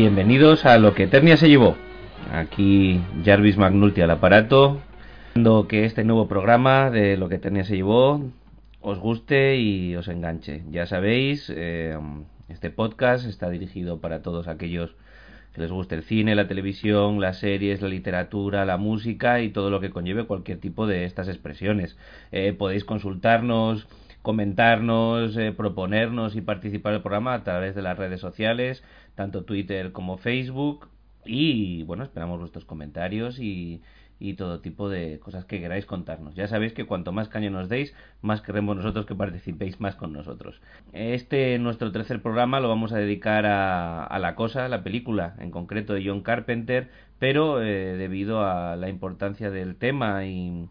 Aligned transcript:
Bienvenidos 0.00 0.64
a 0.64 0.78
Lo 0.78 0.94
que 0.94 1.02
Eternia 1.02 1.36
se 1.36 1.48
llevó. 1.48 1.76
Aquí 2.32 3.00
Jarvis 3.24 3.56
McNulty 3.56 4.00
al 4.00 4.12
aparato. 4.12 4.80
Esperando 5.30 5.66
que 5.66 5.86
este 5.86 6.04
nuevo 6.04 6.28
programa 6.28 6.88
de 6.92 7.16
Lo 7.16 7.28
que 7.28 7.34
Eternia 7.34 7.64
se 7.64 7.74
llevó 7.74 8.22
os 8.80 9.00
guste 9.00 9.56
y 9.56 9.96
os 9.96 10.06
enganche. 10.06 10.62
Ya 10.70 10.86
sabéis, 10.86 11.52
eh, 11.52 11.98
este 12.48 12.70
podcast 12.70 13.26
está 13.26 13.50
dirigido 13.50 13.98
para 13.98 14.22
todos 14.22 14.46
aquellos 14.46 14.94
que 15.52 15.62
les 15.62 15.72
guste 15.72 15.96
el 15.96 16.04
cine, 16.04 16.36
la 16.36 16.46
televisión, 16.46 17.20
las 17.20 17.40
series, 17.40 17.82
la 17.82 17.88
literatura, 17.88 18.64
la 18.64 18.76
música 18.76 19.40
y 19.40 19.50
todo 19.50 19.68
lo 19.68 19.80
que 19.80 19.90
conlleve 19.90 20.26
cualquier 20.26 20.58
tipo 20.58 20.86
de 20.86 21.06
estas 21.06 21.26
expresiones. 21.26 21.98
Eh, 22.30 22.54
podéis 22.56 22.84
consultarnos 22.84 23.88
comentarnos, 24.28 25.38
eh, 25.38 25.52
proponernos 25.52 26.36
y 26.36 26.42
participar 26.42 26.92
el 26.92 27.00
programa 27.00 27.32
a 27.32 27.44
través 27.44 27.74
de 27.74 27.80
las 27.80 27.96
redes 27.96 28.20
sociales, 28.20 28.84
tanto 29.14 29.44
Twitter 29.44 29.90
como 29.90 30.18
Facebook. 30.18 30.90
Y 31.24 31.82
bueno, 31.84 32.04
esperamos 32.04 32.38
vuestros 32.38 32.66
comentarios 32.66 33.38
y, 33.40 33.80
todo 34.36 34.60
tipo 34.60 34.90
de 34.90 35.18
cosas 35.18 35.46
que 35.46 35.60
queráis 35.60 35.86
contarnos. 35.86 36.34
Ya 36.34 36.46
sabéis 36.46 36.74
que 36.74 36.84
cuanto 36.84 37.10
más 37.10 37.30
caño 37.30 37.48
nos 37.48 37.70
deis, 37.70 37.94
más 38.20 38.42
queremos 38.42 38.76
nosotros 38.76 39.06
que 39.06 39.14
participéis 39.14 39.80
más 39.80 39.96
con 39.96 40.12
nosotros. 40.12 40.60
Este, 40.92 41.58
nuestro 41.58 41.90
tercer 41.90 42.20
programa, 42.20 42.60
lo 42.60 42.68
vamos 42.68 42.92
a 42.92 42.98
dedicar 42.98 43.46
a, 43.46 44.04
a 44.04 44.18
La 44.18 44.34
Cosa, 44.34 44.68
la 44.68 44.82
película 44.82 45.36
en 45.38 45.50
concreto 45.50 45.94
de 45.94 46.06
John 46.06 46.20
Carpenter, 46.20 46.90
pero 47.18 47.62
eh, 47.62 47.96
debido 47.96 48.44
a 48.44 48.76
la 48.76 48.90
importancia 48.90 49.50
del 49.50 49.76
tema 49.76 50.26
y, 50.26 50.68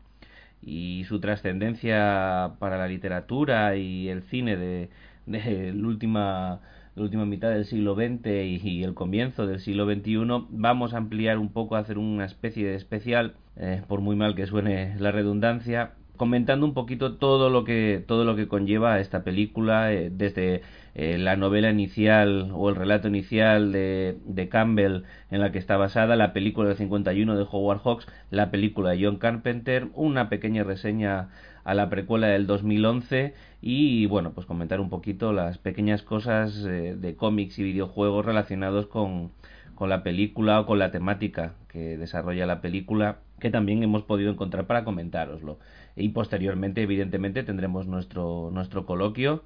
y 0.62 1.06
su 1.08 1.20
trascendencia 1.20 2.54
para 2.60 2.78
la 2.78 2.88
literatura 2.88 3.76
y 3.76 4.10
el 4.10 4.24
cine 4.24 4.58
de, 4.58 4.90
de 5.26 5.74
la 5.74 5.88
última 5.88 6.60
la 6.98 7.04
última 7.04 7.26
mitad 7.26 7.52
del 7.52 7.66
siglo 7.66 7.94
XX 7.94 8.26
y, 8.64 8.84
el 8.84 8.96
comienzo 8.96 9.46
del 9.46 9.60
siglo 9.60 9.86
XXI, 9.86 10.48
vamos 10.50 10.96
a 10.96 10.98
ampliar 10.98 11.38
un 11.38 11.50
poco, 11.50 11.76
a 11.76 11.80
hacer 11.80 12.00
una 12.00 12.26
especie 12.26 12.66
de 12.66 12.76
especial, 12.76 13.36
eh, 13.56 13.84
por 13.88 14.02
muy 14.02 14.16
mal 14.16 14.34
que 14.34 14.48
suene 14.48 14.96
la 14.98 15.12
redundancia, 15.12 15.92
comentando 16.18 16.66
un 16.66 16.74
poquito 16.74 17.14
todo 17.18 17.52
lo 17.52 17.64
que 17.64 18.04
todo 18.08 18.26
lo 18.26 18.36
que 18.36 18.48
conlleva 18.48 19.00
esta 19.00 19.24
película 19.24 19.94
eh, 19.94 20.10
desde 20.12 20.64
eh, 21.00 21.18
la 21.20 21.36
novela 21.36 21.70
inicial 21.70 22.50
o 22.54 22.70
el 22.70 22.76
relato 22.76 23.08
inicial 23.08 23.72
de, 23.72 24.18
de, 24.26 24.50
Campbell 24.50 25.04
en 25.30 25.42
la 25.42 25.52
que 25.52 25.60
está 25.60 25.78
basada 25.78 26.16
la 26.16 26.34
película 26.34 26.70
del 26.70 26.78
51 26.78 27.38
de 27.38 27.46
Howard 27.50 27.82
Hawks 27.84 28.08
la 28.32 28.50
película 28.50 28.90
de 28.90 29.06
John 29.06 29.18
Carpenter 29.18 29.90
una 29.94 30.28
pequeña 30.28 30.64
reseña 30.64 31.30
a 31.64 31.74
la 31.76 31.90
precuela 31.90 32.28
del 32.28 32.48
2011 32.48 33.36
y 33.62 34.08
bueno, 34.08 34.32
pues 34.34 34.48
comentar 34.48 34.80
un 34.80 34.90
poquito 34.90 35.34
las 35.34 35.60
pequeñas 35.60 36.02
cosas 36.02 36.66
eh, 36.66 36.96
de 36.98 37.16
cómics 37.16 37.60
y 37.60 37.64
videojuegos 37.64 38.26
relacionados 38.26 38.88
con, 38.88 39.32
con 39.76 39.90
la 39.90 40.02
película 40.02 40.62
o 40.62 40.66
con 40.66 40.80
la 40.80 40.92
temática 40.92 41.54
que 41.68 41.98
desarrolla 41.98 42.46
la 42.46 42.62
película 42.62 43.20
que 43.40 43.52
también 43.52 43.84
hemos 43.84 44.04
podido 44.04 44.32
encontrar 44.32 44.66
para 44.66 44.84
comentároslo. 44.84 45.60
Y 45.96 46.10
posteriormente, 46.10 46.82
evidentemente, 46.82 47.44
tendremos 47.44 47.86
nuestro, 47.86 48.50
nuestro 48.52 48.86
coloquio 48.86 49.44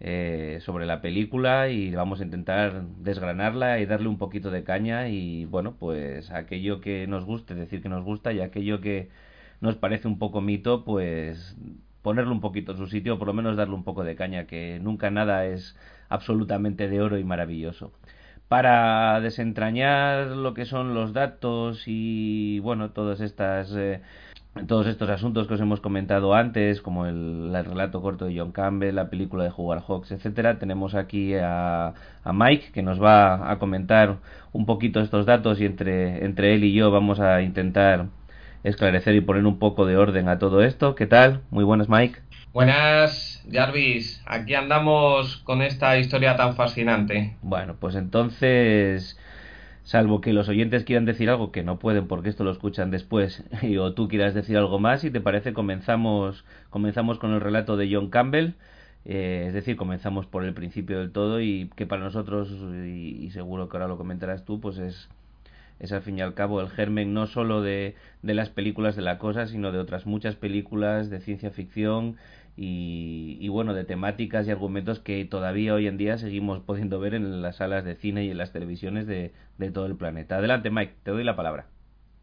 eh, 0.00 0.58
sobre 0.62 0.86
la 0.86 1.00
película 1.02 1.68
y 1.68 1.94
vamos 1.94 2.20
a 2.20 2.24
intentar 2.24 2.82
desgranarla 2.98 3.80
y 3.80 3.86
darle 3.86 4.08
un 4.08 4.18
poquito 4.18 4.50
de 4.50 4.64
caña 4.64 5.08
y 5.08 5.44
bueno, 5.44 5.76
pues 5.78 6.30
aquello 6.30 6.80
que 6.80 7.06
nos 7.06 7.24
guste, 7.24 7.54
decir 7.54 7.82
que 7.82 7.90
nos 7.90 8.04
gusta 8.04 8.32
y 8.32 8.40
aquello 8.40 8.80
que 8.80 9.10
nos 9.60 9.76
parece 9.76 10.08
un 10.08 10.18
poco 10.18 10.40
mito, 10.40 10.84
pues 10.84 11.56
ponerlo 12.02 12.32
un 12.32 12.40
poquito 12.40 12.72
en 12.72 12.78
su 12.78 12.86
sitio, 12.86 13.14
o 13.14 13.18
por 13.18 13.28
lo 13.28 13.34
menos 13.34 13.56
darle 13.56 13.74
un 13.74 13.84
poco 13.84 14.04
de 14.04 14.16
caña, 14.16 14.46
que 14.46 14.78
nunca 14.80 15.10
nada 15.10 15.46
es 15.46 15.76
absolutamente 16.08 16.88
de 16.88 17.00
oro 17.02 17.18
y 17.18 17.24
maravilloso. 17.24 17.92
Para 18.48 19.20
desentrañar 19.20 20.28
lo 20.28 20.54
que 20.54 20.64
son 20.64 20.94
los 20.94 21.12
datos 21.12 21.84
y 21.86 22.58
bueno, 22.60 22.90
todas 22.90 23.20
estas 23.20 23.72
eh, 23.76 24.00
todos 24.66 24.86
estos 24.86 25.08
asuntos 25.10 25.46
que 25.46 25.54
os 25.54 25.60
hemos 25.60 25.80
comentado 25.80 26.34
antes, 26.34 26.80
como 26.80 27.06
el, 27.06 27.52
el, 27.54 27.64
relato 27.64 28.00
corto 28.00 28.26
de 28.26 28.38
John 28.38 28.52
Campbell, 28.52 28.94
la 28.94 29.10
película 29.10 29.44
de 29.44 29.52
Howard 29.56 29.82
Hawks, 29.86 30.12
etcétera, 30.12 30.58
tenemos 30.58 30.94
aquí 30.94 31.34
a, 31.34 31.94
a, 32.24 32.32
Mike 32.32 32.72
que 32.72 32.82
nos 32.82 33.02
va 33.02 33.50
a 33.50 33.58
comentar 33.58 34.18
un 34.52 34.66
poquito 34.66 35.00
estos 35.00 35.26
datos 35.26 35.60
y 35.60 35.66
entre, 35.66 36.24
entre 36.24 36.54
él 36.54 36.64
y 36.64 36.72
yo 36.72 36.90
vamos 36.90 37.20
a 37.20 37.42
intentar 37.42 38.06
esclarecer 38.64 39.14
y 39.14 39.20
poner 39.20 39.46
un 39.46 39.58
poco 39.58 39.86
de 39.86 39.96
orden 39.96 40.28
a 40.28 40.38
todo 40.38 40.62
esto. 40.62 40.94
¿Qué 40.94 41.06
tal? 41.06 41.42
Muy 41.50 41.64
buenas, 41.64 41.88
Mike. 41.88 42.20
Buenas, 42.52 43.44
Jarvis. 43.50 44.22
Aquí 44.26 44.54
andamos 44.54 45.36
con 45.44 45.62
esta 45.62 45.96
historia 45.98 46.36
tan 46.36 46.56
fascinante. 46.56 47.36
Bueno, 47.42 47.76
pues 47.78 47.94
entonces, 47.94 49.16
salvo 49.90 50.20
que 50.20 50.32
los 50.32 50.48
oyentes 50.48 50.84
quieran 50.84 51.04
decir 51.04 51.28
algo 51.30 51.50
que 51.50 51.64
no 51.64 51.80
pueden 51.80 52.06
porque 52.06 52.28
esto 52.28 52.44
lo 52.44 52.52
escuchan 52.52 52.92
después, 52.92 53.42
y, 53.62 53.76
o 53.78 53.92
tú 53.92 54.06
quieras 54.06 54.34
decir 54.34 54.56
algo 54.56 54.78
más, 54.78 55.00
si 55.00 55.10
te 55.10 55.20
parece, 55.20 55.52
comenzamos, 55.52 56.44
comenzamos 56.70 57.18
con 57.18 57.32
el 57.32 57.40
relato 57.40 57.76
de 57.76 57.92
John 57.92 58.08
Campbell. 58.08 58.52
Eh, 59.04 59.46
es 59.48 59.54
decir, 59.54 59.76
comenzamos 59.76 60.26
por 60.26 60.44
el 60.44 60.54
principio 60.54 61.00
del 61.00 61.10
todo 61.10 61.40
y 61.40 61.70
que 61.74 61.86
para 61.86 62.04
nosotros, 62.04 62.50
y, 62.84 63.24
y 63.24 63.30
seguro 63.32 63.68
que 63.68 63.78
ahora 63.78 63.88
lo 63.88 63.96
comentarás 63.96 64.44
tú, 64.44 64.60
pues 64.60 64.78
es 64.78 65.08
es 65.80 65.92
al 65.92 66.02
fin 66.02 66.18
y 66.18 66.20
al 66.20 66.34
cabo 66.34 66.60
el 66.60 66.68
germen 66.68 67.14
no 67.14 67.26
solo 67.26 67.62
de, 67.62 67.96
de 68.22 68.34
las 68.34 68.50
películas 68.50 68.96
de 68.96 69.02
la 69.02 69.18
cosa, 69.18 69.46
sino 69.46 69.72
de 69.72 69.78
otras 69.78 70.06
muchas 70.06 70.36
películas 70.36 71.08
de 71.08 71.20
ciencia 71.20 71.50
ficción 71.50 72.16
y, 72.62 73.48
bueno, 73.48 73.72
de 73.72 73.84
temáticas 73.84 74.46
y 74.46 74.50
argumentos 74.50 75.00
que 75.00 75.24
todavía 75.24 75.72
hoy 75.72 75.86
en 75.86 75.96
día 75.96 76.18
seguimos 76.18 76.60
pudiendo 76.60 77.00
ver 77.00 77.14
en 77.14 77.40
las 77.40 77.56
salas 77.56 77.86
de 77.86 77.94
cine 77.94 78.24
y 78.24 78.30
en 78.30 78.36
las 78.36 78.52
televisiones 78.52 79.06
de, 79.06 79.32
de 79.56 79.70
todo 79.70 79.86
el 79.86 79.96
planeta. 79.96 80.36
Adelante, 80.36 80.68
Mike, 80.68 80.96
te 81.02 81.10
doy 81.10 81.24
la 81.24 81.36
palabra. 81.36 81.68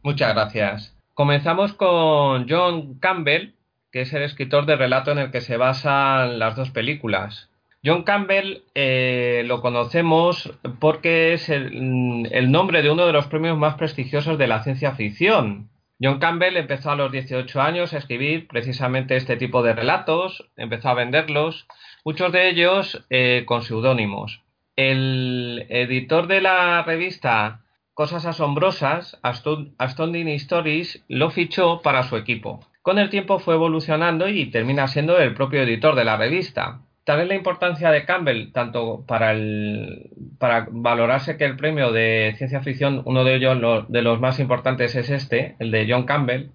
Muchas 0.03 0.35
gracias. 0.35 0.95
Comenzamos 1.15 1.73
con 1.73 2.47
John 2.47 2.99
Campbell, 2.99 3.53
que 3.91 4.01
es 4.01 4.13
el 4.13 4.21
escritor 4.21 4.67
de 4.67 4.75
relato 4.75 5.11
en 5.11 5.17
el 5.17 5.31
que 5.31 5.41
se 5.41 5.57
basan 5.57 6.37
las 6.37 6.55
dos 6.55 6.69
películas. 6.69 7.49
John 7.83 8.03
Campbell 8.03 8.61
eh, 8.75 9.41
lo 9.47 9.61
conocemos 9.61 10.53
porque 10.79 11.33
es 11.33 11.49
el, 11.49 12.27
el, 12.31 12.51
nombre 12.51 12.83
de 12.83 12.91
uno 12.91 13.07
de 13.07 13.13
los 13.13 13.25
premios 13.25 13.57
más 13.57 13.73
prestigiosos 13.73 14.37
de 14.37 14.45
la 14.45 14.61
ciencia 14.61 14.91
ficción. 14.91 15.69
John 16.00 16.19
Campbell 16.19 16.58
empezó 16.58 16.91
a 16.91 16.96
los 16.96 17.12
18 17.12 17.62
años 17.62 17.94
a 17.94 17.97
escribir 17.97 18.47
precisamente 18.47 19.16
este 19.16 19.35
tipo 19.35 19.63
de 19.63 19.74
relatos, 19.74 20.47
empezó 20.56 20.90
a 20.90 20.94
venderlos, 20.94 21.68
muchos 22.06 22.31
de 22.31 22.50
ellos 22.50 23.06
eh, 23.09 23.44
con 23.46 23.63
seudónimos. 23.63 24.44
El 24.75 25.66
editor 25.69 26.28
de 26.28 26.41
la 26.41 26.84
revista 26.84 27.63
Cosas 27.97 28.28
Asombrosas, 28.28 29.19
Astounding 29.24 30.28
Stories, 30.28 31.03
lo 31.08 31.31
fichó 31.31 31.81
para 31.81 32.03
su 32.03 32.16
equipo. 32.16 32.59
Con 32.84 33.00
el 33.00 33.09
tiempo 33.09 33.40
fue 33.40 33.56
evolucionando 33.56 34.29
y 34.29 34.52
termina 34.52 34.88
siendo 34.88 35.18
el 35.18 35.34
propio 35.34 35.64
editor 35.64 35.96
de 35.96 36.06
la 36.06 36.16
revista. 36.16 36.81
Tal 37.07 37.22
es 37.22 37.29
la 37.29 37.35
importancia 37.35 37.90
de 37.90 38.03
Campbell, 38.03 38.51
tanto 38.51 39.06
para, 39.07 39.34
valorarse 40.72 41.38
que 41.38 41.45
el 41.45 41.56
premio 41.56 41.94
de 41.94 42.34
ciencia 42.38 42.59
ficción, 42.59 43.01
uno 43.06 43.23
de 43.23 43.35
ellos 43.35 43.56
lo, 43.56 43.84
de 43.84 44.01
los 44.01 44.19
más 44.19 44.41
importantes 44.41 44.94
es 44.94 45.09
este, 45.09 45.56
el 45.59 45.72
de 45.72 45.88
John 45.90 46.03
Campbell, 46.03 46.50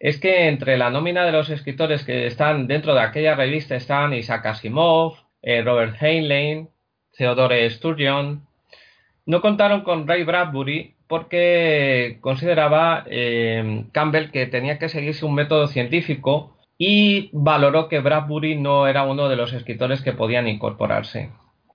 es 0.00 0.18
que 0.18 0.48
entre 0.48 0.76
la 0.76 0.90
nómina 0.90 1.24
de 1.24 1.30
los 1.30 1.50
escritores 1.50 2.02
que 2.02 2.26
están 2.26 2.66
dentro 2.66 2.94
de 2.94 3.00
aquella 3.00 3.36
revista 3.36 3.76
están 3.76 4.12
Isaac 4.12 4.46
Asimov, 4.46 5.18
eh, 5.40 5.62
Robert 5.62 5.94
Heinlein, 6.02 6.68
Theodore 7.16 7.70
Sturgeon. 7.70 8.44
No 9.24 9.40
contaron 9.40 9.82
con 9.82 10.08
Ray 10.08 10.24
Bradbury 10.24 10.96
porque 11.06 12.18
consideraba 12.22 13.04
eh, 13.06 13.84
Campbell 13.92 14.32
que 14.32 14.46
tenía 14.46 14.80
que 14.80 14.88
seguirse 14.88 15.24
un 15.24 15.36
método 15.36 15.68
científico 15.68 16.55
y 16.78 17.30
valoró 17.32 17.88
que 17.88 18.00
Bradbury 18.00 18.56
no 18.56 18.86
era 18.86 19.04
uno 19.04 19.28
de 19.28 19.36
los 19.36 19.52
escritores 19.52 20.02
que 20.02 20.12
podían 20.12 20.48
incorporarse. 20.48 21.30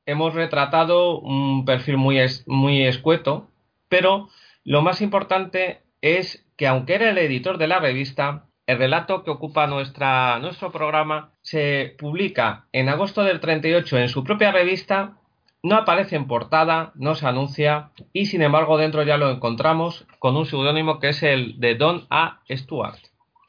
Hemos 0.06 0.34
retratado 0.34 1.20
un 1.20 1.66
perfil 1.66 1.98
muy, 1.98 2.20
muy 2.46 2.84
escueto, 2.86 3.48
pero 3.90 4.30
lo 4.64 4.82
más 4.82 5.02
importante 5.02 5.82
es 6.02 6.46
que 6.58 6.68
aunque 6.68 6.96
era 6.96 7.10
el 7.10 7.18
editor 7.18 7.58
de 7.58 7.68
la 7.68 7.80
revista, 7.80 8.46
el 8.68 8.78
relato 8.78 9.24
que 9.24 9.32
ocupa 9.32 9.68
nuestro 9.68 10.72
programa 10.72 11.32
se 11.42 11.96
publica 11.98 12.66
en 12.72 12.90
agosto 12.90 13.24
del 13.24 13.40
38 13.40 13.98
en 13.98 14.10
su 14.10 14.24
propia 14.24 14.52
revista, 14.52 15.18
no 15.64 15.76
aparece 15.76 16.16
en 16.16 16.28
portada, 16.28 16.92
no 16.96 17.16
se 17.16 17.28
anuncia 17.28 17.92
y 18.14 18.28
sin 18.28 18.42
embargo 18.42 18.78
dentro 18.78 19.04
ya 19.04 19.18
lo 19.18 19.30
encontramos 19.30 20.06
con 20.20 20.36
un 20.38 20.46
seudónimo 20.46 21.00
que 21.00 21.10
es 21.10 21.22
el 21.24 21.60
de 21.60 21.76
Don 21.76 22.08
A. 22.10 22.42
Stuart. 22.50 23.00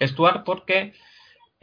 Stuart 0.00 0.44
porque 0.44 0.92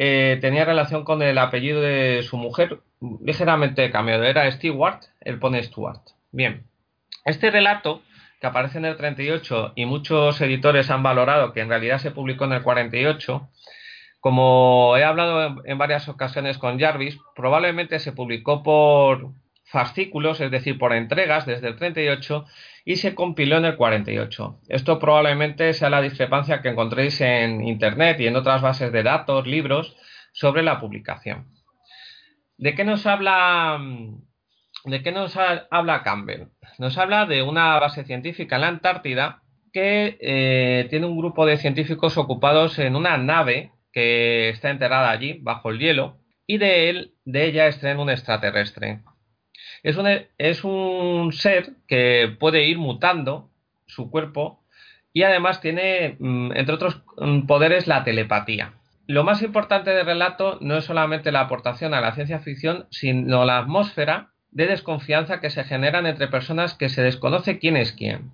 eh, 0.01 0.37
tenía 0.39 0.63
relación 0.63 1.03
con 1.03 1.21
el 1.21 1.37
apellido 1.37 1.81
de 1.81 2.23
su 2.23 2.37
mujer, 2.37 2.79
ligeramente 3.21 3.91
cambiado, 3.91 4.23
era 4.23 4.49
Stewart, 4.49 5.01
él 5.19 5.39
pone 5.39 5.61
Stuart. 5.61 6.01
Bien, 6.31 6.63
este 7.25 7.51
relato 7.51 8.01
que 8.39 8.47
aparece 8.47 8.77
en 8.77 8.85
el 8.85 8.95
38 8.95 9.73
y 9.75 9.85
muchos 9.85 10.39
editores 10.39 10.89
han 10.89 11.03
valorado 11.03 11.51
que 11.51 11.59
en 11.59 11.67
realidad 11.67 11.97
se 11.97 12.11
publicó 12.11 12.45
en 12.45 12.53
el 12.53 12.63
48, 12.63 13.49
como 14.21 14.95
he 14.95 15.03
hablado 15.03 15.61
en 15.65 15.77
varias 15.77 16.07
ocasiones 16.07 16.57
con 16.57 16.79
Jarvis, 16.79 17.19
probablemente 17.35 17.99
se 17.99 18.13
publicó 18.13 18.63
por 18.63 19.33
fascículos, 19.65 20.39
es 20.39 20.49
decir, 20.49 20.77
por 20.77 20.93
entregas 20.93 21.45
desde 21.45 21.67
el 21.67 21.75
38 21.75 22.45
y 22.85 22.97
se 22.97 23.15
compiló 23.15 23.57
en 23.57 23.65
el 23.65 23.75
48. 23.75 24.61
Esto 24.67 24.99
probablemente 24.99 25.73
sea 25.73 25.89
la 25.89 26.01
discrepancia 26.01 26.61
que 26.61 26.69
encontréis 26.69 27.21
en 27.21 27.65
Internet 27.67 28.19
y 28.19 28.27
en 28.27 28.35
otras 28.35 28.61
bases 28.61 28.91
de 28.91 29.03
datos, 29.03 29.47
libros, 29.47 29.95
sobre 30.33 30.63
la 30.63 30.79
publicación. 30.79 31.47
¿De 32.57 32.75
qué 32.75 32.83
nos 32.83 33.05
habla, 33.05 33.79
de 34.85 35.01
qué 35.01 35.11
nos 35.11 35.37
habla 35.37 36.03
Campbell? 36.03 36.47
Nos 36.77 36.97
habla 36.97 37.25
de 37.25 37.41
una 37.41 37.79
base 37.79 38.03
científica 38.03 38.55
en 38.55 38.61
la 38.61 38.67
Antártida 38.67 39.43
que 39.71 40.17
eh, 40.19 40.87
tiene 40.89 41.05
un 41.05 41.17
grupo 41.17 41.45
de 41.45 41.57
científicos 41.57 42.17
ocupados 42.17 42.79
en 42.79 42.95
una 42.95 43.17
nave 43.17 43.71
que 43.91 44.49
está 44.49 44.69
enterrada 44.69 45.09
allí, 45.09 45.39
bajo 45.41 45.69
el 45.69 45.79
hielo, 45.79 46.19
y 46.45 46.57
de 46.57 46.89
él, 46.89 47.13
de 47.25 47.45
ella 47.45 47.67
extraen 47.67 47.99
un 47.99 48.09
extraterrestre. 48.09 49.01
Es 49.83 50.63
un, 50.63 51.31
ser 51.33 51.71
que 51.87 52.35
puede 52.39 52.65
ir 52.65 52.77
mutando 52.77 53.49
su 53.85 54.09
cuerpo 54.09 54.61
y 55.13 55.23
además 55.23 55.61
tiene, 55.61 56.15
mm, 56.19 56.51
entre 56.55 56.75
otros 56.75 57.01
mm, 57.17 57.41
poderes, 57.47 57.87
la 57.87 58.03
telepatía. 58.03 58.73
Lo 59.07 59.23
más 59.23 59.41
importante 59.41 59.89
del 59.91 60.05
relato 60.05 60.59
no 60.61 60.77
es 60.77 60.85
solamente 60.85 61.31
la 61.31 61.41
aportación 61.41 61.93
a 61.93 62.01
la 62.01 62.13
ciencia 62.13 62.39
ficción, 62.39 62.85
sino 62.91 63.43
la 63.45 63.57
atmósfera 63.57 64.29
de 64.51 64.67
desconfianza 64.67 65.39
que 65.39 65.49
se 65.49 65.63
generan 65.63 66.05
entre 66.05 66.27
personas 66.27 66.73
que 66.75 66.89
se 66.89 67.01
desconoce 67.01 67.59
quién 67.59 67.77
es 67.77 67.91
quién. 67.91 68.31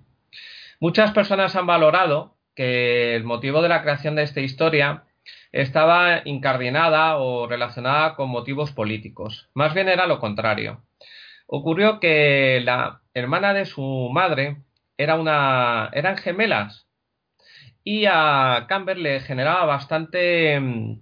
Muchas 0.80 1.12
personas 1.12 1.56
han 1.56 1.66
valorado 1.66 2.34
que 2.54 3.14
el 3.14 3.24
motivo 3.24 3.62
de 3.62 3.68
la 3.68 3.82
creación 3.82 4.16
de 4.16 4.22
esta 4.22 4.40
historia 4.40 5.04
estaba 5.52 6.20
incardinada 6.24 7.16
o 7.16 7.46
relacionada 7.46 8.14
con 8.14 8.28
motivos 8.28 8.72
políticos. 8.72 9.48
Más 9.54 9.72
bien 9.74 9.88
era 9.88 10.06
lo 10.06 10.18
contrario. 10.18 10.82
Ocurrió 11.46 12.00
que 12.00 12.60
la 12.64 13.02
hermana 13.14 13.54
de 13.54 13.64
su 13.64 14.10
madre 14.12 14.58
era 14.96 15.16
una, 15.16 15.90
eran 15.92 16.16
gemelas 16.16 16.86
y 17.86 18.06
a 18.06 18.66
Campbell 18.68 19.02
le 19.02 19.20
generaba 19.20 19.64
bastante... 19.64 20.58
Mm, 20.58 21.00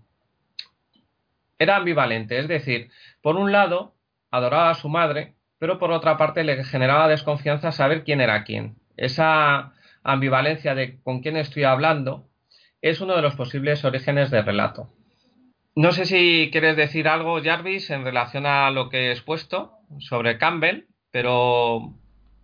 era 1.58 1.76
ambivalente, 1.76 2.38
es 2.38 2.46
decir, 2.46 2.90
por 3.22 3.36
un 3.36 3.52
lado 3.52 3.94
adoraba 4.30 4.70
a 4.70 4.74
su 4.74 4.88
madre, 4.90 5.34
pero 5.58 5.78
por 5.78 5.92
otra 5.92 6.18
parte 6.18 6.44
le 6.44 6.62
generaba 6.64 7.08
desconfianza 7.08 7.72
saber 7.72 8.04
quién 8.04 8.20
era 8.20 8.44
quién. 8.44 8.76
Esa 8.98 9.72
ambivalencia 10.02 10.74
de 10.74 11.00
con 11.02 11.22
quién 11.22 11.38
estoy 11.38 11.64
hablando 11.64 12.28
es 12.82 13.00
uno 13.00 13.16
de 13.16 13.22
los 13.22 13.34
posibles 13.34 13.82
orígenes 13.84 14.30
del 14.30 14.44
relato. 14.44 14.90
No 15.74 15.92
sé 15.92 16.04
si 16.04 16.50
quieres 16.52 16.76
decir 16.76 17.08
algo, 17.08 17.42
Jarvis, 17.42 17.88
en 17.90 18.04
relación 18.04 18.44
a 18.44 18.70
lo 18.70 18.90
que 18.90 19.08
he 19.08 19.12
expuesto 19.12 19.73
sobre 19.98 20.38
Campbell, 20.38 20.84
pero 21.10 21.94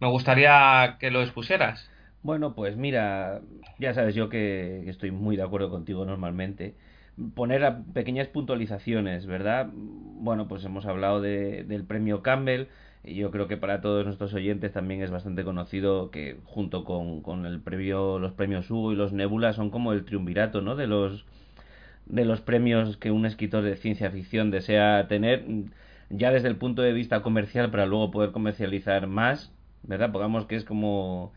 me 0.01 0.09
gustaría 0.09 0.97
que 0.99 1.11
lo 1.11 1.23
expusieras. 1.23 1.91
Bueno, 2.23 2.55
pues 2.55 2.77
mira, 2.77 3.41
ya 3.79 3.95
sabes 3.95 4.15
yo 4.15 4.29
que, 4.29 4.89
estoy 4.89 5.11
muy 5.11 5.37
de 5.37 5.43
acuerdo 5.43 5.71
contigo 5.71 6.05
normalmente. 6.05 6.75
Poner 7.35 7.75
pequeñas 7.95 8.29
puntualizaciones, 8.29 9.27
¿verdad? 9.27 9.69
Bueno, 9.73 10.49
pues 10.49 10.65
hemos 10.65 10.87
hablado 10.87 11.21
del 11.21 11.85
premio 11.87 12.23
Campbell. 12.23 12.67
Y 13.03 13.15
yo 13.15 13.31
creo 13.31 13.49
que 13.49 13.57
para 13.57 13.81
todos 13.81 14.05
nuestros 14.05 14.35
oyentes 14.35 14.73
también 14.73 15.03
es 15.03 15.11
bastante 15.11 15.43
conocido 15.45 16.11
que 16.11 16.37
junto 16.45 16.85
con, 16.85 17.47
el 17.47 17.61
premio, 17.61 18.19
los 18.19 18.33
premios 18.33 18.71
Hugo 18.71 18.93
y 18.93 18.97
los 18.97 19.13
Nebula 19.13 19.55
son 19.55 19.71
como 19.71 19.93
el 19.93 20.05
triunvirato, 20.05 20.61
¿no? 20.61 20.77
De 20.77 20.87
los 20.87 21.25
de 22.07 22.25
los 22.25 22.41
premios 22.41 22.97
que 22.97 23.11
un 23.11 23.25
escritor 23.25 23.63
de 23.63 23.77
ciencia 23.77 24.11
ficción 24.11 24.51
desea 24.51 25.07
tener 25.09 25.45
ya 26.11 26.33
desde 26.33 26.49
el 26.49 26.57
punto 26.57 26.83
de 26.83 26.93
vista 26.93 27.23
comercial 27.23 27.71
para 27.71 27.87
luego 27.87 28.11
poder 28.11 28.33
comercializar 28.33 29.07
más, 29.07 29.53
¿verdad? 29.83 30.13
Pongamos 30.13 30.47
que 30.47 30.57
es 30.57 30.65
como, 30.65 31.33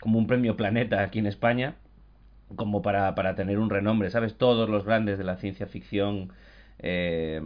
como 0.00 0.18
un 0.18 0.26
premio 0.26 0.56
planeta 0.56 1.02
aquí 1.02 1.18
en 1.18 1.26
España, 1.26 1.76
como 2.56 2.82
para, 2.82 3.14
para 3.14 3.34
tener 3.34 3.58
un 3.58 3.70
renombre, 3.70 4.10
¿sabes? 4.10 4.36
Todos 4.36 4.68
los 4.68 4.84
grandes 4.84 5.18
de 5.18 5.24
la 5.24 5.36
ciencia 5.36 5.66
ficción 5.66 6.32
eh, 6.78 7.42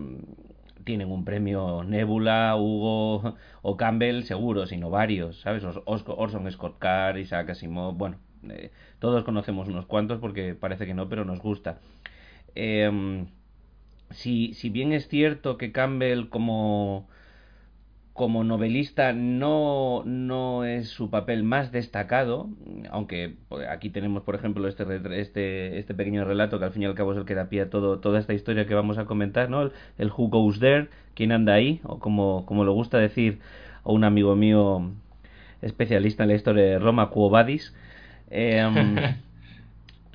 tienen 0.85 1.11
un 1.11 1.25
premio 1.25 1.83
Nebula, 1.85 2.55
Hugo 2.57 3.37
o 3.63 3.77
Campbell, 3.77 4.23
seguro, 4.25 4.67
sino 4.67 4.91
varios, 4.91 5.41
¿sabes? 5.41 5.65
Orson 5.87 6.51
Scott 6.53 6.79
Card, 6.79 7.17
Isaac 7.19 7.51
Asimov, 7.51 7.95
bueno, 7.95 8.19
eh, 8.51 8.71
todos 8.99 9.25
conocemos 9.25 9.69
unos 9.69 9.87
cuantos 9.87 10.21
porque 10.21 10.55
parece 10.55 10.87
que 10.87 10.95
no, 10.95 11.09
pero 11.09 11.25
nos 11.25 11.41
gusta. 11.41 11.79
Eh, 12.55 13.27
si, 14.11 14.55
si 14.55 14.71
bien 14.71 14.93
es 14.93 15.09
cierto 15.09 15.59
que 15.59 15.73
Campbell 15.73 16.29
como, 16.29 17.09
como 18.13 18.45
novelista 18.45 19.13
no, 19.13 20.03
no 20.05 20.65
es 20.65 20.89
su 20.89 21.11
papel 21.11 21.43
más 21.43 21.73
destacado, 21.73 22.49
aunque 22.91 23.37
pues, 23.49 23.69
aquí 23.69 23.91
tenemos, 23.91 24.23
por 24.23 24.35
ejemplo, 24.35 24.67
este, 24.69 24.85
este, 25.21 25.79
este 25.79 25.95
pequeño 25.95 26.25
relato 26.25 26.59
que 26.59 26.65
al 26.65 26.73
fin 26.73 26.83
y 26.83 26.87
al 26.87 26.95
cabo 26.95 27.13
es 27.13 27.19
el 27.19 27.25
que 27.25 27.35
da 27.35 27.49
pie 27.49 27.63
a 27.63 27.71
todo, 27.71 27.99
toda 27.99 28.19
esta 28.19 28.35
historia 28.35 28.67
que 28.67 28.75
vamos 28.75 28.99
a 28.99 29.05
comentar, 29.05 29.51
¿no? 29.51 29.71
El, 29.99 30.11
Who 30.11 30.29
Goes 30.29 30.61
There, 30.61 30.89
quién 31.15 31.33
anda 31.33 31.55
ahí, 31.55 31.81
o 31.85 31.99
como, 31.99 32.47
como 32.47 32.65
le 32.65 32.71
gusta 32.71 32.99
decir 32.99 33.41
a 33.85 33.93
un 33.93 34.05
amigo 34.05 34.35
mío 34.37 34.93
especialista 35.63 36.23
en 36.23 36.31
la 36.31 36.37
historia 36.37 36.65
de 36.65 36.79
Roma, 36.79 37.11
Quo 37.11 37.31
Vadis. 37.31 37.75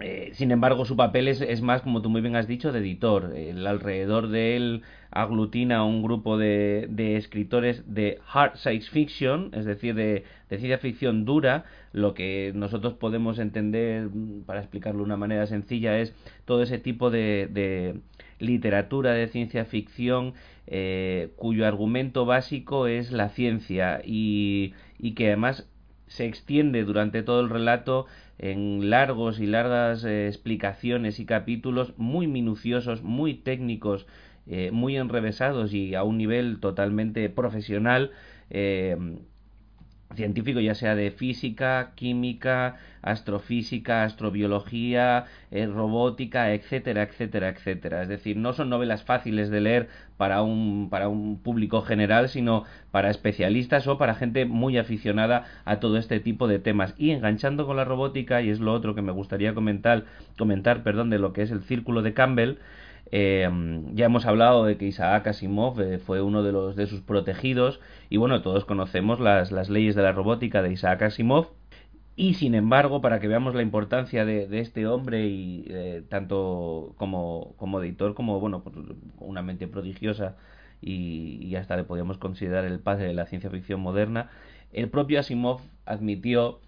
Eh, 0.02 0.32
sin 0.34 0.52
embargo, 0.52 0.86
su 0.86 0.96
papel 0.96 1.28
es, 1.28 1.62
más, 1.62 1.82
como 1.82 2.02
tú 2.02 2.10
muy 2.10 2.22
bien 2.22 2.36
has 2.36 2.48
dicho, 2.48 2.72
de 2.72 2.80
editor. 2.80 3.34
El 3.36 3.66
alrededor 3.68 4.30
de 4.30 4.56
él 4.56 4.82
aglutina 5.12 5.84
un 5.84 6.02
grupo 6.02 6.38
de, 6.38 6.88
escritores 7.18 7.84
de 7.94 8.20
hard 8.32 8.56
science 8.58 8.90
fiction, 8.90 9.52
es 9.54 9.66
decir, 9.66 9.96
de, 9.96 10.24
ciencia 10.50 10.78
ficción 10.78 11.26
dura. 11.26 11.66
Lo 11.94 12.14
que 12.14 12.52
nosotros 12.56 12.94
podemos 12.94 13.40
entender, 13.40 14.10
para 14.46 14.62
explicarlo 14.62 15.00
de 15.00 15.06
una 15.06 15.18
manera 15.18 15.46
sencilla, 15.48 16.00
es 16.00 16.16
todo 16.46 16.64
ese 16.64 16.80
tipo 16.80 17.10
de, 17.12 18.00
literatura 18.40 19.12
de 19.14 19.28
ciencia 19.28 19.66
ficción 19.66 20.34
eh, 20.66 21.30
cuyo 21.36 21.68
argumento 21.68 22.26
básico 22.26 22.88
es 22.88 23.12
la 23.12 23.30
ciencia 23.30 24.02
y, 24.04 24.74
y 24.98 25.14
que 25.14 25.28
además 25.28 25.68
se 26.08 26.26
extiende 26.26 26.84
durante 26.84 27.24
todo 27.24 27.40
el 27.42 27.50
relato 27.50 28.06
en 28.42 28.90
largos 28.90 29.40
y 29.40 29.46
largas 29.46 30.04
eh, 30.04 30.28
explicaciones 30.28 31.20
y 31.20 31.26
capítulos 31.26 31.94
muy 31.98 32.28
minuciosos, 32.28 33.04
muy 33.04 33.36
técnicos, 33.36 34.08
eh, 34.48 34.72
muy 34.72 34.98
enrevesados 34.98 35.74
y 35.74 35.94
a 35.94 36.04
un 36.04 36.18
nivel 36.18 36.60
totalmente 36.60 37.30
profesional. 37.30 38.12
Eh, 38.50 38.98
científico, 40.16 40.60
ya 40.60 40.76
sea 40.76 40.96
de 40.96 41.12
física, 41.12 41.92
química, 41.96 42.78
astrofísica, 43.02 44.04
astrobiología, 44.04 45.26
eh, 45.52 45.66
robótica, 45.66 46.54
etcétera, 46.54 47.04
etcétera, 47.04 47.50
etcétera. 47.50 48.04
Es 48.04 48.10
decir, 48.10 48.38
no 48.38 48.54
son 48.54 48.70
novelas 48.70 49.04
fáciles 49.04 49.50
de 49.50 49.62
leer 49.62 49.90
para 50.18 50.44
un, 50.44 50.90
para 50.90 51.10
un 51.10 51.40
público 51.40 51.82
general, 51.82 52.30
sino 52.30 52.66
para 52.92 53.10
especialistas 53.10 53.88
o 53.88 53.98
para 53.98 54.16
gente 54.16 54.46
muy 54.46 54.78
aficionada 54.78 55.46
a 55.66 55.80
todo 55.80 55.98
este 55.98 56.20
tipo 56.20 56.48
de 56.48 56.60
temas. 56.60 56.94
Y 56.98 57.12
enganchando 57.12 57.66
con 57.66 57.78
la 57.78 57.86
robótica, 57.86 58.42
y 58.42 58.50
es 58.50 58.60
lo 58.60 58.74
otro 58.74 58.96
que 58.96 59.02
me 59.02 59.12
gustaría 59.12 59.54
comentar, 59.54 60.06
comentar 60.38 60.84
perdón, 60.84 61.10
de 61.10 61.20
lo 61.20 61.34
que 61.34 61.42
es 61.42 61.52
el 61.52 61.64
círculo 61.64 62.02
de 62.02 62.14
Campbell, 62.14 62.58
eh, 63.12 63.50
ya 63.94 64.06
hemos 64.06 64.26
hablado 64.26 64.66
de 64.66 64.78
que 64.78 64.86
Isaac 64.86 65.28
Asimov 65.28 65.80
eh, 65.82 66.00
fue 66.00 66.22
uno 66.22 66.44
de, 66.44 66.54
los, 66.54 66.76
de 66.78 66.88
sus 66.88 67.02
protegidos 67.02 67.82
y 68.10 68.18
bueno, 68.18 68.42
todos 68.42 68.64
conocemos 68.66 69.20
las, 69.20 69.52
las 69.52 69.70
leyes 69.70 69.96
de 69.96 70.02
la 70.02 70.14
robótica 70.14 70.62
de 70.62 70.72
Isaac 70.72 71.02
Asimov. 71.04 71.50
Y 72.16 72.36
sin 72.36 72.56
embargo, 72.56 73.02
para 73.02 73.20
que 73.20 73.28
veamos 73.28 73.56
la 73.56 73.62
importancia 73.62 74.26
de, 74.26 74.48
este 74.60 74.86
hombre 74.86 75.28
y 75.28 75.66
eh, 75.70 76.04
tanto 76.10 76.94
como, 76.98 77.54
como, 77.58 77.82
editor 77.82 78.14
como 78.14 78.40
bueno, 78.40 78.64
pues, 78.64 78.76
una 79.20 79.42
mente 79.42 79.68
prodigiosa 79.68 80.36
y, 80.82 81.40
y, 81.42 81.56
hasta 81.56 81.78
le 81.78 81.84
podríamos 81.84 82.18
considerar 82.18 82.66
el 82.66 82.80
padre 82.80 83.08
de 83.08 83.14
la 83.14 83.26
ciencia 83.28 83.50
ficción 83.50 83.80
moderna, 83.80 84.30
el 84.74 84.90
propio 84.90 85.20
Asimov 85.20 85.62
admitió 85.86 86.60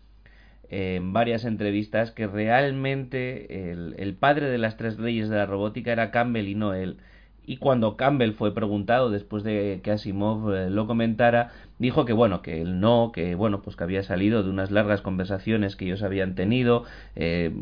en 0.70 1.14
varias 1.14 1.46
entrevistas 1.46 2.12
que 2.12 2.28
realmente 2.28 3.72
el, 3.72 4.16
padre 4.16 4.50
de 4.50 4.58
las 4.58 4.78
tres 4.78 4.98
leyes 5.00 5.30
de 5.30 5.36
la 5.38 5.46
robótica 5.46 5.92
era 5.92 6.12
Campbell 6.12 6.48
y 6.48 6.56
no 6.56 6.74
él. 6.74 6.98
Y 7.46 7.58
cuando 7.58 7.98
Campbell 7.98 8.32
fue 8.32 8.54
preguntado 8.54 9.10
después 9.10 9.44
de 9.44 9.82
que 9.84 9.92
Asimov 9.92 10.54
eh, 10.54 10.70
lo 10.70 10.88
comentara, 10.88 11.52
dijo 11.78 12.06
que 12.06 12.14
bueno, 12.14 12.42
que 12.42 12.62
él 12.62 12.80
no, 12.80 13.12
que 13.14 13.36
bueno, 13.36 13.62
pues 13.62 13.76
que 13.76 13.84
había 13.84 14.02
salido 14.02 14.44
de 14.44 14.50
unas 14.50 14.72
largas 14.72 15.02
conversaciones 15.02 15.76
que 15.76 15.86
ellos 15.86 16.04
habían 16.04 16.36
tenido. 16.36 16.86
Eh, 17.18 17.54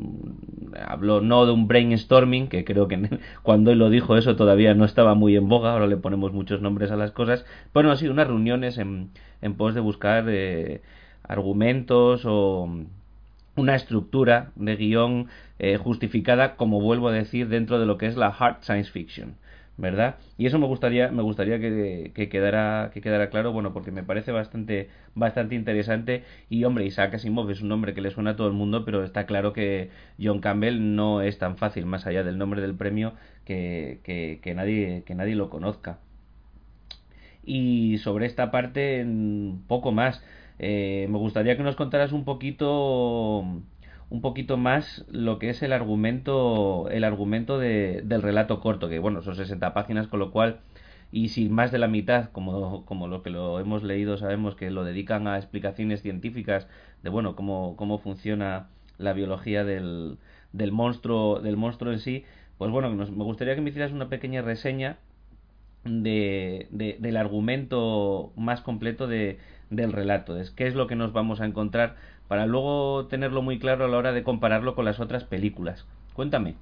habló 0.87 1.21
no 1.21 1.47
de 1.47 1.51
un 1.51 1.67
brainstorming, 1.67 2.47
que 2.47 2.63
creo 2.63 2.87
que 2.87 3.09
cuando 3.43 3.71
él 3.71 3.79
lo 3.79 3.89
dijo 3.89 4.17
eso 4.17 4.35
todavía 4.35 4.75
no 4.75 4.85
estaba 4.85 5.15
muy 5.15 5.35
en 5.35 5.49
boga, 5.49 5.73
ahora 5.73 5.87
le 5.87 5.97
ponemos 5.97 6.31
muchos 6.31 6.61
nombres 6.61 6.91
a 6.91 6.95
las 6.95 7.11
cosas. 7.11 7.43
Bueno, 7.73 7.95
sido 7.95 8.13
unas 8.13 8.27
reuniones 8.27 8.77
en, 8.77 9.09
en 9.41 9.55
pos 9.55 9.73
de 9.73 9.81
buscar 9.81 10.25
eh, 10.27 10.81
argumentos 11.23 12.23
o 12.25 12.69
una 13.55 13.75
estructura 13.75 14.51
de 14.55 14.75
guion 14.75 15.27
eh, 15.59 15.77
justificada, 15.77 16.55
como 16.55 16.81
vuelvo 16.81 17.09
a 17.09 17.11
decir, 17.11 17.47
dentro 17.49 17.79
de 17.79 17.85
lo 17.85 17.97
que 17.97 18.07
es 18.07 18.17
la 18.17 18.27
hard 18.27 18.63
science 18.63 18.91
fiction. 18.91 19.35
¿verdad? 19.81 20.17
Y 20.37 20.45
eso 20.45 20.59
me 20.59 20.67
gustaría, 20.67 21.09
me 21.09 21.23
gustaría 21.23 21.59
que, 21.59 22.29
quedara, 22.29 22.91
que 22.93 23.01
quedara 23.01 23.29
claro, 23.29 23.51
bueno, 23.51 23.73
porque 23.73 23.91
me 23.91 24.03
parece 24.03 24.31
bastante, 24.31 24.89
bastante 25.15 25.55
interesante. 25.55 26.23
Y 26.49 26.63
hombre, 26.65 26.85
Isaac 26.85 27.15
Asimov 27.15 27.49
es 27.49 27.61
un 27.61 27.69
nombre 27.69 27.93
que 27.93 28.01
le 28.01 28.11
suena 28.11 28.31
a 28.31 28.35
todo 28.35 28.47
el 28.47 28.53
mundo, 28.53 28.85
pero 28.85 29.03
está 29.03 29.25
claro 29.25 29.53
que 29.53 29.89
John 30.21 30.39
Campbell 30.39 30.95
no 30.95 31.21
es 31.21 31.39
tan 31.39 31.57
fácil, 31.57 31.85
más 31.85 32.05
allá 32.05 32.23
del 32.23 32.37
nombre 32.37 32.61
del 32.61 32.75
premio, 32.75 33.13
que, 33.45 33.99
que, 34.03 34.53
nadie, 34.53 35.03
que 35.05 35.15
nadie 35.15 35.35
lo 35.35 35.49
conozca. 35.49 35.99
Y 37.43 37.97
sobre 37.99 38.27
esta 38.27 38.51
parte, 38.51 39.05
poco 39.67 39.91
más. 39.91 40.23
Eh, 40.63 41.07
me 41.09 41.17
gustaría 41.17 41.57
que 41.57 41.63
nos 41.63 41.75
contaras 41.75 42.11
un 42.11 42.23
poquito 42.23 43.39
un 44.11 44.21
poquito 44.21 44.57
más 44.57 45.05
lo 45.09 45.39
que 45.39 45.49
es 45.49 45.63
el 45.63 45.73
argumento 45.73 46.87
el 46.91 47.03
argumento 47.03 47.57
de, 47.57 48.03
del 48.03 48.21
relato 48.21 48.59
corto 48.59 48.87
que 48.87 48.99
bueno 48.99 49.23
son 49.23 49.35
60 49.35 49.73
páginas 49.73 50.07
con 50.07 50.19
lo 50.19 50.29
cual 50.31 50.59
y 51.11 51.29
si 51.29 51.49
más 51.49 51.71
de 51.71 51.79
la 51.79 51.87
mitad 51.87 52.29
como, 52.29 52.85
como 52.85 53.07
lo 53.07 53.23
que 53.23 53.31
lo 53.31 53.59
hemos 53.59 53.81
leído 53.81 54.17
sabemos 54.17 54.55
que 54.55 54.69
lo 54.69 54.83
dedican 54.83 55.27
a 55.27 55.37
explicaciones 55.37 56.03
científicas 56.03 56.67
de 57.01 57.09
bueno 57.09 57.35
cómo, 57.35 57.75
cómo 57.75 57.97
funciona 57.97 58.67
la 58.99 59.13
biología 59.13 59.63
del, 59.63 60.19
del 60.53 60.71
monstruo 60.71 61.39
del 61.39 61.57
monstruo 61.57 61.91
en 61.91 61.99
sí 61.99 62.23
pues 62.59 62.69
bueno 62.69 62.91
me 62.91 63.23
gustaría 63.23 63.55
que 63.55 63.61
me 63.61 63.71
hicieras 63.71 63.93
una 63.93 64.09
pequeña 64.09 64.43
reseña 64.43 64.99
de, 65.83 66.67
del 66.99 67.17
argumento 67.17 68.31
más 68.35 68.61
completo 68.61 69.07
de, 69.07 69.39
del 69.71 69.93
relato, 69.93 70.37
es 70.37 70.51
qué 70.51 70.67
es 70.67 70.75
lo 70.75 70.85
que 70.85 70.95
nos 70.95 71.13
vamos 71.13 71.41
a 71.41 71.45
encontrar 71.45 71.95
para 72.27 72.45
luego 72.45 73.07
tenerlo 73.07 73.41
muy 73.41 73.57
claro 73.57 73.85
a 73.85 73.87
la 73.87 73.97
hora 73.97 74.11
de 74.11 74.23
compararlo 74.23 74.75
con 74.75 74.85
las 74.85 74.99
otras 74.99 75.23
películas. 75.23 75.87
Cuéntame. 76.13 76.55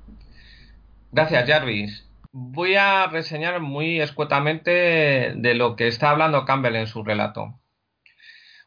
Gracias, 1.11 1.47
Jarvis. 1.47 2.07
Voy 2.31 2.75
a 2.75 3.07
reseñar 3.07 3.59
muy 3.59 3.99
escuetamente 3.99 5.33
de 5.35 5.53
lo 5.55 5.75
que 5.75 5.87
está 5.87 6.11
hablando 6.11 6.45
Campbell 6.45 6.75
en 6.75 6.87
su 6.87 7.03
relato. 7.03 7.59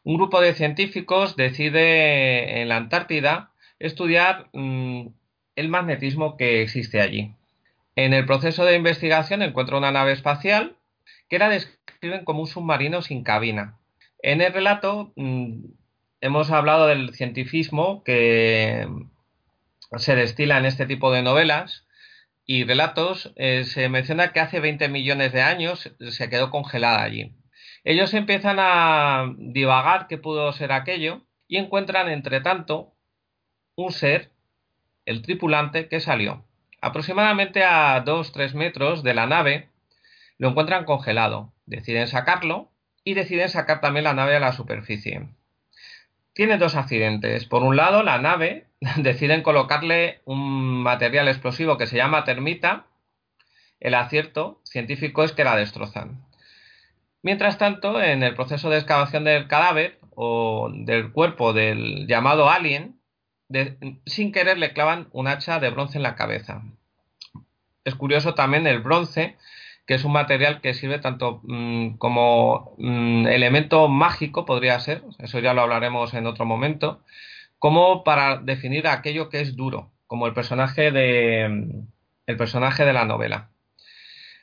Un 0.03 0.15
grupo 0.15 0.41
de 0.41 0.53
científicos 0.53 1.37
decide 1.37 2.61
en 2.61 2.67
la 2.67 2.75
Antártida 2.75 3.51
estudiar 3.79 4.49
mm, 4.51 5.07
el 5.55 5.69
magnetismo 5.69 6.35
que 6.35 6.61
existe 6.61 6.99
allí. 6.99 7.33
En 7.95 8.13
el 8.13 8.25
proceso 8.25 8.65
de 8.65 8.75
investigación 8.75 9.41
encuentra 9.41 9.77
una 9.77 9.91
nave 9.91 10.11
espacial 10.11 10.75
que 11.29 11.39
la 11.39 11.47
describen 11.47 12.25
como 12.25 12.41
un 12.41 12.47
submarino 12.47 13.01
sin 13.01 13.23
cabina. 13.23 13.77
En 14.23 14.39
el 14.39 14.53
relato 14.53 15.11
mm, 15.17 15.65
hemos 16.21 16.49
hablado 16.49 16.87
del 16.87 17.13
cientifismo 17.13 18.03
que 18.05 18.87
se 19.97 20.15
destila 20.15 20.57
en 20.57 20.65
este 20.65 20.85
tipo 20.85 21.11
de 21.11 21.21
novelas 21.21 21.85
y 22.45 22.63
relatos. 22.63 23.33
Eh, 23.35 23.65
se 23.65 23.89
menciona 23.89 24.31
que 24.31 24.39
hace 24.39 24.61
20 24.61 24.87
millones 24.87 25.33
de 25.33 25.41
años 25.41 25.93
se 25.99 26.29
quedó 26.29 26.51
congelada 26.51 27.03
allí. 27.03 27.35
Ellos 27.83 28.13
empiezan 28.13 28.57
a 28.59 29.33
divagar 29.37 30.07
qué 30.07 30.17
pudo 30.17 30.53
ser 30.53 30.71
aquello 30.71 31.25
y 31.49 31.57
encuentran, 31.57 32.07
entre 32.07 32.39
tanto, 32.39 32.93
un 33.75 33.91
ser, 33.91 34.31
el 35.05 35.21
tripulante, 35.21 35.89
que 35.89 35.99
salió. 35.99 36.45
Aproximadamente 36.79 37.65
a 37.65 38.05
2-3 38.05 38.53
metros 38.53 39.03
de 39.03 39.13
la 39.13 39.25
nave, 39.25 39.69
lo 40.37 40.47
encuentran 40.49 40.85
congelado. 40.85 41.53
Deciden 41.65 42.07
sacarlo 42.07 42.72
y 43.03 43.13
deciden 43.13 43.49
sacar 43.49 43.81
también 43.81 44.05
la 44.05 44.13
nave 44.13 44.35
a 44.35 44.39
la 44.39 44.53
superficie. 44.53 45.27
Tiene 46.33 46.57
dos 46.57 46.75
accidentes. 46.75 47.45
Por 47.45 47.63
un 47.63 47.75
lado, 47.75 48.03
la 48.03 48.17
nave 48.17 48.67
deciden 48.97 49.43
colocarle 49.43 50.21
un 50.25 50.81
material 50.81 51.27
explosivo 51.27 51.77
que 51.77 51.87
se 51.87 51.97
llama 51.97 52.23
termita. 52.23 52.87
El 53.79 53.95
acierto 53.95 54.61
científico 54.63 55.23
es 55.23 55.33
que 55.33 55.43
la 55.43 55.55
destrozan. 55.55 56.25
Mientras 57.21 57.57
tanto, 57.57 58.01
en 58.01 58.23
el 58.23 58.35
proceso 58.35 58.69
de 58.69 58.77
excavación 58.77 59.23
del 59.23 59.47
cadáver 59.47 59.99
o 60.15 60.69
del 60.73 61.11
cuerpo 61.11 61.53
del 61.53 62.07
llamado 62.07 62.49
alien, 62.49 62.99
sin 64.05 64.31
querer 64.31 64.57
le 64.57 64.73
clavan 64.73 65.07
un 65.11 65.27
hacha 65.27 65.59
de 65.59 65.69
bronce 65.69 65.97
en 65.97 66.03
la 66.03 66.15
cabeza. 66.15 66.63
Es 67.85 67.95
curioso 67.95 68.33
también 68.33 68.65
el 68.67 68.79
bronce 68.79 69.37
que 69.85 69.95
es 69.95 70.03
un 70.05 70.13
material 70.13 70.61
que 70.61 70.73
sirve 70.73 70.99
tanto 70.99 71.41
mm, 71.43 71.97
como 71.97 72.75
mm, 72.77 73.27
elemento 73.27 73.87
mágico, 73.89 74.45
podría 74.45 74.79
ser, 74.79 75.03
eso 75.19 75.39
ya 75.39 75.53
lo 75.53 75.61
hablaremos 75.61 76.13
en 76.13 76.27
otro 76.27 76.45
momento, 76.45 77.03
como 77.59 78.03
para 78.03 78.37
definir 78.37 78.87
aquello 78.87 79.29
que 79.29 79.41
es 79.41 79.55
duro, 79.55 79.91
como 80.07 80.27
el 80.27 80.33
personaje 80.33 80.91
de, 80.91 81.49
mm, 81.49 81.87
el 82.27 82.37
personaje 82.37 82.85
de 82.85 82.93
la 82.93 83.05
novela. 83.05 83.49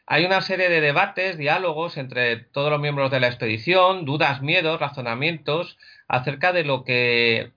Hay 0.06 0.25
una 0.25 0.40
serie 0.40 0.68
de 0.68 0.80
debates, 0.80 1.38
diálogos 1.38 1.97
entre 1.97 2.37
todos 2.37 2.70
los 2.70 2.80
miembros 2.80 3.11
de 3.12 3.20
la 3.20 3.28
expedición, 3.28 4.04
dudas, 4.04 4.42
miedos, 4.42 4.80
razonamientos 4.80 5.78
acerca 6.09 6.52
de 6.52 6.64
lo 6.64 6.85
que 6.85 7.52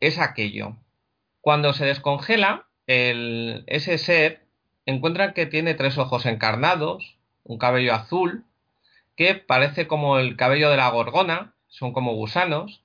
es 0.00 0.18
aquello. 0.18 0.76
Cuando 1.42 1.74
se 1.74 1.84
descongela, 1.84 2.68
el, 2.86 3.64
ese 3.66 3.98
ser 3.98 4.47
encuentran 4.88 5.34
que 5.34 5.44
tiene 5.44 5.74
tres 5.74 5.98
ojos 5.98 6.24
encarnados, 6.24 7.18
un 7.44 7.58
cabello 7.58 7.94
azul, 7.94 8.44
que 9.16 9.34
parece 9.34 9.86
como 9.86 10.18
el 10.18 10.34
cabello 10.36 10.70
de 10.70 10.78
la 10.78 10.88
gorgona, 10.88 11.52
son 11.68 11.92
como 11.92 12.14
gusanos, 12.14 12.82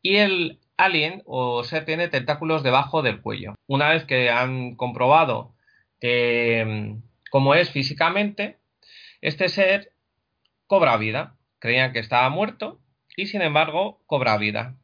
y 0.00 0.16
el 0.16 0.60
alien 0.78 1.22
o 1.26 1.62
ser 1.62 1.84
tiene 1.84 2.08
tentáculos 2.08 2.62
debajo 2.62 3.02
del 3.02 3.20
cuello. 3.20 3.54
Una 3.66 3.90
vez 3.90 4.04
que 4.04 4.30
han 4.30 4.76
comprobado 4.76 5.54
que, 6.00 6.64
mm, 6.66 7.02
cómo 7.30 7.54
es 7.54 7.70
físicamente, 7.70 8.56
este 9.20 9.50
ser 9.50 9.92
cobra 10.66 10.96
vida. 10.96 11.36
Creían 11.58 11.92
que 11.92 11.98
estaba 11.98 12.30
muerto 12.30 12.80
y 13.14 13.26
sin 13.26 13.42
embargo 13.42 14.00
cobra 14.06 14.38
vida. 14.38 14.74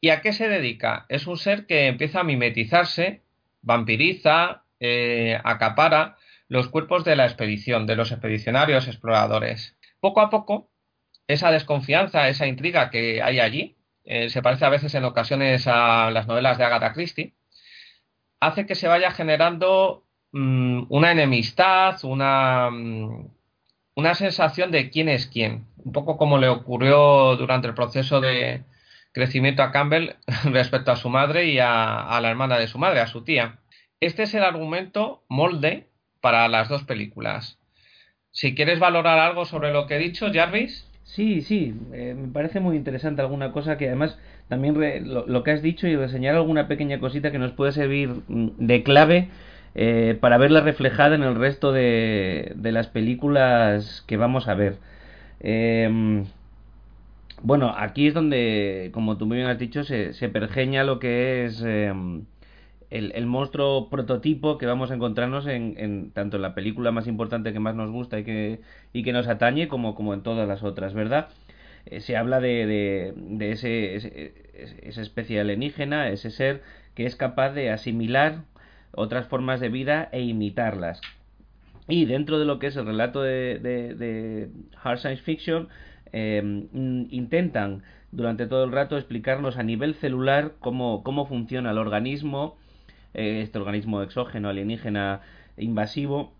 ¿Y 0.00 0.08
a 0.08 0.22
qué 0.22 0.32
se 0.32 0.48
dedica? 0.48 1.04
Es 1.10 1.26
un 1.26 1.36
ser 1.36 1.66
que 1.66 1.86
empieza 1.86 2.20
a 2.20 2.24
mimetizarse, 2.24 3.20
vampiriza, 3.60 4.62
eh, 4.84 5.40
acapara 5.44 6.16
los 6.48 6.68
cuerpos 6.68 7.04
de 7.04 7.14
la 7.14 7.24
expedición, 7.24 7.86
de 7.86 7.94
los 7.94 8.10
expedicionarios 8.10 8.88
exploradores. 8.88 9.76
Poco 10.00 10.20
a 10.20 10.28
poco, 10.28 10.72
esa 11.28 11.52
desconfianza, 11.52 12.28
esa 12.28 12.48
intriga 12.48 12.90
que 12.90 13.22
hay 13.22 13.38
allí, 13.38 13.76
eh, 14.04 14.28
se 14.28 14.42
parece 14.42 14.64
a 14.64 14.70
veces 14.70 14.92
en 14.96 15.04
ocasiones 15.04 15.68
a 15.68 16.10
las 16.10 16.26
novelas 16.26 16.58
de 16.58 16.64
Agatha 16.64 16.92
Christie, 16.92 17.34
hace 18.40 18.66
que 18.66 18.74
se 18.74 18.88
vaya 18.88 19.12
generando 19.12 20.04
mm, 20.32 20.86
una 20.88 21.12
enemistad, 21.12 22.02
una, 22.04 22.68
mm, 22.70 23.28
una 23.94 24.14
sensación 24.16 24.72
de 24.72 24.90
quién 24.90 25.08
es 25.08 25.28
quién, 25.28 25.68
un 25.76 25.92
poco 25.92 26.16
como 26.16 26.38
le 26.38 26.48
ocurrió 26.48 27.36
durante 27.36 27.68
el 27.68 27.74
proceso 27.74 28.20
de 28.20 28.64
crecimiento 29.12 29.62
a 29.62 29.70
Campbell 29.70 30.16
respecto 30.44 30.90
a 30.90 30.96
su 30.96 31.08
madre 31.08 31.46
y 31.46 31.60
a 31.60 32.18
la 32.20 32.30
hermana 32.30 32.58
de 32.58 32.66
su 32.66 32.78
madre, 32.78 32.98
a 32.98 33.06
su 33.06 33.22
tía. 33.22 33.61
Este 34.02 34.24
es 34.24 34.34
el 34.34 34.42
argumento 34.42 35.22
molde 35.28 35.86
para 36.20 36.48
las 36.48 36.68
dos 36.68 36.82
películas. 36.82 37.60
Si 38.32 38.52
quieres 38.56 38.80
valorar 38.80 39.20
algo 39.20 39.44
sobre 39.44 39.72
lo 39.72 39.86
que 39.86 39.94
he 39.94 40.00
dicho, 40.00 40.26
Jarvis. 40.34 40.90
Sí, 41.04 41.40
sí, 41.42 41.72
eh, 41.92 42.12
me 42.18 42.26
parece 42.32 42.58
muy 42.58 42.76
interesante 42.76 43.22
alguna 43.22 43.52
cosa 43.52 43.78
que 43.78 43.86
además 43.86 44.18
también 44.48 44.74
lo, 45.04 45.42
que 45.44 45.52
has 45.52 45.62
dicho 45.62 45.86
y 45.86 45.94
reseñar 45.94 46.34
alguna 46.34 46.66
pequeña 46.66 46.98
cosita 46.98 47.30
que 47.30 47.38
nos 47.38 47.52
puede 47.52 47.70
servir 47.70 48.08
mm, 48.26 48.48
de 48.58 48.82
clave 48.82 49.28
eh, 49.76 50.18
para 50.20 50.36
verla 50.36 50.62
reflejada 50.62 51.14
en 51.14 51.22
el 51.22 51.36
resto 51.36 51.70
de, 51.70 52.56
las 52.60 52.88
películas 52.88 54.02
que 54.08 54.16
vamos 54.16 54.48
a 54.48 54.54
ver. 54.54 54.78
Em, 55.38 56.24
bueno, 57.40 57.72
aquí 57.76 58.08
es 58.08 58.14
donde, 58.14 58.90
como 58.92 59.16
tú 59.16 59.26
muy 59.26 59.36
bien 59.36 59.48
has 59.48 59.60
dicho, 59.60 59.84
se, 59.84 60.12
se 60.12 60.28
pergeña 60.28 60.82
lo 60.82 60.98
que 60.98 61.44
es 61.44 61.62
el, 62.92 63.26
monstruo 63.26 63.88
prototipo 63.88 64.58
que 64.58 64.66
vamos 64.66 64.90
a 64.90 64.94
encontrarnos 64.94 65.46
en, 65.46 66.10
tanto 66.12 66.36
en 66.36 66.42
la 66.42 66.54
película 66.54 66.92
más 66.92 67.06
importante 67.06 67.52
que 67.52 67.58
más 67.58 67.74
nos 67.74 67.90
gusta 67.90 68.18
y 68.18 68.24
que, 68.24 68.60
y 68.92 69.02
que 69.02 69.12
nos 69.12 69.28
atañe 69.28 69.66
como, 69.66 69.94
como 69.94 70.12
en 70.12 70.22
todas 70.22 70.46
las 70.46 70.62
otras, 70.62 70.92
¿verdad? 70.92 71.28
Eh, 71.86 72.00
se 72.00 72.16
habla 72.16 72.38
de, 72.40 73.14
de, 73.16 73.52
ese, 73.52 74.34
esa 74.82 75.00
especie 75.00 75.40
alienígena, 75.40 76.10
ese 76.10 76.30
ser 76.30 76.62
que 76.94 77.06
es 77.06 77.16
capaz 77.16 77.52
de 77.52 77.70
asimilar 77.70 78.44
otras 78.92 79.26
formas 79.26 79.60
de 79.60 79.70
vida 79.70 80.10
e 80.12 80.20
imitarlas. 80.20 81.00
Y 81.88 82.04
dentro 82.04 82.38
de 82.38 82.44
lo 82.44 82.58
que 82.58 82.66
es 82.66 82.76
el 82.76 82.84
relato 82.84 83.22
de, 83.22 83.58
de 83.58 84.50
Hard 84.82 84.98
Science 84.98 85.22
Fiction, 85.22 85.68
em, 86.12 86.68
intentan 87.10 87.84
durante 88.12 88.46
todo 88.46 88.64
el 88.64 88.72
rato 88.72 88.98
explicarnos 88.98 89.56
a 89.56 89.62
nivel 89.62 89.94
celular 89.94 90.52
cómo, 90.60 91.02
cómo 91.02 91.26
funciona 91.26 91.70
el 91.70 91.78
organismo, 91.78 92.58
eh, 92.58 92.61
este 93.14 93.58
organismo 93.58 94.02
exógeno 94.02 94.48
alienígena 94.48 95.20
invasivo, 95.56 96.32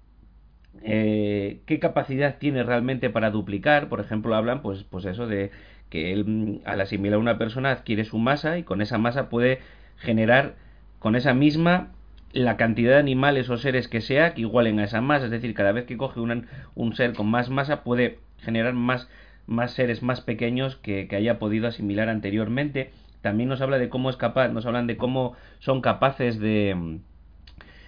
eh, 0.82 1.60
qué 1.66 1.78
capacidad 1.78 2.38
tiene 2.38 2.62
realmente 2.62 3.10
para 3.10 3.30
duplicar. 3.30 3.88
Por 3.88 4.00
ejemplo, 4.00 4.34
hablan, 4.34 4.62
pues, 4.62 4.84
pues 4.84 5.04
eso 5.04 5.26
de 5.26 5.50
que 5.90 6.12
él, 6.12 6.24
mm, 6.24 6.60
al 6.64 6.80
asimilar 6.80 7.16
a 7.16 7.20
una 7.20 7.38
persona, 7.38 7.70
adquiere 7.70 8.04
su 8.04 8.18
masa 8.18 8.58
y 8.58 8.62
con 8.62 8.80
esa 8.80 8.98
masa 8.98 9.28
puede 9.28 9.60
generar 9.98 10.54
con 10.98 11.16
esa 11.16 11.34
misma 11.34 11.92
la 12.32 12.56
cantidad 12.56 12.92
de 12.92 12.98
animales 12.98 13.50
o 13.50 13.58
seres 13.58 13.88
que 13.88 14.00
sea 14.00 14.34
que 14.34 14.42
igualen 14.42 14.78
a 14.80 14.84
esa 14.84 15.00
masa, 15.00 15.26
es 15.26 15.30
decir, 15.30 15.54
cada 15.54 15.72
vez 15.72 15.84
que 15.84 15.98
coge 15.98 16.20
un 16.20 16.94
ser 16.94 17.12
con 17.12 17.28
más 17.28 17.50
masa 17.50 17.84
puede 17.84 18.18
generar 18.38 18.74
más, 18.74 19.08
más 19.46 19.72
seres 19.72 20.02
más 20.02 20.20
pequeños 20.20 20.76
que, 20.76 21.08
haya 21.12 21.38
podido 21.38 21.68
asimilar 21.68 22.08
anteriormente. 22.08 22.90
También 23.22 23.48
nos 23.48 23.60
habla 23.60 23.78
de 23.78 23.88
cómo 23.88 24.10
es 24.10 24.16
capaz, 24.16 24.48
nos 24.48 24.66
hablan 24.66 24.86
de 24.86 24.96
cómo 24.96 25.34
son 25.60 25.80
capaces 25.80 26.38
de 26.38 27.00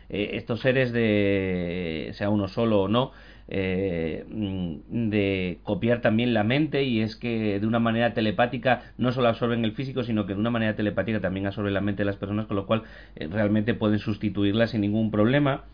eh, 0.08 0.30
estos 0.34 0.60
seres 0.60 0.92
de 0.92 2.10
sea 2.14 2.30
uno 2.30 2.48
solo 2.48 2.82
o 2.82 2.88
no 2.88 3.12
eh, 3.48 4.24
mm, 4.28 5.10
de 5.10 5.58
copiar 5.64 6.00
también 6.00 6.32
la 6.32 6.44
mente 6.44 6.84
y 6.84 7.00
es 7.00 7.16
que 7.16 7.60
de 7.60 7.66
una 7.66 7.78
manera 7.78 8.14
telepática 8.14 8.82
no 8.96 9.12
solo 9.12 9.28
absorben 9.28 9.64
el 9.64 9.72
físico 9.72 10.02
sino 10.02 10.24
que 10.26 10.34
de 10.34 10.40
una 10.40 10.50
manera 10.50 10.76
telepática 10.76 11.20
también 11.20 11.46
absorben 11.46 11.74
la 11.74 11.82
mente 11.82 12.02
de 12.02 12.06
las 12.06 12.16
personas 12.16 12.46
con 12.46 12.56
lo 12.56 12.66
cual 12.66 12.84
eh, 13.16 13.28
realmente 13.30 13.74
pueden 13.74 13.98
sustituirla 13.98 14.66
sin 14.66 14.80
ningún 14.80 15.10
problema. 15.10 15.64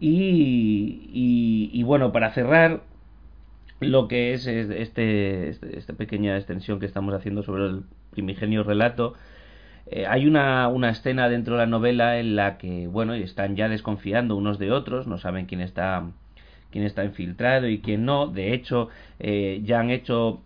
Y, 0.00 1.70
y, 1.72 1.82
bueno 1.82 2.12
para 2.12 2.32
cerrar 2.32 2.82
lo 3.80 4.06
que 4.06 4.32
es 4.32 4.46
este, 4.46 4.80
este, 5.50 5.76
esta 5.76 5.94
pequeña 5.94 6.36
extensión 6.36 6.78
que 6.78 6.86
estamos 6.86 7.14
haciendo 7.14 7.42
sobre 7.42 7.64
el 7.66 7.82
primigenio 8.18 8.64
relato 8.64 9.14
eh, 9.90 10.06
hay 10.06 10.26
una, 10.26 10.68
una, 10.68 10.90
escena 10.90 11.28
dentro 11.28 11.54
de 11.54 11.60
la 11.60 11.66
novela 11.66 12.18
en 12.18 12.36
la 12.36 12.58
que, 12.58 12.86
bueno, 12.88 13.14
están 13.14 13.56
ya 13.56 13.68
desconfiando 13.70 14.36
unos 14.36 14.58
de 14.58 14.70
otros, 14.70 15.06
no 15.06 15.16
saben 15.18 15.46
quién 15.46 15.62
está 15.62 16.04
quién 16.70 16.84
está 16.84 17.04
infiltrado 17.04 17.68
y 17.68 17.78
quién 17.80 18.04
no. 18.04 18.26
De 18.26 18.52
hecho, 18.52 18.90
eh, 19.18 19.60
ya 19.64 19.80
han 19.80 19.90
hecho 19.90 20.42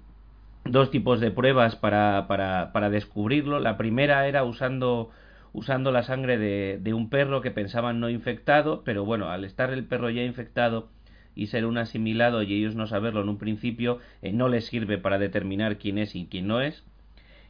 dos 0.65 0.93
tipos 0.93 1.19
de 1.21 1.33
pruebas 1.33 1.75
para, 1.75 2.27
para, 2.29 2.71
para 2.73 2.91
descubrirlo. 2.91 3.59
La 3.59 3.77
primera 3.77 4.29
era 4.29 4.45
usando 4.45 5.11
usando 5.53 5.93
la 5.93 6.03
sangre 6.03 6.39
de, 6.39 6.95
un 6.95 7.11
perro 7.11 7.43
que 7.43 7.51
pensaban 7.51 8.01
no 8.01 8.09
infectado, 8.09 8.83
pero 8.85 9.05
bueno, 9.05 9.29
al 9.31 9.45
estar 9.45 9.71
el 9.71 9.85
perro 9.85 10.09
ya 10.09 10.23
infectado 10.23 10.89
y 11.35 11.49
ser 11.49 11.67
un 11.67 11.79
asimilado 11.79 12.43
y 12.43 12.55
ellos 12.55 12.75
no 12.75 12.87
saberlo 12.87 13.23
en 13.23 13.29
un 13.29 13.39
principio, 13.39 13.99
eh, 14.23 14.33
no 14.33 14.49
les 14.49 14.67
sirve 14.67 14.99
para 14.99 15.19
determinar 15.19 15.79
quién 15.79 15.99
es 15.99 16.15
y 16.15 16.27
quién 16.27 16.47
no 16.47 16.61
es. 16.63 16.85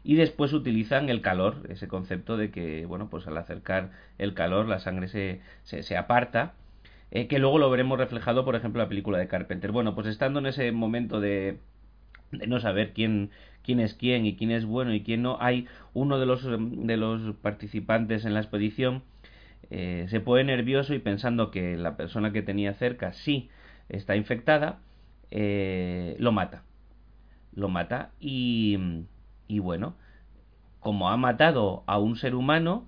Y 0.05 0.17
después 0.17 0.53
utilizan 0.53 1.09
el 1.09 1.21
calor, 1.21 1.67
ese 1.69 1.89
concepto 1.89 2.37
de 2.37 2.51
que, 2.51 2.87
bueno, 2.87 3.09
pues 3.09 3.27
al 3.27 3.37
acercar 3.37 3.91
el 4.19 4.35
calor 4.35 4.67
la 4.67 4.81
sangre 4.81 5.09
se, 5.09 5.41
se, 5.63 5.83
se 5.83 5.97
aparta 5.97 6.55
eh, 7.13 7.29
que 7.29 7.39
luego 7.39 7.59
lo 7.59 7.71
veremos 7.71 7.99
reflejado, 7.99 8.45
por 8.45 8.57
ejemplo, 8.57 8.81
en 8.81 8.87
la 8.87 8.89
película 8.89 9.19
de 9.19 9.29
Carpenter. 9.29 9.71
Bueno, 9.71 9.95
pues 9.95 10.07
estando 10.07 10.41
en 10.41 10.47
ese 10.47 10.73
momento 10.73 11.21
de, 11.21 11.59
de 12.33 12.47
no 12.47 12.59
saber 12.59 12.93
quién, 12.95 13.31
quién 13.63 13.81
es 13.81 13.95
quién 13.95 14.27
y 14.27 14.37
quién 14.37 14.51
es 14.51 14.65
bueno 14.65 14.95
y 14.95 15.03
quién 15.03 15.23
no, 15.23 15.37
hay 15.41 15.67
uno 15.95 16.19
de 16.19 16.27
los, 16.27 16.43
de 16.45 16.97
los 16.97 17.37
participantes 17.37 18.25
en 18.25 18.35
la 18.35 18.41
expedición 18.41 19.03
eh, 19.71 20.07
se 20.11 20.21
pone 20.21 20.45
nervioso 20.45 20.93
y 20.95 20.99
pensando 20.99 21.51
que 21.51 21.79
la 21.79 21.97
persona 21.97 22.33
que 22.33 22.43
tenía 22.43 22.75
cerca 22.75 23.15
sí 23.15 23.49
está 23.89 24.17
infectada, 24.17 24.81
eh, 25.31 26.15
lo 26.19 26.31
mata. 26.31 26.63
Lo 27.55 27.69
mata 27.69 28.11
y, 28.21 28.79
y 29.49 29.59
bueno, 29.59 29.95
como 30.81 31.11
ha 31.11 31.17
matado 31.17 31.85
a 31.87 31.99
un 31.99 32.17
ser 32.17 32.35
humano, 32.35 32.87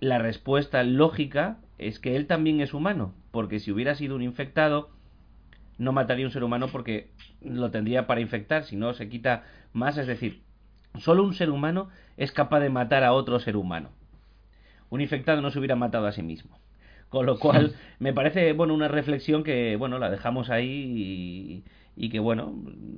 la 0.00 0.18
respuesta 0.18 0.82
lógica 0.82 1.58
es 1.78 1.98
que 1.98 2.16
él 2.16 2.26
también 2.26 2.60
es 2.60 2.74
humano, 2.74 3.14
porque 3.30 3.60
si 3.60 3.72
hubiera 3.72 3.94
sido 3.94 4.16
un 4.16 4.22
infectado, 4.22 4.90
no 5.78 5.92
mataría 5.92 6.24
a 6.24 6.28
un 6.28 6.32
ser 6.32 6.44
humano 6.44 6.68
porque 6.68 7.10
lo 7.40 7.70
tendría 7.70 8.06
para 8.06 8.20
infectar, 8.20 8.64
si 8.64 8.76
no 8.76 8.92
se 8.94 9.08
quita 9.08 9.44
más, 9.72 9.98
es 9.98 10.06
decir, 10.06 10.42
solo 10.98 11.24
un 11.24 11.34
ser 11.34 11.50
humano 11.50 11.88
es 12.16 12.32
capaz 12.32 12.60
de 12.60 12.70
matar 12.70 13.04
a 13.04 13.12
otro 13.12 13.38
ser 13.40 13.56
humano. 13.56 13.90
Un 14.90 15.00
infectado 15.00 15.40
no 15.40 15.50
se 15.50 15.58
hubiera 15.58 15.76
matado 15.76 16.06
a 16.06 16.12
sí 16.12 16.22
mismo. 16.22 16.58
Con 17.08 17.26
lo 17.26 17.38
cual, 17.38 17.74
me 17.98 18.12
parece, 18.12 18.52
bueno, 18.52 18.74
una 18.74 18.88
reflexión 18.88 19.42
que, 19.42 19.76
bueno, 19.76 19.98
la 19.98 20.10
dejamos 20.10 20.50
ahí 20.50 20.68
y, 20.68 21.64
que, 21.96 22.20
bueno, 22.20 22.54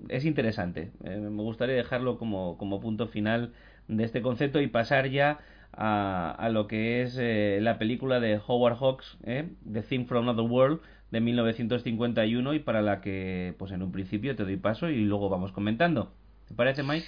es 0.08 0.24
interesante. 0.24 0.92
Eh, 1.04 1.16
me 1.16 1.42
gustaría 1.42 1.74
dejarlo 1.74 2.18
como, 2.18 2.56
como 2.58 2.80
punto 2.80 3.08
final 3.08 3.52
de 3.88 4.04
este 4.04 4.22
concepto 4.22 4.60
y 4.60 4.66
pasar 4.66 5.08
ya 5.08 5.38
a, 5.76 6.48
lo 6.52 6.66
que 6.66 7.02
es 7.02 7.16
eh, 7.20 7.58
la 7.60 7.78
película 7.78 8.20
de 8.20 8.40
Howard 8.46 8.76
Hawks, 8.76 9.18
eh, 9.24 9.48
The 9.70 9.82
Thing 9.82 10.06
from 10.06 10.28
Another 10.28 10.48
World, 10.48 10.80
de 11.10 11.20
1951 11.20 12.54
y 12.54 12.58
para 12.60 12.82
la 12.82 13.00
que, 13.00 13.54
pues 13.58 13.72
en 13.72 13.82
un 13.82 13.92
principio 13.92 14.36
te 14.36 14.44
doy 14.44 14.56
paso 14.56 14.88
y 14.88 15.04
luego 15.04 15.28
vamos 15.28 15.52
comentando. 15.52 16.12
¿Te 16.48 16.54
parece, 16.54 16.82
Mike? 16.82 17.06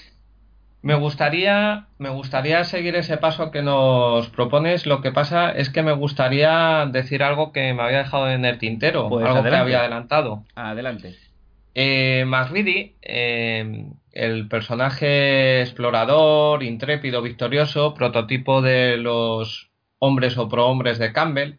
Me 0.82 0.94
gustaría, 0.94 1.86
me 1.98 2.10
gustaría 2.10 2.62
seguir 2.62 2.94
ese 2.94 3.16
paso 3.16 3.50
que 3.50 3.62
nos 3.62 4.28
propones. 4.28 4.86
Lo 4.86 5.00
que 5.00 5.10
pasa 5.10 5.50
es 5.50 5.70
que 5.70 5.82
me 5.82 5.92
gustaría 5.92 6.86
decir 6.86 7.24
algo 7.24 7.50
que 7.50 7.72
me 7.74 7.82
había 7.82 7.98
dejado 7.98 8.30
en 8.30 8.44
el 8.44 8.58
tintero, 8.58 9.08
pues 9.08 9.26
algo 9.26 9.42
que 9.42 9.56
había 9.56 9.80
adelantado. 9.80 10.44
Adelante. 10.54 11.16
Eh, 11.78 12.24
eh, 13.02 13.86
el 14.12 14.48
personaje 14.48 15.60
explorador, 15.60 16.62
intrépido, 16.62 17.20
victorioso, 17.20 17.92
prototipo 17.92 18.62
de 18.62 18.96
los 18.96 19.70
hombres 19.98 20.38
o 20.38 20.48
prohombres 20.48 20.98
de 20.98 21.12
Campbell, 21.12 21.58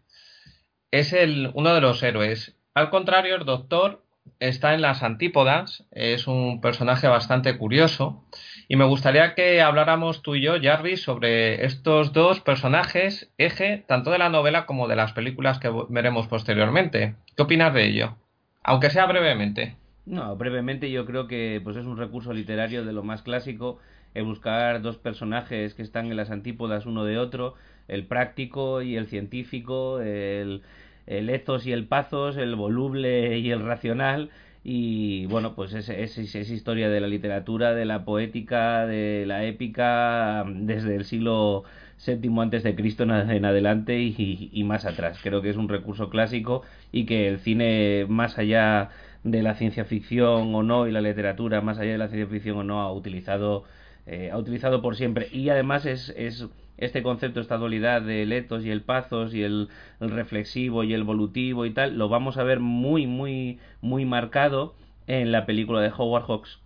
es 0.90 1.14
el, 1.14 1.52
uno 1.54 1.76
de 1.76 1.82
los 1.82 2.02
héroes. 2.02 2.58
Al 2.74 2.90
contrario, 2.90 3.36
el 3.36 3.46
doctor 3.46 4.04
está 4.40 4.74
en 4.74 4.82
las 4.82 5.04
antípodas, 5.04 5.86
es 5.92 6.26
un 6.26 6.62
personaje 6.62 7.08
bastante 7.08 7.56
curioso 7.56 8.26
y 8.68 8.76
me 8.76 8.86
gustaría 8.86 9.36
que 9.36 9.62
habláramos 9.62 10.24
tú 10.24 10.34
y 10.34 10.42
yo, 10.42 10.56
Jarvis, 10.60 11.04
sobre 11.04 11.64
estos 11.64 12.12
dos 12.12 12.40
personajes, 12.40 13.32
eje 13.38 13.86
tanto 13.88 14.10
de 14.10 14.18
la 14.18 14.30
novela 14.30 14.66
como 14.66 14.88
de 14.88 14.96
las 14.96 15.14
películas 15.14 15.60
que 15.60 15.72
veremos 15.90 16.26
posteriormente. 16.26 17.18
¿Qué 17.36 17.44
opinas 17.44 17.72
de 17.76 17.86
ello? 17.86 18.18
Aunque 18.64 18.90
sea 18.90 19.06
brevemente. 19.06 19.78
No, 20.08 20.38
brevemente 20.38 20.90
yo 20.90 21.06
creo 21.06 21.28
que 21.28 21.60
pues 21.62 21.76
es 21.76 21.86
un 21.86 21.98
recurso 21.98 22.32
literario 22.32 22.86
de 22.86 22.94
lo 22.94 23.04
más 23.04 23.24
clásico 23.24 23.78
el 24.14 24.24
buscar 24.24 24.82
dos 24.82 24.98
personajes 24.98 25.74
que 25.74 25.82
están 25.82 26.06
en 26.06 26.16
las 26.16 26.32
antípodas 26.32 26.86
uno 26.86 27.04
de 27.04 27.18
otro, 27.18 27.56
el 27.90 28.06
práctico 28.06 28.82
y 28.82 28.96
el 28.96 29.08
científico, 29.08 30.00
el, 30.00 30.62
el 31.08 31.30
ethos 31.30 31.68
y 31.68 31.74
el 31.74 31.88
pathos, 31.88 32.38
el 32.38 32.56
voluble 32.56 33.38
y 33.40 33.52
el 33.52 33.66
racional 33.66 34.30
y 34.64 35.26
bueno, 35.28 35.56
pues 35.56 35.74
es, 35.74 35.90
es, 35.90 36.18
es, 36.18 36.50
historia 36.50 36.90
de 36.90 37.02
la 37.02 37.08
literatura, 37.08 37.74
de 37.74 37.86
la 37.86 38.06
poética, 38.06 38.86
de 38.86 39.26
la 39.28 39.44
épica 39.44 40.46
desde 40.48 40.96
el 40.96 41.04
siglo 41.06 41.64
VII 42.06 42.42
antes 42.42 42.64
de 42.64 42.76
Cristo 42.76 43.04
en 43.04 43.12
adelante 43.46 44.00
y 44.00 44.64
más 44.64 44.86
atrás. 44.86 45.20
Creo 45.22 45.42
que 45.42 45.50
es 45.50 45.58
un 45.58 45.70
recurso 45.70 46.10
clásico 46.10 46.64
y 46.92 47.06
que 47.06 47.28
el 47.28 47.40
cine 47.40 48.06
más 48.10 48.38
allá 48.38 48.90
de 49.24 49.44
la 49.44 49.56
ciencia 49.56 49.86
ficción 49.86 50.54
o 50.54 50.64
no 50.64 50.88
y 50.88 50.92
la 50.92 51.02
literatura 51.02 51.62
más 51.62 51.80
allá 51.80 51.92
de 51.92 51.98
la 51.98 52.08
ciencia 52.08 52.28
ficción 52.28 52.58
o 52.58 52.64
no 52.64 52.82
ha 52.82 52.92
utilizado 52.92 53.66
eh, 54.06 54.30
ha 54.32 54.38
utilizado 54.38 54.82
por 54.82 54.96
siempre. 54.96 55.28
Y 55.32 55.50
además 55.50 55.86
es, 55.86 56.14
es 56.16 56.48
este 56.78 57.04
concepto 57.04 57.42
esta 57.42 57.58
dualidad 57.58 58.02
del 58.02 58.32
etos 58.32 58.64
y 58.64 58.72
el 58.72 58.82
pazos 58.82 59.34
y 59.34 59.44
el, 59.44 59.68
reflexivo 60.00 60.84
y 60.84 60.94
el 60.94 61.04
volutivo 61.04 61.66
y 61.66 61.72
tal 61.72 61.98
lo 61.98 62.08
vamos 62.08 62.38
a 62.38 62.44
ver 62.44 62.60
muy 62.60 63.08
muy 63.08 63.60
muy 63.82 64.06
marcado 64.06 64.76
en 65.08 65.32
la 65.32 65.46
película 65.46 65.82
de 65.82 65.92
Howard 65.96 66.26
Hawks 66.26 66.60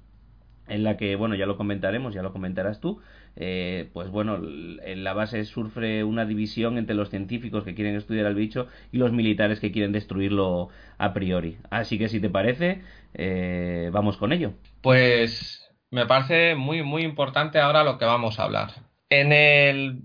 en 0.67 0.83
la 0.83 0.97
que 0.97 1.15
bueno 1.15 1.35
ya 1.35 1.45
lo 1.45 1.57
comentaremos 1.57 2.13
ya 2.13 2.21
lo 2.21 2.33
comentarás 2.33 2.81
tú 2.81 2.99
eh, 3.35 3.89
pues 3.93 4.09
bueno, 4.09 4.35
en 4.35 5.03
la 5.03 5.13
base 5.13 5.45
sufre 5.45 6.03
una 6.03 6.25
división 6.25 6.77
entre 6.77 6.95
los 6.95 7.09
científicos 7.09 7.63
que 7.63 7.75
quieren 7.75 7.95
estudiar 7.95 8.25
al 8.25 8.35
bicho 8.35 8.67
y 8.91 8.97
los 8.97 9.11
militares 9.11 9.59
que 9.59 9.71
quieren 9.71 9.91
destruirlo 9.91 10.69
a 10.97 11.13
priori. 11.13 11.57
Así 11.69 11.97
que 11.97 12.09
si 12.09 12.19
te 12.19 12.29
parece, 12.29 12.81
eh, 13.13 13.89
vamos 13.91 14.17
con 14.17 14.33
ello. 14.33 14.53
Pues 14.81 15.69
me 15.89 16.05
parece 16.05 16.55
muy, 16.55 16.83
muy 16.83 17.03
importante 17.03 17.59
ahora 17.59 17.83
lo 17.83 17.97
que 17.97 18.05
vamos 18.05 18.39
a 18.39 18.43
hablar. 18.43 18.71
En 19.09 19.33
el 19.33 20.03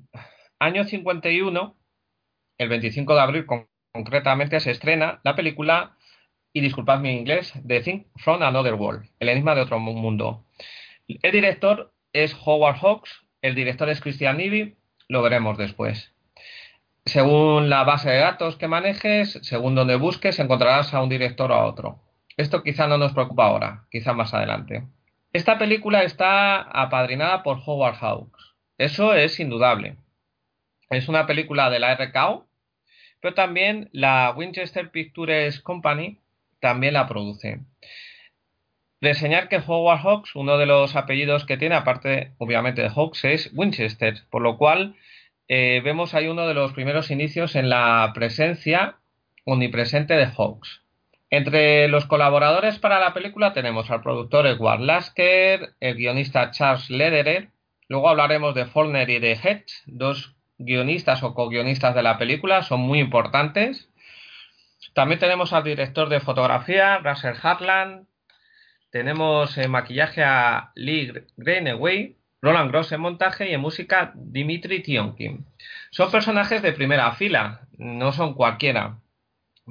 año 0.59 0.85
51, 0.85 1.77
el 2.59 2.69
25 2.69 3.15
de 3.15 3.21
abril 3.21 3.47
concretamente, 3.93 4.61
se 4.61 4.71
estrena 4.71 5.21
la 5.25 5.37
película, 5.37 5.97
y 6.57 6.62
disculpad 6.62 7.01
mi 7.01 7.11
inglés, 7.11 7.53
The 7.67 7.83
Thing 7.83 8.05
from 8.17 8.43
Another 8.43 8.73
World, 8.77 9.11
el 9.21 9.29
enigma 9.29 9.55
de 9.55 9.61
otro 9.61 9.79
mundo. 9.79 10.47
El 11.07 11.31
director 11.31 11.93
es 12.22 12.37
Howard 12.44 12.79
Hawks, 12.81 13.26
el 13.42 13.55
director 13.55 13.88
es 13.88 14.00
Christian 14.00 14.40
Ivy, 14.40 14.76
lo 15.09 15.22
veremos 15.22 15.59
después. 15.59 16.12
Según 17.05 17.68
la 17.70 17.85
base 17.85 18.11
de 18.11 18.18
datos 18.18 18.57
que 18.57 18.68
manejes, 18.68 19.38
según 19.42 19.74
donde 19.74 19.96
busques, 19.96 20.38
encontrarás 20.38 20.92
a 20.94 21.02
un 21.02 21.09
director 21.09 21.52
o 21.52 21.55
a 21.55 21.66
otro. 21.66 22.00
Esto 22.37 22.62
quizá 22.62 22.87
no 22.87 22.98
nos 22.98 23.12
preocupa 23.12 23.46
ahora, 23.46 23.85
quizá 23.90 24.12
más 24.12 24.35
adelante. 24.35 24.87
Esta 25.33 25.59
película 25.59 26.02
está 26.02 26.62
apadrinada 26.62 27.42
por 27.42 27.59
Howard 27.64 27.96
Hawks. 27.96 28.55
Eso 28.79 29.14
es 29.14 29.38
indudable. 29.38 29.96
Es 30.90 31.09
una 31.09 31.26
película 31.26 31.70
de 31.70 31.79
la 31.79 31.94
RKO, 31.94 32.46
pero 33.20 33.35
también 33.35 33.88
la 33.92 34.33
Winchester 34.37 34.90
Pictures 34.90 35.61
Company 35.61 36.20
también 36.61 36.94
la 36.94 37.07
produce. 37.07 37.61
Reseñar 39.07 39.49
que 39.49 39.62
Howard 39.64 40.01
Hawks, 40.01 40.35
uno 40.35 40.59
de 40.59 40.66
los 40.66 40.97
apellidos 40.97 41.45
que 41.45 41.57
tiene, 41.57 41.77
aparte 41.77 42.33
obviamente 42.38 42.83
de 42.83 42.90
Hawks, 42.90 43.25
es 43.25 43.53
Winchester, 43.55 44.25
por 44.31 44.42
lo 44.42 44.59
cual 44.59 44.97
eh, 45.47 45.81
vemos 45.85 46.12
ahí 46.12 46.27
uno 46.27 46.49
de 46.49 46.55
los 46.55 46.73
primeros 46.73 47.12
inicios 47.12 47.55
en 47.55 47.69
la 47.71 48.11
presencia 48.16 48.97
omnipresente 49.45 50.14
de 50.14 50.27
Hawks. 50.27 50.83
Entre 51.31 51.87
los 51.87 52.07
colaboradores 52.07 52.81
para 52.81 52.99
la 52.99 53.14
película 53.14 53.53
tenemos 53.53 53.92
al 53.92 54.03
productor 54.03 54.45
Edward 54.49 54.81
Lasker, 54.81 55.75
el 55.79 55.95
guionista 55.95 56.51
Charles 56.51 56.90
Lederer, 56.90 57.51
luego 57.87 58.09
hablaremos 58.09 58.57
de 58.57 58.66
Follner 58.66 59.09
y 59.09 59.21
de 59.21 59.35
Hedge, 59.35 59.85
dos 59.87 60.35
guionistas 60.59 61.23
o 61.23 61.33
co-guionistas 61.33 61.95
de 61.95 62.03
la 62.03 62.19
película, 62.19 62.64
son 62.64 62.81
muy 62.81 62.99
importantes. 62.99 63.88
También 64.95 65.21
tenemos 65.21 65.53
al 65.53 65.62
director 65.62 66.09
de 66.09 66.19
fotografía, 66.19 66.99
Russell 66.99 67.37
Hartland, 67.40 68.09
tenemos 68.90 69.57
en 69.59 69.70
maquillaje 69.70 70.22
a 70.22 70.72
Lee 70.75 71.12
Greenaway, 71.37 72.16
Roland 72.40 72.70
Gross 72.70 72.92
en 72.92 73.01
montaje 73.01 73.51
y 73.51 73.55
en 73.55 73.61
música 73.61 74.12
Dimitri 74.14 74.83
Tionkin. 74.83 75.46
Son 75.90 76.11
personajes 76.11 76.62
de 76.62 76.72
primera 76.72 77.12
fila, 77.12 77.62
no 77.79 78.12
son 78.12 78.35
cualquiera. 78.35 78.99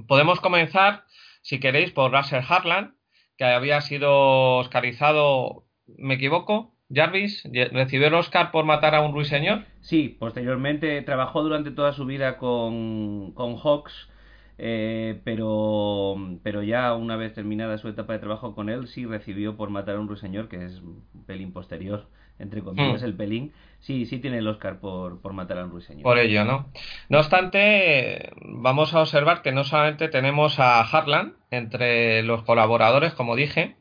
Podemos 0.07 0.41
comenzar, 0.41 1.05
si 1.41 1.59
queréis, 1.59 1.91
por 1.91 2.11
Russell 2.11 2.43
Hartland, 2.47 2.93
que 3.37 3.45
había 3.45 3.81
sido 3.81 4.57
oscarizado, 4.57 5.65
¿me 5.87 6.15
equivoco? 6.15 6.73
Jarvis 6.93 7.43
recibió 7.71 8.07
el 8.07 8.13
Oscar 8.13 8.51
por 8.51 8.65
matar 8.65 8.93
a 8.95 9.01
un 9.01 9.13
ruiseñor. 9.13 9.65
Sí, 9.81 10.17
posteriormente 10.19 11.01
trabajó 11.01 11.41
durante 11.41 11.71
toda 11.71 11.93
su 11.93 12.05
vida 12.05 12.37
con, 12.37 13.31
con 13.33 13.57
Hawks 13.57 14.09
eh, 14.57 15.19
pero, 15.23 16.15
pero 16.43 16.63
ya 16.63 16.93
una 16.93 17.17
vez 17.17 17.33
terminada 17.33 17.77
su 17.77 17.87
etapa 17.87 18.13
de 18.13 18.19
trabajo 18.19 18.55
con 18.55 18.69
él, 18.69 18.87
sí 18.87 19.05
recibió 19.05 19.57
por 19.57 19.69
matar 19.69 19.95
a 19.95 19.99
un 19.99 20.07
ruiseñor, 20.07 20.47
que 20.47 20.63
es 20.63 20.81
un 20.81 21.03
pelín 21.25 21.51
posterior, 21.51 22.07
entre 22.39 22.61
comillas, 22.61 23.01
hmm. 23.01 23.05
el 23.05 23.13
pelín. 23.15 23.53
Sí, 23.79 24.05
sí 24.05 24.19
tiene 24.19 24.37
el 24.39 24.47
Oscar 24.47 24.79
por, 24.79 25.21
por 25.21 25.33
matar 25.33 25.59
a 25.59 25.65
un 25.65 25.71
ruiseñor. 25.71 26.03
Por 26.03 26.17
ello, 26.17 26.45
¿no? 26.45 26.71
No 27.09 27.19
obstante, 27.19 28.31
vamos 28.41 28.93
a 28.93 29.01
observar 29.01 29.41
que 29.41 29.51
no 29.51 29.63
solamente 29.63 30.07
tenemos 30.07 30.59
a 30.59 30.81
Harlan 30.81 31.35
entre 31.51 32.23
los 32.23 32.43
colaboradores, 32.43 33.13
como 33.13 33.35
dije, 33.35 33.75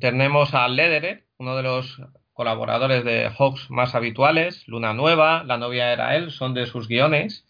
tenemos 0.00 0.54
a 0.54 0.68
Lederer, 0.68 1.24
uno 1.38 1.56
de 1.56 1.62
los 1.62 2.00
colaboradores 2.34 3.04
de 3.04 3.30
Hawks 3.30 3.70
más 3.70 3.94
habituales, 3.94 4.66
Luna 4.66 4.92
Nueva, 4.92 5.44
La 5.44 5.56
novia 5.56 5.92
era 5.92 6.16
él, 6.16 6.30
son 6.30 6.52
de 6.52 6.66
sus 6.66 6.88
guiones 6.88 7.46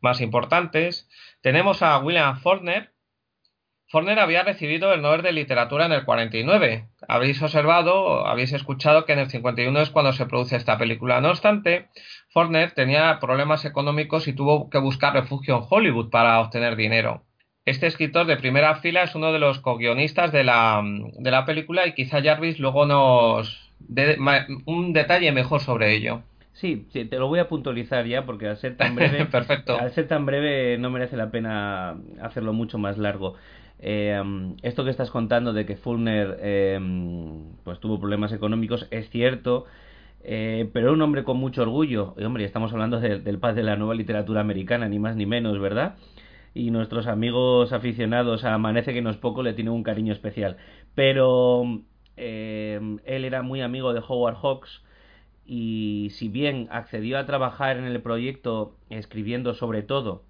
más 0.00 0.20
importantes. 0.20 1.05
Tenemos 1.46 1.80
a 1.80 1.96
William 1.98 2.40
Faulkner. 2.40 2.90
Faulkner 3.86 4.18
había 4.18 4.42
recibido 4.42 4.92
el 4.92 5.00
Nobel 5.00 5.22
de 5.22 5.30
Literatura 5.30 5.86
en 5.86 5.92
el 5.92 6.04
49. 6.04 6.88
Habéis 7.06 7.40
observado, 7.40 8.26
habéis 8.26 8.52
escuchado 8.52 9.04
que 9.04 9.12
en 9.12 9.20
el 9.20 9.30
51 9.30 9.80
es 9.80 9.90
cuando 9.90 10.12
se 10.12 10.26
produce 10.26 10.56
esta 10.56 10.76
película. 10.76 11.20
No 11.20 11.28
obstante, 11.30 11.86
Faulkner 12.30 12.72
tenía 12.72 13.20
problemas 13.20 13.64
económicos 13.64 14.26
y 14.26 14.32
tuvo 14.32 14.68
que 14.70 14.78
buscar 14.78 15.14
refugio 15.14 15.58
en 15.58 15.66
Hollywood 15.70 16.10
para 16.10 16.40
obtener 16.40 16.74
dinero. 16.74 17.22
Este 17.64 17.86
escritor 17.86 18.26
de 18.26 18.38
primera 18.38 18.74
fila 18.80 19.04
es 19.04 19.14
uno 19.14 19.32
de 19.32 19.38
los 19.38 19.60
co-guionistas 19.60 20.32
de 20.32 20.42
la, 20.42 20.82
de 20.84 21.30
la 21.30 21.44
película 21.44 21.86
y 21.86 21.94
quizá 21.94 22.20
Jarvis 22.20 22.58
luego 22.58 22.86
nos 22.86 23.72
dé 23.78 24.18
un 24.64 24.92
detalle 24.92 25.30
mejor 25.30 25.60
sobre 25.60 25.94
ello. 25.94 26.24
Sí, 26.56 26.86
sí, 26.90 27.04
te 27.04 27.18
lo 27.18 27.28
voy 27.28 27.38
a 27.38 27.48
puntualizar 27.48 28.06
ya 28.06 28.24
porque 28.24 28.48
al 28.48 28.56
ser 28.56 28.78
tan 28.78 28.94
breve, 28.96 29.26
Perfecto. 29.26 29.78
al 29.78 29.92
ser 29.92 30.08
tan 30.08 30.24
breve 30.24 30.78
no 30.78 30.90
merece 30.90 31.16
la 31.16 31.30
pena 31.30 31.96
hacerlo 32.22 32.54
mucho 32.54 32.78
más 32.78 32.96
largo. 32.96 33.34
Eh, 33.78 34.18
esto 34.62 34.84
que 34.84 34.90
estás 34.90 35.10
contando 35.10 35.52
de 35.52 35.66
que 35.66 35.76
Fulner 35.76 36.38
eh, 36.40 36.80
pues 37.62 37.78
tuvo 37.78 38.00
problemas 38.00 38.32
económicos 38.32 38.88
es 38.90 39.10
cierto, 39.10 39.66
eh, 40.24 40.70
pero 40.72 40.94
un 40.94 41.02
hombre 41.02 41.24
con 41.24 41.36
mucho 41.36 41.60
orgullo. 41.60 42.14
Y 42.16 42.24
hombre, 42.24 42.46
estamos 42.46 42.72
hablando 42.72 43.00
del 43.00 43.38
padre 43.38 43.56
de 43.56 43.64
la 43.64 43.76
nueva 43.76 43.94
literatura 43.94 44.40
americana, 44.40 44.88
ni 44.88 44.98
más 44.98 45.14
ni 45.14 45.26
menos, 45.26 45.60
¿verdad? 45.60 45.96
Y 46.54 46.70
nuestros 46.70 47.06
amigos 47.06 47.74
aficionados 47.74 48.44
a 48.44 48.54
Amanece 48.54 48.94
que 48.94 49.02
no 49.02 49.10
es 49.10 49.18
poco 49.18 49.42
le 49.42 49.52
tienen 49.52 49.74
un 49.74 49.82
cariño 49.82 50.14
especial. 50.14 50.56
Pero 50.94 51.82
él 52.16 52.94
era 53.04 53.42
muy 53.42 53.60
amigo 53.60 53.92
de 53.92 54.00
Howard 54.00 54.36
Hawks 54.36 54.85
y 55.46 56.10
si 56.14 56.28
bien 56.28 56.68
accedió 56.70 57.18
a 57.18 57.26
trabajar 57.26 57.76
en 57.76 57.84
el 57.84 58.00
proyecto 58.02 58.76
escribiendo 58.90 59.54
sobre 59.54 59.82
todo 59.82 60.24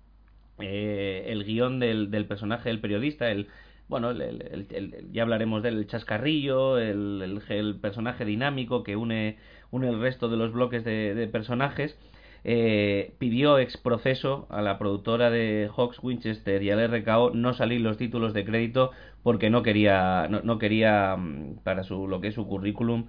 eh, 0.59 1.25
el 1.29 1.45
guion 1.45 1.79
del, 1.79 2.11
del, 2.11 2.27
personaje 2.27 2.69
del 2.69 2.81
periodista, 2.81 3.31
el, 3.31 3.49
bueno, 3.89 4.11
el, 4.11 5.09
ya 5.13 5.23
hablaremos 5.23 5.63
del 5.63 5.87
chascarrillo, 5.87 6.79
el, 6.79 7.41
personaje 7.81 8.25
dinámico 8.25 8.83
que 8.83 8.97
une, 8.97 9.39
el 9.73 10.01
resto 10.01 10.29
de 10.29 10.37
los 10.37 10.53
bloques 10.53 10.85
de, 10.85 11.29
personajes, 11.31 11.99
eh, 12.45 13.15
pidió 13.19 13.59
ex 13.59 13.77
proceso 13.77 14.47
a 14.51 14.63
la 14.63 14.79
productora 14.79 15.31
de 15.31 15.69
Hawks 15.77 15.99
Winchester 16.03 16.63
y 16.63 16.71
al 16.71 16.89
RKO 16.89 17.31
no 17.35 17.55
salir 17.55 17.81
los 17.81 17.97
títulos 17.97 18.35
de 18.35 18.45
crédito 18.45 18.93
porque 19.23 19.51
no 19.51 19.63
quería, 19.63 20.29
no, 20.31 20.41
no 20.43 20.59
quería 20.59 21.17
mm, 21.17 21.59
para 21.65 21.83
su, 21.83 22.07
lo 22.07 22.21
que 22.21 22.29
es 22.29 22.35
su 22.35 22.47
currículum 22.47 23.09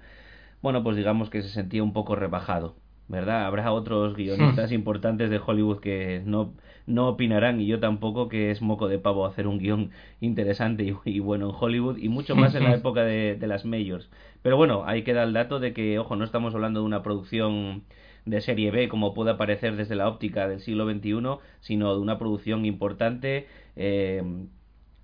bueno, 0.62 0.82
pues 0.82 0.96
digamos 0.96 1.30
que 1.30 1.42
se 1.42 1.48
sentía 1.48 1.82
un 1.82 1.92
poco 1.92 2.16
rebajado, 2.16 2.76
¿verdad? 3.08 3.46
Habrá 3.46 3.72
otros 3.72 4.14
guionistas 4.16 4.72
importantes 4.72 5.30
de 5.30 5.40
Hollywood 5.44 5.80
que 5.80 6.22
no, 6.24 6.54
no 6.86 7.08
opinarán, 7.08 7.60
y 7.60 7.66
yo 7.66 7.80
tampoco, 7.80 8.28
que 8.28 8.50
es 8.50 8.62
moco 8.62 8.88
de 8.88 8.98
pavo 8.98 9.26
hacer 9.26 9.46
un 9.46 9.58
guion 9.58 9.90
interesante 10.20 10.94
y, 11.04 11.18
bueno 11.20 11.50
en 11.50 11.56
Hollywood, 11.58 11.98
y 11.98 12.08
mucho 12.08 12.36
más 12.36 12.54
en 12.54 12.64
la 12.64 12.74
época 12.74 13.02
de, 13.04 13.36
de 13.36 13.46
las 13.46 13.64
majors. 13.64 14.10
Pero 14.42 14.56
bueno, 14.56 14.84
ahí 14.86 15.02
queda 15.02 15.22
el 15.22 15.32
dato 15.32 15.60
de 15.60 15.72
que, 15.72 15.98
ojo, 15.98 16.16
no 16.16 16.24
estamos 16.24 16.54
hablando 16.54 16.80
de 16.80 16.86
una 16.86 17.02
producción 17.02 17.84
de 18.28 18.40
serie 18.40 18.70
B 18.70 18.88
como 18.88 19.14
puede 19.14 19.30
aparecer 19.30 19.76
desde 19.76 19.96
la 19.96 20.08
óptica 20.08 20.48
del 20.48 20.60
siglo 20.60 20.90
XXI, 20.90 21.38
sino 21.60 21.94
de 21.94 22.00
una 22.00 22.18
producción 22.18 22.64
importante 22.66 23.46
eh, 23.76 24.22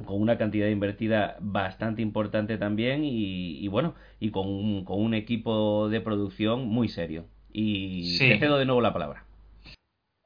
con 0.04 0.20
una 0.20 0.38
cantidad 0.38 0.68
invertida 0.68 1.36
bastante 1.40 2.02
importante 2.02 2.58
también 2.58 3.02
y, 3.04 3.66
bueno, 3.68 3.94
y 4.20 4.30
con 4.30 4.48
un, 4.48 4.84
con 4.84 5.00
un, 5.00 5.14
equipo 5.14 5.88
de 5.88 6.00
producción 6.00 6.66
muy 6.66 6.88
serio. 6.88 7.26
Y 7.52 8.18
te 8.18 8.38
cedo 8.38 8.58
de 8.58 8.66
nuevo 8.66 8.80
la 8.80 8.92
palabra. 8.92 9.24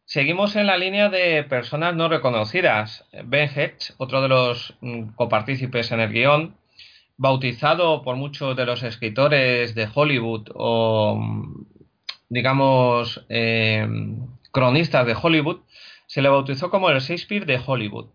Seguimos 0.07 0.57
en 0.57 0.66
la 0.66 0.78
línea 0.78 1.11
de 1.11 1.44
personas 1.44 1.94
no 1.94 2.09
reconocidas. 2.09 3.04
Ben 3.26 3.50
Hedge, 3.54 3.92
otro 3.98 4.22
de 4.22 4.28
los 4.28 4.74
mm, 4.81 5.11
copartícipes 5.16 5.92
en 5.92 6.00
el 6.00 6.11
guion, 6.11 6.54
bautizado 7.18 8.02
por 8.02 8.16
muchos 8.16 8.57
de 8.57 8.64
los 8.64 8.83
escritores 8.83 9.74
de 9.74 9.87
Hollywood 9.94 10.48
o, 10.54 11.16
mm, 11.20 11.66
digamos, 12.31 13.26
eh, 13.28 13.87
cronistas 14.50 15.07
de 15.07 15.16
Hollywood, 15.20 15.59
se 16.07 16.22
le 16.22 16.31
bautizó 16.31 16.70
como 16.70 16.88
el 16.88 17.00
Shakespeare 17.00 17.44
de 17.44 17.61
Hollywood. 17.64 18.07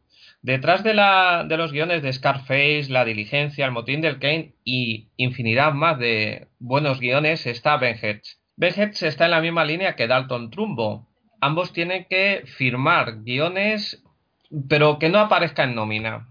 Detrás 0.43 0.83
de, 0.83 0.93
la, 0.93 1.45
de 1.47 1.55
los 1.55 1.71
guiones 1.71 2.03
de 2.03 2.11
Scarface, 2.11 2.87
La 2.89 3.05
Diligencia, 3.05 3.65
El 3.65 3.71
Motín 3.71 4.01
del 4.01 4.19
Kane 4.19 4.55
y 4.65 5.07
infinidad 5.15 5.71
más 5.71 5.97
de 5.97 6.49
buenos 6.59 6.99
guiones 6.99 7.45
está 7.47 7.77
Ben 7.77 7.95
Hedge. 7.95 8.35
Ben 8.57 8.73
Hedge 8.77 9.07
está 9.07 9.23
en 9.23 9.31
la 9.31 9.39
misma 9.39 9.63
línea 9.63 9.95
que 9.95 10.05
Dalton 10.05 10.51
Trumbo. 10.51 11.07
Ambos 11.39 11.71
tienen 11.71 12.07
que 12.09 12.43
firmar 12.45 13.23
guiones, 13.23 14.03
pero 14.67 14.99
que 14.99 15.07
no 15.07 15.19
aparezca 15.19 15.63
en 15.63 15.75
nómina. 15.75 16.27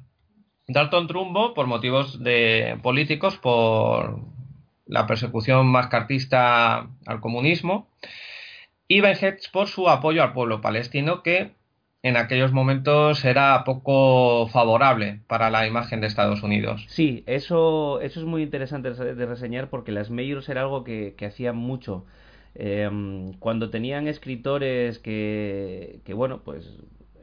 Dalton 0.68 1.07
Trumbo, 1.07 1.55
por 1.55 1.66
motivos 1.66 2.22
de 2.22 2.79
políticos, 2.83 3.38
por 3.38 4.20
la 4.85 5.07
persecución 5.07 5.68
mascartista 5.68 6.87
al 7.07 7.20
comunismo, 7.22 7.88
y 8.87 9.01
Ben 9.01 9.16
Hedge 9.16 9.51
por 9.51 9.68
su 9.68 9.88
apoyo 9.88 10.22
al 10.22 10.35
pueblo 10.35 10.61
palestino, 10.61 11.22
que 11.22 11.53
en 12.02 12.16
aquellos 12.16 12.52
momentos 12.52 13.24
era 13.24 13.62
poco 13.64 14.48
favorable 14.48 15.20
para 15.28 15.50
la 15.50 15.66
imagen 15.66 16.00
de 16.00 16.08
Estados 16.08 16.42
Unidos. 16.42 16.84
Sí, 16.88 17.22
eso, 17.26 18.00
eso 18.00 18.20
es 18.20 18.26
muy 18.26 18.42
interesante 18.42 18.90
de 18.90 19.26
reseñar 19.26 19.70
porque 19.70 19.92
las 19.92 20.10
majors 20.10 20.48
era 20.48 20.62
algo 20.62 20.82
que, 20.82 21.14
hacían 21.24 21.56
mucho. 21.56 22.04
Em, 22.54 23.32
cuando 23.34 23.70
tenían 23.70 24.08
escritores 24.08 24.98
que, 24.98 26.00
que 26.04 26.12
bueno, 26.12 26.42
pues 26.44 26.68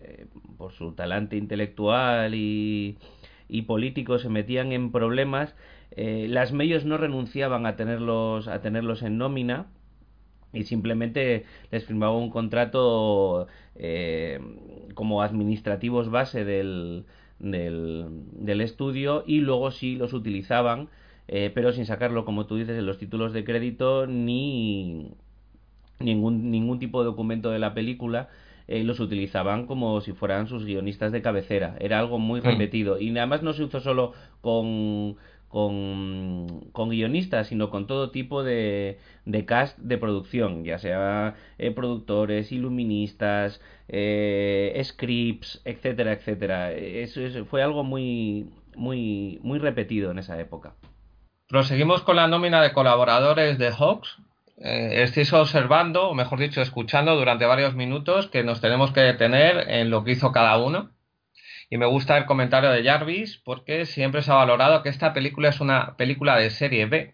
eh, 0.01 0.25
por 0.57 0.71
su 0.71 0.93
talante 0.93 1.35
intelectual 1.35 2.33
y, 2.33 2.97
y 3.49 3.63
político 3.63 4.17
se 4.17 4.29
metían 4.29 4.71
en 4.71 4.91
problemas, 4.91 5.55
eh, 5.91 6.27
las 6.29 6.53
majors 6.53 6.85
no 6.85 6.97
renunciaban 6.97 7.65
a 7.65 7.75
tenerlos, 7.75 8.47
a 8.47 8.61
tenerlos 8.61 9.03
en 9.03 9.17
nómina 9.17 9.67
y 10.53 10.63
simplemente 10.63 11.45
les 11.71 11.85
firmaba 11.85 12.15
un 12.17 12.29
contrato 12.29 13.47
eh, 13.75 14.39
como 14.93 15.21
administrativos 15.21 16.09
base 16.09 16.43
del, 16.43 17.05
del, 17.39 18.62
estudio 18.62 19.23
y 19.25 19.39
luego 19.39 19.71
sí 19.71 19.95
los 19.95 20.13
utilizaban, 20.13 20.89
eh, 21.27 21.51
pero 21.53 21.71
sin 21.71 21.85
sacarlo, 21.85 22.25
como 22.25 22.45
tú 22.45 22.57
dices, 22.57 22.77
en 22.77 22.85
los 22.85 22.97
títulos 22.97 23.33
de 23.33 23.43
crédito 23.43 24.07
ni 24.07 25.12
ningún, 25.99 26.51
ningún 26.51 26.79
tipo 26.79 27.01
de 27.01 27.05
documento 27.05 27.51
de 27.51 27.59
la 27.59 27.73
película. 27.73 28.29
Eh, 28.71 28.83
los 28.83 28.99
utilizaban 28.99 29.65
como 29.65 29.99
si 29.99 30.13
fueran 30.13 30.47
sus 30.47 30.63
guionistas 30.63 31.12
de 31.12 31.23
cabecera. 31.23 31.75
Era 31.79 31.97
algo 31.97 32.19
muy 32.19 32.39
mm. 32.39 32.43
repetido. 32.43 32.99
Y 32.99 33.09
además 33.17 33.41
no 33.41 33.53
se 33.53 33.63
usó 33.63 33.79
solo 33.79 34.13
con, 34.41 35.17
con, 35.49 36.69
con 36.71 36.89
guionistas, 36.89 37.47
sino 37.47 37.69
con 37.69 37.88
todo 37.88 38.12
tipo 38.12 38.43
de, 38.43 38.99
de 39.25 39.45
cast 39.45 39.77
de 39.79 39.97
producción, 39.97 40.63
ya 40.63 40.77
sea 40.77 41.35
eh, 41.57 41.71
productores, 41.71 42.51
iluministas, 42.51 43.59
eh, 43.88 44.79
scripts, 44.83 45.62
etcétera, 45.65 46.13
etcétera. 46.13 46.71
Eso, 46.71 47.21
fue 47.45 47.63
algo 47.63 47.83
muy, 47.83 48.49
muy, 48.75 49.39
muy 49.41 49.59
repetido 49.59 50.12
en 50.12 50.19
esa 50.19 50.39
época. 50.39 50.75
Proseguimos 51.47 52.03
con 52.03 52.15
la 52.15 52.27
nómina 52.27 52.62
de 52.62 52.71
colaboradores 52.71 53.57
de 53.57 53.71
Hawks. 53.71 54.17
Eh, 54.57 55.01
estáis 55.01 55.33
observando, 55.33 56.09
o 56.09 56.13
mejor 56.13 56.39
dicho, 56.39 56.62
escuchando 56.62 57.15
durante 57.15 57.45
varios 57.45 57.73
minutos 57.73 58.27
que 58.27 58.43
nos 58.43 58.62
tenemos 58.62 58.91
que 58.91 59.01
detener 59.01 59.67
en 59.69 59.89
lo 59.89 60.03
que 60.03 60.12
hizo 60.12 60.31
cada 60.31 60.57
uno. 60.59 60.91
Y 61.69 61.77
me 61.77 61.86
gusta 61.86 62.17
el 62.17 62.25
comentario 62.25 62.71
de 62.71 62.84
Jarvis 62.84 63.38
porque 63.38 63.86
siempre 63.86 64.23
se 64.23 64.32
ha 64.32 64.36
valorado 64.36 64.82
que 64.82 64.89
esta 64.89 65.13
película 65.13 65.49
es 65.49 65.60
una 65.60 65.95
película 65.97 66.36
de 66.36 66.49
serie 66.49 66.88
B. 66.88 67.13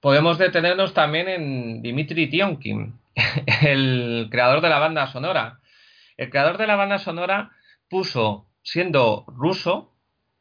Podemos 0.00 0.38
detenernos 0.38 0.94
también 0.94 1.28
en 1.28 1.82
Dimitri 1.82 2.28
Tionkin, 2.28 2.98
el 3.62 4.28
creador 4.30 4.60
de 4.60 4.68
la 4.68 4.78
banda 4.78 5.06
sonora. 5.06 5.60
El 6.16 6.30
creador 6.30 6.58
de 6.58 6.66
la 6.66 6.76
banda 6.76 6.98
sonora 6.98 7.52
puso, 7.88 8.46
siendo 8.62 9.24
ruso, 9.28 9.92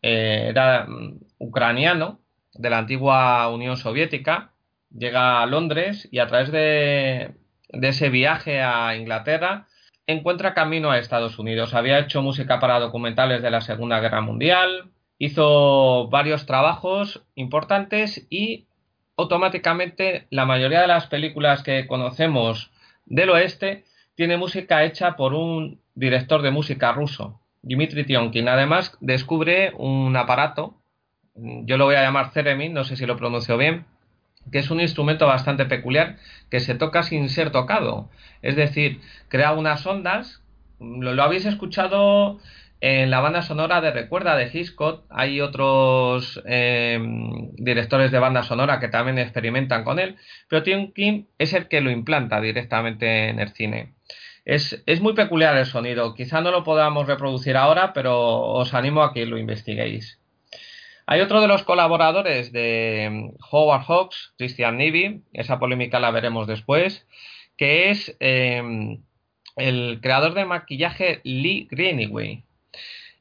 eh, 0.01 0.47
era 0.49 0.85
mm, 0.87 1.19
ucraniano, 1.37 2.19
de 2.53 2.69
la 2.71 2.79
antigua 2.79 3.47
Unión 3.49 3.77
Soviética, 3.77 4.51
llega 4.89 5.41
a 5.41 5.45
Londres 5.45 6.07
y 6.11 6.19
a 6.19 6.27
través 6.27 6.51
de, 6.51 7.35
de 7.69 7.87
ese 7.87 8.09
viaje 8.09 8.61
a 8.61 8.95
Inglaterra 8.95 9.67
encuentra 10.07 10.53
camino 10.53 10.89
a 10.89 10.97
Estados 10.97 11.37
Unidos. 11.37 11.73
Había 11.73 11.99
hecho 11.99 12.21
música 12.21 12.59
para 12.59 12.79
documentales 12.79 13.41
de 13.41 13.51
la 13.51 13.61
Segunda 13.61 13.99
Guerra 13.99 14.21
Mundial, 14.21 14.89
hizo 15.19 16.07
varios 16.07 16.45
trabajos 16.45 17.23
importantes 17.35 18.25
y 18.29 18.65
automáticamente 19.17 20.27
la 20.29 20.45
mayoría 20.45 20.81
de 20.81 20.87
las 20.87 21.07
películas 21.07 21.63
que 21.63 21.87
conocemos 21.87 22.71
del 23.05 23.31
oeste 23.31 23.83
tiene 24.15 24.37
música 24.37 24.83
hecha 24.83 25.15
por 25.15 25.33
un 25.33 25.79
director 25.93 26.41
de 26.41 26.51
música 26.51 26.91
ruso, 26.91 27.39
Dmitry 27.61 28.05
Tionkin. 28.05 28.47
Además, 28.47 28.97
descubre 29.01 29.73
un 29.77 30.15
aparato, 30.15 30.75
yo 31.35 31.77
lo 31.77 31.85
voy 31.85 31.95
a 31.95 32.01
llamar 32.03 32.31
Theremin, 32.31 32.73
no 32.73 32.83
sé 32.83 32.95
si 32.95 33.05
lo 33.05 33.17
pronuncio 33.17 33.57
bien, 33.57 33.85
que 34.51 34.59
es 34.59 34.69
un 34.71 34.81
instrumento 34.81 35.27
bastante 35.27 35.65
peculiar 35.65 36.17
que 36.49 36.59
se 36.59 36.75
toca 36.75 37.03
sin 37.03 37.29
ser 37.29 37.51
tocado. 37.51 38.09
Es 38.41 38.55
decir, 38.55 39.01
crea 39.27 39.53
unas 39.53 39.85
ondas. 39.85 40.41
Lo, 40.79 41.21
habéis 41.21 41.45
escuchado 41.45 42.39
en 42.79 43.09
la 43.09 43.19
banda 43.19 43.41
sonora 43.41 43.81
de 43.81 43.91
Recuerda 43.91 44.35
de 44.35 44.49
Hitchcock. 44.51 45.03
Hay 45.09 45.41
otros 45.41 46.41
em, 46.45 47.51
directores 47.55 48.11
de 48.11 48.19
banda 48.19 48.43
sonora 48.43 48.79
que 48.79 48.87
también 48.87 49.17
experimentan 49.17 49.83
con 49.83 49.99
él, 49.99 50.15
pero 50.47 50.63
Tim 50.63 50.91
King 50.93 51.23
es 51.37 51.53
el 51.53 51.67
que 51.67 51.81
lo 51.81 51.91
implanta 51.91 52.39
directamente 52.41 53.29
en 53.29 53.39
el 53.39 53.49
cine. 53.49 53.93
Es, 54.45 54.81
es, 54.85 55.01
muy 55.01 55.13
peculiar 55.13 55.57
el 55.57 55.65
sonido. 55.65 56.13
Quizá 56.13 56.39
no 56.39 56.51
lo 56.51 56.63
podamos 56.63 57.05
reproducir 57.05 57.57
ahora, 57.57 57.91
pero 57.93 58.39
os 58.39 58.73
animo 58.73 59.03
a 59.03 59.13
que 59.13 59.25
lo 59.25 59.37
investiguéis. 59.37 60.19
Hay 61.09 61.21
otro 61.21 61.39
de 61.39 61.47
los 61.47 61.63
colaboradores 61.63 62.51
de 62.51 63.07
mm, 63.09 63.37
Howard 63.49 63.85
Hawks, 63.87 64.33
Christian 64.37 64.77
Nivi, 64.77 65.23
esa 65.31 65.57
polémica 65.57 66.01
la 66.01 66.11
veremos 66.11 66.47
después, 66.47 67.07
que 67.55 67.89
es 67.89 68.17
em, 68.19 69.01
el 69.55 69.99
creador 70.01 70.33
de 70.33 70.43
maquillaje 70.43 71.21
Lee 71.23 71.69
Greenaway. 71.71 72.43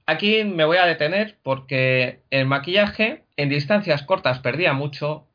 Aquí 0.04 0.42
me 0.42 0.64
voy 0.64 0.78
a 0.78 0.86
detener 0.86 1.38
porque 1.44 2.22
el 2.30 2.46
maquillaje 2.46 3.24
en 3.36 3.48
distancias 3.48 4.02
cortas 4.02 4.40
perdía 4.40 4.72
mucho 4.72 5.28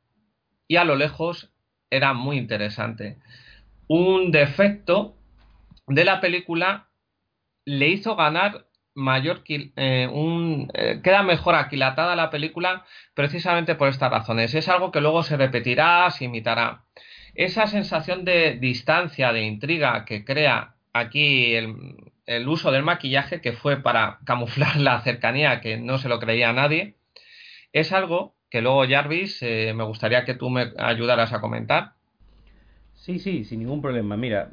y 0.68 0.76
a 0.76 0.84
lo 0.84 0.98
lejos 0.98 1.52
era 1.90 2.14
muy 2.14 2.38
interesante. 2.38 3.18
Un 3.88 4.32
defecto 4.32 5.16
de 5.88 6.04
la 6.04 6.20
película 6.20 6.90
le 7.66 7.88
hizo 7.88 8.18
ganar 8.18 8.68
mayor 8.94 9.44
eh, 9.48 10.10
un, 10.12 10.70
eh, 10.74 11.00
queda 11.04 11.24
mejor 11.24 11.56
aquilatada 11.56 12.16
la 12.16 12.30
película 12.30 12.86
precisamente 13.14 13.76
por 13.76 13.90
estas 13.90 14.12
razones. 14.12 14.54
Es 14.54 14.70
algo 14.70 14.92
que 14.92 15.02
luego 15.02 15.24
se 15.24 15.38
repetirá, 15.38 16.10
se 16.12 16.26
imitará. 16.26 16.84
Esa 17.34 17.68
sensación 17.68 18.26
de 18.26 18.58
distancia, 18.60 19.32
de 19.32 19.44
intriga 19.44 20.06
que 20.06 20.26
crea 20.26 20.76
aquí 20.94 21.56
el, 21.56 22.48
uso 22.48 22.72
del 22.72 22.84
maquillaje, 22.84 23.42
que 23.42 23.54
fue 23.54 23.78
para 23.78 24.20
camuflar 24.26 24.78
la 24.78 25.02
cercanía 25.02 25.62
que 25.62 25.78
no 25.78 25.98
se 25.98 26.10
lo 26.10 26.20
creía 26.20 26.54
nadie, 26.54 26.96
es 27.74 27.94
algo 27.94 28.36
que 28.50 28.62
luego 28.62 28.86
Jarvis 28.88 29.42
eh, 29.42 29.74
me 29.74 29.86
gustaría 29.86 30.26
que 30.26 30.34
tú 30.34 30.50
me 30.50 30.74
ayudaras 30.78 31.32
a 31.32 31.40
comentar. 31.40 31.94
Sí, 32.96 33.18
sí, 33.18 33.46
sin 33.46 33.60
ningún 33.60 33.82
problema. 33.82 34.18
Mira, 34.18 34.50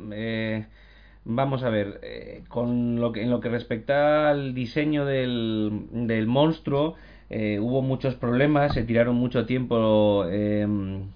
Vamos 1.31 1.63
a 1.63 1.69
ver, 1.69 2.01
eh, 2.03 2.43
con 2.49 3.01
lo 3.01 3.13
que, 3.13 3.21
en 3.23 3.29
lo 3.29 3.41
que 3.41 3.51
respecta 3.51 4.31
al 4.31 4.55
diseño 4.55 5.05
del, 5.05 5.83
del 5.93 6.27
monstruo, 6.27 6.95
eh, 7.29 7.59
hubo 7.61 7.83
muchos 7.83 8.15
problemas, 8.15 8.73
se 8.73 8.83
tiraron 8.83 9.17
mucho 9.17 9.45
tiempo 9.45 10.25
em, 10.31 11.11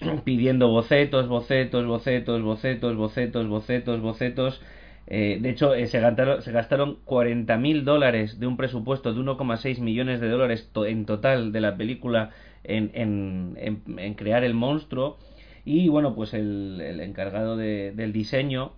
pidiendo 0.24 0.68
bocetos, 0.68 1.28
bocetos, 1.28 1.84
bocetos, 1.86 2.42
bocetos, 2.42 2.96
bocetos, 2.96 3.48
bocetos, 3.48 4.00
bocetos. 4.00 4.62
Eh, 5.06 5.38
de 5.42 5.50
hecho, 5.50 5.72
se 5.74 6.00
gastaron, 6.00 6.40
se 6.40 6.50
gastaron 6.50 6.96
40 7.04 7.54
mil 7.58 7.84
dólares 7.84 8.40
de 8.40 8.46
un 8.46 8.56
presupuesto 8.56 9.12
de 9.12 9.20
1,6 9.20 9.80
millones 9.80 10.20
de 10.20 10.28
dólares 10.30 10.70
en 10.86 11.04
total 11.04 11.52
de 11.52 11.60
la 11.60 11.76
película 11.76 12.30
en, 12.64 12.90
en, 12.94 13.82
en, 13.98 14.14
crear 14.14 14.42
el 14.42 14.54
monstruo. 14.54 15.18
Y 15.66 15.90
bueno, 15.90 16.14
pues 16.14 16.32
el, 16.32 16.80
encargado 17.02 17.58
de, 17.58 17.92
del 17.94 18.14
diseño 18.14 18.72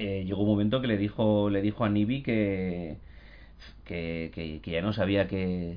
eh, 0.00 0.24
llegó 0.24 0.42
un 0.44 0.48
momento 0.48 0.80
que 0.80 0.86
le 0.86 0.96
dijo, 0.96 1.50
le 1.50 1.60
dijo 1.60 1.84
a 1.84 1.90
Nibi 1.90 2.22
que, 2.22 2.96
que, 3.84 4.60
ya 4.64 4.80
no 4.80 4.94
sabía 4.94 5.28
qué 5.28 5.76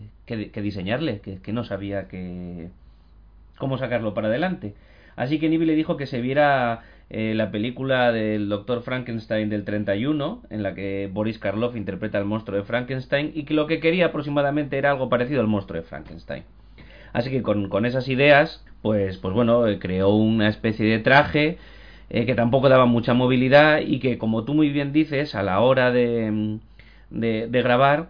diseñarle, 0.56 1.20
que, 1.20 1.52
no 1.52 1.66
sabía 1.66 2.08
que, 2.08 2.70
cómo 3.58 3.78
sacarlo 3.78 4.14
para 4.14 4.30
adelante. 4.30 4.76
Así 5.18 5.40
que 5.40 5.50
Nibi 5.50 5.66
le 5.66 5.76
dijo 5.76 5.98
que 5.98 6.06
se 6.06 6.22
viera 6.22 6.84
eh, 7.10 7.34
la 7.36 7.52
película 7.52 8.14
del 8.14 8.48
Doctor 8.48 8.82
Frankenstein 8.84 9.50
del 9.50 9.66
31, 9.66 10.44
en 10.50 10.64
la 10.64 10.74
que 10.74 11.10
Boris 11.12 11.38
Karloff 11.38 11.76
interpreta 11.76 12.18
al 12.18 12.24
monstruo 12.24 12.58
de 12.58 12.64
Frankenstein, 12.64 13.34
y 13.36 13.44
que 13.44 13.54
lo 13.54 13.68
que 13.68 13.82
quería 13.82 14.06
aproximadamente 14.06 14.78
era 14.78 14.92
algo 14.92 15.10
parecido 15.10 15.42
al 15.42 15.48
monstruo 15.48 15.82
de 15.82 15.86
Frankenstein. 15.86 16.44
Así 17.12 17.30
que 17.30 17.42
con, 17.42 17.68
con 17.68 17.86
esas 17.86 18.08
ideas, 18.08 18.64
pues, 18.82 19.18
pues 19.18 19.34
bueno, 19.34 19.68
eh, 19.68 19.80
creó 19.80 20.16
una 20.16 20.48
especie 20.48 20.86
de 20.86 21.00
traje 21.00 21.58
eh, 22.14 22.28
que 22.28 22.36
tampoco 22.36 22.70
daba 22.70 22.86
mucha 22.86 23.16
movilidad 23.16 23.80
y 23.82 24.00
que, 24.00 24.20
como 24.20 24.46
tú 24.46 24.54
muy 24.54 24.70
bien 24.70 24.94
dices, 24.94 25.34
a 25.34 25.42
la 25.42 25.60
hora 25.62 25.92
de, 25.92 26.60
de, 27.10 27.62
grabar, 27.64 28.10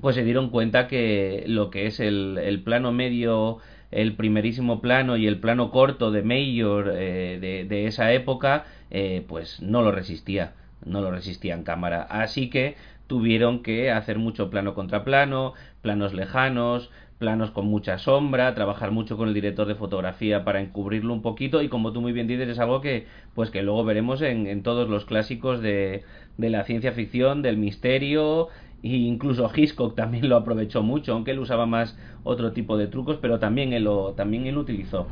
pues 0.00 0.16
se 0.16 0.24
dieron 0.24 0.48
cuenta 0.48 0.88
que 0.88 1.44
lo 1.46 1.70
que 1.70 1.86
es 1.86 2.00
el, 2.00 2.38
el, 2.42 2.62
plano 2.62 2.92
medio, 2.92 3.58
el 3.90 4.14
primerísimo 4.14 4.80
plano 4.80 5.18
y 5.18 5.26
el 5.26 5.38
plano 5.38 5.70
corto 5.70 6.10
de 6.10 6.22
Mayor 6.22 6.94
eh, 6.96 7.38
de, 7.38 7.66
de, 7.66 7.86
esa 7.86 8.10
época, 8.12 8.64
eh, 8.90 9.22
pues 9.28 9.60
no 9.60 9.82
lo 9.82 9.92
resistía, 9.92 10.54
no 10.86 11.02
lo 11.02 11.10
resistía 11.10 11.52
en 11.52 11.62
cámara. 11.62 12.02
Así 12.04 12.48
que 12.48 12.76
tuvieron 13.06 13.62
que 13.62 13.90
hacer 13.90 14.18
mucho 14.18 14.48
plano 14.48 14.72
contra 14.72 15.04
plano, 15.04 15.52
planos 15.82 16.14
lejanos, 16.14 16.90
planos 17.20 17.50
con 17.50 17.66
mucha 17.66 17.98
sombra, 17.98 18.54
trabajar 18.54 18.90
mucho 18.90 19.18
con 19.18 19.28
el 19.28 19.34
director 19.34 19.68
de 19.68 19.74
fotografía 19.74 20.42
para 20.42 20.60
encubrirlo 20.60 21.12
un 21.12 21.20
poquito 21.20 21.60
y 21.62 21.68
como 21.68 21.92
tú 21.92 22.00
muy 22.00 22.12
bien 22.12 22.26
dices 22.26 22.48
es 22.48 22.58
algo 22.58 22.80
que 22.80 23.06
pues 23.34 23.50
que 23.50 23.62
luego 23.62 23.84
veremos 23.84 24.22
en, 24.22 24.62
todos 24.62 24.88
los 24.88 25.04
clásicos 25.04 25.60
de, 25.60 26.02
de, 26.38 26.50
la 26.50 26.64
ciencia 26.64 26.92
ficción, 26.92 27.42
del 27.42 27.58
misterio 27.58 28.48
e 28.82 28.88
incluso 28.96 29.50
Hitchcock 29.54 29.94
también 29.94 30.30
lo 30.30 30.36
aprovechó 30.36 30.82
mucho, 30.82 31.12
aunque 31.12 31.32
él 31.32 31.38
usaba 31.38 31.66
más 31.66 31.96
otro 32.24 32.52
tipo 32.52 32.78
de 32.78 32.86
trucos, 32.86 33.18
pero 33.20 33.38
también 33.38 33.74
él 33.74 33.84
lo, 33.84 34.14
también 34.14 34.46
él 34.46 34.56
utilizó. 34.56 35.06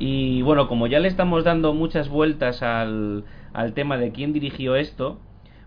Y 0.00 0.42
bueno, 0.42 0.66
como 0.66 0.88
ya 0.88 0.98
le 0.98 1.06
estamos 1.06 1.44
dando 1.44 1.72
muchas 1.72 2.08
vueltas 2.08 2.64
al, 2.64 3.24
al 3.52 3.74
tema 3.74 3.96
de 3.96 4.10
quién 4.10 4.32
dirigió 4.32 4.74
esto, 4.74 5.20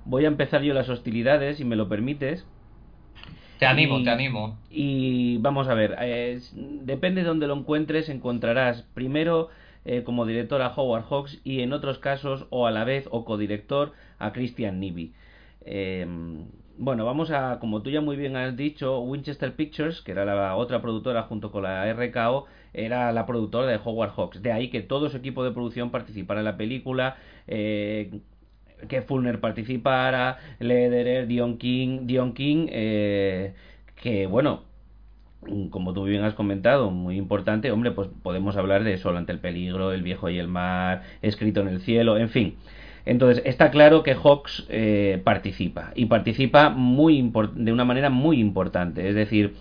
voy 0.03 0.25
a 0.25 0.27
empezar 0.27 0.63
yo 0.63 0.73
las 0.73 0.89
hostilidades, 0.89 1.57
si 1.57 1.63
me 1.63 1.77
lo 1.77 1.87
permites. 1.87 2.45
Te 3.59 3.65
animo, 3.65 4.03
te 4.03 4.09
animo. 4.09 4.57
Y 4.69 5.37
vamos 5.39 5.67
a 5.67 5.73
ver, 5.73 5.95
depende 6.83 7.21
de 7.21 7.27
donde 7.27 7.47
lo 7.47 7.55
encuentres, 7.55 8.09
encontrarás 8.09 8.83
primero 8.93 9.49
eh, 9.85 10.03
como 10.03 10.25
director 10.25 10.61
a 10.61 10.73
Howard 10.75 11.05
Hawks 11.09 11.39
y 11.43 11.61
en 11.61 11.73
otros 11.73 11.97
casos 11.97 12.45
o 12.49 12.67
a 12.67 12.71
la 12.71 12.83
vez 12.83 13.07
o 13.09 13.25
codirector 13.25 13.93
a 14.19 14.31
Christian 14.31 14.79
Nibi. 14.79 15.13
Em, 15.65 16.45
bueno, 16.77 17.05
vamos 17.05 17.31
a, 17.31 17.59
como 17.59 17.81
tú 17.81 17.89
ya 17.89 18.01
muy 18.01 18.15
bien 18.15 18.35
has 18.35 18.55
dicho, 18.55 18.99
Winchester 18.99 19.55
Pictures, 19.55 20.01
que 20.01 20.11
era 20.11 20.25
la 20.25 20.55
otra 20.55 20.81
productora 20.81 21.23
junto 21.23 21.51
con 21.51 21.63
la 21.63 21.91
RKO, 21.91 22.45
era 22.73 23.11
la 23.11 23.25
productora 23.25 23.65
de 23.65 23.79
Howard 23.83 24.11
Hawks. 24.11 24.41
De 24.43 24.51
ahí 24.51 24.69
que 24.69 24.81
todo 24.81 25.09
su 25.09 25.17
equipo 25.17 25.43
de 25.43 25.51
producción 25.51 25.89
participara 25.89 26.41
en 26.41 26.45
la 26.45 26.57
película. 26.57 27.17
Eh, 27.47 28.19
que 28.87 29.01
Fulner 29.01 29.39
participara, 29.39 30.37
Lederer, 30.59 31.27
Dion 31.27 31.57
King, 31.57 32.07
Dion 32.07 32.33
King 32.33 32.67
eh, 32.69 33.53
que 33.95 34.27
bueno, 34.27 34.63
como 35.69 35.93
tú 35.93 36.03
bien 36.03 36.23
has 36.23 36.33
comentado, 36.33 36.91
muy 36.91 37.17
importante, 37.17 37.71
hombre, 37.71 37.91
pues 37.91 38.09
podemos 38.23 38.57
hablar 38.57 38.83
de 38.83 38.97
Sol 38.97 39.17
ante 39.17 39.31
el 39.31 39.39
peligro, 39.39 39.91
El 39.91 40.01
viejo 40.01 40.29
y 40.29 40.39
el 40.39 40.47
mar, 40.47 41.03
Escrito 41.21 41.61
en 41.61 41.69
el 41.69 41.81
cielo, 41.81 42.17
en 42.17 42.29
fin. 42.29 42.55
Entonces, 43.05 43.41
está 43.45 43.71
claro 43.71 44.03
que 44.03 44.15
Hawks 44.15 44.65
eh, 44.67 45.21
participa 45.23 45.91
y 45.95 46.07
participa 46.07 46.69
muy 46.69 47.31
de 47.55 47.71
una 47.71 47.85
manera 47.85 48.09
muy 48.09 48.39
importante. 48.39 49.07
Es 49.07 49.15
decir, 49.15 49.55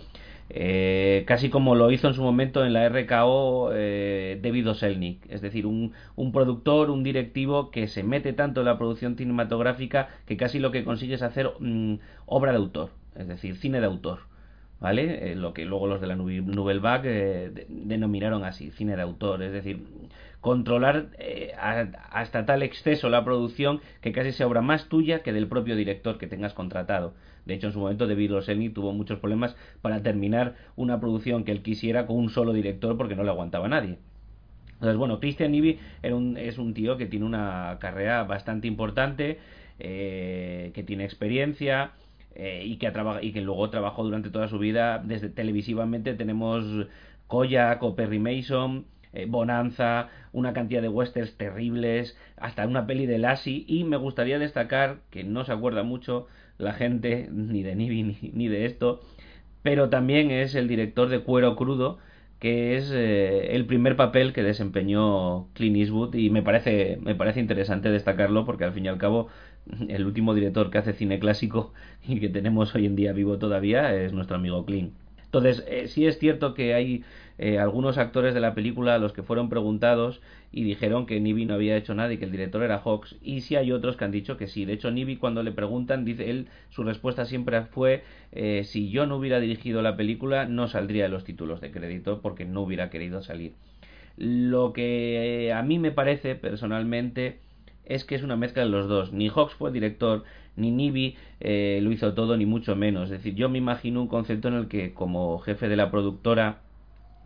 eh, 0.49 1.23
casi 1.27 1.49
como 1.49 1.75
lo 1.75 1.91
hizo 1.91 2.07
en 2.07 2.13
su 2.13 2.23
momento 2.23 2.65
en 2.65 2.73
la 2.73 2.87
RKO 2.87 3.71
eh, 3.73 4.39
David 4.41 4.69
Oselnik, 4.69 5.25
es 5.29 5.41
decir, 5.41 5.65
un, 5.65 5.93
productor, 6.31 6.89
un 6.89 7.03
directivo 7.03 7.71
que 7.71 7.87
se 7.87 8.03
mete 8.03 8.33
tanto 8.33 8.61
en 8.61 8.65
la 8.67 8.77
producción 8.77 9.17
cinematográfica 9.17 10.09
que 10.25 10.37
casi 10.37 10.59
lo 10.59 10.71
que 10.71 10.83
consigue 10.83 11.15
es 11.15 11.21
hacer 11.21 11.51
mm, 11.59 11.95
obra 12.25 12.51
de 12.51 12.57
autor, 12.57 12.91
es 13.15 13.27
decir, 13.27 13.57
cine 13.57 13.79
de 13.79 13.87
autor. 13.87 14.19
¿vale? 14.79 15.31
Eh, 15.31 15.35
lo 15.35 15.53
que 15.53 15.65
luego 15.65 15.87
los 15.87 16.01
de 16.01 16.07
la 16.07 16.15
Nouvelle 16.15 16.79
Vague 16.79 17.45
eh, 17.45 17.65
denominaron 17.67 18.43
así, 18.43 18.71
cine 18.71 18.95
de 18.95 19.01
autor, 19.01 19.41
es 19.43 19.51
decir, 19.51 19.83
controlar 20.41 21.07
eh, 21.17 21.53
hasta 21.57 22.45
tal 22.45 22.63
exceso 22.63 23.09
la 23.09 23.23
producción 23.23 23.81
que 24.01 24.11
casi 24.11 24.31
se 24.31 24.45
obra 24.45 24.61
más 24.61 24.87
tuya 24.87 25.23
que 25.23 25.33
del 25.33 25.47
propio 25.47 25.75
director 25.75 26.17
que 26.17 26.27
tengas 26.27 26.53
contratado. 26.53 27.13
De 27.47 27.55
hecho, 27.55 27.67
en 27.67 27.73
su 27.73 27.79
momento 27.79 28.07
David 28.07 28.31
Rossellini 28.31 28.69
tuvo 28.69 28.93
muchos 28.93 29.19
problemas 29.19 29.55
para 29.81 30.03
terminar 30.03 30.55
una 30.75 30.99
producción 30.99 31.43
que 31.43 31.51
él 31.51 31.61
quisiera 31.61 32.05
con 32.05 32.17
un 32.17 32.29
solo 32.29 32.53
director 32.53 32.97
porque 32.97 33.15
no 33.15 33.23
le 33.23 33.29
aguantaba 33.29 33.67
nadie. 33.67 33.97
Entonces, 34.73 34.97
bueno, 34.97 35.19
Christian 35.19 35.55
Ivy 35.55 35.79
es 36.03 36.57
un 36.59 36.73
tío 36.75 36.97
que 36.97 37.07
tiene 37.07 37.25
una 37.25 37.77
carrera 37.79 38.23
bastante 38.25 38.67
importante, 38.67 39.39
que 39.79 40.83
tiene 40.85 41.03
experiencia, 41.03 41.93
eh, 42.39 42.61
y, 42.65 42.77
que 42.77 42.93
y 43.23 43.31
que 43.31 43.41
luego 43.41 43.67
trabajó 43.71 44.03
durante 44.03 44.29
toda 44.29 44.47
su 44.47 44.59
vida 44.59 45.01
desde 45.03 45.27
televisivamente 45.29 46.13
tenemos 46.13 46.87
Koyak 47.25 47.81
o 47.81 47.95
Perry 47.95 48.19
Mason 48.19 48.85
eh, 49.11 49.25
Bonanza, 49.27 50.09
una 50.33 50.53
cantidad 50.53 50.83
de 50.83 50.89
westerns 50.89 51.35
terribles, 51.35 52.15
hasta 52.35 52.67
una 52.67 52.85
peli 52.85 53.07
de 53.07 53.17
Lassie 53.17 53.65
y 53.67 53.85
me 53.85 53.97
gustaría 53.97 54.37
destacar 54.37 54.99
que 55.09 55.23
no 55.23 55.45
se 55.45 55.51
acuerda 55.51 55.81
mucho 55.81 56.27
la 56.57 56.73
gente 56.73 57.29
ni 57.31 57.63
de 57.63 57.75
Nibi 57.75 58.31
ni, 58.33 58.47
de 58.47 58.65
esto, 58.65 59.01
pero 59.63 59.89
también 59.89 60.31
es 60.31 60.55
el 60.55 60.67
director 60.67 61.09
de 61.09 61.19
Cuero 61.19 61.55
Crudo, 61.55 61.97
que 62.39 62.77
es 62.77 62.91
eh, 62.93 63.55
el 63.55 63.65
primer 63.65 63.95
papel 63.95 64.33
que 64.33 64.43
desempeñó 64.43 65.47
Clint 65.53 65.77
Eastwood 65.77 66.15
y 66.15 66.29
me 66.29 66.43
parece 66.43 66.99
me 67.01 67.15
parece 67.15 67.39
interesante 67.39 67.89
destacarlo 67.89 68.45
porque 68.45 68.63
al 68.63 68.73
fin 68.73 68.85
y 68.85 68.87
al 68.89 68.99
cabo 68.99 69.27
el 69.89 70.05
último 70.05 70.35
director 70.35 70.69
que 70.69 70.77
hace 70.77 70.93
cine 70.93 71.19
clásico 71.19 71.73
y 72.07 72.19
que 72.19 72.29
tenemos 72.29 72.73
hoy 72.75 72.85
en 72.85 72.95
día 72.95 73.13
vivo 73.13 73.37
todavía 73.39 73.93
es 73.95 74.13
nuestro 74.13 74.35
amigo 74.37 74.65
Clint. 74.65 74.93
Entonces, 75.27 75.65
eh, 75.67 75.87
sí 75.87 76.05
es 76.07 76.19
cierto 76.19 76.53
que 76.53 76.73
hay 76.73 77.03
eh, 77.37 77.59
algunos 77.59 77.97
actores 77.97 78.33
de 78.33 78.39
la 78.39 78.55
película 78.55 78.95
a 78.95 78.97
los 78.99 79.13
que 79.13 79.23
fueron 79.23 79.49
preguntados 79.49 80.21
y 80.51 80.63
dijeron 80.63 81.05
que 81.05 81.19
Nibi 81.19 81.45
no 81.45 81.53
había 81.53 81.77
hecho 81.77 81.93
nada 81.93 82.11
y 82.11 82.17
que 82.17 82.25
el 82.25 82.31
director 82.31 82.63
era 82.63 82.79
Hawks. 82.79 83.15
Y 83.21 83.41
sí 83.41 83.55
hay 83.55 83.71
otros 83.71 83.95
que 83.95 84.05
han 84.05 84.11
dicho 84.11 84.37
que 84.37 84.47
sí. 84.47 84.65
De 84.65 84.73
hecho, 84.73 84.91
Nibi 84.91 85.17
cuando 85.17 85.43
le 85.43 85.51
preguntan, 85.51 86.05
dice 86.05 86.29
él, 86.29 86.47
su 86.69 86.83
respuesta 86.83 87.25
siempre 87.25 87.61
fue 87.63 88.03
eh, 88.31 88.63
si 88.63 88.89
yo 88.89 89.05
no 89.05 89.17
hubiera 89.17 89.39
dirigido 89.39 89.81
la 89.81 89.95
película 89.95 90.45
no 90.45 90.67
saldría 90.67 91.03
de 91.03 91.09
los 91.09 91.23
títulos 91.23 91.61
de 91.61 91.71
crédito 91.71 92.21
porque 92.21 92.45
no 92.45 92.61
hubiera 92.61 92.89
querido 92.89 93.21
salir. 93.21 93.53
Lo 94.17 94.73
que 94.73 95.53
a 95.53 95.61
mí 95.61 95.77
me 95.77 95.91
parece 95.91 96.35
personalmente 96.35 97.39
es 97.85 98.03
que 98.03 98.15
es 98.15 98.23
una 98.23 98.35
mezcla 98.35 98.63
de 98.63 98.69
los 98.69 98.87
dos. 98.87 99.13
Ni 99.13 99.29
Hawks 99.29 99.53
fue 99.53 99.71
director, 99.71 100.23
ni 100.55 100.71
Nibi 100.71 101.15
eh, 101.39 101.79
lo 101.83 101.91
hizo 101.91 102.13
todo, 102.13 102.35
ni 102.35 102.45
mucho 102.45 102.75
menos. 102.75 103.05
Es 103.05 103.11
decir, 103.11 103.35
yo 103.35 103.47
me 103.47 103.59
imagino 103.59 104.01
un 104.01 104.07
concepto 104.07 104.47
en 104.47 104.55
el 104.55 104.67
que 104.67 104.93
como 104.93 105.37
jefe 105.39 105.69
de 105.69 105.75
la 105.75 105.91
productora 105.91 106.61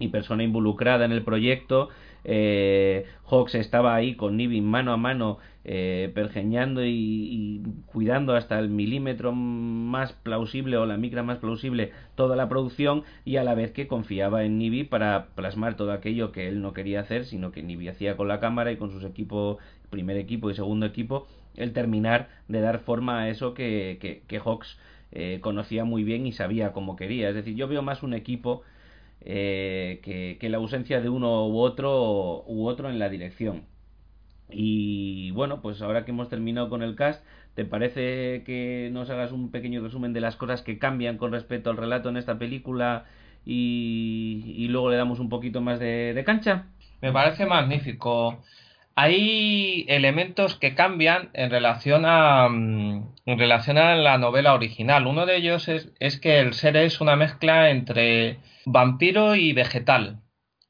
y 0.02 0.08
persona 0.10 0.44
involucrada 0.44 1.06
en 1.06 1.12
el 1.12 1.24
proyecto, 1.24 1.90
eh, 2.24 3.06
Hawks 3.30 3.56
estaba 3.56 3.96
ahí 3.96 4.16
con 4.16 4.38
Nibi 4.38 4.62
mano 4.62 4.94
a 4.94 4.98
mano 4.98 5.40
eh, 5.64 6.12
pergeñando 6.14 6.84
y, 6.84 7.62
cuidando 7.86 8.36
hasta 8.36 8.58
el 8.60 8.70
milímetro 8.70 9.32
más 9.32 10.14
plausible 10.14 10.78
o 10.78 10.86
la 10.86 10.98
micra 10.98 11.24
más 11.24 11.38
plausible 11.38 11.92
toda 12.16 12.36
la 12.36 12.50
producción 12.50 13.04
y 13.26 13.38
a 13.38 13.44
la 13.44 13.54
vez 13.54 13.72
que 13.72 13.88
confiaba 13.88 14.44
en 14.44 14.58
Nibi 14.58 14.84
para 14.84 15.28
plasmar 15.36 15.76
todo 15.76 15.92
aquello 15.92 16.32
que 16.32 16.48
él 16.48 16.62
no 16.62 16.74
quería 16.74 17.02
hacer, 17.02 17.26
sino 17.26 17.52
que 17.52 17.64
Nibi 17.64 17.90
hacía 17.90 18.18
con 18.18 18.28
la 18.28 18.40
cámara 18.40 18.72
y 18.72 18.78
con 18.78 18.92
sus 18.92 19.04
equipos, 19.04 19.58
primer 19.90 20.18
equipo 20.18 20.50
y 20.50 20.56
segundo 20.56 20.86
equipo, 20.86 21.28
el 21.56 21.74
terminar 21.74 22.30
de 22.48 22.62
dar 22.62 22.80
forma 22.80 23.22
a 23.22 23.30
eso 23.30 23.54
que, 23.54 24.24
que, 24.28 24.40
Hawks 24.40 24.80
eh, 25.12 25.40
conocía 25.42 25.86
muy 25.86 26.04
bien 26.04 26.26
y 26.26 26.32
sabía 26.32 26.72
cómo 26.74 26.96
quería. 26.96 27.30
Es 27.30 27.36
decir, 27.36 27.56
yo 27.56 27.68
veo 27.68 27.82
más 27.82 28.02
un 28.02 28.14
equipo 28.14 28.64
eh, 29.24 30.00
que, 30.40 30.50
la 30.50 30.58
ausencia 30.58 31.00
de 31.00 31.10
uno 31.10 31.48
u 31.48 31.60
otro 31.60 32.44
u 32.48 32.68
otro 32.68 32.90
en 32.90 33.00
la 33.00 33.10
dirección. 33.10 33.64
Y 34.50 35.32
bueno, 35.32 35.62
pues 35.62 35.82
ahora 35.82 36.06
que 36.06 36.12
hemos 36.12 36.30
terminado 36.30 36.70
con 36.70 36.82
el 36.82 36.96
cast, 36.96 37.24
¿te 37.56 37.64
parece 37.64 38.44
que 38.46 38.90
nos 38.92 39.10
hagas 39.10 39.32
un 39.32 39.52
pequeño 39.52 39.82
resumen 39.82 40.14
de 40.14 40.22
las 40.22 40.36
cosas 40.36 40.62
que 40.62 40.80
cambian 40.80 41.18
con 41.18 41.32
respecto 41.32 41.70
al 41.70 41.78
relato 41.78 42.10
en 42.10 42.18
esta 42.18 42.38
película 42.38 43.06
y, 43.46 44.68
luego 44.70 44.90
le 44.90 44.98
damos 44.98 45.20
un 45.20 45.30
poquito 45.30 45.62
más 45.62 45.80
de, 45.80 46.22
cancha? 46.26 46.66
Me 47.02 47.12
parece 47.12 47.46
magnífico. 47.46 48.44
Hay 48.96 49.86
elementos 49.88 50.56
que 50.56 50.76
cambian 50.76 51.30
en 51.34 51.50
relación 51.50 52.04
a 52.06 52.50
mm, 52.50 53.04
en 53.26 53.40
relación 53.40 53.78
a 53.78 53.96
la 53.96 54.18
novela 54.18 54.54
original. 54.54 55.08
Uno 55.08 55.26
de 55.26 55.38
ellos 55.38 55.68
es, 55.70 55.92
es 56.00 56.20
que 56.20 56.40
el 56.40 56.54
ser 56.54 56.76
es 56.76 57.00
una 57.02 57.16
mezcla 57.16 57.70
entre 57.70 58.40
vampiro 58.66 59.36
y 59.36 59.54
vegetal. 59.54 60.22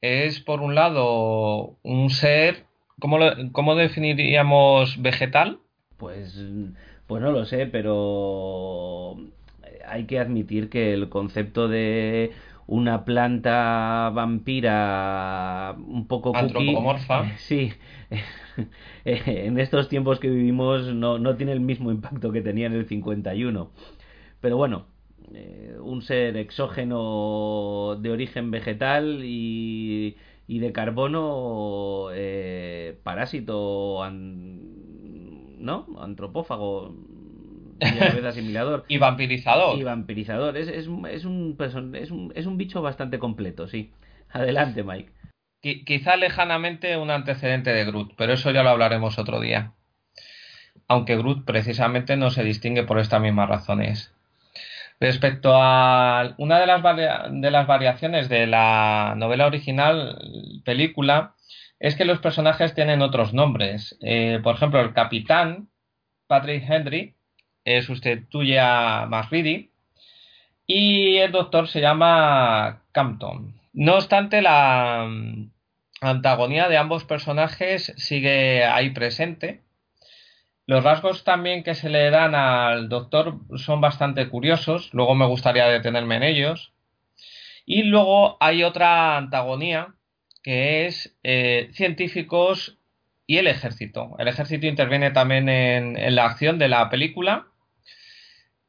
Es 0.02 0.40
por 0.40 0.62
un 0.62 0.76
lado 0.76 1.78
un 1.84 2.10
ser 2.10 2.66
¿Cómo, 3.02 3.76
definiríamos 3.76 5.02
vegetal? 5.02 5.60
Pues, 5.98 6.40
pues 7.08 7.22
no 7.22 7.32
lo 7.32 7.46
sé, 7.46 7.66
pero 7.66 9.18
hay 9.88 10.06
que 10.06 10.20
admitir 10.20 10.70
que 10.70 10.94
el 10.94 11.10
concepto 11.10 11.68
de 11.68 12.32
una 12.68 13.04
planta 13.04 14.12
vampira 14.14 15.76
un 15.80 16.06
poco 16.06 16.36
antropomorfa. 16.36 17.36
sí, 17.38 17.74
en 19.06 19.60
estos 19.60 19.90
tiempos 19.90 20.20
que 20.20 20.30
vivimos 20.30 20.94
no, 20.94 21.18
no 21.18 21.36
tiene 21.36 21.54
el 21.54 21.60
mismo 21.60 21.92
impacto 21.92 22.32
que 22.32 22.42
tenía 22.42 22.68
en 22.68 22.74
el 22.74 22.86
51. 22.86 23.72
Pero 24.42 24.58
bueno, 24.58 24.86
eh, 25.36 25.78
un 25.82 26.02
ser 26.02 26.38
exógeno 26.38 27.98
de 28.00 28.12
origen 28.12 28.52
vegetal 28.52 29.22
y 29.24 30.15
y 30.52 30.60
de 30.60 30.74
carbono 30.74 32.10
eh, 32.13 32.98
parásito, 33.04 34.06
¿no? 34.12 35.86
Antropófago 35.98 36.94
y 37.80 37.86
a 37.86 38.13
vez 38.13 38.26
asimilador. 38.26 38.84
y 38.89 38.98
vampirizador. 38.98 39.80
Y 39.80 39.84
vampirizador. 39.84 40.58
Es, 40.58 40.67
es, 40.67 40.76
es, 40.80 40.88
un, 40.89 41.56
es, 41.58 42.12
un, 42.12 42.34
es 42.36 42.46
un 42.46 42.58
bicho 42.58 42.82
bastante 42.82 43.17
completo, 43.17 43.70
sí. 43.70 43.91
Adelante, 44.30 44.84
Mike. 44.84 45.13
quizá 45.86 46.17
lejanamente 46.17 46.98
un 46.98 47.12
antecedente 47.12 47.72
de 47.72 47.86
Groot, 47.86 48.15
pero 48.17 48.34
eso 48.34 48.52
ya 48.52 48.62
lo 48.62 48.72
hablaremos 48.72 49.17
otro 49.20 49.39
día. 49.39 49.72
Aunque 50.89 51.15
Groot 51.15 51.46
precisamente 51.46 52.17
no 52.17 52.30
se 52.30 52.44
distingue 52.44 52.84
por 52.84 53.00
estas 53.00 53.22
mismas 53.22 53.48
razones. 53.48 54.13
Respecto 55.02 55.56
a 55.56 56.36
una 56.38 56.60
de 56.60 56.68
las, 56.68 56.84
de 57.32 57.50
las 57.50 57.66
variaciones 57.66 58.30
de 58.30 58.46
la 58.46 59.16
novela 59.18 59.48
original, 59.48 60.62
película, 60.64 61.34
es 61.80 61.96
que 61.96 62.06
los 62.06 62.20
personajes 62.20 62.76
tienen 62.76 63.02
otros 63.02 63.34
nombres. 63.34 63.98
Eh, 64.02 64.40
por 64.44 64.54
ejemplo, 64.56 64.80
el 64.80 64.94
capitán, 64.94 65.70
Patrick 66.28 66.64
Henry, 66.70 67.16
eh, 67.66 67.82
sustituye 67.82 68.60
a 68.60 69.08
McReady 69.10 69.72
y 70.68 71.18
el 71.18 71.32
doctor 71.32 71.68
se 71.68 71.82
llama 71.82 72.84
Campton. 72.92 73.60
No 73.74 73.96
obstante, 73.96 74.44
la 74.44 75.08
mm, 75.10 75.50
antagonía 76.02 76.70
de 76.70 76.78
ambos 76.78 77.06
personajes 77.06 77.91
sigue 77.97 78.66
ahí 78.66 78.91
presente 78.91 79.62
los 80.72 80.86
rasgos 80.86 81.26
también 81.26 81.63
que 81.63 81.76
se 81.76 81.89
le 81.89 82.09
dan 82.11 82.34
al 82.34 82.88
doctor 82.88 83.39
son 83.57 83.82
bastante 83.82 84.30
curiosos, 84.30 84.93
luego 84.93 85.15
me 85.15 85.26
gustaría 85.26 85.65
detenerme 85.65 86.15
en 86.15 86.24
ellos. 86.24 86.72
Y 87.65 87.84
luego 87.84 88.38
hay 88.39 88.63
otra 88.63 89.17
antagonía 89.17 89.95
que 90.41 90.86
es 90.86 91.13
eh, 91.24 91.72
científicos 91.74 92.80
y 93.28 93.36
el 93.39 93.47
ejército. 93.47 94.15
El 94.17 94.30
ejército 94.30 94.65
interviene 94.65 95.11
también 95.11 95.49
en, 95.49 96.15
la 96.15 96.24
acción 96.24 96.57
de 96.57 96.69
la 96.69 96.89
película. 96.89 97.47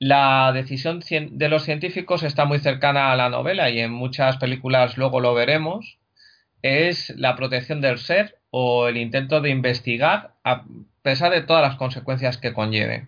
La 0.00 0.50
decisión 0.52 0.98
de 1.08 1.48
los 1.48 1.62
científicos 1.62 2.24
está 2.24 2.46
muy 2.46 2.58
cercana 2.58 3.12
a 3.12 3.16
la 3.16 3.28
novela 3.28 3.70
y 3.70 3.78
en 3.78 3.92
muchas 3.92 4.38
películas 4.38 4.98
luego 4.98 5.20
lo 5.20 5.34
veremos. 5.34 6.00
Es 6.62 7.10
la 7.10 7.36
protección 7.36 7.80
del 7.80 7.98
ser 7.98 8.40
o 8.50 8.88
el 8.88 8.96
intento 8.96 9.40
de 9.40 9.50
investigar 9.50 10.34
a 10.42 10.64
pesar 11.02 11.32
de 11.32 11.42
todas 11.42 11.62
las 11.62 11.76
consecuencias 11.76 12.38
que 12.38 12.52
conlleve. 12.52 13.06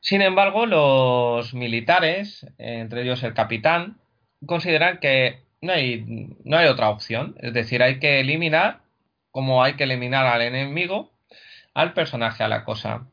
Sin 0.00 0.22
embargo, 0.22 0.66
los 0.66 1.54
militares, 1.54 2.46
entre 2.58 3.02
ellos 3.02 3.22
el 3.22 3.34
capitán, 3.34 3.98
consideran 4.46 4.98
que 4.98 5.44
no 5.60 5.72
hay, 5.72 6.04
no 6.44 6.56
hay 6.56 6.68
otra 6.68 6.88
opción. 6.88 7.36
Es 7.40 7.52
decir, 7.52 7.82
hay 7.82 7.98
que 7.98 8.20
eliminar, 8.20 8.80
como 9.30 9.62
hay 9.62 9.74
que 9.74 9.84
eliminar 9.84 10.26
al 10.26 10.42
enemigo, 10.42 11.12
al 11.74 11.92
personaje, 11.92 12.42
a 12.42 12.48
la 12.48 12.64
cosa. 12.64 13.06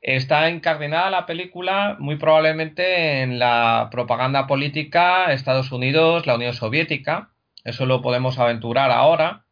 Está 0.00 0.48
encardinada 0.48 1.10
la 1.10 1.26
película 1.26 1.96
muy 1.98 2.16
probablemente 2.16 3.22
en 3.22 3.38
la 3.38 3.88
propaganda 3.90 4.46
política 4.46 5.32
Estados 5.32 5.70
Unidos, 5.70 6.26
la 6.26 6.34
Unión 6.34 6.54
Soviética. 6.54 7.30
Eso 7.64 7.86
lo 7.86 8.02
podemos 8.02 8.38
aventurar 8.38 8.90
ahora. 8.90 9.44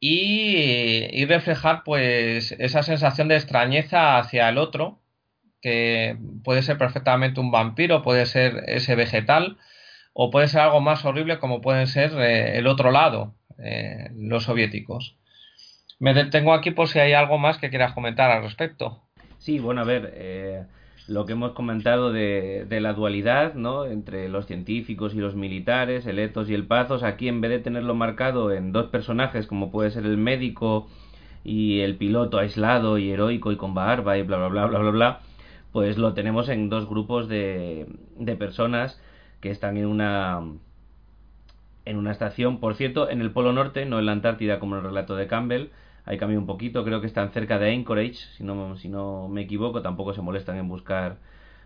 Y, 0.00 1.24
reflejar 1.26 1.82
pues 1.84 2.52
esa 2.52 2.82
sensación 2.82 3.28
de 3.28 3.36
extrañeza 3.36 4.18
hacia 4.18 4.48
el 4.48 4.58
otro, 4.58 5.00
que 5.60 6.16
puede 6.44 6.62
ser 6.62 6.78
perfectamente 6.78 7.40
un 7.40 7.50
vampiro, 7.50 8.02
puede 8.02 8.26
ser 8.26 8.64
ese 8.68 8.94
vegetal, 8.94 9.58
o 10.12 10.30
puede 10.30 10.48
ser 10.48 10.60
algo 10.62 10.80
más 10.80 11.04
horrible 11.04 11.38
como 11.38 11.60
pueden 11.60 11.86
ser 11.86 12.12
eh, 12.20 12.58
el 12.58 12.66
otro 12.66 12.90
lado, 12.90 13.34
eh, 13.58 14.08
los 14.16 14.44
soviéticos. 14.44 15.16
Me 15.98 16.14
detengo 16.14 16.54
aquí 16.54 16.70
por 16.70 16.88
si 16.88 17.00
hay 17.00 17.12
algo 17.12 17.38
más 17.38 17.58
que 17.58 17.70
quieras 17.70 17.92
comentar 17.92 18.30
al 18.30 18.42
respecto. 18.42 19.02
Sí, 19.38 19.58
bueno, 19.58 19.80
a 19.80 19.84
ver, 19.84 20.12
eh, 20.14 20.64
lo 21.08 21.24
que 21.24 21.32
hemos 21.32 21.52
comentado 21.52 22.12
de, 22.12 22.66
de, 22.68 22.80
la 22.80 22.92
dualidad, 22.92 23.54
¿no? 23.54 23.86
Entre 23.86 24.28
los 24.28 24.46
científicos 24.46 25.14
y 25.14 25.18
los 25.18 25.34
militares, 25.34 26.06
el 26.06 26.18
etos 26.18 26.50
y 26.50 26.54
el 26.54 26.66
pazos, 26.66 27.02
aquí 27.02 27.28
en 27.28 27.40
vez 27.40 27.50
de 27.50 27.58
tenerlo 27.60 27.94
marcado 27.94 28.52
en 28.52 28.72
dos 28.72 28.86
personajes 28.90 29.46
como 29.46 29.70
puede 29.70 29.90
ser 29.90 30.04
el 30.04 30.18
médico 30.18 30.86
y 31.44 31.80
el 31.80 31.96
piloto 31.96 32.38
aislado 32.38 32.98
y 32.98 33.10
heroico 33.10 33.50
y 33.52 33.56
con 33.56 33.72
barba 33.74 34.18
y 34.18 34.22
bla 34.22 34.36
bla 34.36 34.48
bla 34.48 34.66
bla 34.66 34.78
bla 34.80 34.90
bla, 34.90 35.20
pues 35.72 35.96
lo 35.96 36.12
tenemos 36.12 36.50
en 36.50 36.68
dos 36.68 36.86
grupos 36.86 37.26
de, 37.26 37.86
de 38.18 38.36
personas 38.36 39.00
que 39.40 39.50
están 39.50 39.78
en 39.78 39.86
una 39.86 40.42
en 41.86 41.96
una 41.96 42.12
estación, 42.12 42.60
por 42.60 42.74
cierto, 42.74 43.08
en 43.08 43.22
el 43.22 43.30
Polo 43.30 43.54
Norte, 43.54 43.86
no 43.86 43.98
en 43.98 44.04
la 44.04 44.12
Antártida 44.12 44.58
como 44.58 44.74
en 44.74 44.80
el 44.80 44.88
relato 44.88 45.16
de 45.16 45.26
Campbell, 45.26 45.68
hay 46.08 46.16
cambio 46.16 46.38
un 46.38 46.46
poquito, 46.46 46.84
creo 46.84 47.02
que 47.02 47.06
están 47.06 47.32
cerca 47.32 47.58
de 47.58 47.70
Anchorage, 47.70 48.14
si 48.14 48.42
no, 48.42 48.76
si 48.78 48.88
no 48.88 49.28
me 49.28 49.42
equivoco, 49.42 49.82
tampoco 49.82 50.14
se 50.14 50.22
molestan 50.22 50.56
en 50.56 50.66
buscar 50.66 51.18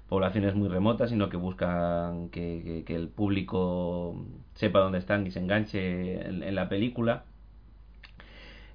poblaciones 0.09 0.57
muy 0.57 0.69
remotas, 0.69 1.11
sino 1.11 1.29
que 1.29 1.37
buscan 1.37 2.29
que, 2.31 2.85
el 2.89 3.09
público 3.09 4.17
sepa 4.55 4.81
dónde 4.81 4.99
están 4.99 5.25
y 5.29 5.31
se 5.31 5.39
enganche 5.39 6.29
en, 6.29 6.43
en 6.43 6.55
la 6.57 6.69
película. 6.69 7.23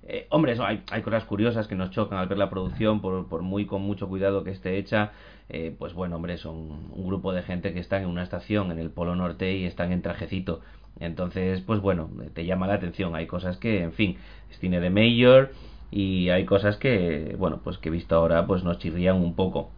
Eh, 0.04 0.26
hombre, 0.30 0.54
eso, 0.54 0.66
hay, 0.66 0.84
hay, 0.90 1.02
cosas 1.02 1.26
curiosas 1.26 1.68
que 1.68 1.76
nos 1.76 1.92
chocan 1.92 2.18
al 2.18 2.28
ver 2.28 2.38
la 2.38 2.50
producción, 2.50 3.02
por, 3.02 3.28
por 3.28 3.42
muy 3.42 3.66
con 3.66 3.82
mucho 3.82 4.08
cuidado 4.08 4.46
que 4.46 4.52
esté 4.52 4.78
hecha. 4.78 5.12
Eh, 5.50 5.76
pues 5.78 5.94
bueno, 5.94 6.16
hombre, 6.16 6.38
son 6.38 6.56
un 6.94 7.08
grupo 7.08 7.34
de 7.34 7.44
gente 7.44 7.74
que 7.74 7.82
están 7.82 8.04
en 8.04 8.08
una 8.08 8.24
estación 8.24 8.72
en 8.72 8.80
el 8.80 8.90
Polo 8.90 9.18
Norte 9.18 9.54
y 9.54 9.66
están 9.66 9.92
en 9.92 10.02
trajecito. 10.02 10.62
Entonces, 11.00 11.62
pues 11.62 11.80
bueno, 11.80 12.10
te 12.34 12.46
llama 12.46 12.68
la 12.68 12.76
atención. 12.76 13.16
Hay 13.16 13.28
cosas 13.28 13.58
que, 13.58 13.82
en 13.82 13.94
fin, 13.94 14.18
es 14.50 14.60
cine 14.60 14.80
de 14.80 14.90
Mayor 14.90 15.52
y 15.92 16.30
hay 16.30 16.46
cosas 16.46 16.78
que, 16.78 17.36
bueno, 17.38 17.62
pues 17.64 17.78
que 17.78 17.90
visto 17.90 18.16
ahora, 18.16 18.48
pues 18.48 18.64
nos 18.64 18.80
chirrían 18.80 19.18
un 19.18 19.36
poco. 19.36 19.70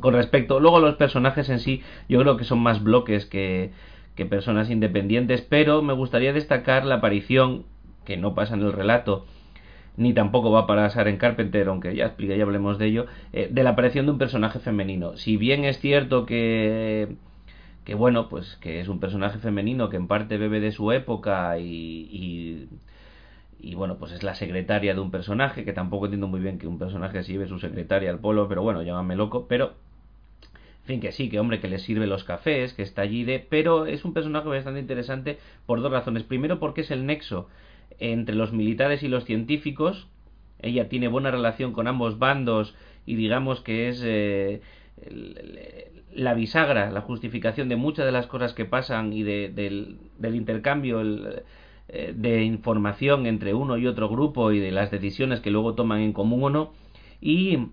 Con 0.00 0.14
respecto, 0.14 0.60
luego 0.60 0.80
los 0.80 0.96
personajes 0.96 1.48
en 1.48 1.60
sí, 1.60 1.82
yo 2.08 2.20
creo 2.20 2.36
que 2.36 2.44
son 2.44 2.58
más 2.60 2.82
bloques 2.82 3.26
que, 3.26 3.70
personas 4.28 4.70
independientes, 4.70 5.42
pero 5.42 5.82
me 5.82 5.92
gustaría 5.92 6.32
destacar 6.32 6.84
la 6.84 6.96
aparición, 6.96 7.64
que 8.04 8.16
no 8.16 8.34
pasa 8.34 8.54
en 8.54 8.62
el 8.62 8.72
relato, 8.72 9.26
ni 9.96 10.12
tampoco 10.12 10.50
va 10.50 10.66
para 10.66 10.84
pasar 10.84 11.08
en 11.08 11.16
Carpenter, 11.16 11.68
aunque 11.68 11.94
ya 11.94 12.06
expliqué, 12.06 12.36
ya 12.36 12.44
hablemos 12.44 12.78
de 12.78 12.86
ello, 12.86 13.06
eh, 13.32 13.48
de 13.50 13.62
la 13.62 13.70
aparición 13.70 14.06
de 14.06 14.12
un 14.12 14.18
personaje 14.18 14.58
femenino. 14.58 15.16
Si 15.16 15.36
bien 15.36 15.64
es 15.64 15.78
cierto 15.78 16.26
que 16.26 17.16
que 17.84 17.94
bueno, 17.94 18.28
pues 18.28 18.56
que 18.60 18.80
es 18.80 18.88
un 18.88 19.00
personaje 19.00 19.38
femenino 19.38 19.88
que 19.88 19.96
en 19.96 20.08
parte 20.08 20.38
bebe 20.38 20.60
de 20.60 20.72
su 20.72 20.92
época 20.92 21.58
y, 21.58 22.08
y, 22.10 22.68
y, 23.60 23.74
bueno, 23.74 23.98
pues 23.98 24.12
es 24.12 24.22
la 24.22 24.34
secretaria 24.34 24.94
de 24.94 25.00
un 25.00 25.10
personaje, 25.10 25.64
que 25.64 25.72
tampoco 25.72 26.06
entiendo 26.06 26.28
muy 26.28 26.40
bien 26.40 26.58
que 26.58 26.66
un 26.66 26.78
personaje 26.78 27.22
se 27.22 27.32
lleve 27.32 27.46
su 27.48 27.58
secretaria 27.58 28.10
al 28.10 28.20
polo, 28.20 28.48
pero 28.48 28.62
bueno, 28.62 28.82
llámame 28.82 29.16
loco, 29.16 29.46
pero 29.48 29.74
en 30.84 30.88
fin, 30.88 31.00
que 31.00 31.12
sí, 31.12 31.30
que 31.30 31.40
hombre, 31.40 31.60
que 31.60 31.68
le 31.68 31.78
sirve 31.78 32.06
los 32.06 32.24
cafés, 32.24 32.74
que 32.74 32.82
está 32.82 33.00
allí 33.00 33.24
de... 33.24 33.38
Pero 33.38 33.86
es 33.86 34.04
un 34.04 34.12
personaje 34.12 34.48
bastante 34.48 34.80
interesante 34.80 35.38
por 35.64 35.80
dos 35.80 35.90
razones. 35.90 36.24
Primero, 36.24 36.60
porque 36.60 36.82
es 36.82 36.90
el 36.90 37.06
nexo 37.06 37.48
entre 37.98 38.34
los 38.34 38.52
militares 38.52 39.02
y 39.02 39.08
los 39.08 39.24
científicos. 39.24 40.08
Ella 40.60 40.90
tiene 40.90 41.08
buena 41.08 41.30
relación 41.30 41.72
con 41.72 41.88
ambos 41.88 42.18
bandos 42.18 42.74
y 43.06 43.14
digamos 43.14 43.62
que 43.62 43.88
es 43.88 44.02
eh, 44.04 44.60
la 46.14 46.34
bisagra, 46.34 46.90
la 46.90 47.00
justificación 47.00 47.68
de 47.68 47.76
muchas 47.76 48.06
de 48.06 48.12
las 48.12 48.26
cosas 48.26 48.54
que 48.54 48.64
pasan 48.64 49.12
y 49.12 49.22
de, 49.22 49.48
del, 49.48 49.98
del, 50.18 50.34
intercambio 50.34 51.02
eh, 51.88 52.14
de 52.14 52.42
información 52.44 53.26
entre 53.26 53.54
uno 53.54 53.76
y 53.78 53.86
otro 53.86 54.08
grupo 54.08 54.52
y 54.52 54.60
de 54.60 54.70
las 54.70 54.90
decisiones 54.90 55.40
que 55.40 55.50
luego 55.50 55.74
toman 55.74 56.00
en 56.00 56.12
común 56.12 56.44
o 56.44 56.50
no. 56.50 56.72
Y 57.20 57.68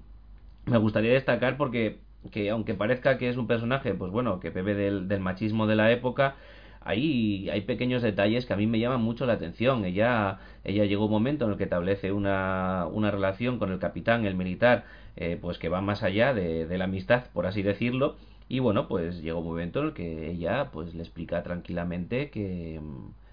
me 0.66 0.78
gustaría 0.78 1.14
destacar 1.14 1.58
porque 1.58 2.00
que 2.32 2.50
aunque 2.52 2.76
parezca 2.76 3.18
que 3.18 3.30
es 3.30 3.38
un 3.38 3.48
personaje, 3.48 3.94
pues 3.96 4.12
bueno, 4.12 4.40
que 4.40 4.52
bebe 4.52 4.76
del, 4.76 5.08
del 5.08 5.20
machismo 5.20 5.66
de 5.66 5.76
la 5.76 5.92
época, 5.92 6.36
hay, 6.84 7.50
hay 7.50 7.62
pequeños 7.62 8.02
detalles 8.02 8.46
que 8.46 8.54
a 8.54 8.58
mí 8.58 8.68
me 8.68 8.80
llaman 8.80 9.02
mucho 9.02 9.26
la 9.26 9.34
atención. 9.34 9.86
Ella, 9.86 10.40
ella 10.64 10.86
llegó 10.86 11.06
un 11.06 11.12
momento 11.12 11.46
en 11.46 11.52
el 11.52 11.58
que 11.58 11.66
establece 11.66 12.12
una, 12.12 12.88
una 12.92 13.12
relación 13.12 13.60
con 13.60 13.72
el 13.72 13.80
capitán, 13.80 14.26
el 14.26 14.36
militar, 14.36 14.86
eh, 15.16 15.38
pues 15.40 15.58
que 15.58 15.70
va 15.70 15.82
más 15.82 16.04
allá 16.04 16.34
de, 16.34 16.78
la 16.78 16.86
amistad, 16.86 17.26
por 17.34 17.46
así 17.46 17.62
decirlo. 17.62 18.16
Y 18.52 18.60
bueno, 18.60 18.90
pues 18.90 19.22
llegó 19.22 19.40
un 19.40 19.46
momento 19.46 19.80
en 19.80 19.86
el 19.86 19.94
que 19.94 20.30
ella 20.30 20.72
pues 20.74 20.94
le 20.94 21.04
explica 21.04 21.42
tranquilamente 21.42 22.30
que, 22.32 22.82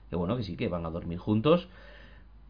que 0.09 0.15
bueno, 0.15 0.37
que 0.37 0.45
sí, 0.45 0.57
que 0.57 0.69
van 0.69 0.87
a 0.87 0.91
dormir 0.91 1.19
juntos, 1.19 1.67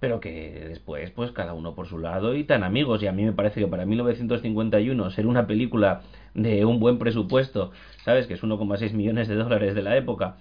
pero 0.00 0.20
que 0.20 0.66
después 0.68 1.10
pues 1.12 1.32
cada 1.32 1.54
uno 1.54 1.74
por 1.74 1.88
su 1.88 1.98
lado 1.98 2.34
y 2.34 2.44
tan 2.44 2.64
amigos. 2.64 3.02
Y 3.02 3.06
a 3.06 3.12
mí 3.12 3.24
me 3.24 3.32
parece 3.32 3.62
que 3.62 3.66
para 3.68 3.86
1951 3.86 5.10
ser 5.12 5.26
una 5.26 5.46
película 5.46 6.02
de 6.34 6.66
un 6.66 6.78
buen 6.78 6.98
presupuesto, 6.98 7.72
sabes 8.04 8.26
que 8.26 8.34
es 8.34 8.42
1,6 8.42 8.92
millones 8.92 9.28
de 9.28 9.36
dólares 9.36 9.74
de 9.74 9.82
la 9.82 9.96
época 9.96 10.36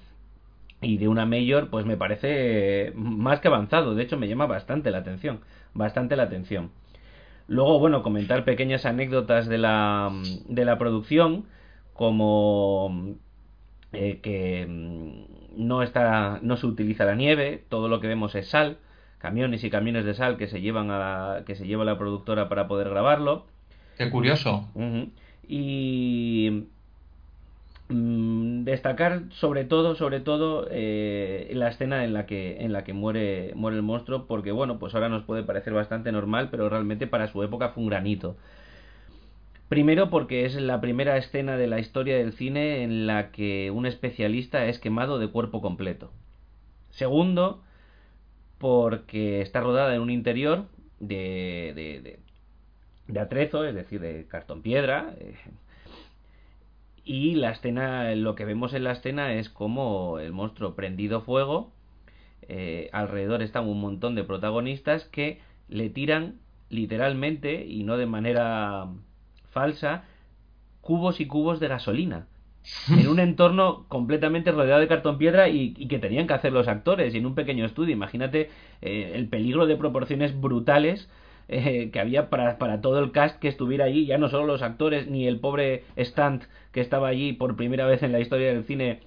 y 0.82 0.98
de 0.98 1.08
una 1.08 1.26
mayor 1.26 1.70
pues 1.70 1.86
me 1.86 1.96
parece 1.96 2.92
más 2.94 3.40
que 3.40 3.48
avanzado. 3.48 3.96
De 3.96 4.04
hecho 4.04 4.18
me 4.18 4.28
llama 4.28 4.48
bastante 4.48 4.92
la 4.92 4.98
atención 4.98 5.40
bastante 5.74 6.18
la 6.18 6.24
atención. 6.24 6.72
Luego 7.48 7.80
bueno 7.80 8.04
comentar 8.04 8.44
pequeñas 8.44 8.86
anécdotas 8.86 9.48
de 9.48 9.60
la 9.60 10.12
de 10.50 10.66
la 10.66 10.78
producción 10.78 11.46
como 11.98 13.16
eh, 13.92 14.20
que 14.22 14.66
mm, 14.68 15.68
no 15.68 15.84
está 15.84 16.40
no 16.42 16.56
se 16.56 16.68
utiliza 16.68 17.04
la 17.04 17.16
nieve 17.16 17.64
todo 17.68 17.90
lo 17.90 18.00
que 18.00 18.08
vemos 18.08 18.36
es 18.36 18.48
sal 18.50 18.78
camiones 19.18 19.64
y 19.64 19.70
camiones 19.70 20.06
de 20.06 20.14
sal 20.14 20.38
que 20.38 20.48
se 20.48 20.62
llevan 20.62 20.90
a 20.92 21.44
que 21.46 21.56
se 21.56 21.68
lleva 21.68 21.84
la 21.84 21.98
productora 21.98 22.50
para 22.50 22.68
poder 22.68 22.90
grabarlo. 22.90 23.46
Qué 23.98 24.10
curioso. 24.10 24.70
Uh 24.76 24.82
-huh. 24.82 25.10
y 25.48 26.68
Mm, 27.90 28.66
destacar 28.66 29.22
sobre 29.32 29.64
todo 29.64 29.96
sobre 29.96 30.20
todo 30.20 30.68
eh, 30.70 31.50
la 31.54 31.70
escena 31.70 32.04
en 32.04 32.14
la 32.14 32.26
que 32.26 32.58
en 32.60 32.74
la 32.74 32.84
que 32.84 32.92
muere 32.92 33.54
muere 33.56 33.78
el 33.78 33.84
monstruo 33.84 34.26
porque 34.28 34.52
bueno 34.52 34.78
pues 34.78 34.94
ahora 34.94 35.08
nos 35.08 35.24
puede 35.24 35.44
parecer 35.44 35.72
bastante 35.72 36.12
normal 36.12 36.50
pero 36.52 36.68
realmente 36.68 37.08
para 37.08 37.28
su 37.30 37.42
época 37.44 37.70
fue 37.70 37.84
un 37.84 37.90
granito 37.90 38.36
primero 39.70 40.10
porque 40.10 40.46
es 40.46 40.56
la 40.56 40.82
primera 40.82 41.18
escena 41.18 41.58
de 41.58 41.68
la 41.68 41.80
historia 41.80 42.18
del 42.18 42.34
cine 42.34 42.84
en 42.84 43.08
la 43.08 43.32
que 43.32 43.72
un 43.72 43.86
especialista 43.86 44.66
es 44.66 44.80
quemado 44.80 45.20
de 45.20 45.30
cuerpo 45.30 45.62
completo. 45.62 46.12
Segundo 46.92 47.64
porque 48.58 49.42
está 49.42 49.62
rodada 49.62 49.94
en 49.96 50.02
un 50.02 50.10
interior 50.10 50.66
de 51.00 51.74
de, 51.76 52.02
de, 52.02 52.20
de 53.08 53.20
atrezo 53.20 53.66
es 53.66 53.76
decir 53.76 54.02
de 54.02 54.26
cartón 54.28 54.64
piedra 54.64 55.14
eh, 55.20 55.36
y 57.08 57.36
la 57.36 57.52
escena, 57.52 58.14
lo 58.16 58.36
que 58.36 58.44
vemos 58.44 58.74
en 58.74 58.84
la 58.84 58.92
escena 58.92 59.34
es 59.34 59.50
como 59.50 60.20
el 60.20 60.34
monstruo 60.34 60.76
prendido 60.76 61.22
fuego, 61.22 61.72
eh, 62.42 62.90
alrededor 62.92 63.42
están 63.42 63.66
un 63.66 63.80
montón 63.80 64.14
de 64.14 64.26
protagonistas 64.26 65.06
que 65.06 65.40
le 65.70 65.90
tiran 65.90 66.36
literalmente 66.70 67.66
y 67.66 67.84
no 67.84 67.96
de 67.96 68.08
manera 68.08 68.90
falsa 69.58 70.04
cubos 70.82 71.20
y 71.20 71.26
cubos 71.26 71.60
de 71.60 71.68
gasolina 71.68 72.28
en 72.90 73.08
un 73.08 73.20
entorno 73.20 73.86
completamente 73.88 74.52
rodeado 74.52 74.82
de 74.82 74.88
cartón 74.88 75.18
piedra 75.18 75.50
y, 75.50 75.74
que 75.88 75.98
tenían 75.98 76.28
que 76.28 76.34
hacer 76.34 76.54
los 76.54 76.68
actores 76.68 77.16
y 77.16 77.18
en 77.18 77.26
un 77.26 77.34
pequeño 77.34 77.66
estudio 77.66 77.94
imagínate 77.94 78.52
eh, 78.82 79.14
el 79.16 79.28
peligro 79.30 79.66
de 79.66 79.78
proporciones 79.78 80.40
brutales 80.40 81.10
eh, 81.48 81.90
que 81.92 82.00
había 82.00 82.30
para, 82.30 82.60
para 82.60 82.82
todo 82.82 83.00
el 83.00 83.12
cast 83.12 83.40
que 83.40 83.48
estuviera 83.48 83.86
allí, 83.86 84.06
ya 84.06 84.18
no 84.18 84.28
solo 84.28 84.46
los 84.46 84.62
actores, 84.62 85.08
ni 85.08 85.28
el 85.28 85.40
pobre 85.40 85.86
Stunt 85.98 86.44
que 86.72 86.82
estaba 86.82 87.08
allí 87.08 87.34
por 87.34 87.56
primera 87.56 87.88
vez 87.88 88.04
en 88.04 88.12
la 88.12 88.20
historia 88.20 88.54
del 88.54 88.66
cine 88.66 89.00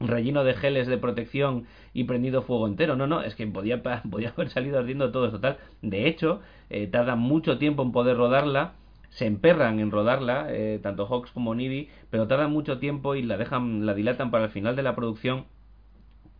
relleno 0.00 0.44
de 0.44 0.54
geles 0.54 0.86
de 0.86 0.96
protección 0.96 1.66
y 1.92 2.04
prendido 2.04 2.42
fuego 2.42 2.66
entero. 2.66 2.96
No, 2.96 3.06
no, 3.06 3.22
es 3.22 3.34
que 3.34 3.46
podía, 3.46 3.82
podía 4.10 4.30
haber 4.30 4.48
salido 4.48 4.78
ardiendo 4.78 5.12
todo 5.12 5.30
total. 5.30 5.58
De 5.82 6.08
hecho, 6.08 6.40
eh, 6.70 6.86
tarda 6.86 7.14
mucho 7.16 7.58
tiempo 7.58 7.82
en 7.82 7.92
poder 7.92 8.16
rodarla. 8.16 8.74
Se 9.10 9.26
emperran 9.26 9.80
en 9.80 9.90
rodarla, 9.90 10.46
eh, 10.50 10.80
tanto 10.82 11.06
Hawks 11.06 11.30
como 11.32 11.54
Nibi, 11.54 11.88
pero 12.10 12.26
tardan 12.26 12.52
mucho 12.52 12.78
tiempo 12.78 13.14
y 13.14 13.22
la 13.22 13.36
dejan, 13.36 13.84
la 13.86 13.94
dilatan 13.94 14.30
para 14.30 14.44
el 14.44 14.50
final 14.50 14.76
de 14.76 14.82
la 14.82 14.96
producción 14.96 15.44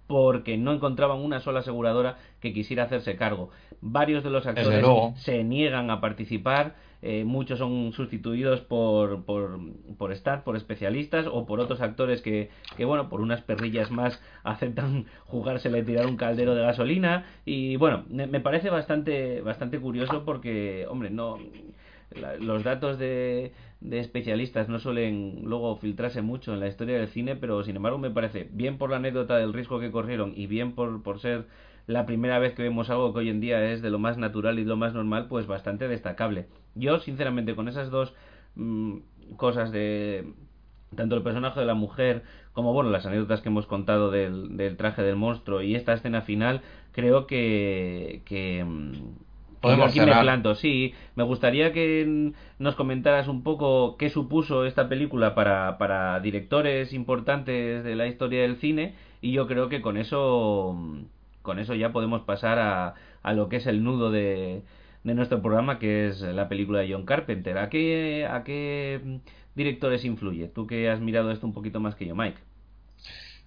porque 0.06 0.56
no 0.56 0.72
encontraban 0.72 1.20
una 1.20 1.38
sola 1.38 1.60
aseguradora 1.60 2.16
que 2.40 2.52
quisiera 2.52 2.82
hacerse 2.82 3.14
cargo. 3.14 3.50
Varios 3.80 4.24
de 4.24 4.30
los 4.30 4.44
actores 4.44 4.84
se 5.18 5.44
niegan 5.44 5.88
a 5.88 6.00
participar, 6.00 6.74
eh, 7.00 7.22
muchos 7.24 7.60
son 7.60 7.92
sustituidos 7.92 8.60
por, 8.60 9.24
por, 9.24 9.60
por 9.96 10.10
staff, 10.12 10.42
por 10.42 10.56
especialistas 10.56 11.26
o 11.30 11.46
por 11.46 11.60
otros 11.60 11.80
actores 11.80 12.22
que, 12.22 12.50
que, 12.76 12.84
bueno, 12.84 13.08
por 13.08 13.20
unas 13.20 13.40
perrillas 13.42 13.92
más 13.92 14.20
aceptan 14.42 15.06
jugársela 15.26 15.78
y 15.78 15.84
tirar 15.84 16.06
un 16.06 16.16
caldero 16.16 16.56
de 16.56 16.62
gasolina. 16.62 17.26
Y 17.44 17.76
bueno, 17.76 18.04
me 18.08 18.40
parece 18.40 18.68
bastante, 18.68 19.40
bastante 19.42 19.78
curioso 19.78 20.24
porque, 20.24 20.86
hombre, 20.88 21.10
no 21.10 21.38
los 22.40 22.64
datos 22.64 22.98
de, 22.98 23.52
de, 23.80 24.00
especialistas 24.00 24.68
no 24.68 24.78
suelen 24.78 25.42
luego 25.44 25.76
filtrarse 25.76 26.22
mucho 26.22 26.52
en 26.52 26.60
la 26.60 26.68
historia 26.68 26.98
del 26.98 27.08
cine, 27.08 27.36
pero 27.36 27.62
sin 27.62 27.76
embargo 27.76 27.98
me 27.98 28.10
parece, 28.10 28.48
bien 28.52 28.78
por 28.78 28.90
la 28.90 28.96
anécdota 28.96 29.36
del 29.36 29.52
riesgo 29.52 29.80
que 29.80 29.90
corrieron 29.90 30.32
y 30.34 30.46
bien 30.46 30.72
por, 30.74 31.02
por 31.02 31.20
ser 31.20 31.46
la 31.86 32.06
primera 32.06 32.38
vez 32.38 32.54
que 32.54 32.62
vemos 32.62 32.90
algo 32.90 33.12
que 33.12 33.20
hoy 33.20 33.30
en 33.30 33.40
día 33.40 33.72
es 33.72 33.82
de 33.82 33.90
lo 33.90 33.98
más 33.98 34.18
natural 34.18 34.58
y 34.58 34.64
lo 34.64 34.76
más 34.76 34.94
normal, 34.94 35.26
pues 35.28 35.46
bastante 35.46 35.88
destacable. 35.88 36.46
Yo, 36.74 36.98
sinceramente, 36.98 37.56
con 37.56 37.68
esas 37.68 37.90
dos 37.90 38.14
mm, 38.54 38.98
cosas 39.36 39.72
de 39.72 40.32
tanto 40.94 41.16
el 41.16 41.22
personaje 41.22 41.60
de 41.60 41.66
la 41.66 41.74
mujer 41.74 42.24
como 42.52 42.72
bueno 42.72 42.90
las 42.90 43.06
anécdotas 43.06 43.40
que 43.40 43.48
hemos 43.48 43.66
contado 43.66 44.10
del, 44.10 44.56
del 44.56 44.76
traje 44.76 45.02
del 45.02 45.14
monstruo 45.14 45.62
y 45.62 45.76
esta 45.76 45.92
escena 45.92 46.22
final 46.22 46.62
creo 46.92 47.28
que, 47.28 48.22
que 48.24 48.64
mm, 48.64 48.92
Podemos 49.60 49.90
aquí 49.90 50.00
me 50.00 50.16
planto, 50.16 50.54
sí. 50.54 50.94
Me 51.16 51.22
gustaría 51.24 51.72
que 51.72 52.32
nos 52.58 52.74
comentaras 52.76 53.28
un 53.28 53.42
poco 53.42 53.96
qué 53.98 54.08
supuso 54.08 54.64
esta 54.64 54.88
película 54.88 55.34
para, 55.34 55.76
para 55.78 56.18
directores 56.20 56.92
importantes 56.94 57.84
de 57.84 57.94
la 57.96 58.06
historia 58.06 58.42
del 58.42 58.56
cine 58.56 58.94
y 59.20 59.32
yo 59.32 59.46
creo 59.46 59.68
que 59.68 59.82
con 59.82 59.96
eso 59.98 60.76
con 61.42 61.58
eso 61.58 61.74
ya 61.74 61.92
podemos 61.92 62.22
pasar 62.22 62.58
a, 62.58 62.94
a 63.22 63.32
lo 63.34 63.48
que 63.48 63.56
es 63.56 63.66
el 63.66 63.82
nudo 63.84 64.10
de, 64.10 64.62
de 65.04 65.14
nuestro 65.14 65.40
programa, 65.42 65.78
que 65.78 66.06
es 66.08 66.20
la 66.22 66.48
película 66.48 66.80
de 66.80 66.92
John 66.92 67.04
Carpenter. 67.06 67.58
¿A 67.58 67.68
qué, 67.70 68.26
¿A 68.30 68.44
qué 68.44 69.20
directores 69.54 70.04
influye? 70.04 70.48
Tú 70.48 70.66
que 70.66 70.90
has 70.90 71.00
mirado 71.00 71.30
esto 71.30 71.46
un 71.46 71.54
poquito 71.54 71.80
más 71.80 71.94
que 71.94 72.06
yo, 72.06 72.14
Mike. 72.14 72.40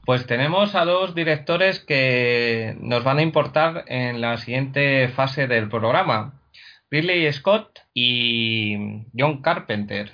Pues 0.05 0.27
tenemos 0.27 0.75
a 0.75 0.83
dos 0.83 1.15
directores 1.15 1.79
que 1.79 2.75
nos 2.81 3.05
van 3.05 3.19
a 3.19 3.21
importar 3.21 3.85
en 3.87 4.19
la 4.19 4.35
siguiente 4.35 5.07
fase 5.07 5.47
del 5.47 5.69
programa. 5.69 6.41
Ridley 6.91 7.31
Scott 7.31 7.79
y 7.93 9.05
John 9.17 9.41
Carpenter. 9.41 10.11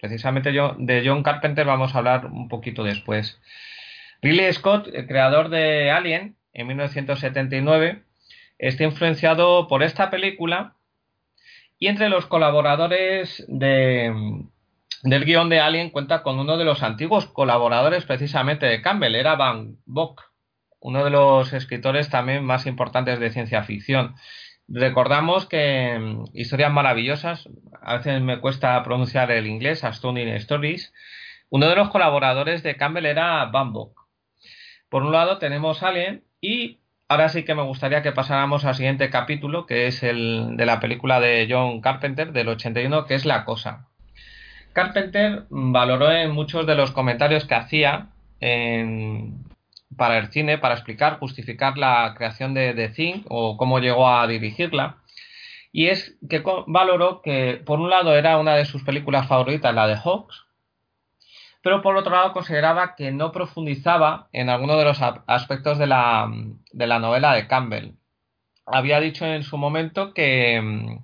Precisamente 0.00 0.52
yo, 0.52 0.74
de 0.76 1.04
John 1.06 1.22
Carpenter 1.22 1.64
vamos 1.64 1.94
a 1.94 1.98
hablar 1.98 2.26
un 2.26 2.48
poquito 2.48 2.82
después. 2.82 3.40
Ridley 4.22 4.52
Scott, 4.52 4.88
el 4.92 5.06
creador 5.06 5.50
de 5.50 5.92
Alien, 5.92 6.34
en 6.52 6.66
1979, 6.66 8.02
está 8.58 8.82
influenciado 8.82 9.68
por 9.68 9.84
esta 9.84 10.10
película 10.10 10.74
y 11.78 11.86
entre 11.86 12.08
los 12.08 12.26
colaboradores 12.26 13.44
de, 13.46 14.12
del 15.06 15.24
guion 15.24 15.48
de 15.48 15.60
Alien 15.60 15.90
cuenta 15.90 16.24
con 16.24 16.40
uno 16.40 16.56
de 16.56 16.64
los 16.64 16.82
antiguos 16.82 17.26
colaboradores 17.26 18.04
precisamente 18.04 18.66
de 18.66 18.82
Campbell, 18.82 19.14
era 19.14 19.36
Van 19.36 19.76
Bock, 19.84 20.32
uno 20.80 21.04
de 21.04 21.10
los 21.10 21.52
escritores 21.52 22.10
también 22.10 22.44
más 22.44 22.66
importantes 22.66 23.20
de 23.20 23.30
ciencia 23.30 23.62
ficción. 23.62 24.16
Recordamos 24.66 25.46
que 25.46 25.96
mm, 25.96 26.24
Historias 26.34 26.72
Maravillosas, 26.72 27.48
a 27.80 27.98
veces 27.98 28.20
me 28.20 28.40
cuesta 28.40 28.82
pronunciar 28.82 29.30
el 29.30 29.46
inglés, 29.46 29.84
Astounding 29.84 30.26
Stories, 30.28 30.92
uno 31.50 31.68
de 31.68 31.76
los 31.76 31.90
colaboradores 31.90 32.64
de 32.64 32.76
Campbell 32.76 33.06
era 33.06 33.44
Van 33.44 33.72
Bock. 33.72 34.08
Por 34.88 35.04
un 35.04 35.12
lado 35.12 35.38
tenemos 35.38 35.84
Alien 35.84 36.24
y 36.40 36.80
ahora 37.08 37.28
sí 37.28 37.44
que 37.44 37.54
me 37.54 37.62
gustaría 37.62 38.02
que 38.02 38.10
pasáramos 38.10 38.64
al 38.64 38.74
siguiente 38.74 39.08
capítulo, 39.08 39.66
que 39.66 39.86
es 39.86 40.02
el 40.02 40.56
de 40.56 40.66
la 40.66 40.80
película 40.80 41.20
de 41.20 41.46
John 41.48 41.80
Carpenter 41.80 42.32
del 42.32 42.48
81, 42.48 43.06
que 43.06 43.14
es 43.14 43.24
La 43.24 43.44
Cosa. 43.44 43.86
Carpenter 44.76 45.46
valoró 45.48 46.12
en 46.12 46.32
muchos 46.32 46.66
de 46.66 46.74
los 46.74 46.90
comentarios 46.90 47.46
que 47.46 47.54
hacía 47.54 48.08
para 49.96 50.18
el 50.18 50.28
cine, 50.28 50.58
para 50.58 50.74
explicar, 50.74 51.18
justificar 51.18 51.78
la 51.78 52.12
creación 52.14 52.52
de 52.52 52.74
The 52.74 52.90
Thing 52.90 53.22
o 53.30 53.56
cómo 53.56 53.78
llegó 53.78 54.06
a 54.06 54.26
dirigirla. 54.26 54.98
Y 55.72 55.86
es 55.86 56.18
que 56.28 56.44
valoró 56.66 57.22
que, 57.22 57.62
por 57.64 57.80
un 57.80 57.88
lado, 57.88 58.14
era 58.14 58.36
una 58.36 58.54
de 58.54 58.66
sus 58.66 58.84
películas 58.84 59.26
favoritas, 59.26 59.74
la 59.74 59.86
de 59.86 59.96
Hawks, 59.96 60.44
pero 61.62 61.80
por 61.80 61.96
otro 61.96 62.14
lado 62.14 62.34
consideraba 62.34 62.96
que 62.96 63.10
no 63.12 63.32
profundizaba 63.32 64.28
en 64.30 64.50
alguno 64.50 64.76
de 64.76 64.84
los 64.84 65.00
aspectos 65.26 65.78
de 65.78 65.86
la, 65.86 66.30
de 66.72 66.86
la 66.86 66.98
novela 66.98 67.32
de 67.32 67.46
Campbell. 67.46 67.92
Había 68.66 69.00
dicho 69.00 69.24
en 69.24 69.42
su 69.42 69.56
momento 69.56 70.12
que 70.12 71.00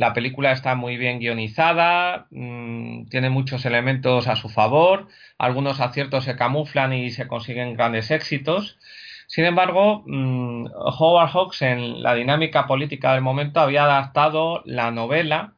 la 0.00 0.14
película 0.14 0.52
está 0.52 0.76
muy 0.76 0.96
bien 0.96 1.18
guionizada, 1.18 2.26
mm, 2.30 3.08
tiene 3.10 3.28
muchos 3.28 3.66
elementos 3.66 4.28
a 4.28 4.36
su 4.36 4.48
favor, 4.48 5.08
algunos 5.36 5.78
aciertos 5.80 6.24
se 6.24 6.36
camuflan 6.36 6.94
y 6.94 7.10
se 7.10 7.28
consiguen 7.28 7.74
grandes 7.74 8.10
éxitos. 8.10 8.78
Sin 9.26 9.44
embargo, 9.44 10.02
mm, 10.06 10.68
Howard 10.98 11.28
Hawks 11.32 11.60
en 11.60 12.02
la 12.02 12.14
dinámica 12.14 12.66
política 12.66 13.12
del 13.12 13.20
momento 13.20 13.60
había 13.60 13.84
adaptado 13.84 14.62
la 14.64 14.90
novela 14.90 15.56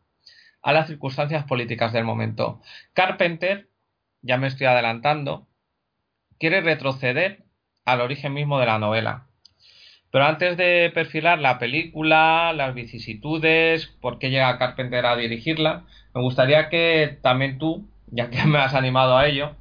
a 0.61 0.73
las 0.73 0.89
circunstancias 0.89 1.45
políticas 1.45 1.93
del 1.93 2.05
momento. 2.05 2.61
Carpenter, 2.95 3.69
ya 4.23 4.39
me 4.39 4.49
estoy 4.49 4.67
adelantando, 4.67 5.47
quiere 6.41 6.63
retroceder 6.63 7.45
al 7.85 8.01
origen 8.01 8.35
mismo 8.35 8.59
de 8.59 8.67
la 8.67 8.81
novela. 8.81 9.29
Pero 10.13 10.27
antes 10.27 10.59
de 10.59 10.93
perfilar 10.93 11.41
la 11.41 11.59
película, 11.59 12.53
las 12.53 12.75
vicisitudes, 12.75 13.87
por 14.03 14.19
qué 14.19 14.31
llega 14.31 14.59
Carpenter 14.59 15.07
a 15.07 15.17
dirigirla, 15.17 15.85
me 16.15 16.21
gustaría 16.21 16.69
que 16.69 17.17
también 17.23 17.59
tú, 17.59 17.87
ya 18.09 18.29
que 18.29 18.45
me 18.47 18.59
has 18.59 18.75
animado 18.75 19.17
a 19.17 19.27
ello, 19.27 19.53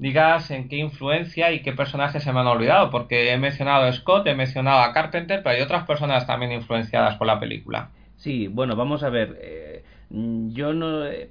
digas 0.00 0.50
en 0.50 0.68
qué 0.68 0.78
influencia 0.78 1.52
y 1.52 1.62
qué 1.62 1.72
personajes 1.72 2.24
se 2.24 2.32
me 2.32 2.40
han 2.40 2.48
olvidado, 2.48 2.90
porque 2.90 3.32
he 3.32 3.38
mencionado 3.38 3.84
a 3.84 3.92
Scott, 3.92 4.26
he 4.26 4.34
mencionado 4.34 4.80
a 4.80 4.92
Carpenter, 4.92 5.44
pero 5.44 5.54
hay 5.54 5.62
otras 5.62 5.86
personas 5.86 6.26
también 6.26 6.50
influenciadas 6.50 7.16
por 7.16 7.28
la 7.28 7.38
película. 7.38 7.90
Sí, 8.16 8.48
bueno, 8.48 8.74
vamos 8.74 9.04
a 9.04 9.10
ver. 9.10 9.38
Eh, 9.40 9.84
yo 10.10 10.74
no. 10.74 11.06
Eh, 11.06 11.30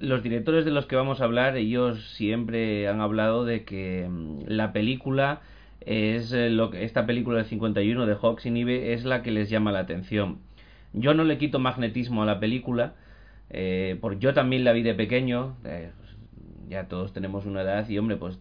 los 0.00 0.22
directores 0.22 0.64
de 0.64 0.72
los 0.72 0.86
que 0.86 0.96
vamos 0.96 1.20
a 1.20 1.24
hablar, 1.24 1.56
ellos 1.56 2.12
siempre 2.16 2.88
han 2.88 3.00
hablado 3.00 3.44
de 3.44 3.64
que 3.64 4.08
mm, 4.08 4.40
la 4.46 4.72
película 4.72 5.42
es 5.80 6.32
eh, 6.32 6.50
lo 6.50 6.70
que 6.70 6.84
esta 6.84 7.06
película 7.06 7.38
del 7.38 7.46
51 7.46 8.06
de 8.06 8.14
Hawks 8.14 8.46
y 8.46 8.50
Nive 8.50 8.92
es 8.92 9.04
la 9.04 9.22
que 9.22 9.30
les 9.30 9.50
llama 9.50 9.72
la 9.72 9.80
atención. 9.80 10.38
Yo 10.92 11.14
no 11.14 11.24
le 11.24 11.38
quito 11.38 11.58
magnetismo 11.58 12.22
a 12.22 12.26
la 12.26 12.40
película, 12.40 12.94
eh, 13.50 13.96
porque 14.00 14.18
yo 14.18 14.34
también 14.34 14.64
la 14.64 14.72
vi 14.72 14.82
de 14.82 14.94
pequeño, 14.94 15.56
eh, 15.64 15.90
ya 16.68 16.88
todos 16.88 17.12
tenemos 17.12 17.46
una 17.46 17.62
edad 17.62 17.88
y 17.88 17.98
hombre, 17.98 18.16
pues 18.16 18.38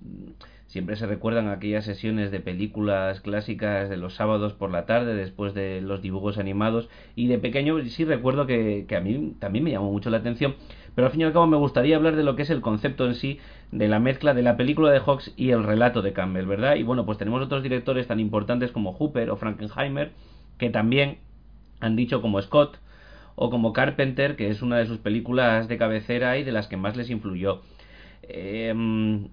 siempre 0.69 0.95
se 0.95 1.07
recuerdan 1.07 1.47
aquellas 1.47 1.83
sesiones 1.83 2.29
de 2.29 2.39
películas 2.39 3.21
clásicas 3.21 3.89
de 3.89 3.97
los 3.97 4.13
sábados 4.13 4.53
por 4.53 4.69
la 4.69 4.85
tarde 4.85 5.15
después 5.15 5.55
de 5.55 5.81
los 5.81 6.03
dibujos 6.03 6.37
animados 6.37 6.89
y 7.15 7.27
de 7.27 7.39
pequeño 7.39 7.83
sí 7.85 8.05
recuerdo 8.05 8.45
que, 8.45 8.85
que 8.87 8.95
a 8.95 9.01
mí 9.01 9.33
también 9.39 9.63
me 9.63 9.71
llamó 9.71 9.91
mucho 9.91 10.11
la 10.11 10.17
atención 10.17 10.53
pero 10.93 11.07
al 11.07 11.11
fin 11.11 11.21
y 11.21 11.23
al 11.23 11.33
cabo 11.33 11.47
me 11.47 11.57
gustaría 11.57 11.95
hablar 11.95 12.15
de 12.15 12.23
lo 12.23 12.35
que 12.35 12.43
es 12.43 12.51
el 12.51 12.61
concepto 12.61 13.07
en 13.07 13.15
sí 13.15 13.39
de 13.71 13.87
la 13.87 13.99
mezcla 13.99 14.33
de 14.33 14.41
la 14.41 14.57
película 14.57 14.91
de 14.91 14.99
Hawks 14.99 15.33
y 15.37 15.51
el 15.51 15.63
relato 15.63 16.01
de 16.01 16.13
Campbell, 16.13 16.47
¿verdad? 16.47 16.75
Y 16.75 16.83
bueno, 16.83 17.05
pues 17.05 17.17
tenemos 17.17 17.41
otros 17.41 17.61
directores 17.61 18.07
tan 18.07 18.19
importantes 18.19 18.71
como 18.71 18.93
Hooper 18.93 19.29
o 19.29 19.37
Frankenheimer 19.37 20.11
que 20.57 20.69
también 20.69 21.19
han 21.79 21.95
dicho 21.95 22.21
como 22.21 22.41
Scott 22.41 22.77
o 23.35 23.49
como 23.49 23.71
Carpenter, 23.71 24.35
que 24.35 24.49
es 24.49 24.61
una 24.61 24.77
de 24.77 24.85
sus 24.85 24.97
películas 24.97 25.67
de 25.67 25.77
cabecera 25.77 26.37
y 26.37 26.43
de 26.43 26.51
las 26.51 26.67
que 26.67 26.77
más 26.77 26.97
les 26.97 27.09
influyó. 27.09 27.61
Em, 28.23 29.29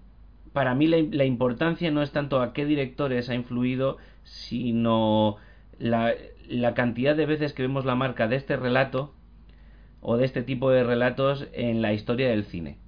para 0.53 0.75
mí 0.75 0.87
la, 0.87 1.25
importancia 1.25 1.91
no 1.91 2.03
es 2.03 2.13
tanto 2.13 2.41
a 2.41 2.53
qué 2.53 2.65
directores 2.67 3.29
ha 3.31 3.35
influido, 3.35 3.99
sino 4.23 5.37
la 5.79 6.75
cantidad 6.75 7.17
de 7.17 7.27
veces 7.27 7.53
que 7.53 7.63
vemos 7.63 7.85
la 7.85 7.95
marca 7.97 8.29
de 8.29 8.37
este 8.37 8.57
relato 8.57 9.13
o 10.01 10.17
de 10.17 10.25
este 10.25 10.43
tipo 10.43 10.71
de 10.71 10.85
relatos 10.85 11.49
en 11.53 11.83
la 11.83 11.93
historia 11.93 12.29
del 12.29 12.45
cine. 12.45 12.79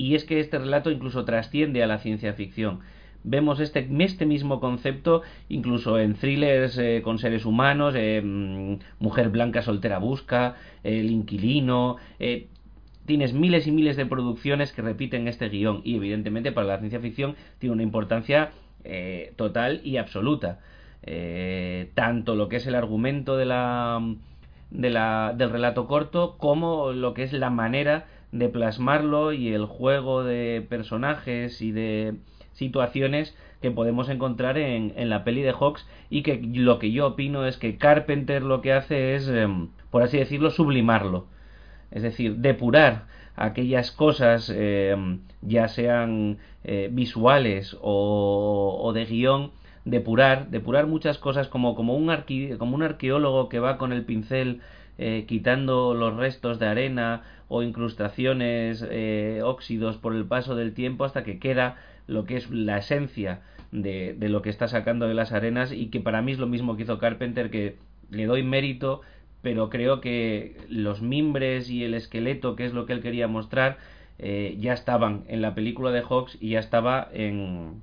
Y 0.00 0.14
es 0.14 0.24
que 0.24 0.40
este 0.40 0.58
relato 0.58 0.90
incluso 0.90 1.26
trasciende 1.26 1.82
a 1.82 1.86
la 1.86 1.98
ciencia 1.98 2.32
ficción. 2.32 2.80
Vemos 3.22 3.60
este, 3.60 3.86
este 3.98 4.24
mismo 4.24 4.58
concepto 4.58 5.20
incluso 5.50 5.98
en 5.98 6.14
thrillers 6.14 6.78
eh, 6.78 7.02
con 7.04 7.18
seres 7.18 7.44
humanos, 7.44 7.94
eh, 7.94 8.22
mm, 8.24 8.78
Mujer 8.98 9.28
Blanca 9.28 9.60
Soltera 9.60 9.98
Busca, 9.98 10.56
El 10.84 11.10
Inquilino. 11.10 11.98
Eh, 12.18 12.46
tienes 13.04 13.34
miles 13.34 13.66
y 13.66 13.72
miles 13.72 13.98
de 13.98 14.06
producciones 14.06 14.72
que 14.72 14.80
repiten 14.80 15.28
este 15.28 15.50
guion 15.50 15.82
y 15.84 15.96
evidentemente 15.96 16.50
para 16.50 16.66
la 16.66 16.78
ciencia 16.78 17.00
ficción 17.00 17.36
tiene 17.58 17.74
una 17.74 17.82
importancia 17.82 18.52
total 19.36 19.82
y 19.84 19.98
absoluta. 19.98 20.60
tanto 21.94 22.34
lo 22.36 22.48
que 22.48 22.56
es 22.56 22.66
el 22.66 22.74
argumento 22.74 23.36
de 23.36 23.44
la 23.44 24.00
de 24.70 24.90
la, 24.90 25.34
del 25.36 25.50
relato 25.50 25.86
corto 25.86 26.36
como 26.38 26.92
lo 26.92 27.12
que 27.12 27.24
es 27.24 27.32
la 27.32 27.50
manera 27.50 28.06
de 28.32 28.48
plasmarlo 28.48 29.32
y 29.32 29.52
el 29.52 29.64
juego 29.64 30.24
de 30.24 30.64
personajes 30.68 31.60
y 31.62 31.72
de 31.72 32.14
situaciones 32.52 33.34
que 33.60 33.70
podemos 33.70 34.08
encontrar 34.08 34.58
en, 34.58 34.92
en 34.96 35.10
la 35.10 35.24
peli 35.24 35.42
de 35.42 35.52
Hawks 35.52 35.86
y 36.08 36.22
que 36.22 36.40
lo 36.42 36.78
que 36.78 36.92
yo 36.92 37.08
opino 37.08 37.46
es 37.46 37.56
que 37.56 37.76
Carpenter 37.76 38.42
lo 38.42 38.60
que 38.60 38.72
hace 38.72 39.14
es, 39.14 39.28
em, 39.28 39.68
por 39.90 40.02
así 40.02 40.18
decirlo, 40.18 40.50
sublimarlo. 40.50 41.26
Es 41.90 42.02
decir, 42.02 42.36
depurar 42.36 43.06
aquellas 43.36 43.90
cosas, 43.90 44.52
em, 44.54 45.20
ya 45.42 45.68
sean 45.68 46.38
eh, 46.64 46.88
visuales 46.92 47.76
o, 47.80 48.78
o, 48.82 48.92
de 48.92 49.06
guion, 49.06 49.50
depurar, 49.84 50.50
depurar 50.50 50.86
muchas 50.86 51.18
cosas 51.18 51.48
como, 51.48 51.74
como, 51.74 51.96
un, 51.96 52.10
como 52.58 52.76
un 52.76 52.82
arqueólogo 52.82 53.48
que 53.48 53.60
va 53.60 53.78
con 53.78 53.92
el 53.92 54.04
pincel 54.04 54.60
eh, 55.02 55.24
quitando 55.26 55.94
los 55.94 56.14
restos 56.14 56.58
de 56.58 56.66
arena 56.66 57.22
o 57.48 57.62
incrustaciones, 57.62 58.86
eh, 58.90 59.40
óxidos 59.42 59.96
por 59.96 60.14
el 60.14 60.26
paso 60.26 60.54
del 60.54 60.74
tiempo 60.74 61.06
hasta 61.06 61.24
que 61.24 61.38
queda 61.38 61.78
lo 62.06 62.26
que 62.26 62.36
es 62.36 62.50
la 62.50 62.76
esencia 62.76 63.40
de, 63.72 64.14
de, 64.18 64.28
lo 64.28 64.42
que 64.42 64.50
está 64.50 64.68
sacando 64.68 65.08
de 65.08 65.14
las 65.14 65.32
arenas 65.32 65.72
y 65.72 65.86
que 65.86 66.00
para 66.00 66.20
mí 66.20 66.32
es 66.32 66.38
lo 66.38 66.46
mismo 66.46 66.76
que 66.76 66.82
hizo 66.82 66.98
Carpenter 66.98 67.50
que 67.50 67.76
le 68.10 68.26
doy 68.26 68.42
mérito 68.42 69.00
pero 69.40 69.70
creo 69.70 70.02
que 70.02 70.58
los 70.68 71.00
mimbres 71.00 71.70
y 71.70 71.82
el 71.82 71.94
esqueleto 71.94 72.54
que 72.54 72.66
es 72.66 72.74
lo 72.74 72.84
que 72.84 72.92
él 72.92 73.00
quería 73.00 73.26
mostrar 73.26 73.78
eh, 74.18 74.58
ya 74.60 74.74
estaban 74.74 75.24
en 75.28 75.40
la 75.40 75.54
película 75.54 75.92
de 75.92 76.02
Hawks 76.02 76.36
y 76.40 76.50
ya 76.50 76.60
estaba 76.60 77.08
en, 77.10 77.80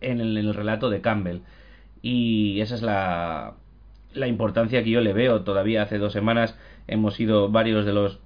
en, 0.00 0.20
el, 0.20 0.38
en 0.38 0.46
el 0.46 0.54
relato 0.54 0.88
de 0.88 1.00
Campbell. 1.00 1.40
Y 2.00 2.60
esa 2.60 2.76
es 2.76 2.82
la, 2.82 3.54
la 4.18 4.26
importancia 4.26 4.82
que 4.82 4.90
yo 4.90 5.00
le 5.00 5.12
veo. 5.12 5.42
Todavía 5.42 5.82
hace 5.82 5.98
dos 5.98 6.12
semanas 6.12 6.58
hemos 6.86 7.14
sido 7.14 7.50
varios 7.50 7.86
de 7.86 7.92
los 7.92 8.20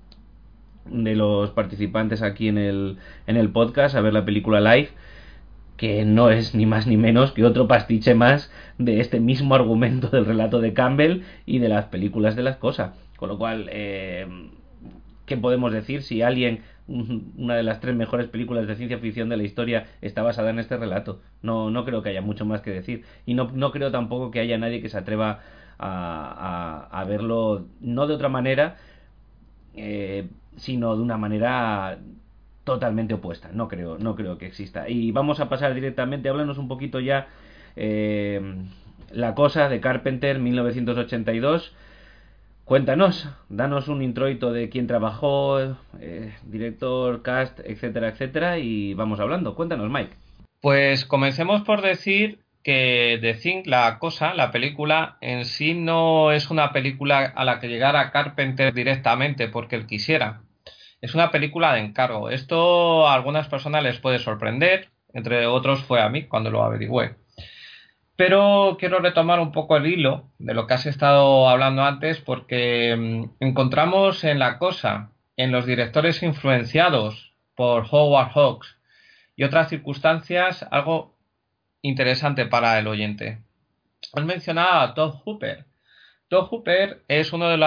de 0.85 1.15
los 1.15 1.51
participantes 1.51 2.23
aquí 2.23 2.49
en 2.49 2.59
el, 2.59 2.99
en 3.29 3.37
el 3.37 3.51
podcast 3.51 3.95
a 3.95 4.01
ver 4.01 4.13
la 4.13 4.25
película 4.25 4.61
live 4.61 4.89
que 5.77 6.05
no 6.05 6.31
es 6.31 6.55
ni 6.55 6.65
más 6.65 6.87
ni 6.87 6.97
menos 6.97 7.33
que 7.33 7.45
otro 7.45 7.67
pastiche 7.67 8.15
más 8.15 8.53
de 8.79 9.01
este 9.01 9.21
mismo 9.21 9.55
argumento 9.55 10.09
del 10.09 10.27
relato 10.27 10.61
de 10.61 10.75
Campbell 10.75 11.23
y 11.45 11.59
de 11.59 11.69
las 11.69 11.87
películas 11.87 12.37
de 12.37 12.43
las 12.45 12.57
cosas. 12.57 12.93
Con 13.17 13.29
lo 13.29 13.37
cual, 13.39 13.69
eh, 13.73 14.27
¿qué 15.27 15.37
podemos 15.37 15.73
decir 15.73 16.03
si 16.03 16.23
alguien, 16.23 16.61
una 16.87 17.57
de 17.57 17.63
las 17.63 17.81
tres 17.81 17.97
mejores 17.97 18.29
películas 18.29 18.67
de 18.69 18.77
ciencia 18.77 18.99
ficción 18.99 19.29
de 19.29 19.37
la 19.37 19.43
historia, 19.43 19.87
está 20.03 20.23
basada 20.23 20.51
en 20.51 20.61
este 20.61 20.77
relato? 20.77 21.21
No, 21.43 21.71
no 21.71 21.85
creo 21.85 22.03
que 22.03 22.11
haya 22.11 22.23
mucho 22.23 22.45
más 22.45 22.61
que 22.61 22.71
decir. 22.71 23.03
Y 23.27 23.35
no, 23.35 23.51
no 23.53 23.73
creo 23.73 23.91
tampoco 23.91 24.31
que 24.31 24.41
haya 24.41 24.59
nadie 24.59 24.83
que 24.83 24.89
se 24.89 24.99
atreva 24.99 25.41
a, 25.83 27.05
verlo, 27.07 27.67
no 27.81 28.07
de 28.07 28.15
otra 28.15 28.29
manera, 28.29 28.77
eh, 29.75 30.29
sino 30.57 30.97
de 30.97 31.03
una 31.03 31.17
manera 31.17 31.99
totalmente 32.65 33.15
opuesta. 33.15 33.51
No 33.53 33.69
creo, 33.69 33.99
no 33.99 34.15
creo 34.15 34.39
que 34.39 34.47
exista. 34.47 34.89
Y 34.89 35.13
vamos 35.13 35.41
a 35.41 35.49
pasar 35.49 35.75
directamente, 35.75 36.29
háblanos 36.29 36.59
un 36.59 36.69
poquito 36.69 37.01
ya 37.01 37.29
eh, 37.77 38.41
la 39.11 39.35
cosa 39.35 39.69
de 39.69 39.81
Carpenter 39.81 40.39
1982. 40.39 41.75
Cuéntanos, 42.65 43.29
danos 43.49 43.89
un 43.89 44.03
introito 44.03 44.53
de 44.53 44.69
quién 44.69 44.87
trabajó, 44.87 45.59
eh, 45.99 46.33
director, 46.45 47.23
cast, 47.23 47.59
etcétera, 47.65 48.09
etcétera, 48.09 48.59
y 48.59 48.95
vamos 48.95 49.19
hablando. 49.19 49.57
Cuéntanos, 49.57 49.91
Mike. 49.91 50.15
Pues 50.61 51.05
comencemos 51.05 51.63
por 51.63 51.83
decir 51.83 52.39
que 52.63 53.19
The 53.21 53.35
Thing, 53.35 53.63
la 53.67 53.99
cosa, 53.99 54.35
la 54.35 54.51
película, 54.51 55.17
en 55.21 55.45
sí 55.45 55.75
no 55.75 56.33
es 56.33 56.51
una 56.51 56.73
película 56.73 57.33
a 57.35 57.45
la 57.45 57.61
que 57.61 57.69
llegara 57.69 58.11
Carpenter 58.11 58.73
directamente 58.73 59.49
porque 59.49 59.77
él 59.77 59.87
quisiera. 59.87 60.43
Es 61.01 61.15
una 61.15 61.31
película 61.31 61.75
de 61.75 61.81
encargo. 61.81 62.31
Esto 62.31 63.09
a 63.09 63.15
algunas 63.15 63.49
personas 63.49 63.83
les 63.83 63.99
puede 63.99 64.19
sorprender, 64.19 64.91
entre 65.13 65.47
otros 65.47 65.83
fue 65.83 66.01
a 66.01 66.09
mí 66.09 66.25
cuando 66.25 66.51
lo 66.51 66.63
averigüé. 66.63 67.17
Pero 68.17 68.77
quiero 68.79 69.01
retomar 69.01 69.41
un 69.41 69.53
poco 69.53 69.77
el 69.77 69.87
hilo 69.87 70.31
de 70.39 70.55
lo 70.55 70.67
que 70.67 70.75
has 70.75 70.87
estado 70.87 71.49
hablando 71.49 71.83
antes 71.83 72.21
porque 72.21 72.95
mm, 72.97 73.45
encontramos 73.45 74.23
en 74.23 74.39
la 74.39 74.59
cosa, 74.59 75.13
en 75.37 75.51
los 75.51 75.67
directores 75.67 76.23
influenciados 76.23 77.35
por 77.57 77.87
Howard 77.91 78.31
Hawks 78.33 78.79
y 79.35 79.45
otras 79.45 79.71
circunstancias, 79.71 80.67
algo 80.71 81.12
interesante 81.83 82.47
para 82.47 82.79
el 82.79 82.87
oyente. 82.87 83.39
Has 84.15 84.25
mencionado 84.25 84.81
a 84.81 84.95
Todd 84.95 85.15
Hooper. 85.25 85.67
Todd 86.29 86.49
Hooper 86.51 87.03
es 87.09 87.33
uno 87.35 87.51
de, 87.51 87.59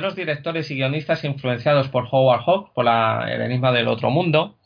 los 0.00 0.14
directores 0.14 0.70
y 0.70 0.76
guionistas 0.76 1.24
influenciados 1.24 1.88
por 1.88 2.06
Howard 2.10 2.42
Hawks, 2.46 2.70
por 2.72 2.84
la, 2.84 3.26
el 3.28 3.42
enigma 3.42 3.72
del 3.72 3.88
otro 3.88 4.10
mundo. 4.10 4.58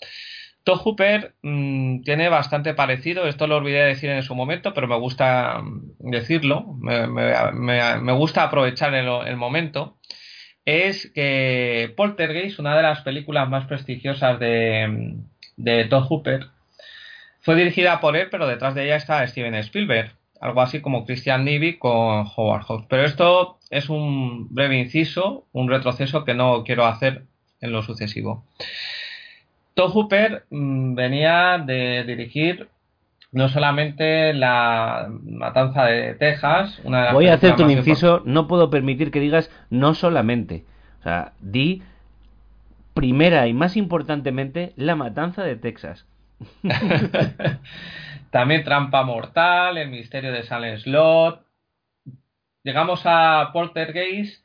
Todd 0.63 0.81
Hooper 0.85 1.35
mmm, 1.43 2.03
tiene 2.03 2.29
bastante 2.29 2.75
parecido, 2.75 3.27
esto 3.27 3.47
lo 3.47 3.57
olvidé 3.57 3.85
decir 3.85 4.11
en 4.11 4.23
su 4.23 4.35
momento, 4.35 4.75
pero 4.75 4.89
me 4.89 4.99
gusta 4.99 5.59
mm, 5.63 6.11
decirlo, 6.11 6.67
me, 6.81 8.13
gusta 8.13 8.43
aprovechar 8.43 8.95
el, 8.95 9.09
el, 9.27 9.37
momento. 9.37 9.97
Es 10.67 11.11
que 11.15 11.93
Poltergeist, 11.97 12.59
una 12.59 12.77
de 12.77 12.83
las 12.83 13.01
películas 13.01 13.49
más 13.49 13.67
prestigiosas 13.67 14.39
de, 14.39 15.17
de 15.57 15.85
Todd 15.87 16.05
Hooper, 16.09 16.47
fue 17.41 17.57
dirigida 17.57 18.01
por 18.01 18.17
él, 18.17 18.29
pero 18.31 18.47
detrás 18.47 18.75
de 18.75 18.85
ella 18.85 18.97
está 18.97 19.27
Steven 19.27 19.55
Spielberg 19.57 20.13
algo 20.41 20.63
así 20.63 20.81
como 20.81 21.05
Christian 21.05 21.45
Nivi 21.45 21.77
con 21.79 22.27
Howard 22.35 22.65
Hawks. 22.65 22.87
Pero 22.89 23.05
esto 23.05 23.59
es 23.69 23.89
un 23.89 24.53
breve 24.53 24.79
inciso, 24.79 25.45
un 25.53 25.69
retroceso 25.69 26.25
que 26.25 26.35
no 26.35 26.65
quiero 26.65 26.87
hacer 26.87 27.25
en 27.61 27.73
lo 27.73 27.83
sucesivo. 27.83 28.45
Todd 29.75 29.93
Hooper 29.93 30.45
mmm, 30.51 30.95
venía 30.95 31.59
de 31.59 32.05
dirigir 32.05 32.69
no 33.33 33.49
solamente 33.49 34.33
la 34.33 35.09
matanza 35.23 35.85
de 35.85 36.15
Texas, 36.15 36.81
una 36.83 37.07
de 37.07 37.13
Voy 37.13 37.29
a 37.29 37.35
hacerte 37.35 37.63
un 37.63 37.71
inciso, 37.71 38.23
no 38.25 38.49
puedo 38.49 38.71
permitir 38.71 39.13
que 39.13 39.21
digas 39.21 39.51
no 39.69 39.95
solamente. 39.95 40.65
O 41.01 41.03
sea, 41.05 41.33
di 41.41 41.83
primera 42.95 43.47
y 43.47 43.55
más 43.55 43.77
importantemente 43.77 44.73
la 44.77 44.97
matanza 44.97 45.45
de 45.45 45.55
Texas. 45.55 46.07
También 48.31 48.65
Trampa 48.65 49.03
Mortal, 49.03 49.79
El 49.79 49.91
Misterio 49.91 50.33
de 50.33 50.43
Silent 50.43 50.81
Slot. 50.81 51.45
Llegamos 52.63 53.03
a 53.05 53.51
Poltergeist, 53.53 54.45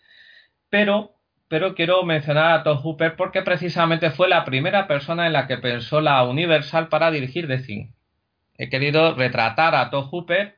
pero, 0.69 1.13
pero 1.47 1.75
quiero 1.75 2.03
mencionar 2.03 2.51
a 2.51 2.63
Todd 2.63 2.79
Hooper 2.79 3.15
porque 3.15 3.41
precisamente 3.41 4.11
fue 4.11 4.27
la 4.27 4.45
primera 4.45 4.87
persona 4.87 5.27
en 5.27 5.33
la 5.33 5.47
que 5.47 5.57
pensó 5.57 6.01
la 6.01 6.23
Universal 6.23 6.87
para 6.87 7.11
dirigir 7.11 7.47
The 7.47 7.59
Thing. 7.59 7.91
He 8.57 8.69
querido 8.69 9.15
retratar 9.15 9.75
a 9.75 9.89
Todd 9.89 10.07
Hooper 10.11 10.57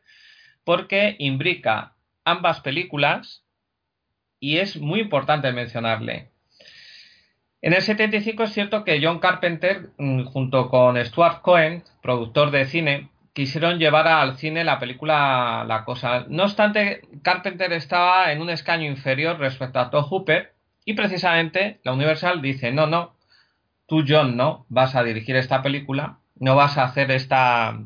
porque 0.63 1.15
imbrica 1.19 1.95
ambas 2.23 2.61
películas 2.61 3.43
y 4.39 4.57
es 4.57 4.77
muy 4.77 4.99
importante 4.99 5.51
mencionarle. 5.51 6.29
En 7.61 7.73
el 7.73 7.81
75 7.81 8.43
es 8.43 8.53
cierto 8.53 8.83
que 8.83 8.99
John 9.01 9.19
Carpenter, 9.19 9.89
mm, 9.97 10.25
junto 10.25 10.69
con 10.69 11.03
Stuart 11.03 11.41
Cohen, 11.41 11.83
productor 12.01 12.51
de 12.51 12.65
cine, 12.65 13.09
quisieron 13.33 13.79
llevar 13.79 14.07
al 14.07 14.37
cine 14.37 14.63
la 14.63 14.79
película 14.79 15.63
La 15.67 15.83
Cosa. 15.83 16.25
No 16.29 16.43
obstante, 16.43 17.01
Carpenter 17.23 17.71
estaba 17.73 18.31
en 18.31 18.41
un 18.41 18.49
escaño 18.49 18.85
inferior 18.85 19.39
respecto 19.39 19.79
a 19.79 19.89
Todd 19.89 20.05
Hooper 20.05 20.53
y 20.85 20.93
precisamente 20.93 21.79
la 21.83 21.93
Universal 21.93 22.41
dice, 22.41 22.71
no, 22.71 22.87
no, 22.87 23.15
tú 23.87 24.03
John 24.07 24.37
no 24.37 24.65
vas 24.69 24.95
a 24.95 25.03
dirigir 25.03 25.35
esta 25.35 25.61
película, 25.61 26.19
no 26.35 26.55
vas 26.55 26.77
a 26.77 26.83
hacer 26.83 27.11
esta 27.11 27.79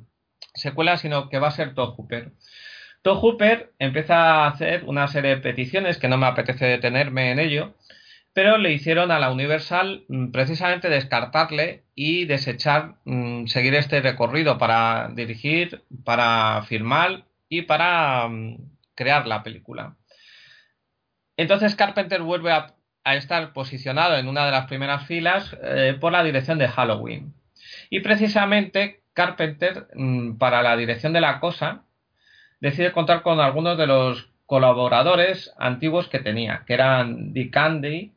secuela, 0.53 0.97
sino 0.97 1.29
que 1.29 1.39
va 1.39 1.47
a 1.47 1.51
ser 1.51 1.73
Todd 1.73 1.95
Hooper. 1.97 2.31
Todd 3.01 3.17
Hooper 3.21 3.73
empieza 3.79 4.15
a 4.15 4.47
hacer 4.47 4.83
una 4.85 5.07
serie 5.07 5.31
de 5.31 5.41
peticiones 5.41 5.97
que 5.97 6.07
no 6.07 6.17
me 6.17 6.27
apetece 6.27 6.65
detenerme 6.65 7.31
en 7.31 7.39
ello, 7.39 7.73
pero 8.33 8.57
le 8.57 8.71
hicieron 8.71 9.11
a 9.11 9.19
la 9.19 9.31
Universal 9.31 10.05
mm, 10.07 10.31
precisamente 10.31 10.89
descartarle 10.89 11.83
y 11.95 12.25
desechar 12.25 12.95
mmm, 13.05 13.45
seguir 13.47 13.75
este 13.75 14.01
recorrido 14.01 14.57
para 14.57 15.09
dirigir, 15.13 15.83
para 16.05 16.63
filmar 16.63 17.25
y 17.49 17.63
para 17.63 18.27
mmm, 18.27 18.57
crear 18.95 19.27
la 19.27 19.43
película. 19.43 19.95
Entonces 21.37 21.75
Carpenter 21.75 22.21
vuelve 22.21 22.51
a, 22.51 22.75
estar 23.03 23.51
posicionado 23.53 24.15
en 24.17 24.27
una 24.27 24.45
de 24.45 24.51
las 24.51 24.67
primeras 24.67 25.07
filas 25.07 25.57
eh, 25.63 25.97
por 25.99 26.11
la 26.11 26.23
dirección 26.23 26.59
de 26.59 26.67
Halloween. 26.67 27.33
Y 27.89 28.01
precisamente 28.01 29.01
Carpenter, 29.13 29.87
para 30.37 30.61
la 30.61 30.77
dirección 30.77 31.11
de 31.11 31.21
la 31.21 31.39
cosa, 31.39 31.83
decide 32.59 32.91
contar 32.91 33.23
con 33.23 33.39
algunos 33.39 33.77
de 33.77 33.87
los 33.87 34.29
colaboradores 34.45 35.53
antiguos 35.57 36.07
que 36.07 36.19
tenía, 36.19 36.63
que 36.67 36.73
eran 36.75 37.33
Dick 37.33 37.51
Candy, 37.51 38.13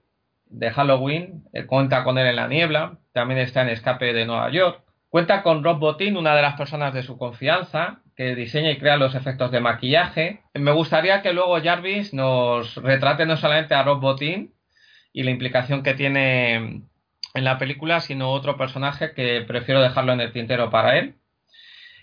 de 0.59 0.71
Halloween, 0.71 1.45
eh, 1.53 1.67
cuenta 1.67 2.05
con 2.05 2.19
él 2.19 2.27
en 2.27 2.37
la 2.37 2.49
niebla, 2.49 2.99
también 3.13 3.41
está 3.41 3.63
en 3.63 3.69
Escape 3.69 4.13
de 4.13 4.27
Nueva 4.27 4.51
York, 4.51 4.85
Cuenta 5.15 5.45
con 5.45 5.63
Rob 5.63 5.79
Bottin, 5.79 6.17
una 6.17 6.35
de 6.35 6.43
las 6.43 6.57
personas 6.57 6.93
de 6.93 7.05
su 7.05 7.17
confianza, 7.17 8.01
que 8.17 8.35
diseña 8.35 8.73
y 8.73 8.79
crea 8.79 8.97
los 8.97 9.15
efectos 9.15 9.53
de 9.53 9.61
maquillaje. 9.61 10.43
Me 10.55 10.73
gustaría 10.73 11.23
que 11.23 11.33
luego 11.33 11.63
Jarvis 11.63 12.13
nos 12.13 12.75
retrate 12.75 13.25
no 13.25 13.37
solamente 13.37 13.77
a 13.77 13.85
Rob 13.85 14.01
Bottin 14.01 14.53
y 15.13 15.23
la 15.23 15.31
implicación 15.31 15.85
que 15.85 15.95
tiene 15.95 16.57
en 16.57 17.45
la 17.45 17.59
película, 17.59 18.01
sino 18.01 18.33
otro 18.33 18.57
personaje 18.57 19.13
que 19.13 19.45
prefiero 19.47 19.81
dejarlo 19.83 20.15
en 20.15 20.21
el 20.21 20.33
tintero 20.33 20.69
para 20.69 20.99
él. 20.99 21.15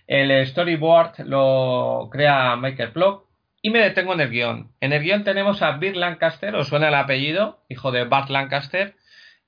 El 0.07 0.47
storyboard 0.47 1.19
lo 1.25 2.07
crea 2.09 2.55
Michael 2.55 2.93
Plock 2.93 3.27
y 3.61 3.69
me 3.69 3.79
detengo 3.79 4.13
en 4.13 4.21
el 4.21 4.29
guion. 4.29 4.71
En 4.81 4.93
el 4.93 5.03
guion 5.03 5.23
tenemos 5.23 5.61
a 5.61 5.71
Bill 5.77 5.99
Lancaster, 5.99 6.55
os 6.55 6.67
suena 6.67 6.87
el 6.87 6.95
apellido, 6.95 7.63
hijo 7.69 7.91
de 7.91 8.05
Bart 8.05 8.29
Lancaster, 8.29 8.95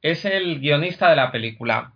es 0.01 0.25
el 0.25 0.59
guionista 0.59 1.09
de 1.09 1.15
la 1.15 1.31
película. 1.31 1.93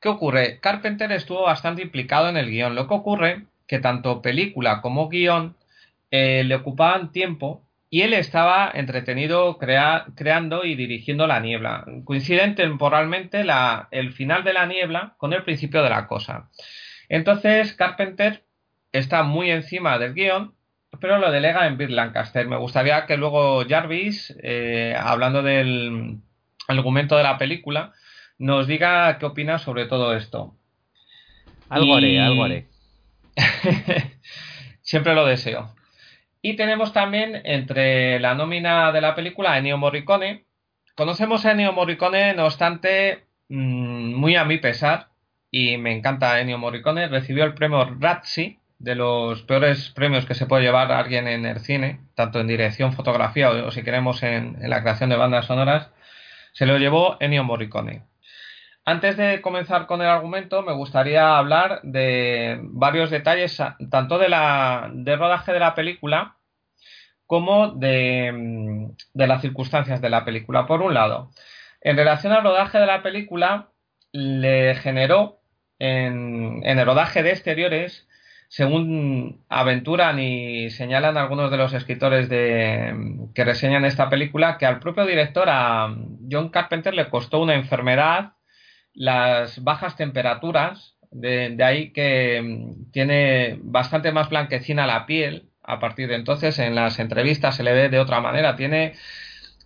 ¿Qué 0.00 0.08
ocurre? 0.08 0.60
Carpenter 0.60 1.10
estuvo 1.12 1.42
bastante 1.42 1.82
implicado 1.82 2.28
en 2.28 2.36
el 2.36 2.50
guion. 2.50 2.74
Lo 2.74 2.86
que 2.86 2.94
ocurre 2.94 3.46
que 3.66 3.80
tanto 3.80 4.22
película 4.22 4.80
como 4.80 5.08
guion 5.08 5.56
eh, 6.10 6.44
le 6.44 6.54
ocupaban 6.54 7.12
tiempo 7.12 7.62
y 7.90 8.02
él 8.02 8.14
estaba 8.14 8.70
entretenido 8.72 9.58
creando 9.58 10.64
y 10.64 10.74
dirigiendo 10.74 11.26
la 11.26 11.40
niebla. 11.40 11.84
Coinciden 12.04 12.54
temporalmente 12.54 13.44
el 13.90 14.12
final 14.12 14.44
de 14.44 14.52
la 14.52 14.66
niebla 14.66 15.14
con 15.16 15.32
el 15.32 15.42
principio 15.42 15.82
de 15.82 15.90
la 15.90 16.06
cosa. 16.06 16.48
Entonces 17.08 17.72
Carpenter 17.72 18.44
está 18.92 19.22
muy 19.22 19.50
encima 19.50 19.98
del 19.98 20.14
guion, 20.14 20.54
pero 21.00 21.18
lo 21.18 21.30
delega 21.30 21.66
en 21.66 21.76
Bill 21.76 21.94
Lancaster. 21.94 22.46
Me 22.46 22.56
gustaría 22.56 23.06
que 23.06 23.16
luego 23.16 23.64
Jarvis, 23.68 24.36
eh, 24.42 24.96
hablando 24.98 25.42
del 25.42 26.18
argumento 26.66 27.16
de 27.16 27.22
la 27.22 27.38
película, 27.38 27.92
nos 28.38 28.66
diga 28.66 29.18
qué 29.18 29.26
opina 29.26 29.58
sobre 29.58 29.86
todo 29.86 30.14
esto. 30.14 30.54
Algo 31.68 31.96
haré, 31.96 32.20
algo 32.20 32.44
haré. 32.44 32.66
Siempre 34.82 35.14
lo 35.14 35.26
deseo. 35.26 35.74
Y 36.40 36.56
tenemos 36.56 36.92
también 36.92 37.42
entre 37.44 38.20
la 38.20 38.34
nómina 38.34 38.92
de 38.92 39.00
la 39.00 39.14
película 39.14 39.52
a 39.52 39.58
Ennio 39.58 39.76
Morricone. 39.76 40.44
Conocemos 40.94 41.44
a 41.44 41.52
Ennio 41.52 41.72
Morricone, 41.72 42.34
no 42.34 42.46
obstante, 42.46 43.24
mm, 43.48 44.14
muy 44.14 44.36
a 44.36 44.44
mi 44.44 44.58
pesar, 44.58 45.08
y 45.50 45.76
me 45.76 45.92
encanta 45.92 46.40
Ennio 46.40 46.58
Morricone. 46.58 47.08
Recibió 47.08 47.44
el 47.44 47.54
premio 47.54 47.84
Razzie, 48.00 48.58
de 48.78 48.94
los 48.94 49.42
peores 49.42 49.90
premios 49.90 50.26
que 50.26 50.34
se 50.34 50.46
puede 50.46 50.62
llevar 50.62 50.92
a 50.92 50.98
alguien 50.98 51.28
en 51.28 51.46
el 51.46 51.60
cine, 51.60 52.00
tanto 52.14 52.40
en 52.40 52.46
dirección, 52.46 52.92
fotografía 52.92 53.50
o, 53.50 53.70
si 53.70 53.82
queremos 53.82 54.22
en, 54.22 54.56
en, 54.62 54.70
la 54.70 54.82
creación 54.82 55.10
de 55.10 55.16
bandas 55.16 55.46
sonoras. 55.46 55.90
Se 56.52 56.66
lo 56.66 56.78
llevó 56.78 57.16
Ennio 57.20 57.44
Morricone. 57.44 58.04
Antes 58.88 59.18
de 59.18 59.42
comenzar 59.42 59.86
con 59.86 60.00
el 60.00 60.08
argumento, 60.08 60.62
me 60.62 60.72
gustaría 60.72 61.36
hablar 61.36 61.80
de 61.82 62.58
varios 62.62 63.10
detalles, 63.10 63.62
tanto 63.90 64.18
de 64.18 64.30
la, 64.30 64.90
del 64.90 65.18
rodaje 65.18 65.52
de 65.52 65.60
la 65.60 65.74
película 65.74 66.38
como 67.26 67.72
de, 67.72 68.88
las 69.12 69.42
circunstancias 69.42 70.00
de 70.00 70.08
la 70.08 70.24
película. 70.24 70.66
Por 70.66 70.80
un 70.80 70.94
lado, 70.94 71.32
en 71.82 71.98
relación 71.98 72.32
al 72.32 72.42
rodaje 72.42 72.78
de 72.78 72.86
la 72.86 73.02
película, 73.02 73.68
le 74.12 74.74
generó 74.76 75.42
en, 75.78 76.62
el 76.64 76.86
rodaje 76.86 77.22
de 77.22 77.32
exteriores, 77.32 78.07
según 78.48 79.44
aventuran 79.48 80.18
y 80.18 80.70
señalan 80.70 81.18
algunos 81.18 81.50
de 81.50 81.58
los 81.58 81.74
escritores 81.74 82.28
que 82.28 83.44
reseñan 83.44 83.84
esta 83.84 84.08
película, 84.08 84.56
que 84.58 84.66
al 84.66 84.80
propio 84.80 85.04
director, 85.04 85.48
a 85.50 85.94
John 86.30 86.48
Carpenter, 86.48 86.94
le 86.94 87.10
costó 87.10 87.40
una 87.40 87.54
enfermedad 87.54 88.32
las 88.94 89.62
bajas 89.62 89.96
temperaturas, 89.96 90.96
de, 91.10 91.56
ahí 91.62 91.92
que 91.92 92.42
mm, 92.42 92.90
tiene 92.90 93.58
bastante 93.62 94.12
más 94.12 94.28
blanquecina 94.28 94.86
la 94.86 95.06
piel. 95.06 95.50
A 95.62 95.78
partir 95.80 96.08
de 96.08 96.16
entonces, 96.16 96.58
en 96.58 96.74
las 96.74 96.98
entrevistas 96.98 97.56
se 97.56 97.62
le 97.62 97.72
ve 97.72 97.88
de 97.90 98.00
otra 98.00 98.20
manera. 98.20 98.56
Tiene, 98.56 98.94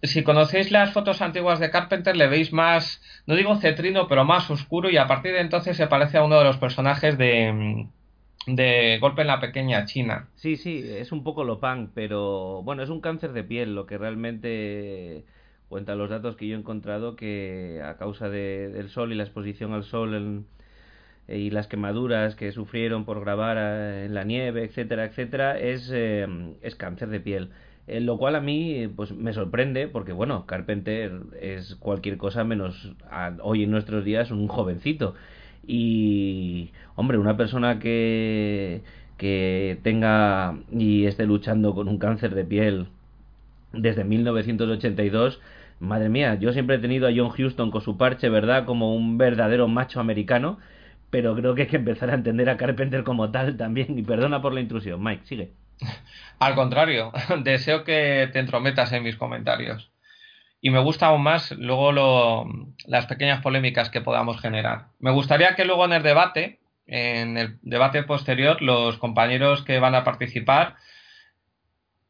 si 0.03 0.23
conocéis 0.25 0.71
las 0.73 0.93
fotos 0.93 1.23
antiguas 1.23 1.61
de 1.61 1.71
Carpenter, 1.71 2.17
le 2.17 2.27
veis 2.27 2.53
más, 2.53 3.01
no 3.27 3.37
digo 3.37 3.57
cetrino, 3.57 4.09
pero 4.09 4.25
más 4.25 4.51
oscuro. 4.51 4.91
Y 4.91 4.97
a 4.97 5.07
partir 5.07 5.33
de 5.33 5.41
entonces 5.41 5.77
se 5.77 5.87
parece 5.87 6.19
a 6.19 6.25
uno 6.25 6.39
de 6.39 6.45
los 6.45 6.59
personajes 6.59 7.17
de, 7.19 7.53
mm, 7.53 7.91
de 8.47 8.99
Golpe 9.01 9.23
en 9.23 9.29
la 9.29 9.41
Pequeña 9.41 9.85
China. 9.85 10.29
Sí, 10.37 10.57
sí, 10.57 10.83
es 10.85 11.13
un 11.13 11.23
poco 11.23 11.45
lo 11.45 11.61
punk, 11.61 11.91
pero 11.95 12.63
bueno, 12.63 12.83
es 12.83 12.91
un 12.91 13.01
cáncer 13.01 13.33
de 13.33 13.45
piel 13.45 13.75
lo 13.75 13.87
que 13.87 13.99
realmente 13.99 15.25
cuenta 15.69 15.95
los 15.95 16.11
datos 16.11 16.37
que 16.37 16.49
yo 16.49 16.57
he 16.57 16.59
encontrado 16.59 17.17
que 17.17 17.81
a 17.85 17.97
causa 17.97 18.29
del 18.29 18.89
sol 18.91 19.13
y 19.13 19.17
la 19.17 19.23
exposición 19.25 19.73
al 19.73 19.85
sol 19.85 20.45
y 21.29 21.51
las 21.51 21.69
quemaduras 21.69 22.35
que 22.37 22.53
sufrieron 22.53 23.05
por 23.05 23.21
grabar 23.21 23.57
eh, 23.59 24.07
en 24.07 24.15
la 24.15 24.25
nieve, 24.25 24.65
etcétera, 24.65 25.05
etcétera, 25.07 25.59
es, 25.59 25.91
eh, 25.93 26.27
es 26.63 26.75
cáncer 26.77 27.09
de 27.09 27.21
piel. 27.21 27.51
Eh, 27.87 28.01
lo 28.01 28.17
cual 28.19 28.37
a 28.37 28.41
mí 28.41 28.89
pues 28.95 29.13
me 29.13 29.33
sorprende 29.33 29.89
porque 29.89 30.13
bueno, 30.13 30.47
Carpenter 30.47 31.13
es 31.41 31.75
cualquier 31.77 32.17
cosa 32.17 32.45
menos 32.45 32.95
hoy 33.43 33.65
en 33.65 33.71
nuestros 33.71 34.05
días 34.05 34.31
un 34.31 34.49
jovencito. 34.49 35.15
Y 35.67 36.71
hombre, 36.97 37.19
una 37.19 37.37
persona 37.37 37.79
que 37.79 38.83
que 39.19 39.79
tenga 39.85 40.57
y 40.73 41.07
esté 41.07 41.27
luchando 41.27 41.75
con 41.75 41.87
un 41.87 41.99
cáncer 41.99 42.35
de 42.35 42.45
piel 42.45 42.89
desde 43.73 44.03
1982 44.03 45.41
Madre 45.83 46.09
mía, 46.09 46.37
yo 46.37 46.53
siempre 46.53 46.77
he 46.77 46.79
tenido 46.79 47.09
a 47.09 47.13
John 47.15 47.31
Houston 47.31 47.73
con 47.73 47.81
su 47.81 47.97
parche, 47.97 48.29
¿verdad? 48.29 48.67
Como 48.67 48.95
un 48.95 49.19
verdadero 49.19 49.67
macho 49.67 49.99
americano, 49.99 50.61
pero 51.11 51.35
creo 51.35 51.57
que 51.57 51.63
hay 51.63 51.69
que 51.69 51.77
empezar 51.77 52.09
a 52.11 52.15
entender 52.15 52.49
a 52.49 52.57
Carpenter 52.57 53.03
como 53.03 53.33
tal 53.33 53.57
también. 53.57 53.99
Y 53.99 54.03
perdona 54.03 54.41
por 54.41 54.55
la 54.55 54.61
intrusión, 54.61 55.03
Mike, 55.03 55.27
sigue. 55.27 55.51
Al 56.39 56.55
contrario, 56.55 57.11
deseo 57.43 57.83
que 57.83 58.31
te 58.33 58.39
entrometas 58.39 58.93
en 58.93 59.03
mis 59.03 59.17
comentarios. 59.17 59.92
Y 60.65 60.71
me 60.71 60.79
gusta 60.79 61.07
aún 61.07 61.25
más 61.25 61.51
luego 61.51 61.93
las 62.87 63.07
pequeñas 63.07 63.43
polémicas 63.43 63.91
que 63.91 64.01
podamos 64.01 64.41
generar. 64.41 64.87
Me 65.01 65.11
gustaría 65.11 65.57
que 65.57 65.65
luego 65.65 65.85
en 65.85 65.93
el 65.93 66.05
debate, 66.05 66.61
en 66.87 67.37
el 67.37 67.59
debate 67.63 68.05
posterior, 68.05 68.63
los 68.63 68.97
compañeros 68.97 69.65
que 69.65 69.81
van 69.81 69.97
a 69.97 70.05
participar 70.05 70.77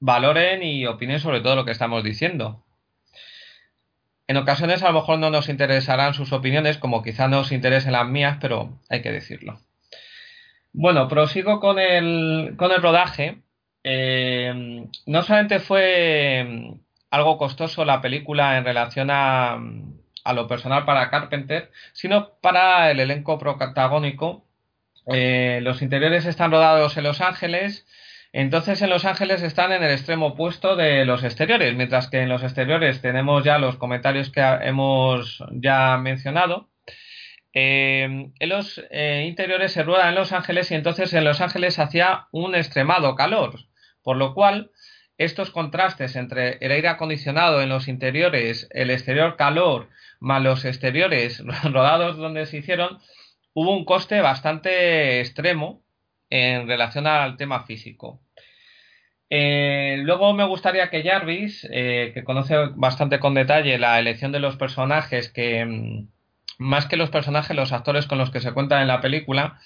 valoren 0.01 0.63
y 0.63 0.85
opinen 0.85 1.19
sobre 1.19 1.41
todo 1.41 1.57
lo 1.57 1.65
que 1.65 1.71
estamos 1.71 2.05
diciendo. 2.05 2.63
En 4.27 4.37
ocasiones 4.37 4.83
a 4.83 4.89
lo 4.89 5.01
mejor 5.01 5.19
no 5.19 5.31
nos 5.31 5.49
interesarán 5.49 6.13
sus 6.13 6.33
opiniones, 6.35 6.77
como 6.77 7.03
quizá 7.03 7.29
nos 7.29 7.53
interesen 7.53 7.93
las 7.93 8.07
mías, 8.07 8.37
pero 8.39 8.81
hay 8.91 9.01
que 9.01 9.13
decirlo. 9.13 9.61
Bueno, 10.75 11.09
prosigo 11.09 11.59
con 11.59 11.79
el, 11.79 12.55
con 12.59 12.71
el 12.71 12.83
rodaje. 12.83 13.39
Eh, 13.83 14.87
no 15.07 15.23
solamente 15.23 15.59
fue 15.59 16.77
algo 17.13 17.39
costoso 17.39 17.85
la 17.85 18.01
película 18.01 18.59
en 18.59 18.65
relación 18.65 19.11
a, 19.13 19.61
a 20.25 20.33
lo 20.33 20.49
personal 20.49 20.85
para 20.85 21.11
Carpenter, 21.11 21.71
sino 21.93 22.31
para 22.41 22.91
el 22.91 22.99
elenco 22.99 23.39
protagónico. 23.39 24.45
Eh, 25.07 25.61
los 25.63 25.81
interiores 25.83 26.27
están 26.27 26.51
rodados 26.51 26.97
en 26.97 27.05
Los 27.05 27.21
Ángeles 27.21 27.87
entonces 28.33 28.81
en 28.81 28.89
Los 28.89 29.05
Ángeles 29.05 29.43
están 29.43 29.73
en 29.73 29.83
el 29.83 29.91
extremo 29.91 30.29
opuesto 30.29 30.75
de 30.75 31.05
los 31.05 31.23
exteriores, 31.23 31.75
mientras 31.77 32.09
que 32.09 32.21
en 32.21 32.31
los 32.31 32.43
exteriores 32.43 33.03
tenemos 33.03 33.45
ya 33.45 33.59
los 33.59 33.77
comentarios 33.77 34.31
que 34.31 34.41
hemos 34.41 35.45
ya 35.53 35.99
mencionado. 35.99 36.71
Eh, 37.53 38.31
en 38.39 38.49
los 38.49 38.83
eh, 38.91 39.27
interiores 39.29 39.73
se 39.73 39.83
rueda 39.83 40.09
en 40.09 40.15
Los 40.15 40.33
Ángeles 40.33 40.71
y 40.71 40.75
entonces 40.75 41.13
en 41.13 41.25
Los 41.25 41.43
Ángeles 41.43 41.79
hacía 41.79 42.29
un 42.33 42.55
extremado 42.55 43.15
calor, 43.17 43.59
por 44.03 44.17
lo 44.17 44.33
cual 44.33 44.71
estos 45.25 45.51
contrastes 45.51 46.17
entre 46.17 46.59
el 46.61 46.73
aire 46.73 46.89
acondicionado 46.89 47.63
en 47.63 47.69
los 47.69 47.89
interiores, 47.89 48.69
el 48.71 48.91
exterior 48.91 49.37
calor, 49.37 49.89
más 50.21 50.43
los 50.43 50.65
exteriores 50.65 51.43
rodados 51.65 52.17
donde 52.17 52.47
se 52.47 52.59
hicieron, 52.59 52.99
hubo 53.55 53.77
un 53.77 53.85
coste 53.85 54.21
bastante 54.21 55.21
extremo 55.21 55.83
en 56.31 56.67
relación 56.67 57.07
al 57.07 57.37
tema 57.37 57.65
físico. 57.65 58.21
Eh, 59.29 59.97
luego 60.03 60.35
me 60.35 60.45
gustaría 60.45 60.91
que 60.91 61.03
Jarvis, 61.03 61.67
eh, 61.71 62.11
que 62.13 62.25
conoce 62.25 62.55
bastante 62.75 63.19
con 63.19 63.35
detalle 63.35 63.79
la 63.79 63.99
elección 63.99 64.31
de 64.31 64.41
los 64.41 64.57
personajes, 64.57 65.31
que 65.31 65.65
mm, 65.65 66.09
más 66.59 66.87
que 66.87 66.97
los 66.97 67.11
personajes, 67.11 67.57
los 67.57 67.73
actores 67.73 68.07
con 68.07 68.19
los 68.19 68.31
que 68.31 68.41
se 68.41 68.53
cuentan 68.53 68.83
en 68.83 68.89
la 68.89 69.01
película, 69.01 69.59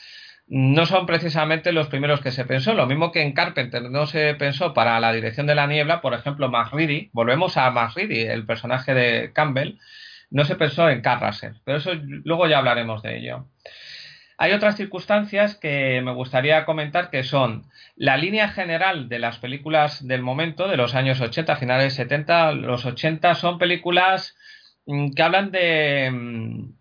no 0.49 0.86
son 0.86 1.07
precisamente 1.07 1.72
los 1.72 1.88
primeros 1.88 2.20
que 2.20 2.30
se 2.30 2.44
pensó. 2.44 2.74
Lo 2.74 2.86
mismo 2.86 3.11
que 3.12 3.22
en 3.22 3.32
Carpenter 3.32 3.90
no 3.90 4.07
se 4.07 4.34
pensó 4.34 4.74
para 4.74 5.01
la 5.01 5.12
dirección 5.12 5.47
de 5.47 5.55
la 5.55 5.66
niebla, 5.66 6.01
por 6.01 6.14
ejemplo, 6.14 6.49
McReady, 6.49 7.11
volvemos 7.12 7.57
a 7.57 7.70
McReady, 7.70 8.22
el 8.22 8.47
personaje 8.47 8.94
de 8.94 9.32
Campbell, 9.32 9.78
no 10.30 10.44
se 10.44 10.57
pensó 10.57 10.88
en 10.88 11.03
Carl 11.03 11.34
pero 11.64 11.78
eso 11.78 11.92
luego 11.94 12.47
ya 12.47 12.59
hablaremos 12.59 13.03
de 13.03 13.18
ello. 13.18 13.47
Hay 14.38 14.53
otras 14.53 14.76
circunstancias 14.76 15.57
que 15.57 16.01
me 16.03 16.12
gustaría 16.12 16.66
comentar 16.66 17.11
que 17.11 17.22
son 17.24 17.64
la 17.97 18.16
línea 18.18 18.49
general 18.49 19.09
de 19.09 19.18
las 19.18 19.38
películas 19.38 20.07
del 20.07 20.22
momento, 20.22 20.68
de 20.68 20.76
los 20.76 20.94
años 20.94 21.20
80, 21.20 21.57
finales 21.57 21.94
70, 21.94 22.53
los 22.53 22.84
80 22.84 23.34
son 23.34 23.59
películas 23.59 24.36
mm, 24.84 25.12
que 25.14 25.22
hablan 25.22 25.51
de, 25.53 26.11
mm, 26.12 26.76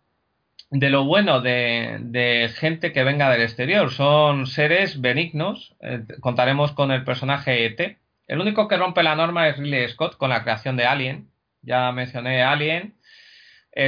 de 0.80 0.90
lo 0.90 1.06
bueno 1.06 1.42
de, 1.42 2.52
gente 2.56 2.92
que 2.92 3.04
venga 3.04 3.30
del 3.30 3.42
exterior. 3.42 3.92
Son 3.92 4.46
seres 4.46 5.00
benignos. 5.00 5.74
Eh, 5.82 6.04
contaremos 6.20 6.74
con 6.74 6.92
el 6.92 7.04
personaje 7.04 7.66
ET. 7.66 7.98
El 8.28 8.42
único 8.42 8.68
que 8.68 8.78
rompe 8.78 9.04
la 9.04 9.16
norma 9.16 9.48
es 9.48 9.58
Ridley 9.58 9.88
Scott 9.88 10.18
con 10.18 10.30
la 10.30 10.44
creación 10.44 10.76
de 10.76 10.86
Alien. 10.86 11.30
Ya 11.62 11.92
mencioné 11.92 12.44
Alien. 12.44 12.96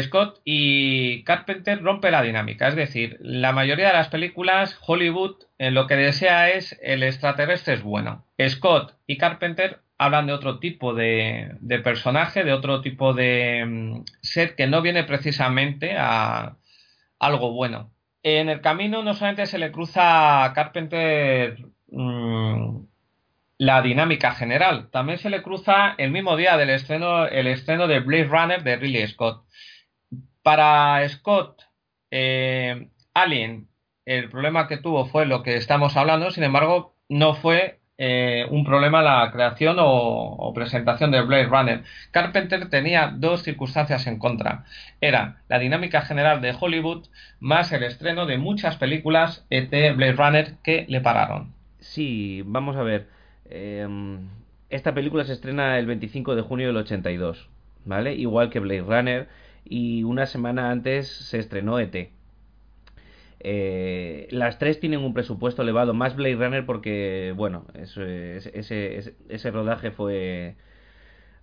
Scott 0.01 0.41
y 0.43 1.23
Carpenter 1.23 1.81
rompe 1.81 2.11
la 2.11 2.21
dinámica. 2.21 2.67
Es 2.67 2.75
decir, 2.75 3.17
la 3.19 3.51
mayoría 3.51 3.88
de 3.88 3.93
las 3.93 4.09
películas, 4.09 4.77
Hollywood 4.85 5.35
eh, 5.57 5.71
lo 5.71 5.88
que 5.88 5.95
desea 5.95 6.49
es 6.49 6.77
el 6.81 7.03
extraterrestre 7.03 7.73
es 7.73 7.83
bueno. 7.83 8.25
Scott 8.49 8.95
y 9.07 9.17
Carpenter 9.17 9.79
hablan 9.97 10.27
de 10.27 10.33
otro 10.33 10.59
tipo 10.59 10.93
de, 10.93 11.57
personaje, 11.83 12.43
de 12.43 12.53
otro 12.53 12.81
tipo 12.81 13.13
de 13.13 13.65
mm, 13.65 14.03
set 14.21 14.55
que 14.55 14.67
no 14.67 14.81
viene 14.81 15.03
precisamente 15.03 15.95
a 15.97 16.55
algo 17.20 17.51
bueno. 17.51 17.91
En 18.24 18.49
el 18.49 18.61
camino 18.61 19.03
no 19.03 19.13
solamente 19.13 19.45
se 19.45 19.57
le 19.57 19.72
cruza 19.72 20.43
a 20.43 20.53
Carpenter 20.53 21.57
mm, 21.89 22.80
la 23.59 23.82
dinámica 23.82 24.32
general, 24.34 24.89
también 24.91 25.18
se 25.18 25.30
le 25.30 25.41
cruza 25.41 25.95
el 25.97 26.11
mismo 26.11 26.36
día 26.36 26.57
del 26.57 26.70
estreno, 26.70 27.26
el 27.26 27.47
estreno 27.47 27.88
de 27.88 27.99
Blade 28.01 28.26
Runner 28.26 28.63
de 28.63 28.76
Ridley 28.76 29.07
Scott. 29.07 29.45
Para 30.43 31.07
Scott, 31.09 31.63
eh, 32.11 32.89
Alien, 33.13 33.68
el 34.05 34.30
problema 34.30 34.68
que 34.68 34.78
tuvo 34.78 35.05
fue 35.05 35.26
lo 35.26 35.43
que 35.43 35.57
estamos 35.57 35.97
hablando, 35.97 36.32
sin 36.32 36.43
embargo, 36.43 36.95
no 37.09 37.34
fue 37.34 37.80
eh, 37.97 38.45
un 38.51 38.63
problema 38.63 39.01
la 39.01 39.31
creación 39.31 39.77
o, 39.79 40.51
presentación 40.53 41.11
de 41.11 41.21
Blade 41.21 41.45
Runner. 41.45 41.83
Carpenter 42.11 42.69
tenía 42.69 43.13
dos 43.15 43.43
circunstancias 43.43 44.05
en 44.07 44.19
contra. 44.19 44.65
Era 45.01 45.41
la 45.49 45.59
dinámica 45.59 46.01
general 46.01 46.41
de 46.41 46.55
Hollywood 46.59 47.07
más 47.39 47.71
el 47.71 47.83
estreno 47.83 48.25
de 48.25 48.37
muchas 48.37 48.77
películas 48.77 49.45
de 49.49 49.93
Blade 49.93 50.13
Runner 50.13 50.53
que 50.63 50.85
le 50.87 51.01
pararon. 51.01 51.53
Sí, 51.79 52.43
vamos 52.45 52.75
a 52.77 52.83
ver. 52.83 53.07
Em, 53.49 54.29
esta 54.69 54.93
película 54.93 55.23
se 55.23 55.33
estrena 55.33 55.79
el 55.79 55.85
25 55.85 56.35
de 56.35 56.41
junio 56.41 56.67
del 56.67 56.77
82, 56.77 57.49
¿vale? 57.85 58.13
Igual 58.15 58.49
que 58.49 58.59
Blade 58.59 58.81
Runner 58.81 59.27
y 59.65 60.03
una 60.03 60.25
semana 60.25 60.71
antes 60.71 61.07
se 61.07 61.39
estrenó 61.39 61.79
ET. 61.79 62.16
Eh, 63.39 64.27
las 64.31 64.57
tres 64.57 64.79
tienen 64.79 65.01
un 65.01 65.13
presupuesto 65.13 65.61
elevado, 65.61 65.93
más 65.93 66.15
Blade 66.15 66.35
Runner 66.35 66.65
porque, 66.65 67.33
bueno, 67.35 67.65
ese, 67.75 69.51
rodaje 69.51 69.91
fue 69.91 70.55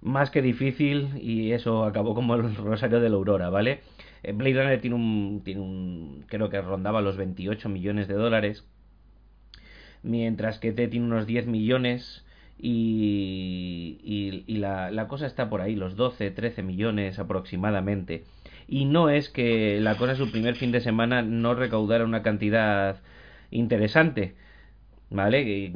más 0.00 0.30
que 0.30 0.42
difícil 0.42 1.10
y 1.20 1.52
eso 1.52 1.84
acabó 1.84 2.14
como 2.14 2.34
el 2.34 2.54
Rosario 2.56 3.00
de 3.00 3.08
la 3.08 3.16
Aurora, 3.16 3.50
¿vale? 3.50 3.80
Eh, 4.22 4.32
Blade 4.32 4.54
Runner 4.62 4.80
tiene 4.80 4.96
un, 4.96 5.42
tiene 5.44 5.60
un, 5.60 6.24
creo 6.28 6.50
que 6.50 6.60
rondaba 6.60 7.00
los 7.02 7.16
28 7.16 7.68
millones 7.68 8.08
de 8.08 8.14
dólares, 8.14 8.66
mientras 10.02 10.58
que 10.58 10.72
T 10.72 10.88
tiene 10.88 11.06
unos 11.06 11.26
10 11.26 11.46
millones 11.46 12.24
y, 12.58 13.98
y, 14.46 14.56
la 14.58 15.06
cosa 15.08 15.26
está 15.26 15.48
por 15.50 15.60
ahí, 15.60 15.74
los 15.76 15.96
12, 15.96 16.30
13 16.30 16.62
millones 16.62 17.18
aproximadamente 17.18 18.24
y 18.68 18.84
no 18.86 19.10
es 19.10 19.28
que 19.28 19.80
la 19.80 19.96
cosa 19.96 20.16
su 20.16 20.30
primer 20.30 20.56
fin 20.56 20.72
de 20.72 20.80
semana 20.80 21.22
no 21.22 21.54
recaudara 21.54 22.04
una 22.04 22.22
cantidad 22.22 23.00
interesante, 23.50 24.34
¿vale? 25.10 25.72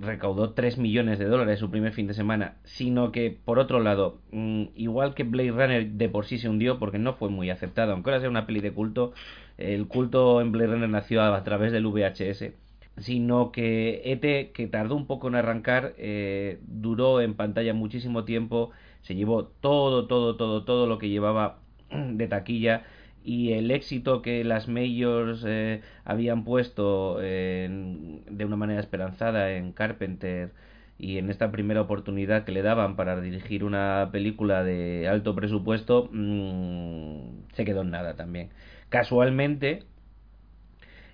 Recaudó 0.00 0.52
3 0.52 0.78
millones 0.78 1.18
de 1.18 1.26
dólares 1.26 1.58
su 1.58 1.70
primer 1.70 1.92
fin 1.92 2.06
de 2.06 2.14
semana, 2.14 2.56
sino 2.64 3.12
que, 3.12 3.30
por 3.44 3.58
otro 3.58 3.80
lado, 3.80 4.20
mm, 4.32 4.64
igual 4.74 5.14
que 5.14 5.24
Blade 5.24 5.52
Runner 5.52 5.86
de 5.86 6.08
por 6.08 6.26
sí 6.26 6.38
se 6.38 6.48
hundió 6.48 6.78
porque 6.78 6.98
no 6.98 7.14
fue 7.14 7.28
muy 7.30 7.50
aceptado, 7.50 7.92
aunque 7.92 8.10
ahora 8.10 8.20
sea 8.20 8.30
una 8.30 8.46
peli 8.46 8.60
de 8.60 8.72
culto, 8.72 9.12
el 9.58 9.86
culto 9.86 10.40
en 10.40 10.52
Blade 10.52 10.72
Runner 10.72 10.88
nació 10.88 11.22
a, 11.22 11.44
través 11.44 11.72
del 11.72 11.86
VHS 11.86 12.52
sino 12.98 13.50
que 13.52 14.02
ET, 14.04 14.52
que 14.52 14.66
tardó 14.66 14.94
un 14.96 15.06
poco 15.06 15.28
en 15.28 15.34
arrancar, 15.34 15.94
eh, 15.96 16.58
duró 16.66 17.20
en 17.22 17.34
pantalla 17.34 17.72
muchísimo 17.72 18.24
tiempo, 18.24 18.72
se 19.02 19.14
llevó 19.14 19.44
todo, 19.46 20.06
todo, 20.06 20.36
todo, 20.36 20.64
todo 20.64 20.86
lo 20.86 20.98
que 20.98 21.08
llevaba 21.08 21.59
de 21.90 22.26
taquilla 22.28 22.84
y 23.24 23.52
el 23.52 23.70
éxito 23.70 24.22
que 24.22 24.44
las 24.44 24.68
majors 24.68 25.44
eh, 25.46 25.82
habían 26.04 26.44
puesto 26.44 27.18
de 27.18 28.44
una 28.44 28.56
manera 28.56 28.80
esperanzada 28.80 29.52
en 29.52 29.72
Carpenter 29.72 30.52
y 30.98 31.18
en 31.18 31.30
esta 31.30 31.50
primera 31.50 31.80
oportunidad 31.82 32.44
que 32.44 32.52
le 32.52 32.62
daban 32.62 32.96
para 32.96 33.20
dirigir 33.20 33.64
una 33.64 34.10
película 34.12 34.64
de 34.64 35.08
alto 35.08 35.34
presupuesto 35.34 36.08
mm, 36.12 37.52
se 37.54 37.64
quedó 37.64 37.82
en 37.82 37.90
nada 37.90 38.16
también. 38.16 38.50
Casualmente 38.90 39.84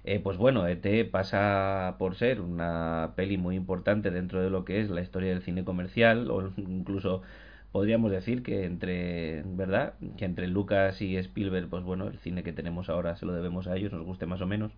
eh, 0.07 0.20
pues 0.20 0.37
bueno, 0.39 0.66
ET 0.68 1.11
pasa 1.11 1.97
por 1.99 2.14
ser 2.14 2.41
una 2.41 3.14
peli 3.16 3.39
muy 3.39 3.57
importante 3.57 4.12
dentro 4.12 4.41
de 4.41 4.51
lo 4.51 4.64
que 4.64 4.81
es 4.81 4.89
la 4.89 5.01
historia 5.01 5.31
del 5.31 5.43
cine 5.43 5.64
comercial 5.64 6.31
o 6.31 6.53
incluso 6.57 7.22
podríamos 7.77 8.11
decir 8.11 8.43
que 8.43 8.64
entre, 8.64 9.43
¿verdad? 9.45 9.93
Que 10.16 10.24
entre 10.24 10.47
Lucas 10.47 11.03
y 11.03 11.18
Spielberg, 11.18 11.68
pues 11.68 11.85
bueno, 11.85 12.07
el 12.07 12.18
cine 12.20 12.43
que 12.43 12.55
tenemos 12.55 12.89
ahora 12.89 13.16
se 13.16 13.27
lo 13.27 13.35
debemos 13.35 13.66
a 13.66 13.77
ellos, 13.77 13.93
nos 13.93 14.03
guste 14.03 14.24
más 14.24 14.41
o 14.41 14.47
menos. 14.47 14.72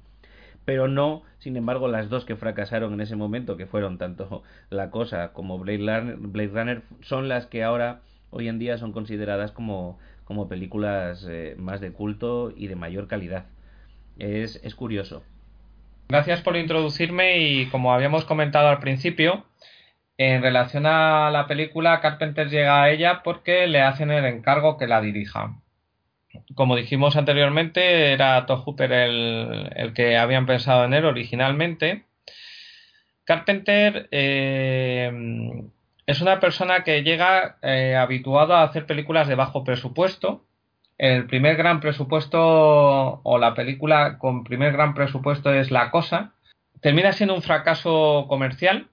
Pero 0.64 0.88
no, 0.88 1.22
sin 1.38 1.56
embargo, 1.56 1.86
las 1.86 2.08
dos 2.08 2.24
que 2.24 2.34
fracasaron 2.34 2.92
en 2.94 3.00
ese 3.00 3.14
momento, 3.14 3.56
que 3.56 3.66
fueron 3.66 3.98
tanto 3.98 4.42
La 4.70 4.90
Cosa 4.90 5.32
como 5.32 5.60
Blade 5.60 6.48
Runner, 6.48 6.82
son 7.02 7.28
las 7.28 7.46
que 7.46 7.62
ahora, 7.62 8.00
hoy 8.30 8.48
en 8.48 8.58
día, 8.58 8.78
son 8.78 8.90
consideradas 8.90 9.52
como, 9.52 10.00
como 10.24 10.48
películas 10.48 11.24
eh, 11.30 11.54
más 11.56 11.80
de 11.80 11.92
culto 11.92 12.52
y 12.56 12.66
de 12.66 12.74
mayor 12.74 13.06
calidad. 13.06 13.46
Es, 14.18 14.58
es 14.64 14.74
curioso. 14.74 15.22
Gracias 16.08 16.40
por 16.40 16.56
introducirme 16.56 17.38
y 17.38 17.66
como 17.66 17.92
habíamos 17.92 18.24
comentado 18.24 18.66
al 18.66 18.80
principio, 18.80 19.44
en 20.18 20.42
relación 20.42 20.84
a 20.84 21.30
la 21.30 21.46
película, 21.46 22.00
Carpenter 22.00 22.50
llega 22.50 22.82
a 22.82 22.90
ella 22.90 23.22
porque 23.22 23.68
le 23.68 23.82
hacen 23.82 24.10
el 24.10 24.24
encargo 24.24 24.76
que 24.76 24.88
la 24.88 25.00
dirija. 25.00 25.54
Como 26.56 26.74
dijimos 26.74 27.16
anteriormente, 27.16 28.12
era 28.12 28.44
Todd 28.44 28.62
Hooper 28.64 28.92
el, 28.92 29.92
que 29.94 30.18
habían 30.18 30.44
pensado 30.44 30.84
en 30.84 30.94
él 30.94 31.04
originalmente. 31.04 32.04
Carpenter 33.22 34.08
eh, 34.10 35.12
es 36.06 36.20
una 36.20 36.40
persona 36.40 36.82
que 36.82 37.04
llega 37.04 37.58
eh, 37.62 37.94
habituado 37.94 38.56
a 38.56 38.64
hacer 38.64 38.86
películas 38.86 39.28
de 39.28 39.36
bajo 39.36 39.62
presupuesto. 39.62 40.44
El 40.98 41.26
primer 41.26 41.56
gran 41.56 41.78
presupuesto 41.78 43.20
o 43.22 43.38
la 43.38 43.54
película 43.54 44.18
con 44.18 44.42
primer 44.42 44.72
gran 44.72 44.94
presupuesto 44.94 45.54
es 45.54 45.70
La 45.70 45.92
Cosa. 45.92 46.32
Termina 46.80 47.12
siendo 47.12 47.36
un 47.36 47.42
fracaso 47.42 48.26
comercial 48.28 48.88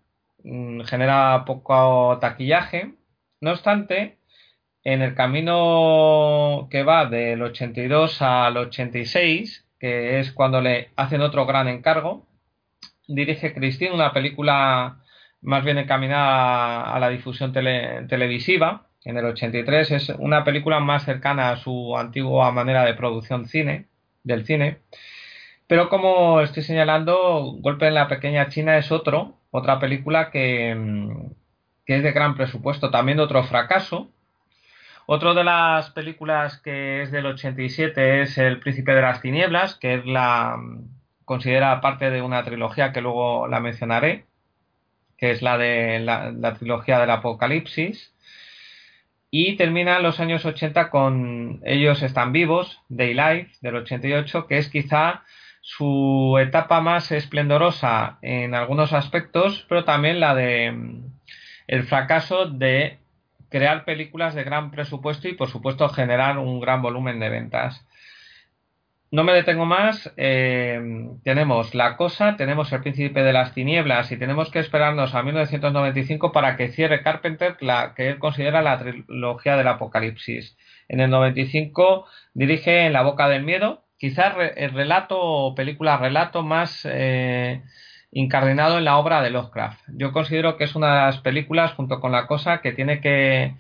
genera 0.86 1.44
poco 1.46 2.18
taquillaje. 2.20 2.94
No 3.42 3.52
obstante, 3.52 4.18
en 4.84 5.02
el 5.02 5.16
camino 5.16 6.68
que 6.70 6.84
va 6.84 7.06
del 7.06 7.42
82 7.42 8.22
al 8.22 8.58
86, 8.58 9.68
que 9.80 10.20
es 10.20 10.32
cuando 10.32 10.62
le 10.62 10.92
hacen 10.96 11.22
otro 11.22 11.46
gran 11.46 11.68
encargo, 11.68 12.28
dirige 13.08 13.54
Christine 13.54 13.94
una 13.94 14.14
película 14.14 15.00
más 15.42 15.64
bien 15.64 15.78
encaminada 15.78 16.94
a 16.94 17.00
la 17.00 17.10
difusión 17.10 17.54
televisiva. 17.54 18.88
En 19.04 19.18
el 19.18 19.26
83 19.26 19.92
es 19.92 20.10
una 20.10 20.44
película 20.44 20.80
más 20.80 21.06
cercana 21.06 21.52
a 21.52 21.58
su 21.58 21.96
antigua 21.98 22.52
manera 22.52 22.84
de 22.86 22.96
producción 22.96 23.46
cine, 23.48 23.88
del 24.24 24.46
cine. 24.46 24.80
Pero 25.68 25.90
como 25.90 26.42
estoy 26.42 26.64
señalando, 26.64 27.54
Golpe 27.60 27.88
en 27.88 27.94
la 27.96 28.08
Pequeña 28.08 28.50
China 28.50 28.78
es 28.78 28.92
otro, 28.92 29.35
otra 29.56 29.80
película 29.80 30.32
que, 30.32 30.76
mm, 30.76 31.32
que 31.86 31.98
es 31.98 32.04
de 32.04 32.12
gran 32.12 32.36
presupuesto, 32.36 32.92
también 32.92 33.20
otro 33.20 33.44
fracaso. 33.44 34.10
Otro 35.08 35.34
de 35.34 35.44
las 35.44 35.92
películas 35.92 36.60
que 36.62 37.04
es 37.04 37.12
del 37.12 37.28
87 37.28 38.22
es 38.22 38.38
El 38.38 38.60
Príncipe 38.60 38.94
de 38.94 39.02
las 39.02 39.22
Tinieblas, 39.22 39.76
que 39.76 39.96
es 39.96 40.06
la 40.06 40.58
mm, 40.58 40.90
considera 41.26 41.80
parte 41.82 42.10
de 42.10 42.22
una 42.22 42.44
trilogía 42.44 42.92
que 42.92 43.02
luego 43.02 43.48
la 43.48 43.60
mencionaré, 43.60 44.26
que 45.18 45.32
es 45.32 45.42
la 45.42 45.58
de 45.58 46.00
la, 46.00 46.32
la 46.32 46.56
trilogía 46.56 47.00
del 47.00 47.12
Apocalipsis. 47.12 48.14
Y 49.32 49.58
termina 49.58 49.98
en 49.98 50.04
los 50.04 50.20
años 50.20 50.46
80 50.46 50.90
con 50.90 51.62
Ellos 51.66 52.02
están 52.04 52.32
vivos, 52.32 52.82
Day 52.90 53.14
Life, 53.14 53.52
del 53.62 53.76
88, 53.78 54.48
que 54.48 54.58
es 54.58 54.70
quizá 54.70 55.24
su 55.68 56.38
etapa 56.40 56.80
más 56.80 57.12
esplendorosa 57.12 58.20
en 58.22 58.54
algunos 58.54 58.94
aspectos, 58.94 59.66
pero 59.68 59.84
también 59.84 60.20
la 60.20 60.36
de 60.36 60.72
mm, 60.72 61.06
el 61.66 61.84
fracaso 61.86 62.46
de 62.46 63.00
crear 63.50 63.84
películas 63.84 64.36
de 64.36 64.44
gran 64.44 64.70
presupuesto 64.70 65.28
y 65.28 65.34
por 65.34 65.50
supuesto 65.50 65.90
generar 65.90 66.38
un 66.38 66.60
gran 66.60 66.84
volumen 66.84 67.20
de 67.20 67.30
ventas. 67.30 67.84
No 69.10 69.24
me 69.24 69.34
detengo 69.34 69.66
más. 69.66 70.14
Eh, 70.18 70.80
tenemos 71.24 71.74
La 71.74 71.98
Cosa, 71.98 72.36
tenemos 72.38 72.72
El 72.72 72.82
Príncipe 72.82 73.24
de 73.24 73.34
las 73.34 73.56
Tinieblas 73.56 74.12
y 74.12 74.18
tenemos 74.18 74.52
que 74.52 74.60
esperarnos 74.60 75.16
a 75.16 75.24
1995 75.24 76.32
para 76.32 76.58
que 76.58 76.70
cierre 76.70 77.02
Carpenter 77.02 77.58
la 77.62 77.96
que 77.96 78.10
él 78.10 78.20
considera 78.20 78.62
la 78.62 78.78
trilogía 78.78 79.58
del 79.58 79.68
Apocalipsis. 79.68 80.56
En 80.88 81.00
el 81.00 81.10
95 81.10 82.06
dirige 82.36 82.86
En 82.86 82.94
la 82.94 83.02
Boca 83.02 83.28
del 83.30 83.44
Miedo, 83.44 83.85
quizás 83.98 84.36
el 84.56 84.72
relato 84.72 85.20
o 85.20 85.56
película 85.56 85.98
relato 85.98 86.44
más 86.44 86.88
eh, 86.90 87.62
incardinado 88.12 88.78
en 88.78 88.86
la 88.86 88.98
obra 88.98 89.22
de 89.22 89.30
Lovecraft. 89.30 89.82
Yo 89.90 90.12
considero 90.12 90.58
que 90.58 90.66
es 90.66 90.76
una 90.76 90.88
de 90.88 91.02
las 91.08 91.18
películas, 91.20 91.74
junto 91.74 92.00
con 92.00 92.12
La 92.12 92.28
Cosa, 92.28 92.62
que 92.62 92.72
tiene 92.72 93.02
que 93.02 93.56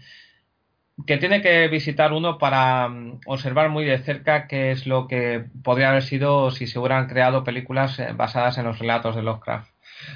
que 1.05 1.17
tiene 1.17 1.41
que 1.41 1.67
visitar 1.67 2.13
uno 2.13 2.38
para 2.38 2.88
mm, 2.88 3.21
observar 3.25 3.69
muy 3.69 3.86
de 3.86 3.97
cerca 3.99 4.47
qué 4.47 4.71
es 4.71 4.88
lo 4.88 5.07
que 5.07 5.45
podría 5.63 5.89
haber 5.89 6.03
sido 6.03 6.51
si 6.51 6.67
se 6.67 6.79
hubieran 6.79 7.07
creado 7.07 7.43
películas 7.43 7.99
eh, 7.99 8.13
basadas 8.15 8.57
en 8.57 8.65
los 8.65 8.79
relatos 8.79 9.15
de 9.15 9.23
Lovecraft. 9.23 9.69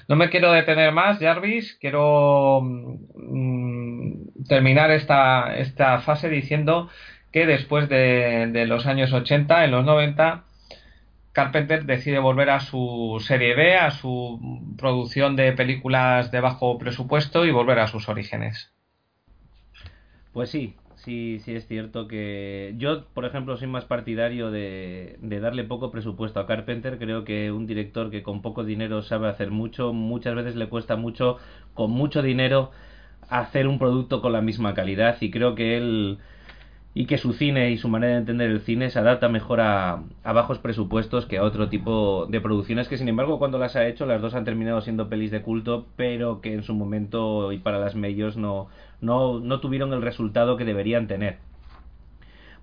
No 0.07 0.15
me 0.15 0.29
quiero 0.29 0.51
detener 0.51 0.91
más, 0.93 1.19
Jarvis. 1.19 1.77
Quiero 1.79 2.61
mm, 2.61 4.45
terminar 4.47 4.91
esta, 4.91 5.57
esta 5.57 5.99
fase 5.99 6.29
diciendo 6.29 6.89
que 7.31 7.45
después 7.45 7.89
de, 7.89 8.65
los 8.67 8.85
años 8.85 9.13
80, 9.13 9.65
en 9.65 9.71
los 9.71 9.85
90, 9.85 10.43
Carpenter 11.31 11.85
decide 11.85 12.19
volver 12.19 12.49
a 12.49 12.59
su 12.59 13.23
serie 13.25 13.55
B, 13.55 13.75
a 13.75 13.91
su 13.91 14.39
producción 14.77 15.35
de 15.35 15.51
películas 15.53 16.31
de 16.31 16.41
bajo 16.41 16.77
presupuesto 16.77 17.45
y 17.45 17.51
volver 17.51 17.79
a 17.79 17.87
sus 17.87 18.09
orígenes. 18.09 18.71
Pues 20.33 20.49
sí, 20.49 20.75
sí, 20.95 21.39
sí 21.43 21.55
es 21.55 21.67
cierto 21.67 22.07
que 22.07 22.73
yo, 22.77 23.05
por 23.13 23.25
ejemplo, 23.25 23.57
soy 23.57 23.67
más 23.67 23.85
partidario 23.85 24.51
de, 24.51 25.17
de, 25.21 25.39
darle 25.39 25.63
poco 25.63 25.91
presupuesto 25.91 26.39
a 26.39 26.47
Carpenter. 26.47 26.97
Creo 26.97 27.23
que 27.23 27.51
un 27.51 27.67
director 27.67 28.09
que 28.09 28.23
con 28.23 28.41
poco 28.41 28.63
dinero 28.63 29.01
sabe 29.01 29.27
hacer 29.27 29.51
mucho, 29.51 29.93
muchas 29.93 30.35
veces 30.35 30.55
le 30.55 30.67
cuesta 30.67 30.95
mucho, 30.95 31.37
con 31.73 31.91
mucho 31.91 32.21
dinero, 32.21 32.71
hacer 33.29 33.67
un 33.67 33.77
producto 33.77 34.21
con 34.21 34.33
la 34.33 34.41
misma 34.41 34.73
calidad 34.73 35.17
y 35.21 35.29
creo 35.29 35.55
que 35.55 35.77
él 35.77 36.19
y 36.93 37.05
que 37.05 37.17
su 37.17 37.33
cine 37.33 37.71
y 37.71 37.77
su 37.77 37.87
manera 37.87 38.13
de 38.13 38.19
entender 38.19 38.49
el 38.49 38.61
cine 38.61 38.89
se 38.89 38.99
adapta 38.99 39.29
mejor 39.29 39.61
a, 39.61 40.03
bajos 40.23 40.57
presupuestos 40.59 41.25
que 41.25 41.37
a 41.37 41.43
otro 41.43 41.69
tipo 41.69 42.25
de 42.27 42.41
producciones 42.41 42.87
que 42.87 42.97
sin 42.97 43.07
embargo 43.07 43.37
cuando 43.37 43.59
las 43.59 43.75
ha 43.75 43.85
hecho 43.87 44.05
las 44.05 44.21
dos 44.21 44.33
han 44.33 44.43
terminado 44.43 44.81
siendo 44.81 45.07
pelis 45.07 45.31
de 45.31 45.41
culto 45.43 45.85
pero 45.95 46.41
que 46.41 46.53
en 46.53 46.63
su 46.63 46.73
momento 46.73 47.51
y 47.51 47.59
para 47.59 47.79
las 47.79 47.95
medios 47.95 48.37
no, 48.37 48.67
no, 49.01 49.39
no 49.39 49.59
tuvieron 49.59 49.93
el 49.93 50.01
resultado 50.01 50.57
que 50.57 50.65
deberían 50.65 51.07
tener. 51.07 51.37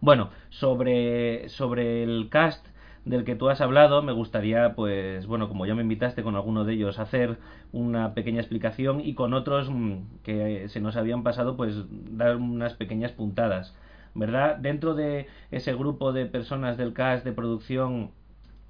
Bueno, 0.01 0.31
sobre, 0.51 1.49
sobre 1.49 2.03
el 2.03 2.29
cast 2.29 2.67
del 3.07 3.25
que 3.25 3.37
tú 3.37 3.49
has 3.49 3.61
hablado, 3.61 4.03
me 4.03 4.13
gustaría, 4.13 4.75
pues, 4.75 5.27
bueno, 5.27 5.49
como 5.49 5.65
ya 5.65 5.75
me 5.75 5.83
invitaste 5.83 6.23
con 6.23 6.35
alguno 6.35 6.65
de 6.65 6.75
ellos, 6.75 6.99
hacer 6.99 7.39
una 7.73 8.15
pequeña 8.15 8.41
explicación 8.41 9.01
y 9.01 9.15
con 9.15 9.33
otros 9.33 9.71
mm, 9.71 10.23
que 10.25 10.69
se 10.69 10.81
nos 10.81 10.97
habían 10.97 11.23
pasado, 11.23 11.57
pues, 11.57 11.85
dar 11.91 12.37
unas 12.37 12.75
pequeñas 12.75 13.13
puntadas. 13.13 13.75
¿Verdad? 14.19 14.57
Dentro 14.57 14.95
de 14.95 15.27
ese 15.51 15.75
grupo 15.75 16.13
de 16.13 16.27
personas 16.27 16.77
del 16.77 16.93
cast 16.93 17.25
de 17.25 17.33
producción, 17.33 18.11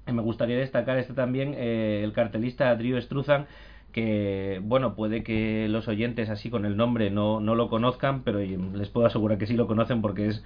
eh, 0.05 0.13
me 0.13 0.21
gustaría 0.21 0.57
destacar 0.57 0.97
este 0.97 1.13
también 1.13 1.53
eh, 1.55 2.01
el 2.03 2.13
cartelista 2.13 2.75
Drew 2.75 2.99
Struzan, 3.01 3.47
que 3.91 4.59
bueno, 4.63 4.95
puede 4.95 5.23
que 5.23 5.67
los 5.69 5.87
oyentes 5.87 6.29
así 6.29 6.49
con 6.49 6.65
el 6.65 6.77
nombre 6.77 7.09
no, 7.09 7.39
no 7.39 7.55
lo 7.55 7.69
conozcan, 7.69 8.23
pero 8.23 8.39
les 8.39 8.89
puedo 8.89 9.07
asegurar 9.07 9.37
que 9.37 9.47
sí 9.47 9.55
lo 9.55 9.67
conocen 9.67 10.01
porque 10.01 10.27
es 10.27 10.43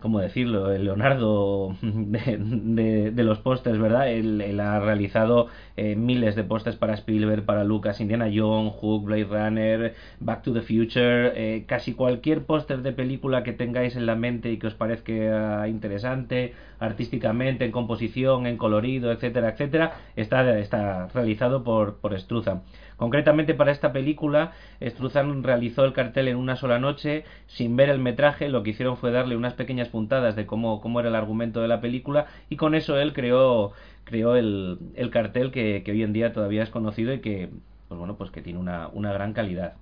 ¿cómo 0.00 0.20
decirlo? 0.20 0.72
El 0.72 0.84
Leonardo 0.84 1.76
de, 1.82 3.12
los 3.16 3.38
pósters, 3.38 3.78
¿verdad? 3.78 4.10
Él, 4.10 4.58
ha 4.60 4.80
realizado 4.80 5.48
eh, 5.76 5.96
miles 5.96 6.34
de 6.34 6.44
pósters 6.44 6.76
para 6.76 6.94
Spielberg, 6.94 7.44
para 7.44 7.64
Lucas, 7.64 8.00
Indiana 8.00 8.28
Jones, 8.34 8.74
Hook, 8.80 9.04
Blade 9.04 9.24
Runner, 9.24 9.94
Back 10.20 10.42
to 10.42 10.52
the 10.52 10.62
Future, 10.62 11.32
eh, 11.34 11.64
casi 11.66 11.94
cualquier 11.94 12.44
póster 12.44 12.82
de 12.82 12.92
película 12.92 13.42
que 13.42 13.52
tengáis 13.52 13.96
en 13.96 14.06
la 14.06 14.16
mente 14.16 14.50
y 14.50 14.58
que 14.58 14.66
os 14.66 14.74
parezca 14.74 15.68
interesante, 15.68 16.54
artísticamente, 16.78 17.64
en 17.64 17.72
composición, 17.72 18.46
en 18.46 18.56
colorido, 18.56 19.12
etcétera, 19.12 19.50
etcétera, 19.50 19.94
está, 20.16 20.58
está 20.58 21.08
realizado 21.08 21.62
por, 21.62 21.96
por 21.96 22.18
Struza. 22.18 22.62
Concretamente 23.00 23.54
para 23.54 23.72
esta 23.72 23.94
película, 23.94 24.52
Struzan 24.82 25.42
realizó 25.42 25.86
el 25.86 25.94
cartel 25.94 26.28
en 26.28 26.36
una 26.36 26.56
sola 26.56 26.78
noche, 26.78 27.24
sin 27.46 27.74
ver 27.74 27.88
el 27.88 27.98
metraje, 27.98 28.50
lo 28.50 28.62
que 28.62 28.70
hicieron 28.70 28.98
fue 28.98 29.10
darle 29.10 29.38
unas 29.38 29.54
pequeñas 29.54 29.88
puntadas 29.88 30.36
de 30.36 30.44
cómo, 30.44 30.82
cómo 30.82 31.00
era 31.00 31.08
el 31.08 31.14
argumento 31.14 31.62
de 31.62 31.68
la 31.68 31.80
película 31.80 32.26
y 32.50 32.56
con 32.56 32.74
eso 32.74 32.98
él 32.98 33.14
creó, 33.14 33.72
creó 34.04 34.36
el, 34.36 34.80
el 34.96 35.08
cartel 35.08 35.50
que, 35.50 35.82
hoy 35.88 36.02
en 36.02 36.12
día 36.12 36.34
todavía 36.34 36.62
es 36.62 36.68
conocido 36.68 37.14
y 37.14 37.20
que, 37.20 37.48
pues 37.88 37.98
bueno, 37.98 38.16
pues 38.16 38.30
tiene 38.32 38.58
una, 38.58 38.88
una 38.88 39.14
gran 39.14 39.32
calidad. 39.32 39.76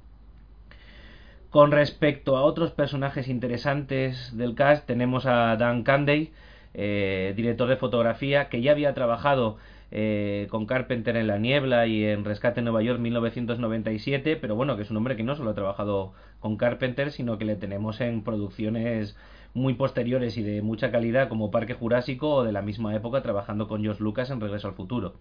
Con 1.50 1.72
respecto 1.72 2.36
a 2.36 2.42
otros 2.42 2.70
personajes 2.70 3.26
interesantes 3.26 4.36
del 4.36 4.54
cast, 4.54 4.86
tenemos 4.86 5.26
a 5.26 5.56
Dan 5.56 5.82
Canday, 5.82 6.30
eh, 6.72 7.32
director 7.34 7.68
de 7.68 7.78
fotografía, 7.78 8.48
que 8.48 8.62
ya 8.62 8.70
había 8.70 8.94
trabajado 8.94 9.56
eh, 9.90 10.46
con 10.50 10.66
Carpenter 10.66 11.16
en 11.16 11.26
La 11.26 11.38
Niebla 11.38 11.86
y 11.86 12.04
en 12.04 12.24
Rescate 12.24 12.60
en 12.60 12.64
Nueva 12.64 12.82
York 12.82 13.00
1997, 13.00 14.36
pero 14.36 14.54
bueno, 14.54 14.76
que 14.76 14.82
es 14.82 14.90
un 14.90 14.98
hombre 14.98 15.16
que 15.16 15.22
no 15.22 15.34
solo 15.34 15.50
ha 15.50 15.54
trabajado 15.54 16.12
con 16.40 16.56
Carpenter, 16.56 17.10
sino 17.10 17.38
que 17.38 17.44
le 17.44 17.56
tenemos 17.56 18.00
en 18.00 18.22
producciones 18.22 19.16
muy 19.54 19.74
posteriores 19.74 20.36
y 20.36 20.42
de 20.42 20.62
mucha 20.62 20.90
calidad 20.90 21.28
como 21.28 21.50
Parque 21.50 21.74
Jurásico 21.74 22.30
o 22.30 22.44
de 22.44 22.52
la 22.52 22.62
misma 22.62 22.94
época 22.94 23.22
trabajando 23.22 23.66
con 23.66 23.82
George 23.82 24.02
Lucas 24.02 24.30
en 24.30 24.40
Regreso 24.40 24.68
al 24.68 24.74
Futuro. 24.74 25.14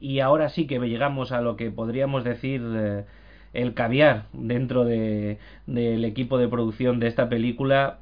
Y 0.00 0.20
ahora 0.20 0.48
sí 0.48 0.66
que 0.66 0.78
llegamos 0.78 1.32
a 1.32 1.40
lo 1.40 1.56
que 1.56 1.70
podríamos 1.70 2.24
decir 2.24 2.62
eh, 2.74 3.04
el 3.52 3.74
caviar 3.74 4.26
dentro 4.32 4.84
de, 4.84 5.38
del 5.66 6.04
equipo 6.04 6.38
de 6.38 6.48
producción 6.48 7.00
de 7.00 7.06
esta 7.06 7.28
película, 7.28 7.98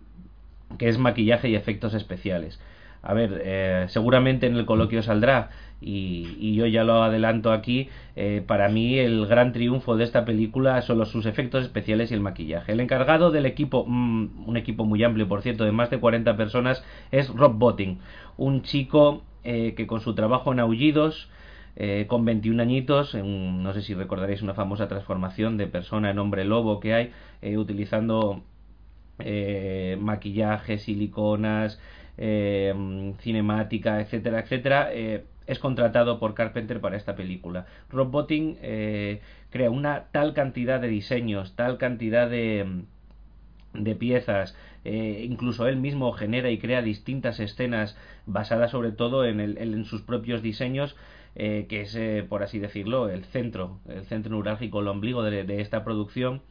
que 0.79 0.89
es 0.89 0.99
maquillaje 0.99 1.49
y 1.49 1.55
efectos 1.55 1.95
especiales. 1.95 2.59
A 3.03 3.15
ver, 3.15 3.43
eh, 3.45 3.87
seguramente 3.89 4.47
en 4.47 4.57
el 4.57 4.65
coloquio 4.65 5.03
saldrá 5.03 5.51
y, 5.83 6.55
yo 6.55 6.67
ya 6.67 6.85
lo 6.85 7.03
adelanto 7.03 7.53
aquí, 7.53 7.89
eh, 8.17 8.43
para 8.47 8.69
mí 8.69 8.99
el 8.99 9.27
gran 9.27 9.53
triunfo 9.53 9.97
de 9.97 10.05
esta 10.05 10.25
película 10.25 10.81
son 10.83 11.05
sus 11.07 11.27
efectos 11.27 11.65
especiales 11.65 12.11
y 12.11 12.15
el 12.15 12.21
maquillaje. 12.21 12.73
El 12.73 12.81
encargado 12.81 13.31
del 13.31 13.47
equipo, 13.47 13.85
mm, 13.87 14.49
un 14.49 14.57
equipo 14.57 14.85
muy 14.85 15.03
amplio 15.03 15.29
por 15.29 15.43
cierto, 15.43 15.65
de 15.65 15.73
más 15.73 15.91
de 15.91 15.99
40 15.99 16.37
personas, 16.37 16.85
es 17.11 17.29
Rob 17.29 17.55
Botting, 17.59 17.99
un 18.37 18.63
chico 18.63 19.23
eh, 19.45 19.75
que 19.77 19.87
con 19.87 20.01
su 20.01 20.15
trabajo 20.15 20.53
en 20.53 20.61
Aullidos, 20.61 21.29
eh, 21.75 22.07
con 22.09 22.25
21 22.25 22.61
añitos, 22.61 23.15
no 23.15 23.73
sé 23.73 23.83
si 23.83 23.95
recordaréis 23.95 24.43
una 24.43 24.55
famosa 24.55 24.89
transformación 24.89 25.57
de 25.57 25.67
persona 25.67 26.11
en 26.11 26.19
hombre 26.19 26.45
lobo 26.45 26.81
que 26.81 26.95
hay, 26.95 27.13
utilizando 27.57 28.43
maquillaje, 29.99 30.79
siliconas, 30.79 31.81
cinemática, 32.17 34.01
etcétera, 34.01 34.41
etcétera, 34.41 34.91
es 35.47 35.59
contratado 35.59 36.19
por 36.19 36.35
Carpenter 36.35 36.81
para 36.81 36.97
esta 36.97 37.17
película. 37.17 37.67
Rob 37.91 38.11
Botting 38.11 38.59
eh, 38.63 39.21
crea 39.51 39.71
una 39.71 40.05
tal 40.13 40.35
cantidad 40.35 40.81
de 40.81 40.89
diseños, 40.89 41.55
tal 41.57 41.79
cantidad 41.79 42.29
de, 42.29 42.83
de 43.75 43.95
piezas, 43.95 44.57
eh, 44.85 45.25
incluso 45.29 45.67
él 45.67 45.77
mismo 45.77 46.13
genera 46.13 46.51
y 46.51 46.59
crea 46.59 46.83
distintas 46.83 47.41
escenas 47.41 47.97
basadas 48.27 48.71
sobre 48.71 48.93
todo 48.93 49.25
en, 49.25 49.41
el, 49.41 49.59
en 49.59 49.85
sus 49.85 50.03
propios 50.03 50.43
diseños, 50.43 50.97
eh, 51.35 51.67
que 51.69 51.83
es, 51.83 52.25
por 52.29 52.43
así 52.43 52.59
decirlo, 52.59 53.09
el 53.09 53.25
centro, 53.25 53.81
el 53.89 54.05
centro 54.05 54.33
neurálgico, 54.33 54.81
el 54.81 54.89
ombligo 54.89 55.23
de 55.23 55.61
esta 55.61 55.83
producción 55.85 56.43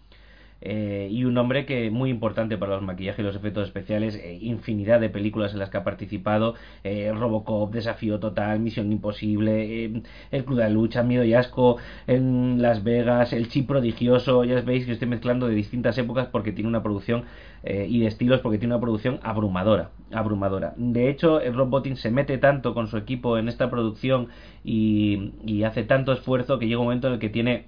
eh, 0.61 1.07
y 1.11 1.25
un 1.25 1.37
hombre 1.37 1.65
que 1.65 1.89
muy 1.89 2.11
importante 2.11 2.57
para 2.57 2.75
los 2.75 2.83
maquillajes 2.83 3.19
y 3.19 3.23
los 3.23 3.35
efectos 3.35 3.67
especiales, 3.67 4.15
eh, 4.15 4.37
infinidad 4.41 4.99
de 4.99 5.09
películas 5.09 5.53
en 5.53 5.59
las 5.59 5.69
que 5.69 5.77
ha 5.77 5.83
participado, 5.83 6.53
eh, 6.83 7.11
Robocop, 7.15 7.73
Desafío 7.73 8.19
Total, 8.19 8.59
Misión 8.59 8.91
Imposible, 8.91 10.03
El 10.29 10.45
Club 10.45 10.59
de 10.59 10.69
Lucha, 10.69 11.01
Miedo 11.01 11.23
y 11.23 11.33
Asco 11.33 11.77
en 12.05 12.61
Las 12.61 12.83
Vegas, 12.83 13.33
El 13.33 13.49
Chip 13.49 13.67
Prodigioso, 13.67 14.43
ya 14.43 14.61
veis 14.61 14.85
que 14.85 14.91
estoy 14.91 15.07
mezclando 15.07 15.47
de 15.47 15.55
distintas 15.55 15.97
épocas 15.97 16.27
porque 16.27 16.51
tiene 16.51 16.69
una 16.69 16.83
producción 16.83 17.25
y 17.63 17.99
de 17.99 18.07
estilos 18.07 18.41
porque 18.41 18.57
tiene 18.57 18.73
una 18.73 18.81
producción 18.81 19.19
abrumadora, 19.21 19.91
abrumadora. 20.11 20.73
De 20.77 21.09
hecho, 21.09 21.39
Rob 21.51 21.95
se 21.95 22.09
mete 22.09 22.39
tanto 22.39 22.73
con 22.73 22.87
su 22.87 22.97
equipo 22.97 23.37
en 23.37 23.47
esta 23.47 23.69
producción 23.69 24.29
y, 24.63 25.33
y 25.45 25.63
hace 25.63 25.83
tanto 25.83 26.11
esfuerzo 26.11 26.57
que 26.57 26.67
llega 26.67 26.79
un 26.79 26.85
momento 26.85 27.07
en 27.07 27.13
el 27.13 27.19
que 27.19 27.29
tiene 27.29 27.67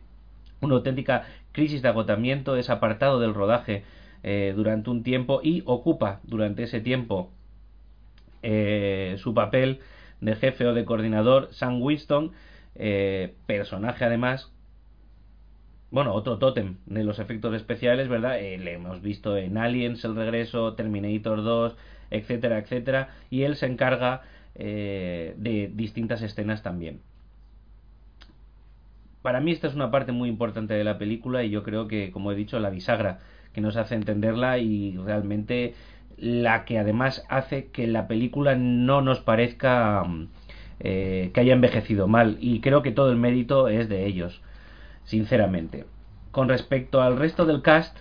una 0.64 0.76
auténtica 0.76 1.26
crisis 1.54 1.82
de 1.82 1.88
agotamiento, 1.88 2.58
es 2.58 2.70
apartado 2.70 3.20
del 3.20 3.34
rodaje 3.34 3.84
eh, 4.24 4.54
durante 4.56 4.90
un 4.90 5.04
tiempo 5.04 5.40
y 5.42 5.64
ocupa 5.66 6.20
durante 6.24 6.64
ese 6.64 6.82
tiempo 6.82 7.32
eh, 8.42 9.16
su 9.20 9.34
papel 9.34 9.80
de 10.20 10.36
jefe 10.36 10.66
o 10.66 10.74
de 10.74 10.84
coordinador 10.84 11.50
Sam 11.54 11.82
Winston, 11.82 12.32
eh, 12.76 13.36
personaje 13.46 14.04
además, 14.04 14.52
bueno, 15.92 16.14
otro 16.14 16.40
tótem 16.40 16.78
de 16.88 17.04
los 17.04 17.20
efectos 17.20 17.54
especiales, 17.54 18.10
¿verdad? 18.10 18.40
le 18.40 18.74
hemos 18.74 19.02
visto 19.02 19.38
en 19.38 19.58
Aliens, 19.58 20.04
El 20.04 20.16
Regreso, 20.16 20.74
Terminator 20.74 21.44
2, 21.44 21.78
etcétera, 22.10 22.58
etcétera, 22.58 23.10
y 23.30 23.44
él 23.44 23.56
se 23.56 23.68
encarga 23.68 24.22
de 24.56 25.72
distintas 25.74 26.22
escenas 26.22 26.64
también 26.64 27.02
para 29.24 29.40
mí 29.40 29.52
esta 29.52 29.68
es 29.68 29.74
una 29.74 29.90
parte 29.90 30.12
muy 30.12 30.30
importante 30.30 30.76
de 30.76 30.84
la 30.84 31.00
película 31.00 31.44
y 31.44 31.50
yo 31.50 31.64
creo 31.64 31.88
que, 31.88 32.12
como 32.12 32.32
he 32.32 32.36
dicho, 32.36 32.60
la 32.60 32.70
bisagra 32.70 33.20
que 33.54 33.62
nos 33.62 33.78
hace 33.78 33.96
entenderla 33.96 34.60
y 34.60 34.98
realmente 34.98 35.74
la 36.18 36.66
que 36.66 36.78
además 36.78 37.26
hace 37.30 37.68
que 37.68 37.88
la 37.88 38.08
película 38.08 38.56
no 38.56 39.02
nos 39.02 39.22
parezca 39.22 40.04
eh, 40.82 41.32
que 41.34 41.40
haya 41.40 41.54
envejecido 41.54 42.08
mal 42.08 42.38
y 42.42 42.60
creo 42.60 42.82
que 42.84 42.92
todo 42.92 43.12
el 43.12 43.18
mérito 43.18 43.70
es 43.70 43.88
de 43.88 44.06
ellos, 44.06 44.42
sinceramente. 45.06 45.86
Con 46.32 46.50
respecto 46.50 47.02
al 47.02 47.18
resto 47.18 47.46
del 47.46 47.62
cast, 47.62 47.98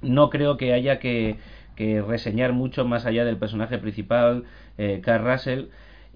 no 0.00 0.30
creo 0.30 0.56
que 0.56 0.72
haya 0.72 0.98
que, 0.98 1.36
reseñar 1.76 2.54
mucho 2.54 2.84
más 2.84 3.06
allá 3.06 3.24
del 3.24 3.36
personaje 3.36 3.78
principal, 3.78 4.44
eh, 4.78 5.00
Carl 5.04 5.24
Russell. 5.24 5.66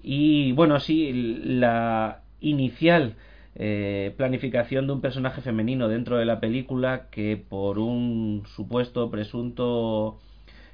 Y 0.01 0.51
bueno, 0.53 0.79
sí, 0.79 1.13
la 1.13 2.21
inicial 2.41 3.15
eh, 3.55 4.13
planificación 4.17 4.87
de 4.87 4.93
un 4.93 5.01
personaje 5.01 5.41
femenino 5.41 5.87
dentro 5.87 6.17
de 6.17 6.25
la 6.25 6.39
película 6.39 7.07
que 7.11 7.37
por 7.37 7.77
un 7.77 8.43
supuesto 8.55 9.11
presunto 9.11 10.19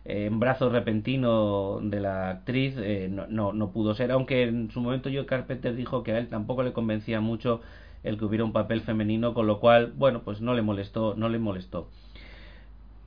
eh, 0.06 0.26
embarazo 0.28 0.70
repentino 0.70 1.80
de 1.82 2.00
la 2.00 2.30
actriz 2.30 2.76
eh, 2.78 3.10
no, 3.10 3.52
no, 3.54 3.72
pudo 3.72 3.96
ser, 3.96 4.12
aunque 4.12 4.44
en 4.44 4.72
su 4.72 4.80
momento 4.80 5.10
Carpenter 5.26 5.76
dijo 5.76 6.04
que 6.04 6.14
a 6.14 6.18
él 6.18 6.30
tampoco 6.30 6.64
le 6.64 6.72
convencía 6.72 7.20
mucho 7.20 7.62
el 8.04 8.18
que 8.18 8.26
hubiera 8.26 8.46
un 8.46 8.54
papel 8.54 8.82
femenino, 8.82 9.34
con 9.34 9.46
lo 9.46 9.60
cual, 9.60 9.92
bueno, 9.98 10.22
pues 10.24 10.40
no 10.40 10.54
le 10.54 10.62
molestó, 10.62 11.16
no 11.18 11.28
le 11.28 11.38
molestó. 11.38 11.90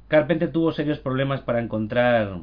Carpenter 0.08 0.52
tuvo 0.52 0.72
serios 0.72 0.98
problemas 0.98 1.40
para 1.40 1.60
encontrar 1.60 2.40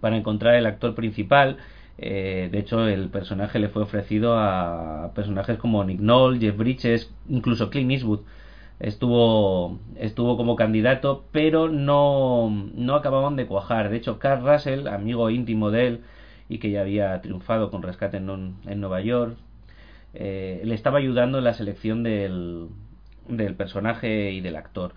para 0.00 0.16
encontrar 0.16 0.54
el 0.54 0.66
actor 0.66 0.94
principal. 0.94 1.58
Eh, 1.98 2.48
de 2.52 2.58
hecho, 2.60 2.86
el 2.86 3.08
personaje 3.10 3.58
le 3.58 3.68
fue 3.68 3.82
ofrecido 3.82 4.38
a 4.38 5.12
personajes 5.14 5.58
como 5.58 5.84
Nick 5.84 6.00
Noll, 6.00 6.38
Jeff 6.40 6.56
Bridges, 6.56 7.12
incluso 7.28 7.70
Clint 7.70 7.90
Eastwood. 7.92 8.20
Estuvo, 8.80 9.78
estuvo 9.96 10.36
como 10.36 10.54
candidato, 10.56 11.24
pero 11.32 11.68
no, 11.68 12.50
no 12.74 12.94
acababan 12.94 13.36
de 13.36 13.46
cuajar. 13.46 13.90
De 13.90 13.96
hecho, 13.96 14.18
Carl 14.20 14.44
Russell, 14.46 14.86
amigo 14.86 15.30
íntimo 15.30 15.70
de 15.70 15.86
él 15.88 16.00
y 16.48 16.58
que 16.58 16.70
ya 16.70 16.82
había 16.82 17.20
triunfado 17.20 17.70
con 17.70 17.82
Rescate 17.82 18.18
en, 18.18 18.56
en 18.66 18.80
Nueva 18.80 19.00
York, 19.00 19.36
eh, 20.14 20.62
le 20.64 20.74
estaba 20.74 20.98
ayudando 20.98 21.38
en 21.38 21.44
la 21.44 21.54
selección 21.54 22.02
del, 22.02 22.68
del 23.28 23.54
personaje 23.54 24.32
y 24.32 24.40
del 24.40 24.56
actor 24.56 24.94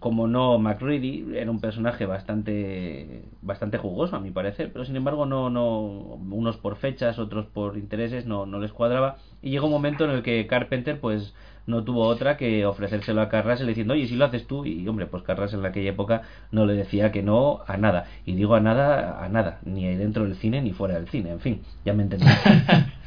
como 0.00 0.28
no 0.28 0.58
McReady 0.58 1.34
era 1.34 1.50
un 1.50 1.60
personaje 1.60 2.06
bastante 2.06 3.24
bastante 3.42 3.78
jugoso 3.78 4.16
a 4.16 4.20
mi 4.20 4.30
parecer 4.30 4.70
pero 4.72 4.84
sin 4.84 4.96
embargo 4.96 5.26
no 5.26 5.50
no 5.50 5.80
unos 5.80 6.56
por 6.56 6.76
fechas 6.76 7.18
otros 7.18 7.46
por 7.46 7.76
intereses 7.76 8.26
no, 8.26 8.46
no 8.46 8.58
les 8.58 8.72
cuadraba. 8.72 9.16
Y 9.42 9.50
llegó 9.50 9.66
un 9.66 9.72
momento 9.72 10.04
en 10.04 10.10
el 10.10 10.22
que 10.22 10.46
Carpenter 10.46 11.00
pues 11.00 11.34
no 11.66 11.84
tuvo 11.84 12.06
otra 12.06 12.36
que 12.36 12.64
ofrecérselo 12.66 13.20
a 13.20 13.28
Carras 13.28 13.64
diciendo 13.66 13.94
oye 13.94 14.06
si 14.06 14.16
lo 14.16 14.24
haces 14.24 14.46
tú 14.46 14.64
y 14.64 14.86
hombre 14.88 15.06
pues 15.06 15.22
Carras 15.22 15.54
en 15.54 15.64
aquella 15.64 15.90
época 15.90 16.22
no 16.50 16.66
le 16.66 16.74
decía 16.74 17.12
que 17.12 17.22
no 17.22 17.60
a 17.66 17.76
nada. 17.76 18.06
Y 18.26 18.34
digo 18.34 18.54
a 18.54 18.60
nada 18.60 19.24
a 19.24 19.28
nada 19.28 19.60
ni 19.64 19.86
dentro 19.96 20.24
del 20.24 20.36
cine 20.36 20.60
ni 20.60 20.72
fuera 20.72 20.94
del 20.94 21.08
cine 21.08 21.30
en 21.30 21.40
fin 21.40 21.62
ya 21.84 21.92
me 21.92 22.02
entendí 22.02 22.26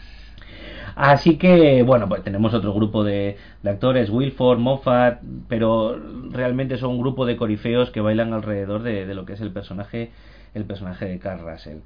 Así 0.96 1.38
que, 1.38 1.84
bueno, 1.84 2.08
pues 2.10 2.24
tenemos 2.24 2.54
otro 2.54 2.74
grupo 2.74 3.04
de, 3.04 3.38
actores, 3.66 4.10
Wilford, 4.10 4.60
Moffat, 4.60 5.22
pero 5.48 6.00
realmente 6.32 6.78
son 6.78 6.92
un 6.92 7.00
grupo 7.02 7.26
de 7.26 7.38
corifeos 7.38 7.92
que 7.92 8.02
bailan 8.02 8.34
alrededor 8.34 8.84
de, 8.84 9.06
lo 9.14 9.26
que 9.26 9.34
es 9.34 9.42
el 9.42 9.52
personaje, 9.52 10.12
el 10.54 10.66
personaje 10.66 11.06
de 11.06 11.20
Carl 11.20 11.42
Russell. 11.42 11.80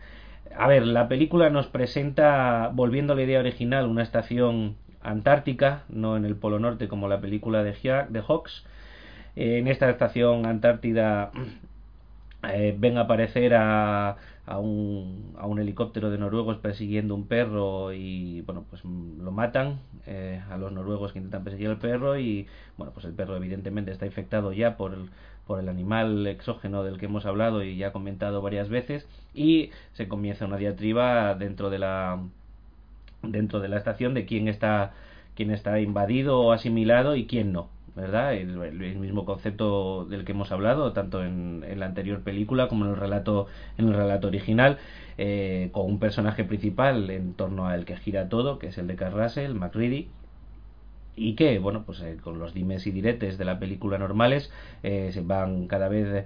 A 0.58 0.68
ver, 0.68 0.86
la 0.86 1.08
película 1.08 1.50
nos 1.50 1.68
presenta, 1.68 2.72
volviendo 2.74 3.14
a 3.14 3.16
la 3.16 3.24
idea 3.24 3.40
original, 3.40 3.88
una 3.88 4.04
estación 4.04 4.76
antártica, 5.02 5.84
no 5.90 6.18
en 6.18 6.26
el 6.26 6.36
Polo 6.36 6.60
Norte 6.60 6.88
como 6.88 7.08
la 7.08 7.20
película 7.20 7.64
de, 7.64 7.74
de 8.10 8.22
Hawks. 8.22 8.66
En 9.36 9.68
esta 9.68 9.90
estación 9.90 10.46
antártida 10.46 11.32
eh, 12.54 12.76
ven 12.78 12.98
a 12.98 13.02
aparecer 13.02 13.54
a 13.56 14.16
a 14.46 14.60
un, 14.60 15.34
a 15.38 15.48
un 15.48 15.60
helicóptero 15.60 16.12
de 16.12 16.18
noruegos 16.18 16.58
persiguiendo 16.58 17.16
un 17.16 17.28
perro 17.28 17.94
y 17.94 18.42
bueno 18.42 18.66
pues 18.70 18.84
lo 18.86 19.32
matan 19.32 19.80
eh, 20.06 20.42
a 20.50 20.58
los 20.58 20.72
noruegos 20.72 21.14
que 21.14 21.20
intentan 21.20 21.44
perseguir 21.44 21.70
al 21.70 21.80
perro 21.80 22.18
y 22.20 22.48
bueno 22.78 22.94
pues 22.94 23.06
el 23.06 23.14
perro 23.14 23.36
evidentemente 23.36 23.92
está 23.92 24.06
infectado 24.06 24.54
ya 24.54 24.78
por 24.78 24.94
el, 24.94 25.10
por 25.48 25.60
el 25.60 25.68
animal 25.68 26.28
exógeno 26.28 26.84
del 26.84 27.00
que 27.00 27.06
hemos 27.06 27.26
hablado 27.26 27.64
y 27.64 27.78
ya 27.78 27.92
comentado 27.92 28.42
varias 28.42 28.70
veces 28.70 29.08
y 29.34 29.72
se 29.94 30.08
comienza 30.08 30.46
una 30.46 30.58
diatriba 30.58 31.34
dentro 31.36 31.70
de 31.72 31.80
la 31.80 32.22
dentro 33.24 33.60
de 33.60 33.70
la 33.70 33.78
estación 33.78 34.14
de 34.14 34.26
quién 34.26 34.48
está 34.48 34.94
quién 35.36 35.50
está 35.52 35.80
invadido 35.80 36.40
o 36.40 36.52
asimilado 36.52 37.16
y 37.16 37.26
quién 37.26 37.52
no 37.52 37.75
¿verdad? 37.96 38.34
El, 38.34 38.56
mismo 39.00 39.26
concepto 39.26 40.06
del 40.06 40.26
que 40.26 40.34
hemos 40.34 40.52
hablado, 40.52 40.92
tanto 40.94 41.24
en, 41.24 41.64
la 41.80 41.86
anterior 41.86 42.22
película 42.22 42.68
como 42.68 42.86
en 42.86 42.92
el 42.92 42.98
relato, 42.98 43.48
en 43.78 43.88
el 43.88 43.94
relato 43.94 44.28
original, 44.28 44.78
eh, 45.18 45.70
con 45.72 45.86
un 45.86 46.00
personaje 46.00 46.44
principal 46.44 47.10
en 47.10 47.34
torno 47.34 47.68
al 47.68 47.86
que 47.86 47.96
gira 47.96 48.28
todo, 48.28 48.60
que 48.60 48.68
es 48.68 48.78
el 48.78 48.88
de 48.88 48.96
Carl 48.96 49.14
Russell, 49.14 49.54
McReady, 49.54 50.10
y 51.16 51.36
que, 51.36 51.60
bueno, 51.60 51.84
pues 51.86 52.02
eh, 52.02 52.18
con 52.22 52.40
los 52.40 52.54
dimes 52.54 52.86
y 52.88 52.92
diretes 52.92 53.38
de 53.38 53.46
la 53.46 53.58
película 53.58 53.98
normales 53.98 54.52
eh, 54.84 55.12
se 55.14 55.22
van 55.22 55.68
cada 55.68 55.88
vez 55.88 56.26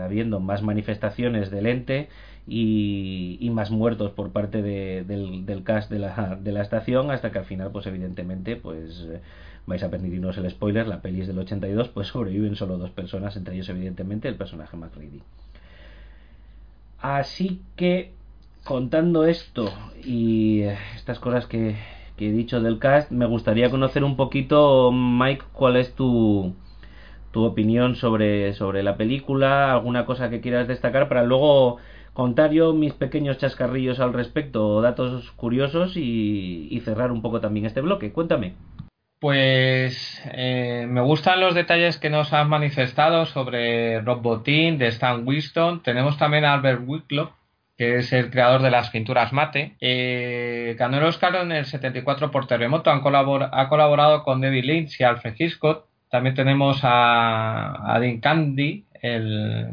habiendo 0.00 0.38
más 0.38 0.62
manifestaciones 0.62 1.50
del 1.50 1.66
ente 1.66 2.08
y, 2.46 3.50
más 3.52 3.70
muertos 3.70 4.12
por 4.12 4.30
parte 4.30 4.62
del, 4.62 5.44
del, 5.44 5.64
cast 5.64 5.90
de 5.90 5.98
la, 5.98 6.38
de 6.40 6.52
la 6.52 6.62
estación 6.62 7.10
hasta 7.10 7.32
que 7.32 7.38
al 7.38 7.44
final, 7.44 7.70
pues 7.72 7.86
evidentemente, 7.86 8.56
pues 8.56 9.06
vais 9.66 9.82
a 9.82 9.90
permitirnos 9.90 10.36
el 10.36 10.50
spoiler, 10.50 10.86
la 10.86 11.00
peli 11.00 11.22
es 11.22 11.26
del 11.26 11.38
82, 11.38 11.88
pues 11.88 12.08
sobreviven 12.08 12.56
solo 12.56 12.76
dos 12.76 12.90
personas, 12.90 13.36
entre 13.36 13.54
ellos 13.54 13.68
evidentemente 13.68 14.28
el 14.28 14.36
personaje 14.36 14.76
McReady. 14.76 15.22
Así 17.00 17.60
que, 17.76 18.12
contando 18.64 19.24
esto 19.24 19.70
y 20.04 20.62
estas 20.96 21.18
cosas 21.18 21.46
que, 21.46 21.76
he 22.18 22.32
dicho 22.32 22.60
del 22.60 22.78
cast, 22.78 23.10
me 23.10 23.26
gustaría 23.26 23.70
conocer 23.70 24.04
un 24.04 24.16
poquito, 24.16 24.90
Mike, 24.92 25.44
cuál 25.52 25.76
es 25.76 25.94
tu, 25.94 26.54
tu 27.32 27.44
opinión 27.44 27.96
sobre, 27.96 28.54
sobre 28.54 28.82
la 28.82 28.96
película, 28.96 29.72
alguna 29.72 30.06
cosa 30.06 30.30
que 30.30 30.40
quieras 30.40 30.68
destacar 30.68 31.08
para 31.08 31.24
luego 31.24 31.78
contar 32.14 32.52
yo 32.52 32.72
mis 32.72 32.94
pequeños 32.94 33.38
chascarrillos 33.38 34.00
al 34.00 34.12
respecto, 34.12 34.80
datos 34.80 35.32
curiosos 35.32 35.96
y, 35.96 36.68
y 36.70 36.80
cerrar 36.80 37.12
un 37.12 37.20
poco 37.20 37.40
también 37.40 37.66
este 37.66 37.80
bloque. 37.80 38.12
Cuéntame. 38.12 38.54
Pues 39.20 40.22
eh, 40.32 40.86
me 40.88 41.00
gustan 41.00 41.40
los 41.40 41.54
detalles 41.54 41.98
que 41.98 42.10
nos 42.10 42.32
han 42.32 42.48
manifestado 42.48 43.24
sobre 43.26 44.00
Rob 44.00 44.20
Bottin, 44.20 44.76
de 44.78 44.88
Stan 44.88 45.26
Winston. 45.26 45.82
Tenemos 45.82 46.18
también 46.18 46.44
a 46.44 46.52
Albert 46.52 46.82
Wicklow, 46.84 47.30
que 47.78 47.96
es 47.96 48.12
el 48.12 48.30
creador 48.30 48.62
de 48.62 48.70
las 48.70 48.90
pinturas 48.90 49.32
mate. 49.32 49.76
Eh, 49.80 50.76
ganó 50.78 50.98
el 50.98 51.04
Oscar 51.04 51.34
en 51.36 51.52
el 51.52 51.64
74 51.64 52.30
por 52.30 52.46
Terremoto. 52.46 52.90
Han 52.90 53.00
ha 53.00 53.68
colaborado 53.68 54.22
con 54.24 54.40
David 54.40 54.64
Lynch 54.64 55.00
y 55.00 55.04
Alfred 55.04 55.34
Hitchcock. 55.38 55.86
También 56.10 56.34
tenemos 56.34 56.80
a, 56.82 57.94
a 57.94 57.98
Dean 57.98 58.20
Candy, 58.20 58.84
el, 59.00 59.72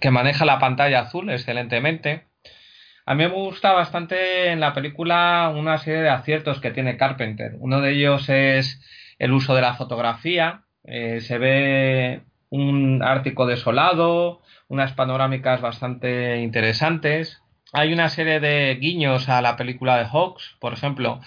que 0.00 0.10
maneja 0.10 0.44
la 0.44 0.58
pantalla 0.58 1.00
azul 1.00 1.30
excelentemente. 1.30 2.24
A 3.04 3.14
mí 3.14 3.24
me 3.24 3.30
gusta 3.30 3.72
bastante 3.72 4.50
en 4.52 4.60
la 4.60 4.74
película 4.74 5.52
una 5.54 5.78
serie 5.78 6.02
de 6.02 6.10
aciertos 6.10 6.60
que 6.60 6.70
tiene 6.70 6.96
Carpenter. 6.96 7.56
Uno 7.58 7.80
de 7.80 7.92
ellos 7.92 8.28
es 8.28 8.80
el 9.18 9.32
uso 9.32 9.54
de 9.54 9.62
la 9.62 9.74
fotografía. 9.74 10.62
Eh, 10.84 11.20
se 11.20 11.38
ve 11.38 12.22
un 12.50 13.02
Ártico 13.02 13.46
desolado, 13.46 14.40
unas 14.68 14.92
panorámicas 14.92 15.60
bastante 15.60 16.40
interesantes. 16.42 17.42
Hay 17.72 17.92
una 17.92 18.08
serie 18.08 18.38
de 18.38 18.76
guiños 18.80 19.28
a 19.28 19.42
la 19.42 19.56
película 19.56 19.98
de 19.98 20.04
Hawks, 20.04 20.56
por 20.60 20.72
ejemplo, 20.72 21.20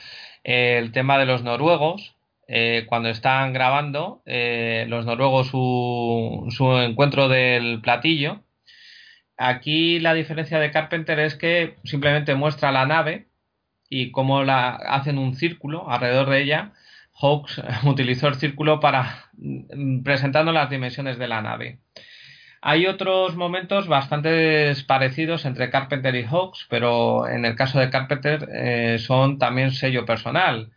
el 0.43 0.91
tema 0.91 1.17
de 1.17 1.25
los 1.25 1.43
noruegos. 1.43 2.15
Eh, 2.47 2.85
cuando 2.87 3.09
están 3.09 3.53
grabando 3.53 4.21
eh, 4.25 4.85
los 4.87 5.05
noruegos 5.05 5.47
su, 5.47 6.45
su 6.51 6.77
encuentro 6.77 7.27
del 7.27 7.81
platillo, 7.81 8.43
Aquí 9.37 9.99
la 9.99 10.13
diferencia 10.13 10.59
de 10.59 10.71
Carpenter 10.71 11.19
es 11.19 11.35
que 11.35 11.75
simplemente 11.83 12.35
muestra 12.35 12.71
la 12.71 12.85
nave 12.85 13.27
y 13.89 14.11
cómo 14.11 14.43
la 14.43 14.75
hacen 14.75 15.17
un 15.17 15.35
círculo 15.35 15.89
alrededor 15.89 16.29
de 16.29 16.41
ella. 16.41 16.73
Hawks 17.13 17.61
utilizó 17.83 18.27
el 18.27 18.35
círculo 18.35 18.79
para 18.79 19.29
mm, 19.33 20.03
presentando 20.03 20.51
las 20.51 20.69
dimensiones 20.69 21.17
de 21.17 21.27
la 21.27 21.41
nave. 21.41 21.79
Hay 22.61 22.87
otros 22.87 23.35
momentos 23.35 23.87
bastante 23.87 24.73
parecidos 24.87 25.45
entre 25.45 25.69
Carpenter 25.69 26.15
y 26.15 26.23
Hawks, 26.23 26.65
pero 26.69 27.27
en 27.27 27.45
el 27.45 27.55
caso 27.55 27.79
de 27.79 27.91
Carpenter 27.91 28.49
eh, 28.51 28.97
son 28.99 29.37
también 29.37 29.71
sello 29.71 30.05
personal. 30.05 30.71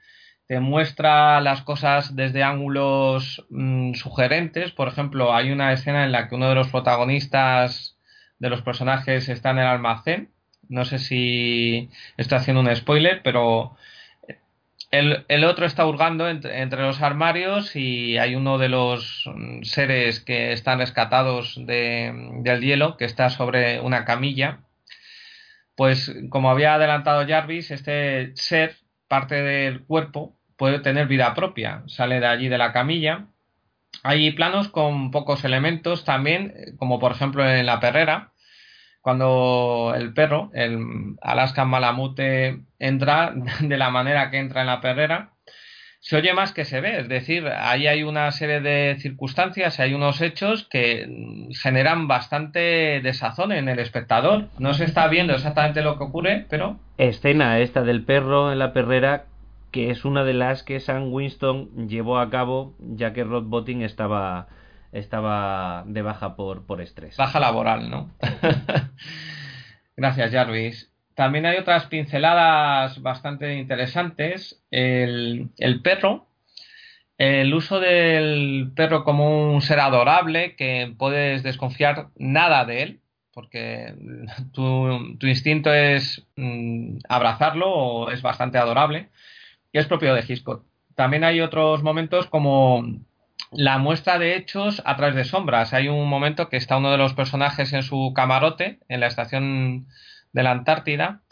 Te 0.49 0.61
muestra 0.61 1.41
las 1.41 1.63
cosas 1.63 2.15
desde 2.17 2.43
ángulos 2.43 3.47
mm, 3.51 3.95
sugerentes. 3.95 4.73
Por 4.73 4.89
ejemplo, 4.89 5.35
hay 5.35 5.51
una 5.51 5.73
escena 5.73 6.05
en 6.05 6.13
la 6.13 6.29
que 6.29 6.35
uno 6.35 6.49
de 6.49 6.55
los 6.57 6.69
protagonistas 6.69 7.98
de 8.39 8.51
los 8.51 8.63
personajes 8.63 9.29
está 9.29 9.51
en 9.51 9.59
el 9.59 9.67
almacén. 9.67 10.31
No 10.69 10.85
sé 10.85 10.99
si 10.99 11.91
estoy 12.17 12.39
haciendo 12.39 12.61
un 12.61 12.75
spoiler, 12.75 13.23
pero 13.23 13.77
el, 14.91 15.45
otro 15.45 15.67
está 15.67 15.87
hurgando 15.87 16.29
entre, 16.29 16.83
los 16.83 17.03
armarios 17.03 17.77
y 17.77 18.17
hay 18.19 18.35
uno 18.35 18.59
de 18.59 18.69
los 18.69 19.29
seres 19.63 20.21
que 20.21 20.53
están 20.53 20.79
rescatados 20.79 21.55
del 21.67 22.61
hielo 22.61 22.97
que 22.97 23.05
está 23.05 23.29
sobre 23.31 23.81
una 23.81 24.05
camilla. 24.05 24.61
Pues 25.77 26.13
como 26.31 26.51
había 26.51 26.75
adelantado 26.75 27.27
Jarvis, 27.27 27.71
este 27.71 28.33
ser, 28.35 28.77
parte 29.09 29.37
del 29.43 29.85
cuerpo, 29.85 30.37
puede 30.57 30.81
tener 30.81 31.07
vida 31.07 31.35
propia. 31.35 31.83
Sale 31.87 32.21
de 32.21 32.27
allí 32.27 32.49
de 32.49 32.59
la 32.59 32.73
camilla. 32.73 33.27
Hay 34.03 34.31
planos 34.33 34.69
con 34.69 35.11
pocos 35.11 35.45
elementos 35.45 36.05
también, 36.05 36.55
como 36.79 36.99
por 36.99 37.13
ejemplo 37.13 37.49
en 37.49 37.67
la 37.67 37.81
perrera, 37.81 38.33
cuando 39.01 39.95
el 39.97 40.13
perro, 40.13 40.51
el 40.55 41.17
Alaska 41.23 41.65
Malamute, 41.65 42.61
entra 42.79 43.33
de 43.61 43.77
la 43.77 43.91
manera 43.91 44.31
que 44.31 44.39
entra 44.39 44.61
en 44.61 44.67
la 44.67 44.81
perrera, 44.81 45.31
se 46.01 46.17
oye 46.17 46.33
más 46.33 46.53
que 46.53 46.65
se 46.65 46.81
ve. 46.81 47.01
Es 47.01 47.09
decir, 47.09 47.47
ahí 47.49 47.87
hay 47.87 48.03
una 48.03 48.31
serie 48.31 48.61
de 48.61 48.97
circunstancias, 49.01 49.81
hay 49.81 49.95
unos 49.95 50.21
hechos 50.21 50.67
que 50.71 51.09
generan 51.61 52.07
bastante 52.07 53.01
desazón 53.03 53.53
en 53.53 53.69
el 53.69 53.79
espectador. 53.79 54.49
No 54.59 54.75
se 54.75 54.85
está 54.85 55.09
viendo 55.09 55.35
exactamente 55.35 55.83
lo 55.83 55.99
que 55.99 56.05
ocurre, 56.05 56.47
pero... 56.49 56.79
Escena 56.99 57.59
esta 57.59 57.83
del 57.83 58.05
perro 58.05 58.53
en 58.53 58.59
la 58.59 58.73
perrera 58.73 59.25
que 59.71 59.91
es 59.91 60.05
una 60.05 60.25
de 60.25 60.35
las 60.35 60.63
que 60.63 60.81
Sam 60.81 61.13
Winston 61.13 61.89
llevó 61.89 62.19
a 62.19 62.31
cabo 62.31 62.75
ya 62.81 63.13
que 63.13 63.25
Rod 63.25 63.45
Botting 63.45 63.83
estaba 63.83 64.49
estaba 64.93 65.85
de 65.87 66.03
baja 66.03 66.37
por, 66.37 66.67
por 66.67 66.81
estrés. 66.81 67.17
Baja 67.17 67.41
laboral, 67.41 67.91
¿no? 67.91 68.11
Gracias, 69.97 70.31
Jarvis. 70.31 70.93
También 71.15 71.47
hay 71.47 71.59
otras 71.59 71.87
pinceladas 71.87 73.03
bastante 73.03 73.57
interesantes. 73.57 74.63
El, 74.71 75.49
el, 75.59 75.83
perro, 75.83 76.27
el 77.19 77.53
uso 77.53 77.81
del 77.81 78.71
perro 78.75 79.05
como 79.05 79.53
un 79.53 79.61
ser 79.61 79.81
adorable 79.81 80.55
que 80.55 80.95
puedes 80.97 81.43
desconfiar 81.43 82.09
nada 82.17 82.65
de 82.65 82.83
él, 82.83 83.01
porque 83.33 83.95
tu, 84.53 85.17
tu 85.19 85.27
instinto 85.27 85.75
es 85.75 86.27
mm, 86.37 86.99
abrazarlo 87.09 87.69
o 87.69 88.11
es 88.11 88.23
bastante 88.23 88.59
adorable, 88.59 89.09
y 89.73 89.79
es 89.79 89.87
propio 89.87 90.15
de 90.15 90.25
Hitchcock. 90.27 90.65
También 90.95 91.25
hay 91.25 91.41
otros 91.41 91.83
momentos 91.83 92.27
como 92.27 92.85
la 93.53 93.79
muestra 93.79 94.19
de 94.19 94.37
hechos 94.37 94.83
a 94.85 94.97
través 94.97 95.15
de 95.15 95.25
sombras. 95.25 95.73
Hay 95.73 95.89
un 95.89 96.09
momento 96.09 96.49
que 96.49 96.57
está 96.57 96.77
uno 96.77 96.91
de 96.91 96.99
los 96.99 97.15
personajes 97.15 97.73
en 97.73 97.83
su 97.83 98.13
camarote 98.15 98.81
en 98.89 99.01
la 99.01 99.07
estación 99.07 99.87
de 100.33 100.43
la 100.43 100.51
Antártida 100.51 101.23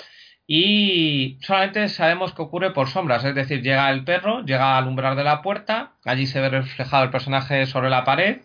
y 0.47 1.39
solamente 1.43 1.89
sabemos 1.89 2.33
que 2.33 2.43
ocurre 2.43 2.73
por 2.73 2.89
sombras, 2.89 3.25
es 3.25 3.35
decir, 3.35 3.63
llega 3.63 3.91
el 3.91 4.05
perro, 4.05 4.43
llega 4.45 4.79
al 4.79 4.87
umbral 4.87 5.17
de 5.17 5.25
la 5.25 5.43
puerta, 5.43 5.95
allí 6.05 6.27
se 6.27 6.41
ve 6.41 6.49
reflejado 6.49 7.03
el 7.03 7.11
personaje 7.11 7.67
sobre 7.67 7.91
la 7.91 8.05
pared, 8.05 8.43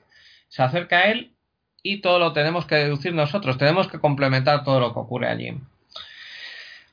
se 0.47 0.63
acerca 0.63 0.97
a 0.97 1.11
él 1.11 1.35
y 1.83 2.01
todo 2.01 2.17
lo 2.17 2.33
tenemos 2.33 2.65
que 2.65 2.75
deducir 2.75 3.13
nosotros, 3.13 3.57
tenemos 3.59 3.87
que 3.87 3.99
complementar 3.99 4.63
todo 4.63 4.79
lo 4.79 4.93
que 4.93 4.99
ocurre 4.99 5.29
allí. 5.29 5.53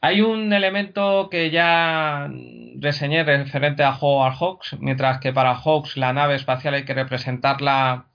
Hay 0.01 0.21
un 0.21 0.53
elemento 0.53 1.29
que 1.29 1.51
ya 1.51 2.31
reseñé 2.77 3.25
referente 3.25 3.83
a 3.83 3.97
Howard 3.97 4.37
Hawks, 4.39 4.77
mientras 4.79 5.19
que 5.19 5.33
para 5.33 5.57
Hawks 5.57 5.97
la 5.97 6.13
nave 6.13 6.37
espacial 6.37 6.75
hay 6.75 6.85
que 6.85 6.95
representarla 6.95 8.07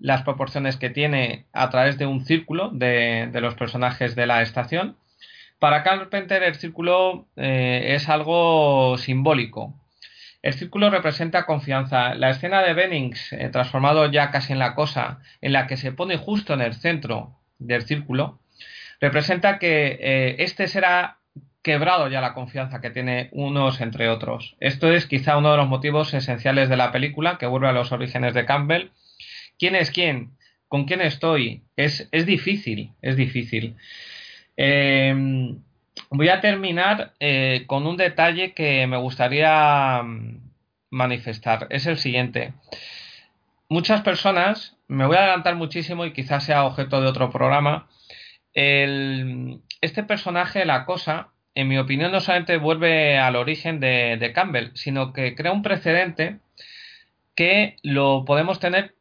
las 0.00 0.22
proporciones 0.22 0.76
que 0.76 0.90
tiene 0.90 1.46
a 1.52 1.70
través 1.70 1.96
de 1.96 2.06
un 2.06 2.24
círculo 2.24 2.70
de, 2.70 3.30
los 3.34 3.54
personajes 3.54 4.16
de 4.16 4.26
la 4.26 4.42
estación. 4.42 4.96
Para 5.60 5.84
Carpenter 5.84 6.42
el 6.42 6.56
círculo 6.56 7.26
eh, 7.36 7.94
es 7.94 8.08
algo 8.08 8.96
simbólico. 8.98 9.74
El 10.42 10.54
círculo 10.54 10.90
representa 10.90 11.46
confianza. 11.46 12.14
La 12.14 12.30
escena 12.30 12.62
de 12.62 12.74
Bennings, 12.74 13.32
eh, 13.32 13.48
transformado 13.50 14.10
ya 14.10 14.30
casi 14.30 14.52
en 14.52 14.60
la 14.60 14.74
cosa, 14.74 15.20
en 15.40 15.52
la 15.52 15.66
que 15.66 15.76
se 15.76 15.92
pone 15.92 16.16
justo 16.16 16.54
en 16.54 16.62
el 16.62 16.74
centro 16.74 17.38
del 17.58 17.82
círculo, 17.82 18.40
representa 19.00 19.58
que 19.58 19.98
eh, 20.00 20.36
este 20.38 20.68
será 20.68 21.17
quebrado 21.62 22.08
ya 22.08 22.20
la 22.20 22.34
confianza 22.34 22.80
que 22.80 22.90
tiene 22.90 23.28
unos 23.32 23.80
entre 23.80 24.08
otros. 24.08 24.56
Esto 24.60 24.90
es 24.92 25.06
quizá 25.06 25.36
uno 25.36 25.50
de 25.50 25.56
los 25.56 25.68
motivos 25.68 26.14
esenciales 26.14 26.68
de 26.68 26.76
la 26.76 26.92
película 26.92 27.38
que 27.38 27.46
vuelve 27.46 27.68
a 27.68 27.72
los 27.72 27.92
orígenes 27.92 28.34
de 28.34 28.46
Campbell. 28.46 28.90
¿Quién 29.58 29.74
es 29.74 29.90
quién? 29.90 30.36
¿Con 30.68 30.84
quién 30.84 31.00
estoy? 31.00 31.62
Es, 31.76 32.08
es 32.12 32.26
difícil, 32.26 32.92
es 33.02 33.16
difícil. 33.16 33.76
Em, 34.56 35.62
voy 36.10 36.28
a 36.28 36.40
terminar 36.40 37.14
eh, 37.20 37.64
con 37.66 37.86
un 37.86 37.96
detalle 37.96 38.52
que 38.52 38.86
me 38.86 38.96
gustaría 38.96 40.02
mm, 40.02 40.40
manifestar. 40.90 41.66
Es 41.70 41.86
el 41.86 41.98
siguiente. 41.98 42.52
Muchas 43.68 44.02
personas, 44.02 44.76
me 44.88 45.06
voy 45.06 45.16
a 45.16 45.20
adelantar 45.20 45.56
muchísimo 45.56 46.06
y 46.06 46.12
quizás 46.12 46.44
sea 46.44 46.64
objeto 46.64 47.00
de 47.00 47.08
otro 47.08 47.30
programa, 47.30 47.88
este 48.54 50.02
personaje, 50.02 50.64
la 50.64 50.84
cosa, 50.84 51.28
en 51.58 51.66
mi 51.66 51.76
opinión, 51.76 52.12
no 52.12 52.20
solamente 52.20 52.56
vuelve 52.56 53.18
al 53.18 53.34
origen 53.34 53.80
de, 53.80 54.30
Campbell, 54.32 54.70
sino 54.74 55.12
que 55.12 55.34
crea 55.34 55.50
un 55.50 55.62
precedente 55.62 56.38
que 57.34 57.78
lo 57.82 58.24
podemos 58.24 58.60
tener 58.60 58.94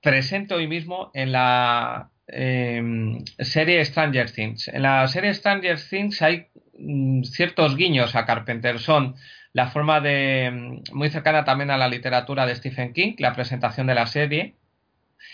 presente 0.00 0.54
hoy 0.54 0.66
mismo 0.68 1.10
en 1.12 1.32
la 1.32 2.08
em, 2.26 3.22
serie 3.38 3.84
Stranger 3.84 4.30
Things. 4.30 4.68
En 4.68 4.82
la 4.84 5.06
serie 5.06 5.34
Stranger 5.34 5.78
Things 5.78 6.22
hay 6.22 6.46
mm, 6.78 7.24
ciertos 7.24 7.76
guiños 7.76 8.16
a 8.16 8.24
Carpenter. 8.24 8.78
Son 8.78 9.14
la 9.52 9.66
forma 9.66 10.00
de 10.00 10.50
mm, 10.50 10.96
muy 10.96 11.10
cercana 11.10 11.44
también 11.44 11.70
a 11.70 11.76
la 11.76 11.88
literatura 11.88 12.46
de 12.46 12.56
Stephen 12.56 12.94
King, 12.94 13.16
la 13.18 13.34
presentación 13.34 13.86
de 13.86 13.94
la 13.94 14.06
serie, 14.06 14.54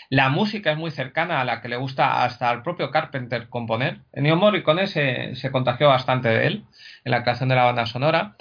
la 0.09 0.29
música 0.29 0.71
es 0.71 0.77
muy 0.77 0.91
cercana 0.91 1.41
a 1.41 1.45
la 1.45 1.61
que 1.61 1.69
le 1.69 1.77
gusta 1.77 2.23
hasta 2.23 2.49
al 2.49 2.63
propio 2.63 2.91
Carpenter 2.91 3.49
componer. 3.49 4.01
Ennio 4.13 4.35
Morricone 4.35 4.87
se, 4.87 5.35
se 5.35 5.51
contagió 5.51 5.87
bastante 5.87 6.29
de 6.29 6.47
él 6.47 6.65
en 7.03 7.11
la 7.11 7.23
creación 7.23 7.49
de 7.49 7.55
la 7.55 7.65
banda 7.65 7.85
sonora. 7.85 8.35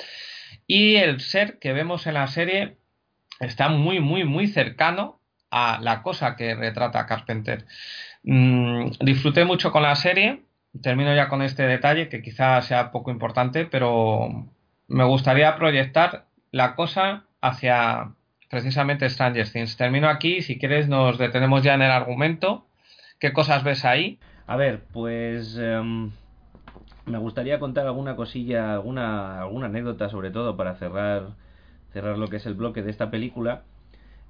Y 0.66 0.96
el 0.96 1.20
ser 1.20 1.58
que 1.58 1.72
vemos 1.72 2.06
en 2.06 2.14
la 2.14 2.26
serie 2.26 2.76
está 3.40 3.68
muy, 3.68 4.00
muy, 4.00 4.24
muy 4.24 4.46
cercano 4.48 5.20
a 5.50 5.78
la 5.80 6.02
cosa 6.02 6.36
que 6.36 6.54
retrata 6.54 7.06
Carpenter. 7.06 7.66
Mm, 8.24 8.90
disfruté 9.00 9.44
mucho 9.44 9.70
con 9.72 9.82
la 9.82 9.94
serie. 9.94 10.42
Termino 10.82 11.14
ya 11.14 11.28
con 11.28 11.42
este 11.42 11.66
detalle 11.66 12.08
que 12.08 12.22
quizás 12.22 12.66
sea 12.66 12.90
poco 12.90 13.10
importante, 13.10 13.64
pero 13.64 14.48
me 14.88 15.04
gustaría 15.04 15.54
proyectar 15.56 16.26
la 16.50 16.74
cosa 16.74 17.24
hacia 17.40 18.12
precisamente 18.54 19.10
Stranger 19.10 19.48
Things. 19.50 19.76
Termino 19.76 20.08
aquí, 20.08 20.40
si 20.40 20.60
quieres 20.60 20.88
nos 20.88 21.18
detenemos 21.18 21.64
ya 21.64 21.74
en 21.74 21.82
el 21.82 21.90
argumento. 21.90 22.64
¿Qué 23.18 23.32
cosas 23.32 23.64
ves 23.64 23.84
ahí? 23.84 24.20
A 24.46 24.56
ver, 24.56 24.84
pues 24.92 25.58
em, 25.58 26.12
me 27.04 27.18
gustaría 27.18 27.58
contar 27.58 27.84
alguna 27.84 28.14
cosilla, 28.14 28.74
alguna, 28.74 29.40
alguna 29.40 29.66
anécdota 29.66 30.08
sobre 30.08 30.30
todo 30.30 30.56
para 30.56 30.76
cerrar, 30.76 31.30
cerrar 31.92 32.16
lo 32.16 32.28
que 32.28 32.36
es 32.36 32.46
el 32.46 32.54
bloque 32.54 32.84
de 32.84 32.92
esta 32.92 33.10
película. 33.10 33.62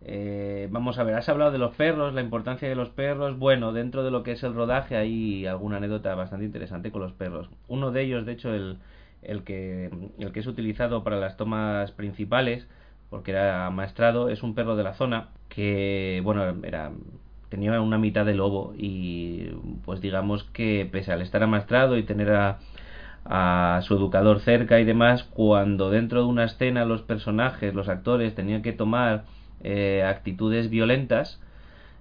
Eh, 0.00 0.68
vamos 0.70 0.98
a 0.98 1.04
ver, 1.04 1.16
has 1.16 1.28
hablado 1.28 1.52
de 1.52 1.58
los 1.58 1.74
perros, 1.74 2.14
la 2.14 2.22
importancia 2.22 2.66
de 2.66 2.76
los 2.76 2.88
perros. 2.88 3.38
Bueno, 3.38 3.74
dentro 3.74 4.04
de 4.04 4.10
lo 4.10 4.22
que 4.22 4.32
es 4.32 4.42
el 4.42 4.54
rodaje 4.54 4.96
hay 4.96 5.44
alguna 5.44 5.76
anécdota 5.76 6.14
bastante 6.14 6.46
interesante 6.46 6.90
con 6.90 7.02
los 7.02 7.12
perros. 7.12 7.50
Uno 7.68 7.90
de 7.90 8.00
ellos, 8.00 8.24
de 8.24 8.32
hecho, 8.32 8.54
el, 8.54 8.78
el, 9.20 9.44
que, 9.44 9.90
el 10.18 10.32
que 10.32 10.40
es 10.40 10.46
utilizado 10.46 11.04
para 11.04 11.18
las 11.18 11.36
tomas 11.36 11.92
principales, 11.92 12.66
porque 13.14 13.30
era 13.30 13.70
maestrado, 13.70 14.28
es 14.28 14.42
un 14.42 14.56
perro 14.56 14.74
de 14.74 14.82
la 14.82 14.94
zona 14.94 15.28
que, 15.48 16.20
bueno, 16.24 16.42
era 16.64 16.90
tenía 17.48 17.80
una 17.80 17.96
mitad 17.96 18.26
de 18.26 18.34
lobo 18.34 18.74
y 18.76 19.50
pues 19.84 20.00
digamos 20.00 20.42
que 20.42 20.88
pese 20.90 21.12
al 21.12 21.22
estar 21.22 21.40
amaestrado 21.40 21.96
y 21.96 22.02
tener 22.02 22.32
a, 22.32 22.58
a 23.24 23.78
su 23.82 23.94
educador 23.94 24.40
cerca 24.40 24.80
y 24.80 24.84
demás, 24.84 25.22
cuando 25.22 25.90
dentro 25.90 26.22
de 26.22 26.26
una 26.26 26.42
escena 26.42 26.84
los 26.84 27.02
personajes, 27.02 27.72
los 27.72 27.88
actores 27.88 28.34
tenían 28.34 28.62
que 28.62 28.72
tomar 28.72 29.26
eh, 29.62 30.02
actitudes 30.04 30.68
violentas, 30.68 31.40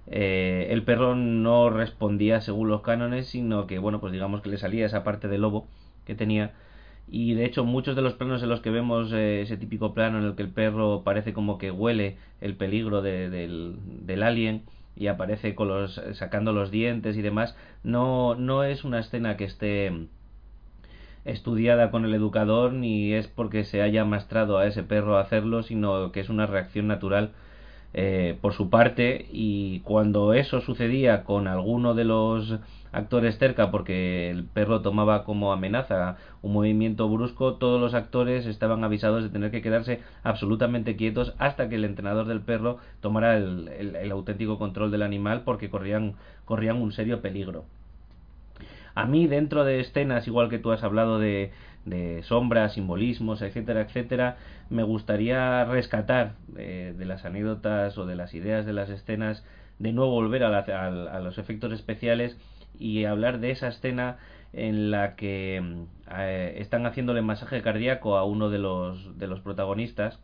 eh, 0.08 0.66
el 0.70 0.82
perro 0.82 1.14
no 1.14 1.70
respondía 1.70 2.40
según 2.40 2.70
los 2.70 2.80
cánones, 2.82 3.28
sino 3.28 3.68
que, 3.68 3.78
bueno, 3.78 4.00
pues 4.00 4.12
digamos 4.12 4.40
que 4.42 4.48
le 4.48 4.58
salía 4.58 4.84
esa 4.84 5.04
parte 5.04 5.28
de 5.28 5.38
lobo 5.38 5.68
que 6.06 6.16
tenía 6.16 6.54
y 7.08 7.34
de 7.34 7.44
hecho 7.44 7.64
muchos 7.64 7.96
de 7.96 8.02
los 8.02 8.14
planos 8.14 8.42
en 8.42 8.48
los 8.48 8.60
que 8.60 8.70
vemos 8.70 9.12
eh, 9.12 9.42
ese 9.42 9.56
típico 9.56 9.94
plano 9.94 10.18
en 10.18 10.24
el 10.24 10.34
que 10.34 10.42
el 10.42 10.50
perro 10.50 11.02
parece 11.04 11.32
como 11.32 11.58
que 11.58 11.70
huele 11.70 12.16
el 12.40 12.56
peligro 12.56 13.02
del, 13.02 13.76
del, 14.06 14.22
alien 14.22 14.62
y 14.96 15.08
aparece 15.08 15.54
con 15.54 15.68
los 15.68 16.00
sacando 16.14 16.52
los 16.52 16.70
dientes 16.70 17.16
y 17.16 17.22
demás 17.22 17.56
no 17.82 18.34
no 18.34 18.64
es 18.64 18.84
una 18.84 19.00
escena 19.00 19.36
que 19.36 19.44
esté 19.44 19.92
estudiada 21.24 21.90
con 21.90 22.04
el 22.04 22.14
educador 22.14 22.72
ni 22.72 23.12
es 23.12 23.28
porque 23.28 23.64
se 23.64 23.82
haya 23.82 24.04
maestrado 24.04 24.58
a 24.58 24.66
ese 24.66 24.82
perro 24.82 25.16
a 25.16 25.22
hacerlo 25.22 25.62
sino 25.62 26.12
que 26.12 26.20
es 26.20 26.28
una 26.28 26.46
reacción 26.46 26.86
natural 26.86 27.32
eh, 27.96 28.36
por 28.40 28.54
su 28.54 28.70
parte. 28.70 29.26
Y 29.30 29.78
cuando 29.80 30.34
eso 30.34 30.60
sucedía 30.60 31.22
con 31.22 31.46
alguno 31.46 31.94
de 31.94 32.04
los 32.04 32.58
actores 32.94 33.38
cerca 33.38 33.70
porque 33.70 34.30
el 34.30 34.44
perro 34.44 34.80
tomaba 34.82 35.24
como 35.24 35.52
amenaza 35.52 36.16
un 36.42 36.52
movimiento 36.52 37.08
brusco, 37.08 37.54
todos 37.54 37.80
los 37.80 37.94
actores 37.94 38.46
estaban 38.46 38.84
avisados 38.84 39.22
de 39.22 39.30
tener 39.30 39.50
que 39.50 39.62
quedarse 39.62 40.00
absolutamente 40.22 40.96
quietos 40.96 41.34
hasta 41.38 41.68
que 41.68 41.74
el 41.74 41.84
entrenador 41.84 42.26
del 42.26 42.40
perro 42.40 42.78
tomara 43.00 43.36
el, 43.36 44.10
auténtico 44.12 44.58
control 44.58 44.90
del 44.90 45.02
animal 45.02 45.42
porque 45.44 45.70
corrían, 45.70 46.14
corrían 46.44 46.80
un 46.80 46.92
serio 46.92 47.20
peligro. 47.20 47.64
A 48.94 49.06
mí 49.06 49.26
dentro 49.26 49.64
de 49.64 49.80
escenas, 49.80 50.28
igual 50.28 50.48
que 50.48 50.60
tú 50.60 50.70
has 50.70 50.84
hablado 50.84 51.18
de, 51.18 51.50
de 51.84 52.22
sombras, 52.22 52.74
simbolismos, 52.74 53.42
etcétera, 53.42 53.82
etcétera, 53.82 54.36
me 54.70 54.82
gustaría 54.82 55.64
rescatar 55.64 56.34
eh, 56.56 56.94
de 56.96 57.04
las 57.04 57.24
anécdotas 57.24 57.98
o 57.98 58.06
de 58.06 58.16
las 58.16 58.34
ideas 58.34 58.66
de 58.66 58.72
las 58.72 58.88
escenas, 58.88 59.44
de 59.78 59.92
nuevo 59.92 60.12
volver 60.12 60.44
a, 60.44 60.58
a, 60.58 61.20
los 61.20 61.38
efectos 61.38 61.72
especiales 61.72 62.38
y 62.78 63.04
hablar 63.04 63.40
de 63.40 63.50
esa 63.50 63.68
escena 63.68 64.18
en 64.52 64.90
la 64.90 65.16
que 65.16 65.62
eh, 66.16 66.56
están 66.58 66.86
haciéndole 66.86 67.22
masaje 67.22 67.62
cardíaco 67.62 68.16
a 68.16 68.24
uno 68.24 68.50
de 68.50 68.58
los, 68.58 69.18
de 69.18 69.26
los 69.26 69.40
protagonistas 69.40 70.20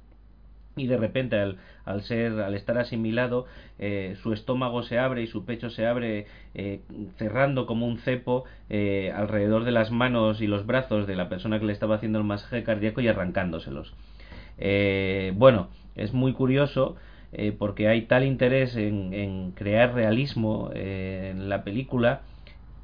y 0.77 0.86
de 0.86 0.97
repente 0.97 1.39
al, 1.39 1.59
al, 1.85 2.02
ser 2.02 2.40
al 2.40 2.55
estar 2.55 2.78
asimilado 2.78 3.47
eh, 3.78 4.16
su 4.22 4.32
estómago 4.32 4.82
se 4.82 4.98
abre 4.98 5.22
y 5.22 5.27
su 5.27 5.44
pecho 5.44 5.70
se 5.70 5.86
abre 5.86 6.27
eh, 6.55 6.81
cerrando 7.16 7.66
como 7.66 7.86
un 7.86 7.98
cepo 7.98 8.44
eh, 8.68 9.12
alrededor 9.14 9.64
de 9.64 9.72
las 9.72 9.90
manos 9.90 10.40
y 10.40 10.47
los 10.47 10.66
brazos 10.66 11.06
de 11.06 11.16
la 11.16 11.28
persona 11.28 11.59
que 11.59 11.66
le 11.66 11.72
estaba 11.72 11.97
haciendo 11.97 12.18
el 12.18 12.24
masaje 12.24 12.62
cardíaco 12.62 13.01
y 13.01 13.09
arrancándoselos. 13.09 13.94
Bueno 15.35 15.68
es 15.97 16.12
muy 16.12 16.32
curioso 16.35 16.97
porque 17.59 17.89
hay 17.89 18.02
tal 18.02 18.24
interés 18.24 18.77
en 18.77 19.52
crear 19.52 19.94
realismo 19.94 20.70
en 20.74 21.48
la 21.48 21.64
película 21.64 22.20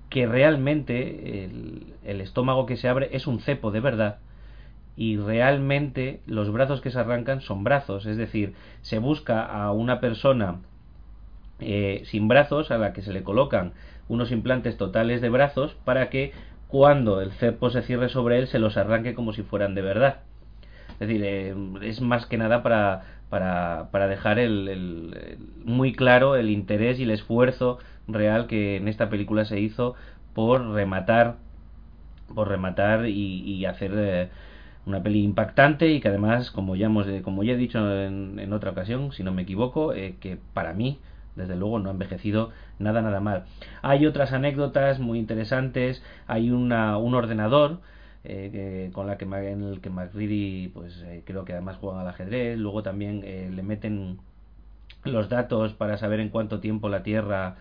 que 0.09 0.27
realmente 0.27 1.45
el, 2.05 2.21
estómago 2.21 2.67
que 2.67 2.77
se 2.77 2.89
abre 2.89 3.11
es 3.13 3.27
un 3.27 3.41
cepo 3.41 3.71
de 3.71 3.81
verdad 3.81 4.19
y 4.97 5.17
realmente 5.17 6.21
los 6.27 6.51
brazos 6.51 6.81
que 6.81 6.91
se 6.91 6.99
arrancan 6.99 7.41
son 7.41 7.65
brazos, 7.65 8.07
es 8.07 8.17
decir, 8.17 8.55
se 8.83 8.99
busca 8.99 9.45
a 9.45 9.73
una 9.73 10.01
persona 10.01 10.61
eh, 11.61 12.03
sin 12.07 12.29
brazos 12.29 12.71
a 12.71 12.79
la 12.79 12.93
que 12.93 13.03
se 13.03 13.13
le 13.13 13.23
colocan 13.23 13.73
unos 14.09 14.31
implantes 14.31 14.77
totales 14.77 15.21
de 15.21 15.29
brazos 15.29 15.77
para 15.85 16.09
que 16.09 16.33
cuando 16.69 17.21
el 17.21 17.33
cepo 17.33 17.71
se 17.71 17.83
cierre 17.83 18.09
sobre 18.09 18.39
él 18.39 18.47
se 18.47 18.59
los 18.59 18.77
arranque 18.77 19.15
como 19.15 19.33
si 19.33 19.43
fueran 19.43 19.75
de 19.75 19.83
verdad. 19.83 20.21
Es 20.93 21.09
decir, 21.09 21.23
eh, 21.25 21.55
es 21.83 22.01
más 22.01 22.27
que 22.27 22.39
nada 22.39 22.63
para, 22.63 23.03
para, 23.29 23.89
para 23.91 24.09
dejar 24.09 24.39
el, 24.39 25.39
muy 25.65 25.93
claro 25.93 26.37
el 26.37 26.51
interés 26.51 26.99
y 26.99 27.03
el 27.03 27.11
esfuerzo 27.11 27.79
real 28.09 28.47
que 28.47 28.77
en 28.77 28.89
esta 28.89 29.09
película 29.09 29.45
se 29.45 29.61
hizo 29.61 29.95
por 30.35 30.71
rematar 30.71 31.37
por 32.35 32.49
rematar 32.49 33.07
y, 33.07 33.65
hacer 33.67 33.93
eh, 33.95 34.29
una 34.87 35.03
peli 35.03 35.23
impactante 35.23 35.89
y 35.89 36.01
que 36.01 36.09
además, 36.09 36.51
como 36.53 36.77
ya, 36.77 36.87
hemos, 36.87 37.07
como 37.23 37.43
ya 37.43 37.55
he 37.55 37.57
dicho 37.57 37.79
en, 38.03 38.53
otra 38.53 38.71
ocasión, 38.71 39.13
si 39.13 39.25
no 39.25 39.33
me 39.33 39.43
equivoco, 39.43 39.93
eh, 39.93 40.15
que 40.21 40.39
para 40.55 40.73
mí, 40.73 41.01
desde 41.35 41.57
luego, 41.57 41.81
no 41.81 41.89
ha 41.89 41.93
envejecido 41.93 42.51
nada, 42.79 43.03
nada 43.03 43.21
mal. 43.21 43.45
Hay 43.83 44.07
otras 44.07 44.33
anécdotas 44.33 45.01
muy 45.01 45.19
interesantes, 45.19 46.03
hay 46.29 46.51
una, 46.51 46.99
un 46.99 47.15
ordenador 47.15 47.81
eh, 48.25 48.91
con 48.93 49.09
la 49.09 49.19
que 49.19 49.25
en 49.25 49.63
el 49.65 49.81
que 49.81 49.91
McReady 49.91 50.69
pues 50.69 51.03
eh, 51.03 51.23
creo 51.25 51.45
que 51.45 51.53
además 51.53 51.77
juegan 51.77 52.01
al 52.01 52.09
ajedrez 52.09 52.59
luego 52.59 52.83
también 52.83 53.21
le 53.21 53.63
meten 53.63 54.19
los 55.05 55.29
datos 55.29 55.75
para 55.75 55.97
saber 55.97 56.19
en 56.19 56.31
cuánto 56.31 56.59
tiempo 56.59 56.89
la 56.89 57.05
Tierra 57.05 57.55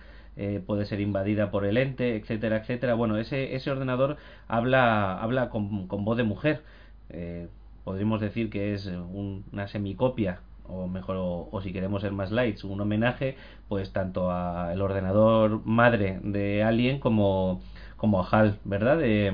puede 0.66 0.86
ser 0.86 1.00
invadida 1.00 1.50
por 1.50 1.66
el 1.66 1.78
ente 1.78 2.16
etcétera 2.16 2.58
etcétera. 2.58 2.94
Bueno 2.96 3.18
ese 3.18 3.56
ese 3.56 3.72
ordenador 3.72 4.18
habla 4.48 5.22
habla 5.22 5.50
con, 5.50 5.88
con 5.88 6.06
voz 6.06 6.18
de 6.18 6.24
mujer. 6.24 6.62
Eh, 7.10 7.48
podríamos 7.86 8.20
decir 8.20 8.50
que 8.50 8.74
es 8.74 8.88
una 8.88 9.68
semicopia 9.68 10.40
o 10.68 10.88
mejor 10.88 11.16
o, 11.20 11.62
si 11.62 11.72
queremos 11.72 12.02
ser 12.02 12.12
más 12.12 12.32
lights 12.32 12.64
un 12.64 12.82
homenaje 12.82 13.38
pues 13.70 13.94
tanto 13.94 14.32
al 14.32 14.82
ordenador 14.82 15.62
madre 15.66 16.20
de 16.24 16.64
Alien 16.64 17.00
como 17.00 17.62
como 17.98 18.22
a 18.22 18.28
HAL 18.28 18.58
verdad 18.66 18.98
de, 18.98 19.32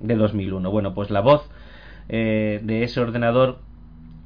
de 0.00 0.16
2001 0.16 0.70
bueno 0.70 0.94
pues 0.94 1.10
la 1.10 1.20
voz 1.20 1.48
eh, 2.08 2.60
de 2.62 2.82
ese 2.82 3.00
ordenador 3.00 3.58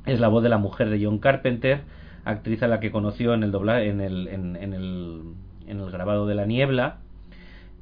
es 0.06 0.20
la 0.20 0.28
voz 0.28 0.42
de 0.42 0.48
la 0.48 0.58
mujer 0.58 0.90
de 0.90 1.04
John 1.04 1.18
Carpenter 1.18 1.82
actriz 2.24 2.62
a 2.62 2.68
la 2.68 2.78
que 2.78 2.92
conoció 2.92 3.34
en 3.34 3.42
el 3.42 3.50
doblaje 3.50 3.88
en 3.88 4.00
el, 4.00 4.28
en, 4.28 4.56
en 4.56 4.74
el 4.74 5.22
en 5.68 5.80
el 5.80 5.90
grabado 5.90 6.26
de 6.26 6.34
la 6.34 6.46
niebla 6.46 6.98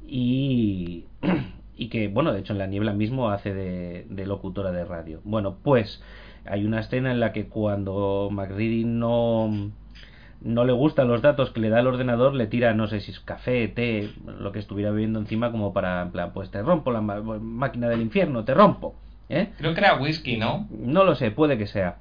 y 0.05 1.05
y 1.77 1.89
que, 1.89 2.07
bueno, 2.07 2.33
de 2.33 2.39
hecho 2.39 2.53
en 2.53 2.59
La 2.59 2.67
Niebla 2.67 2.93
mismo 2.93 3.29
hace 3.29 3.53
de, 3.53 4.25
locutora 4.25 4.71
de 4.71 4.83
radio. 4.83 5.21
Bueno, 5.23 5.57
pues 5.63 6.01
hay 6.45 6.65
una 6.65 6.79
escena 6.79 7.11
en 7.11 7.19
la 7.19 7.31
que 7.31 7.47
cuando 7.47 8.29
McReady 8.31 8.83
no, 8.83 9.71
no 10.41 10.65
le 10.65 10.73
gustan 10.73 11.07
los 11.07 11.21
datos 11.21 11.51
que 11.51 11.59
le 11.59 11.69
da 11.69 11.79
el 11.79 11.87
ordenador, 11.87 12.33
le 12.33 12.47
tira, 12.47 12.73
no 12.73 12.87
sé 12.87 12.99
si 12.99 13.11
es 13.11 13.19
café, 13.19 13.67
té, 13.67 14.09
lo 14.25 14.51
que 14.51 14.59
estuviera 14.59 14.91
bebiendo 14.91 15.19
encima 15.19 15.51
como 15.51 15.71
para, 15.71 16.01
en 16.01 16.11
plan, 16.11 16.31
pues 16.33 16.49
te 16.49 16.61
rompo 16.63 16.91
la 16.91 17.01
máquina 17.01 17.87
del 17.89 18.01
infierno, 18.01 18.43
te 18.43 18.55
rompo. 18.55 18.95
¿eh? 19.29 19.49
Creo 19.57 19.73
que 19.73 19.79
era 19.79 19.99
whisky, 19.99 20.37
¿no? 20.37 20.67
No 20.71 21.03
lo 21.03 21.13
sé, 21.13 21.29
puede 21.29 21.57
que 21.59 21.67
sea. 21.67 21.97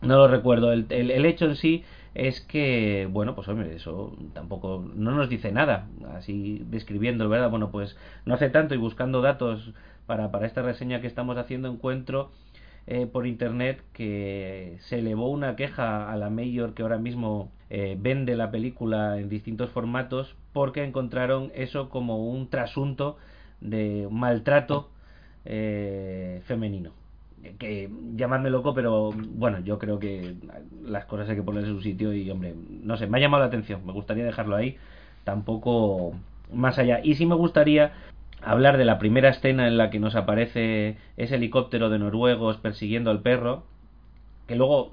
No 0.00 0.16
lo 0.16 0.28
recuerdo. 0.28 0.72
El, 0.72 0.86
el, 0.90 1.10
el 1.10 1.26
hecho 1.26 1.46
en 1.46 1.56
sí 1.56 1.84
es 2.14 2.40
que, 2.40 3.08
bueno, 3.10 3.34
pues 3.34 3.48
hombre, 3.48 3.74
eso 3.74 4.16
tampoco 4.34 4.84
no 4.94 5.12
nos 5.12 5.28
dice 5.28 5.52
nada, 5.52 5.88
así 6.14 6.62
describiendo, 6.66 7.28
¿verdad? 7.28 7.50
Bueno, 7.50 7.70
pues 7.70 7.96
no 8.26 8.34
hace 8.34 8.50
tanto 8.50 8.74
y 8.74 8.78
buscando 8.78 9.22
datos 9.22 9.72
para, 10.06 10.30
para 10.30 10.46
esta 10.46 10.62
reseña 10.62 11.00
que 11.00 11.06
estamos 11.06 11.36
haciendo 11.38 11.68
encuentro 11.68 12.30
eh, 12.86 13.06
por 13.06 13.26
internet 13.26 13.82
que 13.92 14.76
se 14.80 14.98
elevó 14.98 15.30
una 15.30 15.54
queja 15.56 16.10
a 16.10 16.16
la 16.16 16.30
mayor 16.30 16.74
que 16.74 16.82
ahora 16.82 16.98
mismo 16.98 17.52
eh, 17.70 17.96
vende 17.98 18.36
la 18.36 18.50
película 18.50 19.18
en 19.18 19.28
distintos 19.28 19.70
formatos 19.70 20.34
porque 20.52 20.82
encontraron 20.82 21.52
eso 21.54 21.88
como 21.90 22.26
un 22.28 22.50
trasunto 22.50 23.18
de 23.60 24.08
maltrato 24.10 24.90
eh, 25.44 26.42
femenino 26.44 27.01
que 27.58 27.90
llamadme 28.14 28.50
loco, 28.50 28.74
pero 28.74 29.10
bueno, 29.12 29.60
yo 29.60 29.78
creo 29.78 29.98
que 29.98 30.34
las 30.84 31.04
cosas 31.06 31.28
hay 31.28 31.36
que 31.36 31.42
ponerse 31.42 31.70
en 31.70 31.76
su 31.76 31.82
sitio 31.82 32.12
y, 32.12 32.30
hombre, 32.30 32.54
no 32.82 32.96
sé, 32.96 33.06
me 33.06 33.18
ha 33.18 33.20
llamado 33.20 33.42
la 33.42 33.48
atención, 33.48 33.84
me 33.84 33.92
gustaría 33.92 34.24
dejarlo 34.24 34.56
ahí, 34.56 34.76
tampoco 35.24 36.14
más 36.52 36.78
allá. 36.78 37.00
Y 37.02 37.14
sí 37.16 37.26
me 37.26 37.34
gustaría 37.34 37.92
hablar 38.42 38.76
de 38.76 38.84
la 38.84 38.98
primera 38.98 39.30
escena 39.30 39.66
en 39.66 39.76
la 39.76 39.90
que 39.90 39.98
nos 39.98 40.14
aparece 40.14 40.96
ese 41.16 41.36
helicóptero 41.36 41.90
de 41.90 41.98
noruegos 41.98 42.58
persiguiendo 42.58 43.10
al 43.10 43.22
perro, 43.22 43.64
que 44.46 44.56
luego, 44.56 44.92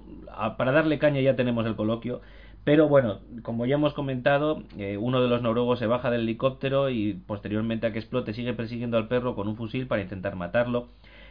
para 0.58 0.72
darle 0.72 1.00
caña 1.00 1.22
ya 1.22 1.36
tenemos 1.36 1.66
el 1.66 1.76
coloquio, 1.76 2.22
pero 2.64 2.88
bueno, 2.88 3.20
como 3.42 3.66
ya 3.66 3.76
hemos 3.76 3.94
comentado, 3.94 4.64
eh, 4.78 4.98
uno 4.98 5.22
de 5.22 5.30
los 5.30 5.42
noruegos 5.42 5.80
se 5.80 5.88
baja 5.88 6.12
del 6.12 6.22
helicóptero 6.22 6.90
y 6.90 7.14
posteriormente 7.14 7.88
a 7.88 7.94
que 7.94 8.00
explote 8.00 8.34
sigue 8.34 8.54
persiguiendo 8.54 8.98
al 8.98 9.08
perro 9.08 9.36
con 9.36 9.48
un 9.48 9.56
fusil 9.56 9.88
para 9.88 10.02
intentar 10.02 10.36
matarlo 10.36 10.88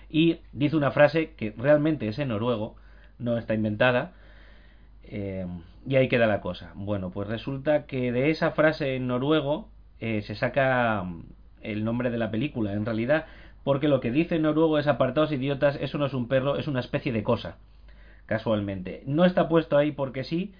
y 0.08 0.38
dice 0.52 0.76
una 0.76 0.90
frase 0.90 1.32
que 1.36 1.54
realmente 1.56 2.08
es 2.08 2.18
en 2.18 2.28
noruego, 2.28 2.76
no 3.18 3.36
está 3.36 3.54
inventada, 3.54 4.12
eh, 5.04 5.46
y 5.86 5.96
ahí 5.96 6.08
queda 6.08 6.26
la 6.26 6.40
cosa. 6.40 6.72
Bueno, 6.74 7.10
pues 7.10 7.28
resulta 7.28 7.86
que 7.86 8.12
de 8.12 8.30
esa 8.30 8.52
frase 8.52 8.96
en 8.96 9.06
noruego 9.06 9.68
eh, 10.00 10.22
se 10.22 10.34
saca 10.34 11.02
mm, 11.02 11.24
el 11.62 11.84
nombre 11.84 12.10
de 12.10 12.18
la 12.18 12.30
película, 12.30 12.72
en 12.72 12.84
realidad, 12.84 13.26
porque 13.64 13.88
lo 13.88 14.00
que 14.00 14.10
dice 14.10 14.36
en 14.36 14.42
noruego 14.42 14.78
es 14.78 14.86
apartados 14.86 15.32
idiotas, 15.32 15.76
eso 15.80 15.98
no 15.98 16.06
es 16.06 16.14
un 16.14 16.28
perro, 16.28 16.56
es 16.56 16.68
una 16.68 16.80
especie 16.80 17.12
de 17.12 17.22
cosa, 17.22 17.56
casualmente. 18.26 19.02
No 19.06 19.24
está 19.24 19.48
puesto 19.48 19.76
ahí 19.76 19.92
porque 19.92 20.24
sí, 20.24 20.54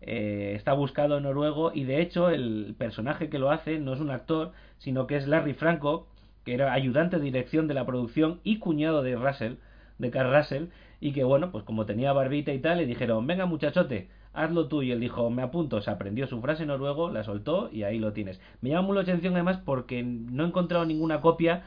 eh, 0.00 0.52
está 0.54 0.72
buscado 0.72 1.16
en 1.16 1.24
noruego 1.24 1.72
y 1.74 1.84
de 1.84 2.00
hecho 2.00 2.30
el 2.30 2.74
personaje 2.78 3.28
que 3.28 3.38
lo 3.38 3.50
hace 3.50 3.78
no 3.78 3.92
es 3.94 4.00
un 4.00 4.10
actor, 4.10 4.52
sino 4.78 5.06
que 5.06 5.16
es 5.16 5.26
Larry 5.26 5.54
Franco, 5.54 6.06
que 6.48 6.54
era 6.54 6.72
ayudante 6.72 7.18
de 7.18 7.24
dirección 7.24 7.68
de 7.68 7.74
la 7.74 7.84
producción 7.84 8.40
y 8.42 8.56
cuñado 8.56 9.02
de 9.02 9.16
Russell, 9.16 9.56
de 9.98 10.10
Carl 10.10 10.34
Russell, 10.34 10.68
y 10.98 11.12
que 11.12 11.22
bueno, 11.22 11.52
pues 11.52 11.62
como 11.62 11.84
tenía 11.84 12.14
barbita 12.14 12.54
y 12.54 12.58
tal, 12.58 12.78
le 12.78 12.86
dijeron, 12.86 13.26
venga 13.26 13.44
muchachote, 13.44 14.08
hazlo 14.32 14.66
tú, 14.66 14.82
y 14.82 14.90
él 14.90 14.98
dijo, 14.98 15.28
me 15.28 15.42
apunto, 15.42 15.82
se 15.82 15.90
aprendió 15.90 16.26
su 16.26 16.40
frase 16.40 16.64
noruego, 16.64 17.10
la 17.10 17.22
soltó 17.22 17.68
y 17.70 17.82
ahí 17.82 17.98
lo 17.98 18.14
tienes. 18.14 18.40
Me 18.62 18.70
llama 18.70 18.80
mucho 18.80 18.94
la 18.94 19.02
atención 19.02 19.34
además 19.34 19.58
porque 19.62 20.02
no 20.02 20.44
he 20.44 20.46
encontrado 20.46 20.86
ninguna 20.86 21.20
copia 21.20 21.64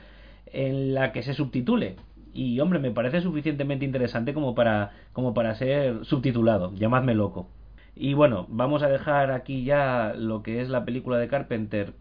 en 0.48 0.96
la 0.96 1.12
que 1.12 1.22
se 1.22 1.36
subtitule. 1.36 1.98
Y 2.34 2.60
hombre, 2.60 2.80
me 2.80 2.90
parece 2.90 3.22
suficientemente 3.22 3.86
interesante 3.86 4.34
como 4.34 4.56
para, 4.56 4.94
como 5.14 5.36
para 5.36 5.54
ser 5.54 6.06
subtitulado, 6.06 6.74
llamadme 6.74 7.14
loco. 7.14 7.50
Y 7.96 8.16
bueno, 8.16 8.48
vamos 8.50 8.82
a 8.82 8.90
dejar 8.90 9.30
aquí 9.30 9.64
ya 9.64 10.16
lo 10.18 10.42
que 10.42 10.60
es 10.60 10.70
la 10.70 10.86
película 10.86 11.20
de 11.20 11.28
Carpenter 11.28 11.94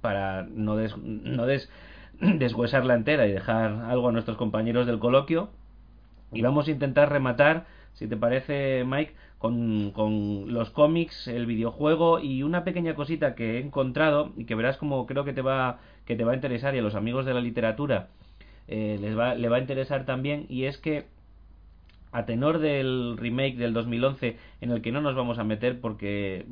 para 0.00 0.42
no 0.42 0.74
des, 0.74 0.96
no 0.98 1.46
des 1.46 1.70
deshuesarla 2.20 2.94
entera 2.94 3.26
y 3.26 3.32
dejar 3.32 3.72
algo 3.86 4.08
a 4.08 4.12
nuestros 4.12 4.36
compañeros 4.36 4.86
del 4.86 4.98
coloquio. 4.98 5.50
Y 6.32 6.42
vamos 6.42 6.68
a 6.68 6.72
intentar 6.72 7.10
rematar 7.10 7.66
si 7.94 8.08
te 8.08 8.16
parece, 8.16 8.84
Mike, 8.84 9.14
con, 9.38 9.92
con, 9.92 10.52
los 10.52 10.70
cómics, 10.70 11.28
el 11.28 11.46
videojuego 11.46 12.18
y 12.18 12.42
una 12.42 12.64
pequeña 12.64 12.94
cosita 12.94 13.34
que 13.34 13.56
he 13.56 13.60
encontrado 13.60 14.32
y 14.36 14.46
que 14.46 14.54
verás 14.54 14.76
como 14.76 15.06
creo 15.06 15.24
que 15.24 15.32
te 15.32 15.42
va, 15.42 15.78
que 16.04 16.16
te 16.16 16.24
va 16.24 16.32
a 16.32 16.34
interesar 16.34 16.74
y 16.74 16.78
a 16.78 16.82
los 16.82 16.94
amigos 16.94 17.24
de 17.24 17.34
la 17.34 17.40
literatura 17.40 18.08
eh, 18.66 18.98
les 19.00 19.16
va, 19.16 19.34
le 19.34 19.48
va 19.48 19.56
a 19.56 19.60
interesar 19.60 20.06
también 20.06 20.46
y 20.48 20.64
es 20.64 20.78
que 20.78 21.06
a 22.10 22.26
tenor 22.26 22.58
del 22.58 23.16
remake 23.16 23.56
del 23.56 23.74
2011 23.74 24.36
en 24.60 24.70
el 24.70 24.82
que 24.82 24.92
no 24.92 25.00
nos 25.00 25.14
vamos 25.14 25.38
a 25.38 25.44
meter 25.44 25.80
porque 25.80 26.46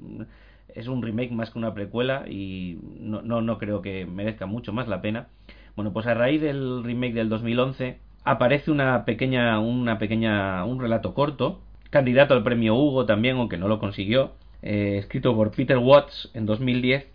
es 0.75 0.89
un 0.89 1.03
remake 1.03 1.33
más 1.33 1.51
que 1.51 1.59
una 1.59 1.75
precuela 1.75 2.25
y 2.29 2.79
no, 3.01 3.23
no, 3.23 3.43
no 3.43 3.59
creo 3.59 3.83
que 3.83 4.07
merezca 4.07 4.47
mucho 4.47 4.73
más 4.73 4.89
la 4.89 5.01
pena. 5.01 5.29
Bueno, 5.77 5.93
pues 5.93 6.07
a 6.07 6.15
raíz 6.15 6.41
del 6.41 6.85
remake 6.85 7.15
del 7.15 7.29
2011 7.29 7.99
aparece 8.25 8.71
una 8.71 9.05
pequeña, 9.05 9.59
una 9.59 9.99
pequeña, 9.99 10.65
un 10.65 10.81
relato 10.81 11.15
corto, 11.15 11.61
candidato 11.91 12.35
al 12.35 12.43
premio 12.43 12.75
Hugo 12.75 13.07
también, 13.07 13.37
aunque 13.37 13.59
no 13.59 13.69
lo 13.69 13.79
consiguió, 13.79 14.33
eh, 14.63 14.97
escrito 14.99 15.35
por 15.35 15.51
Peter 15.51 15.79
Watts 15.79 16.31
en 16.35 16.47
2010, 16.47 17.07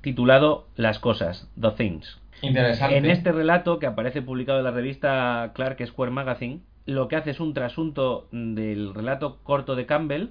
titulado 0.00 0.66
Las 0.76 0.98
cosas, 0.98 1.50
The 1.60 1.70
Things. 1.72 2.20
Interesante. 2.42 2.96
En 2.96 3.06
este 3.06 3.32
relato 3.32 3.78
que 3.78 3.86
aparece 3.86 4.22
publicado 4.22 4.58
en 4.58 4.64
la 4.64 4.70
revista 4.70 5.52
Clark 5.54 5.84
Square 5.86 6.12
Magazine, 6.12 6.60
lo 6.86 7.08
que 7.08 7.16
hace 7.16 7.30
es 7.30 7.40
un 7.40 7.54
trasunto 7.54 8.28
del 8.30 8.94
relato 8.94 9.38
corto 9.42 9.74
de 9.74 9.86
Campbell, 9.86 10.28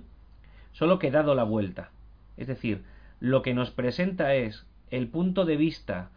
solo 0.71 0.99
que 0.99 1.11
dado 1.11 1.35
la 1.35 1.43
vuelta. 1.43 1.89
Es 2.37 2.47
decir, 2.47 2.83
lo 3.19 3.41
que 3.41 3.53
nos 3.53 3.71
presenta 3.71 4.35
es 4.35 4.65
el 4.91 5.07
punto 5.07 5.45
de 5.45 5.57
vista, 5.57 6.09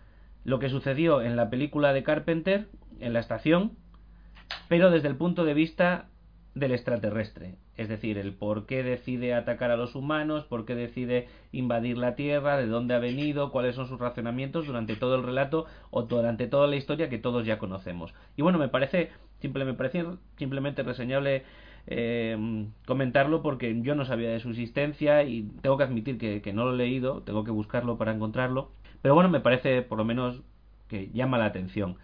lo 0.46 0.60
que 0.60 0.70
sucedió 0.70 1.22
en 1.22 1.34
la 1.34 1.50
película 1.50 1.92
de 1.92 2.04
Carpenter, 2.04 2.68
en 3.00 3.12
la 3.12 3.18
estación, 3.18 3.72
pero 4.68 4.92
desde 4.92 5.08
el 5.08 5.16
punto 5.16 5.44
de 5.44 5.54
vista 5.54 6.06
del 6.54 6.70
extraterrestre. 6.70 7.56
Es 7.76 7.88
decir, 7.88 8.16
el 8.16 8.32
por 8.32 8.64
qué 8.64 8.84
decide 8.84 9.34
atacar 9.34 9.72
a 9.72 9.76
los 9.76 9.96
humanos, 9.96 10.44
por 10.44 10.64
qué 10.64 10.76
decide 10.76 11.26
invadir 11.50 11.98
la 11.98 12.14
Tierra, 12.14 12.56
de 12.56 12.68
dónde 12.68 12.94
ha 12.94 13.00
venido, 13.00 13.50
cuáles 13.50 13.74
son 13.74 13.88
sus 13.88 13.98
racionamientos 13.98 14.68
durante 14.68 14.94
todo 14.94 15.16
el 15.16 15.24
relato 15.24 15.66
o 15.90 16.02
durante 16.02 16.46
toda 16.46 16.68
la 16.68 16.76
historia 16.76 17.08
que 17.08 17.18
todos 17.18 17.44
ya 17.44 17.58
conocemos. 17.58 18.14
Y 18.36 18.42
bueno, 18.42 18.56
me 18.56 18.68
parece, 18.68 19.10
me 19.42 19.74
parece 19.74 20.04
simplemente 20.38 20.84
reseñable 20.84 21.42
eh, 21.88 22.68
comentarlo 22.86 23.42
porque 23.42 23.80
yo 23.82 23.96
no 23.96 24.04
sabía 24.04 24.30
de 24.30 24.38
su 24.38 24.50
existencia 24.50 25.24
y 25.24 25.42
tengo 25.60 25.76
que 25.76 25.84
admitir 25.84 26.18
que 26.18 26.52
no 26.52 26.66
lo 26.66 26.74
he 26.74 26.76
leído, 26.76 27.22
tengo 27.22 27.42
que 27.42 27.50
buscarlo 27.50 27.98
para 27.98 28.12
encontrarlo. 28.12 28.70
Pero 29.02 29.14
bueno, 29.14 29.28
me 29.28 29.40
parece 29.40 29.82
por 29.82 29.98
lo 29.98 30.04
menos 30.04 30.42
que 30.88 31.10
llama 31.12 31.38
la 31.38 31.46
atención. 31.46 31.96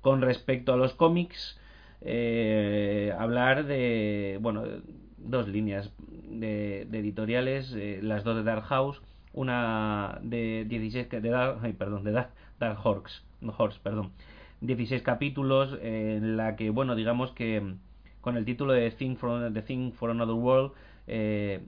Con 0.00 0.20
respecto 0.20 0.72
a 0.72 0.76
los 0.76 0.94
cómics, 0.94 1.58
eh, 2.00 3.14
hablar 3.18 3.64
de, 3.66 4.38
bueno, 4.40 4.64
dos 5.18 5.48
líneas 5.48 5.92
de, 6.28 6.86
de 6.90 6.98
editoriales, 6.98 7.74
eh, 7.76 8.00
las 8.02 8.24
dos 8.24 8.36
de 8.36 8.42
Dark 8.42 8.64
House, 8.64 9.00
una 9.32 10.18
de 10.22 10.66
16, 10.68 11.08
de 11.08 11.20
Dark, 11.20 11.58
ay, 11.62 11.72
perdón, 11.72 12.04
de 12.04 12.12
Dark, 12.12 12.30
Dark 12.58 12.78
Horse, 12.84 13.22
perdón, 13.82 14.10
16 14.60 15.02
capítulos 15.02 15.78
en 15.82 16.36
la 16.36 16.56
que, 16.56 16.70
bueno, 16.70 16.94
digamos 16.94 17.32
que 17.32 17.74
con 18.20 18.36
el 18.36 18.44
título 18.44 18.72
de 18.72 18.90
Thing 18.90 19.16
for, 19.16 19.52
The 19.52 19.62
Thing 19.62 19.92
for 19.92 20.10
Another 20.10 20.34
World 20.34 20.72
eh, 21.06 21.60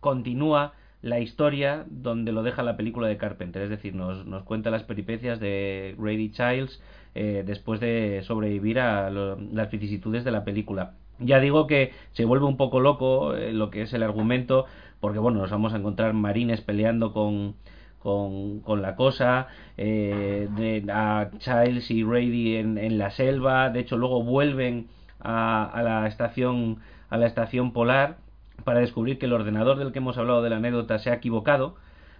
continúa 0.00 0.74
la 1.02 1.18
historia 1.18 1.84
donde 1.90 2.32
lo 2.32 2.42
deja 2.44 2.62
la 2.62 2.76
película 2.76 3.08
de 3.08 3.16
Carpenter, 3.16 3.62
es 3.62 3.70
decir, 3.70 3.94
nos, 3.94 4.24
nos 4.24 4.44
cuenta 4.44 4.70
las 4.70 4.84
peripecias 4.84 5.40
de 5.40 5.96
Grady 5.98 6.30
Childs 6.30 6.80
eh, 7.14 7.42
después 7.44 7.80
de 7.80 8.22
sobrevivir 8.24 8.78
a 8.78 9.10
las 9.10 9.70
vicisitudes 9.70 10.24
de 10.24 10.30
la 10.30 10.44
película. 10.44 10.94
Ya 11.18 11.40
digo 11.40 11.66
que 11.66 11.92
se 12.12 12.24
vuelve 12.24 12.46
un 12.46 12.56
poco 12.56 12.80
loco 12.80 13.34
eh, 13.34 13.52
lo 13.52 13.70
que 13.70 13.82
es 13.82 13.92
el 13.92 14.04
argumento, 14.04 14.64
porque 15.00 15.18
bueno, 15.18 15.40
nos 15.40 15.50
vamos 15.50 15.74
a 15.74 15.76
encontrar 15.76 16.14
marines 16.14 16.60
peleando 16.60 17.12
con, 17.12 17.56
con, 17.98 18.60
con 18.60 18.80
la 18.80 18.94
cosa, 18.94 19.48
eh, 19.76 20.48
de, 20.56 20.84
a 20.92 21.30
Childs 21.38 21.90
y 21.90 22.04
Grady 22.04 22.56
en, 22.56 22.78
en, 22.78 22.96
la 22.96 23.10
selva, 23.10 23.70
de 23.70 23.80
hecho 23.80 23.96
luego 23.96 24.22
vuelven 24.22 24.86
a, 25.20 25.64
a 25.64 25.82
la 25.82 26.06
estación 26.06 26.78
a 27.10 27.18
la 27.18 27.26
estación 27.26 27.72
polar 27.72 28.16
para 28.62 28.80
descubrir 28.80 29.18
que 29.18 29.26
el 29.26 29.32
ordenador 29.32 29.78
del 29.78 29.92
que 29.92 29.98
hemos 29.98 30.18
hablado 30.18 30.42
de 30.42 30.50
la 30.50 30.56
anécdota 30.56 30.98
se 30.98 31.10
ha 31.10 31.14
equivocado, 31.14 31.76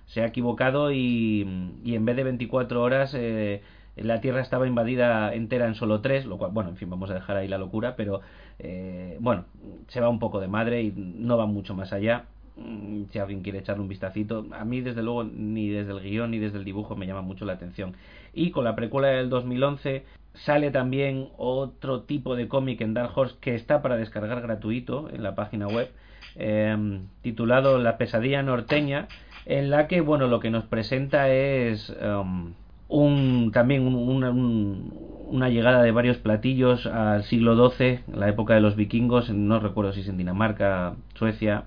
se 0.07 0.23
ha 0.23 0.27
equivocado 0.27 0.93
y, 0.93 1.43
en 1.85 2.05
vez 2.05 2.17
de 2.17 2.25
24 2.25 2.83
horas 2.83 3.15
eh, 3.15 3.63
la 3.97 4.21
Tierra 4.21 4.41
estaba 4.41 4.67
invadida 4.67 5.35
entera 5.35 5.67
en 5.67 5.75
solo 5.75 6.01
tres, 6.01 6.25
lo 6.25 6.39
cual, 6.39 6.51
bueno, 6.53 6.71
en 6.71 6.77
fin, 6.77 6.89
vamos 6.89 7.11
a 7.11 7.15
dejar 7.15 7.37
ahí 7.37 7.49
la 7.49 7.59
locura, 7.59 7.95
pero 7.97 8.21
eh, 8.59 9.17
bueno, 9.21 9.45
se 9.89 10.01
va 10.01 10.09
un 10.09 10.19
poco 10.19 10.41
de 10.41 10.49
madre 10.49 10.83
y 10.83 10.93
no 10.97 11.37
va 11.37 11.47
mucho 11.47 11.75
más 11.75 11.93
allá. 11.93 12.25
Mm, 12.57 13.05
si 13.11 13.19
alguien 13.19 13.43
quiere 13.43 13.59
echarle 13.59 13.83
un 13.83 13.89
vistacito, 13.89 14.47
a 14.53 14.65
mí 14.65 14.81
desde 14.81 15.03
luego 15.03 15.25
ni 15.25 15.69
desde 15.69 15.93
el 15.93 16.01
guion 16.01 16.31
ni 16.31 16.39
desde 16.39 16.59
el 16.59 16.65
dibujo 16.65 16.97
me 16.97 17.07
llama 17.07 17.23
mucho 17.23 17.45
la 17.45 17.55
atención. 17.55 17.95
Y 18.33 18.51
con 18.51 18.65
la 18.65 18.77
precuela 18.77 19.09
del 19.09 19.31
2011 19.31 20.05
sale 20.35 20.71
también 20.71 21.29
otro 21.37 22.03
tipo 22.03 22.37
de 22.37 22.49
cómic 22.49 22.81
en 22.81 22.95
Dark 22.95 23.13
Horse 23.17 23.37
que 23.41 23.55
está 23.55 23.83
para 23.83 23.97
descargar 23.97 24.41
gratuito 24.41 25.11
en 25.11 25.23
la 25.23 25.35
página 25.35 25.67
web, 25.67 25.91
eh, 26.37 27.01
titulado 27.23 27.79
La 27.79 27.99
pesadilla 27.99 28.43
norteña, 28.43 29.09
en 29.47 29.71
la 29.71 29.89
que, 29.89 30.01
bueno, 30.01 30.29
lo 30.29 30.41
que 30.41 30.51
nos 30.51 30.65
presenta 30.65 31.31
es... 31.31 31.95
Um, 32.03 32.55
un, 32.93 33.53
también 33.53 33.87
un, 33.87 33.95
una, 33.95 34.31
un, 34.31 34.93
una, 35.31 35.49
llegada 35.49 35.83
de 35.83 35.93
varios 35.93 36.19
platillos 36.19 36.85
al 36.85 37.25
siglo 37.25 37.71
XII, 37.71 38.01
la 38.15 38.29
época 38.29 38.55
de 38.55 38.61
los 38.61 38.77
vikingos, 38.77 39.31
no 39.31 39.61
recuerdo 39.61 39.95
si 39.95 40.01
es 40.01 40.09
en 40.09 40.19
Dinamarca, 40.19 40.95
Suecia, 41.15 41.65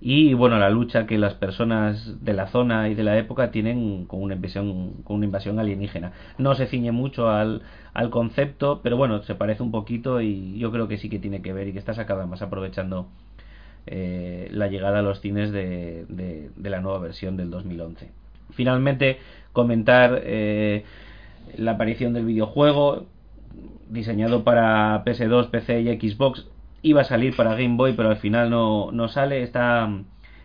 y 0.00 0.34
bueno, 0.34 0.58
la 0.58 0.70
lucha 0.70 1.06
que 1.06 1.18
las 1.18 1.34
personas 1.34 2.22
de 2.22 2.34
la 2.34 2.48
zona 2.48 2.88
y 2.88 2.94
de 2.94 3.04
la 3.04 3.16
época 3.16 3.50
tienen 3.50 4.04
con 4.04 4.22
una 4.22 4.34
invasión, 4.34 5.02
con 5.02 5.16
una 5.16 5.24
invasión 5.24 5.58
alienígena. 5.58 6.12
No 6.36 6.54
se 6.54 6.66
ciñe 6.66 6.92
mucho 6.92 7.30
al, 7.30 7.62
al 7.94 8.10
concepto, 8.10 8.80
pero 8.82 8.96
bueno, 8.96 9.22
se 9.22 9.34
parece 9.34 9.62
un 9.62 9.70
poquito 9.70 10.20
y 10.20 10.58
yo 10.58 10.70
creo 10.70 10.88
que 10.88 10.98
sí 10.98 11.08
que 11.08 11.18
tiene 11.18 11.40
que 11.40 11.52
ver 11.54 11.68
y 11.68 11.72
que 11.72 11.78
está 11.78 11.94
sacado 11.94 12.20
además 12.20 12.42
aprovechando 12.42 13.08
eh, 13.86 14.48
la 14.52 14.68
llegada 14.68 15.00
a 15.00 15.02
los 15.02 15.20
cines 15.20 15.52
de, 15.52 16.50
la 16.62 16.80
nueva 16.80 16.98
versión 16.98 17.36
del 17.36 17.50
2011. 17.50 18.10
Finalmente, 18.52 19.18
comentar 19.52 20.20
eh, 20.24 20.84
la 21.56 21.72
aparición 21.72 22.12
del 22.12 22.24
videojuego 22.24 23.06
diseñado 23.88 24.44
para 24.44 25.04
PS2, 25.04 25.50
PC 25.50 25.82
y 25.82 26.10
Xbox. 26.10 26.46
Iba 26.82 27.02
a 27.02 27.04
salir 27.04 27.34
para 27.36 27.54
Game 27.54 27.76
Boy, 27.76 27.94
pero 27.94 28.10
al 28.10 28.18
final 28.18 28.50
no, 28.50 28.90
no 28.92 29.08
sale. 29.08 29.42
Está 29.42 29.90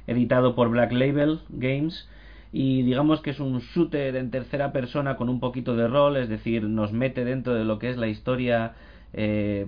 editado 0.07 0.55
por 0.55 0.69
Black 0.69 0.91
Label 0.91 1.39
Games 1.49 2.07
y 2.51 2.81
digamos 2.81 3.21
que 3.21 3.29
es 3.29 3.39
un 3.39 3.59
shooter 3.59 4.15
en 4.15 4.31
tercera 4.31 4.71
persona 4.71 5.15
con 5.17 5.29
un 5.29 5.39
poquito 5.39 5.75
de 5.75 5.87
rol, 5.87 6.17
es 6.17 6.29
decir, 6.29 6.63
nos 6.63 6.91
mete 6.91 7.23
dentro 7.23 7.53
de 7.53 7.63
lo 7.63 7.77
que 7.77 7.89
es 7.89 7.97
la 7.97 8.07
historia 8.07 8.73
eh, 9.13 9.67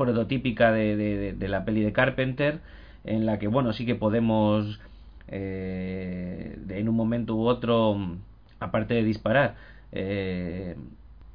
prototípica 0.00 0.72
de, 0.72 0.96
de, 0.96 1.32
de, 1.34 1.48
la 1.48 1.66
peli 1.66 1.82
de 1.82 1.92
Carpenter, 1.92 2.60
en 3.04 3.26
la 3.26 3.38
que, 3.38 3.48
bueno, 3.48 3.74
sí 3.74 3.84
que 3.84 3.94
podemos 3.94 4.80
eh, 5.28 6.58
en 6.70 6.88
un 6.88 6.96
momento 6.96 7.36
u 7.36 7.46
otro, 7.46 7.98
aparte 8.60 8.94
de 8.94 9.04
disparar, 9.04 9.56
eh, 9.92 10.74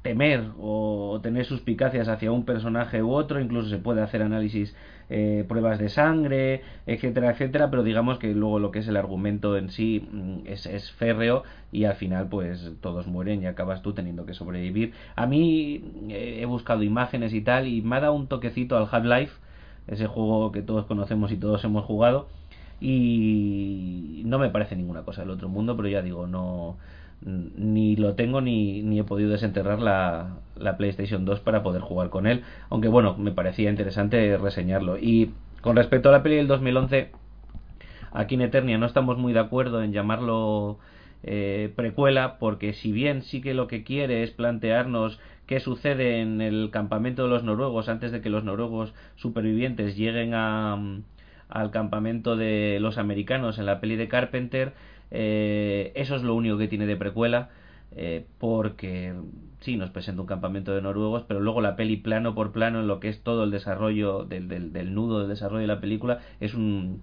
temer 0.06 0.52
o 0.60 1.18
tener 1.20 1.44
suspicacias 1.46 2.06
hacia 2.06 2.30
un 2.30 2.44
personaje 2.44 3.02
u 3.02 3.10
otro, 3.10 3.40
incluso 3.40 3.68
se 3.68 3.78
puede 3.78 4.02
hacer 4.02 4.22
análisis, 4.22 4.72
eh, 5.10 5.44
pruebas 5.48 5.80
de 5.80 5.88
sangre, 5.88 6.62
etcétera, 6.86 7.32
etcétera, 7.32 7.70
pero 7.70 7.82
digamos 7.82 8.20
que 8.20 8.32
luego 8.32 8.60
lo 8.60 8.70
que 8.70 8.78
es 8.78 8.86
el 8.86 8.96
argumento 8.96 9.56
en 9.56 9.70
sí 9.70 10.08
mm, 10.08 10.46
es, 10.46 10.66
es, 10.66 10.92
férreo 10.92 11.42
y 11.72 11.86
al 11.86 11.94
final 11.94 12.28
pues 12.28 12.72
todos 12.80 13.08
mueren 13.08 13.42
y 13.42 13.46
acabas 13.46 13.82
tú 13.82 13.94
teniendo 13.94 14.26
que 14.26 14.34
sobrevivir. 14.34 14.92
A 15.16 15.26
mí 15.26 15.82
eh, 16.08 16.38
he 16.40 16.46
buscado 16.46 16.84
imágenes 16.84 17.34
y 17.34 17.40
tal 17.40 17.66
y 17.66 17.82
me 17.82 17.96
ha 17.96 18.00
dado 18.00 18.14
un 18.14 18.28
toquecito 18.28 18.76
al 18.76 18.86
Half-Life, 18.88 19.32
ese 19.88 20.06
juego 20.06 20.52
que 20.52 20.62
todos 20.62 20.86
conocemos 20.86 21.32
y 21.32 21.36
todos 21.36 21.64
hemos 21.64 21.84
jugado 21.84 22.28
y 22.80 24.22
no 24.24 24.38
me 24.38 24.50
parece 24.50 24.76
ninguna 24.76 25.02
cosa 25.02 25.22
del 25.22 25.30
otro 25.30 25.48
mundo, 25.48 25.76
pero 25.76 25.88
ya 25.88 26.00
digo, 26.00 26.28
no 26.28 26.76
ni 27.22 27.96
lo 27.96 28.14
tengo 28.14 28.40
ni, 28.40 28.82
ni 28.82 29.00
he 29.00 29.04
podido 29.04 29.30
desenterrar 29.30 29.80
la, 29.80 30.36
la, 30.56 30.76
PlayStation 30.76 31.24
2 31.24 31.40
para 31.40 31.62
poder 31.62 31.82
jugar 31.82 32.10
con 32.10 32.26
él, 32.26 32.42
aunque 32.70 32.88
bueno, 32.88 33.16
me 33.16 33.32
parecía 33.32 33.70
interesante 33.70 34.36
reseñarlo. 34.36 34.98
Y 34.98 35.32
con 35.60 35.76
respecto 35.76 36.08
a 36.08 36.12
la 36.12 36.22
peli 36.22 36.36
del 36.36 36.46
2011, 36.46 37.10
aquí 38.12 38.34
en 38.34 38.42
Eternia 38.42 38.78
no 38.78 38.86
estamos 38.86 39.18
muy 39.18 39.32
de 39.32 39.40
acuerdo 39.40 39.82
en 39.82 39.92
llamarlo 39.92 40.78
eh, 41.22 41.72
precuela, 41.74 42.38
porque 42.38 42.74
si 42.74 42.92
bien 42.92 43.22
sí 43.22 43.40
que 43.40 43.54
lo 43.54 43.66
que 43.66 43.82
quiere 43.82 44.22
es 44.22 44.30
plantearnos 44.30 45.18
qué 45.46 45.60
sucede 45.60 46.20
en 46.20 46.40
el 46.40 46.70
campamento 46.70 47.22
de 47.24 47.30
los 47.30 47.44
noruegos 47.44 47.88
antes 47.88 48.12
de 48.12 48.20
que 48.20 48.30
los 48.30 48.44
noruegos 48.44 48.94
supervivientes 49.16 49.96
lleguen 49.96 50.34
a 50.34 50.78
al 51.48 51.70
campamento 51.70 52.36
de 52.36 52.78
los 52.80 52.98
americanos 52.98 53.58
en 53.58 53.66
la 53.66 53.80
peli 53.80 53.96
de 53.96 54.08
Carpenter. 54.08 54.72
Eh, 55.10 55.92
eso 55.94 56.16
es 56.16 56.22
lo 56.22 56.34
único 56.34 56.58
que 56.58 56.68
tiene 56.68 56.86
de 56.86 56.96
precuela. 56.96 57.50
eh, 57.98 58.26
porque 58.38 59.14
sí, 59.60 59.76
nos 59.76 59.90
presenta 59.90 60.20
un 60.20 60.26
campamento 60.26 60.74
de 60.74 60.82
noruegos, 60.82 61.24
pero 61.26 61.40
luego 61.40 61.60
la 61.60 61.76
peli 61.76 61.96
plano 61.96 62.34
por 62.34 62.52
plano 62.52 62.80
en 62.80 62.86
lo 62.88 63.00
que 63.00 63.08
es 63.08 63.22
todo 63.22 63.44
el 63.44 63.50
desarrollo 63.50 64.24
del, 64.24 64.94
nudo 64.94 65.20
del 65.20 65.28
desarrollo 65.28 65.62
de 65.62 65.66
la 65.66 65.80
película 65.80 66.20
es 66.40 66.54
un 66.54 67.02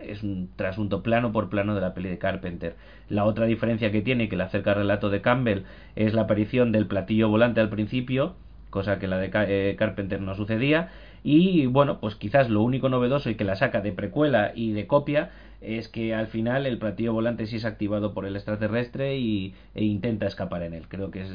es 0.00 0.22
un 0.22 0.50
trasunto 0.56 1.02
plano 1.02 1.32
por 1.32 1.48
plano 1.48 1.74
de 1.74 1.80
la 1.80 1.94
peli 1.94 2.10
de 2.10 2.18
Carpenter. 2.18 2.76
La 3.08 3.24
otra 3.24 3.46
diferencia 3.46 3.90
que 3.90 4.02
tiene, 4.02 4.28
que 4.28 4.36
le 4.36 4.42
acerca 4.42 4.72
al 4.72 4.78
relato 4.78 5.08
de 5.08 5.22
Campbell, 5.22 5.62
es 5.96 6.12
la 6.14 6.22
aparición 6.22 6.72
del 6.72 6.86
platillo 6.86 7.28
volante 7.30 7.60
al 7.60 7.70
principio, 7.70 8.34
cosa 8.70 8.98
que 8.98 9.06
la 9.08 9.18
de 9.18 9.30
eh, 9.32 9.76
Carpenter 9.76 10.20
no 10.20 10.34
sucedía. 10.34 10.90
Y 11.22 11.66
bueno, 11.66 12.00
pues 12.00 12.16
quizás 12.16 12.50
lo 12.50 12.62
único 12.62 12.90
novedoso 12.90 13.30
y 13.30 13.34
que 13.36 13.44
la 13.44 13.56
saca 13.56 13.80
de 13.80 13.92
precuela 13.92 14.52
y 14.54 14.72
de 14.72 14.86
copia 14.86 15.30
es 15.64 15.88
que 15.88 16.14
al 16.14 16.26
final 16.26 16.66
el 16.66 16.78
platillo 16.78 17.12
volante 17.12 17.46
sí 17.46 17.56
es 17.56 17.64
activado 17.64 18.14
por 18.14 18.26
el 18.26 18.36
extraterrestre 18.36 19.16
y, 19.18 19.54
e 19.74 19.84
intenta 19.84 20.26
escapar 20.26 20.62
en 20.62 20.74
él. 20.74 20.88
Creo 20.88 21.10
que 21.10 21.22
es 21.22 21.30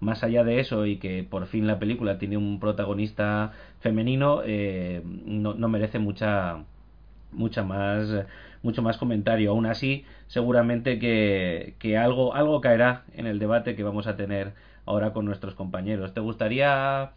más 0.00 0.22
allá 0.24 0.44
de 0.44 0.60
eso 0.60 0.86
y 0.86 0.96
que 0.98 1.24
por 1.24 1.46
fin 1.46 1.66
la 1.66 1.78
película 1.78 2.18
tiene 2.18 2.36
un 2.36 2.60
protagonista 2.60 3.52
femenino, 3.80 4.42
eh, 4.44 5.02
no, 5.04 5.54
no 5.54 5.68
merece 5.68 5.98
mucha 5.98 6.64
mucha 7.32 7.62
más 7.62 8.08
mucho 8.62 8.82
más 8.82 8.98
comentario 8.98 9.50
aún 9.50 9.66
así 9.66 10.04
seguramente 10.26 10.98
que, 10.98 11.74
que, 11.78 11.96
algo 11.96 12.34
algo 12.34 12.60
caerá 12.60 13.04
en 13.14 13.26
el 13.26 13.38
debate 13.38 13.74
que 13.74 13.82
vamos 13.82 14.06
a 14.06 14.16
tener 14.16 14.52
ahora 14.86 15.12
con 15.12 15.24
nuestros 15.24 15.54
compañeros 15.54 16.12
te 16.14 16.20
gustaría 16.20 17.12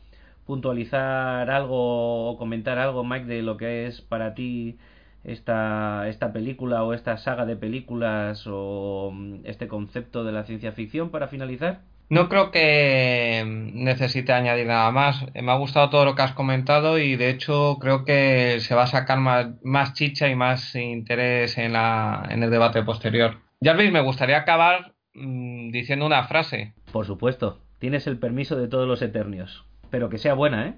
puntualizar 0.45 1.49
algo 1.49 2.29
o 2.29 2.37
comentar 2.37 2.77
algo 2.77 3.03
Mike 3.03 3.25
de 3.25 3.41
lo 3.41 3.57
que 3.57 3.87
es 3.87 4.01
para 4.01 4.35
ti 4.35 4.77
esta 5.25 6.07
esta 6.07 6.31
película 6.31 6.83
o 6.83 6.93
esta 6.93 7.17
saga 7.17 7.45
de 7.45 7.55
películas 7.55 8.45
o 8.47 9.13
este 9.43 9.67
concepto 9.67 10.23
de 10.23 10.31
la 10.31 10.43
ciencia 10.43 10.71
ficción 10.71 11.09
para 11.09 11.27
finalizar 11.27 11.81
no 12.07 12.29
creo 12.29 12.51
que 12.51 13.43
necesite 13.73 14.31
añadir 14.31 14.67
nada 14.67 14.91
más. 14.91 15.25
Me 15.33 15.51
ha 15.51 15.55
gustado 15.55 15.89
todo 15.89 16.05
lo 16.05 16.15
que 16.15 16.21
has 16.21 16.33
comentado 16.33 16.99
y 16.99 17.15
de 17.15 17.29
hecho 17.29 17.77
creo 17.79 18.05
que 18.05 18.59
se 18.59 18.75
va 18.75 18.83
a 18.83 18.87
sacar 18.87 19.19
más, 19.19 19.47
más 19.63 19.93
chicha 19.93 20.29
y 20.29 20.35
más 20.35 20.75
interés 20.75 21.57
en, 21.57 21.73
la, 21.73 22.27
en 22.29 22.43
el 22.43 22.51
debate 22.51 22.83
posterior. 22.83 23.39
Jarvis, 23.63 23.91
me 23.91 24.01
gustaría 24.01 24.37
acabar 24.37 24.93
mmm, 25.15 25.71
diciendo 25.71 26.05
una 26.05 26.23
frase. 26.25 26.73
Por 26.91 27.07
supuesto, 27.07 27.59
tienes 27.79 28.05
el 28.05 28.19
permiso 28.19 28.55
de 28.55 28.67
todos 28.67 28.87
los 28.87 29.01
eternios. 29.01 29.65
Pero 29.89 30.09
que 30.09 30.19
sea 30.19 30.35
buena, 30.35 30.67
¿eh? 30.67 30.73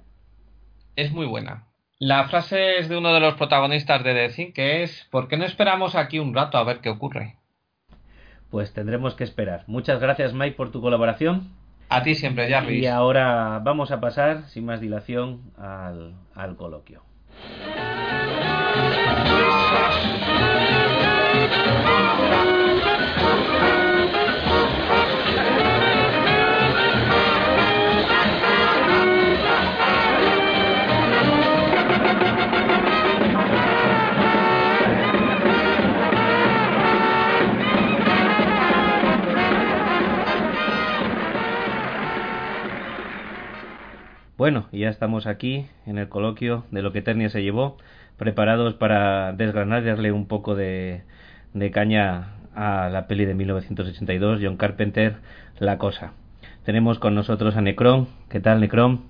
Es 0.96 1.12
muy 1.12 1.26
buena. 1.26 1.67
La 2.00 2.28
frase 2.28 2.78
es 2.78 2.90
de 2.90 2.98
uno 2.98 3.14
de 3.14 3.20
los 3.20 3.36
protagonistas 3.36 4.04
de 4.04 4.14
The 4.14 4.30
Thing, 4.30 4.54
que 4.54 4.84
es 4.84 5.08
¿por 5.10 5.28
qué 5.28 5.38
no 5.38 5.46
esperamos 5.46 5.96
aquí 5.96 6.20
un 6.20 6.34
rato 6.34 6.58
a 6.58 6.64
ver 6.64 6.80
qué 6.80 6.90
ocurre? 6.90 7.38
pues 8.50 8.74
tendremos 8.74 9.16
que 9.16 9.24
esperar. 9.24 9.64
Muchas 9.68 10.00
gracias 10.00 10.34
Mike 10.34 10.56
por 10.56 10.72
tu 10.72 10.82
colaboración. 10.82 11.50
A 11.90 12.04
ti 12.04 12.16
siempre, 12.16 12.50
Jarvis. 12.50 12.84
Y 12.84 12.88
ahora 12.88 13.60
vamos 13.64 13.92
a 13.92 14.00
pasar, 14.00 14.44
sin 14.50 14.66
más 14.66 14.82
dilación, 14.82 15.52
al, 15.58 16.16
al 16.36 16.56
coloquio. 16.58 17.02
Y 44.78 44.82
ya 44.82 44.90
estamos 44.90 45.26
aquí 45.26 45.66
en 45.88 45.98
el 45.98 46.08
coloquio 46.08 46.64
de 46.70 46.84
lo 46.84 46.92
que 46.92 47.00
Eternia 47.00 47.30
se 47.30 47.42
llevó, 47.42 47.78
preparados 48.16 48.76
para 48.76 49.34
desgranarle 49.34 50.12
un 50.12 50.28
poco 50.28 50.54
de, 50.54 51.02
de 51.56 51.72
caña 51.72 52.36
a 52.54 52.88
la 52.90 53.08
peli 53.08 53.26
de 53.26 53.34
1982, 53.34 54.40
John 54.40 54.56
Carpenter, 54.56 55.16
La 55.58 55.80
Cosa. 55.80 56.12
Tenemos 56.64 57.00
con 57.00 57.16
nosotros 57.16 57.56
a 57.56 57.62
Necron. 57.62 58.08
¿Qué 58.30 58.40
tal, 58.40 58.62
Necron? 58.62 59.02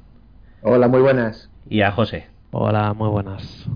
Hola, 0.61 0.87
muy 0.87 1.01
buenas. 1.01 1.51
Y 1.69 1.81
a 1.81 1.91
José. 1.91 2.27
Hola, 2.51 2.93
muy 2.93 3.09
buenas. 3.09 3.67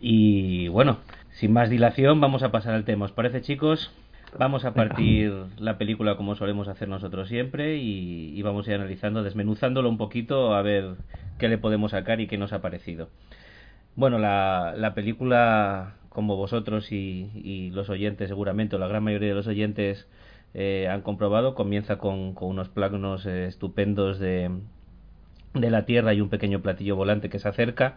Y 0.00 0.68
bueno, 0.68 0.98
sin 1.32 1.52
más 1.52 1.70
dilación, 1.70 2.20
vamos 2.20 2.44
a 2.44 2.52
pasar 2.52 2.74
al 2.74 2.84
tema. 2.84 3.06
¿Os 3.06 3.12
parece, 3.12 3.40
chicos? 3.40 3.92
Vamos 4.38 4.66
a 4.66 4.74
partir 4.74 5.32
la 5.58 5.78
película 5.78 6.16
como 6.16 6.34
solemos 6.34 6.68
hacer 6.68 6.88
nosotros 6.88 7.28
siempre 7.28 7.76
y, 7.76 8.40
vamos 8.42 8.66
a 8.66 8.70
ir 8.70 8.76
analizando, 8.76 9.22
desmenuzándolo 9.22 9.88
un 9.88 9.96
poquito 9.96 10.54
a 10.54 10.60
ver 10.60 10.96
qué 11.38 11.48
le 11.48 11.56
podemos 11.56 11.92
sacar 11.92 12.20
y 12.20 12.26
qué 12.26 12.36
nos 12.36 12.52
ha 12.52 12.60
parecido. 12.60 13.08
Bueno, 13.94 14.18
la, 14.18 14.74
la 14.76 14.92
película, 14.94 15.94
como 16.10 16.36
vosotros 16.36 16.92
y, 16.92 17.30
y, 17.34 17.70
los 17.70 17.88
oyentes 17.88 18.28
seguramente, 18.28 18.76
o 18.76 18.78
la 18.78 18.88
gran 18.88 19.02
mayoría 19.04 19.30
de 19.30 19.34
los 19.34 19.46
oyentes 19.46 20.06
eh, 20.52 20.86
han 20.90 21.00
comprobado, 21.00 21.54
comienza 21.54 21.96
con, 21.96 22.34
con 22.34 22.48
unos 22.50 22.68
planos 22.68 23.24
eh, 23.24 23.46
estupendos 23.46 24.18
de, 24.18 24.50
de 25.54 25.70
la 25.70 25.86
Tierra 25.86 26.12
y 26.12 26.20
un 26.20 26.28
pequeño 26.28 26.60
platillo 26.60 26.94
volante 26.94 27.30
que 27.30 27.38
se 27.38 27.48
acerca. 27.48 27.96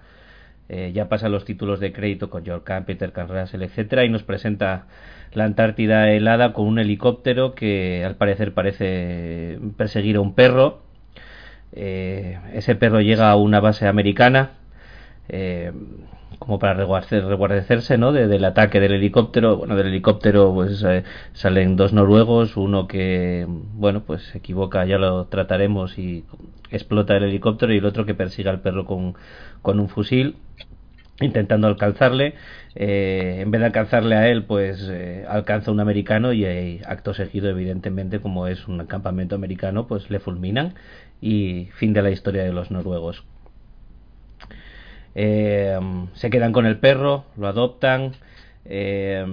Eh, 0.70 0.92
ya 0.94 1.10
pasa 1.10 1.30
los 1.30 1.46
títulos 1.46 1.80
de 1.80 1.92
crédito 1.92 2.30
con 2.30 2.46
George 2.46 2.64
Camp, 2.64 2.86
Peter 2.86 3.12
Can 3.12 3.28
Russell, 3.28 3.64
etcétera, 3.64 4.06
y 4.06 4.10
nos 4.10 4.22
presenta 4.22 4.86
la 5.34 5.46
Antártida 5.46 6.12
helada 6.12 6.54
con 6.54 6.68
un 6.68 6.80
helicóptero 6.80 7.54
que 7.56 8.04
al 8.06 8.16
parecer 8.16 8.54
parece 8.54 9.60
perseguir 9.78 10.18
a 10.18 10.22
un 10.22 10.34
perro. 10.34 10.82
Eh, 11.72 12.40
ese 12.54 12.76
perro 12.76 13.02
llega 13.02 13.30
a 13.30 13.36
una 13.36 13.60
base 13.60 13.88
americana 13.88 14.54
eh, 15.28 15.72
como 16.40 16.58
para 16.58 16.74
resguardecerse 16.74 17.98
¿no? 17.98 18.12
De, 18.12 18.28
del 18.28 18.46
ataque 18.46 18.80
del 18.80 18.94
helicóptero. 18.94 19.58
Bueno, 19.58 19.76
del 19.76 19.88
helicóptero 19.88 20.54
pues 20.54 20.84
eh, 20.84 21.04
salen 21.34 21.76
dos 21.76 21.94
noruegos, 21.94 22.58
uno 22.58 22.88
que 22.88 23.46
bueno 23.48 24.04
pues 24.04 24.24
se 24.24 24.40
equivoca, 24.40 24.86
ya 24.86 24.98
lo 24.98 25.26
trataremos 25.26 26.00
y 26.00 26.26
explota 26.72 27.16
el 27.18 27.24
helicóptero 27.24 27.74
y 27.74 27.78
el 27.78 27.86
otro 27.86 28.06
que 28.06 28.16
persigue 28.16 28.50
al 28.50 28.62
perro 28.62 28.86
con, 28.86 29.16
con 29.62 29.80
un 29.80 29.90
fusil 29.90 30.38
intentando 31.22 31.68
alcanzarle. 31.68 32.36
Eh, 32.76 33.40
en 33.42 33.52
vez 33.52 33.60
de 33.60 33.68
alcanzarle 33.68 34.16
a 34.16 34.28
él, 34.30 34.44
pues 34.46 34.88
eh, 34.90 35.26
alcanza 35.28 35.72
un 35.72 35.80
americano 35.80 36.34
y 36.34 36.46
eh, 36.46 36.82
acto 36.86 37.14
seguido, 37.14 37.50
evidentemente, 37.50 38.20
como 38.20 38.48
es 38.48 38.68
un 38.68 38.86
campamento 38.86 39.36
americano, 39.36 39.88
pues 39.88 40.10
le 40.10 40.20
fulminan 40.20 40.76
y 41.22 41.70
fin 41.74 41.94
de 41.94 42.02
la 42.02 42.12
historia 42.12 42.44
de 42.44 42.54
los 42.54 42.72
noruegos. 42.72 43.24
se 45.16 46.30
quedan 46.30 46.54
con 46.54 46.66
el 46.66 46.78
perro, 46.78 47.26
lo 47.38 47.48
adoptan. 47.48 48.14
Eh, 48.66 49.26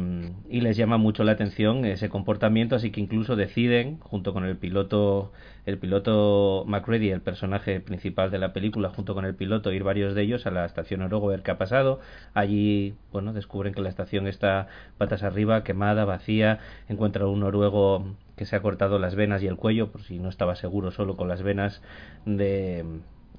y 0.48 0.60
les 0.60 0.76
llama 0.76 0.98
mucho 0.98 1.24
la 1.24 1.32
atención 1.32 1.84
ese 1.84 2.08
comportamiento 2.08 2.76
así 2.76 2.92
que 2.92 3.00
incluso 3.00 3.34
deciden 3.34 3.98
junto 3.98 4.32
con 4.32 4.44
el 4.44 4.56
piloto 4.56 5.32
el 5.66 5.78
piloto 5.78 6.64
McReady 6.66 7.10
el 7.10 7.20
personaje 7.20 7.80
principal 7.80 8.30
de 8.30 8.38
la 8.38 8.52
película 8.52 8.88
junto 8.88 9.14
con 9.14 9.24
el 9.24 9.34
piloto 9.34 9.72
ir 9.72 9.82
varios 9.82 10.14
de 10.14 10.22
ellos 10.22 10.46
a 10.46 10.52
la 10.52 10.64
estación 10.64 11.00
noruego 11.00 11.26
a 11.26 11.30
ver 11.32 11.42
qué 11.42 11.50
ha 11.50 11.58
pasado. 11.58 12.00
Allí 12.34 12.94
bueno 13.12 13.32
descubren 13.32 13.74
que 13.74 13.80
la 13.80 13.88
estación 13.88 14.28
está 14.28 14.68
patas 14.96 15.24
arriba 15.24 15.64
quemada 15.64 16.04
vacía. 16.04 16.60
Encuentran 16.88 17.26
un 17.26 17.40
noruego 17.40 18.14
que 18.36 18.46
se 18.46 18.54
ha 18.54 18.62
cortado 18.62 19.00
las 19.00 19.16
venas 19.16 19.42
y 19.42 19.48
el 19.48 19.56
cuello 19.56 19.90
por 19.90 20.02
si 20.02 20.20
no 20.20 20.28
estaba 20.28 20.54
seguro 20.54 20.92
solo 20.92 21.16
con 21.16 21.28
las 21.28 21.42
venas 21.42 21.82
de 22.24 22.84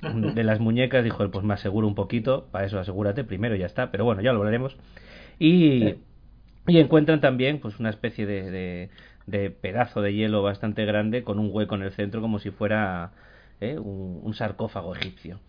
de 0.02 0.44
las 0.44 0.60
muñecas. 0.60 1.04
Dijo 1.06 1.30
pues 1.32 1.46
me 1.46 1.54
aseguro 1.54 1.88
un 1.88 1.96
poquito 1.96 2.48
para 2.52 2.66
eso 2.66 2.78
asegúrate 2.78 3.24
primero 3.24 3.56
ya 3.56 3.66
está 3.66 3.90
pero 3.90 4.04
bueno 4.04 4.22
ya 4.22 4.34
lo 4.34 4.40
hablaremos 4.40 4.76
y, 5.40 5.96
y 6.68 6.80
encuentran 6.80 7.22
también 7.22 7.60
pues 7.60 7.80
una 7.80 7.90
especie 7.90 8.26
de, 8.26 8.52
de, 8.52 8.90
de, 9.26 9.50
pedazo 9.50 10.02
de 10.02 10.14
hielo 10.14 10.44
bastante 10.44 10.86
grande 10.86 11.24
con 11.24 11.40
un 11.40 11.50
hueco 11.52 11.76
en 11.76 11.84
el 11.84 11.92
centro 11.92 12.22
como 12.22 12.40
si 12.40 12.52
fuera 12.52 13.12
¿eh? 13.62 13.78
un, 13.78 14.20
un, 14.24 14.34
sarcófago 14.34 14.96
egipcio. 14.96 15.40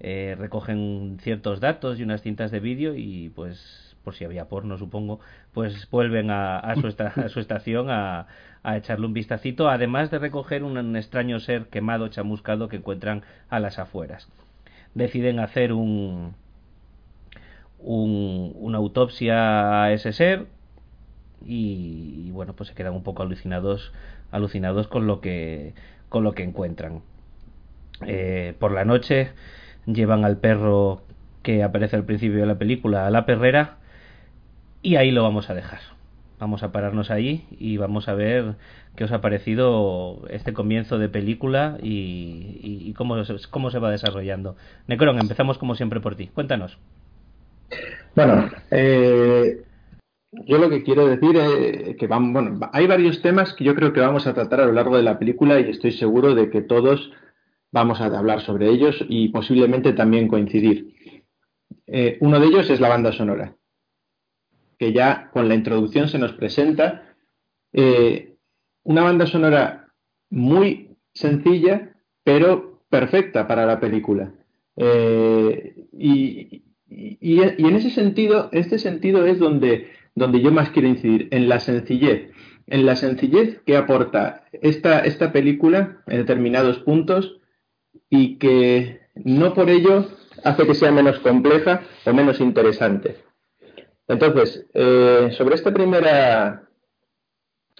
Eh, 0.00 0.36
recogen 0.38 1.18
ciertos 1.22 1.60
datos 1.60 1.98
y 1.98 2.04
unas 2.04 2.22
cintas 2.22 2.50
de 2.50 2.60
vídeo 2.60 2.94
y 2.94 3.30
pues 3.30 3.96
por 4.04 4.14
si 4.14 4.24
había 4.24 4.44
porno 4.44 4.78
supongo 4.78 5.18
pues 5.52 5.90
vuelven 5.90 6.30
a, 6.30 6.58
a, 6.58 6.76
su, 6.76 6.86
esta, 6.86 7.08
a 7.08 7.28
su, 7.28 7.40
estación 7.40 7.90
a, 7.90 8.28
a, 8.62 8.76
echarle 8.76 9.06
un 9.06 9.12
vistacito 9.12 9.68
además 9.68 10.12
de 10.12 10.20
recoger 10.20 10.62
un, 10.62 10.78
un 10.78 10.96
extraño 10.96 11.40
ser 11.40 11.66
quemado 11.66 12.06
chamuscado 12.08 12.68
que 12.68 12.76
encuentran 12.76 13.22
a 13.50 13.58
las 13.58 13.80
afueras 13.80 14.28
deciden 14.94 15.40
hacer 15.40 15.72
un, 15.72 16.34
un, 17.78 18.52
una 18.56 18.78
autopsia 18.78 19.84
a 19.84 19.92
ese 19.92 20.12
ser 20.12 20.46
y, 21.44 22.24
y, 22.26 22.30
bueno 22.30 22.54
pues 22.54 22.68
se 22.68 22.74
quedan 22.74 22.94
un 22.94 23.02
poco 23.02 23.22
alucinados 23.22 23.92
alucinados 24.30 24.88
con 24.88 25.06
lo 25.06 25.20
que 25.20 25.74
con 26.08 26.24
lo 26.24 26.32
que 26.32 26.42
encuentran 26.42 27.02
eh, 28.06 28.54
por 28.58 28.72
la 28.72 28.84
noche 28.84 29.30
llevan 29.86 30.24
al 30.24 30.38
perro 30.38 31.02
que 31.42 31.62
aparece 31.62 31.96
al 31.96 32.04
principio 32.04 32.40
de 32.40 32.46
la 32.46 32.58
película 32.58 33.06
a 33.06 33.10
la 33.10 33.26
perrera 33.26 33.76
y 34.82 34.96
ahí 34.96 35.10
lo 35.10 35.22
vamos 35.22 35.50
a 35.50 35.54
dejar 35.54 35.80
vamos 36.38 36.62
a 36.62 36.72
pararnos 36.72 37.10
ahí 37.10 37.46
y 37.58 37.76
vamos 37.76 38.08
a 38.08 38.14
ver 38.14 38.56
qué 38.96 39.04
os 39.04 39.12
ha 39.12 39.20
parecido 39.20 40.22
este 40.30 40.52
comienzo 40.52 40.98
de 40.98 41.08
película 41.08 41.78
y, 41.82 42.92
cómo, 42.94 43.16
cómo 43.50 43.70
se 43.70 43.78
va 43.78 43.90
desarrollando. 43.90 44.56
Necron, 44.86 45.18
empezamos 45.18 45.58
como 45.58 45.74
siempre 45.74 46.00
por 46.00 46.16
ti. 46.16 46.28
Cuéntanos. 46.28 46.78
Bueno, 48.18 48.50
eh, 48.72 49.62
yo 50.32 50.58
lo 50.58 50.68
que 50.68 50.82
quiero 50.82 51.06
decir 51.06 51.36
es 51.36 51.96
que 51.96 52.08
hay 52.72 52.86
varios 52.88 53.22
temas 53.22 53.54
que 53.54 53.62
yo 53.62 53.76
creo 53.76 53.92
que 53.92 54.00
vamos 54.00 54.26
a 54.26 54.34
tratar 54.34 54.60
a 54.60 54.66
lo 54.66 54.72
largo 54.72 54.96
de 54.96 55.04
la 55.04 55.20
película 55.20 55.60
y 55.60 55.70
estoy 55.70 55.92
seguro 55.92 56.34
de 56.34 56.50
que 56.50 56.62
todos 56.62 57.12
vamos 57.70 58.00
a 58.00 58.06
hablar 58.06 58.40
sobre 58.40 58.70
ellos 58.70 58.96
y 59.08 59.28
posiblemente 59.28 59.92
también 59.92 60.26
coincidir. 60.26 61.22
Eh, 61.86 62.18
uno 62.20 62.40
de 62.40 62.48
ellos 62.48 62.68
es 62.70 62.80
la 62.80 62.88
banda 62.88 63.12
sonora, 63.12 63.54
que 64.80 64.92
ya 64.92 65.30
con 65.30 65.48
la 65.48 65.54
introducción 65.54 66.08
se 66.08 66.18
nos 66.18 66.32
presenta 66.32 67.14
eh, 67.72 68.34
una 68.82 69.04
banda 69.04 69.28
sonora 69.28 69.92
muy 70.28 70.96
sencilla, 71.14 71.94
pero 72.24 72.82
perfecta 72.90 73.46
para 73.46 73.64
la 73.64 73.78
película. 73.78 74.32
Y, 74.76 76.67
y, 76.90 77.40
en 77.40 77.76
ese 77.76 77.90
sentido, 77.90 78.48
este 78.52 78.78
sentido 78.78 79.26
es 79.26 79.38
donde, 79.38 79.90
donde 80.14 80.40
yo 80.40 80.50
más 80.50 80.70
quiero 80.70 80.88
incidir, 80.88 81.28
en 81.30 81.48
la 81.48 81.60
sencillez. 81.60 82.30
En 82.66 82.86
la 82.86 82.96
sencillez 82.96 83.60
que 83.64 83.76
aporta 83.76 84.44
esta, 84.52 85.00
esta 85.00 85.32
película 85.32 86.02
en 86.06 86.18
determinados 86.18 86.78
puntos 86.80 87.40
y 88.10 88.36
que 88.36 89.00
no 89.14 89.54
por 89.54 89.70
ello 89.70 90.06
hace 90.44 90.66
que 90.66 90.74
sea 90.74 90.92
menos 90.92 91.18
compleja 91.20 91.82
o 92.04 92.12
menos 92.12 92.40
interesante. 92.40 93.16
Entonces, 94.06 94.66
eh, 94.74 95.30
sobre 95.32 95.54
esta 95.54 95.72
primera 95.72 96.68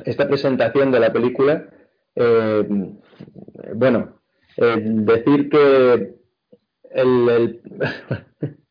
esta 0.05 0.29
presentación 0.29 0.91
de 0.93 1.01
la 1.01 1.13
película, 1.13 1.69
eh, 2.15 2.69
bueno, 3.75 4.21
eh, 4.57 4.77
decir 4.81 5.49
que 5.49 6.15
el, 6.91 7.61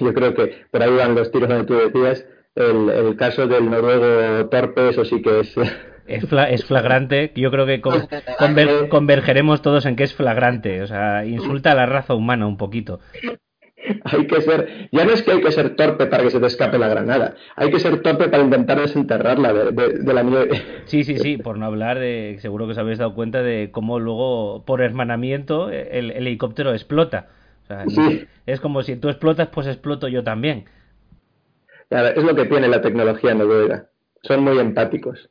yo 0.00 0.14
creo 0.14 0.34
que 0.34 0.66
por 0.70 0.82
ahí 0.82 0.94
van 0.94 1.14
los 1.14 1.30
tiros 1.30 1.48
donde 1.48 1.64
tú 1.64 1.74
decías, 1.74 2.26
el, 2.54 3.16
caso 3.16 3.46
del 3.46 3.70
noruego 3.70 4.48
torpe, 4.48 4.90
eso 4.90 5.04
sí 5.04 5.22
que 5.22 5.40
es... 5.40 5.54
Es, 6.08 6.64
flagrante, 6.64 7.32
yo 7.36 7.50
creo 7.50 7.66
que 7.66 7.82
convergeremos 8.88 9.60
todos 9.60 9.84
en 9.84 9.94
que 9.94 10.04
es 10.04 10.14
flagrante, 10.14 10.80
o 10.80 10.86
sea, 10.86 11.26
insulta 11.26 11.72
a 11.72 11.74
la 11.74 11.84
raza 11.84 12.14
humana 12.14 12.46
un 12.46 12.56
poquito. 12.56 13.00
Hay 14.04 14.26
que 14.26 14.40
ser, 14.40 14.88
ya 14.90 15.04
no 15.04 15.12
es 15.12 15.22
que 15.22 15.32
hay 15.32 15.42
que 15.42 15.52
ser 15.52 15.76
torpe 15.76 16.06
para 16.06 16.22
que 16.22 16.30
se 16.30 16.40
te 16.40 16.46
escape 16.46 16.78
la 16.78 16.88
granada, 16.88 17.34
hay 17.56 17.70
que 17.70 17.78
ser 17.78 18.00
torpe 18.00 18.30
para 18.30 18.42
intentar 18.42 18.80
desenterrarla 18.80 19.52
de, 19.52 20.14
la 20.14 20.22
nieve. 20.22 20.62
Sí, 20.86 21.04
sí, 21.04 21.18
sí, 21.18 21.36
por 21.36 21.58
no 21.58 21.66
hablar 21.66 21.98
de, 21.98 22.38
seguro 22.40 22.64
que 22.64 22.72
os 22.72 22.78
habéis 22.78 22.96
dado 22.96 23.14
cuenta 23.14 23.42
de 23.42 23.68
cómo 23.70 23.98
luego, 23.98 24.64
por 24.64 24.80
hermanamiento, 24.80 25.68
el 25.68 26.10
helicóptero 26.12 26.72
explota 26.72 27.28
es 28.46 28.60
como 28.60 28.82
si 28.82 28.96
tú 28.96 29.08
explotas, 29.08 29.48
pues 29.48 29.66
exploto 29.66 30.08
yo 30.08 30.24
también. 30.24 30.64
Claro, 31.88 32.08
es 32.08 32.24
lo 32.24 32.34
que 32.34 32.46
tiene 32.46 32.68
la 32.68 32.80
tecnología 32.80 33.34
noruega. 33.34 33.88
Son 34.22 34.42
muy 34.42 34.58
empáticos. 34.58 35.30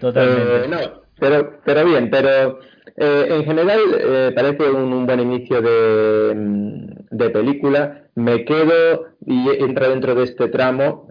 Totalmente. 0.00 0.64
Eh, 0.64 0.68
no, 0.68 0.78
pero, 1.18 1.60
pero 1.64 1.84
bien, 1.84 2.10
pero 2.10 2.58
eh, 2.96 3.26
en 3.30 3.44
general 3.44 3.80
eh, 3.98 4.32
parece 4.34 4.70
un, 4.70 5.06
buen 5.06 5.20
inicio 5.20 5.60
de, 5.60 6.88
de, 7.10 7.30
película. 7.30 8.04
Me 8.14 8.44
quedo 8.44 9.06
y 9.26 9.48
entra 9.62 9.88
dentro 9.88 10.14
de 10.14 10.24
este 10.24 10.48
tramo. 10.48 11.08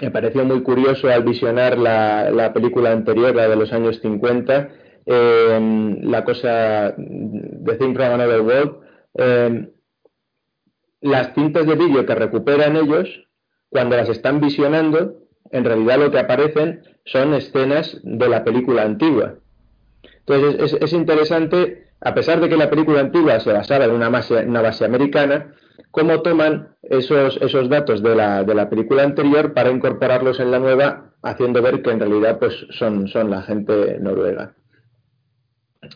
Me 0.00 0.10
pareció 0.10 0.44
muy 0.44 0.62
curioso 0.62 1.08
al 1.08 1.24
visionar 1.24 1.76
la, 1.76 2.30
la 2.30 2.52
película 2.52 2.92
anterior, 2.92 3.34
la 3.34 3.48
de 3.48 3.56
los 3.56 3.72
años 3.72 3.98
50, 4.00 4.68
la 5.06 6.24
cosa 6.24 6.94
de 6.96 7.76
Think 7.76 7.96
from 7.96 8.12
Another 8.12 8.40
World, 8.40 8.76
Em, 9.14 9.70
las 11.00 11.34
cintas 11.34 11.66
de 11.66 11.74
vídeo 11.74 12.06
que 12.06 12.14
recuperan 12.14 12.76
ellos, 12.76 13.08
cuando 13.68 13.96
las 13.96 14.08
están 14.08 14.40
visionando, 14.40 15.20
en 15.50 15.64
realidad 15.64 15.98
lo 15.98 16.10
que 16.10 16.18
aparecen 16.18 16.82
son 17.04 17.34
escenas 17.34 17.98
de 18.02 18.28
la 18.28 18.44
película 18.44 18.82
antigua. 18.82 19.36
Entonces 20.26 20.76
es, 20.80 20.92
interesante, 20.92 21.88
a 22.00 22.14
pesar 22.14 22.40
de 22.40 22.48
que 22.48 22.56
la 22.56 22.70
película 22.70 23.00
antigua 23.00 23.40
se 23.40 23.52
basaba 23.52 23.86
en 23.86 23.92
una 23.92 24.08
base, 24.08 24.84
americana, 24.84 25.54
cómo 25.90 26.20
toman 26.22 26.76
esos, 26.82 27.38
esos 27.40 27.68
datos 27.68 28.02
de 28.02 28.14
la, 28.14 28.44
de 28.44 28.54
la, 28.54 28.68
película 28.68 29.02
anterior 29.02 29.54
para 29.54 29.70
incorporarlos 29.70 30.38
en 30.38 30.50
la 30.50 30.58
nueva, 30.58 31.14
haciendo 31.22 31.62
ver 31.62 31.82
que 31.82 31.90
en 31.90 32.00
realidad 32.00 32.38
pues, 32.38 32.54
son 32.70 33.30
la 33.30 33.42
gente 33.42 33.98
noruega. 33.98 34.54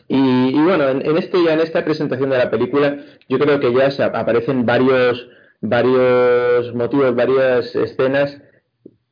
Y, 0.07 0.53
bueno, 0.53 0.89
en, 0.89 1.17
este, 1.17 1.43
ya 1.43 1.53
en 1.53 1.59
esta 1.59 1.85
presentación 1.85 2.29
de 2.31 2.37
la 2.37 2.49
película, 2.49 2.97
yo 3.29 3.37
creo 3.37 3.59
que 3.59 3.73
ya 3.73 4.05
aparecen 4.05 4.65
varios, 4.65 5.27
motivos, 5.61 7.15
varias 7.15 7.75
escenas 7.75 8.41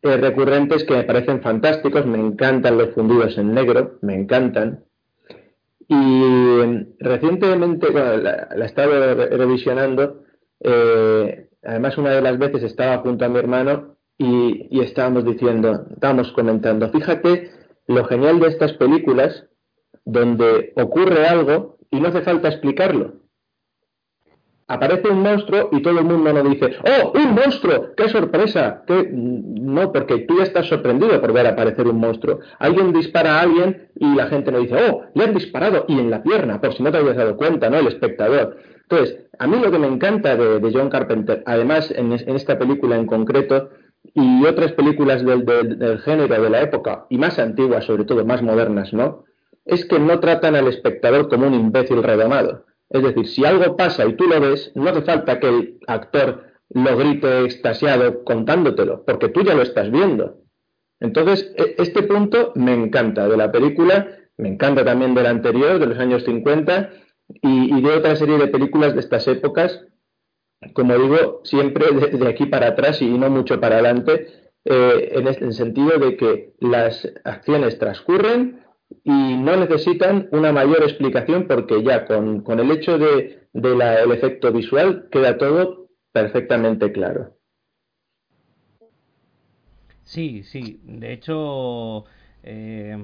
eh, 0.02 0.18
recurrentes 0.18 0.84
que 0.84 0.96
me 0.96 1.04
parecen 1.04 1.42
fantásticos. 1.42 2.06
Me 2.06 2.20
encantan 2.20 2.78
los 2.78 2.90
fundidos 2.94 3.38
en 3.38 3.54
negro, 3.54 4.00
me 4.02 4.16
encantan. 4.16 4.84
Y 5.88 6.24
recientemente, 7.00 7.90
bueno, 7.92 8.18
la, 8.18 8.48
he 8.56 8.66
estado 8.66 9.16
revisionando. 9.16 10.24
Eh, 10.60 11.50
además, 11.64 11.98
una 11.98 12.12
de 12.12 12.22
las 12.22 12.40
veces 12.40 12.64
estaba 12.64 12.98
junto 13.00 13.26
a 13.26 13.30
mi 13.30 13.38
hermano 13.38 13.98
y, 14.18 14.68
y 14.72 14.82
estábamos 14.82 15.26
diciendo, 15.26 15.86
estábamos 15.92 16.32
comentando, 16.32 16.90
fíjate 16.90 17.52
lo 17.88 18.06
genial 18.06 18.40
de 18.40 18.48
estas 18.48 18.74
películas 18.74 19.46
donde 20.06 20.74
ocurre 20.76 21.28
algo 21.28 21.78
y 21.92 22.00
no 22.00 22.10
hace 22.10 22.22
falta 22.22 22.50
explicarlo. 22.50 23.24
Aparece 24.68 25.10
un 25.10 25.22
monstruo 25.22 25.70
y 25.74 25.82
todo 25.82 26.00
el 26.00 26.06
mundo 26.06 26.32
nos 26.32 26.50
dice, 26.50 26.78
¡oh, 26.84 27.12
un 27.16 27.36
monstruo! 27.36 27.94
¡Qué 27.98 28.08
sorpresa! 28.08 28.84
No, 29.12 29.92
porque 29.92 30.20
tú 30.20 30.38
ya 30.38 30.44
estás 30.44 30.68
sorprendido 30.68 31.20
por 31.20 31.34
ver 31.34 31.48
aparecer 31.48 31.86
un 31.88 32.00
monstruo. 32.00 32.40
Alguien 32.60 32.94
dispara 32.94 33.36
a 33.36 33.42
alguien 33.42 33.90
y 33.96 34.16
la 34.16 34.28
gente 34.28 34.52
nos 34.52 34.64
dice, 34.64 34.76
¡oh, 34.90 35.04
le 35.14 35.24
han 35.26 35.34
disparado! 35.34 35.86
Y 35.90 36.00
en 36.00 36.10
la 36.10 36.24
pierna, 36.24 36.62
por 36.62 36.74
si 36.74 36.82
no 36.82 36.92
te 36.92 36.98
habías 36.98 37.18
dado 37.18 37.36
cuenta, 37.36 37.70
¿no? 37.70 37.78
El 37.78 37.88
espectador. 37.88 38.58
Entonces, 38.84 39.20
a 39.38 39.48
mí 39.48 39.58
lo 39.62 39.70
que 39.70 39.80
me 39.80 39.88
encanta 39.88 40.36
de, 40.38 40.72
John 40.74 40.90
Carpenter, 40.90 41.44
además 41.46 41.92
en, 41.96 42.14
esta 42.14 42.58
película 42.58 42.96
en 42.96 43.06
concreto, 43.06 43.70
y 44.14 44.46
otras 44.46 44.72
películas 44.74 45.26
del, 45.26 45.46
del 45.46 46.00
género 46.00 46.42
de 46.42 46.50
la 46.50 46.62
época, 46.62 47.06
y 47.10 47.18
más 47.18 47.38
antiguas, 47.38 47.86
sobre 47.86 48.06
todo, 48.06 48.26
más 48.26 48.42
modernas, 48.42 48.94
¿no? 48.94 49.26
Es 49.66 49.86
que 49.86 50.00
no 50.00 50.20
tratan 50.20 50.56
al 50.56 50.68
espectador 50.68 51.30
como 51.30 51.48
un 51.48 51.54
imbécil 51.54 52.04
redomado. 52.04 52.66
Es 52.90 53.02
decir, 53.02 53.28
si 53.28 53.46
algo 53.46 53.76
pasa 53.76 54.06
y 54.06 54.16
tú 54.16 54.26
lo 54.26 54.40
ves, 54.40 54.72
no 54.76 54.90
hace 54.90 55.02
falta 55.02 55.40
que 55.40 55.50
el 55.50 55.80
actor 55.88 56.44
lo 56.70 56.98
grite 56.98 57.46
extasiado 57.46 58.24
contándotelo, 58.24 59.04
porque 59.06 59.30
tú 59.30 59.44
ya 59.44 59.54
lo 59.54 59.62
estás 59.62 59.92
viendo. 59.92 60.44
Entonces, 61.00 61.54
e, 61.58 61.76
este 61.78 62.04
punto 62.04 62.52
me 62.56 62.74
encanta 62.74 63.28
de 63.28 63.38
la 63.38 63.52
película, 63.52 64.18
me 64.38 64.50
encanta 64.50 64.84
también 64.84 65.14
de 65.14 65.24
la 65.24 65.30
anterior, 65.30 65.80
de 65.80 65.88
los 65.88 66.00
años 66.00 66.24
50, 66.24 66.92
y, 67.42 67.82
de 67.82 67.92
otra 67.92 68.16
serie 68.16 68.38
de 68.38 68.48
películas 68.48 68.94
de 68.94 69.00
estas 69.00 69.28
épocas, 69.28 69.86
como 70.74 70.98
digo, 70.98 71.42
siempre 71.44 71.88
de, 71.92 72.28
aquí 72.28 72.46
para 72.46 72.68
atrás 72.68 73.02
y 73.02 73.10
no 73.18 73.30
mucho 73.30 73.60
para 73.60 73.76
adelante, 73.76 74.28
eh, 74.66 75.10
en 75.14 75.28
el 75.28 75.54
sentido 75.54 75.98
de 75.98 76.16
que 76.16 76.54
las 76.60 77.12
acciones 77.26 77.80
transcurren, 77.80 78.63
y 79.04 79.12
no 79.12 79.58
necesitan 79.58 80.30
una 80.32 80.52
mayor 80.52 80.84
explicación 80.84 81.46
porque 81.48 81.84
ya 81.84 82.06
con, 82.06 82.44
el 82.48 82.72
hecho 82.72 82.98
de, 82.98 83.48
el 83.54 84.12
efecto 84.12 84.52
visual 84.52 85.08
queda 85.12 85.38
todo 85.38 85.88
perfectamente 86.12 86.92
claro. 86.92 87.36
Sí, 90.06 90.44
sí, 90.44 90.80
de 90.84 91.14
hecho, 91.14 92.06
eh, 92.44 92.98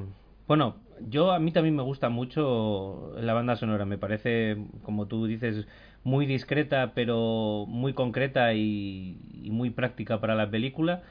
bueno, 0.47 0.77
yo 1.07 1.31
a 1.31 1.39
mí 1.39 1.51
también 1.51 1.75
me 1.75 1.83
gusta 1.83 2.09
mucho 2.09 3.13
la 3.19 3.33
banda 3.33 3.55
sonora, 3.55 3.85
me 3.85 3.97
parece, 3.97 4.57
como 4.83 5.07
tú 5.07 5.25
dices, 5.25 5.65
muy 6.03 6.25
discreta, 6.25 6.93
pero 6.93 7.65
muy 7.67 7.93
concreta 7.93 8.53
y 8.53 9.49
muy 9.51 9.69
práctica 9.69 10.21
para 10.21 10.35
la 10.35 10.49
película. 10.49 11.03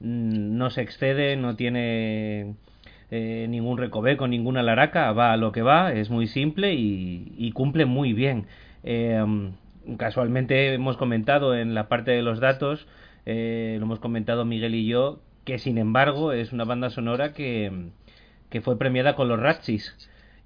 Mm, 0.00 0.56
no 0.56 0.70
se 0.70 0.82
excede, 0.82 1.36
no 1.36 1.56
tiene 1.56 2.56
eh, 3.14 3.46
ningún 3.46 3.76
recoveco, 3.76 4.26
ninguna 4.26 4.62
laraca, 4.62 5.12
va 5.12 5.34
a 5.34 5.36
lo 5.36 5.52
que 5.52 5.60
va, 5.60 5.92
es 5.92 6.08
muy 6.08 6.26
simple 6.26 6.72
y, 6.72 7.52
cumple 7.52 7.84
muy 7.84 8.14
bien. 8.14 8.46
Eh, 8.84 9.22
casualmente 9.98 10.72
hemos 10.72 10.96
comentado 10.96 11.54
en 11.54 11.74
la 11.74 11.88
parte 11.88 12.12
de 12.12 12.22
los 12.22 12.40
datos, 12.40 12.86
eh, 13.26 13.76
lo 13.78 13.84
hemos 13.84 13.98
comentado 13.98 14.46
Miguel 14.46 14.74
y 14.74 14.86
yo, 14.86 15.20
que 15.44 15.58
sin 15.58 15.76
embargo 15.76 16.32
es 16.32 16.54
una 16.54 16.64
banda 16.64 16.88
sonora 16.88 17.34
que, 17.34 17.90
fue 18.62 18.78
premiada 18.78 19.14
con 19.14 19.28
los 19.28 19.38
Ratchis. 19.38 19.94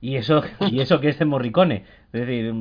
Y 0.01 0.16
eso, 0.16 0.43
y 0.72 0.80
eso 0.80 1.01
que 1.01 1.09
es 1.09 1.20
de 1.20 1.24
Morricone. 1.24 1.84
Es 2.12 2.26
decir, 2.26 2.52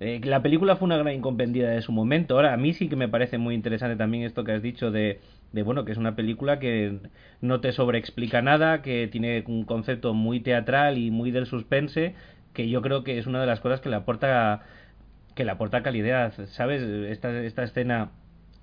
Eh, 0.00 0.20
la 0.22 0.42
película 0.42 0.76
fue 0.76 0.86
una 0.86 0.96
gran 0.96 1.14
incomprendida 1.14 1.70
de 1.70 1.82
su 1.82 1.92
momento. 1.92 2.36
Ahora, 2.36 2.52
a 2.52 2.56
mí 2.56 2.72
sí 2.72 2.88
que 2.88 2.96
me 2.96 3.08
parece 3.08 3.38
muy 3.38 3.54
interesante 3.54 3.96
también 3.96 4.24
esto 4.24 4.44
que 4.44 4.52
has 4.52 4.62
dicho 4.62 4.90
de, 4.90 5.20
de 5.52 5.62
bueno, 5.62 5.84
que 5.84 5.92
es 5.92 5.98
una 5.98 6.14
película 6.14 6.58
que 6.58 6.98
no 7.40 7.60
te 7.60 7.72
sobreexplica 7.72 8.42
nada, 8.42 8.82
que 8.82 9.08
tiene 9.08 9.44
un 9.46 9.64
concepto 9.64 10.14
muy 10.14 10.40
teatral 10.40 10.98
y 10.98 11.10
muy 11.10 11.30
del 11.30 11.46
suspense, 11.46 12.14
que 12.52 12.68
yo 12.68 12.82
creo 12.82 13.04
que 13.04 13.18
es 13.18 13.26
una 13.26 13.40
de 13.40 13.46
las 13.46 13.60
cosas 13.60 13.80
que 13.80 13.88
le 13.88 13.96
aporta 13.96 14.62
que 15.34 15.44
le 15.44 15.52
aporta 15.52 15.84
calidad, 15.84 16.32
¿sabes? 16.48 16.82
Esta, 16.82 17.30
esta 17.42 17.62
escena 17.62 18.10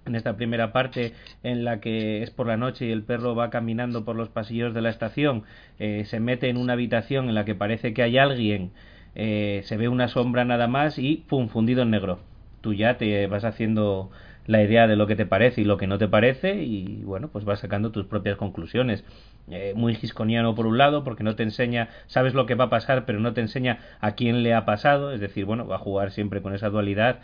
en 0.05 0.15
esta 0.15 0.35
primera 0.35 0.71
parte 0.71 1.13
en 1.43 1.63
la 1.63 1.79
que 1.79 2.21
es 2.21 2.31
por 2.31 2.47
la 2.47 2.57
noche 2.57 2.87
y 2.87 2.91
el 2.91 3.03
perro 3.03 3.35
va 3.35 3.49
caminando 3.49 4.05
por 4.05 4.15
los 4.15 4.29
pasillos 4.29 4.73
de 4.73 4.81
la 4.81 4.89
estación, 4.89 5.43
eh, 5.79 6.03
se 6.05 6.19
mete 6.19 6.49
en 6.49 6.57
una 6.57 6.73
habitación 6.73 7.29
en 7.29 7.35
la 7.35 7.45
que 7.45 7.55
parece 7.55 7.93
que 7.93 8.03
hay 8.03 8.17
alguien, 8.17 8.71
eh, 9.15 9.61
se 9.63 9.77
ve 9.77 9.87
una 9.87 10.07
sombra 10.09 10.45
nada 10.45 10.67
más 10.67 10.99
y 10.99 11.23
¡pum! 11.27 11.47
fundido 11.47 11.81
en 11.83 11.91
negro. 11.91 12.19
Tú 12.61 12.73
ya 12.73 12.97
te 12.97 13.27
vas 13.27 13.45
haciendo 13.45 14.11
la 14.47 14.61
idea 14.61 14.87
de 14.87 14.95
lo 14.95 15.07
que 15.07 15.15
te 15.15 15.25
parece 15.25 15.61
y 15.61 15.63
lo 15.65 15.77
que 15.77 15.87
no 15.87 15.97
te 15.97 16.07
parece 16.07 16.63
y 16.63 17.03
bueno, 17.03 17.29
pues 17.29 17.45
vas 17.45 17.59
sacando 17.59 17.91
tus 17.91 18.05
propias 18.05 18.37
conclusiones. 18.37 19.03
Eh, 19.49 19.73
muy 19.75 19.93
gisconiano 19.95 20.55
por 20.55 20.65
un 20.65 20.77
lado, 20.77 21.03
porque 21.03 21.23
no 21.23 21.35
te 21.35 21.43
enseña, 21.43 21.89
sabes 22.07 22.33
lo 22.33 22.45
que 22.47 22.55
va 22.55 22.65
a 22.65 22.69
pasar, 22.69 23.05
pero 23.05 23.19
no 23.19 23.33
te 23.33 23.41
enseña 23.41 23.79
a 23.99 24.13
quién 24.13 24.41
le 24.41 24.53
ha 24.53 24.65
pasado, 24.65 25.11
es 25.11 25.19
decir, 25.19 25.45
bueno, 25.45 25.67
va 25.67 25.75
a 25.75 25.79
jugar 25.79 26.11
siempre 26.11 26.41
con 26.41 26.55
esa 26.55 26.69
dualidad 26.69 27.19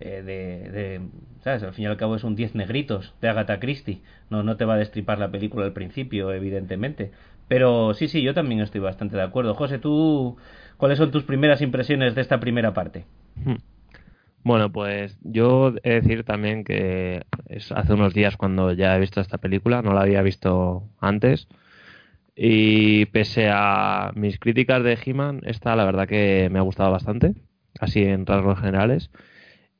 eh, 0.00 0.22
de, 0.22 1.00
¿sabes? 1.44 1.62
Al 1.62 1.72
fin 1.74 1.84
y 1.84 1.86
al 1.86 1.96
cabo 1.96 2.16
es 2.16 2.24
un 2.24 2.34
10 2.34 2.54
negritos 2.54 3.14
de 3.20 3.28
Agatha 3.28 3.60
Christie, 3.60 4.02
no, 4.30 4.42
no 4.42 4.56
te 4.56 4.64
va 4.64 4.74
a 4.74 4.78
destripar 4.78 5.18
la 5.18 5.30
película 5.30 5.64
al 5.66 5.72
principio, 5.72 6.32
evidentemente. 6.32 7.12
Pero 7.48 7.94
sí, 7.94 8.08
sí, 8.08 8.22
yo 8.22 8.34
también 8.34 8.60
estoy 8.60 8.80
bastante 8.80 9.16
de 9.16 9.22
acuerdo. 9.22 9.54
José, 9.54 9.78
¿tú 9.78 10.36
cuáles 10.76 10.98
son 10.98 11.10
tus 11.10 11.24
primeras 11.24 11.60
impresiones 11.62 12.14
de 12.14 12.20
esta 12.22 12.40
primera 12.40 12.72
parte? 12.74 13.06
Hmm. 13.36 13.56
Bueno, 14.42 14.72
pues 14.72 15.18
yo 15.22 15.74
he 15.82 15.90
de 15.90 16.00
decir 16.00 16.24
también 16.24 16.64
que 16.64 17.24
es 17.46 17.70
hace 17.72 17.92
unos 17.92 18.14
días 18.14 18.36
cuando 18.36 18.72
ya 18.72 18.96
he 18.96 19.00
visto 19.00 19.20
esta 19.20 19.38
película, 19.38 19.82
no 19.82 19.92
la 19.92 20.02
había 20.02 20.22
visto 20.22 20.88
antes. 20.98 21.46
Y 22.34 23.06
pese 23.06 23.50
a 23.52 24.12
mis 24.14 24.38
críticas 24.38 24.82
de 24.82 24.98
He-Man, 25.04 25.42
esta 25.44 25.76
la 25.76 25.84
verdad 25.84 26.08
que 26.08 26.48
me 26.50 26.58
ha 26.58 26.62
gustado 26.62 26.90
bastante, 26.90 27.34
así 27.80 28.02
en 28.02 28.24
rasgos 28.24 28.58
generales. 28.58 29.10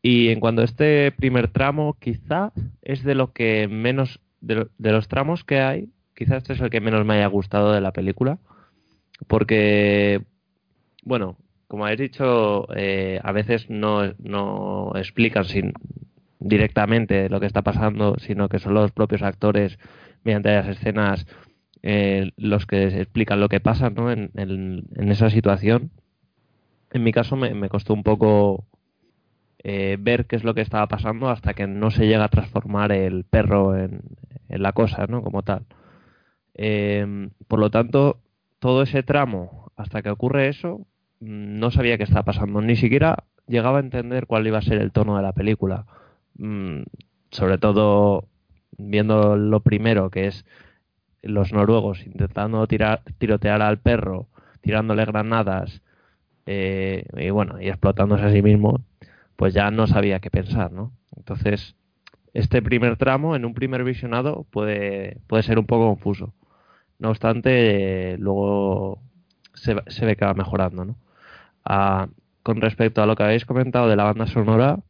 Y 0.03 0.29
en 0.29 0.41
cuanto 0.41 0.63
a 0.63 0.67
este 0.67 1.13
primer 1.13 1.49
tramo, 1.49 1.97
quizá 1.99 2.53
es 2.83 3.03
de 3.03 3.15
lo 3.15 3.33
que 3.33 3.69
menos, 3.69 4.21
de, 4.41 4.69
los 4.79 5.09
tramos 5.09 5.45
que 5.45 5.61
hay, 5.61 5.89
quizá 6.15 6.37
este 6.37 6.55
es 6.55 6.61
el 6.61 6.71
que 6.71 6.81
menos 6.81 7.05
me 7.07 7.15
haya 7.15 7.27
gustado 7.27 7.73
de 7.73 7.81
la 7.81 7.93
película. 7.93 8.39
Porque, 9.27 10.23
bueno, 11.03 11.37
como 11.71 11.85
habéis 11.85 12.01
dicho, 12.01 12.67
eh, 12.75 13.21
a 13.23 13.31
veces 13.31 13.71
no, 13.71 14.03
explican 14.97 15.45
sin, 15.45 15.73
directamente 16.41 17.29
lo 17.29 17.39
que 17.39 17.47
está 17.47 17.63
pasando, 17.63 18.17
sino 18.19 18.49
que 18.49 18.59
son 18.59 18.75
los 18.75 18.91
propios 18.91 19.23
actores, 19.23 19.79
mediante 20.25 20.53
las 20.53 20.67
escenas, 20.67 21.29
eh, 21.83 22.33
los 22.37 22.67
que 22.67 22.89
explican 23.01 23.39
lo 23.39 23.49
que 23.49 23.61
pasa 23.61 23.89
¿no? 23.89 24.11
en, 24.11 24.33
esa 24.97 25.31
situación. 25.31 25.93
En 26.91 27.05
mi 27.05 27.13
caso 27.13 27.37
me, 27.37 27.69
costó 27.69 27.95
un 27.95 28.03
poco 28.03 28.65
eh, 29.63 29.97
ver 30.01 30.27
qué 30.27 30.35
es 30.35 30.43
lo 30.43 30.55
que 30.55 30.63
estaba 30.63 30.89
pasando 30.89 31.29
hasta 31.29 31.55
que 31.55 31.69
no 31.69 31.93
se 31.93 32.09
llega 32.09 32.25
a 32.25 32.31
transformar 32.31 32.91
el 32.91 33.23
perro 33.23 33.79
en, 33.79 34.01
en 34.49 34.63
la 34.63 34.73
cosa, 34.73 35.07
¿no? 35.07 35.23
Como 35.23 35.45
tal. 35.45 35.67
por 37.47 37.61
lo 37.61 37.71
tanto, 37.71 38.19
todo 38.59 38.83
ese 38.83 39.05
tramo, 39.05 39.71
hasta 39.77 40.03
que 40.03 40.11
ocurre 40.11 40.49
eso, 40.49 40.89
no 41.21 41.71
sabía 41.71 41.97
qué 41.99 42.05
estaba 42.05 42.25
pasando, 42.25 42.61
ni 42.63 42.77
siquiera 42.77 43.25
llegaba 43.47 43.79
a 43.79 43.83
entender 43.83 44.27
cuál 44.27 44.47
iba 44.47 44.59
a 44.59 44.63
ser 44.63 44.81
el 44.81 44.93
tono 44.93 45.17
de 45.17 45.23
la 45.23 45.33
película. 45.33 45.87
Mm, 46.39 46.83
sobre 47.31 47.59
todo 47.59 48.25
viendo 48.79 49.37
lo 49.37 49.61
primero, 49.61 50.11
que 50.11 50.27
es 50.27 50.45
los 51.23 51.53
noruegos 51.53 52.07
intentando 52.07 52.67
tirar, 52.67 53.03
tirotear 53.19 53.63
al 53.63 53.79
perro, 53.79 54.29
tirándole 54.63 55.05
granadas 55.05 55.83
eh, 56.47 57.05
y 57.17 57.31
bueno, 57.31 57.61
y 57.61 57.69
explotándose 57.69 58.25
a 58.25 58.33
sí 58.33 58.43
mismo, 58.43 58.81
pues 59.37 59.55
ya 59.55 59.71
no 59.71 59.87
sabía 59.87 60.21
qué 60.21 60.31
pensar, 60.31 60.73
¿no? 60.73 60.93
Entonces, 61.17 61.77
este 62.35 62.63
primer 62.63 62.97
tramo, 62.97 63.37
en 63.37 63.45
un 63.45 63.55
primer 63.55 63.85
visionado, 63.85 64.47
puede, 64.51 65.19
puede 65.27 65.43
ser 65.43 65.59
un 65.59 65.67
poco 65.67 65.89
confuso. 65.89 66.35
No 66.99 67.11
obstante, 67.11 68.17
luego 68.19 69.01
se, 69.55 69.77
se 69.89 70.07
ve 70.07 70.17
que 70.17 70.25
va 70.25 70.35
mejorando, 70.35 70.85
¿no? 70.85 70.97
Con 71.63 72.61
respecto 72.61 73.03
a 73.03 73.07
lo 73.07 73.17
que 73.17 73.23
habéis 73.23 73.45
comentado 73.45 73.89
de 73.89 73.97
la 73.97 74.05
banda 74.05 74.27
sonora, 74.27 74.81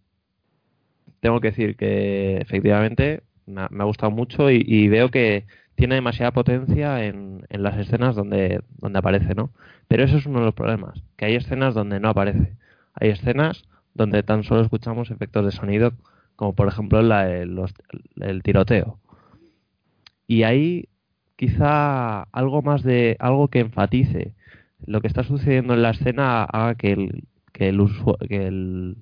tengo 1.21 1.41
que 1.41 1.49
decir 1.49 1.77
que 1.77 2.39
efectivamente 2.39 3.23
me 3.47 3.63
ha, 3.63 3.85
gustado 3.85 4.11
mucho 4.11 4.51
y, 4.51 4.89
veo 4.89 5.11
que 5.11 5.45
tiene 5.75 5.97
demasiada 5.97 6.33
potencia 6.33 7.05
en, 7.05 7.45
las 7.51 7.79
escenas 7.79 8.15
donde, 8.15 8.63
aparece, 8.95 9.35
¿no? 9.35 9.51
Pero 9.89 10.05
eso 10.05 10.17
es 10.19 10.27
uno 10.27 10.41
de 10.41 10.47
los 10.47 10.55
problemas, 10.55 11.03
que 11.17 11.27
hay 11.27 11.35
escenas 11.35 11.75
donde 11.75 12.01
no 12.01 12.11
aparece. 12.11 12.55
Hay 12.95 13.11
escenas 13.11 13.65
donde 13.95 14.23
tan 14.23 14.45
solo 14.45 14.63
escuchamos 14.63 15.11
efectos 15.11 15.45
de 15.45 15.53
sonido, 15.53 15.93
como 16.37 16.55
por 16.55 16.69
ejemplo 16.69 17.03
la, 17.03 17.29
el 17.31 18.43
tiroteo. 18.43 18.99
Y 20.27 20.45
ahí 20.45 20.89
quizá 21.37 22.23
algo 22.33 22.63
más 22.63 22.83
de 22.83 23.17
algo 23.19 23.49
que 23.49 23.61
enfatice 23.61 24.35
lo 24.87 25.01
que 25.01 25.09
está 25.09 25.23
sucediendo 25.23 25.75
en 25.75 25.83
la 25.83 25.91
escena 25.91 26.45
haga 26.45 26.75
que 26.75 26.93
el, 26.93 27.25
que 27.53 27.69
el, 27.69 27.87
que 28.29 28.47
el, 28.47 28.97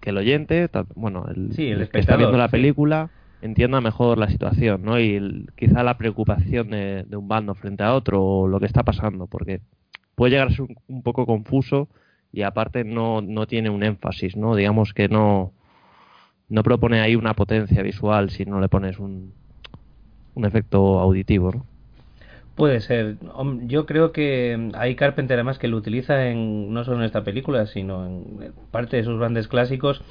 que 0.00 0.10
el 0.10 0.16
oyente, 0.16 0.68
bueno, 0.94 1.26
el, 1.34 1.50
que 1.56 1.98
está 1.98 2.16
viendo 2.16 2.36
la 2.36 2.48
película, 2.48 3.10
entienda 3.42 3.80
mejor 3.80 4.18
la 4.18 4.28
situación, 4.28 4.82
¿no? 4.82 5.00
Y 5.00 5.46
quizá 5.56 5.82
la 5.82 5.98
preocupación 5.98 6.70
de, 6.70 7.06
un 7.12 7.28
bando 7.28 7.54
frente 7.54 7.82
a 7.82 7.94
otro 7.94 8.22
o 8.22 8.48
lo 8.48 8.60
que 8.60 8.66
está 8.66 8.82
pasando, 8.82 9.26
porque 9.26 9.60
puede 10.14 10.32
llegar 10.32 10.48
a 10.48 10.50
ser 10.50 10.66
un, 10.88 11.02
poco 11.02 11.26
confuso 11.26 11.88
y 12.32 12.42
aparte 12.42 12.84
no, 12.84 13.22
no 13.22 13.46
tiene 13.46 13.70
un 13.70 13.82
énfasis, 13.82 14.36
¿no? 14.36 14.54
Digamos 14.54 14.92
que 14.92 15.08
no, 15.08 15.52
no 16.48 16.62
propone 16.62 17.00
ahí 17.00 17.16
una 17.16 17.34
potencia 17.34 17.82
visual 17.82 18.30
si 18.30 18.44
no 18.44 18.60
le 18.60 18.68
pones 18.68 18.98
un, 18.98 19.32
un 20.34 20.44
efecto 20.44 20.98
auditivo, 20.98 21.52
¿no? 21.52 21.66
Puede 22.58 22.80
ser. 22.80 23.18
Yo 23.66 23.86
creo 23.86 24.10
que 24.10 24.70
hay 24.74 24.96
Carpenter 24.96 25.36
además 25.36 25.60
que 25.60 25.68
lo 25.68 25.76
utiliza 25.76 26.26
en 26.26 26.74
no 26.74 26.82
solo 26.82 26.98
en 26.98 27.04
esta 27.04 27.22
película, 27.22 27.66
sino 27.66 28.04
en 28.04 28.52
parte 28.72 28.96
de 28.96 29.04
sus 29.04 29.16
grandes 29.16 29.46
clásicos. 29.46 30.02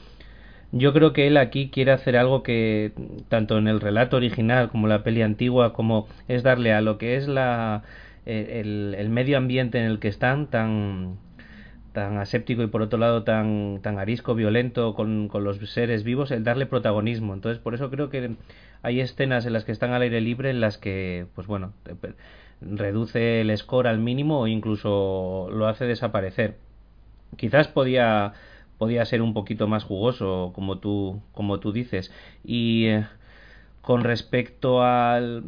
Yo 0.72 0.94
creo 0.94 1.12
que 1.12 1.28
él 1.28 1.36
aquí 1.36 1.70
quiere 1.70 1.92
hacer 1.92 2.16
algo 2.16 2.44
que 2.44 2.94
tanto 3.28 3.58
en 3.58 3.68
el 3.68 3.82
relato 3.82 4.16
original 4.16 4.70
como 4.70 4.88
la 4.88 5.04
peli 5.04 5.24
antigua, 5.24 5.74
como 5.74 6.08
es 6.30 6.42
darle 6.42 6.72
a 6.72 6.80
lo 6.80 6.98
que 6.98 7.18
es 7.18 7.28
la 7.28 7.84
eh, 8.26 8.62
el, 8.98 9.10
medio 9.10 9.38
ambiente 9.38 9.80
en 9.80 9.86
el 9.86 10.00
que 10.00 10.08
están 10.08 10.48
tan 10.48 11.18
tan 11.98 12.20
aséptico 12.20 12.62
y 12.62 12.68
por 12.68 12.84
otro 12.84 13.00
lado 13.00 13.24
tan 13.24 13.80
tan 13.82 13.98
arisco, 13.98 14.36
violento 14.36 14.94
con, 14.94 15.30
con 15.30 15.44
los 15.44 15.58
seres 15.72 16.04
vivos, 16.04 16.30
el 16.30 16.44
darle 16.44 16.68
protagonismo. 16.68 17.34
Entonces 17.34 17.60
por 17.60 17.74
eso 17.74 17.90
creo 17.90 18.12
que 18.12 18.36
hay 18.84 19.00
escenas 19.00 19.48
en 19.48 19.54
las 19.54 19.66
que 19.66 19.72
están 19.72 19.94
al 19.94 20.04
aire 20.04 20.22
libre 20.22 20.52
en 20.52 20.62
las 20.62 20.78
que, 20.78 21.26
pues 21.34 21.48
bueno, 21.48 21.74
reduce 22.62 23.42
el 23.42 23.58
score 23.58 23.88
al 23.88 23.98
mínimo 23.98 24.42
o 24.42 24.48
incluso 24.48 25.50
lo 25.52 25.66
hace 25.68 25.86
desaparecer. 25.86 26.58
Quizás 27.36 27.68
podía 27.68 28.34
podía 28.78 29.04
ser 29.06 29.24
un 29.24 29.34
poquito 29.34 29.68
más 29.68 29.84
jugoso, 29.84 30.52
como 30.54 30.78
tú 30.78 31.24
como 31.32 31.60
tú 31.60 31.72
dices. 31.72 32.12
Y 32.44 32.86
eh, 32.90 33.08
con 33.82 34.04
respecto 34.04 34.84
al, 34.84 35.44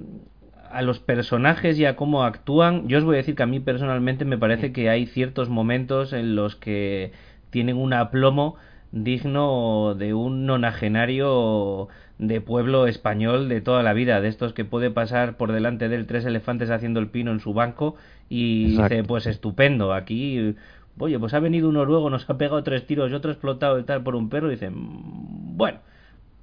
a 0.71 0.81
los 0.81 0.99
personajes 0.99 1.77
y 1.79 1.85
a 1.85 1.95
cómo 1.95 2.23
actúan, 2.23 2.87
yo 2.87 2.97
os 2.97 3.03
voy 3.03 3.15
a 3.15 3.17
decir 3.17 3.35
que 3.35 3.43
a 3.43 3.47
mí 3.47 3.59
personalmente 3.59 4.25
me 4.25 4.37
parece 4.37 4.71
que 4.71 4.89
hay 4.89 5.05
ciertos 5.05 5.49
momentos 5.49 6.13
en 6.13 6.35
los 6.35 6.55
que 6.55 7.11
tienen 7.49 7.77
un 7.77 7.93
aplomo 7.93 8.55
digno 8.91 9.95
de 9.95 10.13
un 10.13 10.45
nonagenario 10.45 11.87
de 12.17 12.41
pueblo 12.41 12.87
español 12.87 13.47
de 13.47 13.61
toda 13.61 13.81
la 13.83 13.93
vida, 13.93 14.19
de 14.19 14.27
estos 14.27 14.53
que 14.53 14.65
puede 14.65 14.91
pasar 14.91 15.37
por 15.37 15.51
delante 15.51 15.89
de 15.89 15.95
él 15.95 16.05
tres 16.05 16.25
elefantes 16.25 16.69
haciendo 16.69 16.99
el 16.99 17.07
pino 17.07 17.31
en 17.31 17.39
su 17.39 17.53
banco 17.53 17.95
y 18.27 18.77
dice, 18.77 19.03
pues 19.03 19.25
estupendo, 19.25 19.93
aquí, 19.93 20.55
oye, 20.97 21.17
pues 21.17 21.33
ha 21.33 21.39
venido 21.39 21.69
un 21.69 21.75
noruego, 21.75 22.09
nos 22.09 22.29
ha 22.29 22.37
pegado 22.37 22.61
tres 22.63 22.85
tiros 22.85 23.09
y 23.09 23.13
otro 23.13 23.31
explotado 23.31 23.79
y 23.79 23.83
tal 23.83 24.03
por 24.03 24.15
un 24.15 24.29
perro, 24.29 24.47
y 24.47 24.51
dicen, 24.51 24.73
bueno, 24.75 25.79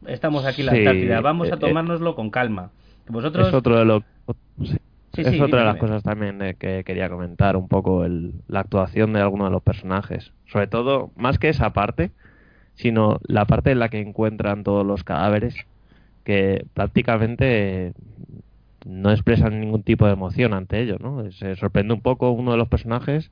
estamos 0.06 0.44
aquí 0.46 0.62
en 0.62 0.66
la 0.66 0.72
Antártida, 0.72 1.20
vamos 1.20 1.48
a 1.48 1.54
eh, 1.54 1.54
eh, 1.54 1.60
tomárnoslo 1.60 2.14
con 2.14 2.30
calma. 2.30 2.70
Vosotros... 3.08 3.48
Es 3.48 3.54
otro 3.54 3.78
de 3.78 3.84
lo... 3.84 4.02
es 5.16 5.40
otra 5.40 5.60
de 5.60 5.64
las 5.64 5.76
cosas 5.76 6.02
también 6.02 6.38
que 6.58 6.84
quería 6.84 7.08
comentar, 7.08 7.56
un 7.56 7.68
poco 7.68 8.04
el, 8.04 8.32
la 8.48 8.60
actuación 8.60 9.12
de 9.12 9.20
algunos 9.20 9.48
de 9.48 9.52
los 9.52 9.62
personajes. 9.62 10.32
Sobre 10.46 10.66
todo, 10.66 11.10
más 11.16 11.38
que 11.38 11.48
esa 11.48 11.72
parte, 11.72 12.10
sino 12.74 13.18
la 13.26 13.44
parte 13.46 13.70
en 13.70 13.78
la 13.78 13.88
que 13.88 14.00
encuentran 14.00 14.64
todos 14.64 14.86
los 14.86 15.04
cadáveres, 15.04 15.56
que 16.24 16.66
prácticamente 16.74 17.92
no 18.84 19.10
expresan 19.10 19.60
ningún 19.60 19.82
tipo 19.82 20.06
de 20.06 20.12
emoción 20.12 20.54
ante 20.54 20.80
ello, 20.80 20.98
¿no? 21.00 21.30
Se 21.32 21.56
sorprende 21.56 21.94
un 21.94 22.00
poco 22.00 22.30
uno 22.30 22.52
de 22.52 22.58
los 22.58 22.68
personajes 22.68 23.30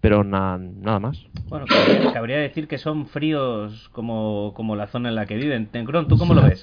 pero 0.00 0.24
nada 0.24 0.98
más. 0.98 1.26
Bueno, 1.48 1.66
cabría, 2.12 2.38
decir 2.38 2.68
que 2.68 2.78
son 2.78 3.06
fríos 3.06 3.90
como, 3.92 4.52
como 4.54 4.74
la 4.74 4.86
zona 4.86 5.10
en 5.10 5.14
la 5.14 5.26
que 5.26 5.36
viven. 5.36 5.66
Tencron, 5.66 6.08
¿tú 6.08 6.16
cómo 6.16 6.34
lo 6.34 6.42
ves? 6.42 6.62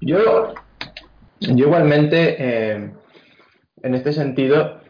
Yo, 0.00 0.18
yo 1.48 1.66
igualmente, 1.66 2.36
eh, 2.38 2.92
en 3.82 3.94
este 3.94 4.12
sentido, 4.12 4.80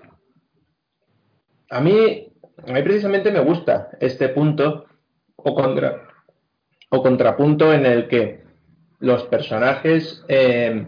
a 1.71 1.81
mí, 1.81 2.33
a 2.67 2.73
mí 2.73 2.83
precisamente 2.83 3.31
me 3.31 3.41
gusta 3.41 3.91
este 4.01 4.29
punto 4.29 4.87
o, 5.37 5.55
contra, 5.55 6.09
o 6.91 7.03
contrapunto 7.03 7.73
en 7.73 7.87
el 7.87 8.09
que 8.09 8.43
los 9.01 9.25
personajes 9.25 10.25
eh, 10.29 10.87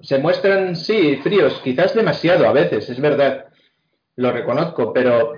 se 0.00 0.18
muestran, 0.18 0.74
sí, 0.74 1.16
fríos, 1.22 1.60
quizás 1.62 1.94
demasiado 1.94 2.46
a 2.48 2.52
veces, 2.52 2.88
es 2.88 3.00
verdad, 3.00 3.46
lo 4.16 4.32
reconozco, 4.32 4.92
pero 4.92 5.34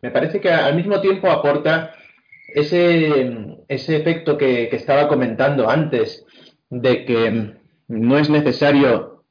me 0.00 0.10
parece 0.10 0.40
que 0.40 0.50
al 0.50 0.74
mismo 0.74 1.00
tiempo 1.00 1.30
aporta 1.30 1.92
ese, 2.54 3.58
ese 3.68 3.96
efecto 3.96 4.38
que, 4.38 4.74
estaba 4.74 5.08
comentando 5.08 5.68
antes, 5.68 6.24
de 6.70 7.04
que 7.04 7.54
no 7.88 8.18
es 8.18 8.30
necesario 8.30 9.24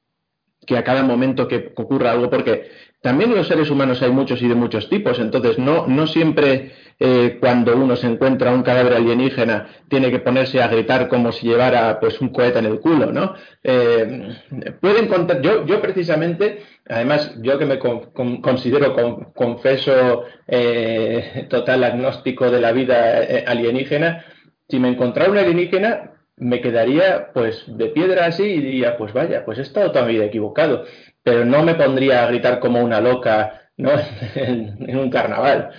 que 0.66 0.78
a 0.78 0.84
cada 0.84 1.03
momento 1.03 1.48
que 1.48 1.74
ocurra 1.76 2.11
algo, 2.11 2.30
porque 2.30 2.70
también 3.02 3.34
los 3.34 3.48
seres 3.48 3.70
humanos 3.72 4.02
hay 4.02 4.11
muchos 4.11 4.41
y 4.41 4.48
de 4.48 4.56
muchos 4.56 4.90
tipos, 4.90 5.18
entonces 5.20 5.57
no, 5.57 5.88
no 5.88 6.06
siempre 6.06 6.74
eh, 6.99 7.38
cuando 7.40 7.76
uno 7.78 7.95
se 7.95 8.07
encuentra 8.07 8.52
un 8.52 8.61
cadáver 8.61 8.94
alienígena 8.94 9.68
tiene 9.88 10.11
que 10.11 10.20
ponerse 10.20 10.61
a 10.61 10.68
gritar 10.68 11.07
como 11.07 11.32
si 11.32 11.48
llevara 11.48 11.98
pues 12.02 12.20
un 12.20 12.30
cohete 12.30 12.60
en 12.60 12.66
el 12.66 12.82
culo, 12.82 13.11
¿no? 13.11 13.36
Eh, 13.64 14.36
pueden 14.82 15.10
yo, 15.41 15.66
yo 15.66 15.82
precisamente, 15.82 16.61
además 16.88 17.34
yo 17.41 17.57
que 17.57 17.66
me 17.66 17.80
considero 17.80 18.94
confeso 19.34 20.26
eh, 20.45 21.48
total 21.49 21.86
agnóstico 21.86 22.52
de 22.52 22.60
la 22.60 22.74
vida 22.74 23.22
alienígena, 23.48 24.26
si 24.68 24.78
me 24.78 24.90
encontrara 24.90 25.32
un 25.32 25.38
alienígena 25.38 26.19
me 26.40 26.61
quedaría 26.61 27.32
pues 27.34 27.64
de 27.68 27.88
piedra 27.88 28.26
así 28.26 28.44
y 28.44 28.61
diría 28.61 28.98
pues 28.98 29.14
vaya, 29.14 29.45
pues 29.45 29.60
he 29.60 29.61
estado 29.61 29.91
toda 29.91 30.06
mi 30.06 30.14
vida 30.14 30.26
equivocado 30.26 30.86
pero 31.24 31.45
no 31.45 31.64
me 31.64 31.76
pondría 31.76 32.24
a 32.24 32.28
gritar 32.28 32.60
como 32.60 32.82
una 32.82 33.02
loca 33.02 33.70
¿no? 33.78 33.91
en, 34.36 34.98
un 34.98 35.10
carnaval. 35.10 35.72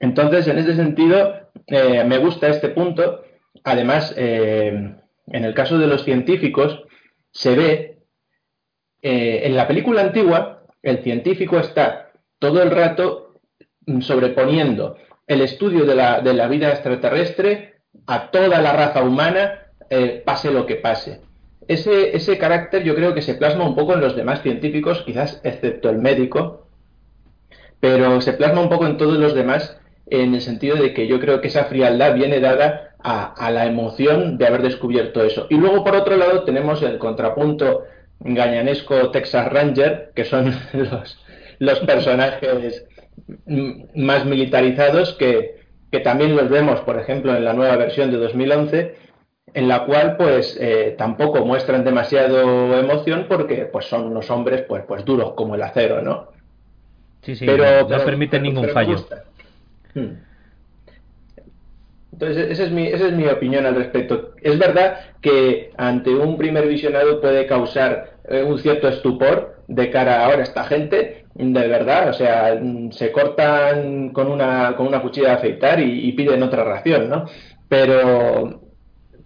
Entonces, 0.00 0.46
en 0.46 0.58
ese 0.58 0.76
sentido, 0.76 1.50
eh, 1.66 2.04
me 2.04 2.18
gusta 2.18 2.48
este 2.48 2.68
punto. 2.68 3.24
Además, 3.64 4.14
eh, 4.16 4.94
en 5.26 5.44
el 5.44 5.54
caso 5.54 5.78
de 5.78 5.88
los 5.88 6.04
científicos, 6.04 6.84
se 7.30 7.56
ve 7.56 7.98
eh, 9.02 9.40
en 9.44 9.56
la 9.56 9.66
película 9.66 10.02
antigua, 10.02 10.62
el 10.82 11.02
científico 11.02 11.58
está 11.58 12.12
todo 12.38 12.62
el 12.62 12.70
rato 12.70 13.40
sobreponiendo 14.00 14.96
el 15.26 15.40
estudio 15.40 15.84
de 15.84 15.94
la, 15.94 16.20
de 16.20 16.34
la 16.34 16.46
vida 16.48 16.70
extraterrestre 16.70 17.77
a 18.06 18.30
toda 18.30 18.60
la 18.60 18.72
raza 18.72 19.02
humana, 19.02 19.66
pase 20.24 20.50
lo 20.50 20.66
que 20.66 20.76
pase 20.76 21.20
ese, 21.68 22.16
ese 22.16 22.38
carácter 22.38 22.82
yo 22.82 22.94
creo 22.94 23.14
que 23.14 23.22
se 23.22 23.34
plasma 23.34 23.66
un 23.66 23.76
poco 23.76 23.92
en 23.92 24.00
los 24.00 24.16
demás 24.16 24.42
científicos, 24.42 25.02
quizás 25.04 25.40
excepto 25.44 25.90
el 25.90 25.98
médico, 25.98 26.66
pero 27.78 28.20
se 28.22 28.32
plasma 28.32 28.62
un 28.62 28.70
poco 28.70 28.86
en 28.86 28.96
todos 28.96 29.18
los 29.18 29.34
demás 29.34 29.78
en 30.06 30.34
el 30.34 30.40
sentido 30.40 30.76
de 30.76 30.94
que 30.94 31.06
yo 31.06 31.20
creo 31.20 31.42
que 31.42 31.48
esa 31.48 31.66
frialdad 31.66 32.14
viene 32.14 32.40
dada 32.40 32.94
a, 33.00 33.50
la 33.50 33.66
emoción 33.66 34.38
de 34.38 34.46
haber 34.46 34.62
descubierto 34.62 35.22
eso. 35.22 35.46
Y 35.50 35.56
luego, 35.56 35.84
por 35.84 35.94
otro 35.94 36.16
lado, 36.16 36.42
tenemos 36.44 36.82
el 36.82 36.98
contrapunto 36.98 37.84
gañanesco 38.20 39.10
Texas 39.10 39.52
Ranger, 39.52 40.12
que 40.16 40.24
son 40.24 40.54
los, 40.72 41.22
los 41.58 41.80
personajes 41.80 42.86
más 43.94 44.24
militarizados 44.24 45.12
que, 45.14 45.57
que 45.90 46.00
también 46.00 46.36
los 46.36 46.48
vemos, 46.48 46.80
por 46.80 46.98
ejemplo, 46.98 47.34
en 47.34 47.44
la 47.44 47.52
nueva 47.52 47.76
versión 47.76 48.10
de 48.10 48.18
2011 48.18 49.08
en 49.54 49.68
la 49.68 49.84
cual 49.84 50.16
pues 50.16 50.56
eh, 50.60 50.94
tampoco 50.98 51.44
muestran 51.44 51.84
demasiado 51.84 52.78
emoción 52.78 53.26
porque 53.28 53.66
pues 53.66 53.86
son 53.86 54.06
unos 54.06 54.30
hombres 54.30 54.62
pues 54.62 54.84
pues 54.86 55.04
duros 55.04 55.32
como 55.34 55.54
el 55.54 55.62
acero, 55.62 56.02
¿no? 56.02 56.28
Sí, 57.22 57.34
sí, 57.34 57.46
pero, 57.46 57.88
no, 57.88 58.04
permiten 58.04 58.42
ningún 58.42 58.68
fallo. 58.68 58.96
Hmm. 59.94 60.12
Entonces, 62.12 62.50
esa 62.50 62.64
es, 62.64 62.70
mi, 62.72 62.86
esa 62.86 63.06
es 63.06 63.12
mi 63.12 63.26
opinión 63.26 63.66
al 63.66 63.76
respecto. 63.76 64.34
Es 64.42 64.58
verdad 64.58 64.98
que 65.20 65.72
ante 65.76 66.10
un 66.10 66.36
primer 66.36 66.66
visionado 66.66 67.20
puede 67.20 67.46
causar 67.46 68.14
eh, 68.28 68.42
un 68.42 68.58
cierto 68.58 68.88
estupor 68.88 69.57
de 69.68 69.90
cara 69.90 70.22
a 70.22 70.26
ahora 70.26 70.42
esta 70.42 70.64
gente, 70.64 71.26
de 71.34 71.68
verdad, 71.68 72.08
o 72.08 72.12
sea, 72.12 72.60
se 72.90 73.12
cortan 73.12 74.08
con 74.10 74.26
una, 74.28 74.74
con 74.76 74.88
una 74.88 75.00
cuchilla 75.00 75.28
de 75.28 75.34
afeitar 75.34 75.78
y, 75.80 76.10
piden 76.12 76.42
otra 76.42 76.64
ración, 76.64 77.08
¿no? 77.08 77.26
Pero 77.68 78.68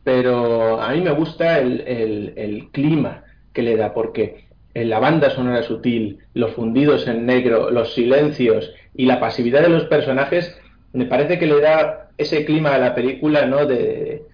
pero 0.04 0.80
a 0.80 0.92
mí 0.92 1.00
me 1.00 1.12
gusta 1.12 1.58
el, 1.58 2.68
clima 2.72 3.24
que 3.52 3.62
le 3.62 3.76
da, 3.76 3.94
porque 3.94 4.46
la 4.74 4.98
banda 4.98 5.30
sonora 5.30 5.62
sutil, 5.62 6.18
los 6.34 6.52
fundidos 6.52 7.06
en 7.06 7.26
negro, 7.26 7.70
los 7.70 7.94
silencios 7.94 8.72
y 8.94 9.06
la 9.06 9.20
pasividad 9.20 9.62
de 9.62 9.68
los 9.68 9.84
personajes, 9.84 10.58
me 10.92 11.06
parece 11.06 11.38
que 11.38 11.46
le 11.46 11.60
da 11.60 12.10
ese 12.18 12.44
clima 12.44 12.74
a 12.74 12.78
la 12.78 12.94
película, 12.94 13.46
¿no? 13.46 13.66
De, 13.66 14.24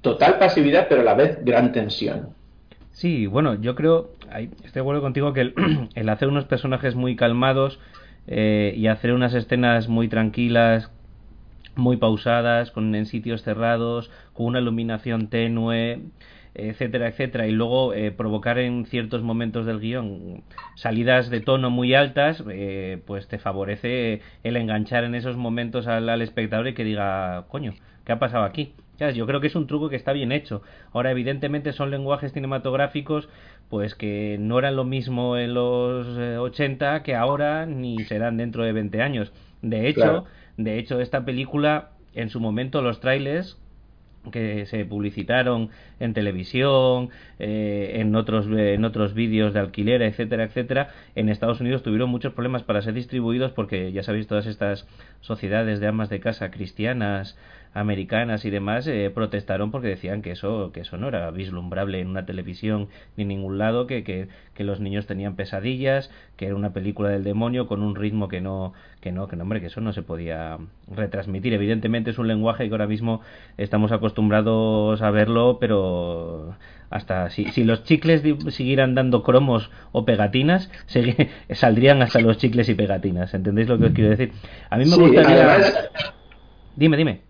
total 0.00 0.38
pasividad, 0.38 0.86
pero 0.88 1.00
a 1.00 1.04
la 1.04 1.14
vez 1.14 1.44
gran 1.44 1.72
tensión. 1.72 2.28
Sí, 2.92 3.26
bueno, 3.26 3.60
yo 3.60 3.74
creo, 3.74 4.10
estoy 4.36 4.72
de 4.72 4.80
acuerdo 4.80 5.00
contigo 5.00 5.32
que 5.32 5.52
el, 5.94 6.08
hacer 6.08 6.28
unos 6.28 6.44
personajes 6.44 6.94
muy 6.94 7.16
calmados 7.16 7.78
eh, 8.26 8.74
y 8.76 8.86
hacer 8.86 9.12
unas 9.12 9.34
escenas 9.34 9.88
muy 9.88 10.08
tranquilas, 10.08 10.90
muy 11.74 11.96
pausadas, 11.96 12.70
con, 12.70 12.94
en 12.94 13.06
sitios 13.06 13.42
cerrados, 13.42 14.10
con 14.32 14.46
una 14.46 14.60
iluminación 14.60 15.28
tenue, 15.28 16.02
etcétera, 16.54 17.08
etcétera, 17.08 17.46
y 17.46 17.52
luego 17.52 17.94
eh, 17.94 18.10
provocar 18.10 18.58
en 18.58 18.84
ciertos 18.86 19.22
momentos 19.22 19.64
del 19.64 19.80
guion 19.80 20.42
salidas 20.74 21.30
de 21.30 21.40
tono 21.40 21.70
muy 21.70 21.94
altas, 21.94 22.42
eh, 22.50 23.00
pues 23.06 23.28
te 23.28 23.38
favorece 23.38 24.22
el 24.42 24.56
enganchar 24.56 25.04
en 25.04 25.14
esos 25.14 25.36
momentos 25.36 25.86
al, 25.86 26.08
al, 26.08 26.20
espectador 26.20 26.68
y 26.68 26.74
que 26.74 26.84
diga, 26.84 27.44
coño, 27.48 27.74
¿qué 28.04 28.12
ha 28.12 28.18
pasado 28.18 28.44
aquí? 28.44 28.74
Yo 28.98 29.26
creo 29.26 29.40
que 29.40 29.46
es 29.46 29.54
un 29.54 29.66
truco 29.66 29.88
que 29.88 29.96
está 29.96 30.12
bien 30.12 30.32
hecho. 30.32 30.62
Ahora, 30.92 31.12
evidentemente, 31.12 31.72
son 31.72 31.90
lenguajes 31.90 32.32
cinematográficos 32.32 33.28
pues 33.68 33.94
que 33.94 34.36
no 34.40 34.58
eran 34.58 34.76
lo 34.76 34.84
mismo 34.84 35.36
en 35.36 35.54
los 35.54 36.06
80 36.16 36.96
eh, 36.96 37.02
que 37.02 37.14
ahora 37.14 37.66
ni 37.66 37.98
serán 38.04 38.36
dentro 38.36 38.64
de 38.64 38.72
20 38.72 39.02
años. 39.02 39.32
De 39.62 39.88
hecho, 39.88 40.24
de 40.56 40.78
hecho, 40.78 41.00
esta 41.00 41.24
película, 41.24 41.90
en 42.14 42.30
su 42.30 42.40
momento, 42.40 42.82
los 42.82 43.00
trailers 43.00 43.58
que 44.32 44.66
se 44.66 44.84
publicitaron 44.84 45.70
en 46.00 46.12
televisión, 46.12 47.10
eh, 47.38 47.92
en 48.00 48.14
otros 48.14 48.46
en 48.46 48.84
otros 48.84 49.14
vídeos 49.14 49.54
de 49.54 49.60
alquiler, 49.60 50.02
etcétera, 50.02 50.44
etcétera, 50.44 50.90
en 51.14 51.28
Estados 51.28 51.60
Unidos 51.60 51.82
tuvieron 51.82 52.10
muchos 52.10 52.34
problemas 52.34 52.62
para 52.62 52.82
ser 52.82 52.94
distribuidos 52.94 53.52
porque 53.52 53.92
ya 53.92 54.02
sabéis 54.02 54.26
todas 54.26 54.46
estas 54.46 54.86
sociedades 55.20 55.80
de 55.80 55.86
amas 55.86 56.08
de 56.10 56.20
casa 56.20 56.50
cristianas 56.50 57.38
americanas 57.74 58.44
y 58.44 58.50
demás 58.50 58.86
eh, 58.86 59.10
protestaron 59.14 59.70
porque 59.70 59.88
decían 59.88 60.22
que 60.22 60.32
eso 60.32 60.72
que 60.72 60.80
eso 60.80 60.96
no 60.96 61.08
era 61.08 61.30
vislumbrable 61.30 62.00
en 62.00 62.08
una 62.08 62.26
televisión 62.26 62.88
ni 63.16 63.22
en 63.22 63.28
ningún 63.28 63.58
lado 63.58 63.86
que, 63.86 64.04
que, 64.04 64.28
que, 64.54 64.64
los 64.64 64.80
niños 64.80 65.06
tenían 65.06 65.36
pesadillas 65.36 66.10
que 66.36 66.46
era 66.46 66.54
una 66.54 66.72
película 66.72 67.10
del 67.10 67.24
demonio 67.24 67.66
con 67.66 67.82
un 67.82 67.94
ritmo 67.94 68.28
que 68.28 68.40
no 68.40 68.72
que 69.00 69.12
no 69.12 69.28
que 69.28 69.36
no 69.36 69.42
hombre 69.42 69.60
que 69.60 69.66
eso 69.66 69.80
no 69.80 69.92
se 69.92 70.02
podía 70.02 70.58
retransmitir 70.90 71.52
evidentemente 71.52 72.10
es 72.10 72.18
un 72.18 72.28
lenguaje 72.28 72.66
que 72.66 72.74
ahora 72.74 72.86
mismo 72.86 73.20
estamos 73.56 73.92
acostumbrados 73.92 75.02
a 75.02 75.10
verlo 75.10 75.58
pero 75.60 76.56
hasta 76.90 77.28
si, 77.30 77.44
si 77.46 77.64
los 77.64 77.84
chicles 77.84 78.22
siguieran 78.48 78.94
dando 78.94 79.22
cromos 79.22 79.70
o 79.92 80.04
pegatinas 80.04 80.70
saldrían 81.50 82.02
hasta 82.02 82.20
los 82.20 82.38
chicles 82.38 82.68
y 82.68 82.74
pegatinas 82.74 83.34
¿entendéis 83.34 83.68
lo 83.68 83.78
que 83.78 83.86
os 83.86 83.92
quiero 83.92 84.10
decir? 84.10 84.32
a 84.70 84.76
mí 84.78 84.84
me 84.86 84.96
gustaría 84.96 85.58
dime 86.76 86.96
dime 86.96 87.27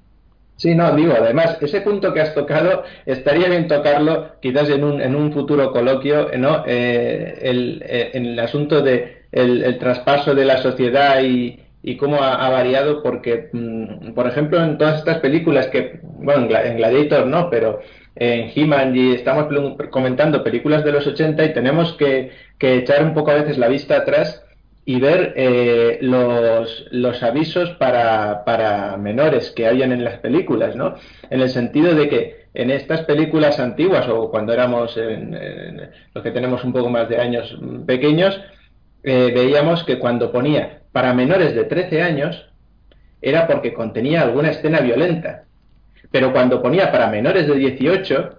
Sí, 0.58 0.74
no, 0.74 0.92
digo, 0.96 1.14
además, 1.16 1.56
ese 1.60 1.82
punto 1.82 2.12
que 2.12 2.20
has 2.20 2.34
tocado, 2.34 2.82
estaría 3.06 3.48
bien 3.48 3.68
tocarlo 3.68 4.40
quizás 4.40 4.68
en 4.70 4.82
un, 4.82 5.00
en 5.00 5.14
un 5.14 5.32
futuro 5.32 5.70
coloquio, 5.70 6.30
¿no? 6.36 6.64
Eh, 6.66 7.38
el, 7.42 7.80
eh, 7.86 8.10
en 8.14 8.26
el 8.26 8.38
asunto 8.40 8.82
de 8.82 9.22
el, 9.30 9.78
traspaso 9.78 10.34
de 10.34 10.44
la 10.44 10.60
sociedad 10.60 11.22
y, 11.22 11.60
y 11.80 11.96
cómo 11.96 12.20
ha, 12.24 12.50
variado, 12.50 13.04
porque, 13.04 13.50
mm, 13.52 14.14
por 14.14 14.26
ejemplo, 14.26 14.60
en 14.60 14.78
todas 14.78 14.98
estas 14.98 15.18
películas 15.20 15.68
que, 15.68 16.00
bueno, 16.02 16.48
en 16.50 16.76
Gladiator 16.76 17.26
no, 17.26 17.50
pero 17.50 17.78
en 18.16 18.50
He-Man 18.52 18.96
y 18.96 19.12
estamos 19.14 19.46
comentando 19.90 20.42
películas 20.42 20.84
de 20.84 20.90
los 20.90 21.06
80 21.06 21.44
y 21.44 21.52
tenemos 21.52 21.92
que, 21.92 22.32
que 22.58 22.78
echar 22.78 23.04
un 23.04 23.14
poco 23.14 23.30
a 23.30 23.34
veces 23.34 23.58
la 23.58 23.68
vista 23.68 23.98
atrás 23.98 24.42
y 24.88 24.98
ver 24.98 25.34
eh, 25.36 25.98
los, 26.00 26.86
los, 26.92 27.22
avisos 27.22 27.68
para, 27.72 28.42
para, 28.46 28.96
menores 28.96 29.50
que 29.50 29.66
hayan 29.66 29.92
en 29.92 30.02
las 30.02 30.16
películas, 30.20 30.76
¿no? 30.76 30.94
En 31.28 31.42
el 31.42 31.50
sentido 31.50 31.94
de 31.94 32.08
que 32.08 32.46
en 32.54 32.70
estas 32.70 33.02
películas 33.02 33.60
antiguas 33.60 34.08
o 34.08 34.30
cuando 34.30 34.54
éramos 34.54 34.98
los 36.14 36.24
que 36.24 36.30
tenemos 36.30 36.64
un 36.64 36.72
poco 36.72 36.88
más 36.88 37.06
de 37.10 37.18
años 37.18 37.54
pequeños, 37.86 38.40
eh, 39.02 39.30
veíamos 39.34 39.84
que 39.84 39.98
cuando 39.98 40.32
ponía 40.32 40.80
para 40.90 41.12
menores 41.12 41.54
de 41.54 41.64
13 41.64 42.00
años 42.00 42.48
era 43.20 43.46
porque 43.46 43.74
contenía 43.74 44.22
alguna 44.22 44.52
escena 44.52 44.80
violenta. 44.80 45.44
Pero 46.10 46.32
cuando 46.32 46.62
ponía 46.62 46.90
para 46.90 47.08
menores 47.08 47.46
de 47.46 47.56
18, 47.56 48.37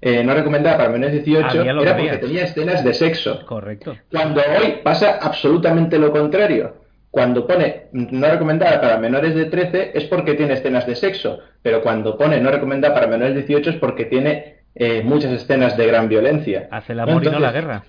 eh, 0.00 0.22
no 0.22 0.34
recomendaba 0.34 0.78
para 0.78 0.90
menores 0.90 1.14
de 1.14 1.22
18, 1.22 1.62
era 1.62 1.96
porque 1.96 2.18
tenía 2.18 2.44
escenas 2.44 2.84
de 2.84 2.94
sexo. 2.94 3.44
Correcto. 3.46 3.96
Cuando 4.10 4.40
hoy 4.40 4.80
pasa 4.82 5.18
absolutamente 5.20 5.98
lo 5.98 6.12
contrario. 6.12 6.74
Cuando 7.10 7.46
pone 7.46 7.86
no 7.92 8.28
recomendada 8.28 8.80
para 8.80 8.98
menores 8.98 9.34
de 9.34 9.46
13 9.46 9.92
es 9.94 10.04
porque 10.04 10.34
tiene 10.34 10.52
escenas 10.52 10.86
de 10.86 10.94
sexo, 10.94 11.40
pero 11.62 11.80
cuando 11.80 12.18
pone 12.18 12.38
no 12.38 12.50
recomendada 12.50 12.94
para 12.94 13.06
menores 13.06 13.34
de 13.34 13.42
18 13.42 13.70
es 13.70 13.76
porque 13.76 14.04
tiene 14.04 14.58
eh, 14.74 15.02
muchas 15.02 15.32
escenas 15.32 15.76
de 15.76 15.86
gran 15.86 16.08
violencia. 16.08 16.68
Hace 16.70 16.92
el 16.92 17.00
amor 17.00 17.24
y 17.24 17.30
no 17.30 17.40
la 17.40 17.50
guerra. 17.50 17.82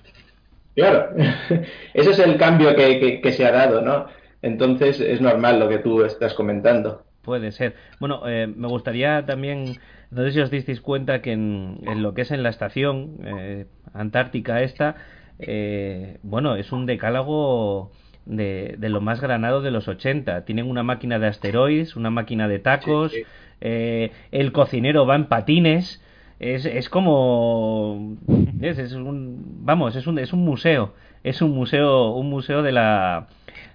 Claro, 0.74 1.10
ese 1.94 2.10
es 2.10 2.18
el 2.18 2.36
cambio 2.36 2.74
que, 2.74 3.32
se 3.32 3.44
ha 3.46 3.52
dado, 3.52 3.82
¿no? 3.82 4.06
Entonces 4.42 5.00
es 5.00 5.20
normal 5.20 5.60
lo 5.60 5.68
que 5.68 5.78
tú 5.78 6.02
estás 6.02 6.34
comentando. 6.34 7.04
Puede 7.22 7.52
ser. 7.52 7.74
Bueno, 8.00 8.22
eh, 8.26 8.46
me 8.46 8.66
gustaría 8.68 9.24
también, 9.26 9.78
no 10.10 10.24
sé 10.24 10.32
si 10.32 10.40
os 10.40 10.50
disteis 10.50 10.80
cuenta 10.80 11.22
que 11.22 11.32
en, 11.32 11.78
lo 12.02 12.14
que 12.14 12.22
es 12.22 12.30
en 12.30 12.42
la 12.42 12.48
estación 12.48 13.18
eh, 13.24 13.66
antártica 13.92 14.62
esta, 14.62 14.96
eh, 15.38 16.18
bueno, 16.22 16.56
es 16.56 16.72
un 16.72 16.86
decálogo 16.86 17.92
de, 18.26 18.76
lo 18.80 19.00
más 19.00 19.20
granado 19.20 19.62
de 19.62 19.70
los 19.70 19.88
80. 19.88 20.44
Tienen 20.44 20.68
una 20.68 20.82
máquina 20.82 21.18
de 21.18 21.28
asteroides, 21.28 21.96
una 21.96 22.10
máquina 22.10 22.48
de 22.48 22.58
tacos, 22.58 23.12
el 23.60 24.52
cocinero 24.52 25.06
va 25.06 25.16
en 25.16 25.26
patines 25.26 26.02
es, 26.40 26.64
es 26.64 26.88
como 26.88 28.16
es, 28.62 28.92
un 28.94 29.60
vamos 29.62 29.94
es 29.94 30.06
un 30.06 30.18
es 30.18 30.32
un 30.32 30.40
museo 30.40 30.94
es 31.22 31.42
un 31.42 31.50
museo 31.50 32.12
un 32.12 32.30
museo 32.30 32.62
de 32.62 32.72
la 32.72 33.28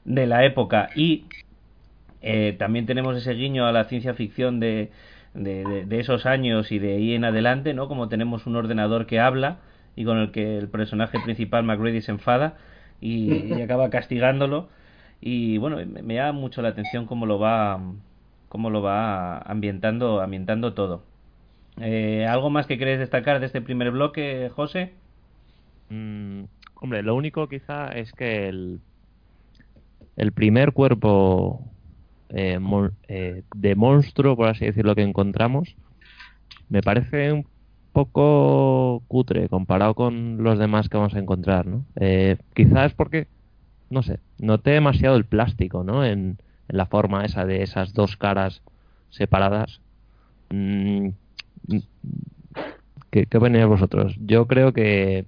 de 0.03 0.26
la 0.26 0.45
época 0.45 0.90
y 0.95 1.26
eh, 2.24 2.56
también 2.57 2.88
tenemos 2.88 3.16
ese 3.16 3.34
guiño 3.34 3.68
a 3.68 3.72
la 3.72 3.84
ciencia 3.84 4.16
ficción 4.16 4.60
de, 4.60 4.90
de, 5.36 5.86
esos 5.99 6.26
años 6.26 6.72
y 6.72 6.80
de 6.80 6.95
ahí 6.95 7.14
en 7.14 7.26
adelante 7.26 7.74
no 7.74 7.88
como 7.88 8.10
tenemos 8.10 8.48
un 8.48 8.56
ordenador 8.56 9.06
que 9.06 9.20
habla 9.20 9.57
y 9.95 10.06
con 10.06 10.18
el 10.18 10.32
que 10.32 10.57
el 10.57 10.70
personaje 10.70 11.20
principal 11.20 11.64
McGrady 11.64 12.02
se 12.02 12.12
enfada 12.12 12.57
y, 13.02 13.53
acaba 13.62 13.90
castigándolo. 13.90 14.70
Y 15.22 15.57
bueno 15.57 15.78
me, 15.78 16.02
me 16.02 16.16
llama 16.16 16.34
mucho 16.34 16.62
la 16.62 16.70
atención 16.70 17.06
cómo 17.06 17.26
lo 17.26 17.40
va 17.40 17.80
cómo 18.49 18.70
lo 18.70 18.82
va 18.82 19.40
ambientando 19.40 20.22
ambientando 20.22 20.74
todo. 20.74 21.03
Eh, 21.82 22.26
¿Algo 22.28 22.49
más 22.49 22.68
que 22.68 22.78
queréis 22.78 22.99
destacar 22.99 23.40
de 23.40 23.48
este 23.48 23.62
primer 23.62 23.91
bloque, 23.91 24.49
José? 24.56 24.94
Mm, 25.90 26.44
hombre, 26.76 27.03
lo 27.03 27.16
único 27.16 27.48
quizá 27.49 27.90
es 27.90 28.14
que 28.14 28.48
el, 28.48 28.80
el 30.16 30.32
primer 30.32 30.72
cuerpo 30.72 31.62
eh, 32.30 32.60
eh, 33.08 33.44
de 33.56 33.76
monstruo, 33.76 34.36
por 34.36 34.48
así 34.48 34.66
decirlo, 34.66 34.96
que 34.96 35.04
encontramos, 35.04 35.76
me 36.70 36.82
parece 36.82 37.32
un 37.32 37.46
poco 37.92 39.04
cutre 39.08 39.48
comparado 39.48 39.94
con 39.94 40.44
los 40.44 40.60
demás 40.60 40.90
que 40.90 40.98
vamos 40.98 41.16
a 41.16 41.20
encontrar, 41.20 41.66
¿no? 41.66 41.86
Eh, 41.96 42.38
quizás 42.54 42.94
porque, 42.94 43.28
no 43.90 44.04
sé, 44.04 44.20
noté 44.40 44.72
demasiado 44.72 45.16
el 45.16 45.26
plástico, 45.26 45.84
¿no? 45.84 46.06
En, 46.06 46.38
la 46.68 46.88
forma 46.88 47.24
esa 47.24 47.46
de 47.46 47.62
esas 47.62 47.94
dos 47.94 48.18
caras 48.18 48.64
separadas. 49.12 49.82
Mm, 50.50 51.10
¿Qué, 53.12 53.28
qué 53.28 53.38
opináis 53.38 53.68
vosotros? 53.68 54.16
Yo 54.20 54.48
creo 54.48 54.74
que 54.74 55.26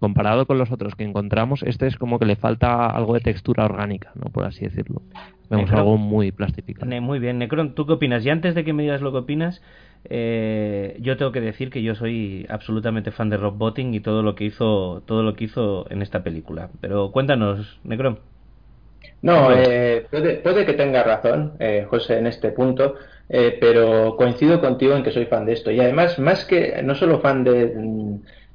comparado 0.00 0.46
con 0.46 0.58
los 0.58 0.72
otros 0.72 0.96
que 0.96 1.04
encontramos, 1.04 1.62
este 1.62 1.86
es 1.86 1.96
como 1.96 2.18
que 2.18 2.24
le 2.24 2.34
falta 2.34 2.86
algo 2.86 3.14
de 3.14 3.20
textura 3.20 3.64
orgánica, 3.64 4.10
¿no? 4.14 4.30
Por 4.30 4.44
así 4.44 4.64
decirlo. 4.64 5.02
Vemos 5.48 5.70
algo 5.72 5.96
muy 5.96 6.32
plastificado. 6.32 6.90
Muy 7.00 7.18
bien, 7.18 7.38
Necron, 7.38 7.74
¿tú 7.74 7.86
qué 7.86 7.92
opinas? 7.92 8.24
Y 8.24 8.30
antes 8.30 8.54
de 8.54 8.64
que 8.64 8.72
me 8.72 8.82
digas 8.82 9.02
lo 9.02 9.12
que 9.12 9.18
opinas, 9.18 9.62
eh, 10.04 10.96
yo 11.00 11.16
tengo 11.16 11.32
que 11.32 11.40
decir 11.40 11.70
que 11.70 11.82
yo 11.82 11.94
soy 11.94 12.46
absolutamente 12.48 13.10
fan 13.10 13.30
de 13.30 13.36
Rob 13.36 13.56
Botting 13.56 13.92
y 13.94 14.00
todo 14.00 14.22
lo 14.22 14.34
que 14.34 14.44
hizo, 14.44 15.02
todo 15.06 15.22
lo 15.22 15.34
que 15.34 15.44
hizo 15.44 15.86
en 15.90 16.02
esta 16.02 16.22
película. 16.22 16.70
Pero 16.80 17.10
cuéntanos, 17.12 17.78
Necron. 17.84 18.18
No, 19.22 19.52
eh, 19.52 20.06
puede, 20.10 20.36
puede, 20.36 20.64
que 20.64 20.72
tenga 20.72 21.02
razón, 21.02 21.52
eh, 21.58 21.86
José, 21.88 22.18
en 22.18 22.26
este 22.26 22.52
punto. 22.52 22.94
Eh, 23.32 23.58
pero 23.60 24.16
coincido 24.16 24.60
contigo 24.60 24.96
en 24.96 25.04
que 25.04 25.12
soy 25.12 25.26
fan 25.26 25.46
de 25.46 25.52
esto. 25.52 25.70
Y 25.70 25.78
además, 25.78 26.18
más 26.18 26.44
que 26.44 26.82
no 26.82 26.96
solo 26.96 27.20
fan 27.20 27.44
de, 27.44 27.72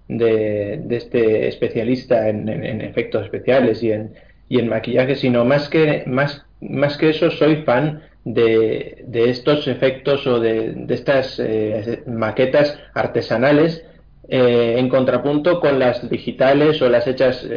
de, 0.07 0.83
este 0.89 1.47
especialista 1.47 2.29
en, 2.29 2.49
efectos 2.81 3.23
especiales 3.23 3.83
y 3.83 3.91
en, 3.91 4.69
maquillaje, 4.69 5.15
sino 5.15 5.45
más 5.45 5.69
que, 5.69 6.03
más, 6.05 6.97
que 6.97 7.09
eso, 7.09 7.31
soy 7.31 7.57
fan 7.57 8.03
de, 8.23 9.03
de 9.07 9.29
estos 9.29 9.67
efectos 9.67 10.25
o 10.27 10.39
de, 10.39 10.85
estas 10.89 11.39
eh, 11.39 12.03
maquetas 12.07 12.79
artesanales 12.93 13.85
eh, 14.27 14.75
en 14.77 14.89
contrapunto 14.89 15.59
con 15.59 15.79
las 15.79 16.09
digitales 16.09 16.81
o 16.81 16.89
las 16.89 17.07
hechas 17.07 17.47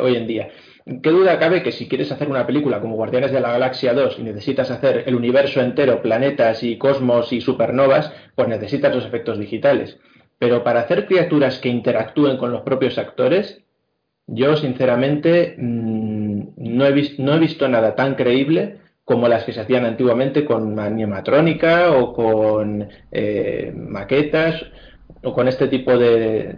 hoy 0.00 0.16
en 0.16 0.26
día. 0.26 0.48
¿Qué 1.02 1.10
duda 1.10 1.38
cabe 1.38 1.62
que 1.62 1.70
si 1.70 1.86
quieres 1.86 2.10
hacer 2.12 2.30
una 2.30 2.46
película 2.46 2.80
como 2.80 2.96
Guardianes 2.96 3.30
de 3.30 3.40
la 3.40 3.52
Galaxia 3.52 3.92
2 3.92 4.20
y 4.20 4.22
necesitas 4.22 4.70
hacer 4.70 5.04
el 5.06 5.14
universo 5.16 5.60
entero, 5.60 6.00
planetas 6.00 6.62
y 6.62 6.78
cosmos 6.78 7.30
y 7.30 7.42
supernovas, 7.42 8.10
pues 8.34 8.48
necesitas 8.48 8.94
los 8.94 9.04
efectos 9.04 9.38
digitales? 9.38 9.98
Pero 10.38 10.62
para 10.62 10.80
hacer 10.80 11.06
criaturas 11.06 11.58
que 11.58 11.68
interactúen 11.68 12.36
con 12.36 12.52
los 12.52 12.62
propios 12.62 12.96
actores, 12.98 13.62
yo 14.26 14.56
sinceramente 14.56 15.56
mm, 15.58 16.42
no, 16.56 16.86
he 16.86 16.92
visto, 16.92 17.68
nada 17.68 17.94
tan 17.94 18.14
creíble 18.14 18.78
como 19.04 19.26
las 19.26 19.44
que 19.44 19.52
se 19.52 19.60
hacían 19.60 19.86
antiguamente 19.86 20.44
con 20.44 20.78
animatrónica 20.78 21.92
o 21.92 22.12
con 22.12 22.88
eh, 23.10 23.72
maquetas 23.74 24.62
o 25.22 25.32
con 25.32 25.48
este 25.48 25.66
tipo 25.68 25.96
de... 25.96 26.54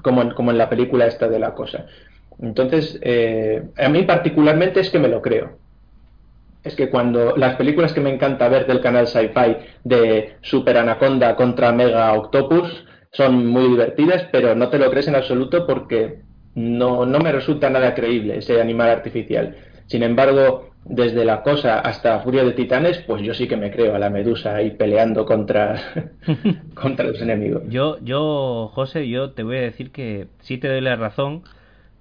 como, 0.00 0.32
como 0.34 0.52
en 0.52 0.58
la 0.58 0.70
película 0.70 1.06
esta 1.06 1.28
de 1.28 1.40
la 1.40 1.54
cosa. 1.54 1.86
Entonces, 2.40 2.98
eh, 3.02 3.62
a 3.76 3.88
mí 3.88 4.02
particularmente 4.04 4.80
es 4.80 4.90
que 4.90 5.00
me 5.00 5.08
lo 5.08 5.20
creo. 5.20 5.58
Es 6.62 6.76
que 6.76 6.88
cuando 6.88 7.36
las 7.36 7.56
películas 7.56 7.92
que 7.92 8.00
me 8.00 8.14
encanta 8.14 8.48
ver 8.48 8.66
del 8.66 8.80
canal 8.80 9.08
Sci-Fi 9.08 9.56
de 9.82 10.36
Super 10.40 10.76
Anaconda 10.76 11.34
contra 11.34 11.72
Mega 11.72 12.12
Octopus 12.12 12.84
son 13.12 13.46
muy 13.46 13.68
divertidas, 13.68 14.26
pero 14.32 14.54
no 14.54 14.68
te 14.68 14.78
lo 14.78 14.90
crees 14.90 15.08
en 15.08 15.16
absoluto 15.16 15.66
porque 15.66 16.20
no, 16.54 17.06
no 17.06 17.18
me 17.18 17.32
resulta 17.32 17.70
nada 17.70 17.94
creíble 17.94 18.38
ese 18.38 18.60
animal 18.60 18.90
artificial. 18.90 19.56
Sin 19.86 20.02
embargo, 20.02 20.70
desde 20.84 21.24
la 21.24 21.42
cosa 21.42 21.78
hasta 21.80 22.20
Furia 22.20 22.42
de 22.42 22.52
Titanes, 22.52 22.98
pues 23.06 23.22
yo 23.22 23.34
sí 23.34 23.46
que 23.46 23.56
me 23.56 23.70
creo 23.70 23.94
a 23.94 23.98
la 23.98 24.10
medusa 24.10 24.56
ahí 24.56 24.70
peleando 24.70 25.26
contra, 25.26 25.76
contra 26.74 27.06
los 27.06 27.20
enemigos. 27.20 27.62
Yo, 27.68 27.98
yo, 28.02 28.70
José, 28.74 29.08
yo 29.08 29.32
te 29.32 29.42
voy 29.42 29.58
a 29.58 29.62
decir 29.62 29.90
que 29.90 30.28
sí 30.40 30.56
te 30.56 30.68
doy 30.68 30.80
la 30.80 30.96
razón 30.96 31.42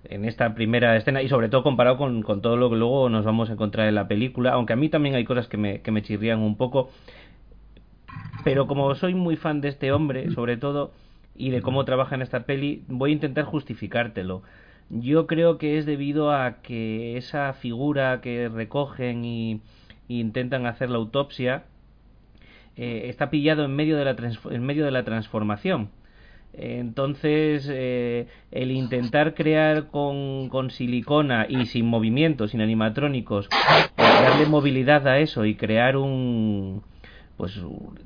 en 0.05 0.25
esta 0.25 0.55
primera 0.55 0.95
escena 0.95 1.21
y 1.21 1.29
sobre 1.29 1.49
todo 1.49 1.61
comparado 1.61 1.97
con, 1.97 2.23
con, 2.23 2.41
todo 2.41 2.57
lo 2.57 2.69
que 2.69 2.75
luego 2.75 3.09
nos 3.09 3.23
vamos 3.23 3.49
a 3.49 3.53
encontrar 3.53 3.87
en 3.87 3.95
la 3.95 4.07
película, 4.07 4.51
aunque 4.53 4.73
a 4.73 4.77
mí 4.77 4.89
también 4.89 5.15
hay 5.15 5.25
cosas 5.25 5.47
que 5.47 5.57
me, 5.57 5.81
que 5.81 5.91
me 5.91 6.01
chirrían 6.01 6.39
un 6.39 6.57
poco, 6.57 6.89
pero 8.43 8.67
como 8.67 8.93
soy 8.95 9.13
muy 9.15 9.35
fan 9.35 9.61
de 9.61 9.69
este 9.69 9.91
hombre, 9.91 10.31
sobre 10.31 10.57
todo, 10.57 10.91
y 11.35 11.49
de 11.51 11.61
cómo 11.61 11.85
trabaja 11.85 12.15
en 12.15 12.21
esta 12.21 12.41
peli, 12.45 12.83
voy 12.87 13.11
a 13.11 13.13
intentar 13.13 13.45
justificártelo. 13.45 14.43
Yo 14.89 15.27
creo 15.27 15.57
que 15.57 15.77
es 15.77 15.85
debido 15.85 16.31
a 16.31 16.61
que 16.61 17.17
esa 17.17 17.53
figura 17.53 18.21
que 18.21 18.49
recogen 18.49 19.25
y, 19.25 19.61
intentan 20.07 20.65
hacer 20.65 20.89
la 20.89 20.97
autopsia 20.97 21.63
eh, 22.75 23.03
está 23.05 23.29
pillado 23.29 23.63
en 23.63 23.73
medio 23.73 23.95
de 23.95 24.03
la, 24.03 24.15
en 24.49 24.65
medio 24.65 24.83
de 24.83 24.91
la 24.91 25.05
transformación 25.05 25.89
entonces, 26.53 27.69
eh, 27.71 28.27
el 28.51 28.71
intentar 28.71 29.33
crear 29.33 29.87
con, 29.87 30.49
con, 30.49 30.69
silicona 30.69 31.45
y 31.47 31.65
sin 31.65 31.85
movimiento, 31.85 32.47
sin 32.47 32.61
animatrónicos, 32.61 33.47
darle 33.95 34.45
movilidad 34.47 35.07
a 35.07 35.19
eso 35.19 35.45
y 35.45 35.55
crear 35.55 35.95
un 35.95 36.83
pues 37.41 37.59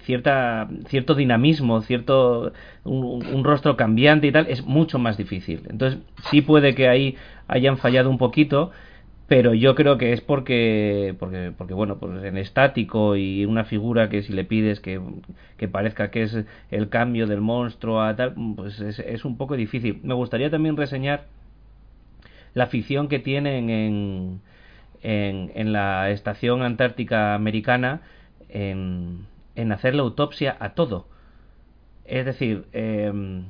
cierta 0.06 0.70
cierto 0.88 1.14
dinamismo, 1.14 1.82
cierto 1.82 2.53
un, 2.86 3.44
rostro 3.44 3.76
cambiante 3.76 4.28
y 4.28 4.32
tal 4.32 4.48
es 4.48 4.64
mucho 4.64 4.98
más 4.98 5.18
difícil. 5.18 5.64
Entonces, 5.70 5.99
sí 6.32 6.41
puede 6.41 6.74
que 6.74 6.88
ahí 6.88 7.18
hayan 7.49 7.78
fallado 7.78 8.10
un 8.10 8.18
poquito, 8.18 8.72
pero 9.28 9.53
yo 9.53 9.76
creo 9.76 9.98
que 9.98 10.14
es 10.14 10.22
porque 10.22 11.16
porque 11.20 11.52
porque 11.57 11.74
bueno 11.74 11.98
pues 11.98 12.24
en 12.24 12.38
estático 12.38 13.18
y 13.18 13.44
una 13.44 13.66
figura 13.66 14.07
que 14.07 14.24
si 14.24 14.32
le 14.32 14.45
pides 14.45 14.80
que, 14.80 15.02
que 15.57 15.68
parezca 15.68 16.12
que 16.12 16.24
es 16.24 16.45
el 16.72 16.88
cambio 16.88 17.28
del 17.28 17.41
monstruo 17.41 18.02
a 18.02 18.16
tal 18.16 18.36
pues 18.56 18.80
es, 18.80 18.99
es, 18.99 19.26
un 19.26 19.36
poco 19.36 19.57
difícil 19.57 19.99
me 20.03 20.14
gustaría 20.14 20.49
también 20.49 20.78
reseñar 20.78 21.26
la 22.53 22.68
ficción 22.68 23.10
que 23.10 23.20
tienen 23.20 23.70
en 23.70 24.41
en, 25.03 25.52
en 25.56 25.74
la 25.74 26.10
estación 26.12 26.62
antártica 26.64 27.36
americana 27.36 28.02
en, 28.49 29.26
en 29.55 29.72
hacer 29.72 29.95
la 29.95 30.03
autopsia 30.03 30.55
a 30.59 30.69
todo 30.73 31.07
es 32.05 32.26
decir 32.26 32.65
eh, 32.73 33.43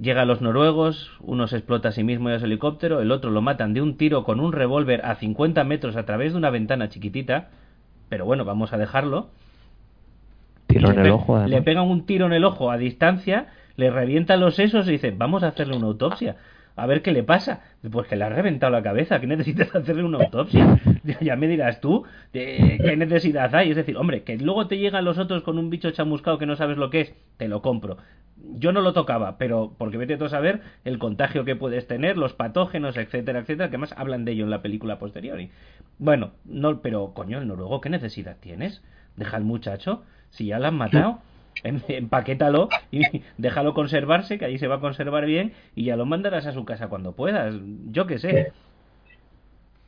Llega 0.00 0.22
a 0.22 0.24
los 0.24 0.40
noruegos, 0.40 1.12
uno 1.20 1.46
se 1.46 1.56
explota 1.56 1.90
a 1.90 1.92
sí 1.92 2.02
mismo 2.02 2.28
en 2.28 2.34
el 2.34 2.42
helicóptero, 2.42 3.00
el 3.00 3.12
otro 3.12 3.30
lo 3.30 3.42
matan 3.42 3.74
de 3.74 3.80
un 3.80 3.96
tiro 3.96 4.24
con 4.24 4.40
un 4.40 4.52
revólver 4.52 5.04
a 5.06 5.14
50 5.14 5.62
metros 5.62 5.94
a 5.96 6.04
través 6.04 6.32
de 6.32 6.38
una 6.38 6.50
ventana 6.50 6.88
chiquitita, 6.88 7.50
pero 8.08 8.24
bueno, 8.24 8.44
vamos 8.44 8.72
a 8.72 8.78
dejarlo. 8.78 9.28
Tiro 10.66 10.90
en 10.90 10.96
le, 10.96 11.02
el 11.02 11.10
ojo. 11.10 11.36
además. 11.36 11.50
le 11.50 11.62
pegan 11.62 11.84
un 11.84 12.06
tiro 12.06 12.26
en 12.26 12.32
el 12.32 12.44
ojo 12.44 12.72
a 12.72 12.76
distancia, 12.76 13.46
le 13.76 13.90
revientan 13.90 14.40
los 14.40 14.56
sesos 14.56 14.88
y 14.88 14.92
dicen, 14.92 15.16
vamos 15.16 15.44
a 15.44 15.48
hacerle 15.48 15.76
una 15.76 15.86
autopsia. 15.86 16.36
A 16.76 16.86
ver 16.86 17.02
qué 17.02 17.12
le 17.12 17.22
pasa. 17.22 17.60
Pues 17.90 18.06
que 18.08 18.16
le 18.16 18.24
ha 18.24 18.28
reventado 18.30 18.72
la 18.72 18.82
cabeza, 18.82 19.20
que 19.20 19.26
necesitas 19.26 19.74
hacerle 19.74 20.02
una 20.04 20.18
autopsia. 20.18 20.80
Ya- 21.20 21.36
me 21.36 21.46
dirás 21.48 21.80
tú, 21.82 22.04
eh, 22.32 22.78
¿qué 22.82 22.96
necesidad 22.96 23.54
hay? 23.54 23.70
Es 23.70 23.76
decir, 23.76 23.96
hombre, 23.98 24.22
que 24.22 24.38
luego 24.38 24.66
te 24.66 24.78
llegan 24.78 25.04
los 25.04 25.18
otros 25.18 25.42
con 25.42 25.58
un 25.58 25.68
bicho 25.68 25.90
chamuscado 25.90 26.38
que 26.38 26.46
no 26.46 26.56
sabes 26.56 26.78
lo 26.78 26.88
que 26.88 27.02
es, 27.02 27.14
te 27.36 27.46
lo 27.46 27.60
compro. 27.60 27.98
Yo 28.56 28.72
no 28.72 28.80
lo 28.80 28.94
tocaba, 28.94 29.36
pero 29.36 29.74
porque 29.76 29.98
vete 29.98 30.16
tú 30.16 30.24
a 30.24 30.28
saber 30.30 30.62
el 30.84 30.98
contagio 30.98 31.44
que 31.44 31.56
puedes 31.56 31.86
tener, 31.86 32.16
los 32.16 32.32
patógenos, 32.32 32.96
etcétera, 32.96 33.40
etcétera, 33.40 33.70
que 33.70 33.76
más 33.78 33.92
hablan 33.98 34.24
de 34.24 34.32
ello 34.32 34.44
en 34.44 34.50
la 34.50 34.62
película 34.62 34.98
posterior. 34.98 35.40
Y, 35.40 35.50
bueno, 35.98 36.30
no, 36.46 36.80
pero 36.80 37.12
coño, 37.14 37.38
el 37.38 37.46
noruego, 37.48 37.80
¿qué 37.82 37.90
necesidad 37.90 38.36
tienes? 38.40 38.82
Deja 39.16 39.36
al 39.36 39.44
muchacho, 39.44 40.02
si 40.30 40.46
ya 40.46 40.58
lo 40.58 40.68
han 40.68 40.76
matado, 40.76 41.18
empaquétalo 41.62 42.68
y 42.90 43.02
déjalo 43.38 43.74
conservarse, 43.74 44.38
que 44.38 44.44
ahí 44.44 44.58
se 44.58 44.68
va 44.68 44.76
a 44.76 44.80
conservar 44.80 45.26
bien, 45.26 45.52
y 45.74 45.84
ya 45.84 45.96
lo 45.96 46.06
mandarás 46.06 46.46
a 46.46 46.52
su 46.52 46.64
casa 46.64 46.88
cuando 46.88 47.12
puedas. 47.12 47.54
Yo 47.90 48.06
qué 48.06 48.18
sé. 48.18 48.52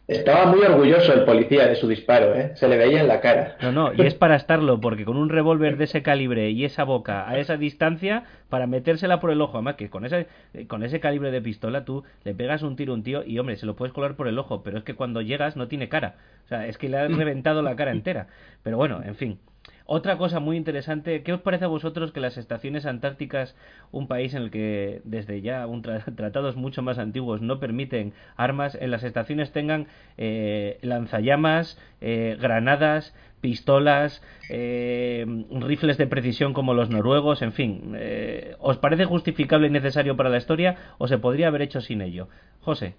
Estaba 0.08 0.46
muy 0.46 0.60
orgulloso 0.60 1.12
el 1.12 1.24
policía 1.24 1.66
de 1.66 1.74
su 1.74 1.88
disparo, 1.88 2.32
¿eh? 2.36 2.52
Se 2.54 2.68
le 2.68 2.76
veía 2.76 3.00
en 3.00 3.08
la 3.08 3.20
cara. 3.20 3.56
No, 3.60 3.72
no, 3.72 3.92
y 3.92 4.06
es 4.06 4.14
para 4.14 4.36
estarlo, 4.36 4.78
porque 4.80 5.04
con 5.04 5.16
un 5.16 5.28
revólver 5.28 5.76
de 5.76 5.84
ese 5.84 6.02
calibre 6.02 6.50
y 6.50 6.64
esa 6.64 6.84
boca 6.84 7.28
a 7.28 7.38
esa 7.38 7.56
distancia, 7.56 8.22
para 8.48 8.68
metérsela 8.68 9.18
por 9.18 9.32
el 9.32 9.40
ojo, 9.40 9.54
además 9.54 9.74
que 9.74 9.90
con 9.90 10.04
ese, 10.04 10.28
con 10.68 10.84
ese 10.84 11.00
calibre 11.00 11.32
de 11.32 11.42
pistola 11.42 11.84
tú 11.84 12.04
le 12.22 12.34
pegas 12.34 12.62
un 12.62 12.76
tiro 12.76 12.92
a 12.92 12.94
un 12.94 13.02
tío 13.02 13.24
y 13.24 13.40
hombre, 13.40 13.56
se 13.56 13.66
lo 13.66 13.74
puedes 13.74 13.92
colar 13.92 14.14
por 14.14 14.28
el 14.28 14.38
ojo, 14.38 14.62
pero 14.62 14.78
es 14.78 14.84
que 14.84 14.94
cuando 14.94 15.22
llegas 15.22 15.56
no 15.56 15.66
tiene 15.66 15.88
cara. 15.88 16.14
O 16.44 16.48
sea, 16.48 16.68
es 16.68 16.78
que 16.78 16.88
le 16.88 16.98
has 16.98 17.10
reventado 17.16 17.62
la 17.62 17.74
cara 17.74 17.90
entera. 17.90 18.28
Pero 18.62 18.76
bueno, 18.76 19.02
en 19.04 19.16
fin. 19.16 19.40
Otra 19.88 20.18
cosa 20.18 20.40
muy 20.40 20.56
interesante, 20.56 21.22
¿qué 21.22 21.32
os 21.32 21.40
parece 21.42 21.64
a 21.64 21.68
vosotros 21.68 22.10
que 22.10 22.18
las 22.18 22.36
estaciones 22.38 22.86
antárticas, 22.86 23.54
un 23.92 24.08
país 24.08 24.34
en 24.34 24.42
el 24.42 24.50
que 24.50 25.00
desde 25.04 25.42
ya 25.42 25.64
un 25.68 25.82
tra- 25.84 26.02
tratados 26.16 26.56
mucho 26.56 26.82
más 26.82 26.98
antiguos 26.98 27.40
no 27.40 27.60
permiten 27.60 28.12
armas, 28.36 28.76
en 28.80 28.90
las 28.90 29.04
estaciones 29.04 29.52
tengan 29.52 29.86
eh, 30.18 30.78
lanzallamas, 30.82 31.78
eh, 32.00 32.36
granadas, 32.40 33.14
pistolas, 33.40 34.22
eh, 34.48 35.24
rifles 35.60 35.98
de 35.98 36.08
precisión 36.08 36.52
como 36.52 36.74
los 36.74 36.90
noruegos, 36.90 37.42
en 37.42 37.52
fin, 37.52 37.92
eh, 37.94 38.56
¿os 38.58 38.78
parece 38.78 39.04
justificable 39.04 39.68
y 39.68 39.70
necesario 39.70 40.16
para 40.16 40.30
la 40.30 40.38
historia 40.38 40.76
o 40.98 41.06
se 41.06 41.18
podría 41.18 41.46
haber 41.46 41.62
hecho 41.62 41.80
sin 41.80 42.00
ello? 42.02 42.28
José. 42.60 42.94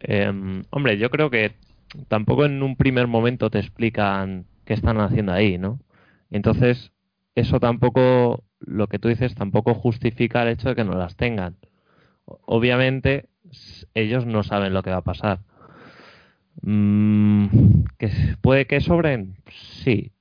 Em, 0.00 0.62
hombre, 0.70 0.98
yo 0.98 1.10
creo 1.10 1.30
que 1.30 1.52
tampoco 2.08 2.44
en 2.44 2.62
un 2.62 2.76
primer 2.76 3.06
momento 3.06 3.50
te 3.50 3.58
explican 3.58 4.46
qué 4.72 4.76
están 4.76 5.00
haciendo 5.00 5.32
ahí, 5.32 5.58
¿no? 5.58 5.80
Entonces, 6.30 6.92
eso 7.34 7.60
tampoco, 7.60 8.42
lo 8.58 8.86
que 8.86 8.98
tú 8.98 9.08
dices, 9.08 9.34
tampoco 9.34 9.74
justifica 9.74 10.42
el 10.42 10.48
hecho 10.48 10.70
de 10.70 10.76
que 10.76 10.84
no 10.84 10.94
las 10.94 11.14
tengan. 11.14 11.56
Obviamente, 12.24 13.28
ellos 13.92 14.24
no 14.24 14.42
saben 14.42 14.72
lo 14.72 14.82
que 14.82 14.88
va 14.88 14.96
a 14.96 15.02
pasar. 15.02 15.40
Mm, 16.62 17.48
¿que 17.98 18.10
¿Puede 18.40 18.66
que 18.66 18.80
sobren? 18.80 19.36
Sí. 19.84 20.12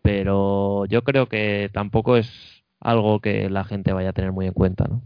Pero 0.00 0.86
yo 0.86 1.04
creo 1.04 1.26
que 1.26 1.68
tampoco 1.70 2.16
es 2.16 2.64
algo 2.80 3.20
que 3.20 3.50
la 3.50 3.64
gente 3.64 3.92
vaya 3.92 4.08
a 4.08 4.14
tener 4.14 4.32
muy 4.32 4.46
en 4.46 4.54
cuenta, 4.54 4.86
¿no? 4.88 5.02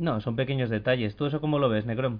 No, 0.00 0.20
son 0.20 0.34
pequeños 0.34 0.68
detalles. 0.68 1.14
¿Tú 1.14 1.26
eso 1.26 1.40
cómo 1.40 1.60
lo 1.60 1.68
ves, 1.68 1.86
Necrom? 1.86 2.18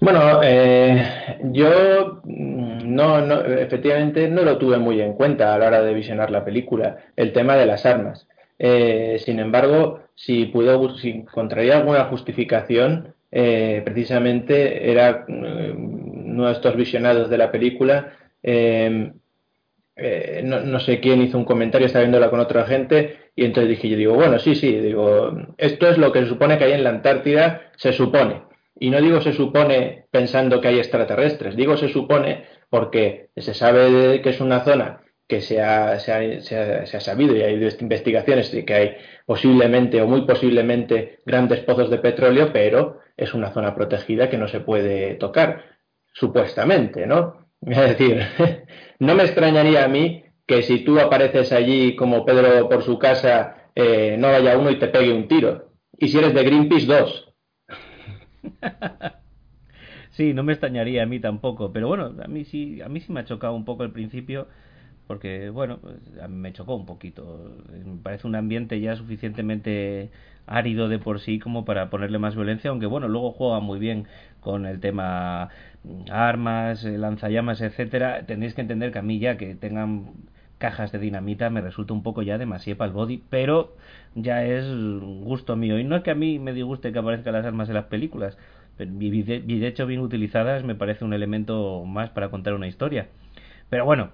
Bueno, 0.00 0.40
eh, 0.42 1.38
yo 1.52 2.20
mm, 2.24 2.94
no, 2.94 3.20
no, 3.20 3.40
efectivamente 3.44 4.28
no 4.28 4.42
lo 4.42 4.56
tuve 4.58 4.78
muy 4.78 5.00
en 5.00 5.12
cuenta 5.14 5.54
a 5.54 5.58
la 5.58 5.66
hora 5.66 5.82
de 5.82 5.92
visionar 5.94 6.30
la 6.30 6.44
película, 6.44 6.96
el 7.16 7.32
tema 7.32 7.56
de 7.56 7.66
las 7.66 7.84
armas. 7.86 8.26
Eh, 8.58 9.18
sin 9.24 9.38
embargo, 9.40 10.00
si 10.14 10.46
pudo, 10.46 10.96
si 10.96 11.10
encontraría 11.10 11.76
alguna 11.78 12.04
justificación, 12.06 13.14
eh, 13.30 13.82
precisamente 13.84 14.90
era 14.90 15.24
eh, 15.28 15.74
uno 15.76 16.46
de 16.46 16.52
estos 16.52 16.76
visionados 16.76 17.28
de 17.30 17.38
la 17.38 17.50
película. 17.52 18.14
eh, 18.42 19.12
eh, 19.96 20.42
no, 20.44 20.60
no 20.60 20.80
sé 20.80 21.00
quién 21.00 21.20
hizo 21.22 21.36
un 21.38 21.44
comentario, 21.44 21.86
estaba 21.86 22.02
viéndola 22.04 22.30
con 22.30 22.40
otra 22.40 22.64
gente, 22.64 23.30
y 23.36 23.44
entonces 23.44 23.68
dije, 23.70 23.88
yo 23.88 23.96
digo, 23.96 24.14
bueno, 24.14 24.38
sí, 24.38 24.54
sí, 24.54 24.74
digo, 24.80 25.32
esto 25.58 25.88
es 25.88 25.98
lo 25.98 26.12
que 26.12 26.20
se 26.22 26.28
supone 26.28 26.56
que 26.58 26.64
hay 26.64 26.72
en 26.72 26.84
la 26.84 26.90
Antártida, 26.90 27.62
se 27.76 27.92
supone. 27.92 28.42
Y 28.78 28.90
no 28.90 29.00
digo 29.00 29.20
se 29.20 29.32
supone 29.32 30.06
pensando 30.10 30.60
que 30.60 30.68
hay 30.68 30.78
extraterrestres, 30.78 31.56
digo 31.56 31.76
se 31.76 31.88
supone 31.88 32.44
porque 32.70 33.30
se 33.36 33.52
sabe 33.54 34.22
que 34.22 34.30
es 34.30 34.40
una 34.40 34.60
zona 34.64 35.02
que 35.28 35.40
se 35.40 35.60
ha, 35.62 35.98
se 36.00 36.12
ha- 36.12 36.40
se 36.40 36.56
ha- 36.58 36.86
se 36.86 36.96
ha 36.96 37.00
sabido 37.00 37.36
y 37.36 37.42
hay 37.42 37.54
investigaciones 37.80 38.50
de 38.52 38.64
que 38.64 38.74
hay 38.74 38.96
posiblemente 39.26 40.00
o 40.02 40.06
muy 40.06 40.22
posiblemente 40.22 41.18
grandes 41.24 41.60
pozos 41.60 41.90
de 41.90 41.98
petróleo, 41.98 42.52
pero 42.52 42.98
es 43.16 43.34
una 43.34 43.52
zona 43.52 43.74
protegida 43.74 44.28
que 44.30 44.38
no 44.38 44.48
se 44.48 44.60
puede 44.60 45.14
tocar, 45.14 45.64
supuestamente, 46.12 47.06
¿no? 47.06 47.46
Es 47.66 47.76
decir, 47.76 48.22
no 48.98 49.14
me 49.14 49.24
extrañaría 49.24 49.84
a 49.84 49.88
mí 49.88 50.24
que 50.46 50.62
si 50.62 50.80
tú 50.84 50.98
apareces 50.98 51.52
allí 51.52 51.94
como 51.94 52.24
Pedro 52.24 52.68
por 52.68 52.82
su 52.82 52.98
casa, 52.98 53.70
eh, 53.74 54.16
no 54.18 54.28
vaya 54.28 54.58
uno 54.58 54.70
y 54.70 54.78
te 54.78 54.88
pegue 54.88 55.12
un 55.12 55.28
tiro. 55.28 55.70
Y 55.98 56.08
si 56.08 56.18
eres 56.18 56.34
de 56.34 56.42
Greenpeace, 56.42 56.86
dos. 56.86 57.29
Sí, 60.10 60.34
no 60.34 60.42
me 60.42 60.52
extrañaría 60.52 61.02
a 61.02 61.06
mí 61.06 61.20
tampoco, 61.20 61.72
pero 61.72 61.88
bueno, 61.88 62.14
a 62.22 62.28
mí 62.28 62.44
sí, 62.44 62.80
a 62.82 62.88
mí 62.88 63.00
sí 63.00 63.12
me 63.12 63.20
ha 63.20 63.24
chocado 63.24 63.54
un 63.54 63.64
poco 63.64 63.82
al 63.84 63.92
principio, 63.92 64.48
porque 65.06 65.50
bueno, 65.50 65.78
pues, 65.80 65.96
a 66.22 66.28
me 66.28 66.52
chocó 66.52 66.76
un 66.76 66.86
poquito. 66.86 67.56
Me 67.84 67.98
parece 68.02 68.26
un 68.26 68.34
ambiente 68.36 68.80
ya 68.80 68.96
suficientemente 68.96 70.10
árido 70.46 70.88
de 70.88 70.98
por 70.98 71.20
sí 71.20 71.38
como 71.38 71.64
para 71.64 71.90
ponerle 71.90 72.18
más 72.18 72.34
violencia, 72.36 72.70
aunque 72.70 72.86
bueno, 72.86 73.08
luego 73.08 73.32
juega 73.32 73.60
muy 73.60 73.78
bien 73.78 74.06
con 74.40 74.66
el 74.66 74.80
tema 74.80 75.50
mm, 75.84 76.10
armas, 76.12 76.84
eh, 76.84 76.98
lanzallamas, 76.98 77.60
etcétera. 77.60 78.26
Tenéis 78.26 78.54
que 78.54 78.62
entender 78.62 78.92
que 78.92 78.98
a 79.00 79.02
mí 79.02 79.18
ya 79.20 79.36
que 79.38 79.54
tengan 79.56 80.12
cajas 80.60 80.92
de 80.92 80.98
dinamita 81.00 81.50
me 81.50 81.62
resulta 81.62 81.94
un 81.94 82.02
poco 82.04 82.22
ya 82.22 82.38
demasiado 82.38 82.78
para 82.78 82.88
el 82.88 82.94
body, 82.94 83.22
pero 83.30 83.74
ya 84.14 84.44
es 84.44 84.64
gusto 84.68 85.56
mío. 85.56 85.78
Y 85.78 85.84
no 85.84 85.96
es 85.96 86.02
que 86.02 86.12
a 86.12 86.14
mí 86.14 86.38
me 86.38 86.52
disguste 86.52 86.92
que 86.92 86.98
aparezcan 87.00 87.32
las 87.32 87.46
armas 87.46 87.68
en 87.68 87.74
las 87.74 87.86
películas, 87.86 88.38
y 88.78 89.22
de, 89.22 89.66
hecho 89.66 89.86
bien 89.86 90.00
utilizadas 90.00 90.62
me 90.62 90.74
parece 90.74 91.04
un 91.04 91.12
elemento 91.12 91.82
más 91.84 92.10
para 92.10 92.28
contar 92.28 92.54
una 92.54 92.68
historia. 92.68 93.08
Pero 93.70 93.84
bueno, 93.84 94.10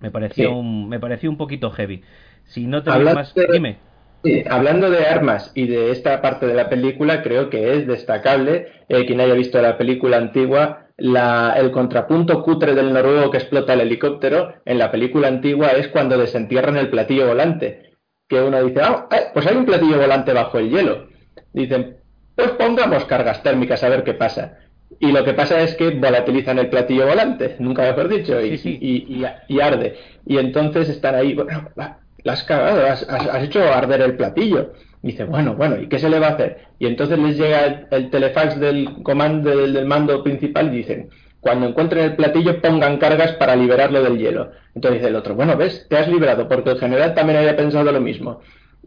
me 0.00 0.10
pareció, 0.10 0.48
Sí. 0.50 0.54
un, 0.54 0.88
me 0.88 1.00
pareció 1.00 1.30
un 1.30 1.36
poquito 1.36 1.70
heavy. 1.70 2.02
Si 2.44 2.66
no 2.66 2.78
Hablaste- 2.82 3.14
más... 3.14 3.34
Dime. 3.52 3.78
Sí, 4.24 4.42
hablando 4.50 4.90
de 4.90 5.06
armas 5.06 5.52
y 5.54 5.68
de 5.68 5.92
esta 5.92 6.20
parte 6.20 6.46
de 6.46 6.54
la 6.54 6.68
película, 6.68 7.22
creo 7.22 7.48
que 7.48 7.74
es 7.76 7.86
destacable, 7.86 8.66
eh, 8.88 9.06
quien 9.06 9.20
haya 9.20 9.34
visto 9.34 9.60
la 9.62 9.78
película 9.78 10.16
antigua, 10.16 10.85
la- 10.98 11.54
el 11.56 11.70
contrapunto 11.70 12.42
cutre 12.42 12.74
del 12.74 12.92
noruego 12.92 13.30
que 13.30 13.38
explota 13.38 13.74
el 13.74 13.80
helicóptero 13.82 14.54
en 14.64 14.78
la 14.78 14.90
película 14.90 15.28
antigua 15.28 15.68
es 15.68 15.88
cuando 15.88 16.16
desentierran 16.18 16.76
el 16.76 16.88
platillo 16.90 17.26
volante. 17.28 17.92
Que 18.28 18.40
uno 18.40 18.62
dice, 18.64 18.80
ah, 18.82 19.06
eh, 19.12 19.26
pues 19.32 19.46
hay 19.46 19.56
un 19.56 19.66
platillo 19.66 19.98
volante 19.98 20.32
bajo 20.32 20.58
el 20.58 20.70
hielo. 20.70 21.06
Dicen, 21.52 21.98
pues 22.34 22.50
pongamos 22.52 23.04
cargas 23.04 23.42
térmicas 23.42 23.82
a 23.84 23.88
ver 23.88 24.04
qué 24.04 24.14
pasa. 24.14 24.58
Y 24.98 25.12
lo 25.12 25.24
que 25.24 25.34
pasa 25.34 25.60
es 25.60 25.74
que 25.74 25.90
volatilizan 25.90 26.58
el 26.58 26.68
platillo 26.70 27.06
volante, 27.06 27.56
nunca 27.58 27.82
mejor 27.82 28.08
dicho, 28.08 28.40
y, 28.40 28.56
Sí, 28.56 28.58
sí. 28.58 28.78
y- 28.80 29.22
y- 29.22 29.26
y 29.48 29.60
arde. 29.60 29.96
Y 30.24 30.38
entonces 30.38 30.88
están 30.88 31.14
ahí, 31.14 31.34
bueno, 31.34 31.68
la 31.76 31.98
has 32.32 32.42
cagado, 32.44 32.86
has- 32.86 33.08
has 33.08 33.42
hecho 33.44 33.62
arder 33.62 34.00
el 34.00 34.16
platillo. 34.16 34.72
Dice, 35.06 35.22
bueno, 35.22 35.54
bueno, 35.54 35.80
¿y 35.80 35.88
qué 35.88 36.00
se 36.00 36.08
le 36.08 36.18
va 36.18 36.26
a 36.26 36.30
hacer? 36.30 36.66
Y 36.80 36.86
entonces 36.86 37.16
les 37.16 37.38
llega 37.38 37.64
el, 37.64 37.86
el 37.92 38.10
telefax 38.10 38.58
del 38.58 39.04
comando 39.04 39.56
del, 39.56 39.86
mando 39.86 40.24
principal 40.24 40.66
y 40.74 40.78
dicen, 40.78 41.10
cuando 41.38 41.68
encuentren 41.68 42.06
el 42.06 42.16
platillo 42.16 42.60
pongan 42.60 42.98
cargas 42.98 43.30
para 43.34 43.54
liberarlo 43.54 44.02
del 44.02 44.18
hielo. 44.18 44.50
Entonces 44.74 45.00
dice 45.00 45.10
el 45.10 45.14
otro, 45.14 45.36
bueno, 45.36 45.56
ves, 45.56 45.86
te 45.88 45.96
has 45.96 46.08
librado, 46.08 46.48
porque 46.48 46.70
el 46.70 46.80
general 46.80 47.14
también 47.14 47.38
había 47.38 47.56
pensado 47.56 47.92
lo 47.92 48.00
mismo. 48.00 48.40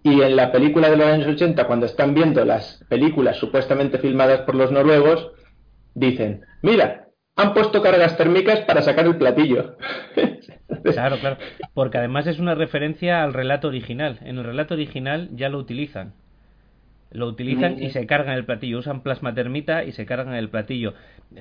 Y 0.03 0.21
en 0.21 0.35
la 0.35 0.51
película 0.51 0.89
de 0.89 0.97
los 0.97 1.07
años 1.07 1.27
80, 1.27 1.65
cuando 1.67 1.85
están 1.85 2.13
viendo 2.13 2.43
las 2.43 2.83
películas 2.89 3.37
supuestamente 3.37 3.97
filmadas 3.97 4.41
por 4.41 4.55
los 4.55 4.73
noruegos, 4.73 5.31
dicen, 5.93 6.41
mira, 6.61 7.07
han 7.39 7.53
puesto 7.53 7.81
cargas 7.81 8.17
térmicas 8.17 8.61
para 8.61 8.81
sacar 8.81 9.05
el 9.05 9.17
platillo. 9.17 9.75
Claro, 10.83 11.17
claro. 11.19 11.37
Porque 11.73 11.97
además 11.97 12.27
es 12.27 12.39
una 12.39 12.55
referencia 12.55 13.23
al 13.23 13.33
relato 13.33 13.67
original. 13.67 14.19
En 14.21 14.37
el 14.37 14.43
relato 14.43 14.75
original 14.75 15.29
ya 15.33 15.49
lo 15.49 15.57
utilizan. 15.57 16.13
Lo 17.11 17.27
utilizan 17.27 17.81
y 17.81 17.89
se 17.89 18.05
cargan 18.05 18.35
el 18.35 18.45
platillo. 18.45 18.77
Usan 18.77 19.01
plasma 19.01 19.33
termita 19.33 19.83
y 19.83 19.91
se 19.93 20.05
cargan 20.05 20.35
el 20.35 20.49
platillo. 20.49 20.93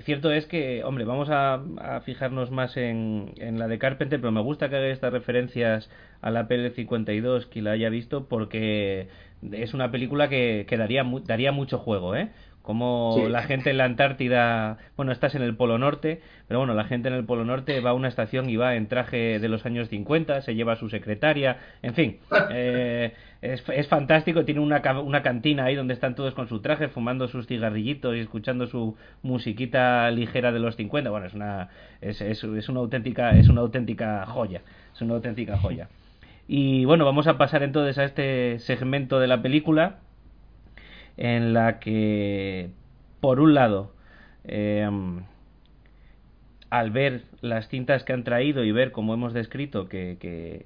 cierto 0.03 0.33
es 0.33 0.47
que, 0.47 0.83
hombre, 0.83 1.05
vamos 1.05 1.29
a, 1.31 1.61
fijarnos 2.05 2.51
más 2.51 2.77
en, 2.79 3.33
en, 3.37 3.59
la 3.59 3.69
de 3.69 3.79
Carpenter, 3.79 4.19
pero 4.19 4.33
me 4.33 4.41
gusta 4.41 4.71
que 4.71 4.77
haga 4.77 4.89
estas 4.89 5.13
referencias 5.13 5.91
a 6.23 6.31
la 6.31 6.49
PL52, 6.49 7.49
que 7.49 7.61
la 7.61 7.73
haya 7.73 7.91
visto, 7.91 8.29
porque 8.29 9.09
es 9.53 9.75
una 9.75 9.91
película 9.91 10.29
que, 10.29 10.65
que 10.67 10.79
daría, 10.79 11.05
daría 11.27 11.53
mucho 11.53 11.79
juego, 11.79 12.17
¿eh? 12.17 12.31
Como 12.69 13.17
la 13.31 13.45
gente 13.45 13.71
en 13.71 13.79
la 13.79 13.87
Antártida, 13.87 14.77
bueno, 14.95 15.11
estás 15.11 15.35
en 15.35 15.41
el 15.41 15.57
Polo 15.57 15.79
Norte, 15.79 16.21
pero 16.49 16.61
bueno, 16.61 16.75
la 16.75 16.85
gente 16.85 17.09
en 17.09 17.15
el 17.15 17.25
Polo 17.25 17.47
Norte 17.47 17.81
va 17.81 17.91
a 17.91 17.93
una 17.95 18.09
estación 18.09 18.51
y 18.51 18.57
va 18.57 18.75
en 18.75 18.89
traje 18.89 19.39
de 19.39 19.49
los 19.49 19.65
años 19.65 19.89
50, 19.89 20.43
se 20.43 20.55
lleva 20.55 20.75
a 20.75 20.77
su 20.77 20.91
secretaria, 20.91 21.57
en 21.81 21.95
fin, 21.95 22.19
eh, 22.51 23.15
es, 23.41 23.65
es, 23.71 23.89
fantástico, 23.89 24.45
tiene 24.45 24.61
una, 24.61 24.83
una 25.01 25.23
cantina 25.23 25.65
ahí 25.65 25.77
donde 25.77 25.95
están 25.95 26.15
todos 26.15 26.35
con 26.35 26.47
su 26.47 26.61
traje, 26.61 26.89
fumando 26.89 27.27
sus 27.27 27.47
cigarrillitos 27.47 28.15
y 28.15 28.19
escuchando 28.19 28.67
su 28.67 28.99
musiquita 29.23 30.11
ligera 30.11 30.53
de 30.53 30.59
los 30.59 30.77
50, 30.77 31.09
bueno, 31.09 31.25
es 31.25 31.33
una, 31.33 31.71
es, 32.03 32.21
es, 32.21 32.45
es 32.45 32.69
una 32.69 32.81
auténtica, 32.81 33.31
es 33.31 33.49
una 33.49 33.63
auténtica 33.63 34.27
joya, 34.27 34.61
es 34.95 35.01
una 35.01 35.15
auténtica 35.15 35.57
joya. 35.57 35.89
Y 36.47 36.85
bueno, 36.85 37.07
vamos 37.07 37.29
a 37.29 37.39
pasar 37.39 37.63
entonces 37.63 37.97
a 37.97 38.05
este 38.05 38.59
segmento 38.59 39.21
de 39.21 39.27
la 39.27 39.41
película 39.41 40.01
en 41.19 41.53
la 41.53 41.81
que, 41.81 42.71
por 43.21 43.41
un 43.41 43.53
lado, 43.53 43.93
em, 44.45 45.25
al 46.71 46.91
ver 46.91 47.25
las 47.41 47.69
cintas 47.69 48.05
que 48.05 48.13
han 48.13 48.25
traído 48.25 48.65
y 48.65 48.73
ver, 48.73 48.93
como 48.93 49.15
hemos 49.15 49.33
descrito, 49.35 49.89
que, 49.89 50.17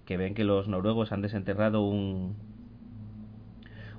que, 0.04 0.16
ven 0.16 0.34
que 0.34 0.44
los 0.44 0.68
noruegos 0.68 1.10
han 1.10 1.22
desenterrado 1.22 1.82
un, 1.82 2.36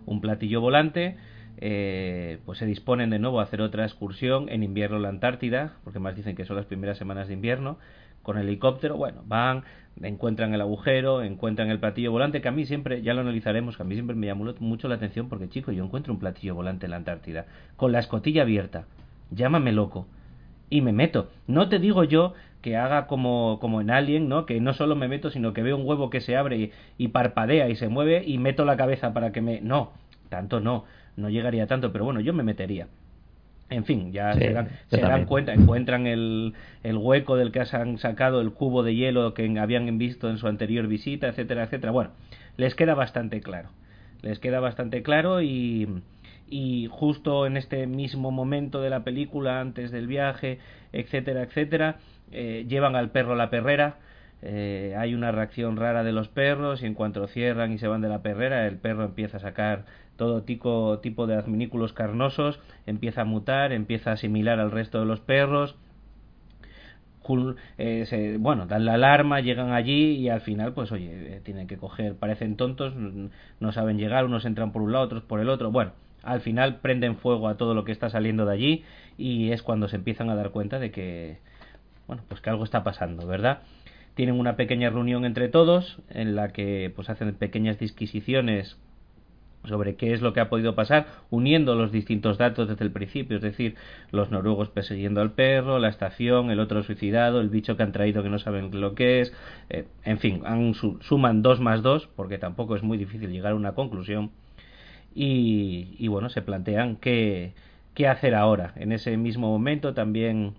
un 0.06 0.22
platillo 0.22 0.62
volante, 0.62 1.18
eh, 1.58 2.40
pues 2.46 2.60
se 2.60 2.66
disponen 2.66 3.10
de 3.10 3.20
nuevo 3.20 3.40
a 3.40 3.44
hacer 3.44 3.62
otra 3.62 3.86
excursión 3.86 4.48
en 4.50 4.64
invierno 4.64 4.98
en 4.98 5.04
la 5.04 5.10
Antártida, 5.10 5.74
porque 5.84 6.00
más 6.00 6.16
dicen 6.16 6.36
que 6.36 6.46
son 6.46 6.58
las 6.58 6.66
primeras 6.66 6.98
semanas 6.98 7.28
de 7.30 7.34
invierno, 7.34 7.80
con 8.24 8.38
helicóptero, 8.38 8.98
bueno, 8.98 9.22
van, 9.26 9.64
encuentran 10.02 10.54
el 10.54 10.62
agujero, 10.62 11.22
encuentran 11.22 11.70
el 11.70 11.80
platillo 11.80 12.12
volante, 12.12 12.42
que 12.42 12.48
a 12.48 12.52
mí 12.52 12.66
siempre, 12.66 13.02
ya 13.04 13.14
lo 13.14 13.22
analizaremos, 13.22 13.78
que 13.78 13.84
a 13.84 13.86
mí 13.86 13.94
siempre 13.94 14.16
me 14.16 14.26
llamó 14.26 14.52
mucho 14.60 14.88
la 14.88 14.96
atención 14.96 15.30
porque, 15.30 15.50
chico, 15.50 15.72
yo 15.72 15.84
encuentro 15.84 16.14
un 16.14 16.20
platillo 16.20 16.56
volante 16.56 16.88
en 16.88 16.92
la 16.92 16.98
Antártida, 16.98 17.46
con 17.76 17.92
la 17.92 18.00
escotilla 18.00 18.42
abierta, 18.42 18.86
llámame 19.30 19.72
loco, 19.72 20.08
y 20.70 20.82
me 20.82 20.92
meto. 20.92 21.30
No 21.46 21.70
te 21.70 21.78
digo 21.78 22.04
yo 22.04 22.34
que 22.62 22.78
haga 22.78 23.06
como, 23.06 23.60
como 23.62 23.82
en 23.82 23.92
Alien, 23.92 24.30
¿no? 24.30 24.46
Que 24.46 24.60
no 24.60 24.74
solo 24.74 24.96
me 24.96 25.08
meto, 25.08 25.30
sino 25.30 25.54
que 25.54 25.62
veo 25.62 25.78
un 25.78 25.86
huevo 25.86 26.10
que 26.10 26.22
se 26.22 26.36
abre 26.36 26.58
y, 26.58 26.72
y 26.98 27.10
parpadea 27.10 27.70
y 27.70 27.76
se 27.76 27.90
mueve 27.90 28.24
y 28.26 28.40
meto 28.40 28.66
la 28.66 28.78
cabeza 28.78 29.14
para 29.14 29.32
que 29.32 29.42
me... 29.42 29.62
No, 29.62 29.92
tanto 30.30 30.62
no, 30.62 30.86
no 31.16 31.30
llegaría 31.30 31.68
tanto, 31.68 31.92
pero 31.92 32.06
bueno, 32.06 32.22
yo 32.22 32.34
me 32.34 32.42
metería. 32.42 32.88
En 33.70 33.86
fin, 33.86 34.12
ya 34.12 34.34
se, 34.34 34.52
dan, 34.52 35.26
cuenta, 35.26 35.54
encuentran 35.54 36.06
el, 36.06 36.54
el, 36.84 36.98
hueco 36.98 37.38
del 37.38 37.52
que 37.52 37.62
han 37.72 37.98
sacado 37.98 38.40
el 38.42 38.52
cubo 38.52 38.84
de 38.84 38.94
hielo 38.94 39.34
que 39.34 39.58
habían 39.58 39.98
visto 39.98 40.30
en 40.30 40.38
su 40.38 40.48
anterior 40.48 40.86
visita, 40.88 41.28
etcétera, 41.28 41.64
etcétera. 41.64 41.92
Bueno, 41.92 42.12
les 42.58 42.76
queda 42.76 42.94
bastante 42.94 43.42
claro. 43.42 43.70
Les 44.22 44.40
queda 44.40 44.60
bastante 44.60 45.02
claro 45.02 45.42
y, 45.42 45.88
y 46.48 46.88
justo 46.92 47.48
en 47.48 47.58
este 47.58 47.88
mismo 47.88 48.30
momento 48.30 48.82
de 48.82 48.90
la 48.90 49.04
película, 49.04 49.60
antes 49.60 49.92
del 49.92 50.08
viaje, 50.08 50.60
etcétera, 50.92 51.42
etcétera, 51.42 51.98
eh, 52.32 52.66
llevan 52.68 52.96
al 52.96 53.10
perro 53.10 53.34
a 53.34 53.36
la 53.36 53.50
perrera. 53.50 53.98
Eh, 54.44 54.94
hay 54.98 55.16
una 55.16 55.32
reacción 55.32 55.78
rara 55.78 56.04
de 56.04 56.12
los 56.12 56.28
perros 56.28 56.84
y 56.84 56.86
en 56.86 56.94
cuanto 56.94 57.26
cierran 57.28 57.72
y 57.72 57.80
se 57.80 57.88
van 57.88 58.02
de 58.02 58.10
la 58.10 58.22
perrera, 58.22 58.68
el 58.68 58.78
perro 58.78 59.06
empieza 59.06 59.38
a 59.38 59.40
sacar 59.40 59.86
todo 60.16 60.44
tipo, 60.44 60.98
de 61.28 61.36
adminículos 61.36 61.94
carnosos, 61.94 62.60
empieza 62.86 63.22
a 63.22 63.26
mutar, 63.26 63.72
empieza 63.72 64.12
a 64.12 64.14
asimilar 64.14 64.60
al 64.60 64.72
resto 64.72 65.00
de 65.00 65.06
los 65.06 65.20
perros. 65.20 65.76
Eh, 67.78 68.38
bueno, 68.40 68.66
dan 68.66 68.86
la 68.86 68.96
alarma, 68.96 69.40
llegan 69.40 69.72
allí 69.72 70.16
y 70.18 70.30
al 70.30 70.42
final, 70.42 70.74
pues 70.74 70.92
oye, 70.92 71.38
eh, 71.38 71.42
tienen 71.44 71.68
que 71.68 71.78
coger, 71.78 72.16
parecen 72.16 72.58
tontos, 72.58 72.94
no 72.96 73.72
saben 73.72 73.98
llegar, 73.98 74.26
unos 74.26 74.46
entran 74.46 74.72
por 74.72 74.82
un 74.82 74.92
lado, 74.92 75.06
otros 75.06 75.24
por 75.24 75.40
el 75.40 75.50
otro. 75.50 75.72
Bueno, 75.72 75.94
al 76.22 76.42
final 76.42 76.78
prenden 76.78 77.18
fuego 77.18 77.48
a 77.48 77.58
todo 77.58 77.74
lo 77.74 77.86
que 77.86 77.92
está 77.92 78.10
saliendo 78.10 78.46
de 78.46 78.54
allí 78.54 78.84
y 79.18 79.52
es 79.52 79.62
cuando 79.64 79.88
se 79.88 79.96
empiezan 79.96 80.30
a 80.30 80.36
dar 80.36 80.52
cuenta 80.52 80.80
de 80.80 80.92
que, 80.92 81.38
bueno, 82.08 82.24
pues 82.28 82.42
que 82.42 82.50
algo 82.50 82.64
está 82.66 82.84
pasando, 82.84 83.26
¿verdad? 83.26 83.60
Tienen 84.16 84.40
una 84.40 84.56
pequeña 84.56 84.90
reunión 84.90 85.26
entre 85.26 85.50
todos 85.50 86.00
en 86.10 86.36
la 86.36 86.50
que 86.50 86.92
pues 86.96 87.10
hacen 87.10 87.34
pequeñas 87.36 87.80
disquisiciones 87.80 88.78
sobre 89.66 89.96
qué 89.96 90.14
es 90.14 90.22
lo 90.22 90.34
que 90.34 90.40
ha 90.40 90.50
podido 90.50 90.76
pasar, 90.76 91.08
uniendo 91.30 91.76
los 91.76 91.92
distintos 91.92 92.38
datos 92.38 92.68
desde 92.68 92.84
el 92.84 92.92
principio, 92.92 93.38
es 93.38 93.44
decir, 93.44 93.76
los 94.12 94.32
noruegos 94.32 94.70
persiguiendo 94.70 95.22
al 95.22 95.32
perro, 95.32 95.80
la 95.80 95.90
estación, 95.90 96.52
el 96.52 96.60
otro 96.60 96.84
suicidado, 96.84 97.42
el 97.42 97.50
bicho 97.50 97.78
que 97.78 97.84
han 97.84 97.92
traído 97.92 98.24
que 98.24 98.30
no 98.30 98.40
saben 98.40 98.70
lo 98.80 98.96
que 98.96 99.22
es, 99.22 99.34
eh, 99.70 99.86
en 100.04 100.20
fin, 100.20 100.42
han, 100.46 100.74
suman 100.74 101.42
dos 101.42 101.60
más 101.60 101.82
dos, 101.82 102.08
porque 102.16 102.38
tampoco 102.38 102.76
es 102.76 102.84
muy 102.84 102.98
difícil 102.98 103.32
llegar 103.32 103.54
a 103.54 103.56
una 103.56 103.74
conclusión, 103.74 104.32
y, 105.16 105.96
y 106.00 106.08
bueno, 106.08 106.30
se 106.30 106.42
plantean 106.42 106.96
qué, 106.98 107.54
qué 107.94 108.08
hacer 108.08 108.36
ahora. 108.36 108.74
En 108.76 108.92
ese 108.92 109.16
mismo 109.18 109.48
momento 109.48 109.94
también 109.94 110.56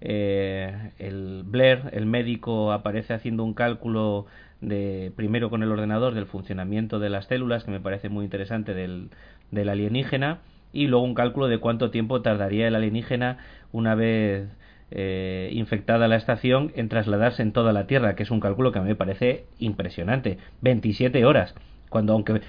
eh, 0.00 0.92
el 0.98 1.42
Blair, 1.44 1.90
el 1.92 2.06
médico, 2.06 2.72
aparece 2.72 3.14
haciendo 3.14 3.44
un 3.44 3.54
cálculo 3.54 4.26
de 4.60 5.12
primero 5.16 5.50
con 5.50 5.62
el 5.62 5.70
ordenador 5.70 6.14
del 6.14 6.26
funcionamiento 6.26 6.98
de 6.98 7.10
las 7.10 7.26
células, 7.26 7.64
que 7.64 7.70
me 7.70 7.80
parece 7.80 8.08
muy 8.08 8.24
interesante 8.24 8.74
del, 8.74 9.10
del 9.50 9.68
alienígena, 9.68 10.40
y 10.72 10.86
luego 10.86 11.04
un 11.04 11.14
cálculo 11.14 11.48
de 11.48 11.58
cuánto 11.58 11.90
tiempo 11.90 12.22
tardaría 12.22 12.68
el 12.68 12.74
alienígena 12.74 13.38
una 13.72 13.94
vez 13.94 14.48
eh, 14.90 15.50
infectada 15.52 16.08
la 16.08 16.16
estación 16.16 16.72
en 16.74 16.88
trasladarse 16.88 17.42
en 17.42 17.52
toda 17.52 17.72
la 17.72 17.86
Tierra, 17.86 18.16
que 18.16 18.22
es 18.22 18.30
un 18.30 18.40
cálculo 18.40 18.72
que 18.72 18.78
a 18.78 18.82
mí 18.82 18.88
me 18.88 18.96
parece 18.96 19.44
impresionante. 19.58 20.38
27 20.62 21.24
horas. 21.24 21.54
Cuando 21.90 22.12
aunque, 22.12 22.40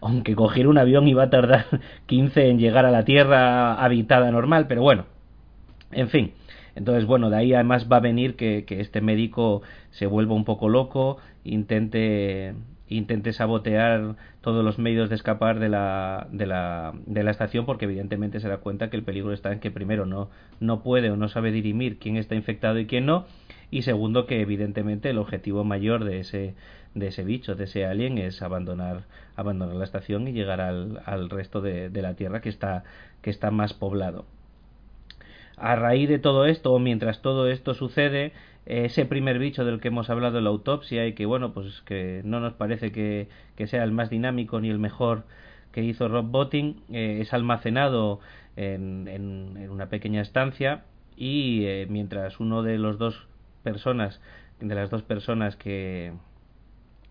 aunque, 0.00 0.34
cogiera 0.34 0.68
un 0.68 0.78
avión 0.78 1.06
iba 1.08 1.24
a 1.24 1.30
tardar 1.30 1.66
15 2.06 2.48
en 2.48 2.58
llegar 2.58 2.84
a 2.84 2.90
la 2.90 3.04
Tierra 3.04 3.74
habitada 3.74 4.30
normal, 4.30 4.66
pero 4.68 4.82
bueno, 4.82 5.06
en 5.92 6.08
fin. 6.08 6.32
Entonces, 6.76 7.06
bueno, 7.06 7.30
de 7.30 7.36
ahí 7.38 7.54
además 7.54 7.88
va 7.90 7.96
a 7.96 8.00
venir 8.00 8.36
que, 8.36 8.64
este 8.68 9.00
médico 9.00 9.62
se 9.90 10.06
vuelva 10.06 10.34
un 10.34 10.44
poco 10.44 10.68
loco, 10.68 11.16
intente 11.42 12.54
intente 12.88 13.32
sabotear 13.32 14.14
todos 14.42 14.64
los 14.64 14.78
medios 14.78 15.08
de 15.08 15.16
escapar 15.16 15.58
de 15.58 15.68
la, 15.68 16.28
de 16.30 16.46
la, 16.46 16.92
de 17.06 17.24
la 17.24 17.32
estación 17.32 17.66
porque 17.66 17.86
evidentemente 17.86 18.38
se 18.38 18.48
da 18.48 18.58
cuenta 18.58 18.90
que 18.90 18.96
el 18.96 19.02
peligro 19.02 19.32
está 19.32 19.52
en 19.52 19.58
que 19.58 19.72
primero 19.72 20.06
no, 20.06 20.30
no 20.60 20.84
puede 20.84 21.10
o 21.10 21.16
no 21.16 21.28
sabe 21.28 21.50
dirimir 21.50 21.98
quién 21.98 22.16
está 22.16 22.36
infectado 22.36 22.78
y 22.78 22.86
quién 22.86 23.04
no 23.04 23.26
y 23.72 23.82
segundo 23.82 24.26
que 24.26 24.40
evidentemente 24.40 25.10
el 25.10 25.18
objetivo 25.18 25.64
mayor 25.64 26.04
de 26.04 26.20
ese, 26.20 26.54
de 26.94 27.08
ese 27.08 27.24
bicho, 27.24 27.56
de 27.56 27.64
ese 27.64 27.86
alien 27.86 28.18
es 28.18 28.40
abandonar, 28.40 29.06
abandonar 29.34 29.74
la 29.74 29.84
estación 29.84 30.28
y 30.28 30.32
llegar 30.32 30.60
al, 30.60 31.00
al 31.06 31.28
resto 31.28 31.60
de, 31.60 31.90
de 31.90 32.02
la 32.02 32.14
Tierra 32.14 32.40
que 32.40 32.50
está, 32.50 32.84
que 33.20 33.30
está 33.30 33.50
más 33.50 33.74
poblado 33.74 34.26
a 35.56 35.76
raíz 35.76 36.08
de 36.08 36.18
todo 36.18 36.46
esto, 36.46 36.72
o 36.72 36.78
mientras 36.78 37.22
todo 37.22 37.48
esto 37.48 37.74
sucede, 37.74 38.32
ese 38.66 39.06
primer 39.06 39.38
bicho 39.38 39.64
del 39.64 39.80
que 39.80 39.88
hemos 39.88 40.10
hablado 40.10 40.38
en 40.38 40.44
la 40.44 40.50
autopsia 40.50 41.06
y 41.06 41.14
que, 41.14 41.24
bueno, 41.24 41.52
pues 41.52 41.82
que 41.82 42.20
no 42.24 42.40
nos 42.40 42.54
parece 42.54 42.92
que, 42.92 43.28
sea 43.66 43.84
el 43.84 43.92
más 43.92 44.10
dinámico 44.10 44.60
ni 44.60 44.70
el 44.70 44.78
mejor 44.78 45.24
que 45.72 45.82
hizo 45.82 46.08
Rob 46.08 46.26
Botting, 46.26 46.82
eh, 46.90 47.18
es 47.20 47.32
almacenado 47.32 48.20
en, 48.56 49.08
en, 49.08 49.70
una 49.70 49.88
pequeña 49.88 50.20
estancia 50.20 50.84
y 51.16 51.64
eh, 51.64 51.86
mientras 51.88 52.40
uno 52.40 52.62
de 52.62 52.78
los 52.78 52.98
dos 52.98 53.26
personas, 53.62 54.20
de 54.60 54.74
las 54.74 54.90
dos 54.90 55.02
personas 55.02 55.56
que, 55.56 56.12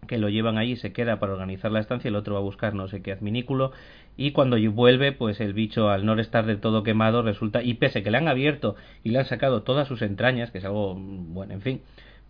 que 0.07 0.17
lo 0.17 0.29
llevan 0.29 0.57
allí 0.57 0.75
se 0.75 0.93
queda 0.93 1.19
para 1.19 1.33
organizar 1.33 1.71
la 1.71 1.79
estancia, 1.79 2.09
el 2.09 2.15
otro 2.15 2.33
va 2.35 2.39
a 2.39 2.43
buscar 2.43 2.73
no 2.73 2.87
sé 2.87 3.01
qué 3.01 3.11
adminículo 3.11 3.71
y 4.17 4.31
cuando 4.31 4.57
vuelve 4.71 5.11
pues 5.11 5.39
el 5.39 5.53
bicho 5.53 5.89
al 5.89 6.05
no 6.05 6.19
estar 6.19 6.45
del 6.45 6.59
todo 6.59 6.83
quemado 6.83 7.21
resulta 7.21 7.63
y 7.63 7.75
pese 7.75 8.03
que 8.03 8.11
le 8.11 8.17
han 8.17 8.27
abierto 8.27 8.75
y 9.03 9.09
le 9.09 9.19
han 9.19 9.25
sacado 9.25 9.63
todas 9.63 9.87
sus 9.87 10.01
entrañas 10.01 10.51
que 10.51 10.59
es 10.59 10.65
algo 10.65 10.95
bueno 10.95 11.53
en 11.53 11.61
fin 11.61 11.81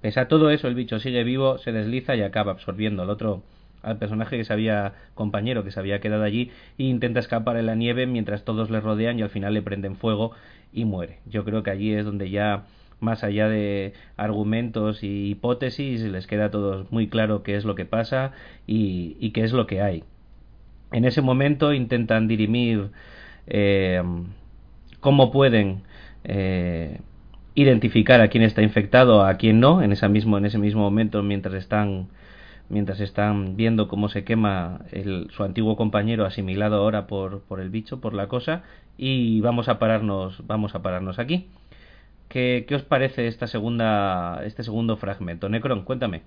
pese 0.01 0.19
a 0.19 0.27
todo 0.27 0.49
eso 0.49 0.67
el 0.67 0.75
bicho 0.75 0.99
sigue 0.99 1.23
vivo 1.23 1.57
se 1.57 1.71
desliza 1.71 2.15
y 2.15 2.21
acaba 2.21 2.51
absorbiendo 2.51 3.03
al 3.03 3.09
otro 3.09 3.43
al 3.81 3.97
personaje 3.97 4.37
que 4.37 4.45
se 4.45 4.53
había 4.53 4.93
compañero 5.13 5.63
que 5.63 5.71
se 5.71 5.79
había 5.79 5.99
quedado 5.99 6.23
allí 6.23 6.51
e 6.77 6.83
intenta 6.83 7.19
escapar 7.19 7.57
en 7.57 7.67
la 7.67 7.75
nieve 7.75 8.07
mientras 8.07 8.43
todos 8.43 8.69
le 8.69 8.79
rodean 8.79 9.19
y 9.19 9.21
al 9.21 9.29
final 9.29 9.53
le 9.53 9.61
prenden 9.61 9.95
fuego 9.95 10.31
y 10.73 10.85
muere 10.85 11.19
yo 11.25 11.45
creo 11.45 11.63
que 11.63 11.71
allí 11.71 11.93
es 11.93 12.05
donde 12.05 12.29
ya 12.29 12.65
más 12.99 13.23
allá 13.23 13.49
de 13.49 13.93
argumentos 14.17 15.03
y 15.03 15.29
hipótesis, 15.29 16.01
les 16.01 16.27
queda 16.27 16.45
a 16.45 16.51
todos 16.51 16.91
muy 16.91 17.07
claro 17.07 17.43
qué 17.43 17.55
es 17.55 17.65
lo 17.65 17.75
que 17.75 17.85
pasa 17.85 18.31
y, 18.67 19.31
qué 19.31 19.43
es 19.43 19.53
lo 19.53 19.67
que 19.67 19.81
hay. 19.81 20.03
En 20.91 21.05
ese 21.05 21.21
momento 21.21 21.73
intentan 21.73 22.27
dirimir 22.27 22.91
eh, 23.47 24.01
cómo 24.99 25.31
pueden 25.31 25.83
eh, 26.23 26.99
identificar 27.55 28.21
a 28.21 28.27
quién 28.27 28.43
está 28.43 28.61
infectado, 28.61 29.25
a 29.25 29.35
quién 29.35 29.59
no, 29.59 29.81
en, 29.81 29.91
esa 29.91 30.09
mismo, 30.09 30.37
en 30.37 30.45
ese 30.45 30.57
mismo 30.57 30.81
momento 30.81 31.23
mientras 31.23 31.55
están 31.55 32.07
mientras 32.69 32.99
están 32.99 33.55
viendo 33.55 33.87
cómo 33.87 34.09
se 34.09 34.23
quema 34.23 34.81
el, 34.91 35.29
su 35.31 35.43
antiguo 35.43 35.75
compañero 35.75 36.25
asimilado 36.25 36.77
ahora 36.77 37.07
por, 37.07 37.41
por 37.41 37.59
el 37.59 37.69
bicho, 37.69 38.01
por 38.01 38.13
la 38.13 38.27
cosa, 38.27 38.63
y 38.97 39.41
vamos 39.41 39.69
a 39.69 39.79
pararnos, 39.79 40.45
vamos 40.47 40.75
a 40.75 40.81
pararnos 40.81 41.19
aquí. 41.19 41.47
¿Qué, 42.27 42.65
qué 42.67 42.75
os 42.75 42.83
parece 42.83 43.27
esta 43.27 43.47
segunda, 43.47 44.41
este 44.45 44.63
segundo 44.63 44.97
fragmento? 44.97 45.47
Necron, 45.49 45.83
cuéntame. 45.83 46.23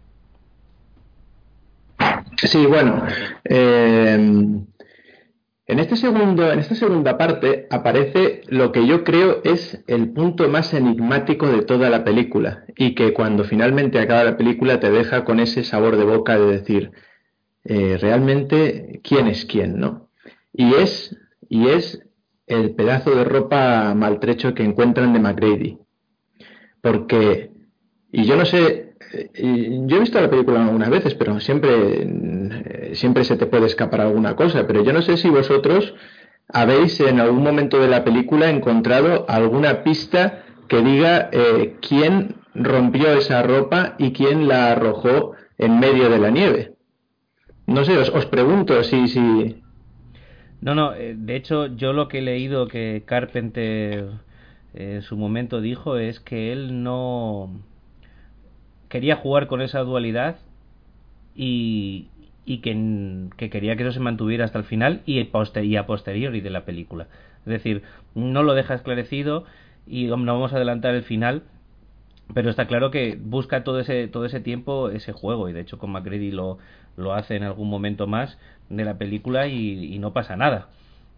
Sí, 2.45 2.67
bueno, 2.67 3.05
eh, 3.45 4.15
en, 4.15 5.79
este 5.79 5.97
segundo, 5.97 6.53
en 6.53 6.61
esta 6.61 6.77
segunda 6.77 7.19
parte 7.19 7.67
aparece 7.69 8.43
lo 8.47 8.71
que 8.71 8.87
yo 8.87 9.03
creo 9.03 9.41
es 9.43 9.83
el 9.89 10.13
punto 10.13 10.49
más 10.49 10.73
enigmático 10.73 11.49
de 11.49 11.63
toda 11.63 11.91
la 11.91 12.05
película 12.05 12.65
y 12.77 12.95
que 12.95 13.13
cuando 13.13 13.43
finalmente 13.43 13.99
acaba 13.99 14.23
la 14.23 14.37
película 14.37 14.79
te 14.79 14.91
deja 14.91 15.25
con 15.25 15.41
ese 15.41 15.65
sabor 15.65 15.97
de 15.97 16.05
boca 16.05 16.39
de 16.39 16.47
decir 16.47 16.93
eh, 17.65 17.99
realmente 18.01 19.01
quién 19.03 19.27
es 19.27 19.45
quién, 19.45 19.81
¿no? 19.81 20.09
Y 20.53 20.75
es, 20.75 21.17
y 21.49 21.69
es 21.69 22.01
el 22.47 22.77
pedazo 22.77 23.17
de 23.17 23.25
ropa 23.25 23.95
maltrecho 23.95 24.55
que 24.55 24.63
encuentran 24.63 25.13
de 25.13 25.19
McGrady. 25.19 25.79
Porque, 26.81 27.51
y 28.13 28.25
yo 28.25 28.37
no 28.37 28.45
sé 28.45 28.88
yo 29.13 29.97
he 29.97 30.01
visto 30.01 30.21
la 30.21 30.31
película 30.31 30.65
algunas 30.65 30.91
veces, 30.91 31.15
pero 31.15 31.41
siempre, 31.41 32.95
siempre 32.95 33.25
se 33.25 33.37
te 33.37 33.47
puede 33.47 33.67
escapar 33.67 34.03
alguna 34.03 34.37
cosa. 34.37 34.67
Pero 34.67 34.83
yo 34.85 34.93
no 34.93 35.03
sé 35.03 35.17
si 35.17 35.31
vosotros 35.31 35.95
habéis 36.49 37.01
en 37.01 37.21
algún 37.21 37.43
momento 37.43 37.81
de 37.81 37.89
la 37.89 38.05
película 38.05 38.51
encontrado 38.51 39.27
alguna 39.29 39.83
pista 39.83 40.45
que 40.69 40.83
diga 40.83 41.31
eh, 41.33 41.77
quién 41.81 42.37
rompió 42.55 43.13
esa 43.13 43.43
ropa 43.43 43.95
y 43.99 44.13
quién 44.13 44.49
la 44.49 44.73
arrojó 44.73 45.33
en 45.57 45.81
medio 45.81 46.09
de 46.09 46.19
la 46.19 46.31
nieve. 46.31 46.75
No 47.67 47.85
sé, 47.85 47.99
os, 47.99 48.27
pregunto 48.27 48.83
si, 48.83 49.09
si... 49.09 49.63
No, 50.61 50.75
no, 50.75 50.95
eh, 50.95 51.15
de 51.17 51.37
hecho 51.37 51.67
yo 51.67 51.93
lo 51.93 52.09
que 52.09 52.19
he 52.19 52.23
leído 52.23 52.67
que 52.67 53.03
Carpenter 53.05 54.11
eh, 54.75 54.95
en 54.97 55.03
su 55.03 55.17
momento 55.17 55.61
dijo 55.61 55.99
es 55.99 56.21
que 56.21 56.53
él 56.53 56.83
no 56.83 57.51
quería 58.89 59.17
jugar 59.17 59.47
con 59.47 59.61
esa 59.61 59.81
dualidad 59.81 60.37
y, 61.35 62.09
y 62.45 62.59
que, 62.59 63.29
que, 63.37 63.51
quería 63.51 63.77
que 63.77 63.83
eso 63.83 63.93
se 63.93 64.01
mantuviera 64.01 64.45
hasta 64.45 64.59
el 64.59 64.65
final 64.65 65.03
y, 65.07 65.21
y 65.21 65.77
a 65.77 65.87
posteriori 65.87 66.41
de 66.41 66.51
la 66.51 66.65
película. 66.65 67.07
Es 67.41 67.53
decir, 67.53 67.83
no 68.15 68.43
lo 68.43 68.55
deja 68.55 68.75
esclarecido 68.75 69.45
y 69.87 70.07
no 70.07 70.17
vamos 70.17 70.53
a 70.53 70.57
adelantar 70.57 70.95
el 70.95 71.03
final, 71.03 71.43
pero 72.35 72.51
está 72.51 72.67
claro 72.67 72.91
que 72.91 73.19
busca 73.21 73.65
todo 73.65 73.81
ese, 73.81 74.09
todo 74.09 74.25
ese 74.25 74.41
tiempo 74.41 74.91
ese 74.91 75.13
juego 75.13 75.49
y 75.49 75.53
de 75.53 75.61
hecho 75.61 75.79
con 75.79 75.91
McGrady 75.91 76.31
lo, 76.31 76.59
lo 76.97 77.15
hace 77.15 77.37
en 77.37 77.45
algún 77.45 77.71
momento 77.71 78.07
más 78.07 78.39
de 78.69 78.85
la 78.85 78.99
película 78.99 79.47
y, 79.47 79.95
y 79.95 79.99
no 79.99 80.13
pasa 80.13 80.37
nada 80.37 80.69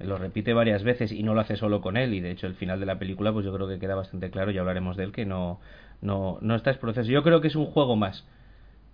lo 0.05 0.16
repite 0.16 0.55
varias 0.55 0.82
veces 0.82 1.12
y 1.12 1.22
no 1.22 1.34
lo 1.34 1.40
hace 1.40 1.56
solo 1.56 1.80
con 1.80 1.97
él 1.97 2.14
y 2.14 2.20
de 2.20 2.30
hecho 2.30 2.47
el 2.47 2.55
final 2.55 2.80
de 2.80 2.86
la 2.86 2.98
película 2.98 3.32
pues 3.32 3.44
yo 3.44 3.52
creo 3.52 3.68
que 3.68 3.78
queda 3.78 3.94
bastante 3.94 4.30
claro 4.30 4.51
y 4.51 4.59
hablaremos 4.59 4.97
de 4.97 5.05
él 5.05 5.12
que 5.12 5.26
no 5.26 5.60
no, 6.01 6.39
no 6.40 6.55
está 6.55 6.70
en 6.70 6.78
proceso. 6.78 7.10
Yo 7.10 7.22
creo 7.22 7.40
que 7.40 7.48
es 7.48 7.56
un 7.56 7.66
juego 7.66 7.97
más, 7.97 8.27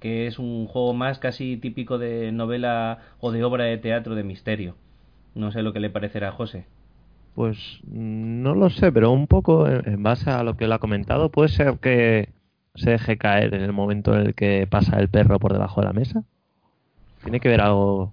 que 0.00 0.26
es 0.26 0.38
un 0.38 0.66
juego 0.66 0.94
más 0.94 1.18
casi 1.18 1.56
típico 1.56 1.98
de 1.98 2.32
novela 2.32 2.98
o 3.20 3.32
de 3.32 3.44
obra 3.44 3.64
de 3.64 3.78
teatro 3.78 4.14
de 4.14 4.24
misterio. 4.24 4.76
No 5.34 5.52
sé 5.52 5.62
lo 5.62 5.72
que 5.72 5.80
le 5.80 5.90
parecerá 5.90 6.28
a 6.28 6.32
José. 6.32 6.66
Pues 7.34 7.80
no 7.86 8.54
lo 8.54 8.70
sé, 8.70 8.90
pero 8.90 9.10
un 9.10 9.26
poco 9.26 9.68
en 9.68 10.02
base 10.02 10.30
a 10.30 10.42
lo 10.42 10.56
que 10.56 10.64
él 10.64 10.72
ha 10.72 10.78
comentado, 10.78 11.30
puede 11.30 11.50
ser 11.50 11.78
que 11.78 12.30
se 12.74 12.90
deje 12.90 13.18
caer 13.18 13.54
en 13.54 13.62
el 13.62 13.72
momento 13.72 14.14
en 14.14 14.28
el 14.28 14.34
que 14.34 14.66
pasa 14.66 14.98
el 14.98 15.08
perro 15.08 15.38
por 15.38 15.52
debajo 15.52 15.80
de 15.80 15.86
la 15.86 15.92
mesa. 15.92 16.24
¿Tiene 17.22 17.40
que 17.40 17.48
ver 17.48 17.60
algo, 17.60 18.12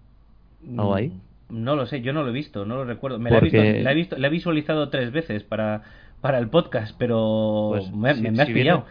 algo 0.77 0.95
ahí? 0.95 1.09
Mm, 1.49 1.63
no 1.63 1.75
lo 1.75 1.85
sé, 1.85 2.01
yo 2.01 2.11
no 2.11 2.23
lo 2.23 2.29
he 2.29 2.33
visto, 2.33 2.65
no 2.65 2.75
lo 2.75 2.85
recuerdo. 2.85 3.19
Me 3.19 3.29
la, 3.29 3.37
he 3.37 3.95
visto, 3.95 4.17
la 4.17 4.27
he 4.27 4.29
visualizado 4.29 4.89
tres 4.89 5.11
veces 5.11 5.43
para, 5.43 5.83
para 6.23 6.39
el 6.39 6.47
podcast, 6.47 6.95
pero 6.97 7.71
pues, 7.73 7.91
me, 7.91 8.15
si, 8.15 8.27
has 8.39 8.47
pillado. 8.47 8.85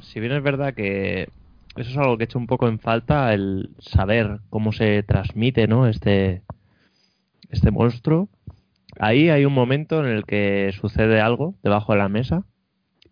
si 0.00 0.18
bien 0.18 0.32
es 0.32 0.42
verdad 0.42 0.72
que 0.72 1.28
eso 1.76 1.90
es 1.90 1.96
algo 1.98 2.16
que 2.16 2.22
he 2.22 2.24
hecho 2.24 2.38
un 2.38 2.46
poco 2.46 2.68
en 2.68 2.78
falta, 2.78 3.34
el 3.34 3.68
saber 3.80 4.40
cómo 4.48 4.72
se 4.72 5.02
transmite 5.02 5.68
¿no? 5.68 5.86
este, 5.86 6.40
este 7.50 7.70
monstruo. 7.70 8.30
Ahí 8.98 9.28
hay 9.28 9.44
un 9.44 9.52
momento 9.52 10.02
en 10.02 10.10
el 10.10 10.24
que 10.24 10.74
sucede 10.80 11.20
algo 11.20 11.54
debajo 11.62 11.92
de 11.92 11.98
la 11.98 12.08
mesa 12.08 12.44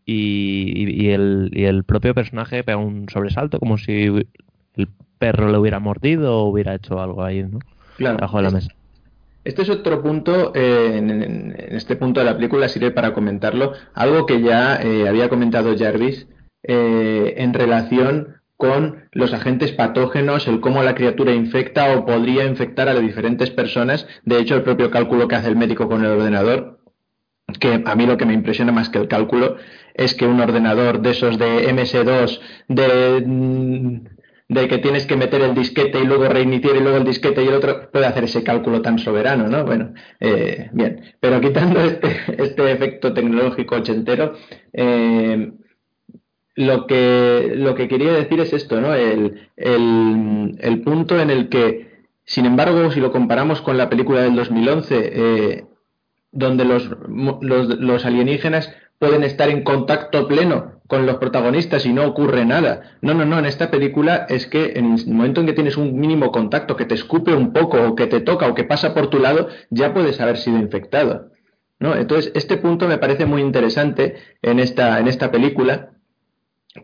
y, 0.06 1.04
y, 1.04 1.10
el, 1.10 1.50
y 1.52 1.64
el 1.64 1.84
propio 1.84 2.14
personaje 2.14 2.64
pega 2.64 2.78
un 2.78 3.10
sobresalto 3.10 3.58
como 3.58 3.76
si 3.76 4.06
el 4.76 4.88
perro 5.18 5.52
le 5.52 5.58
hubiera 5.58 5.78
mordido 5.78 6.38
o 6.38 6.48
hubiera 6.48 6.74
hecho 6.74 7.02
algo 7.02 7.22
ahí, 7.22 7.42
¿no? 7.42 7.58
Debajo 7.98 8.38
de 8.38 8.42
la 8.44 8.50
mesa. 8.50 8.77
Este 9.44 9.62
es 9.62 9.70
otro 9.70 10.02
punto, 10.02 10.52
eh, 10.54 10.96
en, 10.96 11.54
este 11.70 11.96
punto 11.96 12.20
de 12.20 12.26
la 12.26 12.34
película 12.36 12.68
sirve 12.68 12.90
para 12.90 13.14
comentarlo, 13.14 13.72
algo 13.94 14.26
que 14.26 14.42
ya 14.42 14.76
eh, 14.76 15.08
había 15.08 15.28
comentado 15.28 15.76
Jarvis 15.76 16.26
eh, 16.62 17.34
en 17.38 17.54
relación 17.54 18.38
con 18.56 19.08
los 19.12 19.32
agentes 19.32 19.72
patógenos, 19.72 20.48
el 20.48 20.60
cómo 20.60 20.82
la 20.82 20.96
criatura 20.96 21.32
infecta 21.32 21.96
o 21.96 22.04
podría 22.04 22.44
infectar 22.44 22.88
a 22.88 22.92
las 22.94 23.02
diferentes 23.02 23.50
personas. 23.50 24.06
De 24.24 24.38
hecho, 24.40 24.56
el 24.56 24.64
propio 24.64 24.90
cálculo 24.90 25.28
que 25.28 25.36
hace 25.36 25.48
el 25.48 25.56
médico 25.56 25.88
con 25.88 26.04
el 26.04 26.10
ordenador, 26.10 26.80
que 27.60 27.82
a 27.86 27.94
mí 27.94 28.04
lo 28.04 28.16
que 28.16 28.26
me 28.26 28.34
impresiona 28.34 28.72
más 28.72 28.90
que 28.90 28.98
el 28.98 29.08
cálculo 29.08 29.56
es 29.94 30.14
que 30.14 30.26
un 30.26 30.40
ordenador 30.40 31.00
de 31.00 31.10
esos 31.10 31.38
de 31.38 31.72
MS2, 31.72 32.40
de 32.68 33.24
mm, 33.24 34.17
de 34.48 34.66
que 34.66 34.78
tienes 34.78 35.06
que 35.06 35.16
meter 35.16 35.42
el 35.42 35.54
disquete 35.54 36.00
y 36.00 36.06
luego 36.06 36.26
reiniciar 36.26 36.76
y 36.76 36.80
luego 36.80 36.96
el 36.96 37.04
disquete 37.04 37.44
y 37.44 37.48
el 37.48 37.54
otro, 37.54 37.90
puede 37.90 38.06
hacer 38.06 38.24
ese 38.24 38.42
cálculo 38.42 38.80
tan 38.80 38.98
soberano, 38.98 39.46
¿no? 39.46 39.64
Bueno, 39.64 39.92
eh, 40.20 40.70
bien, 40.72 41.02
pero 41.20 41.40
quitando 41.40 41.80
este, 41.82 42.16
este 42.38 42.72
efecto 42.72 43.12
tecnológico 43.12 43.76
ochentero, 43.76 44.34
eh, 44.72 45.52
lo, 46.54 46.86
que, 46.86 47.52
lo 47.56 47.74
que 47.74 47.88
quería 47.88 48.12
decir 48.12 48.40
es 48.40 48.54
esto, 48.54 48.80
¿no? 48.80 48.94
El, 48.94 49.50
el, 49.56 50.80
punto 50.82 51.20
en 51.20 51.28
el 51.28 51.50
que, 51.50 52.06
sin 52.24 52.46
embargo, 52.46 52.90
si 52.90 53.00
lo 53.00 53.12
comparamos 53.12 53.60
con 53.60 53.76
la 53.76 53.90
película 53.90 54.22
del 54.22 54.34
2011, 54.34 55.10
eh, 55.12 55.64
donde 56.32 56.64
los, 56.64 56.90
los, 57.42 57.68
los 57.68 58.04
alienígenas 58.06 58.74
pueden 58.98 59.24
estar 59.24 59.48
en 59.48 59.62
contacto 59.62 60.26
pleno 60.26 60.78
con 60.88 61.06
los 61.06 61.18
protagonistas 61.18 61.86
y 61.86 61.92
no 61.92 62.06
ocurre 62.06 62.44
nada. 62.44 62.96
No, 63.02 63.14
no, 63.14 63.24
no, 63.24 63.38
en 63.38 63.46
esta 63.46 63.70
película 63.70 64.26
es 64.28 64.46
que 64.46 64.72
en 64.76 64.94
el 64.94 65.06
momento 65.06 65.40
en 65.40 65.46
que 65.46 65.52
tienes 65.52 65.76
un 65.76 65.98
mínimo 66.00 66.32
contacto, 66.32 66.76
que 66.76 66.86
te 66.86 66.94
escupe 66.94 67.34
un 67.34 67.52
poco 67.52 67.80
o 67.80 67.94
que 67.94 68.06
te 68.06 68.20
toca 68.20 68.48
o 68.48 68.54
que 68.54 68.64
pasa 68.64 68.94
por 68.94 69.08
tu 69.08 69.18
lado, 69.18 69.48
ya 69.70 69.92
puedes 69.92 70.20
haber 70.20 70.38
sido 70.38 70.58
infectado. 70.58 71.30
¿no? 71.78 71.94
Entonces, 71.94 72.32
este 72.34 72.56
punto 72.56 72.88
me 72.88 72.98
parece 72.98 73.26
muy 73.26 73.42
interesante 73.42 74.16
en 74.42 74.58
esta, 74.58 74.98
en 74.98 75.08
esta 75.08 75.30
película, 75.30 75.90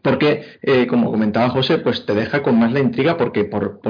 porque, 0.02 0.58
eh, 0.62 0.86
como 0.86 1.10
comentaba 1.10 1.50
José, 1.50 1.78
pues 1.78 2.04
te 2.04 2.14
deja 2.14 2.42
con 2.42 2.58
más 2.58 2.72
la 2.72 2.80
intriga 2.80 3.16
porque 3.16 3.44
por, 3.44 3.80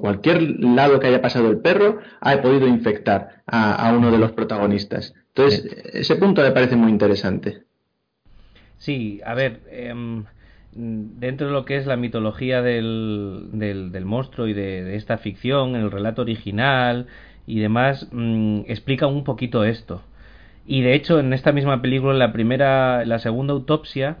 cualquier 0.00 0.42
lado 0.60 1.00
que 1.00 1.08
haya 1.08 1.22
pasado 1.22 1.50
el 1.50 1.60
perro 1.60 1.98
ha 2.20 2.40
podido 2.40 2.68
infectar 2.68 3.42
a, 3.46 3.74
a 3.74 3.92
uno 3.96 4.12
de 4.12 4.18
los 4.18 4.32
protagonistas. 4.32 5.14
Entonces, 5.34 5.64
ese 5.92 6.16
punto 6.16 6.42
me 6.42 6.52
parece 6.52 6.76
muy 6.76 6.90
interesante. 6.90 7.65
Sí, 8.78 9.20
a 9.24 9.34
ver, 9.34 9.60
em, 9.70 10.24
dentro 10.72 11.46
de 11.48 11.52
lo 11.52 11.64
que 11.64 11.76
es 11.76 11.86
la 11.86 11.96
mitología 11.96 12.62
del, 12.62 13.48
del, 13.52 14.04
monstruo 14.04 14.46
y 14.46 14.52
de, 14.52 14.96
esta 14.96 15.18
ficción, 15.18 15.74
el 15.76 15.90
relato 15.90 16.22
original 16.22 17.06
y 17.46 17.60
demás, 17.60 18.08
mm, 18.12 18.62
explica 18.66 19.06
un 19.06 19.24
poquito 19.24 19.64
esto. 19.64 20.02
Y 20.66 20.82
de 20.82 20.94
hecho, 20.94 21.20
en 21.20 21.32
esta 21.32 21.52
misma 21.52 21.80
película, 21.82 22.12
en 22.12 22.18
la 22.18 22.32
primera, 22.32 23.04
la 23.04 23.18
segunda 23.18 23.52
autopsia 23.54 24.18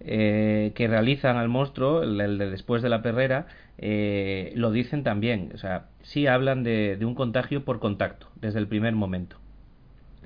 eh, 0.00 0.72
que 0.74 0.88
realizan 0.88 1.36
al 1.36 1.48
monstruo, 1.48 2.02
el, 2.02 2.38
de 2.38 2.50
después 2.50 2.82
de 2.82 2.88
la 2.88 3.02
perrera, 3.02 3.46
eh, 3.78 4.52
lo 4.56 4.70
dicen 4.70 5.02
también. 5.04 5.50
O 5.54 5.58
sea, 5.58 5.86
sí 6.02 6.26
hablan 6.26 6.62
de, 6.64 6.96
de 6.96 7.04
un 7.04 7.14
contagio 7.14 7.64
por 7.64 7.80
contacto, 7.80 8.28
desde 8.36 8.58
el 8.60 8.68
primer 8.68 8.94
momento. 8.94 9.36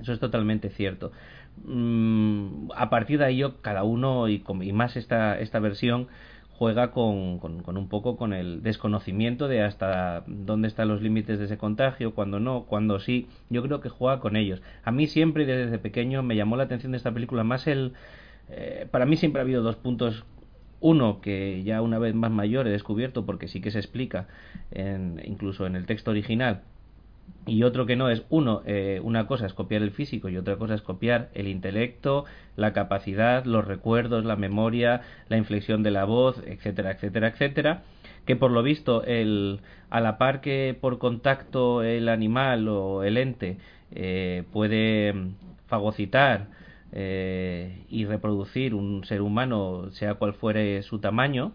Eso 0.00 0.12
es 0.12 0.20
totalmente 0.20 0.70
cierto. 0.70 1.12
Mm, 1.64 2.70
a 2.74 2.90
partir 2.90 3.18
de 3.18 3.24
ahí 3.26 3.42
cada 3.60 3.84
uno 3.84 4.28
y, 4.28 4.42
más 4.72 4.96
esta, 4.96 5.38
esta 5.38 5.60
versión 5.60 6.08
juega 6.50 6.90
con, 6.92 7.38
con, 7.38 7.76
un 7.76 7.88
poco 7.88 8.16
con 8.16 8.32
el 8.32 8.62
desconocimiento 8.62 9.48
de 9.48 9.62
hasta 9.62 10.24
dónde 10.26 10.68
están 10.68 10.88
los 10.88 11.02
límites 11.02 11.38
de 11.38 11.46
ese 11.46 11.58
contagio, 11.58 12.14
cuando 12.14 12.40
no, 12.40 12.64
cuando 12.64 13.00
sí. 13.00 13.26
Yo 13.50 13.62
creo 13.62 13.80
que 13.80 13.88
juega 13.88 14.20
con 14.20 14.36
ellos. 14.36 14.62
A 14.84 14.92
mí 14.92 15.06
siempre 15.06 15.46
desde 15.46 15.78
pequeño 15.78 16.22
me 16.22 16.36
llamó 16.36 16.56
la 16.56 16.64
atención 16.64 16.92
de 16.92 16.98
esta 16.98 17.12
película 17.12 17.44
más 17.44 17.66
el... 17.66 17.94
Eh, 18.48 18.86
para 18.90 19.06
mí 19.06 19.16
siempre 19.16 19.40
ha 19.40 19.44
habido 19.44 19.62
dos 19.62 19.76
puntos 19.76 20.24
uno 20.80 21.20
que 21.20 21.62
ya 21.64 21.80
una 21.80 21.98
vez 21.98 22.14
más 22.14 22.30
mayor 22.30 22.66
he 22.66 22.70
descubierto 22.70 23.24
porque 23.24 23.48
sí 23.48 23.60
que 23.60 23.70
se 23.70 23.78
explica 23.78 24.26
en, 24.72 25.20
incluso 25.24 25.66
en 25.66 25.76
el 25.76 25.86
texto 25.86 26.10
original 26.10 26.62
y 27.46 27.64
otro 27.64 27.86
que 27.86 27.96
no 27.96 28.08
es 28.08 28.22
uno 28.30 28.62
eh, 28.66 29.00
una 29.02 29.26
cosa 29.26 29.46
es 29.46 29.54
copiar 29.54 29.82
el 29.82 29.90
físico 29.90 30.28
y 30.28 30.36
otra 30.36 30.56
cosa 30.56 30.74
es 30.74 30.82
copiar 30.82 31.28
el 31.34 31.48
intelecto 31.48 32.24
la 32.56 32.72
capacidad 32.72 33.44
los 33.44 33.64
recuerdos 33.64 34.24
la 34.24 34.36
memoria 34.36 35.02
la 35.28 35.36
inflexión 35.36 35.82
de 35.82 35.90
la 35.90 36.04
voz 36.04 36.40
etcétera 36.46 36.92
etcétera 36.92 37.28
etcétera 37.28 37.82
que 38.26 38.36
por 38.36 38.52
lo 38.52 38.62
visto 38.62 39.02
el 39.04 39.60
a 39.90 40.00
la 40.00 40.18
par 40.18 40.40
que 40.40 40.76
por 40.80 40.98
contacto 40.98 41.82
el 41.82 42.08
animal 42.08 42.68
o 42.68 43.02
el 43.02 43.16
ente 43.16 43.58
eh, 43.90 44.44
puede 44.52 45.12
fagocitar 45.66 46.46
eh, 46.92 47.84
y 47.88 48.04
reproducir 48.04 48.74
un 48.74 49.04
ser 49.04 49.20
humano 49.20 49.90
sea 49.92 50.14
cual 50.14 50.34
fuere 50.34 50.82
su 50.82 51.00
tamaño 51.00 51.52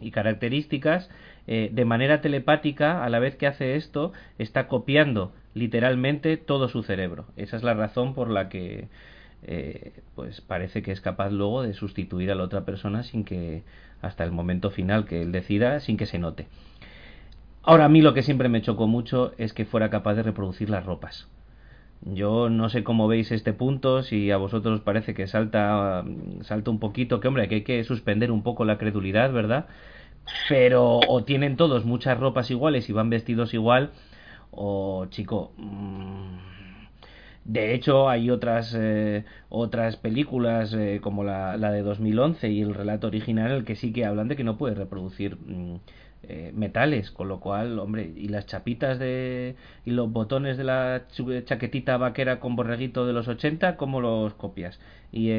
y 0.00 0.10
características 0.10 1.08
eh, 1.46 1.70
de 1.72 1.84
manera 1.84 2.20
telepática, 2.20 3.04
a 3.04 3.08
la 3.08 3.18
vez 3.18 3.36
que 3.36 3.46
hace 3.46 3.76
esto, 3.76 4.12
está 4.38 4.68
copiando 4.68 5.32
literalmente 5.54 6.36
todo 6.36 6.68
su 6.68 6.82
cerebro. 6.82 7.26
Esa 7.36 7.56
es 7.56 7.62
la 7.62 7.74
razón 7.74 8.14
por 8.14 8.30
la 8.30 8.48
que 8.48 8.88
eh, 9.42 9.92
pues 10.14 10.40
parece 10.40 10.82
que 10.82 10.92
es 10.92 11.00
capaz 11.00 11.30
luego 11.30 11.62
de 11.62 11.72
sustituir 11.72 12.30
a 12.30 12.34
la 12.34 12.42
otra 12.42 12.64
persona 12.64 13.02
sin 13.02 13.24
que 13.24 13.62
hasta 14.02 14.24
el 14.24 14.32
momento 14.32 14.70
final 14.70 15.04
que 15.04 15.22
él 15.22 15.32
decida 15.32 15.80
sin 15.80 15.96
que 15.96 16.06
se 16.06 16.18
note. 16.18 16.46
Ahora 17.62 17.86
a 17.86 17.88
mí 17.88 18.00
lo 18.00 18.14
que 18.14 18.22
siempre 18.22 18.48
me 18.48 18.62
chocó 18.62 18.86
mucho 18.86 19.32
es 19.38 19.52
que 19.52 19.64
fuera 19.64 19.90
capaz 19.90 20.14
de 20.14 20.22
reproducir 20.22 20.70
las 20.70 20.84
ropas. 20.84 21.28
Yo 22.02 22.50
no 22.50 22.68
sé 22.68 22.84
cómo 22.84 23.08
veis 23.08 23.32
este 23.32 23.52
punto, 23.52 24.02
si 24.02 24.30
a 24.30 24.36
vosotros 24.36 24.74
os 24.74 24.84
parece 24.84 25.14
que 25.14 25.26
salta, 25.26 26.04
salta 26.42 26.70
un 26.70 26.78
poquito, 26.78 27.20
que 27.20 27.28
hombre, 27.28 27.48
que 27.48 27.56
hay 27.56 27.62
que 27.62 27.82
suspender 27.84 28.30
un 28.30 28.42
poco 28.42 28.64
la 28.64 28.78
credulidad, 28.78 29.32
¿verdad? 29.32 29.66
Pero 30.48 31.00
o 31.08 31.24
tienen 31.24 31.56
todos 31.56 31.84
muchas 31.84 32.18
ropas 32.18 32.50
iguales 32.50 32.88
y 32.88 32.92
van 32.92 33.10
vestidos 33.10 33.54
igual, 33.54 33.92
o 34.50 35.06
chico, 35.10 35.52
mm, 35.56 36.36
de 37.44 37.74
hecho 37.74 38.08
hay 38.08 38.30
otras 38.30 38.74
eh, 38.76 39.24
otras 39.48 39.96
películas 39.96 40.74
eh, 40.74 41.00
como 41.02 41.24
la, 41.24 41.56
la, 41.56 41.70
de 41.70 41.82
2011 41.82 42.48
y 42.50 42.60
el 42.62 42.74
relato 42.74 43.06
original 43.06 43.52
el 43.52 43.64
que 43.64 43.76
sí 43.76 43.92
que 43.92 44.04
hablan 44.04 44.28
de 44.28 44.36
que 44.36 44.44
no 44.44 44.58
puede 44.58 44.74
reproducir 44.74 45.36
mm, 45.36 45.76
eh, 46.28 46.50
metales, 46.54 47.12
con 47.12 47.28
lo 47.28 47.38
cual, 47.38 47.78
hombre, 47.78 48.10
y 48.16 48.28
las 48.28 48.46
chapitas 48.46 48.98
de 48.98 49.54
y 49.84 49.92
los 49.92 50.10
botones 50.10 50.56
de 50.56 50.64
la 50.64 51.04
chaquetita 51.44 51.98
vaquera 51.98 52.40
con 52.40 52.56
borreguito 52.56 53.06
de 53.06 53.12
los 53.12 53.28
80, 53.28 53.76
¿cómo 53.76 54.00
los 54.00 54.34
copias? 54.34 54.80
Y 55.12 55.30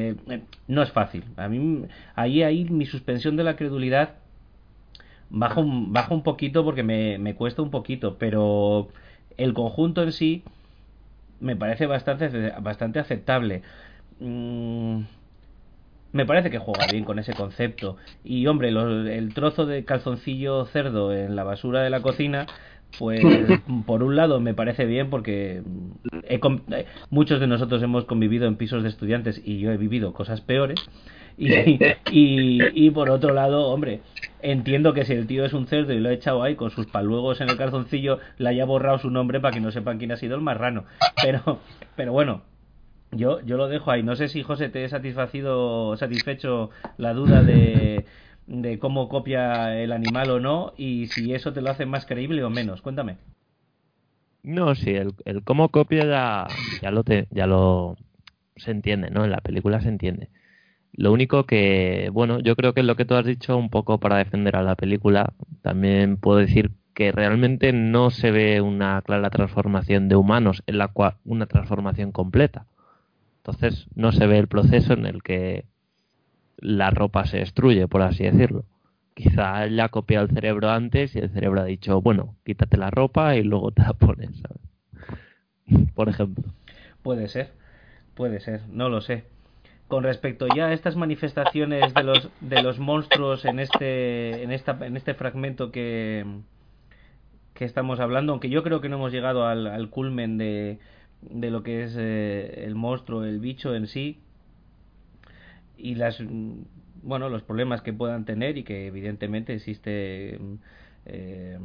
no 0.68 0.82
es 0.84 0.92
fácil. 0.92 1.26
A 1.36 1.50
mí 1.50 1.86
ahí 2.16 2.44
ahí 2.44 2.66
mi 2.66 2.86
suspensión 2.86 3.36
de 3.36 3.44
la 3.44 3.58
credulidad 3.58 4.16
bajo 5.30 5.62
un, 5.62 5.94
bajo 5.94 6.14
un 6.14 6.24
poquito 6.24 6.64
porque 6.64 6.84
me, 6.84 7.18
me 7.18 7.36
cuesta 7.36 7.62
un 7.62 7.72
poquito, 7.72 8.18
pero 8.18 8.90
el 9.38 9.54
conjunto 9.54 10.04
en 10.04 10.12
sí 10.12 10.44
me 11.40 11.56
parece 11.56 11.86
bastante, 11.86 12.54
bastante 12.62 13.00
aceptable. 13.00 13.62
Mm, 14.20 15.02
me 16.14 16.26
parece 16.26 16.50
que 16.50 16.58
juega 16.58 16.88
bien 16.92 17.04
con 17.04 17.20
ese 17.20 17.34
concepto. 17.34 17.98
Y 18.24 18.48
hombre, 18.48 18.70
el 18.70 19.34
trozo 19.34 19.66
de 19.66 19.86
calzoncillo 19.86 20.66
cerdo 20.66 21.14
en 21.14 21.36
la 21.36 21.44
basura 21.44 21.82
de 21.82 21.90
la 21.90 22.02
cocina, 22.02 22.48
pues 22.98 23.22
por 23.86 24.04
un 24.04 24.16
lado 24.16 24.40
me 24.40 24.54
parece 24.54 24.86
bien 24.86 25.10
porque 25.10 25.62
he, 26.24 26.40
muchos 27.10 27.40
de 27.40 27.48
nosotros 27.48 27.84
hemos 27.84 28.06
convivido 28.06 28.48
en 28.48 28.56
pisos 28.56 28.84
de 28.84 28.90
estudiantes 28.90 29.42
y 29.44 29.60
yo 29.60 29.72
he 29.72 29.78
vivido 29.78 30.14
cosas 30.14 30.42
peores. 30.42 30.80
Y, 31.38 31.54
y, 32.12 32.88
y, 32.88 32.90
por 32.90 33.12
otro 33.12 33.34
lado, 33.34 33.68
hombre, 33.68 34.02
entiendo 34.42 34.94
que 34.94 35.06
si 35.06 35.14
el 35.14 35.28
tío 35.28 35.46
es 35.46 35.54
un 35.54 35.68
cerdo 35.68 35.94
y 35.94 36.00
lo 36.00 36.10
ha 36.10 36.14
echado 36.14 36.42
ahí 36.42 36.56
con 36.56 36.72
sus 36.72 36.88
paluegos 36.88 37.42
en 37.42 37.50
el 37.50 37.58
calzoncillo, 37.58 38.18
le 38.38 38.50
haya 38.50 38.66
borrado 38.66 38.98
su 38.98 39.12
nombre 39.12 39.40
para 39.40 39.54
que 39.54 39.62
no 39.62 39.72
sepan 39.72 40.00
quién 40.00 40.12
ha 40.12 40.18
sido 40.18 40.36
el 40.36 40.42
marrano. 40.42 40.86
Pero, 41.22 41.60
pero 41.96 42.12
bueno, 42.12 42.42
yo, 43.12 43.40
yo 43.42 43.58
lo 43.58 43.68
dejo 43.68 43.92
ahí. 43.92 44.02
No 44.02 44.16
sé 44.16 44.30
si 44.30 44.42
José 44.42 44.70
te 44.70 44.84
he 44.84 44.90
satisfacido, 44.90 45.96
satisfecho 45.96 46.72
la 46.98 47.14
duda 47.14 47.44
de, 47.44 48.06
de 48.48 48.80
cómo 48.80 49.08
copia 49.08 49.80
el 49.80 49.92
animal 49.92 50.32
o 50.32 50.40
no 50.40 50.74
y 50.76 51.08
si 51.08 51.34
eso 51.34 51.54
te 51.54 51.62
lo 51.62 51.70
hace 51.70 51.86
más 51.86 52.06
creíble 52.08 52.44
o 52.44 52.50
menos. 52.50 52.82
Cuéntame. 52.82 53.18
No, 54.44 54.74
sí, 54.76 54.92
el, 54.92 55.14
el 55.26 55.44
cómo 55.44 55.70
copia 55.70 56.06
ya, 56.06 56.48
ya 56.82 56.90
lo 56.90 57.04
te, 57.04 57.28
ya 57.32 57.46
lo 57.48 57.98
se 58.56 58.72
entiende, 58.72 59.12
¿no? 59.12 59.26
En 59.26 59.32
la 59.32 59.42
película 59.42 59.82
se 59.82 59.90
entiende. 59.90 60.30
Lo 60.98 61.14
único 61.14 61.46
que, 61.46 62.10
bueno, 62.12 62.40
yo 62.40 62.56
creo 62.56 62.74
que 62.74 62.80
es 62.80 62.86
lo 62.86 62.96
que 62.96 63.06
tú 63.06 63.14
has 63.14 63.26
dicho 63.26 63.56
un 63.56 63.70
poco 63.70 64.00
para 64.00 64.18
defender 64.18 64.56
a 64.56 64.64
la 64.64 64.76
película. 64.76 65.32
También 65.62 66.18
puedo 66.18 66.40
decir 66.40 66.72
que 66.96 67.12
realmente 67.12 67.72
no 67.72 68.10
se 68.10 68.32
ve 68.32 68.62
una 68.62 69.00
clara 69.04 69.30
transformación 69.30 70.10
de 70.10 70.16
humanos 70.16 70.64
en 70.66 70.80
la 70.80 70.88
cual 70.88 71.18
una 71.24 71.46
transformación 71.46 72.12
completa. 72.12 72.66
Entonces 73.38 73.88
no 73.94 74.12
se 74.12 74.26
ve 74.26 74.40
el 74.40 74.48
proceso 74.48 74.94
en 74.94 75.06
el 75.06 75.22
que 75.22 75.66
la 76.58 76.90
ropa 76.90 77.28
se 77.28 77.38
destruye, 77.38 77.88
por 77.88 78.02
así 78.02 78.24
decirlo. 78.24 78.66
Quizá 79.14 79.66
él 79.66 79.80
ha 79.80 79.90
copiado 79.90 80.26
el 80.26 80.34
cerebro 80.34 80.72
antes 80.72 81.16
y 81.16 81.20
el 81.20 81.30
cerebro 81.30 81.62
ha 81.62 81.66
dicho, 81.66 82.02
bueno, 82.02 82.36
quítate 82.44 82.76
la 82.76 82.90
ropa 82.90 83.36
y 83.36 83.44
luego 83.44 83.70
te 83.70 83.84
la 83.84 83.94
pones, 83.94 84.32
¿sabes? 84.38 85.88
Por 85.94 86.10
ejemplo. 86.10 86.46
Puede 87.04 87.28
ser, 87.28 87.52
puede 88.16 88.40
ser, 88.40 88.68
no 88.70 88.90
lo 88.90 89.02
sé 89.02 89.37
con 89.88 90.04
respecto 90.04 90.48
ya 90.54 90.68
a 90.68 90.74
estas 90.74 90.96
manifestaciones 90.96 91.94
de 91.94 92.04
los 92.04 92.30
de 92.42 92.62
los 92.62 92.80
monstruos 92.80 93.46
en 93.46 93.60
este 93.60 94.44
en 94.44 94.52
esta 94.52 94.78
en 94.86 94.98
este 94.98 95.14
fragmento 95.14 95.72
que 95.72 96.26
que 97.54 97.66
estamos 97.66 98.00
hablando 98.00 98.34
aunque 98.34 98.50
yo 98.50 98.64
creo 98.64 98.82
que 98.82 98.90
no 98.90 98.98
hemos 98.98 99.12
llegado 99.12 99.48
al, 99.48 99.90
culmen 99.90 100.38
de, 100.38 100.80
de 101.22 101.52
lo 101.52 101.64
que 101.64 101.84
es 101.84 101.96
eh, 101.98 102.66
el 102.66 102.76
monstruo 102.76 103.24
el 103.24 103.40
bicho 103.40 103.74
en 103.76 103.88
sí 103.88 104.20
y 105.78 105.96
las 105.96 106.22
bueno 107.02 107.30
los 107.30 107.44
problemas 107.44 107.82
que 107.82 107.94
puedan 107.94 108.26
tener 108.26 108.58
y 108.58 108.64
que 108.64 108.88
evidentemente 108.88 109.54
existe 109.54 110.38
eh, 111.06 111.60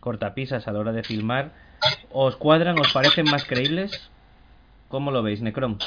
cortapisas 0.00 0.68
a 0.68 0.72
la 0.72 0.78
hora 0.78 0.92
de 0.92 1.02
filmar 1.02 1.52
os 2.12 2.36
cuadran 2.36 2.78
os 2.78 2.92
parecen 2.92 3.24
más 3.24 3.44
creíbles 3.44 4.10
cómo 4.88 5.10
lo 5.10 5.24
veis 5.24 5.42
Necrom 5.42 5.78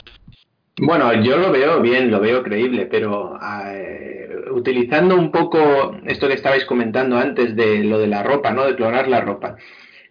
bueno, 0.79 1.11
yo 1.23 1.37
lo 1.37 1.51
veo 1.51 1.81
bien, 1.81 2.11
lo 2.11 2.19
veo 2.19 2.43
creíble, 2.43 2.85
pero 2.85 3.39
eh, 3.41 4.29
utilizando 4.51 5.15
un 5.15 5.31
poco 5.31 5.95
esto 6.05 6.27
que 6.27 6.35
estabais 6.35 6.65
comentando 6.65 7.17
antes 7.17 7.55
de 7.55 7.83
lo 7.83 7.97
de 7.97 8.07
la 8.07 8.21
ropa, 8.21 8.51
¿no? 8.51 8.65
De 8.65 8.75
clonar 8.75 9.07
la 9.07 9.21
ropa. 9.21 9.55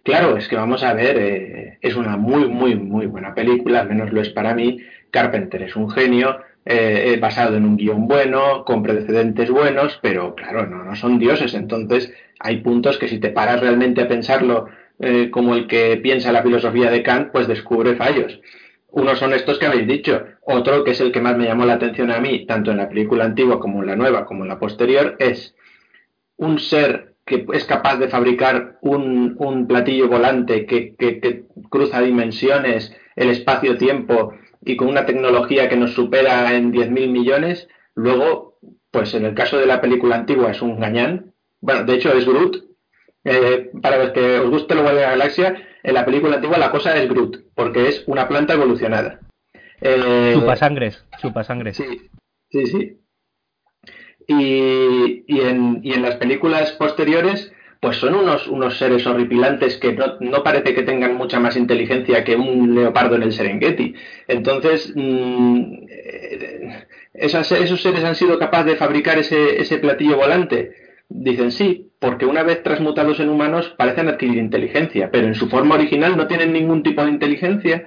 Claro, 0.03 0.37
es 0.37 0.47
que 0.49 0.57
vamos 0.57 0.83
a 0.83 0.93
ver, 0.93 1.17
eh, 1.17 1.77
es 1.81 1.95
una 1.95 2.17
muy, 2.17 2.47
muy, 2.49 2.75
muy 2.75 3.05
buena 3.05 3.33
película, 3.33 3.81
al 3.81 3.89
menos 3.89 4.11
lo 4.11 4.21
es 4.21 4.29
para 4.29 4.53
mí. 4.53 4.79
Carpenter 5.09 5.63
es 5.63 5.75
un 5.77 5.89
genio, 5.89 6.39
eh, 6.65 7.17
basado 7.21 7.55
en 7.55 7.65
un 7.65 7.77
guion 7.77 8.07
bueno, 8.07 8.65
con 8.65 8.83
precedentes 8.83 9.49
buenos, 9.49 9.99
pero 10.01 10.35
claro, 10.35 10.67
no, 10.67 10.83
no 10.83 10.95
son 10.95 11.17
dioses. 11.17 11.53
Entonces, 11.53 12.13
hay 12.39 12.57
puntos 12.57 12.97
que 12.97 13.07
si 13.07 13.19
te 13.19 13.29
paras 13.29 13.61
realmente 13.61 14.01
a 14.01 14.07
pensarlo 14.07 14.67
como 15.29 15.53
el 15.53 15.67
que 15.67 15.97
piensa 15.97 16.31
la 16.31 16.41
filosofía 16.41 16.89
de 16.89 17.03
Kant, 17.03 17.31
pues 17.31 17.47
descubre 17.47 17.95
fallos. 17.95 18.41
Uno 18.89 19.15
son 19.15 19.33
estos 19.33 19.59
que 19.59 19.65
habéis 19.65 19.87
dicho. 19.87 20.23
Otro, 20.41 20.83
que 20.83 20.91
es 20.91 21.01
el 21.01 21.11
que 21.11 21.21
más 21.21 21.37
me 21.37 21.45
llamó 21.45 21.65
la 21.65 21.73
atención 21.73 22.11
a 22.11 22.19
mí, 22.19 22.45
tanto 22.45 22.71
en 22.71 22.77
la 22.77 22.89
película 22.89 23.25
antigua 23.25 23.59
como 23.59 23.81
en 23.81 23.87
la 23.87 23.95
nueva, 23.95 24.25
como 24.25 24.43
en 24.43 24.49
la 24.49 24.59
posterior, 24.59 25.15
es 25.19 25.55
un 26.37 26.59
ser 26.59 27.15
que 27.25 27.45
es 27.53 27.65
capaz 27.65 27.97
de 27.97 28.07
fabricar 28.07 28.77
un, 28.81 29.65
platillo 29.67 30.07
volante 30.07 30.65
que, 30.65 30.95
cruza 31.69 32.01
dimensiones, 32.01 32.95
el 33.15 33.29
espacio-tiempo 33.29 34.33
y 34.63 34.77
con 34.77 34.87
una 34.87 35.05
tecnología 35.05 35.67
que 35.67 35.75
nos 35.75 35.93
supera 35.93 36.55
en 36.55 36.71
10.000 36.71 37.09
millones. 37.09 37.67
Luego, 37.95 38.57
pues 38.91 39.13
en 39.13 39.25
el 39.25 39.33
caso 39.33 39.57
de 39.57 39.65
la 39.65 39.81
película 39.81 40.15
antigua 40.15 40.51
es 40.51 40.61
un 40.61 40.79
gañán. 40.79 41.33
Bueno, 41.59 41.83
de 41.83 41.95
hecho 41.95 42.13
es 42.13 42.25
Groot. 42.25 42.66
Eh, 43.29 43.71
para 43.81 43.97
los 43.97 44.11
que 44.11 44.39
os 44.39 44.49
guste 44.49 44.73
lo 44.73 44.83
de 44.83 45.01
la 45.01 45.11
galaxia, 45.11 45.61
en 45.83 45.93
la 45.93 46.05
película 46.05 46.35
antigua 46.35 46.57
la 46.57 46.71
cosa 46.71 46.95
es 46.95 47.09
Groot, 47.09 47.53
porque 47.53 47.89
es 47.89 48.03
una 48.07 48.29
planta 48.29 48.53
evolucionada. 48.53 49.19
Eh, 49.81 50.31
chupa 50.33 50.55
sangres, 50.55 51.05
chupa 51.21 51.43
sangres. 51.43 51.75
Sí, 51.75 52.09
sí, 52.49 52.67
sí. 52.67 52.97
Y, 54.29 55.25
y, 55.27 55.41
en, 55.41 55.81
y 55.83 55.93
en 55.93 56.03
las 56.03 56.15
películas 56.15 56.71
posteriores, 56.71 57.51
pues 57.81 57.97
son 57.97 58.15
unos, 58.15 58.47
unos 58.47 58.77
seres 58.77 59.05
horripilantes 59.05 59.75
que 59.75 59.91
no, 59.91 60.17
no, 60.21 60.41
parece 60.41 60.73
que 60.73 60.83
tengan 60.83 61.15
mucha 61.15 61.39
más 61.41 61.57
inteligencia 61.57 62.23
que 62.23 62.37
un 62.37 62.75
leopardo 62.75 63.17
en 63.17 63.23
el 63.23 63.33
Serengeti. 63.33 63.93
Entonces, 64.29 64.93
mmm, 64.95 65.85
esas, 67.13 67.51
esos 67.51 67.81
seres 67.81 68.05
han 68.05 68.15
sido 68.15 68.39
capaces 68.39 68.67
de 68.67 68.77
fabricar 68.77 69.17
ese, 69.19 69.61
ese 69.61 69.79
platillo 69.79 70.15
volante 70.15 70.86
Dicen 71.09 71.51
sí, 71.51 71.89
porque 71.99 72.25
una 72.25 72.43
vez 72.43 72.63
transmutados 72.63 73.19
en 73.19 73.29
humanos 73.29 73.73
parecen 73.77 74.07
adquirir 74.09 74.37
inteligencia, 74.37 75.09
pero 75.11 75.27
en 75.27 75.35
su 75.35 75.49
forma 75.49 75.75
original 75.75 76.17
no 76.17 76.27
tienen 76.27 76.53
ningún 76.53 76.83
tipo 76.83 77.03
de 77.03 77.11
inteligencia. 77.11 77.85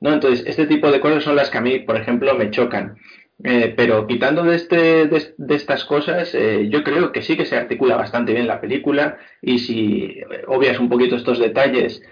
¿no? 0.00 0.12
Entonces, 0.12 0.46
este 0.46 0.66
tipo 0.66 0.90
de 0.90 1.00
cosas 1.00 1.24
son 1.24 1.36
las 1.36 1.50
que 1.50 1.58
a 1.58 1.62
mí, 1.62 1.78
por 1.80 1.96
ejemplo, 1.96 2.34
me 2.34 2.50
chocan. 2.50 2.96
Eh, 3.44 3.72
pero 3.76 4.06
quitando 4.08 4.42
de, 4.42 4.56
este, 4.56 5.06
de, 5.06 5.54
estas 5.54 5.84
cosas, 5.84 6.34
eh, 6.34 6.68
yo 6.70 6.82
creo 6.82 7.12
que 7.12 7.22
sí 7.22 7.36
que 7.36 7.46
se 7.46 7.56
articula 7.56 7.96
bastante 7.96 8.32
bien 8.32 8.48
la 8.48 8.60
película 8.60 9.18
y 9.40 9.60
si 9.60 10.16
obvias 10.48 10.80
un 10.80 10.88
poquito 10.88 11.14
estos 11.14 11.38
detalles 11.38 12.02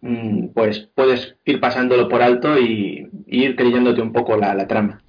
mm, 0.00 0.48
pues 0.54 0.88
puedes 0.94 1.36
ir 1.44 1.58
pasándolo 1.58 2.08
por 2.08 2.22
alto 2.22 2.58
y, 2.58 3.08
ir 3.26 3.56
creyéndote 3.56 4.00
un 4.00 4.12
poco 4.12 4.36
la, 4.36 4.66
trama. 4.68 5.02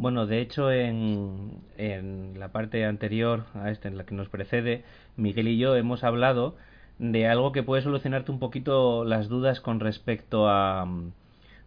Bueno, 0.00 0.26
de 0.26 0.40
hecho, 0.40 0.72
en, 0.72 1.60
en, 1.76 2.40
la 2.40 2.48
parte 2.52 2.86
anterior 2.86 3.44
a 3.52 3.70
esta, 3.70 3.86
en 3.88 3.98
la 3.98 4.06
que 4.06 4.14
nos 4.14 4.30
precede, 4.30 4.82
Miguel 5.16 5.46
y 5.46 5.58
yo 5.58 5.76
hemos 5.76 6.04
hablado 6.04 6.56
de 6.98 7.26
algo 7.28 7.52
que 7.52 7.62
puede 7.62 7.82
solucionarte 7.82 8.32
un 8.32 8.38
poquito 8.38 9.04
las 9.04 9.28
dudas 9.28 9.60
con 9.60 9.78
respecto 9.78 10.48
a, 10.48 10.88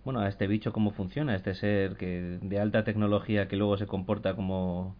bueno, 0.03 0.21
a 0.21 0.29
este 0.29 0.47
bicho 0.47 0.73
cómo 0.73 0.89
funciona, 0.91 1.35
este 1.35 1.53
ser 1.53 1.95
que 1.95 2.39
de 2.41 2.59
alta 2.59 2.83
tecnología 2.83 3.47
que 3.47 3.55
luego 3.55 3.77
se 3.77 3.85
comporta 3.85 4.35
como 4.35 4.95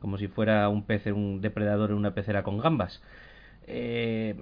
como 0.00 0.18
si 0.18 0.26
fuera 0.26 0.68
un 0.68 0.82
pez, 0.82 1.06
un 1.06 1.40
depredador 1.40 1.90
en 1.90 1.96
una 1.98 2.14
pecera 2.14 2.42
con 2.42 2.58
gambas. 2.58 3.00
Eh, 3.68 4.34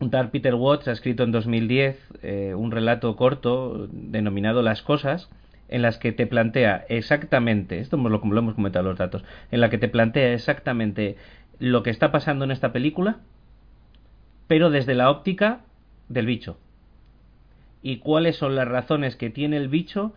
un 0.00 0.10
tal 0.10 0.30
Peter 0.30 0.54
Watts 0.54 0.88
ha 0.88 0.92
escrito 0.92 1.22
en 1.24 1.32
2010 1.32 1.98
eh, 2.22 2.54
un 2.54 2.70
relato 2.70 3.16
corto 3.16 3.88
denominado 3.92 4.62
Las 4.62 4.82
cosas, 4.82 5.30
en 5.68 5.82
las 5.82 5.98
que 5.98 6.12
te 6.12 6.26
plantea 6.26 6.84
exactamente, 6.88 7.78
esto 7.78 7.96
lo, 7.96 8.18
lo 8.18 8.38
hemos 8.38 8.54
comentado 8.54 8.88
los 8.88 8.98
datos, 8.98 9.24
en 9.50 9.60
la 9.60 9.70
que 9.70 9.78
te 9.78 9.88
plantea 9.88 10.32
exactamente 10.32 11.16
lo 11.58 11.82
que 11.82 11.90
está 11.90 12.10
pasando 12.12 12.44
en 12.44 12.50
esta 12.50 12.72
película, 12.72 13.18
pero 14.46 14.70
desde 14.70 14.94
la 14.94 15.10
óptica 15.10 15.60
del 16.08 16.26
bicho. 16.26 16.58
Y 17.82 17.98
cuáles 17.98 18.36
son 18.36 18.56
las 18.56 18.66
razones 18.66 19.16
que 19.16 19.30
tiene 19.30 19.56
el 19.56 19.68
bicho 19.68 20.14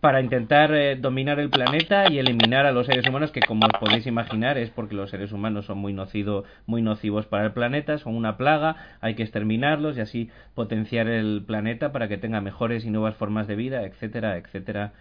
para 0.00 0.20
intentar 0.20 0.72
eh, 0.74 0.96
dominar 0.96 1.40
el 1.40 1.50
planeta 1.50 2.10
y 2.10 2.18
eliminar 2.18 2.66
a 2.66 2.72
los 2.72 2.86
seres 2.86 3.06
humanos 3.08 3.32
que 3.32 3.40
como 3.40 3.66
os 3.66 3.80
podéis 3.80 4.06
imaginar 4.06 4.56
es 4.56 4.70
porque 4.70 4.94
los 4.94 5.10
seres 5.10 5.32
humanos 5.32 5.66
son 5.66 5.78
muy, 5.78 5.92
nocido, 5.92 6.44
muy 6.66 6.82
nocivos 6.82 7.26
para 7.26 7.46
el 7.46 7.52
planeta, 7.52 7.98
son 7.98 8.14
una 8.14 8.36
plaga, 8.36 8.76
hay 9.00 9.14
que 9.14 9.24
exterminarlos 9.24 9.96
y 9.96 10.00
así 10.00 10.30
potenciar 10.54 11.08
el 11.08 11.42
planeta 11.44 11.90
para 11.90 12.08
que 12.08 12.16
tenga 12.16 12.40
mejores 12.40 12.84
y 12.84 12.90
nuevas 12.90 13.16
formas 13.16 13.48
de 13.48 13.56
vida, 13.56 13.82
etcétera, 13.82 14.36
etcétera, 14.36 14.92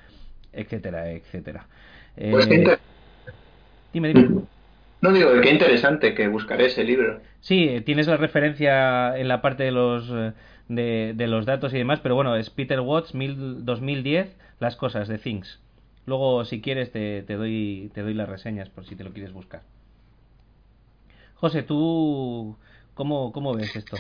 etcétera, 0.51 1.11
etcétera. 1.11 1.67
Pues 2.15 2.47
eh, 2.47 2.77
dime, 3.93 4.13
dime. 4.13 4.41
No 4.99 5.13
digo, 5.13 5.29
qué 5.43 5.51
interesante 5.51 6.15
que 6.15 6.27
buscaré 6.27 6.65
ese 6.65 6.83
libro. 6.83 7.19
Sí, 7.39 7.83
tienes 7.85 8.07
la 8.07 8.17
referencia 8.17 9.15
en 9.15 9.27
la 9.27 9.43
parte 9.43 9.61
de 9.61 9.71
los 9.71 10.11
de, 10.69 11.27
los 11.27 11.45
datos 11.45 11.73
y 11.73 11.77
demás, 11.77 11.99
pero 12.01 12.15
bueno, 12.15 12.35
es 12.35 12.49
Peter 12.49 12.79
Watts 12.79 13.13
2010, 13.13 14.35
las 14.59 14.75
cosas 14.75 15.07
de 15.07 15.17
Things. 15.17 15.59
Luego, 16.05 16.45
si 16.45 16.61
quieres, 16.61 16.91
te, 16.91 17.23
te, 17.23 17.35
doy, 17.35 17.91
te 17.93 18.01
doy 18.01 18.13
las 18.13 18.29
reseñas 18.29 18.69
por 18.69 18.85
si 18.85 18.95
te 18.95 19.03
lo 19.03 19.11
quieres 19.11 19.33
buscar. 19.33 19.61
José, 21.35 21.63
¿tú 21.63 22.57
cómo, 22.93 23.31
cómo 23.31 23.53
ves 23.53 23.75
esto? 23.75 23.97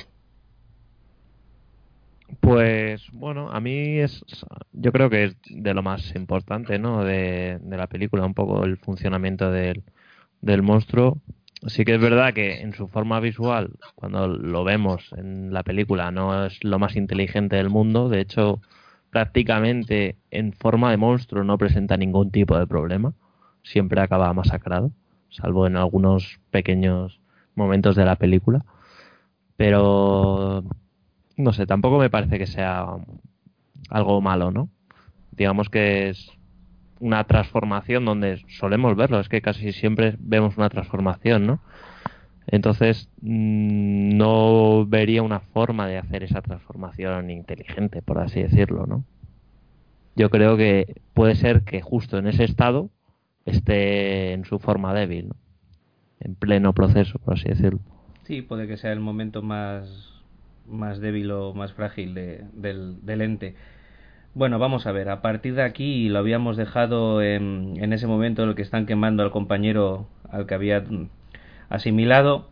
Pues 2.39 3.09
bueno, 3.11 3.51
a 3.51 3.59
mí 3.59 3.99
es, 3.99 4.25
yo 4.73 4.91
creo 4.91 5.09
que 5.09 5.25
es 5.25 5.35
de 5.49 5.73
lo 5.73 5.83
más 5.83 6.15
importante, 6.15 6.79
¿no? 6.79 7.03
De, 7.03 7.59
de 7.61 7.77
la 7.77 7.87
película, 7.87 8.25
un 8.25 8.33
poco 8.33 8.63
el 8.63 8.77
funcionamiento 8.77 9.51
del, 9.51 9.83
del 10.41 10.61
monstruo 10.61 11.21
sí 11.65 11.85
que 11.85 11.95
es 11.95 12.01
verdad 12.01 12.33
que 12.33 12.61
en 12.61 12.73
su 12.73 12.87
forma 12.87 13.19
visual, 13.19 13.71
cuando 13.95 14.27
lo 14.27 14.63
vemos 14.63 15.11
en 15.17 15.53
la 15.53 15.63
película, 15.63 16.11
no 16.11 16.45
es 16.45 16.63
lo 16.63 16.79
más 16.79 16.95
inteligente 16.95 17.55
del 17.55 17.69
mundo. 17.69 18.09
De 18.09 18.21
hecho, 18.21 18.61
prácticamente 19.17 20.15
en 20.29 20.53
forma 20.53 20.91
de 20.91 20.97
monstruo 20.97 21.43
no 21.43 21.57
presenta 21.57 21.97
ningún 21.97 22.29
tipo 22.29 22.55
de 22.55 22.67
problema. 22.67 23.13
Siempre 23.63 23.99
acaba 23.99 24.31
masacrado, 24.31 24.91
salvo 25.29 25.65
en 25.65 25.75
algunos 25.75 26.39
pequeños 26.51 27.19
momentos 27.55 27.95
de 27.95 28.05
la 28.05 28.15
película. 28.17 28.63
Pero, 29.55 30.63
no 31.35 31.51
sé, 31.51 31.65
tampoco 31.65 31.97
me 31.97 32.11
parece 32.11 32.37
que 32.37 32.45
sea 32.45 32.85
algo 33.89 34.21
malo, 34.21 34.51
¿no? 34.51 34.69
Digamos 35.31 35.71
que 35.71 36.09
es 36.09 36.29
una 36.99 37.23
transformación 37.23 38.05
donde 38.05 38.43
solemos 38.49 38.95
verlo, 38.95 39.19
es 39.19 39.29
que 39.29 39.41
casi 39.41 39.71
siempre 39.71 40.15
vemos 40.19 40.57
una 40.57 40.69
transformación, 40.69 41.47
¿no? 41.47 41.59
Entonces, 42.47 43.09
mm, 43.21 44.17
no 44.17 44.85
vería 44.87 45.21
una 45.21 45.41
forma 45.41 45.87
de 45.87 45.97
hacer 45.97 46.23
esa 46.23 46.41
transformación 46.41 47.29
inteligente, 47.29 48.01
por 48.01 48.19
así 48.19 48.41
decirlo, 48.41 48.85
¿no? 48.85 49.03
Yo 50.15 50.29
creo 50.29 50.57
que 50.57 50.95
puede 51.13 51.35
ser 51.35 51.61
que 51.63 51.81
justo 51.81 52.17
en 52.17 52.27
ese 52.27 52.45
estado 52.45 52.89
esté 53.45 54.33
en 54.33 54.45
su 54.45 54.59
forma 54.59 54.93
débil, 54.93 55.33
en 56.19 56.35
pleno 56.35 56.73
proceso, 56.73 57.19
por 57.19 57.35
así 57.35 57.49
decirlo. 57.49 57.79
Sí, 58.23 58.41
puede 58.41 58.67
que 58.67 58.77
sea 58.77 58.93
el 58.93 58.99
momento 58.99 59.41
más, 59.41 60.23
más 60.65 60.99
débil 60.99 61.31
o 61.31 61.53
más 61.53 61.73
frágil 61.73 62.13
del, 62.13 63.05
del 63.05 63.21
ente. 63.21 63.55
Bueno, 64.33 64.59
vamos 64.59 64.85
a 64.85 64.91
ver, 64.91 65.09
a 65.09 65.21
partir 65.21 65.55
de 65.55 65.63
aquí 65.63 66.09
lo 66.09 66.19
habíamos 66.19 66.57
dejado 66.57 67.21
en, 67.21 67.73
en 67.77 67.93
ese 67.93 68.07
momento 68.07 68.43
en 68.43 68.49
el 68.49 68.55
que 68.55 68.61
están 68.61 68.85
quemando 68.85 69.23
al 69.23 69.31
compañero 69.31 70.07
al 70.29 70.45
que 70.45 70.53
había 70.53 70.83
asimilado. 71.69 72.49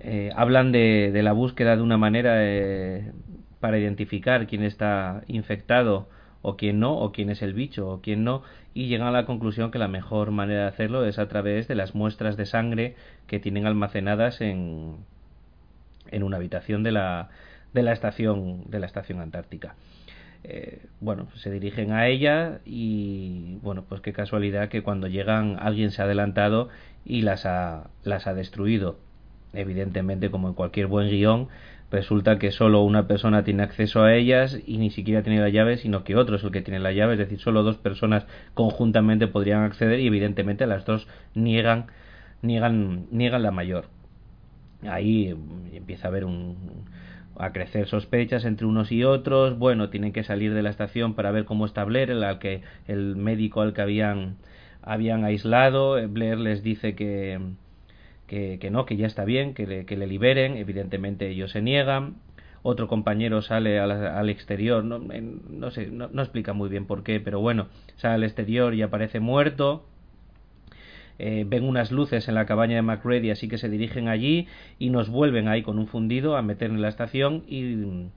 Eh, 0.00 0.30
hablan 0.34 0.72
de, 0.72 1.10
de, 1.12 1.22
la 1.22 1.32
búsqueda 1.32 1.76
de 1.76 1.82
una 1.82 1.98
manera 1.98 2.36
eh, 2.38 3.12
para 3.60 3.78
identificar 3.78 4.46
quién 4.46 4.62
está 4.62 5.22
infectado 5.26 6.08
o 6.42 6.56
quién 6.56 6.80
no, 6.80 6.96
o 6.96 7.12
quién 7.12 7.28
es 7.30 7.42
el 7.42 7.52
bicho 7.52 7.88
o 7.88 8.00
quién 8.00 8.24
no, 8.24 8.42
y 8.72 8.88
llegan 8.88 9.08
a 9.08 9.12
la 9.12 9.26
conclusión 9.26 9.70
que 9.70 9.78
la 9.78 9.88
mejor 9.88 10.30
manera 10.30 10.62
de 10.62 10.68
hacerlo 10.68 11.04
es 11.04 11.18
a 11.18 11.28
través 11.28 11.68
de 11.68 11.74
las 11.74 11.94
muestras 11.94 12.36
de 12.36 12.46
sangre 12.46 12.96
que 13.26 13.40
tienen 13.40 13.66
almacenadas 13.66 14.40
en, 14.40 14.96
en 16.10 16.22
una 16.22 16.38
habitación 16.38 16.82
de 16.82 16.92
la, 16.92 17.28
de 17.72 17.82
la 17.82 17.92
estación 17.92 18.70
de 18.70 18.80
la 18.80 18.86
estación 18.86 19.20
antártica. 19.20 19.74
Eh, 20.42 20.86
bueno, 21.00 21.28
se 21.36 21.50
dirigen 21.50 21.92
a 21.92 22.06
ella 22.08 22.60
y 22.64 23.58
bueno, 23.62 23.84
pues 23.88 24.00
qué 24.00 24.12
casualidad 24.12 24.68
que 24.68 24.82
cuando 24.82 25.06
llegan 25.06 25.56
alguien 25.60 25.90
se 25.90 26.00
ha 26.02 26.06
adelantado 26.06 26.68
y 27.04 27.22
las 27.22 27.46
ha, 27.46 27.90
las 28.04 28.26
ha 28.26 28.34
destruido. 28.34 28.98
Evidentemente, 29.52 30.30
como 30.30 30.48
en 30.48 30.54
cualquier 30.54 30.86
buen 30.86 31.08
guion, 31.10 31.48
resulta 31.90 32.38
que 32.38 32.52
solo 32.52 32.82
una 32.82 33.06
persona 33.06 33.44
tiene 33.44 33.62
acceso 33.64 34.02
a 34.02 34.14
ellas 34.14 34.58
y 34.66 34.78
ni 34.78 34.90
siquiera 34.90 35.22
tiene 35.22 35.40
la 35.40 35.48
llave, 35.48 35.76
sino 35.76 36.04
que 36.04 36.16
otro 36.16 36.36
es 36.36 36.44
el 36.44 36.52
que 36.52 36.62
tiene 36.62 36.78
la 36.80 36.92
llave, 36.92 37.14
es 37.14 37.18
decir, 37.18 37.40
solo 37.40 37.62
dos 37.62 37.76
personas 37.76 38.26
conjuntamente 38.54 39.26
podrían 39.26 39.62
acceder 39.64 40.00
y 40.00 40.06
evidentemente 40.06 40.66
las 40.66 40.84
dos 40.84 41.08
niegan 41.34 41.86
niegan 42.42 43.06
niegan 43.10 43.42
la 43.42 43.50
mayor. 43.50 43.86
Ahí 44.88 45.36
empieza 45.72 46.08
a 46.08 46.10
haber 46.10 46.24
un, 46.24 46.56
a 47.36 47.52
crecer 47.52 47.86
sospechas 47.86 48.44
entre 48.44 48.66
unos 48.66 48.92
y 48.92 49.04
otros. 49.04 49.58
Bueno, 49.58 49.90
tienen 49.90 50.12
que 50.12 50.24
salir 50.24 50.54
de 50.54 50.62
la 50.62 50.70
estación 50.70 51.14
para 51.14 51.30
ver 51.30 51.44
cómo 51.44 51.66
está 51.66 51.84
Blair, 51.84 52.10
el, 52.10 52.38
que, 52.38 52.62
el 52.86 53.16
médico 53.16 53.60
al 53.60 53.72
que 53.72 53.82
habían, 53.82 54.36
habían 54.82 55.24
aislado. 55.24 55.98
Eh, 55.98 56.06
Blair 56.06 56.38
les 56.38 56.62
dice 56.62 56.94
que, 56.94 57.40
que, 58.26 58.70
no, 58.70 58.86
que 58.86 58.96
ya 58.96 59.06
está 59.06 59.24
bien, 59.24 59.54
que 59.54 59.66
le, 59.66 59.86
que 59.86 59.96
le 59.96 60.06
liberen. 60.06 60.56
Evidentemente 60.56 61.28
ellos 61.28 61.50
se 61.52 61.62
niegan. 61.62 62.16
Otro 62.62 62.88
compañero 62.88 63.40
sale 63.40 63.78
al, 63.80 63.90
al 63.90 64.28
exterior, 64.28 64.84
no, 64.84 64.98
no 64.98 65.70
sé, 65.70 65.86
no, 65.86 66.08
no 66.12 66.20
explica 66.20 66.52
muy 66.52 66.68
bien 66.68 66.86
por 66.86 67.02
qué, 67.02 67.18
pero 67.18 67.40
bueno, 67.40 67.68
sale 67.96 68.16
al 68.16 68.24
exterior 68.24 68.74
y 68.74 68.82
aparece 68.82 69.18
muerto 69.18 69.86
eh, 71.20 71.44
ven 71.46 71.64
unas 71.64 71.92
luces 71.92 72.28
en 72.28 72.34
la 72.34 72.46
cabaña 72.46 72.76
de 72.76 72.82
McReady, 72.82 73.30
así 73.30 73.48
que 73.48 73.58
se 73.58 73.68
dirigen 73.68 74.08
allí 74.08 74.48
y 74.78 74.90
nos 74.90 75.10
vuelven 75.10 75.48
ahí 75.48 75.62
con 75.62 75.78
un 75.78 75.86
fundido 75.86 76.36
a 76.36 76.42
meter 76.42 76.70
en 76.70 76.80
la 76.80 76.88
estación 76.88 77.44
y 77.46 77.74
eh, 77.74 78.08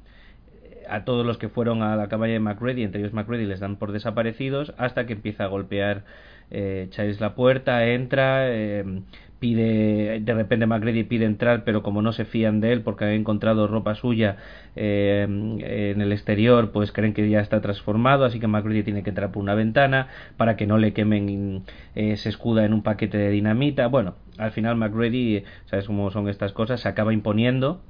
a 0.90 1.04
todos 1.04 1.26
los 1.26 1.38
que 1.38 1.50
fueron 1.50 1.82
a 1.82 1.96
la 1.96 2.08
cabaña 2.08 2.34
de 2.34 2.40
McReady, 2.40 2.84
entre 2.84 3.02
ellos 3.02 3.14
McReady, 3.14 3.46
les 3.46 3.60
dan 3.60 3.76
por 3.76 3.92
desaparecidos 3.92 4.74
hasta 4.78 5.06
que 5.06 5.14
empieza 5.14 5.44
a 5.44 5.48
golpear 5.48 6.06
eh, 6.52 6.90
la 7.20 7.36
puerta, 7.36 7.86
entra, 7.88 8.50
eh, 8.50 9.02
pide, 9.44 10.22
de 10.22 10.34
repente 10.34 10.66
MacReady 10.68 11.04
pide 11.04 11.26
entrar, 11.26 11.66
pero 11.66 11.84
como 11.84 12.02
no 12.02 12.14
se 12.14 12.24
fían 12.24 12.62
de 12.62 12.72
él 12.72 12.82
porque 12.82 13.04
han 13.04 13.12
encontrado 13.12 13.68
ropa 13.68 13.94
suya 13.94 14.38
eh, 14.78 15.26
en 15.28 16.00
el 16.00 16.14
exterior, 16.14 16.72
pues 16.72 16.94
creen 16.94 17.14
que 17.14 17.30
ya 17.30 17.42
está 17.42 17.60
transformado, 17.60 18.24
así 18.24 18.40
que 18.40 18.48
MacReady 18.48 18.84
tiene 18.84 19.04
que 19.04 19.10
entrar 19.10 19.34
por 19.34 19.44
una 19.44 19.54
ventana 19.54 20.08
para 20.38 20.56
que 20.56 20.66
no 20.66 20.78
le 20.78 20.94
quemen, 20.94 21.64
eh, 21.94 22.16
se 22.16 22.30
escuda 22.30 22.64
en 22.64 22.72
un 22.72 22.84
paquete 22.84 23.18
de 23.18 23.32
dinamita. 23.32 23.88
Bueno, 23.88 24.16
al 24.38 24.52
final 24.52 24.78
MacReady, 24.78 25.44
sabes 25.66 25.88
cómo 25.88 26.10
son 26.10 26.30
estas 26.30 26.54
cosas, 26.54 26.80
se 26.80 26.88
acaba 26.88 27.12
imponiendo 27.12 27.82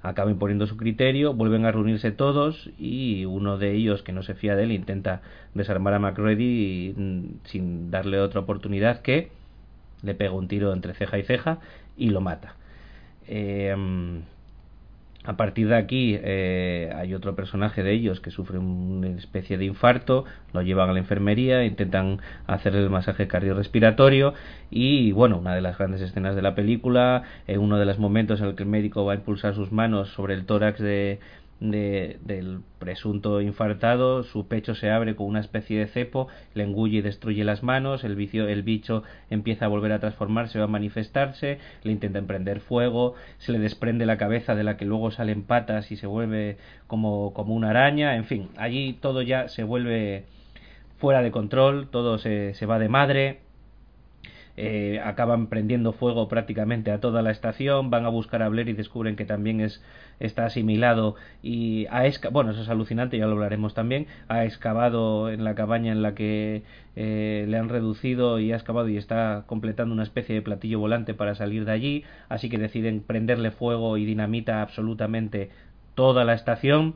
acaba 0.00 0.30
imponiendo 0.30 0.66
su 0.66 0.78
criterio, 0.78 1.34
vuelven 1.34 1.66
a 1.66 1.72
reunirse 1.72 2.12
todos 2.12 2.70
y 2.78 3.26
uno 3.26 3.58
de 3.58 3.72
ellos 3.72 4.02
que 4.02 4.12
no 4.12 4.22
se 4.22 4.34
fía 4.34 4.56
de 4.56 4.64
él 4.64 4.72
intenta 4.72 5.20
desarmar 5.52 5.92
a 5.92 5.98
MacReady 5.98 6.94
mm, 6.96 7.24
sin 7.44 7.90
darle 7.90 8.20
otra 8.20 8.40
oportunidad 8.40 9.00
que 9.02 9.30
le 10.04 10.14
pega 10.14 10.32
un 10.32 10.48
tiro 10.48 10.72
entre 10.72 10.94
ceja 10.94 11.18
y 11.18 11.22
ceja 11.22 11.58
y 11.96 12.10
lo 12.10 12.20
mata. 12.20 12.56
Eh, 13.26 13.74
A 15.26 15.38
partir 15.38 15.68
de 15.68 15.76
aquí 15.76 16.18
eh, 16.22 16.92
hay 16.94 17.14
otro 17.14 17.34
personaje 17.34 17.82
de 17.82 17.92
ellos 17.92 18.20
que 18.20 18.30
sufre 18.30 18.58
una 18.58 19.08
especie 19.08 19.56
de 19.56 19.64
infarto, 19.64 20.26
lo 20.52 20.60
llevan 20.60 20.90
a 20.90 20.92
la 20.92 20.98
enfermería, 20.98 21.64
intentan 21.64 22.20
hacerle 22.46 22.80
el 22.82 22.90
masaje 22.90 23.26
cardiorrespiratorio 23.26 24.34
y 24.70 25.12
bueno, 25.12 25.38
una 25.38 25.54
de 25.54 25.62
las 25.62 25.78
grandes 25.78 26.02
escenas 26.02 26.36
de 26.36 26.42
la 26.42 26.54
película, 26.54 27.22
en 27.46 27.60
uno 27.60 27.78
de 27.78 27.86
los 27.86 27.98
momentos 27.98 28.42
en 28.42 28.48
el 28.48 28.54
que 28.54 28.64
el 28.64 28.68
médico 28.68 29.06
va 29.06 29.14
a 29.14 29.16
impulsar 29.16 29.54
sus 29.54 29.72
manos 29.72 30.10
sobre 30.10 30.34
el 30.34 30.44
tórax 30.44 30.78
de, 30.78 31.20
del 31.60 32.60
presunto 32.78 33.40
infartado, 33.40 34.22
su 34.24 34.48
pecho 34.48 34.74
se 34.74 34.90
abre 34.90 35.16
con 35.16 35.26
una 35.26 35.40
especie 35.40 35.78
de 35.78 35.86
cepo, 35.86 36.28
le 36.54 36.64
engulle 36.64 36.98
y 36.98 37.02
destruye 37.02 37.44
las 37.44 37.62
manos, 37.62 38.04
el, 38.04 38.16
vicio, 38.16 38.48
el 38.48 38.62
bicho 38.62 39.02
empieza 39.30 39.64
a 39.64 39.68
volver 39.68 39.92
a 39.92 40.00
transformarse, 40.00 40.58
va 40.58 40.64
a 40.64 40.68
manifestarse, 40.68 41.58
le 41.82 41.92
intenta 41.92 42.18
emprender 42.18 42.60
fuego, 42.60 43.14
se 43.38 43.52
le 43.52 43.58
desprende 43.58 44.04
la 44.04 44.18
cabeza 44.18 44.54
de 44.54 44.64
la 44.64 44.76
que 44.76 44.84
luego 44.84 45.10
salen 45.10 45.44
patas 45.44 45.90
y 45.90 45.96
se 45.96 46.06
vuelve 46.06 46.58
como, 46.86 47.32
como 47.32 47.54
una 47.54 47.70
araña, 47.70 48.16
en 48.16 48.24
fin, 48.24 48.48
allí 48.56 48.92
todo 49.00 49.22
ya 49.22 49.48
se 49.48 49.62
vuelve 49.62 50.24
fuera 50.98 51.22
de 51.22 51.30
control, 51.30 51.88
todo 51.90 52.18
se, 52.18 52.54
se 52.54 52.66
va 52.66 52.78
de 52.78 52.88
madre, 52.88 53.43
eh, 54.56 55.00
acaban 55.04 55.48
prendiendo 55.48 55.92
fuego 55.92 56.28
prácticamente 56.28 56.92
a 56.92 57.00
toda 57.00 57.22
la 57.22 57.32
estación, 57.32 57.90
van 57.90 58.04
a 58.06 58.08
buscar 58.08 58.42
a 58.42 58.48
Blair 58.48 58.68
y 58.68 58.72
descubren 58.72 59.16
que 59.16 59.24
también 59.24 59.60
es, 59.60 59.82
está 60.20 60.46
asimilado 60.46 61.16
y 61.42 61.86
ha 61.86 62.04
bueno, 62.30 62.52
eso 62.52 62.62
es 62.62 62.68
alucinante, 62.68 63.18
ya 63.18 63.26
lo 63.26 63.32
hablaremos 63.32 63.74
también, 63.74 64.06
ha 64.28 64.44
excavado 64.44 65.30
en 65.30 65.42
la 65.42 65.54
cabaña 65.54 65.90
en 65.90 66.02
la 66.02 66.14
que 66.14 66.62
eh, 66.94 67.46
le 67.48 67.56
han 67.58 67.68
reducido 67.68 68.38
y 68.38 68.52
ha 68.52 68.56
excavado 68.56 68.88
y 68.88 68.96
está 68.96 69.44
completando 69.46 69.92
una 69.92 70.04
especie 70.04 70.36
de 70.36 70.42
platillo 70.42 70.78
volante 70.78 71.14
para 71.14 71.34
salir 71.34 71.64
de 71.64 71.72
allí, 71.72 72.04
así 72.28 72.48
que 72.48 72.58
deciden 72.58 73.00
prenderle 73.00 73.50
fuego 73.50 73.96
y 73.96 74.04
dinamita 74.04 74.62
absolutamente 74.62 75.50
toda 75.96 76.24
la 76.24 76.34
estación 76.34 76.94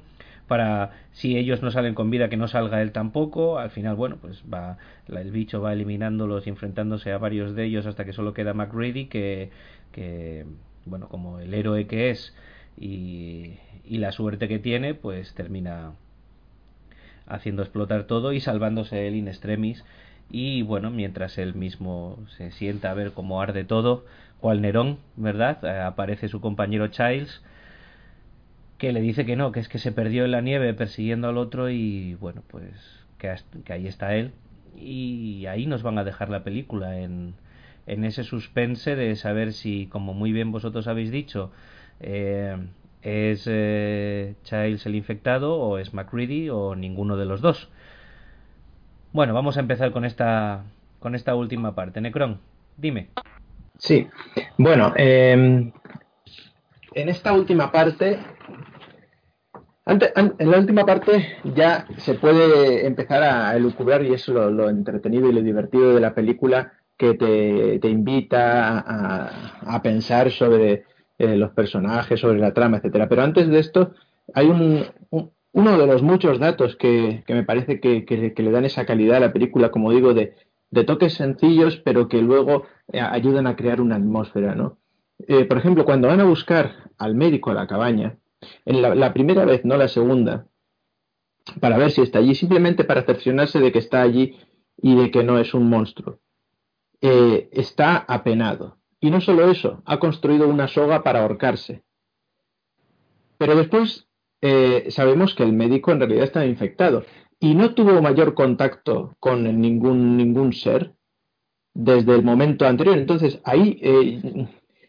para 0.49 0.91
si 1.12 1.37
ellos 1.37 1.62
no 1.62 1.70
salen 1.70 1.95
con 1.95 2.11
vida 2.11 2.29
que 2.29 2.37
no 2.37 2.49
salga 2.49 2.83
él 2.83 2.91
tampoco. 2.93 3.59
Al 3.59 3.70
final 3.70 3.95
bueno 3.95 4.16
pues 4.20 4.43
va 4.53 4.79
el 5.07 5.31
bicho 5.31 5.61
va 5.61 5.73
eliminándolos 5.73 6.47
y 6.47 6.51
enfrentándose 6.51 7.12
a 7.12 7.19
varios 7.19 7.55
de 7.55 7.66
ellos 7.66 7.87
hasta 7.87 8.05
que 8.05 8.12
solo 8.12 8.35
queda 8.35 8.55
McReady 8.55 9.07
que, 9.07 9.51
que 9.93 10.47
bueno 10.87 11.09
como 11.09 11.39
el 11.39 11.55
héroe 11.55 11.87
que 11.87 12.11
es 12.11 12.35
y, 12.77 13.59
y 13.85 13.99
la 13.99 14.11
suerte 14.11 14.49
que 14.49 14.59
tiene 14.59 14.95
pues 14.95 15.35
termina 15.35 15.93
haciendo 17.27 17.62
explotar 17.62 18.05
todo 18.05 18.33
y 18.33 18.41
salvándose 18.41 19.07
él 19.07 19.15
in 19.15 19.29
extremis. 19.29 19.85
Y 20.31 20.62
bueno 20.62 20.91
mientras 20.91 21.39
él 21.39 21.55
mismo 21.55 22.19
se 22.37 22.51
sienta 22.51 22.91
a 22.91 22.95
ver 22.95 23.12
cómo 23.12 23.41
arde 23.41 23.65
todo 23.65 24.05
cual 24.41 24.61
Nerón 24.61 24.99
verdad 25.16 25.65
eh, 25.65 25.81
aparece 25.81 26.29
su 26.29 26.41
compañero 26.41 26.89
Childs 26.89 27.43
que 28.78 28.92
le 28.92 29.00
dice 29.00 29.26
que 29.26 29.36
no, 29.36 29.52
que 29.52 29.60
es 29.60 29.68
que 29.68 29.78
se 29.78 29.92
perdió 29.92 30.24
en 30.24 30.30
la 30.30 30.40
nieve 30.40 30.72
persiguiendo 30.72 31.28
al 31.28 31.36
otro 31.36 31.68
y 31.68 32.14
bueno, 32.14 32.42
pues 32.48 32.72
que, 33.18 33.28
ahí 33.72 33.86
está 33.86 34.14
él. 34.14 34.32
Y 34.76 35.46
ahí 35.46 35.66
nos 35.66 35.82
van 35.82 35.98
a 35.98 36.05
dejar 36.05 36.30
la 36.30 36.44
película 36.44 36.98
en, 37.00 37.34
en 37.86 38.05
ese 38.05 38.22
suspense 38.22 38.94
de 38.94 39.16
saber 39.16 39.52
si, 39.52 39.88
como 39.88 40.14
muy 40.14 40.32
bien 40.32 40.52
vosotros 40.52 40.86
habéis 40.86 41.10
dicho, 41.10 41.50
eh, 42.00 42.56
es 43.02 43.44
eh, 43.50 44.34
Childs 44.44 44.86
el 44.86 44.94
infectado 44.94 45.56
o 45.56 45.78
es 45.78 45.92
McCready 45.92 46.48
o 46.48 46.76
ninguno 46.76 47.16
de 47.16 47.26
los 47.26 47.40
dos. 47.40 47.68
Bueno, 49.12 49.34
vamos 49.34 49.56
a 49.56 49.60
empezar 49.60 49.90
con 49.90 50.05
esta, 50.05 50.64
con 51.00 51.16
esta 51.16 51.34
última 51.34 51.74
parte. 51.74 52.00
Necron, 52.00 52.40
dime. 52.76 53.09
Sí, 53.78 54.09
bueno, 54.56 54.92
em, 54.96 55.72
en 56.94 57.09
esta 57.09 57.32
última 57.32 57.72
parte 57.72 58.18
en 59.89 60.51
la 60.51 60.59
última 60.59 60.85
parte 60.85 61.36
ya 61.55 61.86
se 61.97 62.15
puede 62.15 62.86
empezar 62.86 63.23
a 63.23 63.56
elucubrar 63.56 64.05
y 64.05 64.12
eso 64.12 64.32
lo, 64.32 64.51
lo 64.51 64.69
entretenido 64.69 65.28
y 65.28 65.32
lo 65.32 65.43
divertido 65.43 65.94
de 65.94 66.01
la 66.01 66.15
película 66.15 66.73
que 66.98 67.15
te, 67.15 67.89
invita 67.89 68.78
a, 68.81 69.82
pensar 69.82 70.32
sobre 70.32 70.85
eh, 71.16 71.36
los 71.36 71.52
personajes, 71.52 72.20
sobre 72.20 72.40
la 72.40 72.52
trama, 72.52 72.78
etcétera. 72.78 73.09
Pero 73.09 73.23
antes 73.23 73.48
de 73.48 73.60
esto 73.60 73.93
hay 74.35 74.48
un, 74.48 74.85
uno 75.52 75.78
de 75.78 75.86
los 75.86 76.02
muchos 76.02 76.40
datos 76.40 76.77
que, 76.77 77.23
me 77.28 77.44
parece 77.44 77.81
que, 77.81 78.35
le 78.36 78.51
dan 78.51 78.65
esa 78.65 78.85
calidad 78.85 79.19
a 79.19 79.20
la 79.20 79.32
película, 79.32 79.70
como 79.70 79.93
digo, 79.93 80.12
de, 80.12 80.35
toques 80.86 81.15
sencillos, 81.15 81.81
pero 81.85 82.09
que 82.09 82.20
luego 82.20 82.65
eh, 82.93 83.01
ayudan 83.01 83.47
a 83.47 83.55
crear 83.55 83.81
una 83.81 83.97
atmósfera, 83.97 84.56
¿no? 84.56 84.77
Eh, 85.27 85.44
por 85.44 85.59
ejemplo, 85.59 85.85
cuando 85.85 86.09
van 86.09 86.20
a 86.20 86.24
buscar 86.24 86.90
al 86.98 87.15
médico 87.15 87.51
a 87.51 87.55
la 87.55 87.66
cabaña, 87.66 88.16
en 88.65 88.82
la, 88.82 89.12
primera 89.12 89.44
vez, 89.44 89.65
no 89.65 89.77
la 89.77 89.89
segunda, 89.89 90.47
para 91.60 91.78
ver 91.78 91.90
si 91.90 92.02
está 92.02 92.19
allí, 92.19 92.35
simplemente 92.35 92.85
para 92.85 93.02
cerciorarse 93.02 93.59
de 93.59 93.73
que 93.73 93.78
está 93.78 94.02
allí 94.02 94.36
y 94.77 94.97
de 94.97 95.10
que 95.10 95.24
no 95.24 95.39
es 95.39 95.55
un 95.55 95.69
monstruo. 95.69 96.20
Eh, 97.01 97.48
está 97.52 97.97
apenado. 97.97 98.78
Y 99.01 99.10
no 99.10 99.20
solo 99.20 99.51
eso, 99.51 99.82
ha 99.86 99.98
construido 99.98 100.48
una 100.48 100.69
soga 100.69 101.02
para 101.02 101.23
ahorcarse. 101.23 101.85
Pero 103.39 103.55
después 103.55 104.09
eh, 104.40 104.86
sabemos 104.90 105.35
que 105.35 105.44
el 105.44 105.52
médico 105.52 105.93
en 105.93 106.01
realidad 106.01 106.24
estaba 106.24 106.47
infectado 106.47 107.05
y 107.40 107.55
no 107.55 107.74
tuvo 107.74 108.02
mayor 108.02 108.35
contacto 108.35 109.16
con 109.20 109.60
ningún, 109.60 110.16
ningún 110.16 110.52
ser 110.52 110.94
desde 111.74 112.15
el 112.15 112.24
momento 112.24 112.66
anterior. 112.66 112.98
Entonces 112.98 113.40
ahí, 113.44 113.78
eh, 113.81 114.48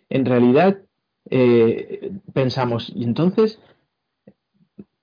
en 0.09 0.25
realidad, 0.25 0.81
eh, 1.29 2.11
pensamos, 2.33 2.91
y 2.95 3.03
entonces 3.03 3.59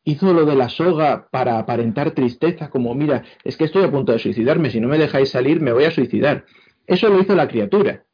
hizo 0.05 0.33
lo 0.33 0.47
de 0.47 0.55
la 0.55 0.69
soga 0.69 1.29
para 1.31 1.59
aparentar 1.59 2.13
tristeza, 2.13 2.71
como 2.71 2.95
mira, 2.95 3.25
es 3.45 3.57
que 3.57 3.65
estoy 3.65 3.85
a 3.85 3.91
punto 3.91 4.13
de 4.13 4.21
suicidarme, 4.21 4.71
si 4.71 4.81
no 4.81 4.89
me 4.89 4.99
dejáis 4.99 5.31
salir 5.31 5.61
me 5.61 5.73
voy 5.73 5.85
a 5.85 5.91
suicidar. 5.91 6.45
Eso 6.87 7.09
lo 7.09 7.21
hizo 7.21 7.35
la 7.35 7.49
criatura. 7.49 8.05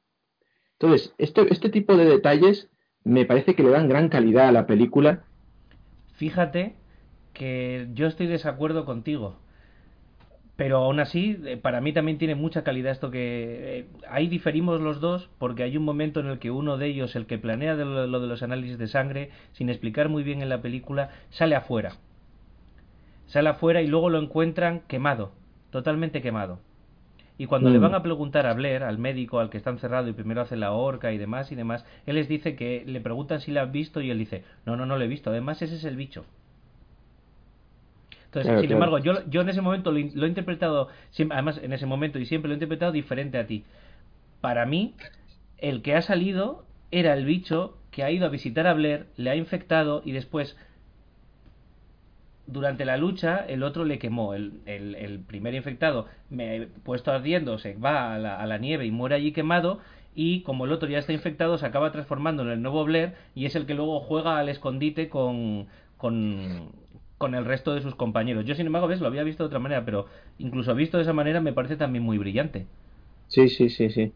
Entonces, 0.78 1.14
este, 1.18 1.52
este 1.52 1.68
tipo 1.68 1.96
de 1.96 2.06
detalles 2.06 2.70
me 3.04 3.26
parece 3.26 3.54
que 3.54 3.62
le 3.62 3.70
dan 3.70 3.88
gran 3.88 4.08
calidad 4.08 4.48
a 4.48 4.52
la 4.52 4.66
película. 4.66 5.24
Fíjate 6.14 6.76
que 7.34 7.88
yo 7.92 8.06
estoy 8.06 8.26
de 8.26 8.32
desacuerdo 8.32 8.84
contigo 8.84 9.41
pero 10.56 10.78
aún 10.78 11.00
así 11.00 11.40
eh, 11.44 11.56
para 11.56 11.80
mí 11.80 11.92
también 11.92 12.18
tiene 12.18 12.34
mucha 12.34 12.62
calidad 12.62 12.92
esto 12.92 13.10
que 13.10 13.78
eh, 13.78 13.86
ahí 14.08 14.28
diferimos 14.28 14.80
los 14.80 15.00
dos 15.00 15.30
porque 15.38 15.62
hay 15.62 15.76
un 15.76 15.84
momento 15.84 16.20
en 16.20 16.26
el 16.26 16.38
que 16.38 16.50
uno 16.50 16.76
de 16.76 16.86
ellos 16.86 17.16
el 17.16 17.26
que 17.26 17.38
planea 17.38 17.74
lo, 17.74 18.20
de 18.20 18.26
los 18.26 18.42
análisis 18.42 18.78
de 18.78 18.88
sangre 18.88 19.30
sin 19.52 19.70
explicar 19.70 20.08
muy 20.08 20.22
bien 20.22 20.42
en 20.42 20.48
la 20.48 20.60
película 20.60 21.10
sale 21.30 21.56
afuera 21.56 21.96
sale 23.26 23.48
afuera 23.48 23.82
y 23.82 23.86
luego 23.86 24.10
lo 24.10 24.18
encuentran 24.18 24.80
quemado 24.88 25.32
totalmente 25.70 26.20
quemado 26.20 26.60
y 27.38 27.46
cuando 27.46 27.70
le 27.70 27.78
mm. 27.78 27.82
van 27.82 27.94
a 27.94 28.02
preguntar 28.02 28.46
a 28.46 28.52
Blair, 28.52 28.82
al 28.82 28.98
médico 28.98 29.40
al 29.40 29.50
que 29.50 29.56
está 29.56 29.70
encerrado 29.70 30.06
y 30.06 30.12
primero 30.12 30.42
hace 30.42 30.56
la 30.56 30.72
horca 30.72 31.12
y 31.12 31.18
demás 31.18 31.50
y 31.50 31.54
demás, 31.54 31.84
él 32.06 32.16
les 32.16 32.28
dice 32.28 32.54
que 32.54 32.84
le 32.86 33.00
preguntan 33.00 33.40
si 33.40 33.50
la 33.50 33.62
han 33.62 33.72
visto 33.72 34.00
y 34.00 34.10
él 34.10 34.18
dice, 34.18 34.44
no, 34.66 34.76
no, 34.76 34.86
no 34.86 34.96
lo 34.98 35.04
he 35.04 35.08
visto, 35.08 35.30
además 35.30 35.62
ese 35.62 35.76
es 35.76 35.84
el 35.84 35.96
bicho. 35.96 36.24
Entonces, 38.34 38.62
sin 38.62 38.72
embargo, 38.72 38.98
yo, 38.98 39.28
yo 39.28 39.42
en 39.42 39.50
ese 39.50 39.60
momento 39.60 39.92
lo, 39.92 39.98
he 39.98 40.28
interpretado, 40.28 40.88
además 41.30 41.60
en 41.62 41.74
ese 41.74 41.84
momento 41.84 42.18
y 42.18 42.24
siempre 42.24 42.48
lo 42.48 42.54
he 42.54 42.56
interpretado 42.56 42.90
diferente 42.90 43.36
a 43.36 43.46
ti. 43.46 43.64
Para 44.40 44.64
mí, 44.64 44.94
el 45.58 45.82
que 45.82 45.94
ha 45.94 46.00
salido 46.00 46.64
era 46.90 47.12
el 47.12 47.26
bicho 47.26 47.76
que 47.90 48.04
ha 48.04 48.10
ido 48.10 48.24
a 48.24 48.30
visitar 48.30 48.66
a 48.66 48.72
Blair, 48.72 49.06
le 49.18 49.28
ha 49.28 49.36
infectado 49.36 50.00
y 50.02 50.12
después, 50.12 50.56
durante 52.46 52.86
la 52.86 52.96
lucha, 52.96 53.44
el 53.46 53.62
otro 53.62 53.84
le 53.84 53.98
quemó. 53.98 54.32
El, 54.32 54.62
el, 54.64 55.20
primer 55.20 55.52
infectado, 55.54 56.06
me, 56.30 56.68
puesto 56.84 57.12
ardiendo, 57.12 57.58
se 57.58 57.74
va 57.74 58.14
a 58.14 58.18
la, 58.18 58.40
a 58.40 58.46
la 58.46 58.56
nieve 58.56 58.86
y 58.86 58.90
muere 58.90 59.14
allí 59.14 59.32
quemado 59.32 59.80
y 60.14 60.40
como 60.40 60.64
el 60.64 60.72
otro 60.72 60.88
ya 60.88 60.98
está 60.98 61.12
infectado 61.12 61.56
se 61.58 61.66
acaba 61.66 61.92
transformando 61.92 62.42
en 62.42 62.50
el 62.50 62.62
nuevo 62.62 62.84
Blair 62.84 63.14
y 63.34 63.46
es 63.46 63.56
el 63.56 63.66
que 63.66 63.74
luego 63.74 64.00
juega 64.00 64.38
al 64.38 64.48
escondite 64.48 65.08
con, 65.08 65.68
con, 65.96 66.72
con 67.22 67.36
el 67.36 67.44
resto 67.44 67.72
de 67.72 67.82
sus 67.82 67.94
compañeros. 67.94 68.44
Yo, 68.44 68.56
sin 68.56 68.66
embargo, 68.66 68.88
ves, 68.88 69.00
lo 69.00 69.06
había 69.06 69.22
visto 69.22 69.44
de 69.44 69.46
otra 69.46 69.60
manera, 69.60 69.84
pero 69.84 70.06
incluso 70.38 70.74
visto 70.74 70.96
de 70.96 71.04
esa 71.04 71.12
manera 71.12 71.40
me 71.40 71.52
parece 71.52 71.76
también 71.76 72.02
muy 72.02 72.18
brillante. 72.18 72.66
Sí, 73.28 73.48
sí, 73.48 73.68
sí, 73.68 73.90
sí. 73.90 74.10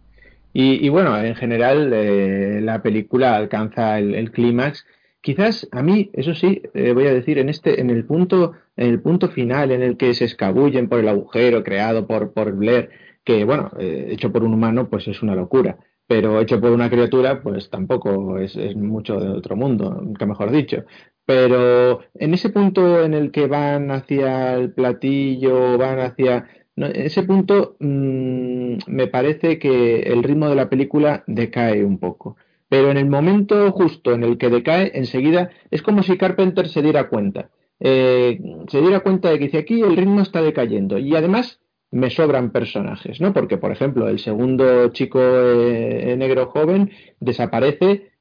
Y, 0.52 0.88
bueno, 0.88 1.16
en 1.16 1.36
general 1.36 1.92
eh, 1.94 2.60
la 2.60 2.82
película 2.82 3.36
alcanza 3.36 4.00
el, 4.00 4.32
clímax. 4.32 4.84
Quizás 5.20 5.68
a 5.70 5.84
mí, 5.84 6.10
eso 6.14 6.34
sí, 6.34 6.62
eh, 6.74 6.94
voy 6.94 7.06
a 7.06 7.14
decir, 7.14 7.38
en 7.38 7.48
este, 7.48 7.80
en 7.80 7.90
el 7.90 8.04
punto, 8.04 8.54
en 8.76 8.88
el 8.88 9.00
punto 9.00 9.28
final 9.28 9.70
en 9.70 9.82
el 9.84 9.96
que 9.96 10.12
se 10.12 10.24
escabullen 10.24 10.88
por 10.88 10.98
el 10.98 11.08
agujero 11.08 11.62
creado 11.62 12.08
por, 12.08 12.32
por 12.32 12.56
Blair, 12.56 12.90
que 13.22 13.44
bueno, 13.44 13.70
eh, 13.78 14.08
hecho 14.10 14.32
por 14.32 14.42
un 14.42 14.52
humano, 14.52 14.88
pues 14.88 15.06
es 15.06 15.22
una 15.22 15.36
locura 15.36 15.78
pero 16.06 16.40
hecho 16.40 16.60
por 16.60 16.70
una 16.70 16.88
criatura, 16.90 17.42
pues 17.42 17.68
tampoco 17.70 18.38
es, 18.38 18.56
mucho 18.76 19.18
de 19.18 19.28
otro 19.28 19.56
mundo, 19.56 19.90
nunca 19.90 20.26
mejor 20.26 20.50
dicho. 20.50 20.84
Pero 21.24 22.00
en 22.14 22.34
ese 22.34 22.50
punto 22.50 23.02
en 23.02 23.14
el 23.14 23.32
que 23.32 23.46
van 23.48 23.90
hacia 23.90 24.54
el 24.54 24.72
platillo, 24.72 25.76
van 25.78 25.98
hacia... 26.00 26.48
en 26.76 26.94
ese 26.94 27.24
punto 27.24 27.76
mm, 27.80 28.76
me 28.86 29.06
parece 29.08 29.58
que 29.58 30.00
el 30.02 30.22
ritmo 30.22 30.48
de 30.48 30.54
la 30.54 30.68
película 30.68 31.24
decae 31.26 31.84
un 31.84 31.98
poco. 31.98 32.36
pero 32.68 32.90
en 32.90 32.96
el 32.98 33.06
momento 33.08 33.70
justo 33.72 34.12
en 34.12 34.24
el 34.24 34.38
que 34.38 34.50
decae, 34.50 34.92
enseguida 34.94 35.50
es 35.70 35.82
como 35.82 36.02
si 36.02 36.16
Carpenter 36.18 36.68
se 36.68 36.82
diera 36.82 37.08
cuenta. 37.08 37.50
Eh, 37.80 38.40
se 38.68 38.80
diera 38.80 39.00
cuenta 39.00 39.30
de 39.30 39.38
que 39.38 39.44
dice 39.46 39.58
aquí 39.58 39.82
el 39.82 39.96
ritmo 39.96 40.20
está 40.22 40.40
decayendo 40.42 40.98
y 40.98 41.14
además 41.14 41.60
me 41.96 42.10
sobran 42.10 42.50
personajes, 42.50 43.22
¿no? 43.22 43.32
Porque, 43.32 43.56
por 43.56 43.72
ejemplo, 43.72 44.06
el 44.08 44.18
segundo 44.18 44.88
chico 44.90 45.18
eh, 45.18 46.14
negro 46.18 46.46
joven 46.46 46.90
desaparece, 47.20 48.12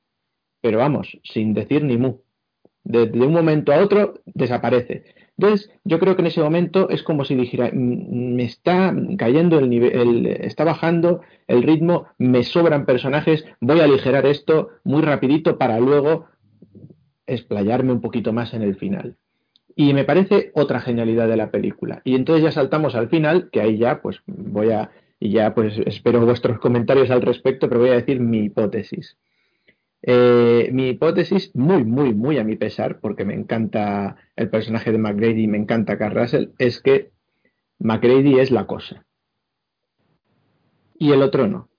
pero 0.62 0.78
vamos, 0.78 1.20
sin 1.24 1.54
decir 1.54 1.84
ni 1.84 1.98
mu. 1.98 2.22
De, 2.86 3.04
un 3.04 3.34
momento 3.34 3.74
a 3.74 3.80
otro 3.80 4.22
desaparece. 4.26 5.04
Entonces, 5.38 5.70
yo 5.84 6.00
creo 6.00 6.16
que 6.16 6.22
en 6.22 6.28
ese 6.28 6.42
momento 6.42 6.90
es 6.90 7.04
como 7.04 7.26
si 7.26 7.36
dijera, 7.36 7.70
me 7.74 8.46
está 8.46 8.96
cayendo 9.18 9.60
el 9.60 9.70
nivel, 9.70 10.26
está 10.28 10.64
bajando 10.64 11.22
el 11.48 11.62
ritmo, 11.62 12.06
me 12.18 12.44
sobran 12.44 12.86
personajes, 12.86 13.44
voy 13.60 13.82
a 13.82 13.84
aligerar 13.84 14.26
esto 14.26 14.70
muy 14.86 15.02
rapidito 15.02 15.58
para 15.58 15.80
luego 15.82 16.28
explayarme 17.28 17.92
un 17.92 18.00
poquito 18.00 18.32
más 18.32 18.54
en 18.54 18.62
el 18.62 18.78
final. 18.78 19.18
Y 19.76 19.94
me 19.94 20.06
parece 20.06 20.52
otra 20.54 20.80
genialidad 20.80 21.28
de 21.28 21.36
la 21.36 21.52
película. 21.52 22.02
Y 22.06 22.16
entonces 22.16 22.44
ya 22.44 22.52
saltamos 22.52 22.96
al 22.96 23.10
final, 23.10 23.50
que 23.52 23.62
ahí 23.62 23.78
ya 23.78 24.02
pues 24.02 24.22
voy 24.26 24.72
a, 24.72 24.92
y 25.20 25.32
ya 25.32 25.54
pues 25.54 25.78
espero 25.86 26.26
vuestros 26.26 26.60
comentarios 26.60 27.12
al 27.12 27.22
respecto, 27.22 27.68
pero 27.68 27.82
voy 27.82 27.90
a 27.90 27.96
decir 27.96 28.22
mi 28.22 28.46
hipótesis. 28.46 29.18
Eh, 30.02 30.70
mi 30.72 30.90
hipótesis, 30.90 31.54
muy, 31.56 31.84
muy, 31.84 32.14
muy 32.14 32.38
a 32.38 32.44
mi 32.44 32.56
pesar, 32.56 33.00
porque 33.00 33.26
me 33.26 33.34
encanta 33.34 34.16
el 34.36 34.50
personaje 34.50 34.92
de 34.92 34.98
McGrady 34.98 35.44
y 35.44 35.48
me 35.48 35.58
encanta 35.58 35.98
Carl 35.98 36.54
es 36.58 36.80
que 36.80 37.12
McGrady 37.80 38.40
es 38.40 38.52
la 38.52 38.68
cosa. 38.68 39.06
Y 40.98 41.12
el 41.12 41.22
otro 41.22 41.48
no. 41.48 41.70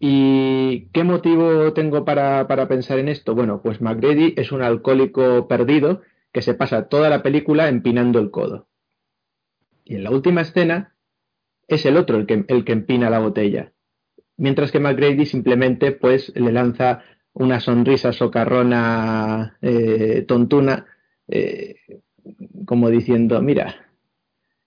¿Y 0.00 0.88
qué 0.92 1.04
motivo 1.04 1.72
tengo 1.72 2.04
para, 2.04 2.46
para 2.46 2.68
pensar 2.68 2.98
en 2.98 3.08
esto? 3.08 3.34
Bueno, 3.34 3.62
pues 3.62 3.80
McGrady 3.80 4.34
es 4.36 4.52
un 4.52 4.62
alcohólico 4.62 5.48
perdido 5.48 6.02
que 6.32 6.42
se 6.42 6.54
pasa 6.54 6.88
toda 6.88 7.08
la 7.08 7.22
película 7.22 7.68
empinando 7.68 8.18
el 8.18 8.30
codo. 8.30 8.68
Y 9.84 9.96
en 9.96 10.04
la 10.04 10.10
última 10.10 10.42
escena 10.42 10.94
es 11.66 11.86
el 11.86 11.96
otro 11.96 12.16
el 12.16 12.26
que, 12.26 12.44
el 12.48 12.64
que 12.64 12.72
empina 12.72 13.10
la 13.10 13.18
botella. 13.18 13.72
Mientras 14.36 14.70
que 14.70 14.80
McGrady 14.80 15.26
simplemente 15.26 15.92
pues 15.92 16.32
le 16.36 16.52
lanza 16.52 17.02
una 17.32 17.60
sonrisa 17.60 18.12
socarrona 18.12 19.56
eh, 19.62 20.24
tontuna 20.26 20.86
eh, 21.28 21.76
como 22.64 22.90
diciendo 22.90 23.40
mira 23.40 23.92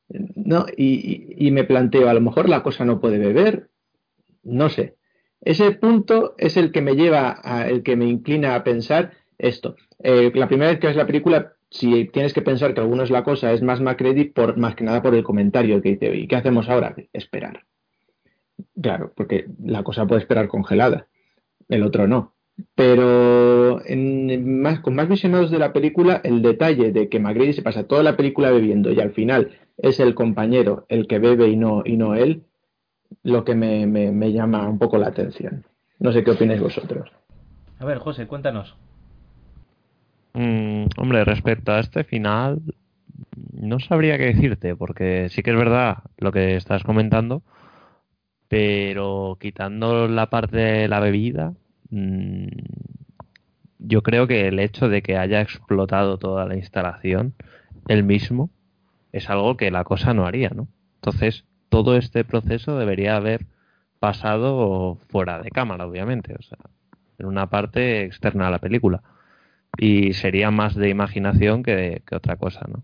no 0.08 0.66
y, 0.76 1.36
y, 1.38 1.52
me 1.52 1.64
planteo 1.64 2.10
a 2.10 2.14
lo 2.14 2.22
mejor 2.22 2.50
la 2.50 2.64
cosa 2.64 2.86
no 2.86 3.00
puede 3.00 3.18
beber 3.18 3.70
no 4.44 4.70
sé 4.70 4.96
ese 5.42 5.72
punto 5.72 6.36
es 6.38 6.56
el 6.56 6.72
que 6.72 6.82
me 6.82 6.96
lleva 6.96 7.40
a, 7.44 7.68
el 7.68 7.84
que 7.84 7.96
me 7.96 8.06
inclina 8.06 8.56
a 8.56 8.64
pensar 8.64 9.14
esto 9.42 9.76
eh, 10.04 10.32
la 10.34 10.48
primera 10.48 10.72
vez 10.72 10.80
que 10.80 10.88
ves 10.88 10.96
la 10.96 11.06
película, 11.06 11.54
si 11.70 12.06
tienes 12.06 12.34
que 12.34 12.42
pensar 12.42 12.74
que 12.74 12.82
alguno 12.82 13.04
es 13.04 13.12
la 13.12 13.24
cosa, 13.24 13.52
es 13.52 13.62
más 13.62 13.82
Macready 13.82 14.26
por 14.26 14.58
más 14.58 14.76
que 14.76 14.84
nada 14.84 15.02
por 15.02 15.16
el 15.16 15.24
comentario 15.24 15.82
que 15.82 15.90
dice, 15.90 16.16
¿y 16.16 16.28
qué 16.28 16.36
hacemos 16.36 16.70
ahora? 16.70 16.96
Esperar. 17.14 17.66
Claro, 18.82 19.12
porque 19.16 19.46
la 19.64 19.84
cosa 19.84 20.06
puede 20.06 20.22
esperar 20.22 20.48
congelada, 20.48 21.08
el 21.70 21.84
otro 21.84 22.08
no. 22.08 22.34
Pero 22.76 23.84
en, 23.86 24.62
más, 24.62 24.82
con 24.82 24.96
más 24.96 25.08
visionados 25.08 25.50
de 25.50 25.60
la 25.60 25.74
película, 25.74 26.22
el 26.24 26.42
detalle 26.42 26.92
de 26.92 27.10
que 27.10 27.20
Macready 27.20 27.54
se 27.54 27.64
pasa 27.64 27.88
toda 27.88 28.04
la 28.04 28.18
película 28.18 28.52
bebiendo 28.52 28.92
y 28.92 29.00
al 29.00 29.12
final 29.12 29.52
es 29.78 30.00
el 30.00 30.14
compañero 30.14 30.86
el 30.90 31.08
que 31.08 31.20
bebe 31.20 31.48
y 31.48 31.56
no, 31.56 31.84
él, 32.16 32.44
lo 33.24 33.44
que 33.44 33.56
me, 33.56 33.88
me 33.88 34.32
llama 34.32 34.68
un 34.68 34.78
poco 34.78 34.98
la 34.98 35.08
atención. 35.08 35.66
No 36.00 36.12
sé 36.12 36.24
qué 36.24 36.32
opináis 36.32 36.62
vosotros. 36.62 37.12
A 37.80 37.86
ver, 37.86 37.98
José, 37.98 38.28
cuéntanos. 38.28 38.76
Mm, 40.34 40.86
hombre, 40.98 41.26
respecto 41.26 41.74
a 41.74 41.80
este 41.80 42.04
final, 42.04 42.62
no 43.54 43.80
sabría 43.80 44.18
qué 44.18 44.26
decirte, 44.26 44.76
porque 44.76 45.28
sí 45.30 45.44
que 45.44 45.52
es 45.52 45.58
verdad 45.58 46.00
lo 46.18 46.32
que 46.32 46.56
estás 46.56 46.84
comentando, 46.84 47.44
pero 48.48 49.38
quitando 49.40 50.08
la 50.08 50.30
parte 50.30 50.58
de 50.58 50.88
la 50.88 51.00
bebida, 51.00 51.54
mm, 51.90 52.48
yo 53.80 54.04
creo 54.04 54.28
que 54.28 54.48
el 54.48 54.60
hecho 54.60 54.90
de 54.90 55.02
que 55.02 55.18
haya 55.18 55.42
explotado 55.42 56.18
toda 56.18 56.46
la 56.46 56.56
instalación, 56.56 57.34
el 57.88 58.04
mismo, 58.04 58.50
es 59.12 59.30
algo 59.30 59.58
que 59.58 59.72
la 59.72 59.84
cosa 59.84 60.14
no 60.14 60.26
haría, 60.26 60.50
¿no? 60.50 60.68
Entonces, 60.96 61.46
todo 61.70 61.98
este 61.98 62.24
proceso 62.24 62.78
debería 62.78 63.16
haber 63.18 63.46
pasado 64.00 64.96
fuera 65.10 65.42
de 65.42 65.52
cámara, 65.52 65.88
obviamente, 65.88 66.36
o 66.36 66.42
sea, 66.42 66.58
en 67.20 67.26
una 67.28 67.50
parte 67.50 68.04
externa 68.06 68.48
a 68.48 68.52
la 68.52 68.60
película 68.60 69.02
y 69.78 70.14
sería 70.14 70.52
más 70.52 70.76
de 70.76 70.90
imaginación 70.90 71.64
que, 71.64 72.04
otra 72.12 72.36
cosa, 72.36 72.62
¿no? 72.68 72.84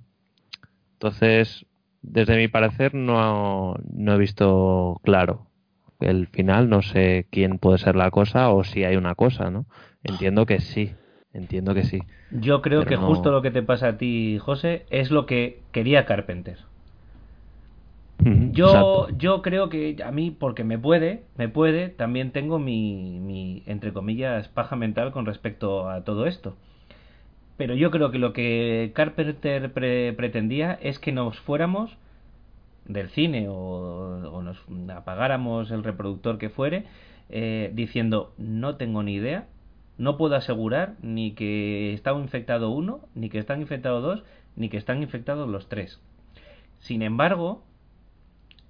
Entonces, 0.93 1.65
desde 2.01 2.37
mi 2.37 2.47
parecer, 2.47 2.93
no, 2.93 3.75
no 3.93 4.13
he 4.13 4.17
visto 4.17 4.99
claro 5.03 5.47
el 5.99 6.27
final, 6.27 6.69
no 6.69 6.81
sé 6.81 7.27
quién 7.31 7.57
puede 7.57 7.77
ser 7.77 7.95
la 7.95 8.11
cosa 8.11 8.49
o 8.49 8.63
si 8.63 8.83
hay 8.83 8.95
una 8.95 9.15
cosa, 9.15 9.49
¿no? 9.49 9.65
Entiendo 10.03 10.45
que 10.45 10.59
sí, 10.59 10.93
entiendo 11.33 11.73
que 11.73 11.83
sí. 11.83 12.01
Yo 12.31 12.61
creo 12.61 12.85
que 12.85 12.97
justo 12.97 13.31
lo 13.31 13.41
que 13.41 13.51
te 13.51 13.63
pasa 13.63 13.89
a 13.89 13.97
ti, 13.97 14.37
José, 14.39 14.85
es 14.89 15.11
lo 15.11 15.25
que 15.25 15.61
quería 15.71 16.05
Carpenter. 16.05 16.57
Yo, 18.51 19.07
yo 19.17 19.41
creo 19.41 19.69
que 19.69 19.97
a 20.03 20.11
mí, 20.11 20.31
porque 20.31 20.63
me 20.63 20.77
puede, 20.77 21.23
me 21.37 21.47
puede, 21.49 21.89
también 21.89 22.31
tengo 22.31 22.59
mi, 22.59 23.19
mi, 23.19 23.63
entre 23.67 23.93
comillas, 23.93 24.47
paja 24.47 24.75
mental 24.75 25.11
con 25.11 25.25
respecto 25.25 25.89
a 25.89 26.03
todo 26.03 26.25
esto. 26.25 26.55
Pero 27.57 27.73
yo 27.73 27.89
creo 27.89 28.11
que 28.11 28.19
lo 28.19 28.33
que 28.33 28.91
Carpenter 28.93 29.73
pretendía 30.15 30.73
es 30.73 30.99
que 30.99 31.11
nos 31.11 31.39
fuéramos 31.39 31.97
del 32.85 33.09
cine 33.09 33.47
o, 33.49 34.41
nos 34.41 34.63
apagáramos 34.95 35.71
el 35.71 35.83
reproductor 35.83 36.37
que 36.37 36.49
fuere 36.49 36.85
eh, 37.29 37.71
diciendo 37.73 38.33
no 38.37 38.77
tengo 38.77 39.03
ni 39.03 39.15
idea, 39.15 39.47
no 39.97 40.17
puedo 40.17 40.35
asegurar 40.35 40.95
ni 41.01 41.33
que 41.33 41.93
está 41.93 42.11
infectado 42.13 42.69
uno, 42.69 43.01
ni 43.15 43.29
que 43.29 43.39
están 43.39 43.59
infectados 43.59 44.03
dos, 44.03 44.23
ni 44.55 44.69
que 44.69 44.77
están 44.77 45.01
infectados 45.01 45.49
los 45.49 45.67
tres. 45.67 45.99
Sin 46.79 47.01
embargo, 47.01 47.63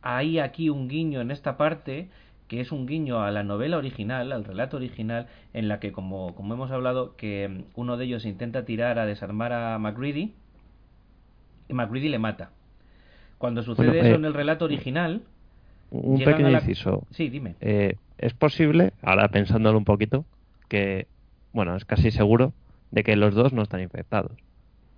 hay 0.02 0.40
aquí 0.40 0.70
un 0.70 0.88
guiño 0.88 1.22
en 1.22 1.32
esta 1.32 1.58
parte 1.58 2.10
que 2.48 2.62
es 2.62 2.72
un 2.72 2.86
guiño 2.86 3.22
a 3.22 3.32
la 3.32 3.44
novela 3.44 3.78
original, 3.78 4.32
al 4.32 4.46
relato 4.46 4.78
original, 4.78 5.28
en 5.54 5.68
la 5.68 5.80
que, 5.80 5.92
como, 5.92 6.34
como 6.36 6.54
hemos 6.54 6.72
hablado, 6.72 7.16
que 7.16 7.48
mm, 7.48 7.80
uno 7.80 7.98
de 7.98 8.06
ellos 8.06 8.26
intenta 8.26 8.66
tirar 8.66 9.00
a 9.00 9.06
desarmar 9.06 9.54
a 9.54 9.78
MacReady 9.80 10.34
y 11.68 11.74
MacReady 11.74 12.10
le 12.10 12.20
mata. 12.20 12.52
Cuando 13.38 13.64
sucede 13.64 14.00
eso 14.00 14.08
eh, 14.08 14.16
en 14.16 14.26
el 14.26 14.34
relato 14.34 14.66
original... 14.66 15.22
Un 15.90 16.20
pequeño 16.20 16.50
inciso. 16.52 17.06
Sí, 17.12 17.30
dime. 17.30 17.56
Eh, 17.62 17.96
es 18.18 18.34
posible, 18.34 18.94
ahora 19.02 19.30
pensándolo 19.30 19.78
un 19.78 19.86
poquito, 19.86 20.26
que, 20.68 21.08
bueno, 21.54 21.76
es 21.76 21.86
casi 21.86 22.12
seguro 22.12 22.54
de 22.92 23.04
que 23.04 23.16
los 23.16 23.36
dos 23.36 23.54
no 23.54 23.62
están 23.62 23.82
infectados. 23.82 24.32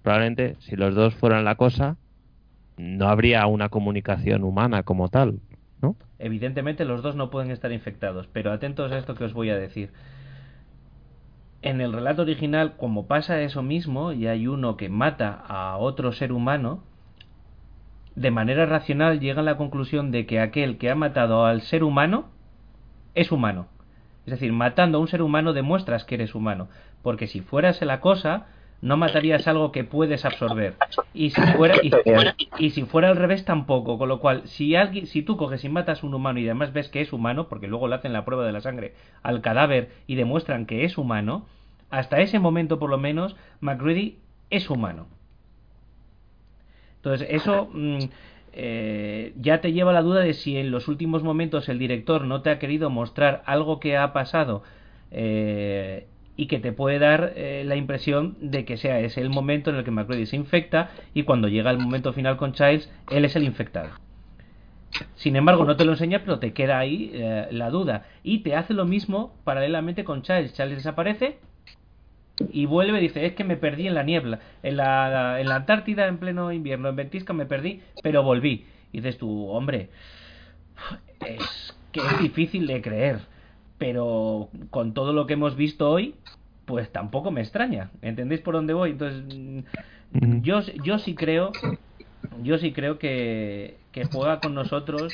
Probablemente, 0.01 0.55
si 0.59 0.75
los 0.75 0.95
dos 0.95 1.13
fueran 1.15 1.45
la 1.45 1.55
cosa, 1.55 1.97
no 2.77 3.09
habría 3.09 3.45
una 3.45 3.69
comunicación 3.69 4.43
humana 4.43 4.83
como 4.83 5.09
tal. 5.09 5.39
Evidentemente 6.17 6.85
los 6.85 7.01
dos 7.01 7.16
no 7.16 7.30
pueden 7.30 7.51
estar 7.51 7.72
infectados, 7.72 8.27
pero 8.27 8.51
atentos 8.51 8.91
a 8.91 8.98
esto 8.98 9.16
que 9.16 9.24
os 9.24 9.33
voy 9.33 9.49
a 9.49 9.58
decir. 9.58 9.91
En 11.61 11.82
el 11.82 11.93
relato 11.93 12.22
original, 12.22 12.75
como 12.77 13.08
pasa 13.08 13.41
eso 13.41 13.61
mismo, 13.61 14.11
y 14.11 14.27
hay 14.27 14.48
uno 14.48 14.77
que 14.77 14.90
mata 14.90 15.32
a 15.32 15.77
otro 15.77 16.11
ser 16.11 16.32
humano, 16.32 16.83
de 18.16 18.32
manera 18.32 18.66
racional 18.66 19.19
llega 19.19 19.41
a 19.41 19.45
la 19.45 19.58
conclusión 19.58 20.11
de 20.11 20.25
que 20.25 20.40
aquel 20.40 20.77
que 20.77 20.90
ha 20.90 20.95
matado 20.95 21.45
al 21.45 21.61
ser 21.61 21.83
humano 21.83 22.30
es 23.16 23.32
humano. 23.32 23.67
Es 24.25 24.32
decir, 24.32 24.51
matando 24.51 24.98
a 24.98 25.01
un 25.01 25.08
ser 25.08 25.22
humano 25.22 25.53
demuestras 25.53 26.06
que 26.06 26.16
eres 26.16 26.35
humano, 26.35 26.67
porque 27.01 27.27
si 27.27 27.41
fueras 27.41 27.82
la 27.82 28.01
cosa, 28.01 28.48
no 28.82 28.98
matarías 28.98 29.48
algo 29.48 29.72
que 29.72 29.83
puedes 29.83 30.25
absorber. 30.25 30.75
Y 31.14 31.32
si 31.32 31.41
fuera 31.41 31.75
y, 32.58 32.69
si 32.69 32.83
fuera 32.83 33.09
al 33.09 33.17
revés 33.17 33.45
tampoco. 33.45 33.98
Con 33.98 34.09
lo 34.09 34.19
cual 34.19 34.43
si 34.45 34.75
alguien 34.75 35.06
si 35.08 35.22
tú 35.22 35.38
coges 35.38 35.64
y 35.64 35.69
matas 35.69 36.03
a 36.03 36.08
un 36.08 36.14
humano 36.14 36.40
y 36.40 36.45
además 36.45 36.74
ves 36.74 36.90
que 36.90 37.01
es 37.01 37.11
humano 37.11 37.48
porque 37.48 37.67
luego 37.67 37.88
le 37.88 37.95
hacen 37.95 38.14
la 38.14 38.25
prueba 38.25 38.45
de 38.45 38.51
la 38.51 38.61
sangre 38.61 38.93
al 39.22 39.41
cadáver 39.41 39.90
y 40.08 40.16
demuestran 40.16 40.66
que 40.66 40.85
es 40.85 40.98
humano 40.98 41.45
hasta 41.90 42.22
ese 42.22 42.40
momento 42.40 42.80
por 42.80 42.90
lo 42.90 42.98
menos 42.98 43.35
McGrady 43.59 44.19
es 44.49 44.69
humano. 44.69 45.08
Entonces 46.98 47.27
eso 47.32 47.69
mm, 47.74 47.99
eh, 48.53 49.33
ya 49.38 49.61
te 49.61 49.72
lleva 49.72 49.91
a 49.91 49.93
la 49.93 50.01
duda 50.01 50.22
de 50.22 50.33
si 50.33 50.58
en 50.58 50.72
los 50.72 50.88
últimos 50.88 51.24
momentos 51.24 51.69
el 51.69 51.80
director 51.80 52.25
no 52.25 52.41
te 52.41 52.49
ha 52.49 52.59
querido 52.59 52.90
mostrar 52.90 53.41
algo 53.45 53.80
que 53.80 53.98
ha 53.98 54.14
pasado 54.14 54.64
eh, 55.11 56.08
y 56.39 56.47
que 56.47 56.59
te 56.59 56.71
puede 56.71 56.99
dar 56.99 57.33
eh, 57.35 57.63
la 57.65 57.75
impresión 57.75 58.37
de 58.39 58.63
que 58.63 58.77
sea 58.77 59.01
ese 59.01 59.19
el 59.19 59.29
momento 59.29 59.71
en 59.71 59.75
el 59.75 59.83
que 59.83 59.91
McCready 59.91 60.25
se 60.25 60.37
infecta 60.37 60.89
y 61.13 61.23
cuando 61.23 61.49
llega 61.49 61.69
el 61.69 61.79
momento 61.79 62.13
final 62.13 62.37
con 62.37 62.53
Childs, 62.53 62.89
él 63.11 63.25
es 63.25 63.35
el 63.35 63.43
infectado. 63.43 63.89
Sin 65.15 65.35
embargo, 65.35 65.65
no 65.65 65.75
te 65.75 65.83
lo 65.83 65.91
enseña, 65.91 66.19
pero 66.19 66.39
te 66.39 66.53
queda 66.53 66.79
ahí 66.79 67.11
eh, 67.13 67.49
la 67.51 67.69
duda. 67.69 68.05
Y 68.23 68.39
te 68.39 68.55
hace 68.55 68.73
lo 68.73 68.85
mismo 68.85 69.35
paralelamente 69.43 70.05
con 70.05 70.21
Charles. 70.21 70.53
Charles 70.53 70.77
desaparece 70.77 71.39
y 72.53 72.67
vuelve 72.67 73.01
dice, 73.01 73.25
es 73.25 73.33
que 73.33 73.43
me 73.43 73.57
perdí 73.57 73.87
en 73.87 73.95
la 73.95 74.03
niebla. 74.03 74.39
En 74.63 74.77
la, 74.77 75.41
en 75.41 75.49
la 75.49 75.57
Antártida 75.57 76.07
en 76.07 76.19
pleno 76.19 76.53
invierno, 76.53 76.87
en 76.87 76.95
Ventisca 76.95 77.33
me 77.33 77.47
perdí, 77.47 77.81
pero 78.01 78.23
volví. 78.23 78.65
Y 78.93 79.01
dices 79.01 79.17
tú, 79.17 79.49
hombre, 79.49 79.89
es 81.27 81.75
que 81.91 81.99
es 81.99 82.19
difícil 82.21 82.65
de 82.65 82.81
creer. 82.81 83.19
Pero 83.80 84.49
con 84.69 84.93
todo 84.93 85.14
lo 85.14 85.25
que 85.25 85.33
hemos 85.33 85.56
visto 85.56 85.90
hoy, 85.90 86.16
pues 86.66 86.91
tampoco 86.91 87.32
me 87.32 87.41
extraña. 87.41 87.90
¿Entendéis 88.01 88.41
por 88.41 88.53
dónde 88.53 88.74
voy? 88.74 88.91
Entonces, 88.91 89.24
yo, 90.43 90.61
yo 90.83 90.99
sí 90.99 91.16
creo 91.16 91.51
yo 92.43 92.58
sí 92.58 92.72
creo 92.72 92.99
que, 92.99 93.80
que 93.91 94.06
juega 94.06 94.40
con 94.40 94.53
nosotros 94.53 95.14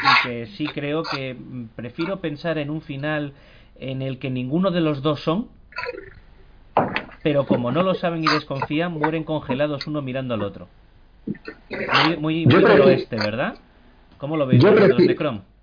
y 0.00 0.16
que 0.22 0.46
sí 0.46 0.66
creo 0.66 1.02
que 1.02 1.36
prefiero 1.76 2.20
pensar 2.20 2.58
en 2.58 2.70
un 2.70 2.80
final 2.80 3.32
en 3.76 4.02
el 4.02 4.18
que 4.18 4.30
ninguno 4.30 4.70
de 4.70 4.80
los 4.80 5.02
dos 5.02 5.20
son, 5.20 5.48
pero 7.22 7.46
como 7.46 7.72
no 7.72 7.82
lo 7.82 7.94
saben 7.94 8.22
y 8.24 8.28
desconfían, 8.28 8.92
mueren 8.92 9.24
congelados 9.24 9.86
uno 9.86 10.02
mirando 10.02 10.34
al 10.34 10.42
otro. 10.42 10.68
Muy, 11.70 12.16
muy, 12.16 12.46
muy 12.46 12.62
¿verdad? 13.10 13.56
¿Cómo 14.18 14.36
lo 14.36 14.46
veis 14.46 14.62
de 14.62 15.16
Chrome? 15.16 15.53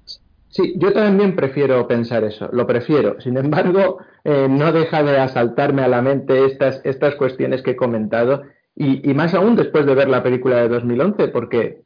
Sí, 0.51 0.73
yo 0.77 0.91
también 0.91 1.35
prefiero 1.35 1.88
pensar 1.88 2.25
eso, 2.25 2.49
lo 2.51 2.67
prefiero. 2.67 3.19
Sin 3.21 3.38
embargo, 3.38 3.99
eh, 4.25 4.47
no 4.49 4.73
deja 4.73 5.01
de 5.01 5.17
asaltarme 5.17 5.81
a 5.81 5.88
la 5.88 6.01
mente 6.01 6.45
estas, 6.45 6.81
estas 6.83 7.15
cuestiones 7.15 7.61
que 7.61 7.71
he 7.71 7.75
comentado 7.77 8.43
y, 8.75 9.13
más 9.13 9.33
aún 9.33 9.55
después 9.55 9.85
de 9.85 9.95
ver 9.95 10.09
la 10.09 10.23
película 10.23 10.57
de 10.57 10.69
2011, 10.69 11.27
porque 11.30 11.83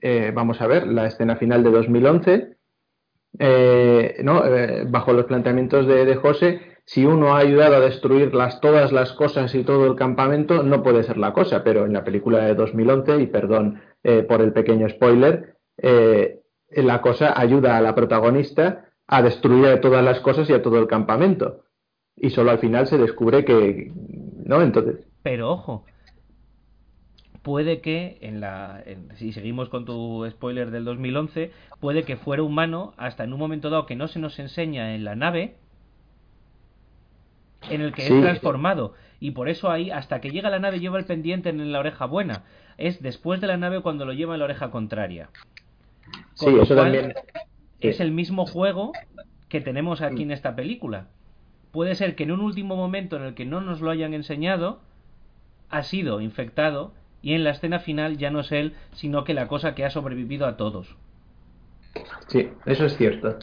eh, 0.00 0.32
vamos 0.34 0.60
a 0.60 0.66
ver 0.66 0.86
la 0.86 1.06
escena 1.06 1.36
final 1.36 1.62
de 1.62 1.70
2011, 1.70 2.56
eh, 3.38 4.16
¿no? 4.22 4.44
Eh, 4.44 4.84
bajo 4.88 5.12
los 5.12 5.24
planteamientos 5.24 5.86
de, 5.86 6.14
José, 6.16 6.60
si 6.84 7.04
uno 7.04 7.34
ha 7.34 7.40
ayudado 7.40 7.76
a 7.76 7.80
destruir 7.80 8.34
las, 8.34 8.60
todas 8.60 8.92
las 8.92 9.12
cosas 9.12 9.54
y 9.54 9.64
todo 9.64 9.86
el 9.86 9.96
campamento, 9.96 10.62
no 10.62 10.82
puede 10.82 11.02
ser 11.02 11.18
la 11.18 11.32
cosa, 11.32 11.64
pero 11.64 11.86
en 11.86 11.92
la 11.92 12.04
película 12.04 12.44
de 12.44 12.54
2011, 12.54 13.20
y 13.20 13.26
perdón 13.26 13.82
por 14.26 14.40
el 14.40 14.52
pequeño 14.52 14.88
spoiler, 14.88 15.56
la 16.70 17.00
cosa 17.00 17.38
ayuda 17.38 17.76
a 17.76 17.80
la 17.80 17.94
protagonista 17.94 18.86
a 19.06 19.22
destruir 19.22 19.80
todas 19.80 20.04
las 20.04 20.20
cosas 20.20 20.48
y 20.50 20.52
a 20.52 20.62
todo 20.62 20.78
el 20.78 20.86
campamento. 20.86 21.64
Y 22.16 22.30
solo 22.30 22.50
al 22.50 22.58
final 22.58 22.86
se 22.86 22.98
descubre 22.98 23.44
que... 23.44 23.92
¿No? 24.44 24.62
Entonces... 24.62 25.06
Pero 25.22 25.50
ojo, 25.50 25.84
puede 27.42 27.80
que, 27.80 28.18
en 28.20 28.40
la, 28.40 28.84
si 29.14 29.32
seguimos 29.32 29.68
con 29.68 29.84
tu 29.84 30.26
spoiler 30.30 30.70
del 30.70 30.84
2011, 30.84 31.50
puede 31.80 32.04
que 32.04 32.16
fuera 32.16 32.42
humano 32.42 32.92
hasta 32.96 33.24
en 33.24 33.32
un 33.32 33.38
momento 33.38 33.70
dado 33.70 33.86
que 33.86 33.96
no 33.96 34.08
se 34.08 34.18
nos 34.18 34.38
enseña 34.38 34.94
en 34.94 35.04
la 35.04 35.14
nave, 35.14 35.56
en 37.70 37.80
el 37.80 37.92
que 37.92 38.02
es 38.02 38.20
transformado. 38.20 38.94
Y 39.20 39.32
por 39.32 39.48
eso 39.48 39.70
ahí, 39.70 39.90
hasta 39.90 40.20
que 40.20 40.30
llega 40.30 40.48
a 40.48 40.50
la 40.50 40.58
nave, 40.58 40.80
lleva 40.80 40.98
el 40.98 41.04
pendiente 41.04 41.48
en 41.48 41.72
la 41.72 41.80
oreja 41.80 42.06
buena. 42.06 42.44
Es 42.76 43.02
después 43.02 43.40
de 43.40 43.46
la 43.46 43.56
nave 43.56 43.80
cuando 43.80 44.04
lo 44.04 44.12
lleva 44.12 44.34
en 44.34 44.40
la 44.40 44.44
oreja 44.44 44.70
contraria. 44.70 45.30
Sí, 46.38 46.56
eso 46.60 46.74
también. 46.74 47.14
Es 47.80 48.00
el 48.00 48.10
mismo 48.10 48.46
juego 48.46 48.92
que 49.48 49.60
tenemos 49.60 50.02
aquí 50.02 50.22
en 50.22 50.30
esta 50.30 50.56
película. 50.56 51.08
Puede 51.70 51.94
ser 51.94 52.16
que 52.16 52.24
en 52.24 52.32
un 52.32 52.40
último 52.40 52.76
momento 52.76 53.16
en 53.16 53.22
el 53.22 53.34
que 53.34 53.44
no 53.44 53.60
nos 53.60 53.80
lo 53.80 53.90
hayan 53.90 54.14
enseñado, 54.14 54.80
ha 55.68 55.82
sido 55.82 56.20
infectado 56.20 56.92
y 57.22 57.34
en 57.34 57.44
la 57.44 57.50
escena 57.50 57.78
final 57.78 58.16
ya 58.16 58.30
no 58.30 58.40
es 58.40 58.52
él, 58.52 58.74
sino 58.92 59.24
que 59.24 59.34
la 59.34 59.48
cosa 59.48 59.74
que 59.74 59.84
ha 59.84 59.90
sobrevivido 59.90 60.46
a 60.46 60.56
todos. 60.56 60.96
Sí, 62.28 62.48
eso 62.66 62.84
es 62.86 62.96
cierto. 62.96 63.38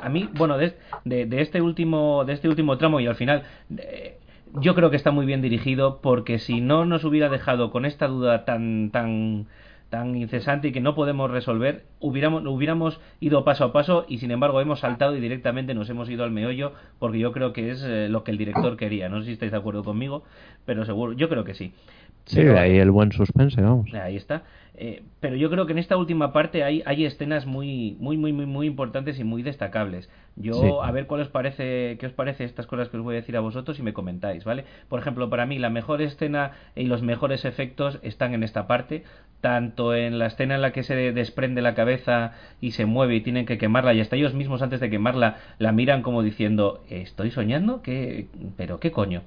a 0.00 0.08
mí, 0.08 0.28
bueno, 0.34 0.58
de, 0.58 0.76
de, 1.04 1.40
este 1.40 1.60
último, 1.60 2.24
de 2.24 2.34
este 2.34 2.48
último 2.48 2.76
tramo 2.78 3.00
y 3.00 3.06
al 3.06 3.16
final, 3.16 3.44
yo 4.54 4.74
creo 4.74 4.90
que 4.90 4.96
está 4.96 5.10
muy 5.10 5.26
bien 5.26 5.42
dirigido 5.42 6.00
porque 6.02 6.38
si 6.38 6.60
no 6.60 6.84
nos 6.84 7.04
hubiera 7.04 7.28
dejado 7.28 7.70
con 7.70 7.84
esta 7.84 8.06
duda 8.08 8.44
tan, 8.44 8.90
tan, 8.90 9.46
tan 9.90 10.16
incesante 10.16 10.68
y 10.68 10.72
que 10.72 10.80
no 10.80 10.94
podemos 10.94 11.30
resolver, 11.30 11.84
hubiéramos, 11.98 12.46
hubiéramos 12.46 13.00
ido 13.18 13.44
paso 13.44 13.64
a 13.64 13.72
paso 13.72 14.06
y 14.08 14.18
sin 14.18 14.30
embargo 14.30 14.60
hemos 14.60 14.80
saltado 14.80 15.16
y 15.16 15.20
directamente 15.20 15.74
nos 15.74 15.90
hemos 15.90 16.08
ido 16.08 16.24
al 16.24 16.30
meollo 16.30 16.72
porque 16.98 17.18
yo 17.18 17.32
creo 17.32 17.52
que 17.52 17.70
es 17.70 17.82
eh, 17.82 18.08
lo 18.08 18.22
que 18.22 18.30
el 18.30 18.38
director 18.38 18.76
quería. 18.76 19.08
No 19.08 19.18
sé 19.20 19.26
si 19.26 19.32
estáis 19.32 19.50
de 19.50 19.58
acuerdo 19.58 19.82
conmigo, 19.82 20.22
pero 20.64 20.84
seguro, 20.84 21.12
yo 21.12 21.28
creo 21.28 21.44
que 21.44 21.54
sí. 21.54 21.74
Sí, 22.26 22.40
ahí 22.40 22.78
el 22.78 22.92
buen 22.92 23.10
suspense, 23.10 23.60
vamos. 23.60 23.92
Ahí 23.92 24.16
está. 24.16 24.44
Eh, 24.74 25.02
pero 25.18 25.34
yo 25.34 25.50
creo 25.50 25.66
que 25.66 25.72
en 25.72 25.78
esta 25.78 25.96
última 25.96 26.32
parte 26.32 26.62
hay, 26.62 26.82
hay 26.86 27.04
escenas 27.04 27.44
muy, 27.44 27.96
muy, 27.98 28.16
muy, 28.16 28.32
muy, 28.32 28.46
muy 28.46 28.66
importantes 28.66 29.18
y 29.18 29.24
muy 29.24 29.42
destacables. 29.42 30.08
Yo, 30.36 30.82
a 30.82 30.90
ver 30.90 31.06
cuál 31.06 31.20
os 31.20 31.28
parece, 31.28 31.98
qué 31.98 32.06
os 32.06 32.12
parece 32.12 32.44
estas 32.44 32.66
cosas 32.66 32.88
que 32.88 32.96
os 32.96 33.02
voy 33.02 33.14
a 33.14 33.20
decir 33.20 33.36
a 33.36 33.40
vosotros 33.40 33.78
y 33.78 33.82
me 33.82 33.92
comentáis, 33.92 34.44
¿vale? 34.44 34.64
Por 34.88 35.00
ejemplo, 35.00 35.28
para 35.28 35.44
mí 35.44 35.58
la 35.58 35.70
mejor 35.70 36.00
escena 36.00 36.52
y 36.74 36.84
los 36.84 37.02
mejores 37.02 37.44
efectos 37.44 37.98
están 38.02 38.32
en 38.32 38.42
esta 38.42 38.66
parte, 38.66 39.04
tanto 39.40 39.94
en 39.94 40.18
la 40.18 40.26
escena 40.26 40.54
en 40.54 40.62
la 40.62 40.72
que 40.72 40.82
se 40.82 41.12
desprende 41.12 41.62
la 41.62 41.74
cabeza 41.74 42.32
y 42.60 42.70
se 42.70 42.86
mueve 42.86 43.16
y 43.16 43.20
tienen 43.20 43.44
que 43.44 43.58
quemarla 43.58 43.92
y 43.92 44.00
hasta 44.00 44.16
ellos 44.16 44.34
mismos 44.34 44.62
antes 44.62 44.80
de 44.80 44.88
quemarla 44.88 45.36
la 45.58 45.72
miran 45.72 46.02
como 46.02 46.22
diciendo, 46.22 46.82
¿estoy 46.88 47.30
soñando? 47.30 47.82
¿Qué? 47.82 48.28
¿Pero 48.56 48.80
qué 48.80 48.90
coño? 48.92 49.22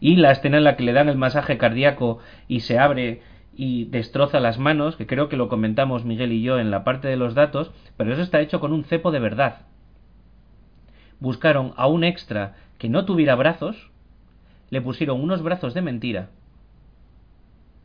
Y 0.00 0.16
la 0.16 0.32
escena 0.32 0.58
en 0.58 0.64
la 0.64 0.76
que 0.76 0.84
le 0.84 0.92
dan 0.92 1.08
el 1.08 1.16
masaje 1.16 1.56
cardíaco 1.56 2.18
y 2.46 2.60
se 2.60 2.78
abre 2.78 3.22
y 3.56 3.86
destroza 3.86 4.38
las 4.38 4.58
manos, 4.58 4.96
que 4.96 5.06
creo 5.06 5.28
que 5.28 5.36
lo 5.36 5.48
comentamos 5.48 6.04
Miguel 6.04 6.32
y 6.32 6.42
yo 6.42 6.58
en 6.58 6.70
la 6.70 6.84
parte 6.84 7.08
de 7.08 7.16
los 7.16 7.34
datos, 7.34 7.72
pero 7.96 8.12
eso 8.12 8.22
está 8.22 8.40
hecho 8.40 8.60
con 8.60 8.72
un 8.72 8.84
cepo 8.84 9.10
de 9.10 9.18
verdad. 9.18 9.62
Buscaron 11.20 11.72
a 11.76 11.86
un 11.86 12.04
extra 12.04 12.54
que 12.78 12.88
no 12.88 13.04
tuviera 13.04 13.34
brazos, 13.34 13.90
le 14.70 14.80
pusieron 14.80 15.20
unos 15.22 15.42
brazos 15.42 15.74
de 15.74 15.82
mentira, 15.82 16.28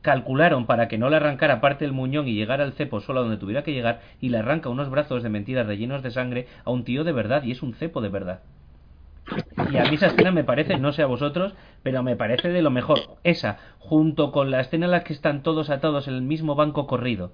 calcularon 0.01 0.65
para 0.65 0.87
que 0.87 0.97
no 0.97 1.09
le 1.09 1.15
arrancara 1.15 1.61
parte 1.61 1.85
del 1.85 1.93
muñón 1.93 2.27
y 2.27 2.33
llegara 2.33 2.63
al 2.63 2.73
cepo 2.73 2.99
solo 2.99 3.21
a 3.21 3.23
donde 3.23 3.37
tuviera 3.37 3.63
que 3.63 3.73
llegar, 3.73 4.01
y 4.21 4.29
le 4.29 4.37
arranca 4.37 4.69
unos 4.69 4.89
brazos 4.89 5.23
de 5.23 5.29
mentira 5.29 5.63
rellenos 5.63 6.03
de 6.03 6.11
sangre 6.11 6.47
a 6.65 6.71
un 6.71 6.83
tío 6.83 7.03
de 7.03 7.13
verdad, 7.13 7.43
y 7.43 7.51
es 7.51 7.63
un 7.63 7.73
cepo 7.73 8.01
de 8.01 8.09
verdad. 8.09 8.41
Y 9.71 9.77
a 9.77 9.85
mí 9.85 9.95
esa 9.95 10.07
escena 10.07 10.31
me 10.31 10.43
parece, 10.43 10.77
no 10.77 10.91
sé 10.91 11.01
a 11.01 11.07
vosotros, 11.07 11.53
pero 11.81 12.03
me 12.03 12.17
parece 12.17 12.49
de 12.49 12.61
lo 12.61 12.69
mejor. 12.69 12.99
Esa, 13.23 13.57
junto 13.79 14.31
con 14.31 14.51
la 14.51 14.59
escena 14.59 14.85
en 14.85 14.91
la 14.91 15.03
que 15.03 15.13
están 15.13 15.41
todos 15.41 15.69
atados 15.69 16.07
en 16.07 16.15
el 16.15 16.21
mismo 16.21 16.55
banco 16.55 16.85
corrido 16.85 17.31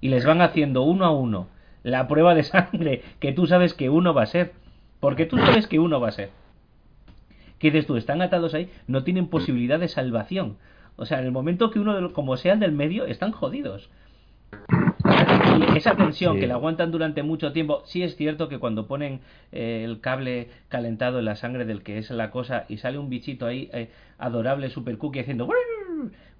y 0.00 0.08
les 0.08 0.24
van 0.24 0.40
haciendo 0.40 0.82
uno 0.82 1.04
a 1.04 1.10
uno 1.10 1.48
la 1.82 2.08
prueba 2.08 2.34
de 2.34 2.42
sangre 2.42 3.02
que 3.20 3.32
tú 3.32 3.46
sabes 3.46 3.74
que 3.74 3.90
uno 3.90 4.14
va 4.14 4.22
a 4.22 4.26
ser. 4.26 4.52
Porque 5.00 5.26
tú 5.26 5.38
sabes 5.38 5.66
que 5.66 5.78
uno 5.78 6.00
va 6.00 6.08
a 6.08 6.12
ser. 6.12 6.30
¿Qué 7.58 7.70
dices 7.70 7.86
tú? 7.86 7.96
Están 7.96 8.22
atados 8.22 8.54
ahí, 8.54 8.70
no 8.86 9.02
tienen 9.04 9.28
posibilidad 9.28 9.80
de 9.80 9.88
salvación. 9.88 10.56
O 10.96 11.06
sea, 11.06 11.18
en 11.18 11.26
el 11.26 11.32
momento 11.32 11.70
que 11.70 11.80
uno, 11.80 12.12
como 12.12 12.36
sea 12.36 12.54
el 12.54 12.60
del 12.60 12.72
medio, 12.72 13.06
están 13.06 13.32
jodidos 13.32 13.90
esa 15.76 15.96
tensión 15.96 16.38
que 16.38 16.46
la 16.46 16.54
aguantan 16.54 16.90
durante 16.90 17.22
mucho 17.22 17.52
tiempo, 17.52 17.82
sí 17.84 18.02
es 18.02 18.16
cierto 18.16 18.48
que 18.48 18.58
cuando 18.58 18.86
ponen 18.86 19.20
eh, 19.52 19.82
el 19.84 20.00
cable 20.00 20.48
calentado 20.68 21.18
en 21.18 21.24
la 21.24 21.36
sangre 21.36 21.64
del 21.64 21.82
que 21.82 21.98
es 21.98 22.10
la 22.10 22.30
cosa 22.30 22.64
y 22.68 22.78
sale 22.78 22.98
un 22.98 23.08
bichito 23.08 23.46
ahí 23.46 23.70
eh, 23.72 23.90
adorable, 24.18 24.70
super 24.70 24.98
cookie, 24.98 25.20
haciendo 25.20 25.46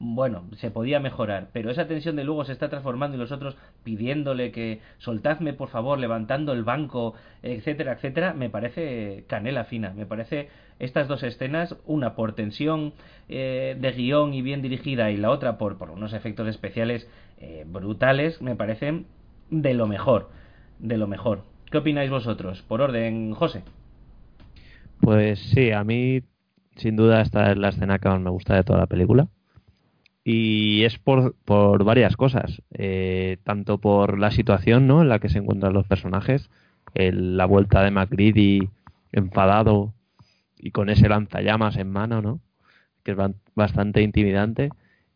bueno, 0.02 0.44
se 0.56 0.70
podía 0.70 0.98
mejorar, 0.98 1.48
pero 1.52 1.70
esa 1.70 1.86
tensión 1.86 2.16
de 2.16 2.24
luego 2.24 2.46
se 2.46 2.52
está 2.52 2.70
transformando 2.70 3.18
y 3.18 3.20
los 3.20 3.32
otros 3.32 3.58
pidiéndole 3.84 4.50
que 4.50 4.80
soltadme 4.96 5.52
por 5.52 5.68
favor, 5.68 5.98
levantando 5.98 6.54
el 6.54 6.64
banco, 6.64 7.12
etcétera, 7.42 7.92
etcétera, 7.92 8.32
me 8.32 8.48
parece 8.48 9.24
canela 9.28 9.64
fina, 9.64 9.92
me 9.92 10.06
parece 10.06 10.48
estas 10.78 11.06
dos 11.06 11.22
escenas, 11.22 11.76
una 11.84 12.14
por 12.14 12.32
tensión 12.32 12.94
eh, 13.28 13.76
de 13.78 13.92
guion 13.92 14.32
y 14.32 14.40
bien 14.40 14.62
dirigida 14.62 15.10
y 15.10 15.18
la 15.18 15.28
otra 15.28 15.58
por, 15.58 15.76
por 15.76 15.90
unos 15.90 16.14
efectos 16.14 16.48
especiales 16.48 17.06
eh, 17.38 17.66
brutales, 17.68 18.40
me 18.40 18.56
parecen 18.56 19.04
de 19.50 19.74
lo 19.74 19.86
mejor, 19.86 20.30
de 20.78 20.96
lo 20.96 21.08
mejor. 21.08 21.44
¿Qué 21.70 21.76
opináis 21.76 22.08
vosotros? 22.10 22.62
Por 22.62 22.80
orden, 22.80 23.34
José. 23.34 23.64
Pues 25.02 25.38
sí, 25.50 25.72
a 25.72 25.84
mí 25.84 26.22
sin 26.76 26.96
duda 26.96 27.20
esta 27.20 27.52
es 27.52 27.58
la 27.58 27.68
escena 27.68 27.98
que 27.98 28.08
más 28.08 28.20
me 28.20 28.30
gusta 28.30 28.56
de 28.56 28.64
toda 28.64 28.78
la 28.78 28.86
película 28.86 29.28
y 30.32 30.84
es 30.84 30.96
por, 30.96 31.34
por 31.44 31.82
varias 31.82 32.16
cosas, 32.16 32.62
eh, 32.72 33.38
tanto 33.42 33.78
por 33.78 34.16
la 34.16 34.30
situación 34.30 34.86
¿no? 34.86 35.02
en 35.02 35.08
la 35.08 35.18
que 35.18 35.28
se 35.28 35.38
encuentran 35.38 35.72
los 35.72 35.88
personajes, 35.88 36.50
la 36.94 37.46
vuelta 37.46 37.82
de 37.82 37.90
MacReady 37.90 38.68
enfadado 39.10 39.92
y 40.56 40.70
con 40.70 40.88
ese 40.88 41.08
lanzallamas 41.08 41.76
en 41.76 41.90
mano, 41.90 42.22
¿no? 42.22 42.40
que 43.02 43.10
es 43.10 43.16
bastante 43.56 44.02
intimidante, 44.02 44.70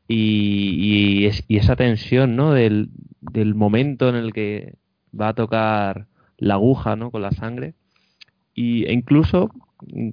y, 0.08 1.28
y, 1.48 1.56
esa 1.56 1.76
tensión 1.76 2.34
¿no? 2.34 2.52
Del, 2.52 2.90
del, 3.20 3.54
momento 3.54 4.08
en 4.08 4.16
el 4.16 4.32
que 4.32 4.74
va 5.18 5.28
a 5.28 5.34
tocar 5.34 6.06
la 6.38 6.54
aguja 6.54 6.96
¿no? 6.96 7.12
con 7.12 7.22
la 7.22 7.30
sangre, 7.30 7.74
y, 8.52 8.84
e 8.86 8.92
incluso 8.92 9.50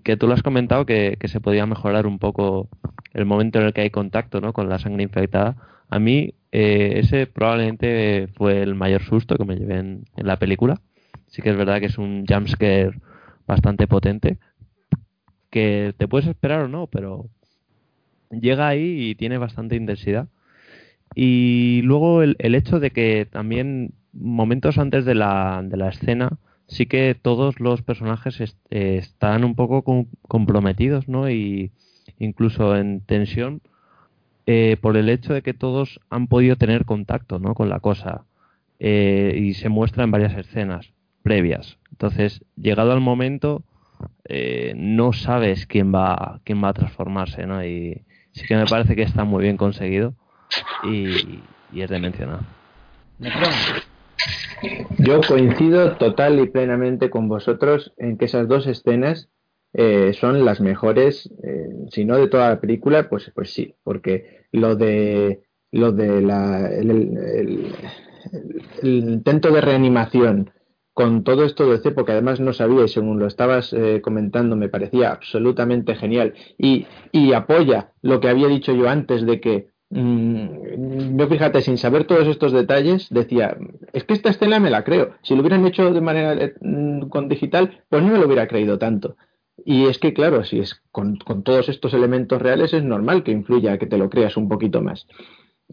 que 0.04 0.18
tú 0.18 0.28
lo 0.28 0.34
has 0.34 0.44
comentado 0.44 0.86
que, 0.86 1.18
se 1.24 1.42
podía 1.42 1.66
mejorar 1.66 2.08
un 2.08 2.20
poco 2.20 2.70
el 3.14 3.26
momento 3.26 3.60
en 3.60 3.66
el 3.66 3.74
que 3.74 3.82
hay 3.82 3.90
contacto 3.90 4.42
¿no? 4.42 4.54
con 4.54 4.70
la 4.70 4.80
sangre 4.80 5.04
infectada. 5.04 5.56
A 5.90 6.00
mí 6.00 6.34
eh, 6.52 6.94
ese 6.98 7.28
probablemente 7.28 8.28
fue 8.36 8.62
el 8.62 8.76
mayor 8.76 9.04
susto 9.04 9.38
que 9.38 9.46
me 9.46 9.56
llevé 9.56 9.80
en, 9.80 10.06
la 10.16 10.38
película. 10.38 10.82
Sí 11.28 11.42
que 11.42 11.50
es 11.50 11.58
verdad 11.58 11.80
que 11.80 11.88
es 11.88 11.98
un 11.98 12.26
jumpscare 12.28 13.00
bastante 13.48 13.88
potente, 13.88 14.38
que 15.50 15.94
te 15.98 16.08
puedes 16.08 16.28
esperar 16.28 16.62
o 16.62 16.68
no, 16.68 16.88
pero 16.88 17.28
llega 18.30 18.68
ahí 18.68 19.10
y 19.10 19.16
tiene 19.16 19.38
bastante 19.38 19.76
intensidad. 19.76 20.28
Y 21.16 21.82
luego 21.84 22.22
el, 22.22 22.36
el 22.40 22.56
hecho 22.56 22.80
de 22.80 22.92
que 22.92 23.28
también 23.30 23.94
momentos 24.14 24.78
antes 24.78 25.06
de 25.06 25.16
la, 25.16 25.62
de 25.64 25.78
la 25.78 25.90
escena 25.90 26.38
sí 26.72 26.86
que 26.86 27.16
todos 27.22 27.60
los 27.60 27.82
personajes 27.82 28.40
eh, 28.40 28.98
están 28.98 29.44
un 29.44 29.56
poco 29.56 29.84
comprometidos, 30.28 31.10
¿no? 31.10 31.30
Y 31.30 31.72
incluso 32.18 32.78
en 32.78 33.02
tensión 33.02 33.62
eh, 34.46 34.78
por 34.82 34.96
el 34.96 35.10
hecho 35.10 35.34
de 35.34 35.42
que 35.42 35.54
todos 35.54 36.00
han 36.10 36.28
podido 36.28 36.56
tener 36.56 36.86
contacto, 36.86 37.40
¿no? 37.40 37.56
Con 37.56 37.68
la 37.68 37.82
cosa 37.82 38.24
eh, 38.80 39.38
y 39.38 39.54
se 39.54 39.68
muestra 39.68 40.06
en 40.06 40.12
varias 40.12 40.38
escenas 40.38 40.94
previas. 41.24 41.78
Entonces, 41.92 42.44
llegado 42.56 42.94
al 42.94 43.02
momento, 43.02 43.64
no 44.76 45.12
sabes 45.12 45.68
quién 45.68 45.94
va 45.94 46.40
quién 46.46 46.64
va 46.64 46.70
a 46.70 46.74
transformarse, 46.74 47.46
¿no? 47.46 47.64
Y 47.66 48.02
sí 48.32 48.48
que 48.48 48.56
me 48.56 48.66
parece 48.66 48.96
que 48.96 49.04
está 49.04 49.26
muy 49.26 49.44
bien 49.44 49.58
conseguido 49.58 50.14
y, 50.84 51.42
y 51.74 51.82
es 51.82 51.90
de 51.90 52.00
mencionar. 52.00 52.40
Yo 55.04 55.22
coincido 55.28 55.98
total 55.98 56.40
y 56.40 56.50
plenamente 56.50 57.10
con 57.10 57.28
vosotros 57.28 57.94
en 57.98 58.18
que 58.18 58.26
esas 58.26 58.48
dos 58.48 58.68
escenas 58.68 59.30
eh, 59.74 60.14
son 60.14 60.46
las 60.46 60.62
mejores, 60.62 61.32
eh, 61.44 61.70
si 61.92 62.06
no 62.06 62.18
de 62.18 62.28
toda 62.28 62.50
la 62.50 62.60
película, 62.60 63.10
pues, 63.10 63.32
pues 63.34 63.54
sí, 63.54 63.76
porque 63.84 64.46
lo 64.52 64.76
de 64.76 65.42
lo 65.72 65.94
de 65.94 66.22
la, 66.22 66.70
el, 66.70 67.74
intento 68.84 69.52
de 69.52 69.62
reanimación 69.62 70.52
con 70.94 71.24
todo 71.24 71.46
esto 71.46 71.72
de 71.72 71.78
C, 71.80 71.92
porque 71.92 72.12
además 72.12 72.42
no 72.42 72.52
sabía 72.52 72.84
y 72.84 72.90
según 72.90 73.18
lo 73.18 73.26
estabas 73.26 73.72
eh, 73.72 74.02
comentando 74.02 74.58
me 74.58 74.68
parecía 74.68 75.12
absolutamente 75.12 75.96
genial 75.96 76.34
y, 76.58 76.86
y 77.14 77.32
apoya 77.32 77.94
lo 78.02 78.20
que 78.20 78.28
había 78.28 78.50
dicho 78.50 78.74
yo 78.74 78.90
antes 78.90 79.26
de 79.26 79.40
que 79.40 79.68
yo 79.94 81.28
fíjate, 81.28 81.62
sin 81.62 81.78
saber 81.78 82.06
todos 82.06 82.28
estos 82.28 82.54
detalles, 82.54 83.10
decía, 83.10 83.58
es 83.92 84.06
que 84.06 84.14
esta 84.14 84.30
escena 84.30 84.60
me 84.60 84.70
la 84.70 84.86
creo. 84.86 85.16
Si 85.22 85.36
lo 85.36 85.42
hubieran 85.42 85.66
hecho 85.66 85.92
de 85.92 86.02
manera 86.02 86.34
eh, 86.34 86.54
mm, 86.62 87.10
con 87.10 87.28
digital, 87.28 87.84
pues 87.90 88.02
no 88.02 88.10
me 88.10 88.18
lo 88.18 88.26
hubiera 88.26 88.48
creído 88.48 88.80
tanto. 88.80 89.18
Y 89.66 89.88
es 89.88 90.00
que, 90.00 90.14
claro, 90.14 90.46
si 90.46 90.60
es 90.60 90.82
con, 90.92 91.18
todos 91.18 91.68
estos 91.68 91.94
elementos 91.94 92.42
reales, 92.42 92.74
es 92.74 92.84
normal 92.84 93.24
que 93.24 93.32
influya, 93.32 93.78
que 93.78 93.86
te 93.86 93.98
lo 93.98 94.10
creas 94.10 94.38
un 94.38 94.48
poquito 94.48 94.82
más. 94.82 95.08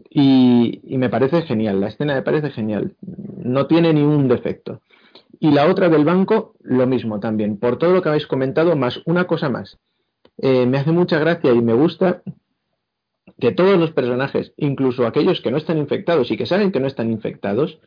Y, 0.09 0.81
me 0.83 1.09
parece 1.09 1.43
genial, 1.43 1.79
la 1.79 1.87
escena 1.87 2.15
me 2.15 2.21
parece 2.21 2.51
genial. 2.51 2.95
No 3.01 3.67
tiene 3.67 3.93
ni 3.93 4.01
un 4.01 4.27
defecto. 4.27 4.81
Y 5.39 5.51
la 5.51 5.67
otra 5.67 5.87
del 5.87 6.03
banco, 6.03 6.55
lo 6.61 6.85
mismo 6.87 7.21
también. 7.21 7.57
Por 7.57 7.77
todo 7.77 7.93
lo 7.93 8.01
que 8.01 8.09
habéis 8.09 8.27
comentado, 8.27 8.75
más 8.75 9.01
una 9.05 9.27
cosa 9.27 9.49
más. 9.49 9.77
Eh, 10.37 10.65
me 10.65 10.77
hace 10.77 10.91
mucha 10.91 11.19
gracia 11.19 11.51
y 11.53 11.61
me 11.61 11.73
gusta 11.73 12.21
que 13.39 13.51
todos 13.51 13.77
los 13.77 13.91
personajes, 13.91 14.53
incluso 14.57 15.07
aquellos 15.07 15.41
que 15.41 15.51
no 15.51 15.57
están 15.57 15.77
infectados 15.77 16.29
y 16.31 16.37
que 16.37 16.45
saben 16.45 16.71
que 16.71 16.79
no 16.79 16.87
están 16.87 17.11
infectados, 17.11 17.79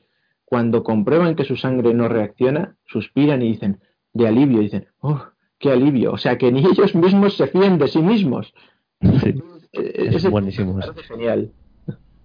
cuando 0.45 0.83
comprueban 0.83 1.35
que 1.35 1.45
su 1.45 1.57
sangre 1.57 1.95
no 1.95 2.09
reacciona, 2.09 2.77
suspiran 2.87 3.43
y 3.43 3.49
dicen, 3.49 3.81
de 4.13 4.29
alivio, 4.29 4.61
dicen, 4.61 4.89
oh, 5.01 5.25
qué 5.59 5.71
alivio. 5.71 6.13
O 6.13 6.19
sea, 6.19 6.37
que 6.39 6.53
ni 6.53 6.61
ellos 6.67 6.95
mismos 6.95 7.37
se 7.37 7.47
fíen 7.47 7.79
de 7.79 7.89
sí 7.89 8.01
mismos. 8.01 8.53
Sí, 9.01 9.35
es, 9.73 10.31
buenísimo. 10.31 10.79
genial. 11.09 11.51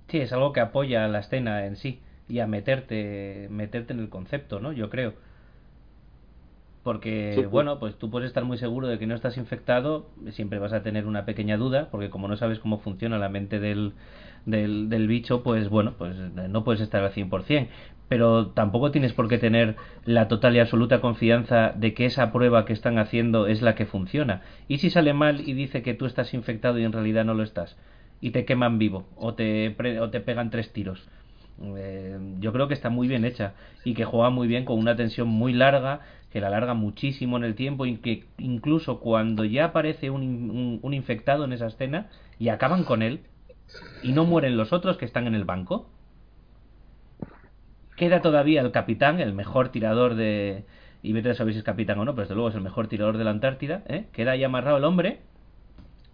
Sí, 0.09 0.19
es 0.19 0.31
algo 0.31 0.53
que 0.53 0.59
apoya 0.59 1.05
a 1.05 1.07
la 1.07 1.19
escena 1.19 1.65
en 1.65 1.75
sí 1.75 2.01
y 2.29 2.39
a 2.39 2.47
meterte, 2.47 3.47
meterte 3.49 3.93
en 3.93 3.99
el 3.99 4.09
concepto, 4.09 4.59
¿no? 4.59 4.73
Yo 4.73 4.89
creo 4.89 5.13
porque 6.87 7.45
bueno, 7.51 7.79
pues 7.79 7.95
tú 7.95 8.09
puedes 8.09 8.29
estar 8.29 8.45
muy 8.45 8.57
seguro 8.57 8.87
de 8.87 8.97
que 8.97 9.07
no 9.07 9.13
estás 9.13 9.35
infectado, 9.35 10.07
siempre 10.29 10.57
vas 10.57 10.71
a 10.71 10.83
tener 10.83 11.05
una 11.05 11.25
pequeña 11.25 11.57
duda, 11.57 11.89
porque 11.91 12.09
como 12.09 12.29
no 12.29 12.37
sabes 12.37 12.59
cómo 12.59 12.79
funciona 12.79 13.17
la 13.17 13.27
mente 13.27 13.59
del, 13.59 13.91
del, 14.45 14.87
del 14.87 15.05
bicho, 15.05 15.43
pues 15.43 15.67
bueno, 15.67 15.95
pues 15.97 16.15
no 16.15 16.63
puedes 16.63 16.79
estar 16.79 17.03
al 17.03 17.11
100%, 17.11 17.67
pero 18.07 18.51
tampoco 18.51 18.89
tienes 18.91 19.11
por 19.11 19.27
qué 19.27 19.37
tener 19.37 19.75
la 20.05 20.29
total 20.29 20.55
y 20.55 20.59
absoluta 20.59 21.01
confianza 21.01 21.73
de 21.75 21.93
que 21.93 22.05
esa 22.05 22.31
prueba 22.31 22.63
que 22.63 22.71
están 22.71 22.99
haciendo 22.99 23.47
es 23.47 23.61
la 23.61 23.75
que 23.75 23.85
funciona. 23.85 24.43
¿Y 24.69 24.77
si 24.77 24.89
sale 24.89 25.11
mal 25.11 25.41
y 25.41 25.51
dice 25.51 25.81
que 25.81 25.93
tú 25.93 26.05
estás 26.05 26.33
infectado 26.33 26.79
y 26.79 26.85
en 26.85 26.93
realidad 26.93 27.25
no 27.25 27.33
lo 27.33 27.43
estás? 27.43 27.75
Y 28.21 28.31
te 28.31 28.45
queman 28.45 28.79
vivo 28.79 29.07
o 29.17 29.33
te, 29.33 29.75
o 29.99 30.09
te 30.09 30.21
pegan 30.21 30.51
tres 30.51 30.71
tiros. 30.71 31.05
Eh, 31.75 32.17
yo 32.39 32.53
creo 32.53 32.67
que 32.67 32.75
está 32.75 32.89
muy 32.89 33.07
bien 33.07 33.25
hecha 33.25 33.53
y 33.83 33.95
que 33.95 34.05
juega 34.05 34.29
muy 34.29 34.47
bien 34.47 34.63
con 34.63 34.77
una 34.77 34.95
tensión 34.95 35.27
muy 35.27 35.53
larga 35.53 36.01
que 36.37 36.41
la 36.41 36.49
alarga 36.49 36.75
muchísimo 36.75 37.35
en 37.37 37.43
el 37.43 37.55
tiempo 37.55 37.87
y 37.87 37.97
que 37.97 38.25
incluso 38.37 38.99
cuando 38.99 39.43
ya 39.43 39.65
aparece 39.65 40.11
un, 40.11 40.79
un, 40.83 40.93
infectado 40.93 41.45
en 41.45 41.51
esa 41.51 41.65
escena 41.65 42.11
y 42.37 42.49
acaban 42.49 42.83
con 42.83 43.01
él 43.01 43.21
y 44.03 44.11
no 44.11 44.23
mueren 44.23 44.55
los 44.55 44.71
otros 44.71 44.97
que 44.97 45.05
están 45.05 45.25
en 45.25 45.33
el 45.33 45.45
banco, 45.45 45.89
queda 47.95 48.21
todavía 48.21 48.61
el 48.61 48.71
capitán, 48.71 49.19
el 49.19 49.33
mejor 49.33 49.69
tirador 49.69 50.13
de... 50.13 50.65
Y 51.01 51.11
vete 51.13 51.31
a 51.31 51.33
saber 51.33 51.53
si 51.53 51.57
es 51.57 51.65
capitán 51.65 51.97
o 51.97 52.05
no, 52.05 52.13
pero 52.13 52.25
desde 52.25 52.35
luego 52.35 52.49
es 52.49 52.55
el 52.55 52.61
mejor 52.61 52.87
tirador 52.87 53.17
de 53.17 53.23
la 53.23 53.31
Antártida, 53.31 53.81
¿eh? 53.87 54.05
queda 54.13 54.33
ahí 54.33 54.43
amarrado 54.43 54.77
el 54.77 54.83
hombre 54.83 55.21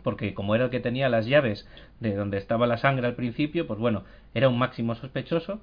porque 0.03 0.33
como 0.33 0.55
era 0.55 0.65
el 0.65 0.69
que 0.69 0.79
tenía 0.79 1.09
las 1.09 1.25
llaves 1.25 1.67
de 1.99 2.15
donde 2.15 2.37
estaba 2.37 2.65
la 2.65 2.77
sangre 2.77 3.07
al 3.07 3.15
principio, 3.15 3.67
pues 3.67 3.77
bueno, 3.77 4.05
era 4.33 4.47
un 4.47 4.57
máximo 4.57 4.95
sospechoso 4.95 5.59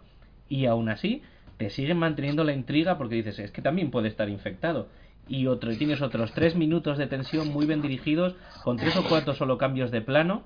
y 0.50 0.66
aún 0.66 0.90
así 0.90 1.22
te 1.60 1.68
siguen 1.68 1.98
manteniendo 1.98 2.42
la 2.42 2.54
intriga 2.54 2.96
porque 2.96 3.16
dices, 3.16 3.38
es 3.38 3.50
que 3.50 3.60
también 3.60 3.90
puede 3.90 4.08
estar 4.08 4.30
infectado. 4.30 4.88
Y, 5.28 5.46
otro, 5.46 5.76
tienes 5.76 6.00
otros 6.00 6.32
tres 6.32 6.56
minutos 6.56 6.96
de 6.96 7.06
tensión 7.06 7.48
muy 7.48 7.66
bien 7.66 7.82
dirigidos, 7.82 8.34
con 8.64 8.78
tres 8.78 8.96
o 8.96 9.04
cuatro 9.06 9.34
solo 9.34 9.58
cambios 9.58 9.90
de 9.90 10.00
plano, 10.00 10.42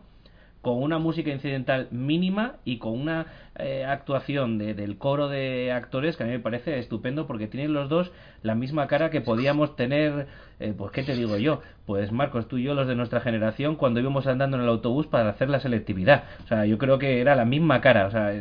con 0.60 0.82
una 0.82 0.98
música 0.98 1.30
incidental 1.30 1.86
mínima 1.92 2.56
y 2.64 2.78
con 2.78 3.00
una 3.00 3.26
eh, 3.60 3.84
actuación 3.84 4.58
de, 4.58 4.74
del 4.74 4.98
coro 4.98 5.28
de 5.28 5.70
actores 5.70 6.16
que 6.16 6.24
a 6.24 6.26
mí 6.26 6.32
me 6.32 6.40
parece 6.40 6.80
estupendo 6.80 7.28
porque 7.28 7.46
tienen 7.46 7.74
los 7.74 7.88
dos 7.88 8.10
la 8.42 8.56
misma 8.56 8.88
cara 8.88 9.10
que 9.10 9.20
podíamos 9.20 9.76
tener, 9.76 10.26
eh, 10.58 10.74
pues 10.76 10.90
qué 10.90 11.04
te 11.04 11.14
digo 11.14 11.36
yo, 11.36 11.62
pues 11.86 12.10
Marcos, 12.10 12.48
tú 12.48 12.58
y 12.58 12.64
yo 12.64 12.74
los 12.74 12.88
de 12.88 12.96
nuestra 12.96 13.20
generación 13.20 13.76
cuando 13.76 14.00
íbamos 14.00 14.26
andando 14.26 14.56
en 14.56 14.64
el 14.64 14.68
autobús 14.68 15.06
para 15.06 15.28
hacer 15.28 15.48
la 15.48 15.60
selectividad, 15.60 16.24
o 16.42 16.48
sea, 16.48 16.66
yo 16.66 16.76
creo 16.76 16.98
que 16.98 17.20
era 17.20 17.36
la 17.36 17.44
misma 17.44 17.80
cara, 17.80 18.08
o 18.08 18.10
sea, 18.10 18.32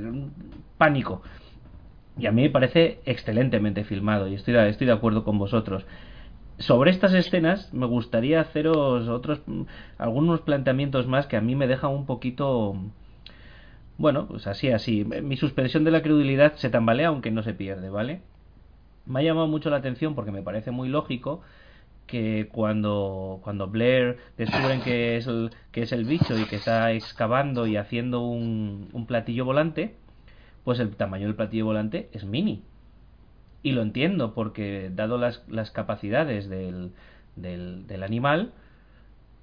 pánico. 0.80 1.22
Y 2.18 2.28
a 2.28 2.32
mí 2.32 2.44
me 2.44 2.50
parece 2.50 3.00
excelentemente 3.06 3.84
filmado 3.84 4.28
y 4.28 4.36
estoy, 4.36 4.56
estoy 4.56 4.88
de 4.88 4.94
acuerdo 4.94 5.24
con 5.24 5.40
vosotros. 5.40 5.86
Sobre 6.60 6.92
estas 6.92 7.14
escenas 7.14 7.74
me 7.74 7.88
gustaría 7.88 8.42
haceros 8.42 9.08
otros 9.08 9.42
algunos 9.98 10.42
planteamientos 10.42 11.08
más 11.08 11.26
que 11.26 11.38
a 11.38 11.42
mí 11.42 11.56
me 11.56 11.68
dejan 11.68 11.92
un 11.92 12.06
poquito 12.06 12.76
bueno, 13.98 14.28
pues 14.28 14.48
así 14.48 14.70
así. 14.70 15.04
Mi 15.06 15.38
suspensión 15.38 15.84
de 15.84 15.92
la 15.92 16.02
credulidad 16.02 16.56
se 16.56 16.70
tambalea 16.70 17.08
aunque 17.10 17.32
no 17.32 17.44
se 17.44 17.54
pierde, 17.54 17.90
¿vale? 17.90 18.22
Me 19.06 19.20
ha 19.20 19.24
llamado 19.24 19.48
mucho 19.48 19.70
la 19.70 19.78
atención 19.78 20.16
porque 20.16 20.32
me 20.32 20.42
parece 20.44 20.72
muy 20.72 20.90
lógico 20.90 21.42
que 22.08 22.50
cuando, 22.52 23.40
cuando 23.44 23.68
Blair 23.68 24.18
descubren 24.38 24.82
que 24.82 25.18
es, 25.18 25.28
el, 25.28 25.52
que 25.72 25.84
es 25.84 25.92
el 25.92 26.06
bicho 26.06 26.38
y 26.38 26.46
que 26.46 26.58
está 26.58 26.92
excavando 26.92 27.68
y 27.68 27.78
haciendo 27.78 28.22
un, 28.22 28.90
un 28.94 29.06
platillo 29.06 29.46
volante, 29.46 29.96
pues 30.64 30.80
el 30.80 30.96
tamaño 30.96 31.28
del 31.28 31.36
platillo 31.36 31.66
volante 31.66 32.10
es 32.14 32.24
mini. 32.24 32.64
Y 33.62 33.72
lo 33.72 33.82
entiendo, 33.82 34.34
porque 34.34 34.92
dado 34.94 35.18
las, 35.18 35.44
las 35.48 35.72
capacidades 35.72 36.50
del, 36.50 36.92
del, 37.36 38.04
animal, 38.04 38.52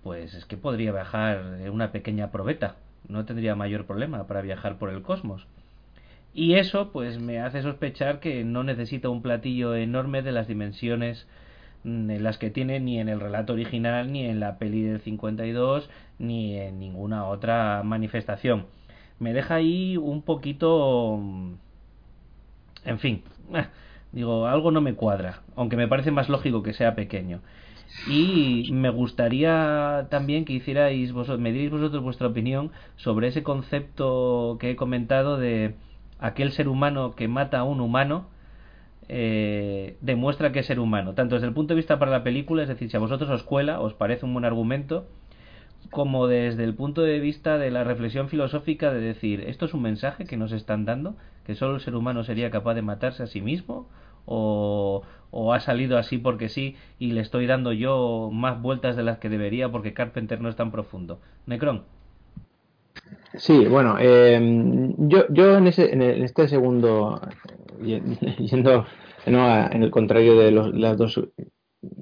pues 0.03 0.35
es 0.35 0.45
que 0.45 0.57
podría 0.57 0.93
viajar 0.93 1.59
en 1.61 1.71
una 1.71 1.93
pequeña 1.93 2.31
probeta. 2.31 2.77
No 3.09 3.25
tendría 3.25 3.55
mayor 3.55 3.87
problema 3.87 4.27
para 4.27 4.43
viajar 4.43 4.79
por 4.79 4.91
el 4.91 5.03
cosmos. 5.03 5.47
Y 6.35 6.55
eso, 6.55 6.93
pues 6.93 7.19
me 7.19 7.41
hace 7.41 7.63
sospechar 7.63 8.21
que 8.21 8.45
no 8.45 8.63
necesita 8.63 9.09
un 9.09 9.23
platillo 9.23 9.75
enorme 9.75 10.23
de 10.23 10.33
las 10.33 10.47
dimensiones 10.47 11.27
mm, 11.85 12.11
en 12.11 12.23
las 12.23 12.39
que 12.39 12.51
tiene 12.51 12.79
ni 12.79 13.01
en 13.01 13.09
el 13.09 13.21
relato 13.21 13.55
original, 13.55 14.13
ni 14.13 14.27
en 14.27 14.39
la 14.39 14.59
peli 14.59 14.83
del 14.83 15.01
52, 15.01 15.89
ni 16.19 16.57
en 16.59 16.79
ninguna 16.79 17.25
otra 17.25 17.83
manifestación 17.83 18.67
me 19.21 19.33
deja 19.33 19.55
ahí 19.55 19.97
un 19.97 20.23
poquito... 20.23 21.21
En 22.85 22.99
fin, 22.99 23.23
eh, 23.55 23.67
digo, 24.11 24.47
algo 24.47 24.73
no 24.73 24.81
me 24.81 24.95
cuadra, 24.95 25.43
aunque 25.55 25.77
me 25.77 25.87
parece 25.87 26.11
más 26.11 26.29
lógico 26.29 26.63
que 26.63 26.73
sea 26.73 26.97
pequeño. 26.97 27.41
Y 28.09 28.71
me 28.73 28.89
gustaría 28.91 30.07
también 30.11 30.45
que 30.45 30.55
hicierais 30.55 31.13
vosotros, 31.13 31.41
me 31.41 31.53
diréis 31.53 31.71
vosotros 31.71 32.03
vuestra 32.03 32.29
opinión 32.29 32.73
sobre 32.97 33.29
ese 33.29 33.43
concepto 33.43 34.57
que 34.61 34.71
he 34.71 34.77
comentado 34.77 35.37
de 35.37 35.75
aquel 36.19 36.53
ser 36.53 36.69
humano 36.69 37.15
que 37.15 37.29
mata 37.29 37.59
a 37.59 37.65
un 37.65 37.81
humano 37.81 38.29
eh, 39.09 39.97
demuestra 40.01 40.53
que 40.53 40.61
es 40.61 40.67
ser 40.67 40.79
humano, 40.79 41.15
tanto 41.15 41.35
desde 41.35 41.49
el 41.49 41.53
punto 41.53 41.75
de 41.75 41.79
vista 41.79 41.99
para 41.99 42.13
la 42.13 42.23
película, 42.23 42.63
es 42.63 42.69
decir, 42.69 42.91
si 42.91 42.97
a 42.97 43.01
vosotros 43.01 43.29
os 43.29 43.43
cuela, 43.43 43.81
os 43.81 43.93
parece 43.93 44.25
un 44.25 44.33
buen 44.33 44.45
argumento, 44.45 45.09
como 45.91 46.27
desde 46.27 46.65
el 46.65 46.75
punto 46.75 47.03
de 47.03 47.19
vista 47.21 47.59
de 47.59 47.71
la 47.71 47.85
reflexión 47.85 48.29
filosófica 48.29 48.93
de 48.93 49.01
decir, 49.01 49.41
esto 49.47 49.65
es 49.67 49.75
un 49.75 49.83
mensaje 49.83 50.25
que 50.25 50.37
nos 50.37 50.53
están 50.53 50.85
dando, 50.85 51.17
que 51.45 51.55
solo 51.55 51.77
el 51.77 51.81
ser 51.81 51.97
humano 51.97 52.23
sería 52.25 52.51
capaz 52.51 52.75
de 52.75 52.83
matarse 52.83 53.23
a 53.23 53.27
sí 53.27 53.41
mismo, 53.41 53.89
o, 54.27 55.03
o 55.31 55.53
ha 55.53 55.61
salido 55.61 55.99
así 55.99 56.19
porque 56.19 56.49
sí 56.49 56.77
y 56.99 57.13
le 57.13 57.21
estoy 57.21 57.47
dando 57.47 57.73
yo 57.73 58.31
más 58.33 58.61
vueltas 58.61 58.97
de 58.97 59.03
las 59.03 59.19
que 59.19 59.29
debería 59.29 59.71
porque 59.71 59.95
Carpenter 59.95 60.41
no 60.41 60.49
es 60.49 60.57
tan 60.57 60.71
profundo. 60.71 61.21
Necron. 61.47 61.85
Sí, 63.37 63.67
bueno, 63.67 63.97
em, 63.99 64.95
yo, 65.09 65.25
yo 65.31 65.57
en, 65.57 65.69
ese, 65.69 65.93
en, 65.93 66.03
este 66.03 66.49
segundo, 66.49 67.21
yendo 68.39 68.87
en 69.27 69.83
el 69.83 69.91
contrario 69.91 70.37
de 70.37 70.51
las 70.51 70.97
dos 70.97 71.21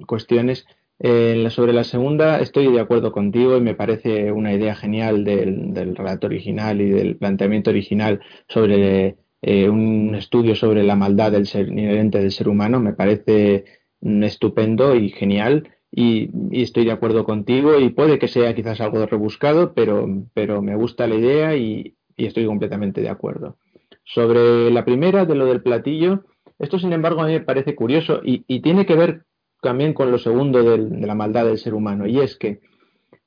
cuestiones, 0.07 0.65
eh, 0.99 1.47
sobre 1.49 1.73
la 1.73 1.83
segunda 1.83 2.39
estoy 2.39 2.71
de 2.71 2.79
acuerdo 2.79 3.11
contigo 3.11 3.57
y 3.57 3.61
me 3.61 3.75
parece 3.75 4.31
una 4.31 4.53
idea 4.53 4.75
genial 4.75 5.23
del, 5.23 5.73
del 5.73 5.95
relato 5.95 6.27
original 6.27 6.81
y 6.81 6.89
del 6.89 7.17
planteamiento 7.17 7.69
original 7.69 8.19
sobre 8.47 9.17
eh, 9.41 9.69
un 9.69 10.15
estudio 10.15 10.53
sobre 10.53 10.83
la 10.83 10.95
maldad 10.95 11.31
del 11.31 11.47
ser 11.47 11.69
inherente 11.69 12.19
del 12.19 12.31
ser 12.31 12.49
humano. 12.49 12.79
Me 12.79 12.93
parece 12.93 13.65
mm, 14.01 14.23
estupendo 14.23 14.95
y 14.95 15.09
genial 15.09 15.69
y, 15.91 16.29
estoy 16.61 16.85
de 16.85 16.91
acuerdo 16.91 17.23
contigo 17.23 17.79
y 17.79 17.89
puede 17.89 18.19
que 18.19 18.27
sea 18.27 18.53
quizás 18.53 18.81
algo 18.81 19.05
rebuscado, 19.05 19.73
pero, 19.73 20.07
pero 20.33 20.61
me 20.61 20.75
gusta 20.75 21.07
la 21.07 21.15
idea 21.15 21.55
y, 21.55 21.95
estoy 22.17 22.45
completamente 22.45 23.01
de 23.01 23.09
acuerdo. 23.09 23.57
Sobre 24.03 24.69
la 24.71 24.83
primera, 24.83 25.25
de 25.25 25.35
lo 25.35 25.45
del 25.45 25.61
platillo, 25.61 26.25
esto 26.57 26.77
sin 26.77 26.91
embargo 26.91 27.21
a 27.21 27.27
mí 27.27 27.33
me 27.33 27.39
parece 27.39 27.75
curioso 27.75 28.19
y, 28.23 28.59
tiene 28.61 28.85
que 28.85 28.95
ver 28.95 29.23
también 29.61 29.93
con 29.93 30.11
lo 30.11 30.17
segundo 30.17 30.63
de 30.63 31.05
la 31.05 31.15
maldad 31.15 31.45
del 31.45 31.57
ser 31.57 31.73
humano 31.73 32.07
y 32.07 32.19
es 32.19 32.37
que 32.37 32.59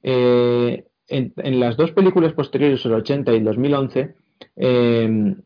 eh, 0.02 0.84
en, 1.08 1.60
las 1.60 1.76
dos 1.76 1.92
películas 1.92 2.32
posteriores, 2.32 2.84
el 2.86 2.94
80 2.94 3.32
y 3.32 3.36
el 3.36 3.44
2011, 3.44 4.14
eh, 4.56 5.36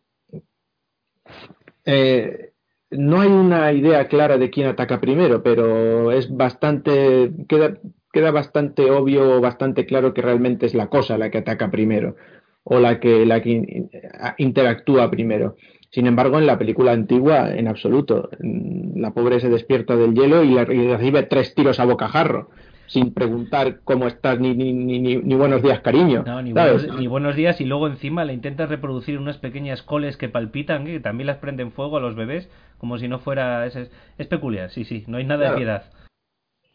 eh, 1.84 2.52
no 2.90 3.20
hay 3.20 3.28
una 3.28 3.72
idea 3.72 4.06
clara 4.06 4.38
de 4.38 4.50
quién 4.50 4.68
ataca 4.68 5.00
primero, 5.00 5.42
pero 5.42 6.12
es 6.12 6.34
bastante 6.34 7.32
queda, 7.48 7.78
queda 8.12 8.30
bastante 8.30 8.90
obvio, 8.90 9.40
bastante 9.40 9.86
claro 9.86 10.14
que 10.14 10.22
realmente 10.22 10.66
es 10.66 10.74
la 10.74 10.88
cosa 10.88 11.18
la 11.18 11.30
que 11.30 11.38
ataca 11.38 11.70
primero 11.70 12.16
o 12.62 12.80
la 12.80 12.98
que 12.98 13.26
la 13.26 13.42
que 13.42 13.88
interactúa 14.38 15.10
primero. 15.10 15.56
Sin 15.90 16.06
embargo, 16.06 16.38
en 16.38 16.46
la 16.46 16.58
película 16.58 16.92
antigua, 16.92 17.50
en 17.54 17.68
absoluto, 17.68 18.28
la 18.40 19.12
pobre 19.12 19.40
se 19.40 19.48
despierta 19.48 19.96
del 19.96 20.14
hielo 20.14 20.42
y, 20.42 20.56
recibe 20.56 21.22
tres 21.22 21.54
tiros 21.54 21.80
a 21.80 21.84
bocajarro 21.84 22.50
sin 22.86 23.12
preguntar 23.12 23.80
cómo 23.82 24.06
estás 24.06 24.38
ni, 24.38 24.54
ni, 24.54 24.72
ni, 24.72 25.16
ni 25.16 25.34
buenos 25.34 25.62
días, 25.62 25.80
cariño. 25.80 26.24
ni, 26.42 26.52
buenos, 26.52 26.96
ni, 26.96 27.06
buenos, 27.06 27.34
días 27.34 27.60
y 27.60 27.64
luego 27.64 27.88
encima 27.88 28.24
le 28.24 28.32
intentas 28.32 28.68
reproducir 28.68 29.18
unas 29.18 29.38
pequeñas 29.38 29.82
coles 29.82 30.16
que 30.16 30.28
palpitan, 30.28 30.84
que 30.84 31.00
también 31.00 31.26
las 31.26 31.38
prenden 31.38 31.72
fuego 31.72 31.96
a 31.96 32.00
los 32.00 32.14
bebés, 32.14 32.48
como 32.78 32.98
si 32.98 33.08
no 33.08 33.18
fuera... 33.18 33.66
Es, 33.66 33.76
es 33.76 34.26
peculiar, 34.28 34.70
sí, 34.70 34.84
sí, 34.84 35.04
no 35.08 35.18
hay 35.18 35.24
nada 35.24 35.50
de 35.50 35.56
piedad. 35.56 35.92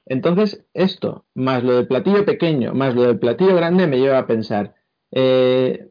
Entonces, 0.05 0.65
esto, 0.73 1.25
más 1.33 1.63
lo 1.63 1.75
del 1.75 1.87
platillo 1.87 2.25
pequeño, 2.25 2.73
más 2.73 2.93
lo 2.93 3.03
del 3.03 3.19
platillo 3.19 3.55
grande, 3.55 3.87
me 3.87 3.99
lleva 3.99 4.19
a 4.19 4.27
pensar... 4.27 4.75
Eh, 5.11 5.90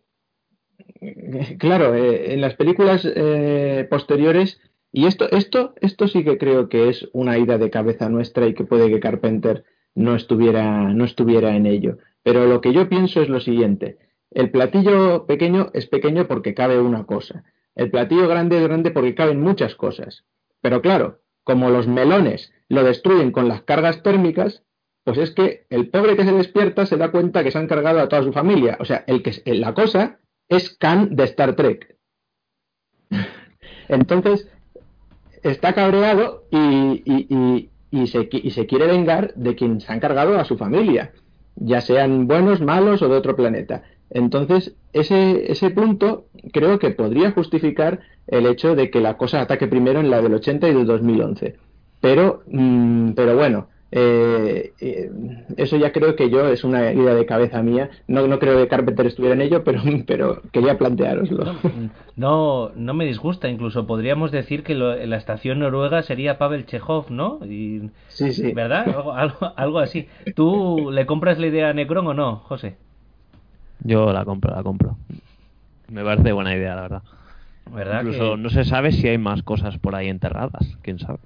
claro, 1.58 1.94
eh, 1.94 2.34
en 2.34 2.40
las 2.40 2.54
películas 2.54 3.04
eh, 3.04 3.86
posteriores... 3.88 4.60
Y 4.92 5.06
esto, 5.06 5.30
esto, 5.30 5.74
esto 5.80 6.08
sí 6.08 6.24
que 6.24 6.36
creo 6.36 6.68
que 6.68 6.88
es 6.88 7.08
una 7.12 7.38
ida 7.38 7.58
de 7.58 7.70
cabeza 7.70 8.08
nuestra 8.08 8.48
y 8.48 8.54
que 8.54 8.64
puede 8.64 8.90
que 8.90 8.98
Carpenter 8.98 9.64
no 9.94 10.16
estuviera, 10.16 10.92
no 10.92 11.04
estuviera 11.04 11.54
en 11.54 11.66
ello. 11.66 11.98
Pero 12.24 12.46
lo 12.46 12.60
que 12.60 12.72
yo 12.72 12.88
pienso 12.88 13.22
es 13.22 13.28
lo 13.28 13.38
siguiente. 13.38 13.98
El 14.30 14.50
platillo 14.50 15.26
pequeño 15.26 15.70
es 15.74 15.86
pequeño 15.86 16.26
porque 16.26 16.54
cabe 16.54 16.80
una 16.80 17.04
cosa. 17.06 17.44
El 17.74 17.90
platillo 17.90 18.28
grande 18.28 18.58
es 18.58 18.64
grande 18.64 18.90
porque 18.90 19.14
caben 19.14 19.40
muchas 19.40 19.74
cosas. 19.74 20.24
Pero 20.60 20.82
claro, 20.82 21.20
como 21.44 21.70
los 21.70 21.88
melones 21.88 22.52
lo 22.68 22.84
destruyen 22.84 23.32
con 23.32 23.48
las 23.48 23.62
cargas 23.62 24.02
térmicas, 24.02 24.64
pues 25.04 25.18
es 25.18 25.30
que 25.30 25.66
el 25.70 25.88
pobre 25.88 26.16
que 26.16 26.24
se 26.24 26.32
despierta 26.32 26.86
se 26.86 26.96
da 26.96 27.10
cuenta 27.10 27.42
que 27.42 27.50
se 27.50 27.58
han 27.58 27.66
cargado 27.66 28.00
a 28.00 28.08
toda 28.08 28.22
su 28.22 28.32
familia. 28.32 28.76
O 28.80 28.84
sea, 28.84 29.04
el 29.06 29.22
que 29.22 29.32
la 29.54 29.74
cosa 29.74 30.20
es 30.50 30.76
Khan 30.76 31.16
de 31.16 31.24
Star 31.24 31.56
Trek. 31.56 31.96
Entonces, 33.88 34.48
está 35.42 35.72
cabreado 35.72 36.44
y, 36.50 37.70
y 37.90 38.06
se, 38.06 38.28
y 38.30 38.50
se 38.50 38.66
quiere 38.66 38.86
vengar 38.86 39.34
de 39.34 39.54
quien 39.54 39.80
se 39.80 39.92
ha 39.92 39.96
encargado 39.96 40.38
a 40.38 40.44
su 40.44 40.56
familia, 40.56 41.12
ya 41.56 41.80
sean 41.80 42.26
buenos, 42.26 42.60
malos 42.60 43.02
o 43.02 43.08
de 43.08 43.16
otro 43.16 43.36
planeta. 43.36 43.82
Entonces, 44.10 44.74
ese, 44.92 45.50
ese 45.50 45.70
punto 45.70 46.26
creo 46.52 46.78
que 46.78 46.90
podría 46.90 47.32
justificar 47.32 48.00
el 48.26 48.46
hecho 48.46 48.74
de 48.74 48.90
que 48.90 49.00
la 49.00 49.16
cosa 49.16 49.40
ataque 49.40 49.66
primero 49.66 50.00
en 50.00 50.10
la 50.10 50.20
del 50.20 50.34
80 50.34 50.68
y 50.68 50.74
del 50.74 50.86
2011. 50.86 51.56
Pero, 52.00 52.42
mm, 52.46 53.12
pero 53.12 53.36
bueno, 53.36 53.68
eh, 53.92 54.72
eh, 54.80 55.10
eso 55.56 55.76
ya 55.76 55.90
creo 55.90 56.14
que 56.14 56.30
yo 56.30 56.46
es 56.48 56.62
una 56.62 56.92
idea 56.92 57.14
de 57.14 57.26
cabeza 57.26 57.62
mía. 57.62 57.90
No, 58.06 58.26
no 58.26 58.38
creo 58.38 58.56
que 58.58 58.68
Carpenter 58.68 59.06
estuviera 59.06 59.34
en 59.34 59.42
ello, 59.42 59.64
pero, 59.64 59.82
pero 60.06 60.42
quería 60.52 60.78
planteároslo. 60.78 61.54
No, 62.16 62.70
no, 62.76 62.92
me 62.92 63.06
disgusta. 63.06 63.48
Incluso 63.48 63.86
podríamos 63.86 64.30
decir 64.30 64.62
que 64.62 64.74
la 64.74 65.16
estación 65.16 65.60
noruega 65.60 66.02
sería 66.02 66.36
Pavel 66.36 66.66
Chekhov, 66.66 67.10
¿no? 67.10 67.38
Y, 67.46 67.88
sí, 68.08 68.32
sí. 68.32 68.52
¿Verdad? 68.52 68.94
Algo, 69.14 69.54
algo, 69.56 69.78
así. 69.78 70.06
¿Tú 70.34 70.90
le 70.92 71.06
compras 71.06 71.38
la 71.38 71.46
idea 71.46 71.70
a 71.70 71.72
Necron 71.72 72.06
o 72.08 72.12
no, 72.12 72.36
José? 72.36 72.76
Yo 73.84 74.12
la 74.12 74.26
compro, 74.26 74.54
la 74.54 74.62
compro. 74.62 74.98
Me 75.88 76.04
parece 76.04 76.32
buena 76.32 76.54
idea, 76.54 76.74
la 76.74 76.82
verdad. 76.82 77.02
¿Verdad 77.72 78.02
Incluso 78.02 78.36
no 78.36 78.50
se 78.50 78.64
sabe 78.64 78.92
si 78.92 79.08
hay 79.08 79.16
más 79.16 79.42
cosas 79.42 79.78
por 79.78 79.94
ahí 79.94 80.08
enterradas. 80.08 80.76
¿Quién 80.82 80.98
sabe? 80.98 81.20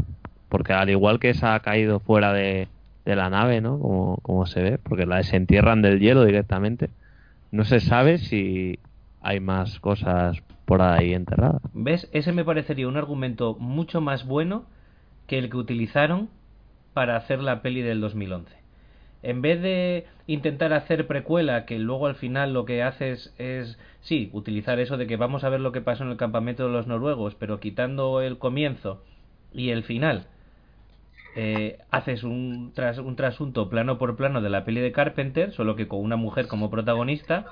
Porque 0.48 0.72
al 0.72 0.90
igual 0.90 1.18
que 1.18 1.34
se 1.34 1.46
ha 1.46 1.58
caído 1.60 2.00
fuera 2.00 2.32
de, 2.32 2.68
la 3.04 3.30
nave, 3.30 3.60
¿no? 3.60 3.78
Como, 3.78 4.16
como, 4.22 4.46
se 4.46 4.62
ve, 4.62 4.78
porque 4.78 5.06
la 5.06 5.16
desentierran 5.16 5.82
del 5.82 6.00
hielo 6.00 6.24
directamente, 6.24 6.90
no 7.50 7.64
se 7.64 7.80
sabe 7.80 8.18
si 8.18 8.78
hay 9.20 9.40
más 9.40 9.78
cosas 9.80 10.42
por 10.64 10.82
ahí 10.82 11.14
enterradas. 11.14 11.62
¿Ves? 11.72 12.08
Ese 12.12 12.32
me 12.32 12.44
parecería 12.44 12.88
un 12.88 12.96
argumento 12.96 13.56
mucho 13.58 14.00
más 14.00 14.26
bueno 14.26 14.64
que 15.26 15.38
el 15.38 15.50
que 15.50 15.56
utilizaron 15.56 16.28
para 16.92 17.16
hacer 17.16 17.40
la 17.40 17.62
peli 17.62 17.82
del 17.82 18.00
2011. 18.00 18.54
En 19.22 19.40
vez 19.40 19.60
de 19.62 20.06
intentar 20.26 20.72
hacer 20.72 21.06
precuela, 21.06 21.64
que 21.64 21.78
luego 21.78 22.06
al 22.06 22.14
final 22.14 22.52
lo 22.52 22.66
que 22.66 22.82
haces 22.82 23.34
es, 23.38 23.78
sí, 24.02 24.28
utilizar 24.32 24.78
eso 24.80 24.96
de 24.96 25.06
que 25.06 25.16
vamos 25.16 25.44
a 25.44 25.48
ver 25.48 25.60
lo 25.60 25.72
que 25.72 25.80
pasó 25.80 26.04
en 26.04 26.10
el 26.10 26.18
campamento 26.18 26.66
de 26.66 26.72
los 26.72 26.86
noruegos, 26.86 27.34
pero 27.34 27.58
quitando 27.58 28.20
el 28.20 28.38
comienzo 28.38 29.02
y 29.52 29.70
el 29.70 29.82
final, 29.82 30.26
eh, 31.36 31.78
haces 31.90 32.22
un, 32.22 32.72
tras, 32.74 32.98
un 32.98 33.16
trasunto 33.16 33.68
plano 33.68 33.98
por 33.98 34.16
plano 34.16 34.40
de 34.40 34.50
la 34.50 34.64
peli 34.64 34.80
de 34.80 34.92
Carpenter, 34.92 35.52
solo 35.52 35.76
que 35.76 35.88
con 35.88 36.00
una 36.00 36.16
mujer 36.16 36.46
como 36.46 36.70
protagonista, 36.70 37.46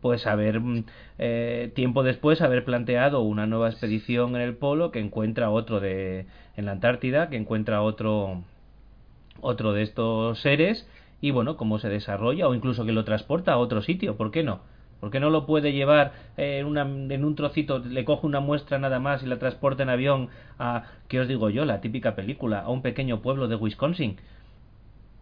pues 0.00 0.26
haber 0.26 0.60
mm, 0.60 0.84
eh, 1.18 1.72
tiempo 1.74 2.02
después 2.02 2.40
haber 2.40 2.64
planteado 2.64 3.20
una 3.20 3.46
nueva 3.46 3.68
expedición 3.68 4.36
en 4.36 4.42
el 4.42 4.56
polo 4.56 4.90
que 4.90 5.00
encuentra 5.00 5.50
otro 5.50 5.80
de 5.80 6.26
en 6.56 6.66
la 6.66 6.72
Antártida 6.72 7.28
que 7.28 7.36
encuentra 7.36 7.82
otro 7.82 8.42
otro 9.40 9.72
de 9.72 9.82
estos 9.82 10.40
seres 10.40 10.88
y 11.20 11.30
bueno 11.30 11.56
cómo 11.56 11.78
se 11.78 11.88
desarrolla 11.88 12.48
o 12.48 12.54
incluso 12.54 12.84
que 12.84 12.92
lo 12.92 13.04
transporta 13.04 13.52
a 13.52 13.58
otro 13.58 13.82
sitio 13.82 14.16
¿por 14.16 14.30
qué 14.30 14.42
no? 14.42 14.60
¿Por 15.00 15.10
qué 15.10 15.20
no 15.20 15.30
lo 15.30 15.46
puede 15.46 15.72
llevar 15.72 16.12
eh, 16.36 16.64
en, 16.66 17.12
en 17.12 17.24
un 17.24 17.34
trocito, 17.34 17.78
le 17.78 18.04
coge 18.04 18.26
una 18.26 18.40
muestra 18.40 18.78
nada 18.78 18.98
más 18.98 19.22
y 19.22 19.26
la 19.26 19.38
transporta 19.38 19.82
en 19.82 19.90
avión 19.90 20.28
a, 20.58 20.84
¿qué 21.08 21.20
os 21.20 21.28
digo 21.28 21.50
yo? 21.50 21.64
La 21.64 21.80
típica 21.80 22.16
película, 22.16 22.60
a 22.60 22.70
un 22.70 22.82
pequeño 22.82 23.20
pueblo 23.22 23.48
de 23.48 23.56
Wisconsin. 23.56 24.16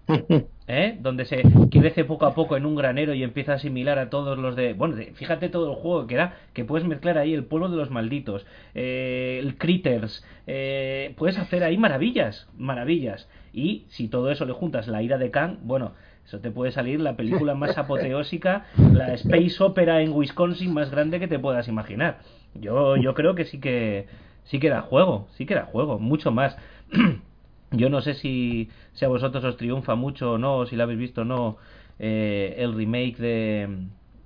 ¿Eh? 0.68 0.96
Donde 1.00 1.24
se 1.24 1.42
crece 1.70 2.04
poco 2.04 2.26
a 2.26 2.34
poco 2.34 2.56
en 2.56 2.66
un 2.66 2.76
granero 2.76 3.14
y 3.14 3.22
empieza 3.22 3.52
a 3.52 3.54
asimilar 3.56 3.98
a 3.98 4.10
todos 4.10 4.38
los 4.38 4.56
de. 4.56 4.72
Bueno, 4.72 4.96
fíjate 5.14 5.48
todo 5.48 5.70
el 5.70 5.76
juego 5.76 6.06
que 6.06 6.16
da, 6.16 6.34
que 6.52 6.64
puedes 6.64 6.86
mezclar 6.86 7.18
ahí 7.18 7.34
el 7.34 7.44
pueblo 7.44 7.68
de 7.68 7.76
los 7.76 7.90
malditos, 7.90 8.46
eh, 8.74 9.40
el 9.42 9.58
Critters, 9.58 10.24
eh, 10.46 11.14
puedes 11.16 11.38
hacer 11.38 11.64
ahí 11.64 11.76
maravillas, 11.76 12.48
maravillas. 12.56 13.28
Y 13.52 13.86
si 13.88 14.08
todo 14.08 14.30
eso 14.30 14.44
le 14.44 14.52
juntas 14.52 14.86
la 14.86 15.02
ira 15.02 15.18
de 15.18 15.30
Khan, 15.30 15.58
bueno, 15.62 15.92
eso 16.26 16.40
te 16.40 16.50
puede 16.50 16.72
salir 16.72 17.00
la 17.00 17.16
película 17.16 17.54
más 17.54 17.78
apoteósica, 17.78 18.66
la 18.92 19.14
space 19.14 19.62
opera 19.62 20.02
en 20.02 20.12
Wisconsin 20.12 20.74
más 20.74 20.90
grande 20.90 21.20
que 21.20 21.28
te 21.28 21.38
puedas 21.38 21.68
imaginar. 21.68 22.18
Yo, 22.54 22.96
yo 22.96 23.14
creo 23.14 23.34
que 23.34 23.44
sí 23.44 23.60
que 23.60 24.06
sí 24.44 24.58
que 24.58 24.66
era 24.66 24.82
juego, 24.82 25.28
sí 25.36 25.46
que 25.46 25.54
era 25.54 25.66
juego, 25.66 25.98
mucho 25.98 26.32
más. 26.32 26.56
yo 27.70 27.90
no 27.90 28.00
sé 28.00 28.14
si, 28.14 28.70
si 28.94 29.04
a 29.04 29.08
vosotros 29.08 29.44
os 29.44 29.56
triunfa 29.56 29.94
mucho 29.94 30.32
o 30.32 30.38
no, 30.38 30.66
si 30.66 30.76
lo 30.76 30.82
habéis 30.82 30.98
visto 30.98 31.22
o 31.22 31.24
no, 31.24 31.58
eh, 31.98 32.56
el 32.58 32.74
remake 32.74 33.18
de, 33.18 33.68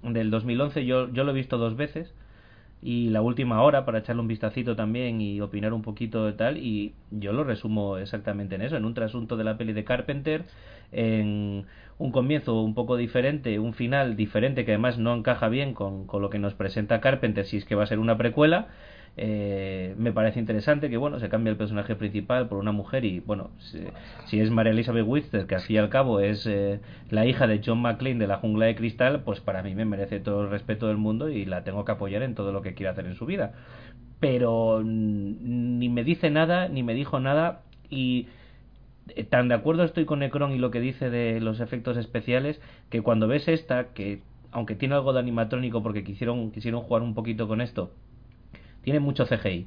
del 0.03 0.31
2011. 0.31 0.87
Yo, 0.87 1.13
yo 1.13 1.25
lo 1.25 1.33
he 1.33 1.35
visto 1.35 1.59
dos 1.59 1.77
veces. 1.77 2.15
y 2.83 3.11
la 3.11 3.21
última 3.21 3.63
hora 3.63 3.85
para 3.85 3.99
echarle 3.99 4.23
un 4.23 4.29
vistacito 4.29 4.75
también 4.75 5.21
y 5.21 5.41
opinar 5.43 5.75
un 5.75 5.83
poquito 5.83 6.25
de 6.25 6.33
tal 6.33 6.57
y 6.57 6.95
yo 7.11 7.33
lo 7.35 7.45
resumo 7.45 7.99
exactamente 7.99 8.55
en 8.55 8.63
eso, 8.63 8.77
en 8.77 8.87
un 8.87 8.95
trasunto 8.95 9.37
de 9.37 9.45
la 9.45 9.59
peli 9.59 9.75
de 9.75 9.85
Carpenter, 9.85 10.47
en 10.93 11.67
un 12.01 12.11
comienzo 12.13 12.61
un 12.63 12.75
poco 12.75 12.97
diferente, 12.97 13.59
un 13.59 13.75
final 13.75 14.17
diferente 14.17 14.65
que 14.65 14.73
además 14.73 14.99
no 14.99 15.15
encaja 15.15 15.49
bien 15.49 15.75
con, 15.75 16.07
con 16.07 16.23
lo 16.23 16.31
que 16.31 16.39
nos 16.39 16.55
presenta 16.55 17.01
Carpenter 17.01 17.45
si 17.45 17.59
es 17.59 17.65
que 17.65 17.75
va 17.75 17.85
a 17.85 17.87
ser 17.87 17.99
una 17.99 18.17
precuela 18.17 18.69
eh, 19.17 19.95
me 19.99 20.13
parece 20.13 20.39
interesante 20.39 20.89
que 20.89 20.97
bueno 20.97 21.19
se 21.19 21.29
cambia 21.29 21.51
el 21.51 21.57
personaje 21.57 21.97
principal 21.97 22.49
por 22.49 22.59
una 22.59 22.73
mujer 22.73 23.05
y 23.05 23.21
bueno 23.21 23.51
si, 24.27 24.41
es 24.41 24.51
María 24.51 24.73
Elizabeth 24.73 25.05
Winstead 25.07 25.47
que 25.47 25.57
al 25.57 25.61
fin 25.61 25.77
y 25.77 25.79
al 25.79 25.89
cabo 25.89 26.21
es 26.21 26.47
eh, 26.47 26.81
la 27.11 27.27
hija 27.27 27.47
de 27.47 27.61
John 27.65 27.83
McClane 27.83 28.19
de 28.19 28.29
la 28.29 28.37
jungla 28.37 28.67
de 28.67 28.77
cristal 28.77 29.23
pues 29.25 29.41
para 29.41 29.63
mí 29.63 29.75
me 29.75 29.85
merece 29.85 30.21
todo 30.21 30.45
el 30.45 30.51
respeto 30.51 30.87
del 30.87 30.97
mundo 30.97 31.29
y 31.29 31.45
la 31.45 31.65
tengo 31.65 31.85
que 31.85 31.93
apoyar 31.93 32.23
en 32.23 32.35
todo 32.35 32.53
lo 32.53 32.63
que 32.63 32.75
quiera 32.75 32.93
hacer 32.93 33.07
en 33.07 33.17
su 33.17 33.27
vida. 33.27 33.53
Pero 34.21 34.83
ni 34.85 35.89
me 35.89 36.05
dice 36.05 36.31
nada 36.31 36.69
ni 36.69 36.83
me 36.83 36.95
dijo 36.95 37.21
nada 37.21 37.63
y 37.91 38.29
tan 39.29 39.49
de 39.49 39.55
acuerdo 39.55 39.85
estoy 39.85 40.05
con 40.05 40.21
Necron 40.21 40.53
y 40.53 40.59
lo 40.59 40.71
que 40.71 40.81
dice 40.81 41.11
de 41.11 41.41
los 41.41 41.61
efectos 41.61 41.97
especiales 41.97 42.61
que 42.91 43.03
cuando 43.03 43.29
ves 43.29 43.49
esta 43.49 43.93
que 43.93 44.23
aunque 44.53 44.75
tiene 44.75 44.95
algo 44.95 45.13
de 45.13 45.21
animatrónico 45.21 45.83
porque 45.83 46.05
quisieron 46.05 46.53
quisieron 46.53 46.83
jugar 46.83 47.03
un 47.03 47.15
poquito 47.15 47.49
con 47.49 47.61
esto 47.61 47.91
tiene 48.83 49.01
mucho 49.01 49.27
CGI. 49.27 49.67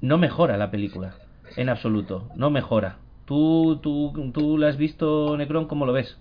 No 0.00 0.18
mejora 0.18 0.56
la 0.56 0.70
película, 0.70 1.14
en 1.56 1.68
absoluto, 1.68 2.28
no 2.36 2.50
mejora. 2.50 2.96
¿Tú, 3.24 3.78
tú, 3.82 4.12
tú 4.32 4.58
la 4.58 4.68
has 4.68 4.76
visto, 4.76 5.36
Necron, 5.36 5.66
cómo 5.66 5.86
lo 5.86 5.92
ves? 5.92 6.18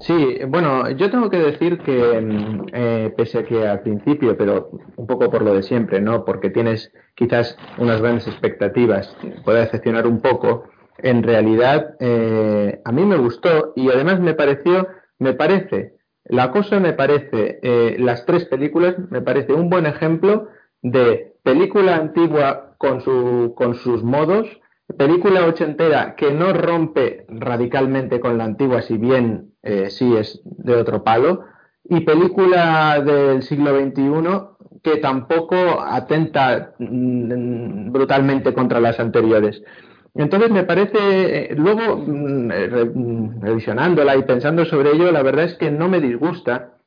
Sí, 0.00 0.38
bueno, 0.46 0.88
yo 0.90 1.10
tengo 1.10 1.28
que 1.28 1.38
decir 1.38 1.78
que, 1.78 2.20
mm, 2.20 2.66
eh, 2.72 3.14
pese 3.16 3.38
a 3.38 3.44
que 3.44 3.66
al 3.66 3.80
principio, 3.80 4.36
pero 4.36 4.70
un 4.94 5.06
poco 5.08 5.28
por 5.28 5.42
lo 5.42 5.54
de 5.54 5.64
siempre, 5.64 6.00
¿no? 6.00 6.24
Porque 6.24 6.50
tienes 6.50 6.92
quizás 7.16 7.56
unas 7.78 8.00
grandes 8.00 8.28
expectativas, 8.28 9.16
puede 9.44 9.60
decepcionar 9.60 10.06
un 10.06 10.20
poco. 10.20 10.64
En 10.98 11.22
realidad, 11.22 11.94
eh, 12.00 12.80
a 12.84 12.92
mí 12.92 13.04
me 13.04 13.16
gustó 13.16 13.72
y 13.76 13.88
además 13.90 14.20
me 14.20 14.34
pareció, 14.34 14.88
me 15.18 15.32
parece, 15.32 15.94
la 16.24 16.50
cosa 16.50 16.80
me 16.80 16.92
parece, 16.92 17.60
eh, 17.62 17.96
las 17.98 18.26
tres 18.26 18.44
películas, 18.46 18.96
me 19.10 19.22
parece 19.22 19.52
un 19.52 19.70
buen 19.70 19.86
ejemplo 19.86 20.48
de 20.82 21.34
película 21.42 21.96
antigua 21.96 22.74
con, 22.78 23.00
su, 23.00 23.54
con 23.56 23.74
sus 23.74 24.02
modos, 24.02 24.48
película 24.96 25.46
ochentera 25.46 26.16
que 26.16 26.32
no 26.32 26.52
rompe 26.52 27.26
radicalmente 27.28 28.20
con 28.20 28.36
la 28.36 28.44
antigua, 28.44 28.82
si 28.82 28.96
bien 28.96 29.52
eh, 29.62 29.90
sí 29.90 30.16
es 30.16 30.40
de 30.44 30.74
otro 30.74 31.04
palo, 31.04 31.44
y 31.84 32.00
película 32.00 33.00
del 33.00 33.42
siglo 33.42 33.78
XXI 33.78 34.82
que 34.82 34.96
tampoco 34.98 35.80
atenta 35.80 36.74
mm, 36.78 37.90
brutalmente 37.92 38.52
contra 38.52 38.80
las 38.80 39.00
anteriores. 39.00 39.62
Entonces 40.14 40.50
me 40.50 40.64
parece, 40.64 40.98
eh, 40.98 41.54
luego 41.56 41.96
mm, 41.96 42.48
mm, 42.48 43.40
revisionándola 43.42 44.16
y 44.16 44.22
pensando 44.22 44.64
sobre 44.64 44.92
ello, 44.92 45.12
la 45.12 45.22
verdad 45.22 45.44
es 45.44 45.54
que 45.54 45.70
no 45.70 45.88
me 45.88 46.00
disgusta 46.00 46.78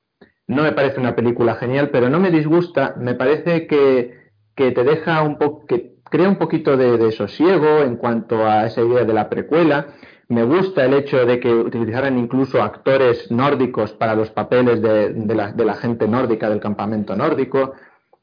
no 0.51 0.64
me 0.64 0.74
parece 0.74 1.00
una 1.00 1.16
película 1.16 1.56
genial, 1.56 1.90
pero 1.91 2.09
no 2.09 2.19
me 2.19 2.30
disgusta, 2.30 2.95
me 2.98 3.16
parece 3.16 3.67
que, 3.67 4.32
que 4.53 4.72
te 4.72 4.83
deja 4.83 5.22
un 5.24 5.38
poco, 5.38 5.66
que 5.66 5.95
crea 6.03 6.27
un 6.27 6.35
poquito 6.35 6.75
de, 6.75 7.11
sosiego 7.14 7.80
en 7.80 7.95
cuanto 7.95 8.45
a 8.45 8.66
esa 8.66 8.82
idea 8.82 9.06
de 9.06 9.14
la 9.14 9.30
precuela. 9.30 9.88
Me 10.27 10.43
gusta 10.43 10.85
el 10.85 10.93
hecho 10.93 11.25
de 11.25 11.40
que 11.40 11.53
utilizaran 11.53 12.17
incluso 12.17 12.61
actores 12.61 13.32
nórdicos 13.32 13.93
para 13.93 14.14
los 14.14 14.30
papeles 14.30 14.82
de, 14.82 15.35
la, 15.35 15.53
de 15.53 15.66
la 15.66 15.75
gente 15.75 16.08
nórdica 16.08 16.50
del 16.50 16.59
campamento 16.59 17.16
nórdico. 17.16 17.74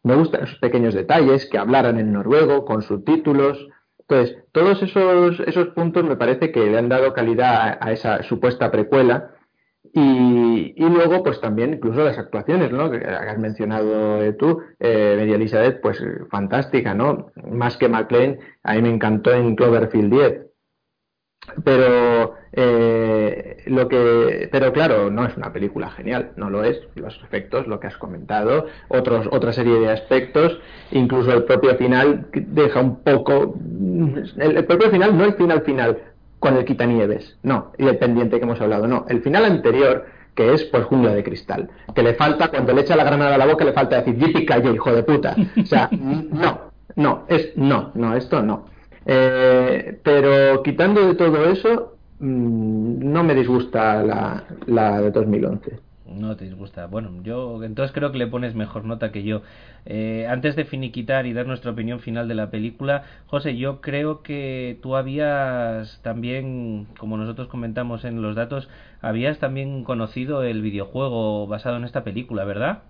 Me 0.02 0.14
gustan 0.14 0.44
esos 0.44 0.58
pequeños 0.58 0.94
detalles, 0.94 1.46
que 1.46 1.56
hablaran 1.56 1.98
en 1.98 2.12
noruego 2.12 2.66
con 2.66 2.82
subtítulos. 2.82 3.68
Entonces, 4.08 4.38
todos 4.52 4.82
esos, 4.82 5.40
esos 5.40 5.68
puntos 5.68 6.02
me 6.02 6.16
parece 6.16 6.50
que 6.50 6.60
le 6.60 6.78
han 6.78 6.88
dado 6.88 7.12
calidad 7.12 7.76
a 7.78 7.92
esa 7.92 8.22
supuesta 8.22 8.70
precuela 8.70 9.34
y, 9.92 10.74
luego, 10.78 11.22
pues 11.22 11.40
también 11.40 11.74
incluso 11.74 12.04
las 12.04 12.18
actuaciones, 12.18 12.72
¿no? 12.72 12.90
Que 12.90 12.98
has 13.04 13.38
mencionado 13.38 14.22
eh, 14.22 14.32
tú, 14.32 14.60
eh, 14.78 15.14
María 15.18 15.36
Elizabeth, 15.36 15.80
pues 15.80 16.02
fantástica, 16.30 16.94
¿no? 16.94 17.30
Más 17.50 17.76
que 17.76 17.88
McLean, 17.88 18.38
a 18.62 18.74
mí 18.74 18.82
me 18.82 18.90
encantó 18.90 19.32
en 19.32 19.56
Cloverfield 19.56 20.12
10. 20.12 20.47
Pero 21.64 22.34
eh, 22.52 23.62
lo 23.66 23.88
que, 23.88 24.48
pero 24.50 24.72
claro, 24.72 25.10
no 25.10 25.26
es 25.26 25.36
una 25.36 25.52
película 25.52 25.90
genial, 25.90 26.32
no 26.36 26.50
lo 26.50 26.64
es. 26.64 26.80
Los 26.94 27.20
efectos, 27.22 27.66
lo 27.66 27.80
que 27.80 27.86
has 27.88 27.96
comentado, 27.96 28.66
otros, 28.88 29.28
otra 29.30 29.52
serie 29.52 29.78
de 29.78 29.90
aspectos, 29.90 30.58
incluso 30.90 31.32
el 31.32 31.44
propio 31.44 31.76
final 31.76 32.26
deja 32.32 32.80
un 32.80 33.02
poco, 33.02 33.54
el 34.38 34.64
propio 34.64 34.90
final, 34.90 35.16
no 35.16 35.24
el 35.24 35.34
final 35.34 35.62
final, 35.62 35.98
con 36.38 36.56
el 36.56 36.64
quitanieves, 36.64 37.36
no, 37.42 37.72
y 37.78 37.86
el 37.86 37.98
pendiente 37.98 38.38
que 38.38 38.44
hemos 38.44 38.60
hablado, 38.60 38.86
no, 38.86 39.04
el 39.08 39.22
final 39.22 39.44
anterior, 39.44 40.06
que 40.34 40.52
es 40.52 40.64
pues 40.64 40.84
jungla 40.84 41.14
de 41.14 41.24
cristal, 41.24 41.68
que 41.94 42.02
le 42.02 42.14
falta, 42.14 42.48
cuando 42.48 42.72
le 42.72 42.82
echa 42.82 42.94
la 42.94 43.04
granada 43.04 43.34
a 43.34 43.38
la 43.38 43.46
boca, 43.46 43.64
le 43.64 43.72
falta 43.72 44.00
decir, 44.00 44.46
calle, 44.46 44.72
hijo 44.72 44.92
de 44.92 45.02
puta. 45.02 45.34
O 45.60 45.66
sea, 45.66 45.88
no, 45.92 46.70
no, 46.94 47.24
es, 47.28 47.56
no, 47.56 47.90
no, 47.94 48.14
esto 48.14 48.40
no. 48.42 48.66
Eh, 49.10 49.98
pero 50.04 50.62
quitando 50.62 51.06
de 51.06 51.14
todo 51.14 51.46
eso, 51.46 51.96
mm, 52.20 53.10
no 53.10 53.24
me 53.24 53.34
disgusta 53.34 54.02
la, 54.02 54.44
la 54.66 55.00
de 55.00 55.10
2011. 55.10 55.80
No 56.06 56.36
te 56.36 56.44
disgusta. 56.44 56.86
Bueno, 56.86 57.22
yo 57.22 57.62
entonces 57.64 57.94
creo 57.94 58.12
que 58.12 58.18
le 58.18 58.26
pones 58.26 58.54
mejor 58.54 58.84
nota 58.84 59.10
que 59.12 59.22
yo. 59.22 59.42
Eh, 59.86 60.26
antes 60.28 60.56
de 60.56 60.64
finiquitar 60.66 61.26
y 61.26 61.32
dar 61.32 61.46
nuestra 61.46 61.70
opinión 61.70 62.00
final 62.00 62.28
de 62.28 62.34
la 62.34 62.50
película, 62.50 63.04
José, 63.26 63.56
yo 63.56 63.80
creo 63.80 64.22
que 64.22 64.78
tú 64.82 64.96
habías 64.96 66.00
también, 66.02 66.86
como 66.98 67.16
nosotros 67.16 67.48
comentamos 67.48 68.04
en 68.04 68.20
los 68.20 68.36
datos, 68.36 68.68
habías 69.00 69.38
también 69.38 69.84
conocido 69.84 70.42
el 70.42 70.60
videojuego 70.62 71.46
basado 71.46 71.76
en 71.76 71.84
esta 71.84 72.04
película, 72.04 72.44
¿verdad? 72.44 72.82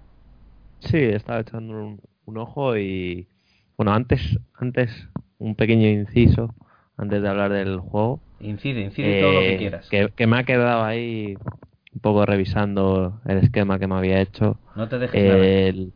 Sí, 0.81 0.99
estaba 0.99 1.41
echando 1.41 1.99
un, 2.25 2.37
ojo 2.37 2.77
y 2.77 3.29
bueno, 3.77 3.93
antes, 3.93 4.39
antes 4.55 4.91
un 5.39 5.55
pequeño 5.55 5.89
inciso 5.89 6.55
antes 6.97 7.23
de 7.23 7.29
hablar 7.29 7.53
del 7.53 7.79
juego. 7.79 8.21
Incide, 8.41 8.81
incide 8.81 9.21
todo 9.21 9.33
lo 9.33 9.41
que 9.41 9.55
eh, 9.55 9.59
quieras. 9.59 9.89
que 9.89 10.27
me 10.27 10.39
ha 10.39 10.45
quedado 10.45 10.85
ahí 10.85 11.37
un 11.95 12.01
poco 12.01 12.25
revisando 12.27 13.21
el 13.27 13.39
esquema 13.39 13.79
que 13.79 13.87
me 13.87 13.97
había 13.97 14.21
hecho. 14.21 14.59
No 14.77 14.89
te 14.89 14.99
dejes 14.99 15.21
el, 15.21 15.93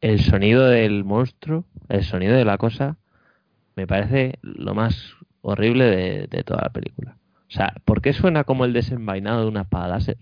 el 0.00 0.20
sonido 0.20 0.68
del 0.68 1.04
monstruo, 1.04 1.64
el 1.88 2.04
sonido 2.04 2.36
de 2.36 2.44
la 2.44 2.58
cosa, 2.58 2.96
me 3.76 3.86
parece 3.86 4.38
lo 4.42 4.74
más 4.74 5.14
horrible 5.42 6.26
de, 6.28 6.44
toda 6.44 6.62
la 6.62 6.70
película. 6.70 7.16
O 7.48 7.50
sea, 7.50 7.74
¿por 7.84 8.00
qué 8.00 8.12
suena 8.12 8.44
como 8.44 8.64
el 8.64 8.72
desenvainado 8.72 9.42
de 9.42 9.48
una 9.48 9.62
espada 9.62 9.88
láser? 9.88 10.16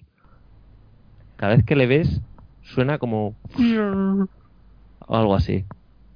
Cada 1.36 1.56
vez 1.56 1.64
que 1.64 1.76
le 1.76 1.86
ves, 1.86 2.20
suena 2.62 2.98
como... 2.98 3.34
o 5.06 5.16
algo 5.16 5.34
así. 5.34 5.64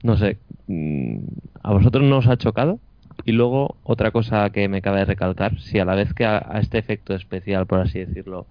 No 0.02 0.16
sé. 0.16 0.38
Mm, 0.66 1.18
¿A 1.62 1.72
vosotros 1.72 2.04
no 2.04 2.18
os 2.18 2.26
ha 2.26 2.36
chocado? 2.36 2.80
Y 3.24 3.32
luego, 3.32 3.76
otra 3.82 4.10
cosa 4.10 4.50
que 4.50 4.68
me 4.68 4.82
cabe 4.82 5.04
recalcar, 5.04 5.58
si 5.60 5.78
a 5.78 5.84
la 5.84 5.94
vez 5.94 6.12
que 6.14 6.26
a 6.26 6.58
este 6.60 6.78
efecto 6.78 7.14
especial, 7.14 7.66
por 7.66 7.80
así 7.80 7.98
decirlo, 7.98 8.46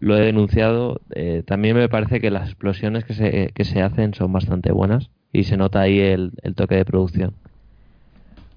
lo 0.00 0.16
he 0.16 0.20
denunciado. 0.20 1.00
Eh, 1.14 1.42
también 1.46 1.76
me 1.76 1.88
parece 1.88 2.20
que 2.20 2.30
las 2.30 2.48
explosiones 2.48 3.04
que 3.04 3.14
se, 3.14 3.52
que 3.54 3.64
se 3.64 3.82
hacen 3.82 4.14
son 4.14 4.32
bastante 4.32 4.72
buenas 4.72 5.10
y 5.32 5.44
se 5.44 5.56
nota 5.56 5.80
ahí 5.80 5.98
el, 6.00 6.32
toque 6.56 6.76
de 6.76 6.84
producción. 6.84 7.34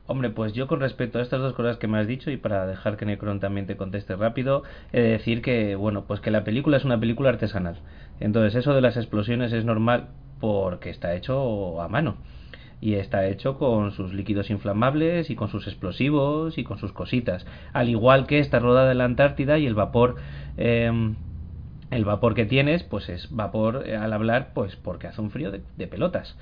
Hombre, 0.07 0.29
pues 0.29 0.53
yo 0.53 0.67
con 0.67 0.79
respecto 0.79 1.17
a 1.17 1.21
estas 1.21 1.39
dos 1.39 1.53
cosas 1.53 1.77
que 1.77 1.87
me 1.87 1.97
has 1.97 2.07
dicho 2.07 2.29
y 2.29 2.37
para 2.37 2.67
dejar 2.67 2.95
que 2.95 3.05
Necron 3.05 3.39
también 3.39 3.65
te 3.65 3.75
conteste 3.75 4.15
rápido, 4.15 4.63
he 4.93 5.01
de 5.01 5.09
decir 5.09 5.41
que, 5.41 5.75
bueno, 5.75 6.03
pues 6.05 6.19
que 6.19 6.29
la 6.29 6.43
película 6.43 6.77
es 6.77 6.85
una 6.85 6.99
película 6.99 7.29
artesanal. 7.29 7.77
Entonces 8.19 8.55
eso 8.55 8.75
de 8.75 8.81
las 8.81 8.97
explosiones 8.97 9.51
es 9.51 9.65
normal 9.65 10.09
porque 10.45 10.91
está 10.91 11.15
hecho 11.15 11.81
a 11.81 11.87
mano 11.87 12.17
y 12.79 12.93
está 12.93 13.25
hecho 13.25 13.57
con 13.57 13.91
sus 13.93 14.13
líquidos 14.13 14.51
inflamables 14.51 15.31
y 15.31 15.35
con 15.35 15.49
sus 15.49 15.65
explosivos 15.65 16.59
y 16.59 16.63
con 16.63 16.77
sus 16.77 16.91
cositas. 16.91 17.47
Al 17.73 17.89
igual 17.89 18.27
que 18.27 18.37
está 18.37 18.59
rodada 18.59 18.91
en 18.91 18.99
la 18.99 19.05
Antártida 19.05 19.57
y 19.57 19.65
el 19.65 19.73
vapor 19.73 20.17
em, 20.57 21.15
el 21.89 22.05
vapor 22.05 22.35
que 22.35 22.45
tienes, 22.45 22.83
pues 22.83 23.09
es 23.09 23.27
vapor 23.31 23.85
eh, 23.87 23.95
al 23.95 24.13
hablar, 24.13 24.51
pues 24.53 24.75
porque 24.75 25.07
hace 25.07 25.19
un 25.19 25.31
frío 25.31 25.49
de, 25.51 25.87
pelotas. 25.87 26.37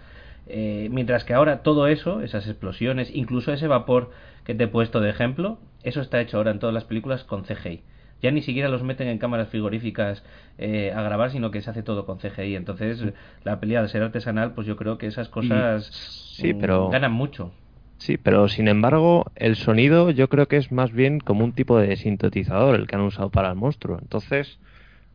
Eh, 0.47 0.89
mientras 0.91 1.23
que 1.23 1.33
ahora 1.33 1.59
todo 1.59 1.87
eso, 1.87 2.19
esas 2.19 2.45
explosiones, 2.47 3.09
incluso 3.15 3.53
ese 3.53 3.67
vapor 3.67 4.11
que 4.43 4.53
te 4.53 4.65
he 4.65 4.67
puesto 4.67 4.99
de 4.99 5.11
ejemplo, 5.11 5.59
eso 5.83 6.01
está 6.01 6.19
hecho 6.19 6.35
ahora 6.35 6.51
en 6.51 6.59
todas 6.59 6.73
las 6.73 6.83
películas 6.83 7.23
con 7.23 7.43
CGI. 7.43 7.83
Ya 8.23 8.31
ni 8.31 8.41
siquiera 8.41 8.69
los 8.69 8.81
meten 8.81 9.07
en 9.07 9.19
cámaras 9.19 9.49
frigoríficas 9.49 10.23
eh, 10.57 10.91
a 10.95 11.03
grabar, 11.03 11.29
sino 11.29 11.51
que 11.51 11.61
se 11.61 11.69
hace 11.69 11.83
todo 11.83 12.07
con 12.07 12.17
CGI. 12.17 12.55
Entonces, 12.55 13.03
la 13.43 13.59
pelea 13.59 13.83
de 13.83 13.89
ser 13.89 14.01
artesanal, 14.01 14.53
pues 14.53 14.65
yo 14.65 14.75
creo 14.75 14.97
que 14.97 15.05
esas 15.05 15.29
cosas 15.29 15.85
sí, 15.91 16.55
pero... 16.55 16.89
ganan 16.89 17.11
mucho. 17.11 17.51
Sí, 17.97 18.17
pero 18.17 18.47
sin 18.47 18.67
embargo, 18.67 19.31
el 19.35 19.55
sonido 19.55 20.09
yo 20.09 20.27
creo 20.27 20.47
que 20.47 20.57
es 20.57 20.71
más 20.71 20.91
bien 20.91 21.19
como 21.19 21.43
un 21.43 21.53
tipo 21.53 21.77
de 21.77 21.95
sintetizador 21.95 22.75
el 22.75 22.87
que 22.87 22.95
han 22.95 23.01
usado 23.01 23.29
para 23.29 23.49
el 23.49 23.55
monstruo. 23.55 23.99
Entonces, 24.01 24.57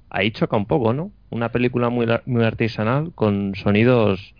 ahí 0.08 0.30
choca 0.30 0.56
un 0.56 0.66
poco, 0.66 0.94
¿no? 0.94 1.10
una 1.30 1.50
película 1.50 1.88
muy, 1.90 2.06
muy 2.26 2.44
artesanal 2.44 3.12
con 3.14 3.54
sonidos 3.54 4.34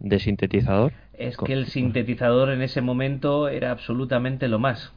de 0.00 0.18
sintetizador. 0.18 0.92
Es 1.14 1.36
que 1.36 1.52
el 1.52 1.66
sintetizador 1.66 2.50
en 2.50 2.62
ese 2.62 2.80
momento 2.80 3.48
era 3.48 3.70
absolutamente 3.70 4.48
lo 4.48 4.58
más. 4.58 4.92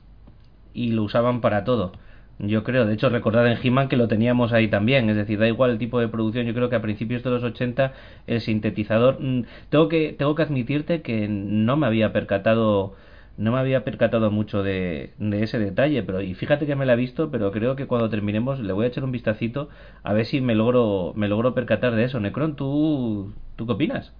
Y 0.73 0.91
lo 0.91 1.03
usaban 1.03 1.41
para 1.41 1.63
todo. 1.63 1.93
Yo 2.39 2.63
creo, 2.63 2.85
de 2.85 2.93
hecho, 2.93 3.09
recordad 3.09 3.45
en 3.51 3.57
He-Man 3.61 3.89
que 3.89 3.97
lo 3.97 4.07
teníamos 4.07 4.53
ahí 4.53 4.69
también. 4.69 5.09
Es 5.09 5.17
decir, 5.17 5.37
da 5.39 5.47
igual 5.47 5.71
el 5.71 5.77
tipo 5.77 5.99
de 5.99 6.07
producción. 6.07 6.45
Yo 6.45 6.53
creo 6.53 6.69
que 6.69 6.77
a 6.77 6.81
principios 6.81 7.21
de 7.23 7.29
los 7.31 7.43
80 7.43 7.93
el 8.27 8.39
sintetizador. 8.41 9.17
Mm, 9.19 9.43
tengo 9.69 9.89
que, 9.89 10.13
tengo 10.17 10.35
que 10.35 10.43
admitirte 10.43 11.01
que 11.01 11.27
no 11.27 11.75
me 11.77 11.87
había 11.87 12.13
percatado. 12.13 12.95
No 13.37 13.51
me 13.53 13.59
había 13.59 13.83
percatado 13.85 14.31
mucho 14.31 14.63
de, 14.63 15.13
ese 15.31 15.59
detalle, 15.59 16.03
pero 16.03 16.21
y 16.21 16.33
fíjate 16.33 16.65
que 16.65 16.75
me 16.75 16.85
la 16.85 16.93
he 16.93 16.95
visto, 16.97 17.31
pero 17.31 17.51
creo 17.51 17.75
que 17.77 17.87
cuando 17.87 18.09
terminemos 18.09 18.59
le 18.59 18.73
voy 18.73 18.85
a 18.85 18.87
echar 18.89 19.05
un 19.05 19.13
vistacito 19.13 19.69
a 20.03 20.11
ver 20.13 20.25
si 20.25 20.41
me 20.41 20.55
logro 20.55 21.13
me 21.15 21.29
logro 21.29 21.53
percatar 21.53 21.95
de 21.95 22.03
eso. 22.05 22.19
Necron, 22.19 22.55
¿tú, 22.55 23.33
¿tú 23.55 23.65
qué 23.65 23.73
opinas? 23.73 24.13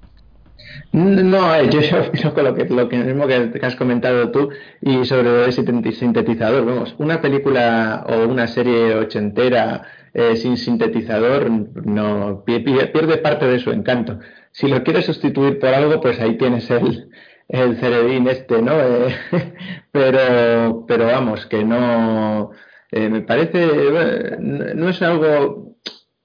No, 0.91 1.55
eh, 1.55 1.69
yo, 1.69 1.81
yo 2.13 2.33
con 2.33 2.43
lo 2.43 2.55
que, 2.55 2.65
lo 2.65 2.89
que 2.89 2.97
mismo 2.97 3.27
que, 3.27 3.59
has 3.61 3.75
comentado 3.75 4.31
tú 4.31 4.49
y 4.81 5.05
sobre 5.05 5.45
el 5.45 5.53
sintetizador, 5.53 6.65
vamos, 6.65 6.95
una 6.97 7.21
película 7.21 8.05
o 8.07 8.27
una 8.27 8.47
serie 8.47 8.95
ochentera 8.95 9.83
eh, 10.13 10.35
sin 10.35 10.57
sintetizador 10.57 11.49
no 11.85 12.43
pierde 12.43 13.17
parte 13.17 13.45
de 13.45 13.59
su 13.59 13.71
encanto. 13.71 14.19
Si 14.51 14.67
lo 14.67 14.83
quieres 14.83 15.05
sustituir 15.05 15.59
por 15.59 15.69
algo, 15.69 16.01
pues 16.01 16.19
ahí 16.19 16.37
tienes 16.37 16.69
el, 16.71 17.09
el 17.47 17.77
cerebín 17.77 18.27
este, 18.27 18.61
¿no? 18.61 18.73
Eh, 18.73 19.15
pero, 19.91 20.85
pero 20.87 21.05
vamos, 21.05 21.45
que 21.45 21.63
no, 21.63 22.49
me 22.91 23.21
parece, 23.21 24.37
no 24.39 24.89
es 24.89 25.01
algo, 25.03 25.75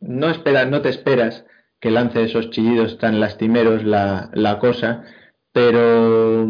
no 0.00 0.30
esperas, 0.30 0.68
no 0.70 0.80
te 0.80 0.88
esperas 0.88 1.44
que 1.84 1.90
lance 1.90 2.22
esos 2.22 2.48
chillidos 2.48 2.96
tan 2.96 3.20
lastimeros 3.20 3.84
la, 3.84 4.30
la 4.32 4.58
cosa, 4.58 5.04
pero, 5.52 6.48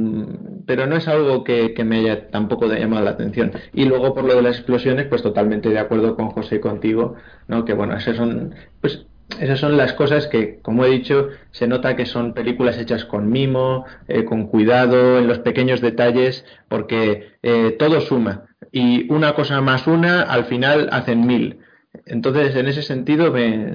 pero 0.65 0.87
no 0.87 0.95
es 0.95 1.09
algo 1.09 1.43
que, 1.43 1.75
me 1.85 1.99
haya 1.99 2.31
tampoco 2.31 2.69
llamado 2.69 3.05
la 3.05 3.11
atención. 3.11 3.51
Y 3.73 3.87
luego 3.87 4.15
por 4.15 4.27
lo 4.27 4.37
de 4.37 4.43
las 4.43 4.59
explosiones, 4.59 5.09
pues 5.09 5.23
totalmente 5.25 5.71
de 5.71 5.81
acuerdo 5.81 6.15
con 6.15 6.29
José 6.29 6.57
y 6.57 6.61
contigo, 6.61 7.17
¿no? 7.49 7.65
que 7.65 7.75
bueno, 7.75 7.97
esas 7.97 8.17
son, 8.17 8.55
pues, 8.81 9.07
esas 9.41 9.59
son 9.59 9.77
las 9.77 9.93
cosas 9.95 10.29
que, 10.29 10.61
como 10.63 10.85
he 10.85 10.91
dicho, 10.91 11.31
se 11.51 11.67
nota 11.67 11.97
que 11.97 12.07
son 12.07 12.33
películas 12.33 12.79
hechas 12.79 13.05
con 13.05 13.29
mimo, 13.29 13.87
eh, 14.07 14.25
con 14.25 14.47
cuidado, 14.47 15.19
en 15.19 15.27
los 15.27 15.41
pequeños 15.41 15.81
detalles, 15.81 16.45
porque 16.69 17.33
eh, 17.43 17.75
todo 17.77 18.01
suma. 18.01 18.45
Y 18.71 19.13
una 19.13 19.35
cosa 19.35 19.61
más 19.61 19.89
una, 19.89 20.23
al 20.23 20.45
final 20.45 20.91
hacen 20.93 21.27
mil. 21.27 21.59
Entonces, 22.07 22.55
en 22.55 22.69
ese 22.69 22.83
sentido, 22.83 23.33
me, 23.33 23.75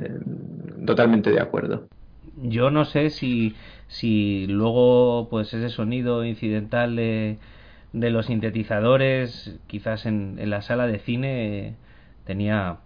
totalmente 0.86 1.32
de 1.32 1.40
acuerdo. 1.40 1.88
Yo 2.42 2.72
no 2.72 2.86
sé 2.86 3.10
si, 3.10 3.56
si 3.88 4.48
luego 4.48 5.28
pues 5.30 5.54
ese 5.54 5.70
sonido 5.70 6.24
incidental 6.26 6.96
de, 6.96 7.38
de 7.94 8.10
los 8.10 8.28
sintetizadores, 8.28 9.60
quizás 9.68 10.06
en, 10.06 10.38
en, 10.40 10.50
la 10.50 10.62
sala 10.62 10.88
de 10.88 11.00
cine 11.00 11.76
tenía 12.26 12.78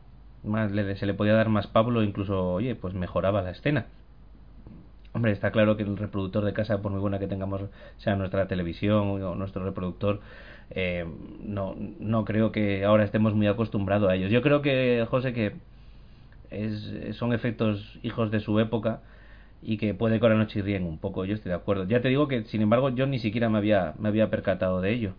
más, 0.43 0.71
se 0.71 1.05
le 1.05 1.13
podía 1.13 1.33
dar 1.33 1.49
más 1.49 1.67
Pablo, 1.67 2.03
incluso, 2.03 2.53
oye, 2.53 2.75
pues 2.75 2.93
mejoraba 2.93 3.41
la 3.41 3.51
escena. 3.51 3.85
Hombre, 5.13 5.31
está 5.31 5.51
claro 5.51 5.77
que 5.77 5.83
el 5.83 5.95
reproductor 5.97 6.43
de 6.43 6.53
casa, 6.53 6.81
por 6.81 6.91
muy 6.91 6.99
buena 6.99 7.19
que 7.19 7.27
tengamos, 7.27 7.61
sea 7.97 8.15
nuestra 8.15 8.47
televisión 8.47 9.21
o 9.21 9.35
nuestro 9.35 9.63
reproductor, 9.63 10.21
eh, 10.71 11.05
no, 11.43 11.75
no 11.99 12.25
creo 12.25 12.51
que 12.51 12.83
ahora 12.83 13.03
estemos 13.03 13.35
muy 13.35 13.47
acostumbrados 13.47 14.09
a 14.09 14.15
ellos. 14.15 14.31
Yo 14.31 14.41
creo 14.41 14.61
que, 14.63 15.05
José, 15.09 15.33
que 15.33 15.53
es, 16.53 17.15
son 17.15 17.33
efectos 17.33 17.99
hijos 18.03 18.31
de 18.31 18.39
su 18.39 18.59
época 18.59 19.01
y 19.61 19.77
que 19.77 19.93
puede 19.93 20.19
que 20.19 20.25
ahora 20.25 20.37
no 20.37 20.45
chirríen 20.45 20.85
un 20.85 20.97
poco, 20.97 21.25
yo 21.25 21.35
estoy 21.35 21.49
de 21.49 21.55
acuerdo. 21.55 21.85
Ya 21.87 22.01
te 22.01 22.09
digo 22.09 22.27
que, 22.27 22.43
sin 22.45 22.61
embargo, 22.61 22.89
yo 22.89 23.07
ni 23.07 23.19
siquiera 23.19 23.49
me 23.49 23.57
había, 23.57 23.93
me 23.97 24.09
había 24.09 24.29
percatado 24.29 24.81
de 24.81 24.91
ello. 24.93 25.13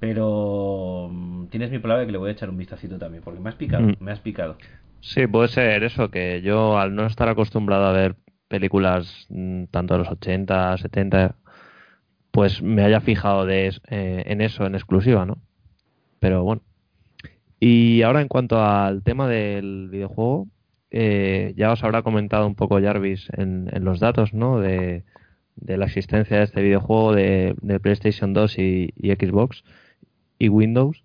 Pero 0.00 1.08
mm, 1.10 1.46
tienes 1.46 1.70
mi 1.70 1.78
palabra 1.78 2.04
que 2.04 2.12
le 2.12 2.18
voy 2.18 2.30
a 2.30 2.32
echar 2.32 2.50
un 2.50 2.58
vistacito 2.58 2.98
también, 2.98 3.22
porque 3.22 3.40
me 3.40 3.48
has 3.48 3.54
picado, 3.54 3.86
mm. 3.86 3.94
me 4.00 4.12
has 4.12 4.20
picado. 4.20 4.56
Sí, 5.00 5.26
puede 5.26 5.48
ser 5.48 5.84
eso, 5.84 6.10
que 6.10 6.42
yo 6.42 6.78
al 6.78 6.94
no 6.94 7.06
estar 7.06 7.28
acostumbrado 7.28 7.86
a 7.86 7.92
ver 7.92 8.16
películas 8.48 9.26
mm, 9.30 9.64
tanto 9.70 9.94
de 9.94 9.98
los 9.98 10.08
80, 10.08 10.76
70, 10.78 11.36
pues 12.30 12.60
me 12.62 12.82
haya 12.84 13.00
fijado 13.00 13.46
de, 13.46 13.68
eh, 13.88 14.24
en 14.26 14.40
eso 14.40 14.66
en 14.66 14.74
exclusiva, 14.74 15.24
¿no? 15.24 15.38
Pero 16.18 16.42
bueno. 16.42 16.62
Y 17.58 18.02
ahora 18.02 18.20
en 18.20 18.28
cuanto 18.28 18.62
al 18.62 19.02
tema 19.02 19.28
del 19.28 19.88
videojuego, 19.90 20.48
eh, 20.98 21.52
ya 21.58 21.72
os 21.72 21.84
habrá 21.84 22.00
comentado 22.00 22.46
un 22.46 22.54
poco 22.54 22.80
Jarvis 22.80 23.28
en, 23.36 23.68
los 23.84 24.00
datos 24.00 24.32
¿no? 24.32 24.60
de, 24.60 25.04
la 25.66 25.84
existencia 25.84 26.38
de 26.38 26.44
este 26.44 26.62
videojuego 26.62 27.12
de, 27.14 27.54
PlayStation 27.82 28.32
2 28.32 28.58
y, 28.58 28.94
Xbox 29.02 29.62
y 30.38 30.48
Windows. 30.48 31.04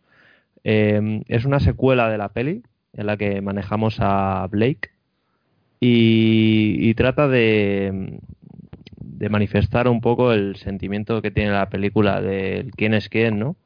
Em, 0.63 1.23
es 1.27 1.43
una 1.43 1.59
secuela 1.59 2.09
de 2.09 2.17
la 2.17 2.29
peli 2.29 2.63
en 2.93 3.05
la 3.05 3.17
que 3.17 3.41
manejamos 3.41 3.97
a 3.99 4.47
Blake 4.49 4.91
y, 5.81 6.93
trata 6.93 7.27
de, 7.27 8.17
manifestar 9.29 9.89
un 9.89 9.99
poco 9.99 10.31
el 10.31 10.55
sentimiento 10.55 11.21
que 11.21 11.31
tiene 11.31 11.51
la 11.51 11.69
película 11.69 12.21
de 12.21 12.71
quién 12.77 12.93
es 12.93 13.09
quién, 13.09 13.39
¿no? 13.39 13.57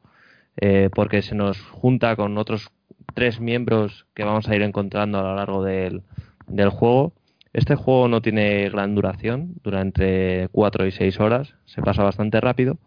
Eh, 0.60 0.90
porque 0.92 1.22
se 1.22 1.36
nos 1.36 1.62
junta 1.62 2.16
con 2.16 2.36
otros 2.40 2.72
tres 3.16 3.40
miembros 3.40 4.06
que 4.14 4.24
vamos 4.24 4.48
a 4.48 4.56
ir 4.56 4.62
encontrando 4.62 5.18
a 5.18 5.24
lo 5.24 5.36
largo 5.36 5.64
del, 5.64 6.04
del 6.48 6.70
juego. 6.70 7.14
Este 7.54 7.76
juego 7.76 8.08
no 8.08 8.22
tiene 8.22 8.70
gran 8.70 8.94
duración, 8.94 9.56
durante 9.64 10.50
4 10.52 10.86
y 10.86 10.92
6 10.92 11.20
horas, 11.20 11.56
se 11.66 11.82
pasa 11.82 12.04
bastante 12.04 12.40
rápido. 12.42 12.78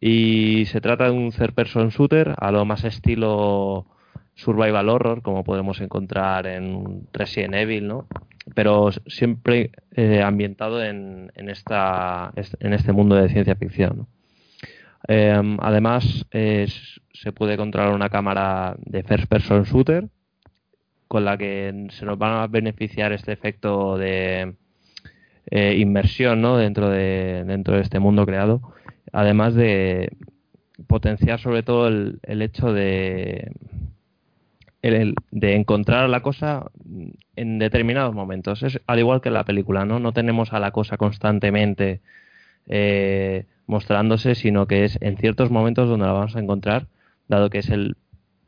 Y 0.00 0.64
se 0.66 0.80
trata 0.80 1.04
de 1.04 1.10
un 1.10 1.30
third 1.30 1.54
person 1.54 1.90
shooter 1.90 2.34
a 2.38 2.50
lo 2.50 2.64
más 2.64 2.84
estilo 2.84 3.86
survival 4.34 4.88
horror, 4.88 5.22
como 5.22 5.44
podemos 5.44 5.80
encontrar 5.80 6.46
en 6.46 7.06
Resident 7.12 7.54
Evil, 7.54 7.86
¿no? 7.88 8.06
Pero 8.54 8.90
siempre 9.06 9.72
eh, 9.94 10.22
ambientado 10.22 10.82
en, 10.82 11.30
en, 11.34 11.50
esta, 11.50 12.32
en 12.60 12.72
este 12.72 12.92
mundo 12.92 13.16
de 13.16 13.28
ciencia 13.28 13.56
ficción. 13.56 14.06
Em, 15.06 15.56
además, 15.60 16.26
se 16.30 17.32
puede 17.32 17.56
controlar 17.56 17.94
una 17.94 18.08
cámara 18.08 18.76
de 18.78 19.02
first 19.02 19.26
person 19.26 19.62
shooter 19.62 20.08
con 21.08 21.24
la 21.24 21.38
que 21.38 21.86
se 21.90 22.04
nos 22.04 22.20
va 22.20 22.42
a 22.42 22.46
beneficiar 22.46 23.12
este 23.12 23.32
efecto 23.32 23.96
de 23.96 24.54
eh, 25.50 25.76
inmersión 25.78 26.42
¿no? 26.42 26.58
dentro, 26.58 26.90
de, 26.90 27.44
dentro 27.46 27.76
de 27.76 27.80
este 27.80 27.98
mundo 27.98 28.26
creado, 28.26 28.60
además 29.12 29.54
de 29.54 30.12
potenciar 30.86 31.40
sobre 31.40 31.62
todo 31.62 31.88
el, 31.88 32.20
el 32.22 32.42
hecho 32.42 32.72
de, 32.72 33.50
el, 34.82 35.14
de 35.30 35.54
encontrar 35.54 36.08
la 36.10 36.20
cosa 36.20 36.70
en 37.36 37.58
determinados 37.58 38.14
momentos. 38.14 38.62
Es 38.62 38.80
al 38.86 38.98
igual 38.98 39.20
que 39.20 39.28
en 39.28 39.34
la 39.34 39.44
película, 39.44 39.84
¿no? 39.84 39.98
No 39.98 40.12
tenemos 40.12 40.52
a 40.52 40.60
la 40.60 40.70
cosa 40.70 40.98
constantemente 40.98 42.00
eh, 42.66 43.46
mostrándose, 43.68 44.34
sino 44.34 44.66
que 44.66 44.84
es 44.84 44.98
en 45.00 45.16
ciertos 45.16 45.52
momentos 45.52 45.88
donde 45.88 46.06
la 46.06 46.12
vamos 46.12 46.34
a 46.34 46.40
encontrar, 46.40 46.88
dado 47.28 47.50
que 47.50 47.58
es 47.58 47.68
el 47.70 47.96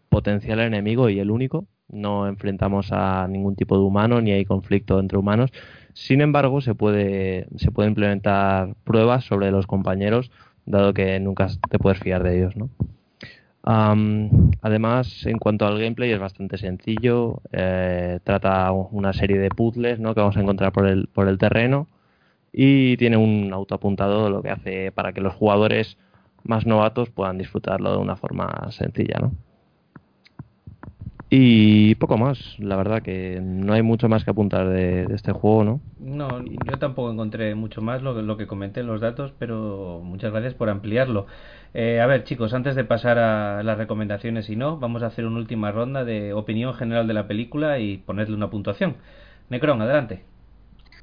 potencial 0.08 0.58
enemigo 0.58 1.08
y 1.08 1.20
el 1.20 1.30
único 1.30 1.66
no 1.92 2.26
enfrentamos 2.26 2.92
a 2.92 3.26
ningún 3.28 3.56
tipo 3.56 3.76
de 3.76 3.82
humano 3.82 4.20
ni 4.20 4.32
hay 4.32 4.44
conflicto 4.44 4.98
entre 4.98 5.18
humanos. 5.18 5.50
Sin 5.92 6.20
embargo, 6.20 6.60
se 6.60 6.74
puede, 6.74 7.46
se 7.56 7.70
puede 7.70 7.88
implementar 7.88 8.74
pruebas 8.84 9.24
sobre 9.24 9.50
los 9.50 9.66
compañeros, 9.66 10.30
dado 10.66 10.94
que 10.94 11.18
nunca 11.20 11.48
te 11.68 11.78
puedes 11.78 11.98
fiar 11.98 12.22
de 12.22 12.38
ellos, 12.38 12.56
¿no? 12.56 12.70
además, 13.62 15.26
en 15.26 15.38
cuanto 15.38 15.66
al 15.66 15.78
gameplay, 15.78 16.10
es 16.10 16.18
bastante 16.18 16.56
sencillo. 16.56 17.42
Eh, 17.52 18.18
trata 18.24 18.72
una 18.72 19.12
serie 19.12 19.38
de 19.38 19.50
puzzles 19.50 20.00
¿no? 20.00 20.14
que 20.14 20.20
vamos 20.20 20.36
a 20.36 20.40
encontrar 20.40 20.72
por 20.72 20.86
el, 20.86 21.08
por 21.08 21.28
el 21.28 21.36
terreno 21.38 21.86
y 22.52 22.96
tiene 22.96 23.16
un 23.16 23.52
autoapuntado, 23.52 24.30
lo 24.30 24.42
que 24.42 24.50
hace 24.50 24.92
para 24.92 25.12
que 25.12 25.20
los 25.20 25.34
jugadores 25.34 25.96
más 26.44 26.66
novatos 26.66 27.10
puedan 27.10 27.38
disfrutarlo 27.38 27.92
de 27.92 27.98
una 27.98 28.16
forma 28.16 28.70
sencilla. 28.70 29.18
¿no? 29.20 29.32
Y 31.32 31.94
poco 31.94 32.18
más, 32.18 32.58
la 32.58 32.74
verdad 32.74 33.02
que 33.02 33.38
no 33.40 33.72
hay 33.72 33.82
mucho 33.82 34.08
más 34.08 34.24
que 34.24 34.32
apuntar 34.32 34.68
de, 34.68 35.06
este 35.14 35.30
juego, 35.30 35.62
¿no? 35.62 35.80
No, 36.00 36.42
yo 36.42 36.78
tampoco 36.80 37.12
encontré 37.12 37.54
mucho 37.54 37.80
más 37.82 38.02
lo, 38.02 38.20
lo, 38.20 38.36
que 38.36 38.48
comenté 38.48 38.80
en 38.80 38.88
los 38.88 39.00
datos, 39.00 39.32
pero 39.38 40.00
muchas 40.02 40.32
gracias 40.32 40.54
por 40.54 40.70
ampliarlo. 40.70 41.28
Eh, 41.72 42.00
a 42.00 42.06
ver, 42.06 42.24
chicos, 42.24 42.52
antes 42.52 42.74
de 42.74 42.82
pasar 42.82 43.18
a 43.18 43.62
las 43.62 43.78
recomendaciones 43.78 44.50
y 44.50 44.56
no, 44.56 44.78
vamos 44.78 45.04
a 45.04 45.06
hacer 45.06 45.24
una 45.24 45.38
última 45.38 45.70
ronda 45.70 46.04
de 46.04 46.32
opinión 46.32 46.74
general 46.74 47.06
de 47.06 47.14
la 47.14 47.28
película 47.28 47.78
y 47.78 47.98
ponerle 47.98 48.34
una 48.34 48.50
puntuación. 48.50 48.96
Necron, 49.50 49.80
adelante. 49.82 50.24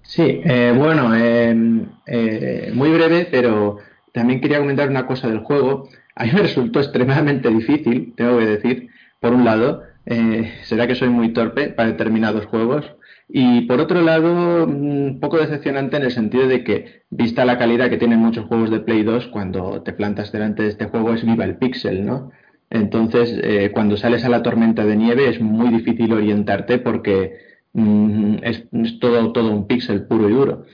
Sí, 0.08 0.42
eh, 0.46 0.74
bueno, 0.76 1.14
em, 1.16 1.86
eh, 2.06 2.72
muy 2.74 2.90
breve, 2.92 3.28
pero 3.30 3.78
también 4.14 4.40
quería 4.40 4.60
comentar 4.60 4.90
una 4.90 5.06
cosa 5.06 5.28
del 5.28 5.40
juego. 5.40 5.90
A 6.16 6.24
mí 6.24 6.32
me 6.34 6.42
resultó 6.44 6.80
extremadamente 6.80 7.50
difícil, 7.50 8.14
tengo 8.16 8.40
que 8.40 8.46
decir, 8.46 8.90
por 9.20 9.34
un 9.34 9.44
lado, 9.44 9.84
eh, 10.06 10.54
será 10.64 10.88
que 10.88 10.96
soy 10.96 11.10
muy 11.10 11.34
torpe 11.34 11.70
para 11.70 11.90
determinados 11.90 12.46
juegos, 12.46 12.86
Y 13.30 13.64
por 13.68 13.82
otro 13.82 14.02
lado, 14.02 14.66
un 14.66 15.20
poco 15.20 15.38
decepcionante 15.38 15.98
en 15.98 16.04
el 16.04 16.12
sentido 16.12 16.48
de 16.48 16.64
que, 16.64 17.04
vista 17.10 17.44
la 17.44 17.58
calidad 17.58 17.90
que 17.90 17.98
tienen 17.98 18.20
muchos 18.20 18.46
juegos 18.46 18.70
de 18.72 18.80
Play 18.80 19.04
2, 19.04 19.28
cuando 19.28 19.84
te 19.84 19.92
plantas 19.92 20.32
delante 20.32 20.64
de 20.64 20.70
este 20.70 20.86
juego 20.86 21.14
es 21.14 21.26
viva 21.26 21.44
el 21.44 21.58
pixel, 21.58 22.06
¿no? 22.06 22.32
Entonces, 22.70 23.38
eh, 23.44 23.72
cuando 23.74 23.98
sales 23.98 24.24
a 24.24 24.30
la 24.30 24.44
tormenta 24.44 24.86
de 24.86 24.96
nieve 24.96 25.30
es 25.30 25.42
muy 25.42 25.70
difícil 25.70 26.14
orientarte 26.14 26.78
porque 26.80 27.47
mm, 27.78 28.38
es, 28.44 29.00
todo, 29.00 29.32
todo 29.32 29.52
un 29.52 29.68
píxel 29.68 30.08
puro 30.08 30.30
y 30.30 30.34
duro. 30.34 30.66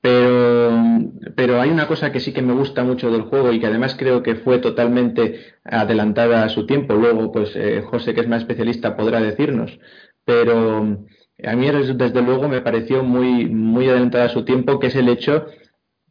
Pero, 0.00 0.70
pero 1.34 1.60
hay 1.60 1.70
una 1.70 1.86
cosa 1.88 2.12
que 2.12 2.20
sí 2.20 2.32
que 2.32 2.42
me 2.42 2.52
gusta 2.52 2.84
mucho 2.84 3.10
del 3.10 3.22
juego 3.22 3.52
y 3.52 3.60
que 3.60 3.66
además 3.66 3.96
creo 3.98 4.22
que 4.22 4.36
fue 4.36 4.58
totalmente 4.58 5.54
adelantada 5.64 6.44
a 6.44 6.48
su 6.50 6.66
tiempo. 6.66 6.94
Luego, 6.94 7.32
pues 7.32 7.52
eh, 7.56 7.82
José, 7.82 8.14
que 8.14 8.20
es 8.20 8.28
más 8.28 8.42
especialista, 8.42 8.96
podrá 8.96 9.20
decirnos. 9.20 9.78
Pero 10.24 10.98
a 11.42 11.56
mí 11.56 11.70
desde 11.94 12.22
luego 12.22 12.48
me 12.48 12.60
pareció 12.60 13.02
muy, 13.02 13.46
muy 13.46 13.88
adelantada 13.88 14.26
a 14.26 14.28
su 14.28 14.44
tiempo, 14.44 14.78
que 14.78 14.88
es 14.88 14.96
el 14.96 15.08
hecho 15.08 15.46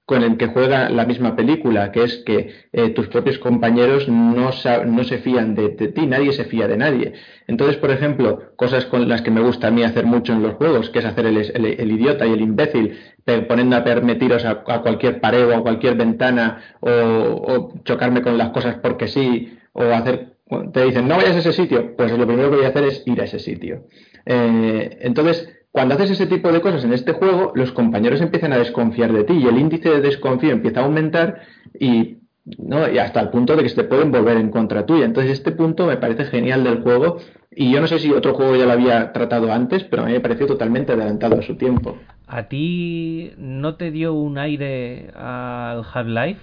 con 0.06 0.22
el 0.22 0.36
que 0.38 0.48
juega 0.48 0.90
la 0.90 1.06
misma 1.06 1.36
película, 1.36 1.92
que 1.92 2.04
es 2.04 2.18
que 2.26 2.54
eh, 2.74 2.90
tus 2.90 3.08
propios 3.08 3.40
compañeros 3.40 4.10
no, 4.10 4.50
no 4.86 5.04
se 5.06 5.18
fían 5.20 5.56
de, 5.56 5.70
ti, 5.70 6.06
nadie 6.08 6.34
se 6.34 6.44
fía 6.44 6.68
de 6.68 6.76
nadie. 6.76 7.14
Entonces, 7.48 7.78
por 7.78 7.90
ejemplo, 7.90 8.52
cosas 8.58 8.86
con 8.86 9.08
las 9.08 9.22
que 9.22 9.32
me 9.32 9.42
gusta 9.42 9.68
a 9.68 9.72
mí 9.72 9.84
hacer 9.84 10.06
mucho 10.06 10.34
en 10.34 10.44
los 10.44 10.56
juegos, 10.56 10.90
que 10.90 11.00
es 11.00 11.06
hacer 11.06 11.26
el, 11.26 11.38
el, 11.38 11.92
idiota 11.92 12.26
y 12.26 12.34
el 12.34 12.42
imbécil, 12.42 13.00
poniendo 13.48 13.78
a 13.78 13.84
permitiros 13.86 14.44
a, 14.44 14.64
cualquier 14.64 15.22
pared 15.22 15.48
o 15.48 15.56
a 15.56 15.62
cualquier 15.62 15.96
ventana, 15.96 16.62
o, 16.82 16.90
o, 16.90 17.84
chocarme 17.86 18.22
con 18.22 18.38
las 18.38 18.50
cosas 18.50 18.76
porque 18.84 19.08
sí, 19.08 19.58
o 19.72 19.84
hacer, 19.84 20.34
te 20.74 20.84
dicen, 20.84 21.08
no 21.08 21.16
vayas 21.16 21.38
a 21.38 21.40
ese 21.40 21.54
sitio, 21.54 21.96
pues 21.96 22.12
lo 22.12 22.28
primero 22.28 22.50
que 22.50 22.58
voy 22.58 22.66
a 22.66 22.70
hacer 22.70 22.84
es 22.84 23.04
ir 23.06 23.22
a 23.22 23.24
ese 23.24 23.40
sitio. 23.40 23.88
Eh, 24.26 24.98
entonces, 25.02 25.50
cuando 25.74 25.96
haces 25.96 26.12
ese 26.12 26.28
tipo 26.28 26.52
de 26.52 26.62
cosas 26.62 26.84
en 26.84 26.94
este 26.94 27.14
juego, 27.14 27.52
los 27.56 27.72
compañeros 27.72 28.22
empiezan 28.22 28.54
a 28.54 28.60
desconfiar 28.60 29.12
de 29.12 29.24
ti 29.24 29.34
y 29.34 29.48
el 29.48 29.58
índice 29.58 29.90
de 29.90 30.02
desconfío 30.02 30.52
empieza 30.52 30.82
a 30.82 30.84
aumentar 30.84 31.42
y, 31.80 32.20
¿no? 32.60 32.88
y 32.92 33.00
hasta 33.00 33.20
el 33.20 33.30
punto 33.30 33.56
de 33.56 33.64
que 33.64 33.70
se 33.70 33.78
te 33.78 33.84
pueden 33.86 34.12
volver 34.12 34.38
en 34.38 34.52
contra 34.52 34.86
tuya. 34.86 35.04
Entonces, 35.04 35.32
este 35.32 35.52
punto 35.52 35.88
me 35.88 35.98
parece 35.98 36.26
genial 36.26 36.64
del 36.64 36.84
juego 36.84 37.18
y 37.50 37.72
yo 37.72 37.82
no 37.82 37.88
sé 37.88 37.98
si 37.98 38.12
otro 38.12 38.36
juego 38.36 38.56
ya 38.56 38.68
lo 38.68 38.74
había 38.74 39.14
tratado 39.14 39.52
antes, 39.52 39.84
pero 39.84 40.04
a 40.04 40.06
mí 40.06 40.12
me 40.12 40.20
pareció 40.20 40.46
totalmente 40.46 40.92
adelantado 40.92 41.40
a 41.40 41.42
su 41.42 41.56
tiempo. 41.56 41.98
¿A 42.28 42.44
ti 42.44 43.32
no 43.40 43.74
te 43.74 43.90
dio 43.90 44.14
un 44.14 44.38
aire 44.38 45.10
al 45.16 45.84
Half-Life 45.92 46.42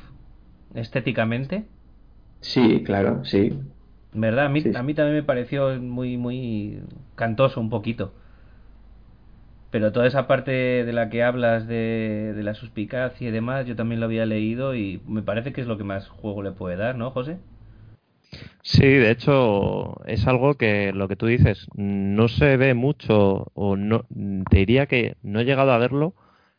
estéticamente? 0.75 1.67
Sí, 2.41 2.83
claro, 2.83 3.25
sí. 3.25 3.57
¿Verdad? 4.13 4.47
A 4.47 4.49
mí, 4.49 4.65
a 4.75 4.83
mí 4.83 4.95
también 4.95 5.19
me 5.19 5.23
pareció 5.23 5.81
muy, 5.81 6.17
muy 6.17 6.81
cantoso 7.15 7.61
un 7.61 7.71
poquito. 7.71 8.13
Pero 9.71 9.93
toda 9.93 10.07
esa 10.07 10.27
parte 10.27 10.51
de 10.51 10.93
la 10.93 11.11
que 11.11 11.23
hablas 11.23 11.69
de, 11.69 12.33
de 12.35 12.43
la 12.43 12.55
suspicacia 12.55 13.29
y 13.29 13.31
demás, 13.31 13.67
yo 13.67 13.77
también 13.77 14.01
lo 14.01 14.07
había 14.07 14.27
leído 14.27 14.75
y 14.75 15.01
me 15.07 15.23
parece 15.23 15.53
que 15.53 15.61
es 15.61 15.67
lo 15.67 15.79
que 15.79 15.85
más 15.85 16.09
juego 16.09 16.43
le 16.43 16.53
puede 16.53 16.77
dar, 16.77 16.97
¿no, 16.97 17.11
José? 17.11 17.39
Sí, 18.63 18.87
de 18.87 19.11
hecho 19.11 20.05
es 20.07 20.27
algo 20.27 20.55
que 20.55 20.93
lo 20.93 21.09
que 21.09 21.17
tú 21.17 21.27
dices 21.27 21.67
no 21.75 22.29
se 22.29 22.57
ve 22.57 22.75
mucho 22.75 23.51
o 23.55 23.77
no 23.77 24.05
te 24.51 24.59
diría 24.59 24.87
que 24.87 25.17
no 25.23 25.41
he 25.41 25.45
llegado 25.45 25.73
a 25.73 25.79
verlo 25.79 26.15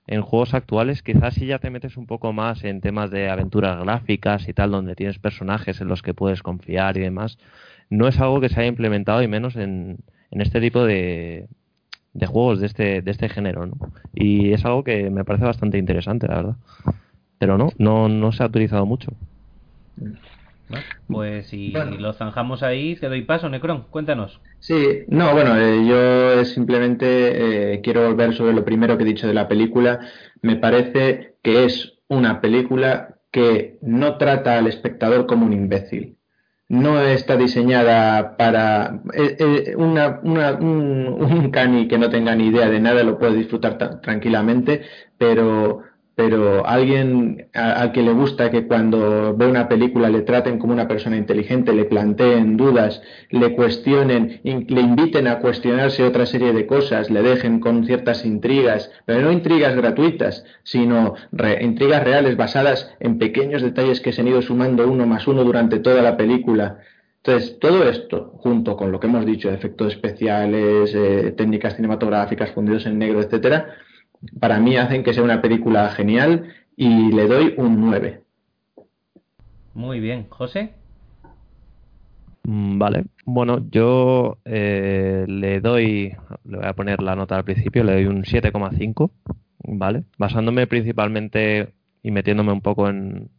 en 0.08 0.22
juegos 0.22 0.54
actuales. 0.54 1.04
Quizás 1.04 1.36
si 1.36 1.46
ya 1.46 1.60
te 1.60 1.70
metes 1.70 1.98
un 1.98 2.08
poco 2.08 2.34
más 2.34 2.64
en 2.64 2.82
temas 2.82 3.12
de 3.12 3.30
aventuras 3.30 3.80
gráficas 3.80 4.48
y 4.48 4.54
tal, 4.54 4.72
donde 4.72 4.96
tienes 4.96 5.20
personajes 5.20 5.80
en 5.82 5.88
los 5.88 6.02
que 6.02 6.14
puedes 6.14 6.42
confiar 6.44 6.98
y 6.98 7.02
demás, 7.02 7.38
no 7.90 8.08
es 8.08 8.20
algo 8.20 8.42
que 8.42 8.50
se 8.50 8.60
haya 8.60 8.70
implementado 8.70 9.22
y 9.22 9.28
menos 9.28 9.56
en, 9.56 10.00
en 10.32 10.42
este 10.42 10.60
tipo 10.60 10.84
de, 10.84 11.48
de 12.14 12.26
juegos 12.26 12.60
de 12.60 12.68
este, 12.68 13.02
de 13.02 13.12
este 13.12 13.30
género, 13.30 13.66
¿no? 13.66 13.76
Y 14.14 14.54
es 14.54 14.66
algo 14.66 14.84
que 14.84 15.10
me 15.10 15.24
parece 15.24 15.46
bastante 15.46 15.78
interesante, 15.78 16.28
la 16.28 16.36
verdad. 16.36 16.56
Pero 17.38 17.58
no, 17.58 17.70
no, 17.78 18.10
no 18.10 18.32
se 18.32 18.44
ha 18.44 18.48
utilizado 18.48 18.86
mucho. 18.86 19.12
Pues 21.08 21.48
si 21.48 21.72
lo 21.72 22.14
zanjamos 22.14 22.64
ahí, 22.64 22.96
te 22.96 23.10
doy 23.10 23.24
paso, 23.24 23.50
Necron, 23.50 23.84
cuéntanos. 23.90 24.40
Sí, 24.60 25.04
no, 25.08 25.34
bueno, 25.34 25.58
eh, 25.58 25.86
yo 25.86 26.46
simplemente 26.46 27.74
eh, 27.74 27.82
quiero 27.82 28.08
volver 28.08 28.34
sobre 28.34 28.54
lo 28.54 28.64
primero 28.64 28.98
que 28.98 29.04
he 29.04 29.08
dicho 29.08 29.28
de 29.28 29.34
la 29.34 29.48
película. 29.48 30.00
Me 30.42 30.56
parece 30.56 31.36
que 31.42 31.66
es 31.66 32.00
una 32.08 32.42
película 32.42 33.16
que 33.32 33.78
no 33.82 34.18
trata 34.18 34.58
al 34.58 34.68
espectador 34.68 35.26
como 35.26 35.46
un 35.46 35.54
imbécil 35.54 36.18
no 36.72 37.02
está 37.02 37.36
diseñada 37.36 38.38
para 38.38 39.02
eh, 39.14 39.36
eh, 39.40 39.76
una, 39.76 40.22
un, 40.24 41.52
cani 41.52 41.90
que 41.90 41.98
no 41.98 42.10
tenga 42.10 42.34
ni 42.34 42.48
idea 42.48 42.70
de 42.70 42.80
nada 42.80 43.04
lo 43.04 43.20
puede 43.20 43.36
disfrutar 43.36 43.78
tranquilamente, 44.02 44.82
pero 45.18 45.84
pero 46.16 46.68
alguien 46.68 47.48
al 47.54 47.92
que 47.94 48.02
le 48.02 48.12
gusta 48.12 48.52
que 48.52 48.68
cuando 48.68 49.36
ve 49.36 49.48
una 49.48 49.70
película 49.70 50.10
le 50.10 50.22
traten 50.22 50.60
como 50.60 50.74
una 50.74 50.88
persona 50.88 51.16
inteligente, 51.16 51.74
le 51.74 51.86
planteen 51.86 52.58
dudas, 52.58 53.02
le 53.30 53.56
cuestionen, 53.56 54.42
le 54.44 54.82
inviten 54.82 55.28
a 55.28 55.40
cuestionarse 55.40 56.04
otra 56.04 56.26
serie 56.26 56.54
de 56.54 56.68
cosas, 56.68 57.10
le 57.10 57.22
dejen 57.22 57.60
con 57.60 57.86
ciertas 57.86 58.26
intrigas, 58.26 58.92
pero 59.06 59.22
no 59.22 59.32
intrigas 59.32 59.76
gratuitas, 59.76 60.44
sino 60.64 61.16
intrigas 61.62 62.04
reales 62.04 62.36
basadas 62.36 62.94
en 63.00 63.18
pequeños 63.18 63.62
detalles 63.62 64.02
que 64.02 64.12
se 64.12 64.22
han 64.22 64.28
ido 64.28 64.42
sumando 64.42 64.88
uno 64.88 65.08
más 65.08 65.28
uno 65.28 65.44
durante 65.44 65.80
toda 65.80 66.02
la 66.02 66.18
película. 66.18 66.80
Entonces, 67.24 67.60
todo 67.60 67.88
esto, 67.88 68.34
junto 68.38 68.76
con 68.76 68.92
lo 68.92 69.00
que 69.00 69.08
hemos 69.08 69.26
dicho, 69.26 69.50
efectos 69.52 69.94
especiales, 69.94 70.94
eh, 70.96 71.34
técnicas 71.38 71.76
cinematográficas 71.76 72.52
fundidos 72.52 72.88
en 72.88 72.98
negro, 72.98 73.22
etcétera, 73.22 73.76
para 74.40 74.60
mí 74.60 74.78
hacen 74.78 75.04
que 75.04 75.14
sea 75.14 75.24
una 75.24 75.42
película 75.42 75.90
genial 75.90 76.54
y 76.76 77.12
le 77.12 77.28
doy 77.28 77.54
un 77.58 77.82
9. 77.82 78.24
Muy 79.74 80.00
bien, 80.00 80.28
José. 80.30 80.74
Mm, 82.44 82.80
vale, 82.80 83.06
bueno, 83.26 83.64
yo 83.70 84.38
eh, 84.46 85.26
le 85.28 85.62
doy, 85.62 86.16
le 86.44 86.58
voy 86.58 86.66
a 86.66 86.74
poner 86.74 87.02
la 87.02 87.16
nota 87.16 87.36
al 87.36 87.44
principio, 87.44 87.84
le 87.84 87.94
doy 87.94 88.06
un 88.06 88.24
7,5, 88.24 89.12
¿vale? 89.64 90.04
Basándome 90.18 90.66
principalmente 90.68 91.74
y 92.04 92.12
metiéndome 92.12 92.52
un 92.52 92.62
poco 92.62 92.90
en, 92.90 93.30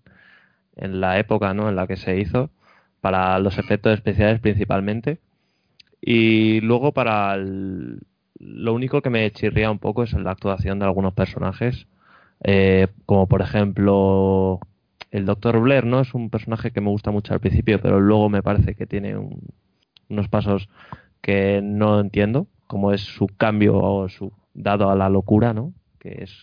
en 0.77 1.01
la 1.01 1.19
época 1.19 1.55
¿no? 1.55 1.69
en 1.69 1.77
la 1.77 1.87
que 1.87 1.97
se 1.97 2.19
hizo, 2.19 2.51
para 3.01 3.39
los 3.39 3.59
efectos 3.59 3.95
especiales 3.95 4.41
principalmente, 4.41 5.19
y 6.01 6.61
luego 6.61 6.93
para 6.93 7.35
el, 7.35 8.01
lo 8.43 8.75
único 8.75 9.01
que 9.03 9.11
me 9.11 9.31
chirría 9.31 9.71
un 9.71 9.79
poco 9.79 10.03
es 10.03 10.13
la 10.13 10.33
actuación 10.33 10.81
de 10.81 10.85
algunos 10.85 11.15
personajes, 11.15 11.87
eh, 12.43 12.89
como 13.07 13.29
por 13.29 13.41
ejemplo 13.41 14.59
el 15.13 15.27
Dr. 15.27 15.61
Blair, 15.61 15.87
¿no? 15.87 16.01
Es 16.01 16.13
un 16.15 16.29
personaje 16.29 16.73
que 16.73 16.81
me 16.81 16.89
gusta 16.89 17.11
mucho 17.11 17.33
al 17.33 17.41
principio, 17.41 17.81
pero 17.81 18.01
luego 18.01 18.29
me 18.29 18.43
parece 18.43 18.75
que 18.75 18.87
tiene 18.87 19.15
unos 20.09 20.29
pasos 20.29 20.69
que 21.21 21.61
no 21.63 22.01
entiendo, 22.01 22.49
como 22.67 22.93
es 22.93 23.03
su 23.03 23.27
cambio 23.29 23.77
o 23.77 24.09
su 24.09 24.33
dado 24.55 24.91
a 24.91 24.97
la 24.97 25.09
locura, 25.09 25.53
¿no? 25.53 25.73
Que 26.01 26.25
es 26.25 26.37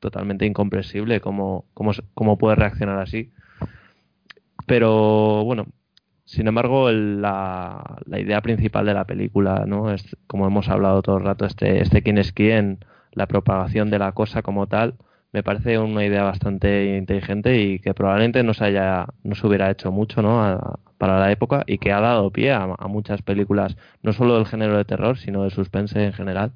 totalmente 0.00 0.46
incomprensible 0.46 1.20
cómo, 1.20 1.64
cómo, 1.74 1.92
cómo 2.14 2.38
puede 2.38 2.56
reaccionar 2.56 2.98
así. 2.98 3.30
Pero 4.66 5.44
bueno, 5.44 5.66
sin 6.24 6.48
embargo, 6.48 6.90
la, 6.90 7.98
idea 8.16 8.40
principal 8.40 8.86
de 8.86 8.94
la 8.94 9.04
película, 9.04 9.64
¿no? 9.66 9.92
Es, 9.92 10.16
como 10.26 10.46
hemos 10.46 10.68
hablado 10.68 11.02
todo 11.02 11.18
el 11.18 11.24
rato, 11.24 11.44
este, 11.46 11.82
este 11.82 12.02
quién 12.02 12.18
es 12.18 12.32
quién, 12.32 12.84
la 13.12 13.26
propagación 13.26 13.90
de 13.90 13.98
la 13.98 14.12
cosa 14.12 14.42
como 14.42 14.66
tal, 14.66 14.94
me 15.32 15.42
parece 15.42 15.78
una 15.78 16.04
idea 16.04 16.22
bastante 16.22 16.96
inteligente 16.96 17.60
y 17.60 17.78
que 17.80 17.94
probablemente 17.94 18.42
no 18.42 18.54
se 18.54 18.64
haya, 18.64 19.06
no 19.24 19.34
se 19.34 19.46
hubiera 19.46 19.70
hecho 19.70 19.92
mucho, 19.92 20.22
¿no? 20.22 20.78
para 20.98 21.18
la 21.18 21.32
época 21.32 21.64
y 21.66 21.78
que 21.78 21.92
ha 21.92 22.00
dado 22.00 22.30
pie 22.30 22.52
a, 22.52 22.66
muchas 22.88 23.22
películas, 23.22 23.76
no 24.02 24.12
solo 24.12 24.36
del 24.36 24.46
género 24.46 24.76
de 24.76 24.84
terror, 24.84 25.18
sino 25.18 25.44
de 25.44 25.50
suspense 25.50 26.02
en 26.04 26.12
general, 26.12 26.52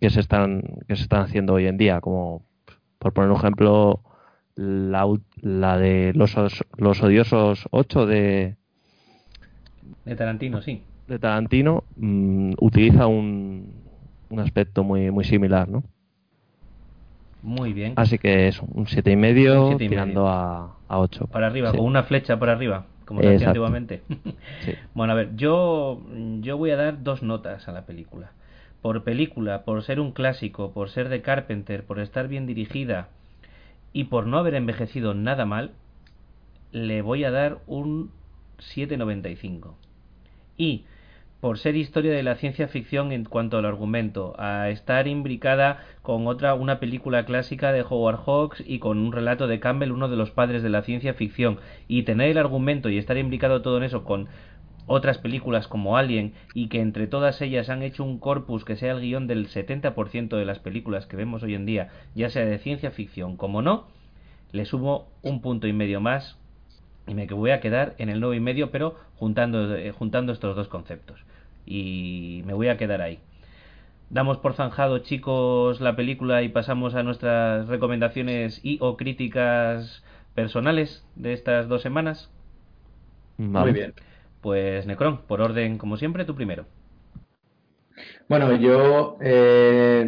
que 0.00 0.10
se 0.10 0.20
están, 0.20 0.62
que 0.88 0.96
se 0.96 1.02
están 1.04 1.22
haciendo 1.22 1.54
hoy 1.54 1.66
en 1.66 1.76
día, 1.78 2.00
como 2.00 2.44
por 2.98 3.12
poner 3.12 3.30
un 3.30 3.36
ejemplo, 3.36 4.02
la, 4.56 5.06
la 5.40 5.78
de 5.78 6.12
los, 6.14 6.36
los 6.76 7.02
odiosos 7.02 7.66
8 7.70 8.06
de, 8.06 8.56
de 10.04 10.16
Tarantino, 10.16 10.62
sí. 10.62 10.82
De 11.08 11.18
Tarantino 11.18 11.84
mm, 11.96 12.54
utiliza 12.60 13.06
un, 13.06 13.72
un 14.30 14.40
aspecto 14.40 14.84
muy, 14.84 15.10
muy 15.10 15.24
similar, 15.24 15.68
¿no? 15.68 15.82
Muy 17.42 17.74
bien. 17.74 17.92
Así 17.96 18.18
que 18.18 18.48
es 18.48 18.60
un 18.60 18.86
siete 18.86 19.10
y 19.12 19.16
medio 19.16 19.76
tirando 19.76 20.28
a, 20.28 20.76
a 20.88 20.98
8. 20.98 21.26
Para 21.26 21.46
arriba, 21.46 21.72
con 21.72 21.84
una 21.84 22.02
flecha 22.04 22.38
por 22.38 22.48
arriba, 22.48 22.86
como 23.04 23.20
se 23.20 23.34
hacía 23.34 23.48
antiguamente. 23.48 24.02
Bueno, 24.94 25.12
a 25.12 25.16
ver, 25.16 25.36
yo, 25.36 26.00
yo 26.40 26.56
voy 26.56 26.70
a 26.70 26.76
dar 26.76 27.02
dos 27.02 27.22
notas 27.22 27.68
a 27.68 27.72
la 27.72 27.84
película. 27.84 28.32
Por 28.80 29.04
película, 29.04 29.64
por 29.64 29.82
ser 29.82 30.00
un 30.00 30.12
clásico, 30.12 30.72
por 30.72 30.88
ser 30.88 31.10
de 31.10 31.20
Carpenter, 31.20 31.84
por 31.84 31.98
estar 31.98 32.28
bien 32.28 32.46
dirigida 32.46 33.08
y 33.92 34.04
por 34.04 34.26
no 34.26 34.38
haber 34.38 34.54
envejecido 34.54 35.12
nada 35.12 35.44
mal, 35.44 35.72
le 36.72 37.02
voy 37.02 37.24
a 37.24 37.30
dar 37.30 37.58
un 37.66 38.10
7.95. 38.58 39.74
Y 40.56 40.84
por 41.44 41.58
ser 41.58 41.76
historia 41.76 42.12
de 42.12 42.22
la 42.22 42.36
ciencia 42.36 42.68
ficción 42.68 43.12
en 43.12 43.24
cuanto 43.24 43.58
al 43.58 43.66
argumento, 43.66 44.34
a 44.38 44.70
estar 44.70 45.06
imbricada 45.06 45.84
con 46.00 46.26
otra 46.26 46.54
una 46.54 46.80
película 46.80 47.26
clásica 47.26 47.70
de 47.70 47.82
Howard 47.82 48.20
Hawks 48.24 48.64
y 48.66 48.78
con 48.78 48.96
un 48.96 49.12
relato 49.12 49.46
de 49.46 49.60
Campbell, 49.60 49.92
uno 49.92 50.08
de 50.08 50.16
los 50.16 50.30
padres 50.30 50.62
de 50.62 50.70
la 50.70 50.80
ciencia 50.80 51.12
ficción, 51.12 51.58
y 51.86 52.04
tener 52.04 52.30
el 52.30 52.38
argumento 52.38 52.88
y 52.88 52.96
estar 52.96 53.18
implicado 53.18 53.60
todo 53.60 53.76
en 53.76 53.82
eso 53.82 54.04
con 54.04 54.28
otras 54.86 55.18
películas 55.18 55.68
como 55.68 55.98
Alien 55.98 56.32
y 56.54 56.68
que 56.68 56.80
entre 56.80 57.06
todas 57.06 57.40
ellas 57.42 57.68
han 57.68 57.82
hecho 57.82 58.04
un 58.04 58.18
corpus 58.18 58.64
que 58.64 58.76
sea 58.76 58.92
el 58.92 59.00
guion 59.00 59.26
del 59.26 59.48
70% 59.48 60.36
de 60.36 60.44
las 60.44 60.60
películas 60.60 61.06
que 61.06 61.16
vemos 61.16 61.42
hoy 61.42 61.54
en 61.54 61.66
día, 61.66 61.90
ya 62.14 62.30
sea 62.30 62.44
de 62.44 62.58
ciencia 62.58 62.90
ficción 62.90 63.36
como 63.36 63.60
no, 63.60 63.86
le 64.52 64.64
sumo 64.64 65.08
un 65.20 65.40
punto 65.40 65.66
y 65.66 65.72
medio 65.72 66.00
más 66.00 66.38
y 67.06 67.14
me 67.14 67.26
voy 67.26 67.50
a 67.50 67.60
quedar 67.60 67.94
en 67.98 68.08
el 68.08 68.20
nueve 68.20 68.36
y 68.36 68.40
medio, 68.40 68.70
pero 68.70 68.96
juntando, 69.16 69.74
eh, 69.76 69.92
juntando 69.92 70.32
estos 70.32 70.56
dos 70.56 70.68
conceptos 70.68 71.24
y 71.66 72.42
me 72.46 72.54
voy 72.54 72.68
a 72.68 72.76
quedar 72.76 73.02
ahí. 73.02 73.18
Damos 74.10 74.38
por 74.38 74.54
zanjado, 74.54 74.98
chicos, 74.98 75.80
la 75.80 75.96
película 75.96 76.42
y 76.42 76.48
pasamos 76.48 76.94
a 76.94 77.02
nuestras 77.02 77.68
recomendaciones 77.68 78.60
y 78.62 78.78
o 78.80 78.96
críticas 78.96 80.04
personales 80.34 81.04
de 81.16 81.32
estas 81.32 81.68
dos 81.68 81.82
semanas. 81.82 82.30
Muy 83.38 83.72
bien. 83.72 83.94
Pues 84.40 84.86
Necron, 84.86 85.22
por 85.22 85.40
orden, 85.40 85.78
como 85.78 85.96
siempre, 85.96 86.24
tú 86.24 86.34
primero. 86.34 86.66
Bueno, 88.28 88.54
yo, 88.56 89.18
eh, 89.20 90.06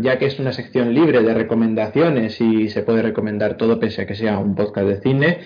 ya 0.00 0.18
que 0.18 0.26
es 0.26 0.38
una 0.38 0.52
sección 0.52 0.94
libre 0.94 1.22
de 1.22 1.34
recomendaciones 1.34 2.40
y 2.40 2.68
se 2.68 2.82
puede 2.82 3.02
recomendar 3.02 3.56
todo 3.56 3.80
pese 3.80 4.02
a 4.02 4.06
que 4.06 4.14
sea 4.14 4.38
un 4.38 4.54
podcast 4.54 4.86
de 4.86 5.00
cine, 5.00 5.40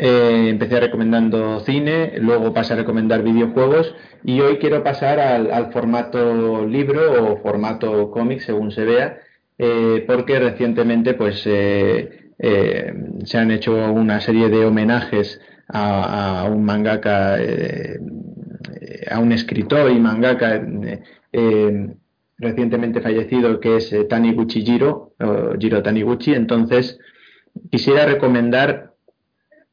eh, 0.00 0.50
empecé 0.50 0.78
recomendando 0.78 1.58
cine, 1.58 2.12
luego 2.20 2.54
pasé 2.54 2.74
a 2.74 2.76
recomendar 2.76 3.24
videojuegos 3.24 3.96
y 4.22 4.40
hoy 4.40 4.58
quiero 4.58 4.84
pasar 4.84 5.18
al, 5.18 5.72
formato 5.72 6.64
libro 6.64 7.32
o 7.32 7.38
formato 7.38 8.08
cómic, 8.12 8.38
según 8.38 8.70
se 8.70 8.84
vea, 8.84 9.18
eh, 9.58 10.04
porque 10.06 10.38
recientemente 10.38 11.14
pues 11.14 11.42
eh, 11.46 12.30
se 13.24 13.38
han 13.38 13.50
hecho 13.50 13.74
una 13.92 14.20
serie 14.20 14.48
de 14.48 14.66
homenajes 14.66 15.40
a, 15.66 16.48
un 16.48 16.64
mangaka, 16.64 17.36
a 19.10 19.18
un 19.18 19.32
escritor 19.32 19.90
y 19.90 19.98
mangaka 19.98 20.64
recientemente 22.38 23.00
fallecido 23.00 23.58
que 23.58 23.78
es 23.78 23.92
Taniguchi 24.08 24.64
Jiro, 24.64 25.14
Jiro 25.58 25.82
Taniguchi. 25.82 26.34
Entonces 26.34 27.00
quisiera 27.72 28.06
recomendar 28.06 28.87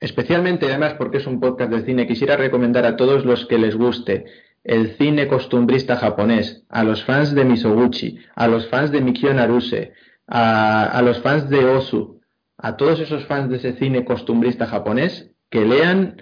especialmente 0.06 0.68
además 0.68 0.94
porque 0.94 1.18
es 1.18 1.26
un 1.26 1.40
podcast 1.40 1.72
de 1.72 1.84
cine, 1.84 2.08
quisiera 2.08 2.38
recomendar 2.38 2.86
a 2.86 2.96
todos 2.96 3.26
los 3.26 3.48
que 3.48 3.58
les 3.58 3.76
guste 3.76 4.26
el 4.64 4.96
cine 4.98 5.28
costumbrista 5.28 5.96
japonés, 5.96 6.64
a 6.70 6.84
los 6.84 7.04
fans 7.04 7.34
de 7.34 7.44
Misoguchi, 7.44 8.20
a 8.36 8.48
los 8.48 8.68
fans 8.68 8.92
de 8.92 9.02
Mikio 9.02 9.34
Naruse, 9.34 9.94
a, 10.28 11.02
los 11.04 11.22
fans 11.22 11.50
de 11.50 11.66
Osu, 11.66 12.22
a 12.58 12.78
todos 12.78 13.00
esos 13.00 13.26
fans 13.26 13.50
de 13.50 13.58
ese 13.58 13.74
cine 13.74 14.06
costumbrista 14.06 14.68
japonés, 14.68 15.32
que 15.50 15.66
lean, 15.66 16.22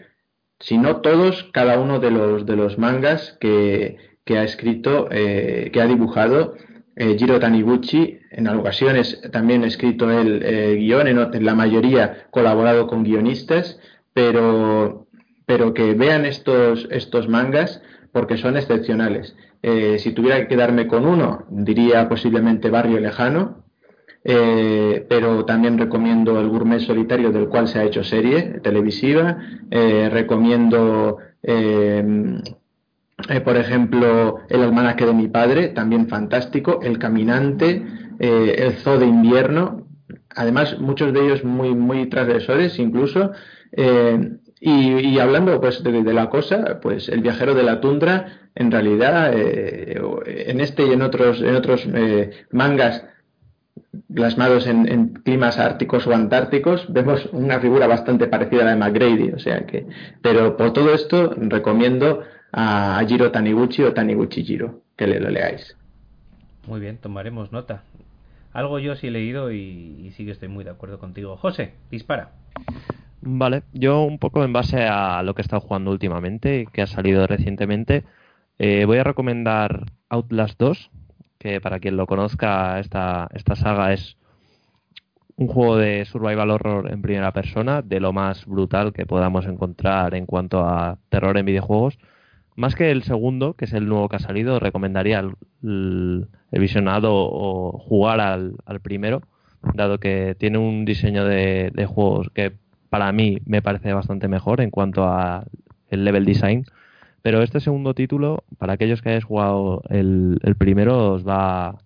si 0.59 0.77
no 0.77 1.01
todos, 1.01 1.49
cada 1.53 1.77
uno 1.77 1.99
de 1.99 2.11
los, 2.11 2.45
de 2.45 2.55
los 2.55 2.77
mangas 2.77 3.37
que, 3.41 3.97
que 4.23 4.37
ha 4.37 4.43
escrito, 4.43 5.09
eh, 5.11 5.71
que 5.73 5.81
ha 5.81 5.87
dibujado 5.87 6.55
eh, 6.95 7.15
Jiro 7.17 7.39
Taniguchi, 7.39 8.19
en 8.29 8.47
ocasiones 8.47 9.19
también 9.31 9.63
ha 9.63 9.67
escrito 9.67 10.11
el 10.11 10.43
eh, 10.43 10.75
guion, 10.75 11.07
en, 11.07 11.45
la 11.45 11.55
mayoría 11.55 12.27
colaborado 12.29 12.85
con 12.87 13.03
guionistas, 13.03 13.79
pero, 14.13 15.07
pero 15.45 15.73
que 15.73 15.95
vean 15.95 16.25
estos, 16.25 16.87
estos 16.91 17.27
mangas 17.27 17.81
porque 18.11 18.37
son 18.37 18.57
excepcionales. 18.57 19.35
Eh, 19.63 19.97
si 19.97 20.11
tuviera 20.11 20.39
que 20.41 20.47
quedarme 20.49 20.85
con 20.87 21.07
uno, 21.07 21.45
diría 21.49 22.07
posiblemente 22.07 22.69
Barrio 22.69 22.99
Lejano, 22.99 23.63
pero 24.23 25.43
también 25.43 25.77
recomiendo 25.77 26.39
El 26.39 26.47
Gourmet 26.47 26.79
Solitario, 26.79 27.33
del 27.33 27.49
cual 27.49 27.67
se 27.67 27.79
ha 27.79 27.83
hecho 27.83 28.05
serie 28.05 28.61
televisiva. 28.63 29.37
recomiendo 29.69 31.17
eh, 33.29 33.41
por 33.41 33.57
ejemplo, 33.57 34.39
El 34.49 34.61
almanaque 34.63 35.05
de 35.05 35.13
mi 35.13 35.27
padre, 35.27 35.69
también 35.69 36.07
fantástico, 36.07 36.79
El 36.81 36.99
caminante, 36.99 37.85
eh, 38.19 38.55
El 38.57 38.73
zoo 38.73 38.97
de 38.97 39.05
invierno, 39.05 39.87
además 40.35 40.79
muchos 40.79 41.13
de 41.13 41.25
ellos 41.25 41.43
muy, 41.43 41.73
muy 41.75 42.07
transgresores 42.07 42.79
incluso. 42.79 43.31
Eh, 43.71 44.37
y, 44.65 45.19
hablando 45.19 45.59
pues 45.59 45.83
de, 45.83 46.13
la 46.13 46.29
cosa, 46.29 46.79
pues 46.81 47.09
El 47.09 47.21
viajero 47.21 47.53
de 47.53 47.63
la 47.63 47.81
tundra, 47.81 48.49
en 48.55 48.71
realidad, 48.71 49.33
en 49.35 50.61
este 50.61 50.85
y 50.85 50.93
en 50.93 51.01
otros, 51.01 51.41
en 51.41 51.55
otros 51.55 51.85
mangas 52.51 53.03
plasmados 54.13 54.67
en, 54.67 54.87
en, 54.87 55.13
climas 55.13 55.59
árticos 55.59 56.07
o 56.07 56.13
antárticos, 56.13 56.85
vemos 56.93 57.27
una 57.33 57.59
figura 57.59 57.87
bastante 57.87 58.27
parecida 58.27 58.61
a 58.61 58.65
la 58.65 58.71
de 58.71 58.77
McGrady, 58.77 59.31
o 59.31 59.39
sea 59.39 59.65
que, 59.65 59.85
pero 60.21 60.55
por 60.55 60.71
todo 60.71 60.93
esto 60.93 61.33
recomiendo 61.35 62.21
a 62.53 63.03
Jiro 63.07 63.31
Taniguchi 63.31 63.83
o 63.83 63.93
Taniguchi 63.93 64.43
Jiro, 64.43 64.81
que 64.95 65.07
le 65.07 65.19
lo 65.19 65.29
leáis. 65.29 65.75
Muy 66.67 66.79
bien, 66.79 66.97
tomaremos 66.97 67.51
nota. 67.51 67.83
Algo 68.53 68.77
yo 68.77 68.95
sí 68.95 69.07
he 69.07 69.11
leído 69.11 69.51
y, 69.51 70.11
sí 70.15 70.25
que 70.25 70.31
estoy 70.31 70.47
muy 70.47 70.63
de 70.63 70.69
acuerdo 70.69 70.99
contigo. 70.99 71.35
José, 71.35 71.73
dispara. 71.89 72.31
Vale, 73.21 73.63
yo 73.73 74.03
un 74.03 74.19
poco 74.19 74.43
en 74.43 74.53
base 74.53 74.83
a 74.83 75.23
lo 75.23 75.33
que 75.33 75.41
he 75.41 75.43
estado 75.45 75.61
jugando 75.61 75.91
últimamente, 75.91 76.67
que 76.71 76.83
ha 76.83 76.87
salido 76.87 77.25
recientemente, 77.25 78.03
eh, 78.59 78.85
voy 78.85 78.99
a 78.99 79.03
recomendar 79.03 79.85
Outlast 80.09 80.59
2, 80.59 80.91
que 81.39 81.59
para 81.59 81.79
quien 81.79 81.97
lo 81.97 82.05
conozca, 82.05 82.79
esta, 82.79 83.29
esta 83.33 83.55
saga 83.55 83.93
es 83.93 84.17
un 85.35 85.47
juego 85.47 85.77
de 85.77 86.05
survival 86.05 86.51
horror 86.51 86.91
en 86.91 87.01
primera 87.01 87.31
persona, 87.31 87.81
de 87.81 87.99
lo 87.99 88.13
más 88.13 88.45
brutal 88.45 88.93
que 88.93 89.07
podamos 89.07 89.47
encontrar 89.47 90.13
en 90.13 90.27
cuanto 90.27 90.59
a 90.59 90.99
terror 91.09 91.37
en 91.37 91.45
videojuegos. 91.45 91.97
Más 92.55 92.75
que 92.75 92.91
el 92.91 93.03
segundo, 93.03 93.53
que 93.53 93.65
es 93.65 93.73
el 93.73 93.87
nuevo 93.87 94.09
que 94.09 94.17
ha 94.17 94.19
salido, 94.19 94.59
recomendaría 94.59 95.19
el, 95.19 96.27
visionado 96.51 97.11
o 97.13 97.77
jugar 97.79 98.19
al, 98.19 98.55
primero, 98.81 99.21
dado 99.73 99.99
que 99.99 100.35
tiene 100.37 100.59
un 100.59 100.85
diseño 100.85 101.25
de, 101.25 101.87
juegos 101.87 102.29
que 102.33 102.53
para 102.89 103.11
mí 103.11 103.39
me 103.45 103.61
parece 103.61 103.93
bastante 103.93 104.27
mejor 104.27 104.61
en 104.61 104.69
cuanto 104.69 105.05
a 105.05 105.45
el 105.89 106.05
level 106.05 106.25
design. 106.25 106.65
Pero 107.23 107.41
este 107.41 107.59
segundo 107.59 107.93
título, 107.93 108.43
para 108.57 108.73
aquellos 108.73 109.01
que 109.01 109.09
hayáis 109.09 109.23
jugado 109.23 109.81
el, 109.89 110.39
el 110.43 110.55
primero, 110.55 111.13
os 111.13 111.27
va, 111.27 111.79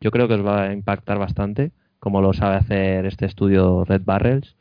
yo 0.00 0.10
creo 0.10 0.28
que 0.28 0.34
os 0.34 0.46
va 0.46 0.64
a 0.64 0.72
impactar 0.72 1.18
bastante, 1.18 1.72
como 1.98 2.20
lo 2.20 2.32
sabe 2.32 2.56
hacer 2.56 3.06
este 3.06 3.26
estudio 3.26 3.84
Red 3.84 4.02
Barrels 4.04 4.54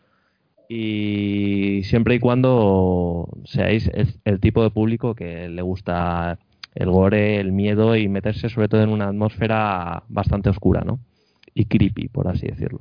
y 0.73 1.83
siempre 1.83 2.15
y 2.15 2.19
cuando 2.19 3.27
seáis 3.43 3.91
el, 4.23 4.39
tipo 4.39 4.63
de 4.63 4.69
público 4.69 5.15
que 5.15 5.49
le 5.49 5.61
gusta 5.61 6.39
el 6.73 6.89
gore, 6.89 7.41
el 7.41 7.51
miedo 7.51 7.97
y 7.97 8.07
meterse 8.07 8.47
sobre 8.47 8.69
todo 8.69 8.81
en 8.81 8.89
una 8.89 9.09
atmósfera 9.09 10.03
bastante 10.07 10.49
oscura, 10.49 10.83
¿no? 10.85 11.01
Y 11.53 11.65
creepy, 11.65 12.07
por 12.07 12.29
así 12.29 12.47
decirlo. 12.47 12.79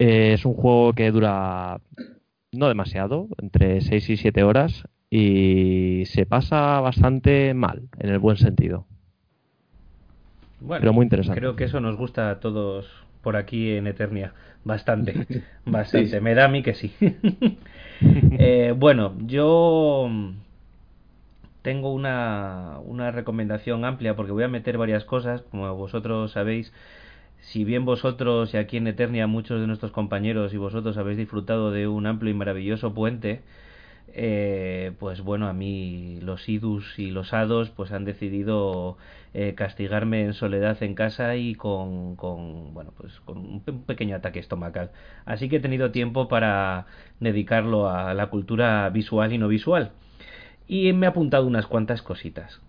Eh, 0.00 0.32
es 0.32 0.44
un 0.44 0.54
juego 0.54 0.94
que 0.94 1.12
dura 1.12 1.78
no 2.50 2.66
demasiado, 2.66 3.28
entre 3.40 3.80
6 3.80 4.10
y 4.10 4.16
7 4.16 4.42
horas, 4.42 4.82
y 5.10 6.02
se 6.06 6.26
pasa 6.26 6.80
bastante 6.80 7.54
mal, 7.54 7.82
en 8.00 8.10
el 8.10 8.18
buen 8.18 8.36
sentido. 8.36 8.84
Bueno, 10.58 10.80
Pero 10.80 10.92
muy 10.92 11.04
interesante. 11.04 11.38
Creo 11.38 11.54
que 11.54 11.64
eso 11.64 11.78
nos 11.78 11.96
gusta 11.96 12.30
a 12.30 12.40
todos 12.40 12.90
por 13.22 13.36
aquí 13.36 13.70
en 13.70 13.86
Eternia. 13.86 14.34
Bastante, 14.64 15.26
bastante. 15.66 16.20
Me 16.20 16.34
da 16.34 16.44
a 16.44 16.48
mí 16.48 16.62
que 16.62 16.74
sí. 16.74 16.92
Eh, 18.34 18.74
bueno, 18.76 19.14
yo 19.26 20.08
tengo 21.62 21.92
una, 21.92 22.78
una 22.84 23.10
recomendación 23.12 23.84
amplia 23.84 24.16
porque 24.16 24.32
voy 24.32 24.42
a 24.42 24.48
meter 24.48 24.78
varias 24.78 25.04
cosas, 25.04 25.42
como 25.42 25.74
vosotros 25.76 26.32
sabéis. 26.32 26.72
Si 27.40 27.64
bien 27.64 27.84
vosotros 27.84 28.54
y 28.54 28.56
aquí 28.58 28.76
en 28.78 28.86
Eternia 28.88 29.26
muchos 29.26 29.60
de 29.60 29.66
nuestros 29.66 29.92
compañeros 29.92 30.54
y 30.54 30.58
vosotros 30.58 30.96
habéis 30.98 31.18
disfrutado 31.18 31.70
de 31.72 31.88
un 31.88 32.06
amplio 32.06 32.32
y 32.32 32.34
maravilloso 32.34 32.94
puente, 32.94 33.42
eh, 34.14 34.92
pues 34.98 35.22
bueno, 35.22 35.48
a 35.48 35.54
mí 35.54 36.18
los 36.20 36.46
idus 36.48 36.98
y 36.98 37.10
los 37.10 37.32
hados 37.32 37.70
pues 37.70 37.92
han 37.92 38.04
decidido 38.04 38.98
eh, 39.32 39.54
castigarme 39.54 40.22
en 40.22 40.34
soledad 40.34 40.82
en 40.82 40.94
casa 40.94 41.36
y 41.36 41.54
con, 41.54 42.16
con, 42.16 42.74
bueno, 42.74 42.92
pues 42.96 43.20
con 43.20 43.38
un 43.38 43.62
pequeño 43.62 44.16
ataque 44.16 44.38
estomacal. 44.38 44.90
Así 45.24 45.48
que 45.48 45.56
he 45.56 45.60
tenido 45.60 45.90
tiempo 45.92 46.28
para 46.28 46.86
dedicarlo 47.20 47.88
a 47.88 48.12
la 48.12 48.26
cultura 48.26 48.88
visual 48.90 49.32
y 49.32 49.38
no 49.38 49.48
visual. 49.48 49.92
Y 50.68 50.92
me 50.92 51.06
he 51.06 51.08
apuntado 51.08 51.46
unas 51.46 51.66
cuantas 51.66 52.02
cositas. 52.02 52.60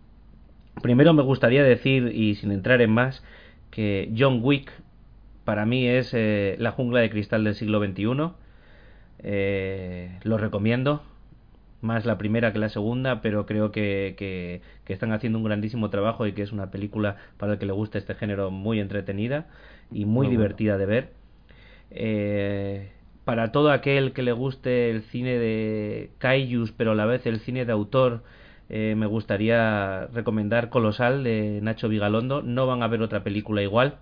Primero 0.82 1.14
me 1.14 1.24
gustaría 1.24 1.64
decir, 1.64 2.12
y 2.14 2.36
sin 2.36 2.52
entrar 2.52 2.82
en 2.82 2.92
más, 2.92 3.24
que 3.70 4.12
John 4.18 4.40
Wick 4.42 4.72
para 5.46 5.66
mí 5.66 5.88
es 5.88 6.14
eh, 6.14 6.56
la 6.60 6.72
jungla 6.72 7.02
de 7.02 7.10
cristal 7.10 7.44
del 7.44 7.56
siglo 7.56 7.84
XXI. 7.84 8.04
lo 10.24 10.38
recomiendo, 10.38 11.04
más 11.84 12.06
la 12.06 12.18
primera 12.18 12.53
que 12.53 12.60
la 12.60 12.70
segunda, 12.70 13.22
pero 13.22 13.45
creo 13.45 13.72
que, 13.72 14.16
que, 14.18 14.62
están 14.94 15.12
haciendo 15.12 15.38
un 15.38 15.44
grandísimo 15.44 15.90
trabajo 15.90 16.26
y 16.26 16.34
que 16.34 16.42
es 16.42 16.52
una 16.52 16.72
película 16.72 17.18
para 17.38 17.53
el 17.53 17.60
que 17.60 17.66
le 17.66 17.74
guste 17.74 17.98
este 17.98 18.16
género 18.16 18.52
muy 18.52 18.80
entretenida 18.80 19.48
y 19.92 20.06
muy, 20.06 20.28
divertida 20.28 20.78
de 20.78 20.86
ver. 20.86 21.10
Eh, 21.92 22.92
para 23.26 23.52
todo 23.52 23.72
aquel 23.72 24.14
que 24.14 24.24
le 24.24 24.32
guste 24.32 24.90
el 24.90 25.03
cine 25.03 25.38
de 25.38 26.12
kaijus, 26.18 26.72
pero 26.72 26.92
a 26.92 26.95
la 26.95 27.06
vez 27.06 27.26
el 27.26 27.40
cine 27.40 27.66
de 27.66 27.72
autor, 27.72 28.24
eh, 28.70 28.95
me 28.98 29.06
gustaría 29.06 30.08
recomendar 30.08 30.70
Colosal 30.70 31.24
de 31.24 31.60
Nacho 31.62 31.90
Vigalondo. 31.90 32.42
No 32.42 32.66
van 32.68 32.84
a 32.84 32.88
ver 32.88 33.02
otra 33.02 33.24
película 33.24 33.62
igual 33.62 34.00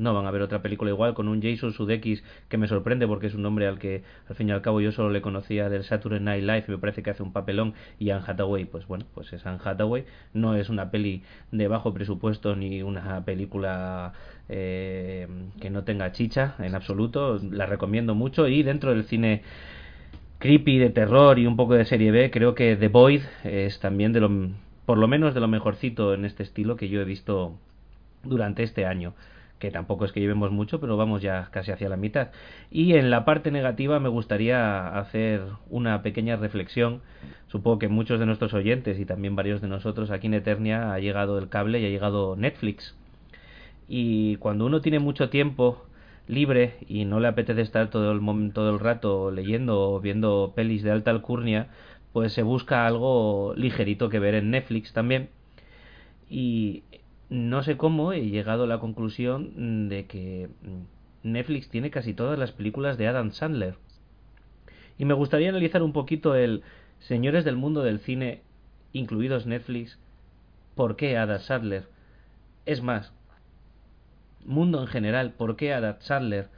no 0.00 0.14
van 0.14 0.26
a 0.26 0.30
ver 0.30 0.42
otra 0.42 0.62
película 0.62 0.90
igual 0.90 1.14
con 1.14 1.28
un 1.28 1.42
Jason 1.42 1.72
Sudeikis 1.72 2.24
que 2.48 2.56
me 2.56 2.66
sorprende 2.66 3.06
porque 3.06 3.26
es 3.26 3.34
un 3.34 3.42
nombre 3.42 3.66
al 3.66 3.78
que 3.78 4.02
al 4.28 4.34
fin 4.34 4.48
y 4.48 4.52
al 4.52 4.62
cabo 4.62 4.80
yo 4.80 4.92
solo 4.92 5.10
le 5.10 5.20
conocía 5.20 5.68
del 5.68 5.84
Saturday 5.84 6.20
Night 6.20 6.42
Live 6.42 6.64
y 6.68 6.70
me 6.72 6.78
parece 6.78 7.02
que 7.02 7.10
hace 7.10 7.22
un 7.22 7.32
papelón. 7.32 7.74
Y 7.98 8.10
Anne 8.10 8.24
Hathaway 8.26 8.64
pues 8.64 8.86
bueno 8.86 9.04
pues 9.14 9.32
es 9.32 9.44
Anne 9.46 9.58
Hathaway. 9.62 10.04
No 10.32 10.56
es 10.56 10.68
una 10.70 10.90
peli 10.90 11.22
de 11.52 11.68
bajo 11.68 11.92
presupuesto 11.92 12.56
ni 12.56 12.82
una 12.82 13.24
película 13.24 14.12
eh, 14.48 15.28
que 15.60 15.70
no 15.70 15.84
tenga 15.84 16.12
chicha 16.12 16.54
en 16.58 16.74
absoluto. 16.74 17.38
La 17.50 17.66
recomiendo 17.66 18.14
mucho. 18.14 18.48
Y 18.48 18.62
dentro 18.62 18.90
del 18.90 19.04
cine 19.04 19.42
creepy 20.38 20.78
de 20.78 20.90
terror 20.90 21.38
y 21.38 21.46
un 21.46 21.56
poco 21.56 21.74
de 21.74 21.84
serie 21.84 22.10
B 22.10 22.30
creo 22.30 22.54
que 22.54 22.74
The 22.76 22.88
Void 22.88 23.20
es 23.44 23.78
también 23.80 24.12
de 24.14 24.20
lo 24.20 24.30
por 24.86 24.96
lo 24.96 25.06
menos 25.06 25.34
de 25.34 25.40
lo 25.40 25.46
mejorcito 25.46 26.14
en 26.14 26.24
este 26.24 26.42
estilo 26.42 26.76
que 26.76 26.88
yo 26.88 27.00
he 27.00 27.04
visto 27.04 27.58
durante 28.24 28.62
este 28.62 28.86
año 28.86 29.14
que 29.60 29.70
tampoco 29.70 30.04
es 30.04 30.12
que 30.12 30.20
llevemos 30.20 30.50
mucho, 30.50 30.80
pero 30.80 30.96
vamos 30.96 31.22
ya 31.22 31.48
casi 31.52 31.70
hacia 31.70 31.88
la 31.88 31.96
mitad. 31.96 32.30
Y 32.70 32.94
en 32.94 33.10
la 33.10 33.24
parte 33.24 33.52
negativa 33.52 34.00
me 34.00 34.08
gustaría 34.08 34.88
hacer 34.98 35.42
una 35.68 36.02
pequeña 36.02 36.36
reflexión. 36.36 37.02
Supongo 37.46 37.78
que 37.78 37.88
muchos 37.88 38.18
de 38.18 38.26
nuestros 38.26 38.54
oyentes 38.54 38.98
y 38.98 39.04
también 39.04 39.36
varios 39.36 39.60
de 39.60 39.68
nosotros 39.68 40.10
aquí 40.10 40.26
en 40.26 40.34
Eternia 40.34 40.92
ha 40.92 40.98
llegado 40.98 41.38
el 41.38 41.48
cable 41.48 41.78
y 41.78 41.86
ha 41.86 41.90
llegado 41.90 42.34
Netflix. 42.36 42.96
Y 43.86 44.36
cuando 44.36 44.66
uno 44.66 44.80
tiene 44.80 44.98
mucho 44.98 45.28
tiempo 45.28 45.84
libre 46.26 46.76
y 46.88 47.04
no 47.04 47.20
le 47.20 47.28
apetece 47.28 47.60
estar 47.60 47.90
todo 47.90 48.12
el, 48.12 48.52
todo 48.52 48.70
el 48.70 48.78
rato 48.78 49.30
leyendo 49.30 49.92
o 49.92 50.00
viendo 50.00 50.52
pelis 50.56 50.82
de 50.82 50.90
alta 50.90 51.10
alcurnia, 51.10 51.68
pues 52.12 52.32
se 52.32 52.42
busca 52.42 52.86
algo 52.86 53.52
ligerito 53.56 54.08
que 54.08 54.20
ver 54.20 54.34
en 54.34 54.50
Netflix 54.50 54.92
también. 54.94 55.28
Y 56.30 56.84
no 57.30 57.62
sé 57.62 57.76
cómo 57.76 58.12
he 58.12 58.26
llegado 58.26 58.64
a 58.64 58.66
la 58.66 58.80
conclusión 58.80 59.88
de 59.88 60.06
que 60.06 60.48
Netflix 61.22 61.68
tiene 61.68 61.90
casi 61.90 62.12
todas 62.12 62.38
las 62.38 62.52
películas 62.52 62.98
de 62.98 63.06
Adam 63.06 63.30
Sandler. 63.30 63.76
Y 64.98 65.04
me 65.06 65.14
gustaría 65.14 65.48
analizar 65.48 65.82
un 65.82 65.92
poquito 65.92 66.34
el 66.34 66.62
Señores 67.00 67.46
del 67.46 67.56
mundo 67.56 67.82
del 67.82 68.00
cine, 68.00 68.42
incluidos 68.92 69.46
Netflix, 69.46 69.98
¿por 70.74 70.96
qué 70.96 71.16
Adam 71.16 71.40
Sandler? 71.40 71.86
Es 72.66 72.82
más, 72.82 73.12
mundo 74.44 74.82
en 74.82 74.86
general, 74.86 75.32
¿por 75.32 75.56
qué 75.56 75.72
Adam 75.72 75.96
Sandler? 76.00 76.48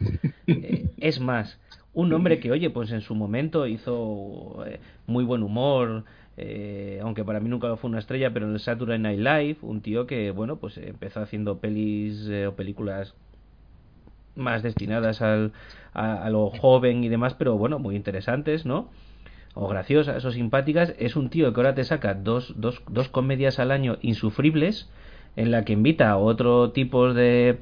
Eh, 0.48 0.90
es 0.98 1.20
más, 1.20 1.60
un 1.94 2.12
hombre 2.12 2.40
que, 2.40 2.50
oye, 2.50 2.68
pues 2.68 2.90
en 2.90 3.00
su 3.00 3.14
momento 3.14 3.68
hizo 3.68 4.64
eh, 4.66 4.80
muy 5.06 5.24
buen 5.24 5.44
humor, 5.44 6.04
eh, 6.36 7.00
aunque 7.02 7.24
para 7.24 7.40
mí 7.40 7.48
nunca 7.48 7.76
fue 7.76 7.90
una 7.90 7.98
estrella, 7.98 8.32
pero 8.32 8.46
en 8.46 8.52
el 8.52 8.60
Saturday 8.60 8.98
Night 8.98 9.18
Live, 9.18 9.56
un 9.62 9.82
tío 9.82 10.06
que, 10.06 10.30
bueno, 10.30 10.56
pues 10.56 10.78
empezó 10.78 11.20
haciendo 11.20 11.58
pelis 11.58 12.26
eh, 12.28 12.46
o 12.46 12.54
películas 12.54 13.14
más 14.34 14.62
destinadas 14.62 15.20
al, 15.20 15.52
a, 15.92 16.28
lo 16.30 16.48
joven 16.50 17.04
y 17.04 17.08
demás, 17.08 17.34
pero 17.34 17.58
bueno, 17.58 17.78
muy 17.78 17.96
interesantes, 17.96 18.64
¿no? 18.64 18.88
O 19.54 19.68
graciosas 19.68 20.24
o 20.24 20.32
simpáticas. 20.32 20.94
Es 20.98 21.16
un 21.16 21.28
tío 21.28 21.52
que 21.52 21.60
ahora 21.60 21.74
te 21.74 21.84
saca 21.84 22.14
dos, 22.14 22.54
dos, 22.56 22.82
dos 22.88 23.10
comedias 23.10 23.58
al 23.58 23.70
año 23.70 23.98
insufribles, 24.00 24.88
en 25.36 25.50
la 25.50 25.64
que 25.64 25.74
invita 25.74 26.10
a 26.10 26.16
otro 26.16 26.70
tipo 26.70 27.12
de 27.12 27.58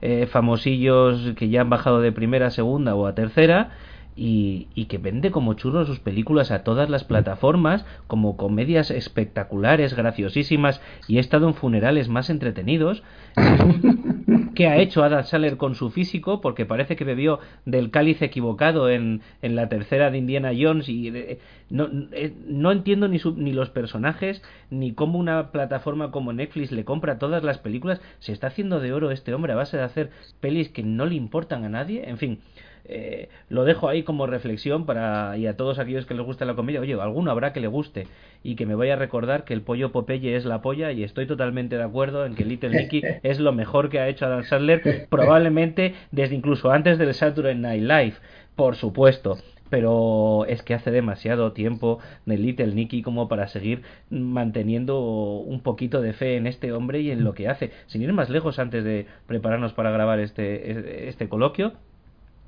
eh, 0.00 0.26
famosillos 0.26 1.34
que 1.36 1.50
ya 1.50 1.60
han 1.60 1.70
bajado 1.70 2.00
de 2.00 2.12
primera 2.12 2.46
a 2.46 2.50
segunda 2.50 2.94
o 2.94 3.06
a 3.06 3.14
tercera 3.14 3.72
y, 4.16 4.68
y, 4.74 4.86
que 4.86 4.98
vende 4.98 5.30
como 5.30 5.54
churros 5.54 5.88
sus 5.88 5.98
películas 5.98 6.50
a 6.50 6.62
todas 6.62 6.88
las 6.88 7.04
plataformas 7.04 7.84
como 8.06 8.36
comedias 8.36 8.90
espectaculares, 8.90 9.94
graciosísimas 9.94 10.80
y 11.08 11.16
he 11.16 11.20
estado 11.20 11.48
en 11.48 11.54
funerales 11.54 12.08
más 12.08 12.30
entretenidos. 12.30 13.02
¿Qué 14.54 14.68
ha 14.68 14.76
hecho 14.78 15.02
Adam 15.02 15.24
Sandler 15.24 15.56
con 15.56 15.74
su 15.74 15.90
físico? 15.90 16.40
Porque 16.40 16.64
parece 16.64 16.94
que 16.94 17.04
bebió 17.04 17.40
del 17.64 17.90
cáliz 17.90 18.22
equivocado 18.22 18.88
en, 18.88 19.22
en 19.42 19.56
la 19.56 19.68
tercera 19.68 20.10
de 20.10 20.18
Indiana 20.18 20.52
Jones 20.56 20.88
y 20.88 21.08
eh, 21.08 21.38
no, 21.70 21.88
eh, 22.12 22.32
no, 22.46 22.70
entiendo 22.70 23.08
ni, 23.08 23.18
ni 23.36 23.52
los 23.52 23.70
personajes 23.70 24.42
ni 24.70 24.92
cómo 24.92 25.18
una 25.18 25.50
plataforma 25.50 26.12
como 26.12 26.32
Netflix 26.32 26.70
le 26.70 26.84
compra 26.84 27.18
todas 27.18 27.42
las 27.42 27.58
películas. 27.58 28.00
Se 28.20 28.32
está 28.32 28.46
haciendo 28.46 28.78
de 28.78 28.92
oro 28.92 29.10
este 29.10 29.34
hombre 29.34 29.52
a 29.52 29.56
base 29.56 29.76
de 29.76 29.82
hacer 29.82 30.10
pelis 30.40 30.68
que 30.68 30.84
no 30.84 31.04
le 31.06 31.16
importan 31.16 31.64
a 31.64 31.68
nadie. 31.68 32.08
En 32.08 32.18
fin. 32.18 32.38
Eh, 32.86 33.28
lo 33.48 33.64
dejo 33.64 33.88
ahí 33.88 34.02
como 34.02 34.26
reflexión 34.26 34.84
para 34.84 35.38
y 35.38 35.46
a 35.46 35.56
todos 35.56 35.78
aquellos 35.78 36.04
que 36.04 36.14
les 36.14 36.24
guste 36.24 36.44
la 36.44 36.54
comedia, 36.54 36.80
oye, 36.80 36.92
alguno 36.94 37.30
habrá 37.30 37.54
que 37.54 37.60
le 37.60 37.66
guste 37.66 38.06
y 38.42 38.56
que 38.56 38.66
me 38.66 38.74
vaya 38.74 38.94
a 38.94 38.96
recordar 38.96 39.44
que 39.44 39.54
el 39.54 39.62
pollo 39.62 39.90
Popeye 39.90 40.36
es 40.36 40.44
la 40.44 40.60
polla 40.60 40.92
y 40.92 41.02
estoy 41.02 41.26
totalmente 41.26 41.78
de 41.78 41.82
acuerdo 41.82 42.26
en 42.26 42.34
que 42.34 42.44
Little 42.44 42.70
Nicky 42.70 43.02
es 43.22 43.40
lo 43.40 43.52
mejor 43.52 43.88
que 43.88 44.00
ha 44.00 44.08
hecho 44.08 44.26
Adam 44.26 44.44
Sandler, 44.44 45.06
probablemente 45.08 45.94
desde 46.10 46.34
incluso 46.34 46.70
antes 46.70 46.98
del 46.98 47.14
Saturday 47.14 47.54
Night 47.54 47.82
Live, 47.82 48.14
por 48.54 48.76
supuesto 48.76 49.38
pero 49.70 50.44
es 50.46 50.62
que 50.62 50.74
hace 50.74 50.92
demasiado 50.92 51.52
tiempo 51.52 51.98
de 52.26 52.38
Little 52.38 52.74
Nicky 52.74 53.02
como 53.02 53.26
para 53.28 53.48
seguir 53.48 53.82
manteniendo 54.08 55.00
un 55.00 55.62
poquito 55.62 56.00
de 56.00 56.12
fe 56.12 56.36
en 56.36 56.46
este 56.46 56.72
hombre 56.72 57.00
y 57.00 57.10
en 57.10 57.24
lo 57.24 57.34
que 57.34 57.48
hace. 57.48 57.72
Sin 57.86 58.02
ir 58.02 58.12
más 58.12 58.30
lejos 58.30 58.60
antes 58.60 58.84
de 58.84 59.06
prepararnos 59.26 59.72
para 59.72 59.90
grabar 59.90 60.20
este, 60.20 61.08
este 61.08 61.28
coloquio, 61.28 61.72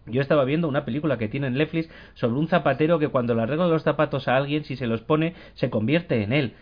yo 0.07 0.21
estaba 0.21 0.45
viendo 0.45 0.69
una 0.69 0.85
película 0.85 1.19
que 1.19 1.29
tiene 1.29 1.49
en 1.49 1.55
Netflix 1.55 1.91
sobre 2.15 2.39
un 2.39 2.49
zapatero 2.49 2.99
que 2.99 3.09
cuando 3.09 3.35
le 3.35 3.43
arregla 3.43 3.67
los 3.67 3.83
zapatos 3.83 4.29
a 4.29 4.37
alguien, 4.37 4.65
si 4.65 4.77
se 4.77 4.87
los 4.87 5.03
pone, 5.03 5.35
se 5.55 5.71
convierte 5.71 6.23
en 6.23 6.33
él. 6.33 6.55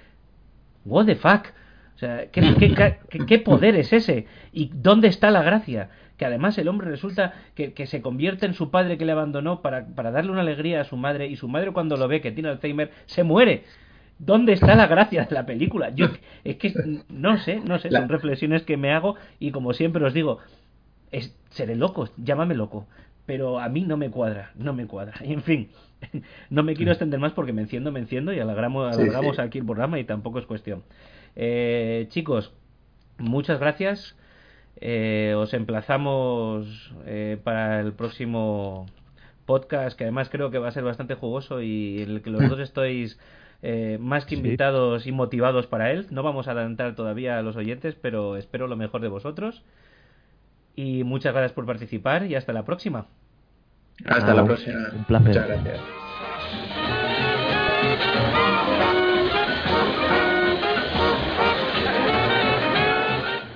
What 0.85 1.07
the 1.07 1.17
fuck? 1.17 1.47
O 1.95 1.99
sea, 1.99 2.27
¿qué, 2.31 3.39
poder 3.39 3.77
es 3.77 3.93
ese? 3.93 4.27
¿Y 4.53 4.71
dónde 4.75 5.09
está 5.09 5.31
la 5.31 5.43
gracia? 5.43 5.91
Que 6.17 6.25
además 6.25 6.59
el 6.59 6.69
hombre 6.69 6.89
resulta 6.89 7.35
que, 7.55 7.87
se 7.87 8.03
convierte 8.03 8.47
en 8.47 8.55
su 8.55 8.71
padre 8.71 8.99
que 8.99 9.05
le 9.05 9.13
abandonó 9.13 9.63
para, 9.63 9.87
para 9.87 10.11
darle 10.11 10.33
una 10.33 10.41
alegría 10.41 10.81
a 10.81 10.85
su 10.85 10.97
madre 10.97 11.29
y 11.29 11.37
su 11.37 11.49
madre 11.49 11.73
cuando 11.73 11.97
lo 11.97 12.09
ve 12.09 12.21
que 12.21 12.33
tiene 12.33 12.49
Alzheimer 12.49 12.91
se 13.07 13.23
muere. 13.23 13.65
¿Dónde 14.19 14.53
está 14.53 14.75
la 14.75 14.87
gracia 14.87 15.25
de 15.25 15.35
la 15.35 15.45
película? 15.45 15.91
Yo 15.91 16.07
es 16.45 16.57
que 16.57 16.73
no 17.09 17.37
sé, 17.39 17.61
no 17.61 17.79
sé, 17.79 17.91
son 17.91 18.09
reflexiones 18.09 18.63
que 18.63 18.77
me 18.77 18.93
hago 18.93 19.17
y 19.41 19.51
como 19.51 19.73
siempre 19.73 20.05
os 20.05 20.15
digo, 20.15 20.39
es, 21.11 21.37
seré 21.51 21.75
loco, 21.75 22.09
llámame 22.17 22.55
loco, 22.55 22.87
pero 23.27 23.59
a 23.59 23.69
mí 23.69 23.83
no 23.83 23.97
me 23.97 24.11
cuadra, 24.11 24.53
no 24.55 24.73
me 24.73 24.87
cuadra. 24.87 25.15
Y 25.25 25.33
en 25.33 25.43
fin, 25.43 25.71
no 26.51 26.63
me 26.63 26.75
quiero 26.75 26.93
extender 26.93 27.21
más 27.21 27.33
porque 27.33 27.53
me 27.53 27.63
enciendo, 27.63 27.93
me 27.93 28.01
enciendo 28.01 28.33
y 28.33 28.41
alargamos, 28.41 28.95
alargamos 28.95 29.39
aquí 29.39 29.59
el 29.59 29.67
programa 29.67 29.99
y 29.99 30.05
tampoco 30.05 30.39
es 30.39 30.47
cuestión. 30.47 30.83
Eh, 31.37 32.07
chicos, 32.11 32.53
muchas 33.19 33.61
gracias. 33.61 34.17
Eh, 34.81 35.35
os 35.37 35.55
emplazamos 35.55 36.93
eh, 37.07 37.39
para 37.43 37.81
el 37.81 37.93
próximo 37.93 38.87
podcast, 39.47 39.97
que 39.97 40.05
además 40.05 40.29
creo 40.31 40.51
que 40.51 40.59
va 40.59 40.69
a 40.69 40.73
ser 40.73 40.85
bastante 40.85 41.15
jugoso 41.15 41.63
y 41.63 42.03
en 42.03 42.11
el 42.11 42.23
que 42.23 42.31
los 42.31 42.49
dos 42.49 42.59
estáis 42.61 43.19
más 43.99 44.27
que 44.27 44.35
invitados 44.35 45.07
y 45.07 45.13
motivados 45.13 45.67
para 45.67 45.91
él. 45.91 46.07
No 46.11 46.23
vamos 46.23 46.49
a 46.49 46.51
adelantar 46.51 46.95
todavía 46.95 47.39
a 47.39 47.43
los 47.43 47.57
oyentes, 47.57 47.95
pero 47.95 48.37
espero 48.37 48.67
lo 48.67 48.77
mejor 48.77 49.01
de 49.01 49.09
vosotros. 49.09 49.63
Y 50.77 51.05
muchas 51.05 51.33
gracias 51.33 51.53
por 51.53 51.67
participar 51.67 52.27
y 52.27 52.35
hasta 52.35 52.53
la 52.53 52.65
próxima. 52.65 53.07
Hasta 54.05 54.35
la 54.35 54.45
próxima. 54.45 54.89
Un 54.93 55.05
placer. 55.05 55.29
Muchas 55.29 55.49
gracias. 55.49 55.81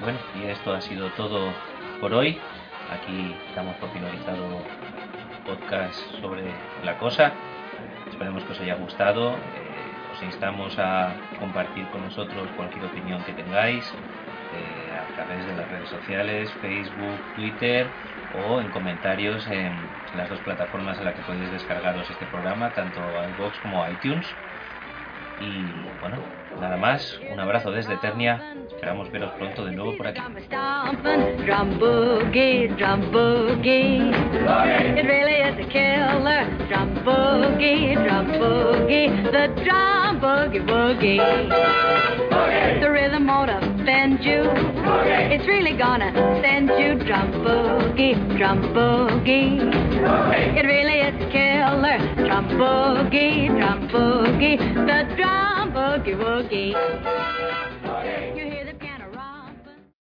Bueno, 0.01 0.19
y 0.41 0.47
esto 0.47 0.73
ha 0.73 0.81
sido 0.81 1.11
todo 1.17 1.53
por 2.01 2.15
hoy. 2.15 2.39
Aquí 2.91 3.35
estamos 3.49 3.77
por 3.77 3.91
finalizado 3.91 4.63
podcast 5.45 5.99
sobre 6.21 6.45
la 6.85 6.99
cosa. 6.99 7.33
Esperemos 8.09 8.45
que 8.45 8.53
os 8.53 8.61
haya 8.61 8.77
gustado. 8.77 9.33
Eh, 9.33 10.15
os 10.15 10.23
instamos 10.23 10.79
a 10.79 11.15
compartir 11.39 11.87
con 11.89 12.03
nosotros 12.03 12.49
cualquier 12.57 12.85
opinión 12.85 13.23
que 13.25 13.33
tengáis. 13.33 13.85
Eh, 14.55 14.88
través 15.25 15.47
de 15.47 15.57
las 15.57 15.69
redes 15.69 15.89
sociales, 15.89 16.51
Facebook, 16.61 17.19
Twitter 17.35 17.87
o 18.47 18.61
en 18.61 18.69
comentarios 18.71 19.47
en 19.49 19.73
las 20.17 20.29
dos 20.29 20.39
plataformas 20.41 20.99
en 20.99 21.07
las 21.07 21.15
que 21.15 21.23
podéis 21.23 21.51
descargaros 21.51 22.09
este 22.09 22.27
programa, 22.27 22.71
tanto 22.71 23.01
iVoox 23.01 23.59
como 23.61 23.89
iTunes. 23.89 24.27
Y 25.41 25.63
bueno, 26.01 26.17
nada 26.61 26.77
más, 26.77 27.21
un 27.31 27.39
abrazo 27.39 27.71
desde 27.71 27.95
Eternia. 27.95 28.55
Esperamos 28.67 29.11
veros 29.11 29.31
pronto 29.33 29.65
de 29.65 29.73
nuevo 29.73 29.97
por 29.97 30.09
aquí. 30.09 30.21
A. 30.21 30.29
The 42.81 42.91
rhythm 42.91 43.78
offend 43.89 44.23
you. 44.23 44.43
It's 45.33 45.47
really 45.47 45.77
gonna 45.77 46.13
send 46.43 46.69
you 46.69 47.03
drum 47.07 47.33
boogie, 47.45 48.15
drum 48.37 48.61
boogie. 48.75 49.61
It 50.59 50.67
really 50.67 51.01
is 51.09 51.33
killer. 51.33 51.99
Drum 52.27 52.49
boogie, 52.61 53.49
drum 53.49 53.89
boogie. 53.89 54.59
The 54.59 55.17
drum 55.17 55.73
boogie 55.73 56.17
woogie. 56.17 56.75